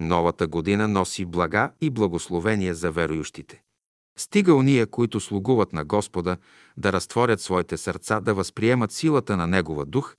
Новата 0.00 0.46
година 0.46 0.88
носи 0.88 1.24
блага 1.24 1.72
и 1.80 1.90
благословения 1.90 2.74
за 2.74 2.90
верующите. 2.90 3.62
Стига 4.18 4.54
уния, 4.54 4.86
които 4.86 5.20
слугуват 5.20 5.72
на 5.72 5.84
Господа, 5.84 6.36
да 6.76 6.92
разтворят 6.92 7.40
своите 7.40 7.76
сърца, 7.76 8.20
да 8.20 8.34
възприемат 8.34 8.92
силата 8.92 9.36
на 9.36 9.46
Негова 9.46 9.86
дух, 9.86 10.16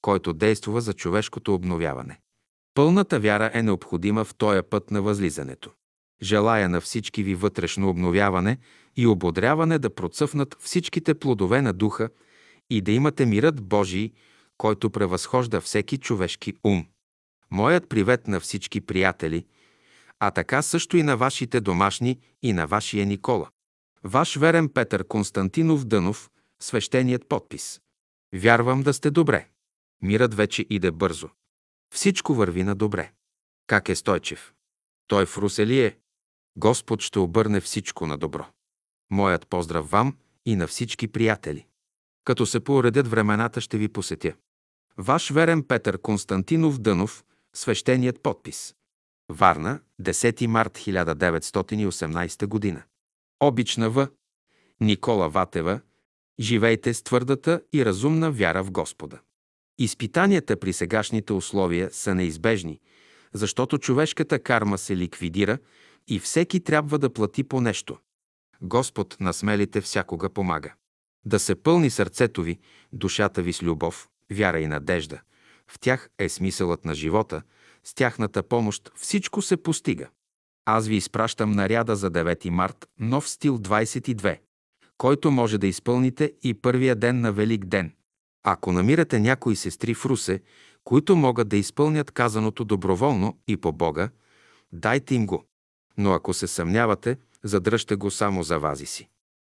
който 0.00 0.32
действува 0.32 0.80
за 0.80 0.92
човешкото 0.92 1.54
обновяване. 1.54 2.20
Пълната 2.74 3.20
вяра 3.20 3.50
е 3.54 3.62
необходима 3.62 4.24
в 4.24 4.34
този 4.34 4.62
път 4.70 4.90
на 4.90 5.02
възлизането. 5.02 5.70
Желая 6.22 6.68
на 6.68 6.80
всички 6.80 7.22
ви 7.22 7.34
вътрешно 7.34 7.88
обновяване 7.88 8.58
и 8.96 9.06
ободряване 9.06 9.78
да 9.78 9.94
процъфнат 9.94 10.56
всичките 10.60 11.14
плодове 11.14 11.62
на 11.62 11.72
духа 11.72 12.08
и 12.70 12.80
да 12.80 12.92
имате 12.92 13.26
мирът 13.26 13.62
Божий, 13.62 14.12
който 14.58 14.90
превъзхожда 14.90 15.60
всеки 15.60 15.98
човешки 15.98 16.54
ум. 16.64 16.86
Моят 17.50 17.88
привет 17.88 18.28
на 18.28 18.40
всички 18.40 18.80
приятели, 18.80 19.46
а 20.20 20.30
така 20.30 20.62
също 20.62 20.96
и 20.96 21.02
на 21.02 21.16
вашите 21.16 21.60
домашни 21.60 22.18
и 22.42 22.52
на 22.52 22.66
вашия 22.66 23.06
Никола. 23.06 23.48
Ваш 24.04 24.36
верен 24.36 24.68
Петър 24.68 25.04
Константинов 25.04 25.84
Дънов, 25.84 26.30
свещеният 26.60 27.28
подпис. 27.28 27.80
Вярвам 28.34 28.82
да 28.82 28.94
сте 28.94 29.10
добре. 29.10 29.48
Мирът 30.02 30.34
вече 30.34 30.66
иде 30.70 30.90
бързо. 30.90 31.28
Всичко 31.94 32.34
върви 32.34 32.62
на 32.62 32.74
добре. 32.74 33.12
Как 33.66 33.88
е 33.88 33.94
Стойчев? 33.94 34.54
Той 35.06 35.26
в 35.26 35.38
Русе 35.38 35.86
е? 35.86 35.96
Господ 36.56 37.00
ще 37.00 37.18
обърне 37.18 37.60
всичко 37.60 38.06
на 38.06 38.18
добро. 38.18 38.46
Моят 39.10 39.46
поздрав 39.46 39.90
вам 39.90 40.16
и 40.46 40.56
на 40.56 40.66
всички 40.66 41.08
приятели. 41.08 41.66
Като 42.24 42.46
се 42.46 42.60
поуредят 42.60 43.08
времената, 43.08 43.60
ще 43.60 43.78
ви 43.78 43.88
посетя. 43.88 44.34
Ваш 44.96 45.30
верен 45.30 45.62
Петър 45.62 45.98
Константинов 45.98 46.78
Дънов, 46.78 47.24
свещеният 47.56 48.22
подпис. 48.22 48.74
Варна, 49.28 49.80
10 50.02 50.46
март 50.46 50.78
1918 50.78 52.46
година. 52.46 52.82
Обична 53.40 53.90
В. 53.90 54.08
Никола 54.80 55.28
Ватева. 55.28 55.80
Живейте 56.40 56.94
с 56.94 57.02
твърдата 57.02 57.62
и 57.72 57.84
разумна 57.84 58.30
вяра 58.30 58.64
в 58.64 58.70
Господа. 58.70 59.20
Изпитанията 59.78 60.56
при 60.56 60.72
сегашните 60.72 61.32
условия 61.32 61.88
са 61.92 62.14
неизбежни, 62.14 62.80
защото 63.32 63.78
човешката 63.78 64.38
карма 64.38 64.78
се 64.78 64.96
ликвидира 64.96 65.58
и 66.08 66.18
всеки 66.18 66.60
трябва 66.60 66.98
да 66.98 67.10
плати 67.10 67.44
по 67.44 67.60
нещо. 67.60 67.98
Господ 68.62 69.16
на 69.20 69.32
смелите 69.32 69.80
всякога 69.80 70.30
помага. 70.30 70.74
Да 71.26 71.38
се 71.38 71.54
пълни 71.54 71.90
сърцето 71.90 72.42
ви, 72.42 72.58
душата 72.92 73.42
ви 73.42 73.52
с 73.52 73.62
любов, 73.62 74.08
вяра 74.30 74.60
и 74.60 74.66
надежда. 74.66 75.20
В 75.68 75.78
тях 75.78 76.10
е 76.18 76.28
смисълът 76.28 76.84
на 76.84 76.94
живота, 76.94 77.42
с 77.84 77.94
тяхната 77.94 78.42
помощ 78.42 78.90
всичко 78.96 79.42
се 79.42 79.56
постига. 79.56 80.08
Аз 80.64 80.86
ви 80.86 80.96
изпращам 80.96 81.52
наряда 81.52 81.96
за 81.96 82.10
9 82.10 82.48
март, 82.48 82.88
нов 83.00 83.28
стил 83.28 83.58
22, 83.58 84.38
който 84.98 85.30
може 85.30 85.58
да 85.58 85.66
изпълните 85.66 86.32
и 86.42 86.54
първия 86.54 86.96
ден 86.96 87.20
на 87.20 87.32
Велик 87.32 87.64
ден. 87.64 87.92
Ако 88.44 88.72
намирате 88.72 89.20
някои 89.20 89.56
сестри 89.56 89.94
в 89.94 90.06
Русе, 90.06 90.42
които 90.84 91.16
могат 91.16 91.48
да 91.48 91.56
изпълнят 91.56 92.10
казаното 92.10 92.64
доброволно 92.64 93.38
и 93.48 93.56
по 93.56 93.72
Бога, 93.72 94.10
дайте 94.72 95.14
им 95.14 95.26
го. 95.26 95.44
Но 95.98 96.12
ако 96.12 96.34
се 96.34 96.46
съмнявате, 96.46 97.18
задръжте 97.42 97.96
го 97.96 98.10
само 98.10 98.42
за 98.42 98.58
вази 98.58 98.86
си. 98.86 99.08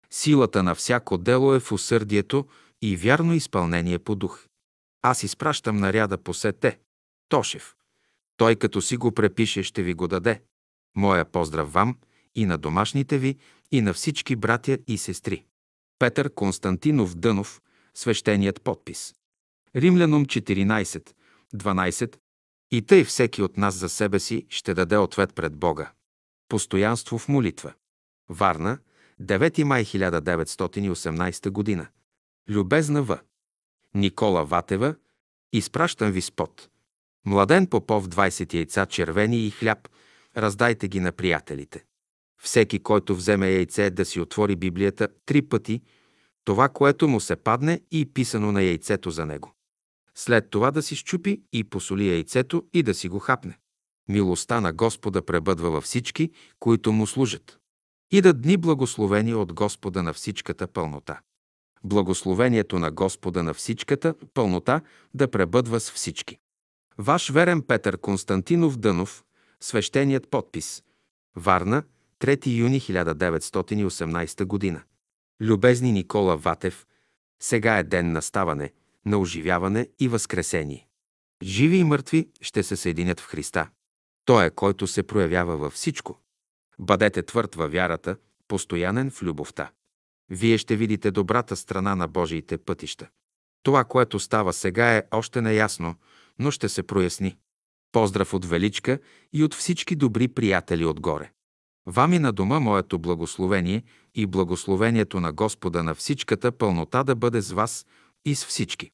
Силата 0.10 0.64
на 0.64 0.76
всяко 0.76 1.18
дело 1.18 1.54
е 1.54 1.60
в 1.60 1.72
усърдието 1.72 2.46
и 2.82 2.98
вярно 2.98 3.34
изпълнение 3.34 4.00
по 4.00 4.16
дух. 4.16 4.46
Аз 5.02 5.24
изпращам 5.24 5.78
наряда 5.78 6.18
по 6.18 6.34
сете. 6.34 6.80
Тошев. 7.30 7.76
Той 8.38 8.56
като 8.56 8.82
си 8.82 8.98
го 8.98 9.12
препише, 9.12 9.64
ще 9.64 9.84
ви 9.84 9.94
го 9.94 10.08
даде. 10.08 10.42
Моя 10.96 11.26
поздрав 11.26 11.74
вам 11.74 11.98
и 12.36 12.46
на 12.46 12.58
домашните 12.58 13.18
ви, 13.18 13.38
и 13.72 13.82
на 13.82 13.94
всички 13.94 14.36
братя 14.36 14.78
и 14.88 14.98
сестри. 14.98 15.46
Петър 16.00 16.34
Константинов 16.34 17.16
Дънов, 17.16 17.62
свещеният 17.94 18.62
подпис. 18.62 19.14
Римлянум 19.76 20.26
14, 20.26 21.14
12. 21.56 22.18
И 22.72 22.82
тъй 22.82 23.04
всеки 23.04 23.42
от 23.42 23.58
нас 23.58 23.76
за 23.76 23.90
себе 23.90 24.20
си 24.20 24.46
ще 24.50 24.74
даде 24.74 24.98
ответ 24.98 25.34
пред 25.36 25.56
Бога. 25.56 25.92
Постоянство 26.48 27.18
в 27.18 27.28
молитва. 27.28 27.74
Варна, 28.30 28.80
9 29.22 29.64
май 29.64 29.86
1918 29.86 31.50
година. 31.50 31.88
Любезна 32.50 33.04
В. 33.04 33.20
Никола 33.94 34.44
Ватева, 34.44 34.96
изпращам 35.54 36.12
ви 36.12 36.22
спот. 36.22 36.70
Младен 37.26 37.68
Попов 37.68 38.08
20 38.08 38.54
яйца 38.54 38.86
червени 38.86 39.48
и 39.48 39.52
хляб, 39.52 39.88
раздайте 40.38 40.88
ги 40.88 41.00
на 41.00 41.12
приятелите. 41.12 41.84
Всеки, 42.42 42.80
който 42.80 43.16
вземе 43.16 43.52
яйце 43.52 43.90
да 43.90 44.06
си 44.06 44.20
отвори 44.20 44.56
Библията 44.56 45.08
три 45.26 45.42
пъти, 45.42 45.82
това, 46.46 46.70
което 46.70 47.08
му 47.08 47.20
се 47.20 47.36
падне 47.36 47.82
и 47.92 48.14
писано 48.14 48.52
на 48.52 48.64
яйцето 48.64 49.12
за 49.12 49.26
него. 49.26 49.54
След 50.16 50.50
това 50.50 50.72
да 50.72 50.82
си 50.82 50.96
щупи 50.96 51.42
и 51.54 51.64
посоли 51.64 52.10
яйцето 52.10 52.64
и 52.74 52.84
да 52.84 52.94
си 52.94 53.10
го 53.10 53.20
хапне. 53.20 53.58
Милостта 54.10 54.62
на 54.62 54.74
Господа 54.74 55.22
пребъдва 55.22 55.72
във 55.72 55.84
всички, 55.84 56.32
които 56.60 56.92
му 56.92 57.08
служат. 57.08 57.58
И 58.12 58.22
да 58.22 58.34
дни 58.34 58.58
благословени 58.58 59.34
от 59.34 59.54
Господа 59.54 60.04
на 60.04 60.14
всичката 60.14 60.68
пълнота. 60.68 61.20
Благословението 61.84 62.80
на 62.80 62.92
Господа 62.92 63.44
на 63.44 63.54
всичката 63.54 64.16
пълнота 64.34 64.82
да 65.14 65.32
пребъдва 65.32 65.80
с 65.80 65.92
всички. 65.92 66.38
Ваш 66.98 67.30
верен 67.30 67.62
Петър 67.62 67.98
Константинов 67.98 68.78
Дънов, 68.78 69.24
свещеният 69.60 70.30
подпис. 70.30 70.84
Варна, 71.36 71.84
3 72.20 72.58
юни 72.58 72.82
1918 72.82 74.46
година. 74.46 74.82
Любезни 75.42 75.92
Никола 75.92 76.38
Ватев, 76.38 76.88
сега 77.40 77.78
е 77.78 77.84
ден 77.84 78.12
на 78.12 78.22
ставане, 78.22 78.72
на 79.06 79.20
оживяване 79.20 79.88
и 80.00 80.08
възкресение. 80.08 80.88
Живи 81.44 81.78
и 81.78 81.84
мъртви 81.84 82.30
ще 82.42 82.64
се 82.64 82.76
съединят 82.76 83.20
в 83.20 83.26
Христа. 83.26 83.70
Той 84.26 84.46
е, 84.46 84.50
който 84.50 84.88
се 84.88 85.04
проявява 85.04 85.58
във 85.58 85.74
всичко. 85.74 86.20
Бъдете 86.80 87.24
твърд 87.24 87.56
във 87.56 87.72
вярата, 87.72 88.18
постоянен 88.48 89.12
в 89.12 89.24
любовта. 89.24 89.72
Вие 90.30 90.58
ще 90.58 90.76
видите 90.76 91.12
добрата 91.12 91.56
страна 91.56 91.96
на 91.96 92.08
Божиите 92.08 92.58
пътища. 92.58 93.10
Това, 93.64 93.84
което 93.84 94.20
става 94.20 94.54
сега 94.54 94.96
е 94.98 95.04
още 95.12 95.42
неясно, 95.42 95.96
но 96.40 96.52
ще 96.52 96.70
се 96.70 96.84
проясни. 96.84 97.38
Поздрав 97.92 98.34
от 98.34 98.46
Величка 98.46 99.00
и 99.34 99.44
от 99.44 99.54
всички 99.54 99.96
добри 99.96 100.28
приятели 100.28 100.86
отгоре. 100.86 101.32
Вами 101.86 102.20
на 102.20 102.32
дома 102.34 102.60
моето 102.60 103.00
благословение 103.00 103.84
и 104.16 104.26
благословението 104.26 105.20
на 105.20 105.34
Господа 105.34 105.84
на 105.84 105.96
всичката 105.96 106.52
пълнота 106.52 107.04
да 107.04 107.16
бъде 107.16 107.42
с 107.42 107.52
вас 107.52 107.86
и 108.26 108.36
с 108.36 108.46
всички. 108.46 108.92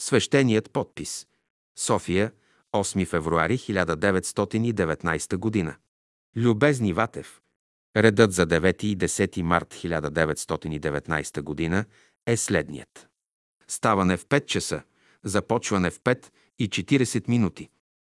Свещеният 0.00 0.70
подпис. 0.70 1.26
София, 1.78 2.32
8 2.72 3.06
февруари 3.06 3.58
1919 3.58 5.36
година. 5.36 5.76
Любезни 6.36 6.92
Ватев. 6.92 7.40
Редът 7.96 8.32
за 8.32 8.46
9 8.46 8.84
и 8.84 8.98
10 8.98 9.42
март 9.42 9.74
1919 9.74 11.42
година 11.42 11.84
е 12.26 12.36
следният. 12.36 13.08
Ставане 13.68 14.16
в 14.16 14.26
5 14.26 14.46
часа, 14.46 14.82
започване 15.24 15.90
в 15.90 16.00
5 16.00 16.30
и 16.58 16.68
40 16.68 17.28
минути. 17.28 17.68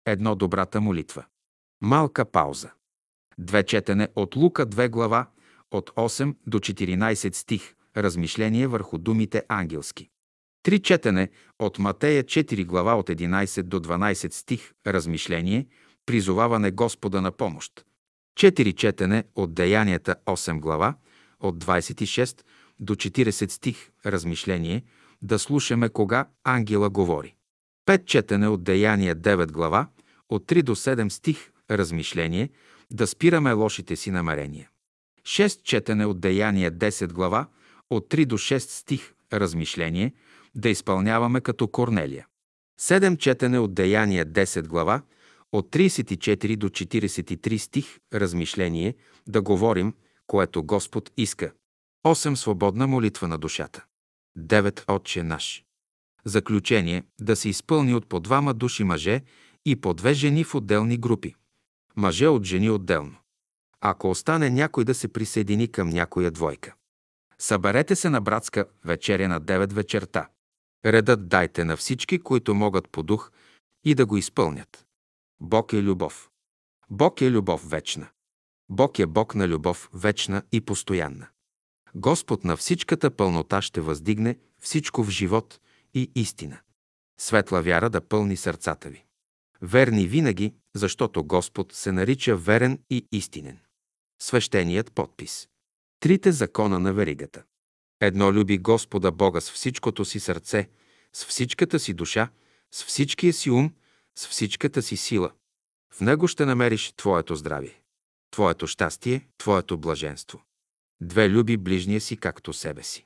Едно 0.05 0.35
добрата 0.35 0.81
молитва. 0.81 1.25
Малка 1.81 2.25
пауза. 2.25 2.71
Две 3.37 3.63
четене 3.63 4.07
от 4.15 4.35
Лука 4.35 4.65
2 4.65 4.89
глава, 4.89 5.27
от 5.73 5.89
8 5.89 6.35
до 6.47 6.59
14 6.59 7.35
стих, 7.35 7.73
размишление 7.97 8.67
върху 8.67 8.97
думите 8.97 9.43
ангелски. 9.47 10.09
Три 10.63 10.79
четене 10.79 11.29
от 11.59 11.79
Матея 11.79 12.23
4 12.23 12.65
глава 12.65 12.95
от 12.95 13.09
11 13.09 13.63
до 13.63 13.79
12 13.79 14.33
стих, 14.33 14.73
размишление, 14.87 15.67
призоваване 16.05 16.71
Господа 16.71 17.21
на 17.21 17.31
помощ. 17.31 17.85
Четири 18.35 18.73
четене 18.73 19.23
от 19.35 19.53
Деянията 19.53 20.15
8 20.25 20.59
глава, 20.59 20.95
от 21.39 21.63
26 21.63 22.41
до 22.79 22.95
40 22.95 23.51
стих, 23.51 23.91
размишление, 24.05 24.83
да 25.21 25.39
слушаме 25.39 25.89
кога 25.89 26.25
ангела 26.43 26.89
говори. 26.89 27.35
Пет 27.85 28.05
четене 28.05 28.47
от 28.47 28.63
Деяния 28.63 29.15
9 29.15 29.51
глава, 29.51 29.87
от 30.29 30.45
3 30.45 30.61
до 30.61 30.75
7 30.75 31.09
стих, 31.09 31.51
размишление, 31.71 32.49
да 32.91 33.07
спираме 33.07 33.53
лошите 33.53 33.95
си 33.95 34.11
намерения. 34.11 34.69
Шест 35.25 35.63
четене 35.63 36.05
от 36.05 36.19
Деяния 36.19 36.71
10 36.71 37.13
глава, 37.13 37.47
от 37.89 38.09
3 38.09 38.25
до 38.25 38.37
6 38.37 38.57
стих, 38.57 39.13
размишление, 39.33 40.13
да 40.55 40.69
изпълняваме 40.69 41.41
като 41.41 41.67
Корнелия. 41.67 42.27
Седем 42.79 43.17
четене 43.17 43.59
от 43.59 43.73
Деяния 43.73 44.25
10 44.25 44.67
глава, 44.67 45.01
от 45.51 45.71
34 45.71 46.55
до 46.55 46.69
43 46.69 47.57
стих, 47.57 47.99
размишление, 48.13 48.95
да 49.27 49.41
говорим, 49.41 49.93
което 50.27 50.63
Господ 50.63 51.11
иска. 51.17 51.53
8. 52.05 52.35
Свободна 52.35 52.87
молитва 52.87 53.27
на 53.27 53.37
душата. 53.37 53.85
9. 54.37 54.91
Отче 54.91 55.23
наш. 55.23 55.63
Заключение– 56.25 57.03
да 57.21 57.35
се 57.35 57.49
изпълни 57.49 57.95
от 57.95 58.09
по 58.09 58.19
двама 58.19 58.53
души 58.53 58.83
мъже 58.83 59.21
и 59.65 59.75
по 59.75 59.93
две 59.93 60.13
жени 60.13 60.43
в 60.43 60.55
отделни 60.55 60.97
групи. 60.97 61.35
Мъже 61.95 62.27
от 62.27 62.43
жени 62.43 62.69
отделно. 62.69 63.15
Ако 63.85 64.09
остане 64.09 64.49
някой 64.49 64.83
да 64.83 64.93
се 64.93 65.07
присъедини 65.07 65.71
към 65.71 65.89
някоя 65.89 66.31
двойка. 66.31 66.75
Съберете 67.39 67.95
се 67.95 68.09
на 68.09 68.21
братска 68.21 68.65
вечеря 68.85 69.27
на 69.27 69.41
9 69.41 69.73
вечерта. 69.73 70.29
Редът 70.85 71.27
дайте 71.27 71.63
на 71.63 71.77
всички, 71.77 72.19
които 72.19 72.55
могат 72.55 72.89
по 72.89 73.03
дух 73.03 73.31
и 73.85 73.95
да 73.95 74.05
го 74.05 74.17
изпълнят. 74.17 74.85
Бог 75.39 75.73
е 75.73 75.83
любов. 75.83 76.29
Бог 76.89 77.21
е 77.21 77.31
любов 77.31 77.69
вечна. 77.69 78.07
Бог 78.69 78.99
е 78.99 79.05
Бог 79.05 79.35
на 79.35 79.47
любов 79.47 79.89
вечна 79.93 80.43
и 80.51 80.61
постоянна. 80.61 81.27
Господ 81.95 82.43
на 82.43 82.57
всичката 82.57 83.11
пълнота 83.11 83.61
ще 83.61 83.81
въздигне 83.81 84.37
всичко 84.59 85.03
в 85.03 85.09
живот 85.09 85.59
и 85.93 86.11
истина. 86.15 86.59
Светла 87.19 87.61
вяра 87.61 87.89
да 87.89 88.01
пълни 88.01 88.37
сърцата 88.37 88.89
ви. 88.89 89.05
Верни 89.61 90.07
винаги, 90.07 90.53
защото 90.75 91.23
Господ 91.23 91.73
се 91.73 91.91
нарича 91.91 92.35
верен 92.35 92.79
и 92.89 93.07
истинен. 93.11 93.59
Свещеният 94.25 94.91
подпис. 94.91 95.47
Трите 95.99 96.31
закона 96.31 96.79
на 96.79 96.93
веригата. 96.93 97.43
Едно 98.01 98.33
люби 98.33 98.57
Господа 98.57 99.11
Бога 99.11 99.41
с 99.41 99.51
всичкото 99.51 100.05
си 100.05 100.19
сърце, 100.19 100.69
с 101.13 101.25
всичката 101.25 101.79
си 101.79 101.93
душа, 101.93 102.29
с 102.71 102.83
всичкия 102.83 103.33
си 103.33 103.49
ум, 103.49 103.73
с 104.15 104.27
всичката 104.27 104.81
си 104.81 104.97
сила. 104.97 105.31
В 105.93 106.01
него 106.01 106.27
ще 106.27 106.45
намериш 106.45 106.91
твоето 106.91 107.35
здравие, 107.35 107.81
твоето 108.31 108.67
щастие, 108.67 109.27
твоето 109.37 109.77
блаженство. 109.77 110.43
Две 111.01 111.29
люби 111.29 111.57
ближния 111.57 112.01
си 112.01 112.17
както 112.17 112.53
себе 112.53 112.83
си. 112.83 113.05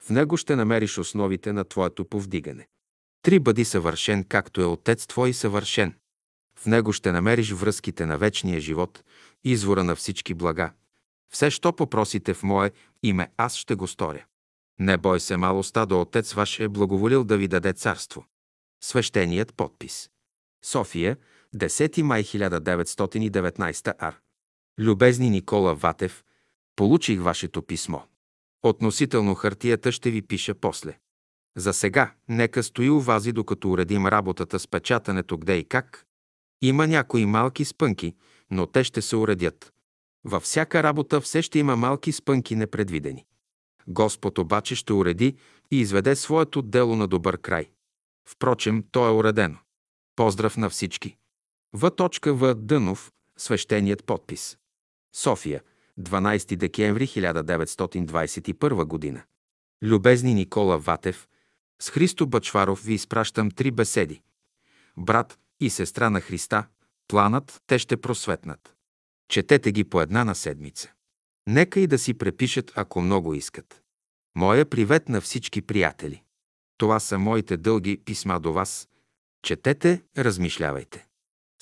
В 0.00 0.10
него 0.10 0.36
ще 0.36 0.56
намериш 0.56 0.98
основите 0.98 1.52
на 1.52 1.64
твоето 1.64 2.04
повдигане. 2.04 2.68
Три 3.22 3.38
бъди 3.38 3.64
съвършен, 3.64 4.24
както 4.24 4.60
е 4.60 4.64
Отец 4.64 5.06
твой 5.06 5.32
съвършен. 5.32 5.94
В 6.58 6.66
него 6.66 6.92
ще 6.92 7.12
намериш 7.12 7.52
връзките 7.52 8.06
на 8.06 8.18
вечния 8.18 8.60
живот, 8.60 9.04
извора 9.44 9.84
на 9.84 9.96
всички 9.96 10.34
блага. 10.34 10.72
Все, 11.32 11.50
що 11.50 11.72
попросите 11.72 12.34
в 12.34 12.42
мое 12.42 12.70
име, 13.02 13.30
аз 13.36 13.56
ще 13.56 13.74
го 13.74 13.86
сторя. 13.86 14.24
Не 14.80 14.96
бой 14.96 15.20
се, 15.20 15.36
мало 15.36 15.62
стадо, 15.62 16.00
Отец 16.00 16.32
ваш 16.32 16.60
е 16.60 16.68
благоволил 16.68 17.24
да 17.24 17.36
ви 17.36 17.48
даде 17.48 17.72
царство. 17.72 18.24
Свещеният 18.84 19.54
подпис. 19.54 20.10
София, 20.64 21.16
10 21.56 22.02
май 22.02 22.24
1919 22.24 24.02
ар. 24.02 24.18
Любезни 24.78 25.30
Никола 25.30 25.74
Ватев, 25.74 26.24
получих 26.76 27.20
вашето 27.20 27.62
писмо. 27.62 27.98
Относително 28.62 29.34
хартията 29.34 29.92
ще 29.92 30.10
ви 30.10 30.22
пиша 30.22 30.54
после. 30.54 30.98
За 31.56 31.72
сега, 31.72 32.12
нека 32.28 32.62
стои 32.62 32.90
у 32.90 33.00
вази, 33.00 33.32
докато 33.32 33.70
уредим 33.70 34.06
работата 34.06 34.58
с 34.58 34.66
печатането 34.66 35.38
где 35.38 35.56
и 35.56 35.64
как. 35.64 36.07
Има 36.62 36.86
някои 36.86 37.26
малки 37.26 37.64
спънки, 37.64 38.14
но 38.50 38.66
те 38.66 38.84
ще 38.84 39.02
се 39.02 39.16
уредят. 39.16 39.72
Във 40.24 40.42
всяка 40.42 40.82
работа 40.82 41.20
все 41.20 41.42
ще 41.42 41.58
има 41.58 41.76
малки 41.76 42.12
спънки 42.12 42.56
непредвидени. 42.56 43.24
Господ 43.88 44.38
обаче 44.38 44.74
ще 44.74 44.92
уреди 44.92 45.36
и 45.70 45.80
изведе 45.80 46.16
своето 46.16 46.62
дело 46.62 46.96
на 46.96 47.08
добър 47.08 47.38
край. 47.38 47.70
Впрочем, 48.28 48.84
то 48.90 49.08
е 49.08 49.12
уредено. 49.12 49.58
Поздрав 50.16 50.56
на 50.56 50.70
всички. 50.70 51.16
В. 51.72 51.90
В. 52.26 52.54
Дънов, 52.54 53.12
свещеният 53.36 54.04
подпис. 54.04 54.58
София, 55.14 55.62
12 56.00 56.56
декември 56.56 57.06
1921 57.06 58.84
година. 58.84 59.22
Любезни 59.82 60.34
Никола 60.34 60.78
Ватев, 60.78 61.28
с 61.80 61.90
Христо 61.90 62.26
Бачваров 62.26 62.84
ви 62.84 62.94
изпращам 62.94 63.50
три 63.50 63.70
беседи. 63.70 64.20
Брат 64.96 65.38
и 65.60 65.70
сестра 65.70 66.10
на 66.10 66.20
Христа, 66.20 66.66
планът, 67.08 67.62
те 67.66 67.78
ще 67.78 67.96
просветнат. 67.96 68.74
Четете 69.28 69.72
ги 69.72 69.84
по 69.84 70.00
една 70.00 70.24
на 70.24 70.34
седмица. 70.34 70.92
Нека 71.46 71.80
и 71.80 71.86
да 71.86 71.98
си 71.98 72.14
препишат, 72.14 72.72
ако 72.76 73.00
много 73.00 73.34
искат. 73.34 73.82
Моя 74.36 74.66
привет 74.66 75.08
на 75.08 75.20
всички 75.20 75.62
приятели. 75.62 76.22
Това 76.78 77.00
са 77.00 77.18
моите 77.18 77.56
дълги 77.56 77.98
писма 78.04 78.40
до 78.40 78.52
вас. 78.52 78.88
Четете, 79.42 80.02
размишлявайте. 80.18 81.06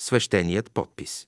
Свещеният 0.01 0.71
подпис. 0.71 1.27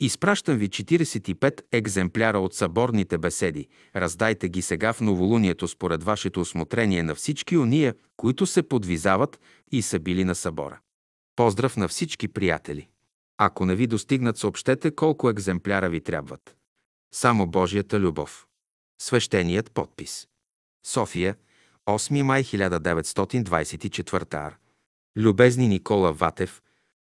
Изпращам 0.00 0.56
ви 0.56 0.68
45 0.68 1.62
екземпляра 1.72 2.38
от 2.38 2.54
съборните 2.54 3.18
беседи. 3.18 3.68
Раздайте 3.96 4.48
ги 4.48 4.62
сега 4.62 4.92
в 4.92 5.00
новолунието 5.00 5.68
според 5.68 6.02
вашето 6.02 6.40
осмотрение 6.40 7.02
на 7.02 7.14
всички 7.14 7.56
уния, 7.56 7.94
които 8.16 8.46
се 8.46 8.62
подвизават 8.62 9.40
и 9.72 9.82
са 9.82 9.98
били 9.98 10.24
на 10.24 10.34
събора. 10.34 10.80
Поздрав 11.36 11.76
на 11.76 11.88
всички 11.88 12.28
приятели! 12.28 12.88
Ако 13.38 13.66
не 13.66 13.74
ви 13.74 13.86
достигнат, 13.86 14.38
съобщете 14.38 14.94
колко 14.94 15.30
екземпляра 15.30 15.88
ви 15.88 16.00
трябват. 16.00 16.56
Само 17.14 17.46
Божията 17.46 18.00
любов. 18.00 18.46
Свещеният 19.02 19.72
подпис. 19.72 20.28
София, 20.86 21.36
8 21.86 22.22
май 22.22 22.44
1924 22.44 24.34
ар. 24.34 24.56
Любезни 25.16 25.68
Никола 25.68 26.12
Ватев, 26.12 26.62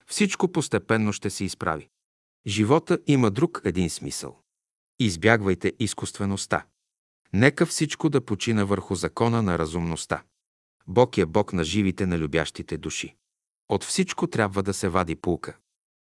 всичко 0.07 0.53
постепенно 0.53 1.13
ще 1.13 1.31
се 1.31 1.45
изправи. 1.45 1.89
Живота 2.47 2.99
има 3.07 3.31
друг 3.31 3.61
един 3.65 3.91
смисъл. 3.91 4.39
Избягвайте 4.99 5.73
изкуствеността. 5.79 6.67
Нека 7.33 7.67
всичко 7.67 8.09
да 8.09 8.21
почина 8.21 8.65
върху 8.65 8.95
закона 8.95 9.43
на 9.43 9.59
разумността. 9.59 10.23
Бог 10.87 11.19
е 11.19 11.27
Бог 11.27 11.53
на 11.53 11.65
живите, 11.65 12.07
на 12.07 12.19
любящите 12.19 12.79
души. 12.79 13.17
От 13.71 13.85
всичко 13.85 14.27
трябва 14.27 14.63
да 14.63 14.75
се 14.75 14.89
вади 14.89 15.17
пулка. 15.17 15.57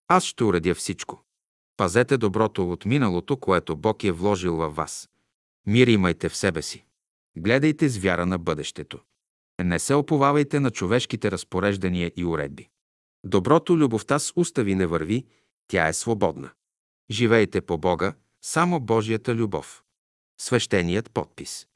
Аз 0.08 0.24
ще 0.24 0.44
уредя 0.44 0.76
всичко. 0.76 1.24
Пазете 1.78 2.18
доброто 2.18 2.72
от 2.72 2.86
миналото, 2.86 3.38
което 3.38 3.78
Бог 3.78 4.04
е 4.04 4.12
вложил 4.12 4.56
във 4.56 4.76
вас. 4.76 5.10
Мир 5.68 5.88
имайте 5.88 6.30
в 6.30 6.36
себе 6.36 6.62
си. 6.62 6.86
Гледайте 7.38 7.90
с 7.90 7.98
вяра 7.98 8.26
на 8.26 8.40
бъдещето. 8.40 9.00
Не 9.62 9.80
се 9.80 9.94
оповавайте 9.94 10.60
на 10.60 10.72
човешките 10.72 11.32
разпореждания 11.32 12.12
и 12.16 12.26
уредби. 12.26 12.70
Доброто 13.24 13.78
любовта 13.78 14.20
с 14.20 14.34
устави 14.36 14.76
не 14.76 14.86
върви, 14.86 15.26
тя 15.68 15.88
е 15.88 15.94
свободна. 15.94 16.52
Живейте 17.12 17.62
по 17.62 17.78
Бога, 17.78 18.14
само 18.42 18.80
Божията 18.80 19.36
любов. 19.36 19.84
Свещеният 20.42 21.12
подпис. 21.12 21.68